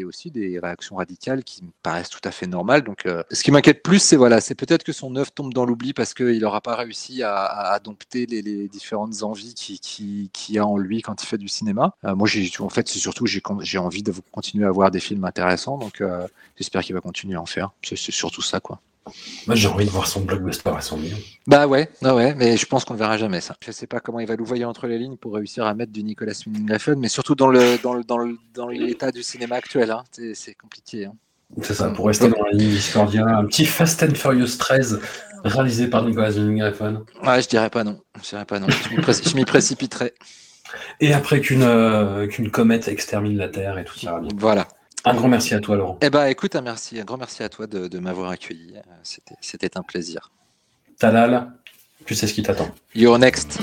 aussi 0.05 0.31
des 0.31 0.59
réactions 0.59 0.95
radicales 0.97 1.43
qui 1.43 1.63
me 1.63 1.69
paraissent 1.83 2.09
tout 2.09 2.21
à 2.23 2.31
fait 2.31 2.47
normales. 2.47 2.83
Donc, 2.83 3.05
euh, 3.05 3.23
ce 3.31 3.43
qui 3.43 3.51
m'inquiète 3.51 3.83
plus, 3.83 3.99
c'est 3.99 4.15
voilà, 4.15 4.41
c'est 4.41 4.55
peut-être 4.55 4.83
que 4.83 4.93
son 4.93 5.15
œuvre 5.15 5.31
tombe 5.31 5.53
dans 5.53 5.65
l'oubli 5.65 5.93
parce 5.93 6.13
qu'il 6.13 6.39
n'aura 6.39 6.61
pas 6.61 6.75
réussi 6.75 7.23
à, 7.23 7.79
dompter 7.83 8.25
les, 8.25 8.67
différentes 8.67 9.23
envies 9.23 9.53
qu'il 9.53 9.79
qui, 9.79 10.29
qui 10.33 10.57
a 10.57 10.65
en 10.65 10.77
lui 10.77 11.01
quand 11.01 11.21
il 11.21 11.25
fait 11.25 11.37
du 11.37 11.47
cinéma. 11.47 11.93
Euh, 12.05 12.15
moi, 12.15 12.27
en 12.59 12.69
fait, 12.69 12.87
c'est 12.87 12.99
surtout 12.99 13.25
j'ai 13.25 13.41
j'ai 13.61 13.77
envie 13.77 14.03
de 14.03 14.13
continuer 14.31 14.65
à 14.65 14.71
voir 14.71 14.91
des 14.91 14.99
films 14.99 15.25
intéressants. 15.25 15.77
Donc, 15.77 16.01
euh, 16.01 16.27
j'espère 16.57 16.83
qu'il 16.83 16.95
va 16.95 17.01
continuer 17.01 17.35
à 17.35 17.41
en 17.41 17.45
faire. 17.45 17.71
C'est 17.83 17.95
surtout 17.95 18.41
ça, 18.41 18.59
quoi. 18.59 18.79
Moi, 19.47 19.55
j'ai 19.55 19.67
envie 19.67 19.85
de 19.85 19.89
voir 19.91 20.07
son 20.07 20.21
blockbuster 20.21 20.71
à 20.75 20.81
100 20.81 20.97
millions. 20.97 21.17
Bah 21.47 21.67
ouais, 21.67 21.89
ah 22.03 22.15
ouais, 22.15 22.33
mais 22.35 22.57
je 22.57 22.65
pense 22.65 22.85
qu'on 22.85 22.95
ne 22.95 22.99
verra 22.99 23.17
jamais 23.17 23.39
ça. 23.41 23.55
Je 23.63 23.71
sais 23.71 23.85
pas 23.87 23.99
comment 23.99 24.19
il 24.19 24.27
va 24.27 24.35
louvoyer 24.35 24.65
entre 24.65 24.87
les 24.87 24.97
lignes 24.97 25.17
pour 25.17 25.35
réussir 25.35 25.65
à 25.65 25.73
mettre 25.75 25.91
du 25.91 26.03
Nicolas 26.03 26.33
Winding 26.47 26.71
Refn, 26.71 26.95
mais 26.95 27.07
surtout 27.07 27.35
dans 27.35 27.47
le 27.47 27.77
dans 27.83 27.93
le 27.93 28.03
dans 28.03 28.17
le 28.17 28.37
dans 28.53 28.67
l'état 28.67 29.11
du 29.11 29.21
cinéma 29.21 29.55
actuel, 29.57 29.91
hein. 29.91 30.03
c'est 30.33 30.55
compliqué. 30.55 31.05
hein. 31.05 31.13
C'est 31.61 31.75
ça, 31.75 31.89
pour 31.91 32.07
rester 32.07 32.27
dans 32.27 32.41
la 32.43 32.51
ligne 32.57 32.71
Discordia, 32.71 33.23
un 33.25 33.45
petit 33.45 33.65
Fast 33.67 34.01
and 34.01 34.15
Furious 34.15 34.57
13 34.57 34.99
réalisé 35.43 35.87
par 35.87 36.03
Nicolas 36.03 36.31
Winding 36.31 36.63
Refn. 36.63 36.99
Ouais, 37.23 37.41
je 37.43 37.47
dirais 37.47 37.69
pas 37.69 37.83
non, 37.83 37.99
je 38.23 38.29
dirais 38.29 38.45
pas 38.45 38.59
non. 38.59 38.67
Je 38.69 38.89
m'y 38.95 39.01
pré- 39.01 39.13
je 39.23 39.35
m'y 39.35 39.45
précipiterai. 39.45 40.13
Et 40.99 41.13
après 41.13 41.41
qu'une 41.41 41.61
euh, 41.61 42.25
qu'une 42.27 42.49
comète 42.49 42.87
extermine 42.87 43.37
la 43.37 43.47
Terre 43.49 43.77
et 43.77 43.85
tout 43.85 43.97
ça. 43.99 44.19
Voilà. 44.35 44.67
Un 45.05 45.13
grand 45.13 45.27
merci 45.27 45.53
à 45.53 45.59
toi, 45.59 45.75
Laurent. 45.75 45.97
Eh 46.01 46.09
ben 46.09 46.25
écoute, 46.25 46.55
un 46.55 46.61
merci, 46.61 46.99
un 46.99 47.03
grand 47.03 47.17
merci 47.17 47.43
à 47.43 47.49
toi 47.49 47.67
de, 47.67 47.87
de 47.87 47.99
m'avoir 47.99 48.31
accueilli. 48.31 48.73
C'était 49.03 49.35
c'était 49.39 49.77
un 49.77 49.83
plaisir. 49.83 50.31
Talal, 50.97 51.51
tu 52.05 52.15
sais 52.15 52.27
ce 52.27 52.33
qui 52.33 52.41
t'attend. 52.43 52.69
You're 52.95 53.19
next. 53.19 53.59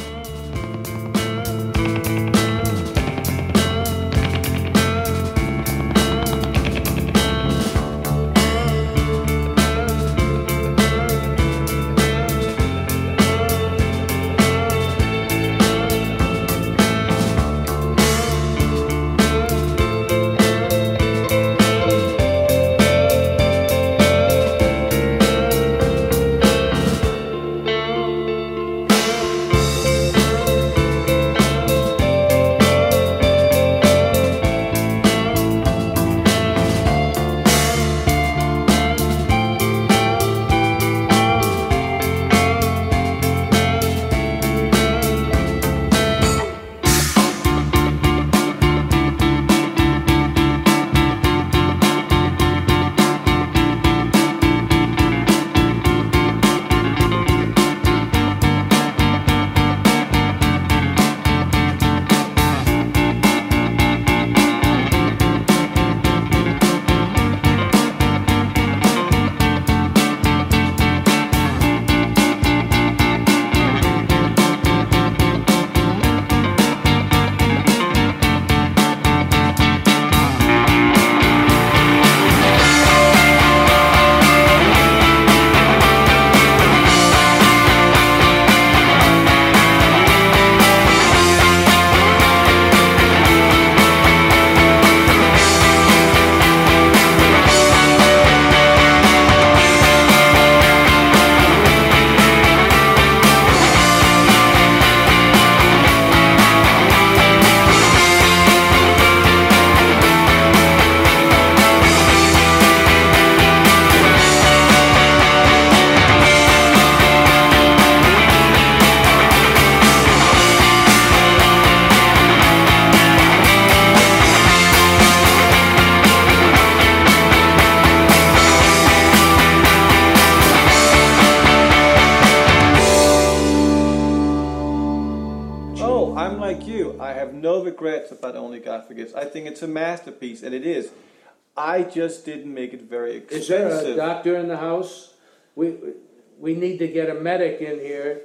Medic 147.23 147.61
in 147.61 147.79
here. 147.79 148.23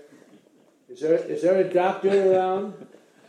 Is 0.90 1.02
there, 1.02 1.16
is 1.16 1.42
there 1.42 1.58
a 1.58 1.64
doctor 1.64 2.34
around? 2.34 2.87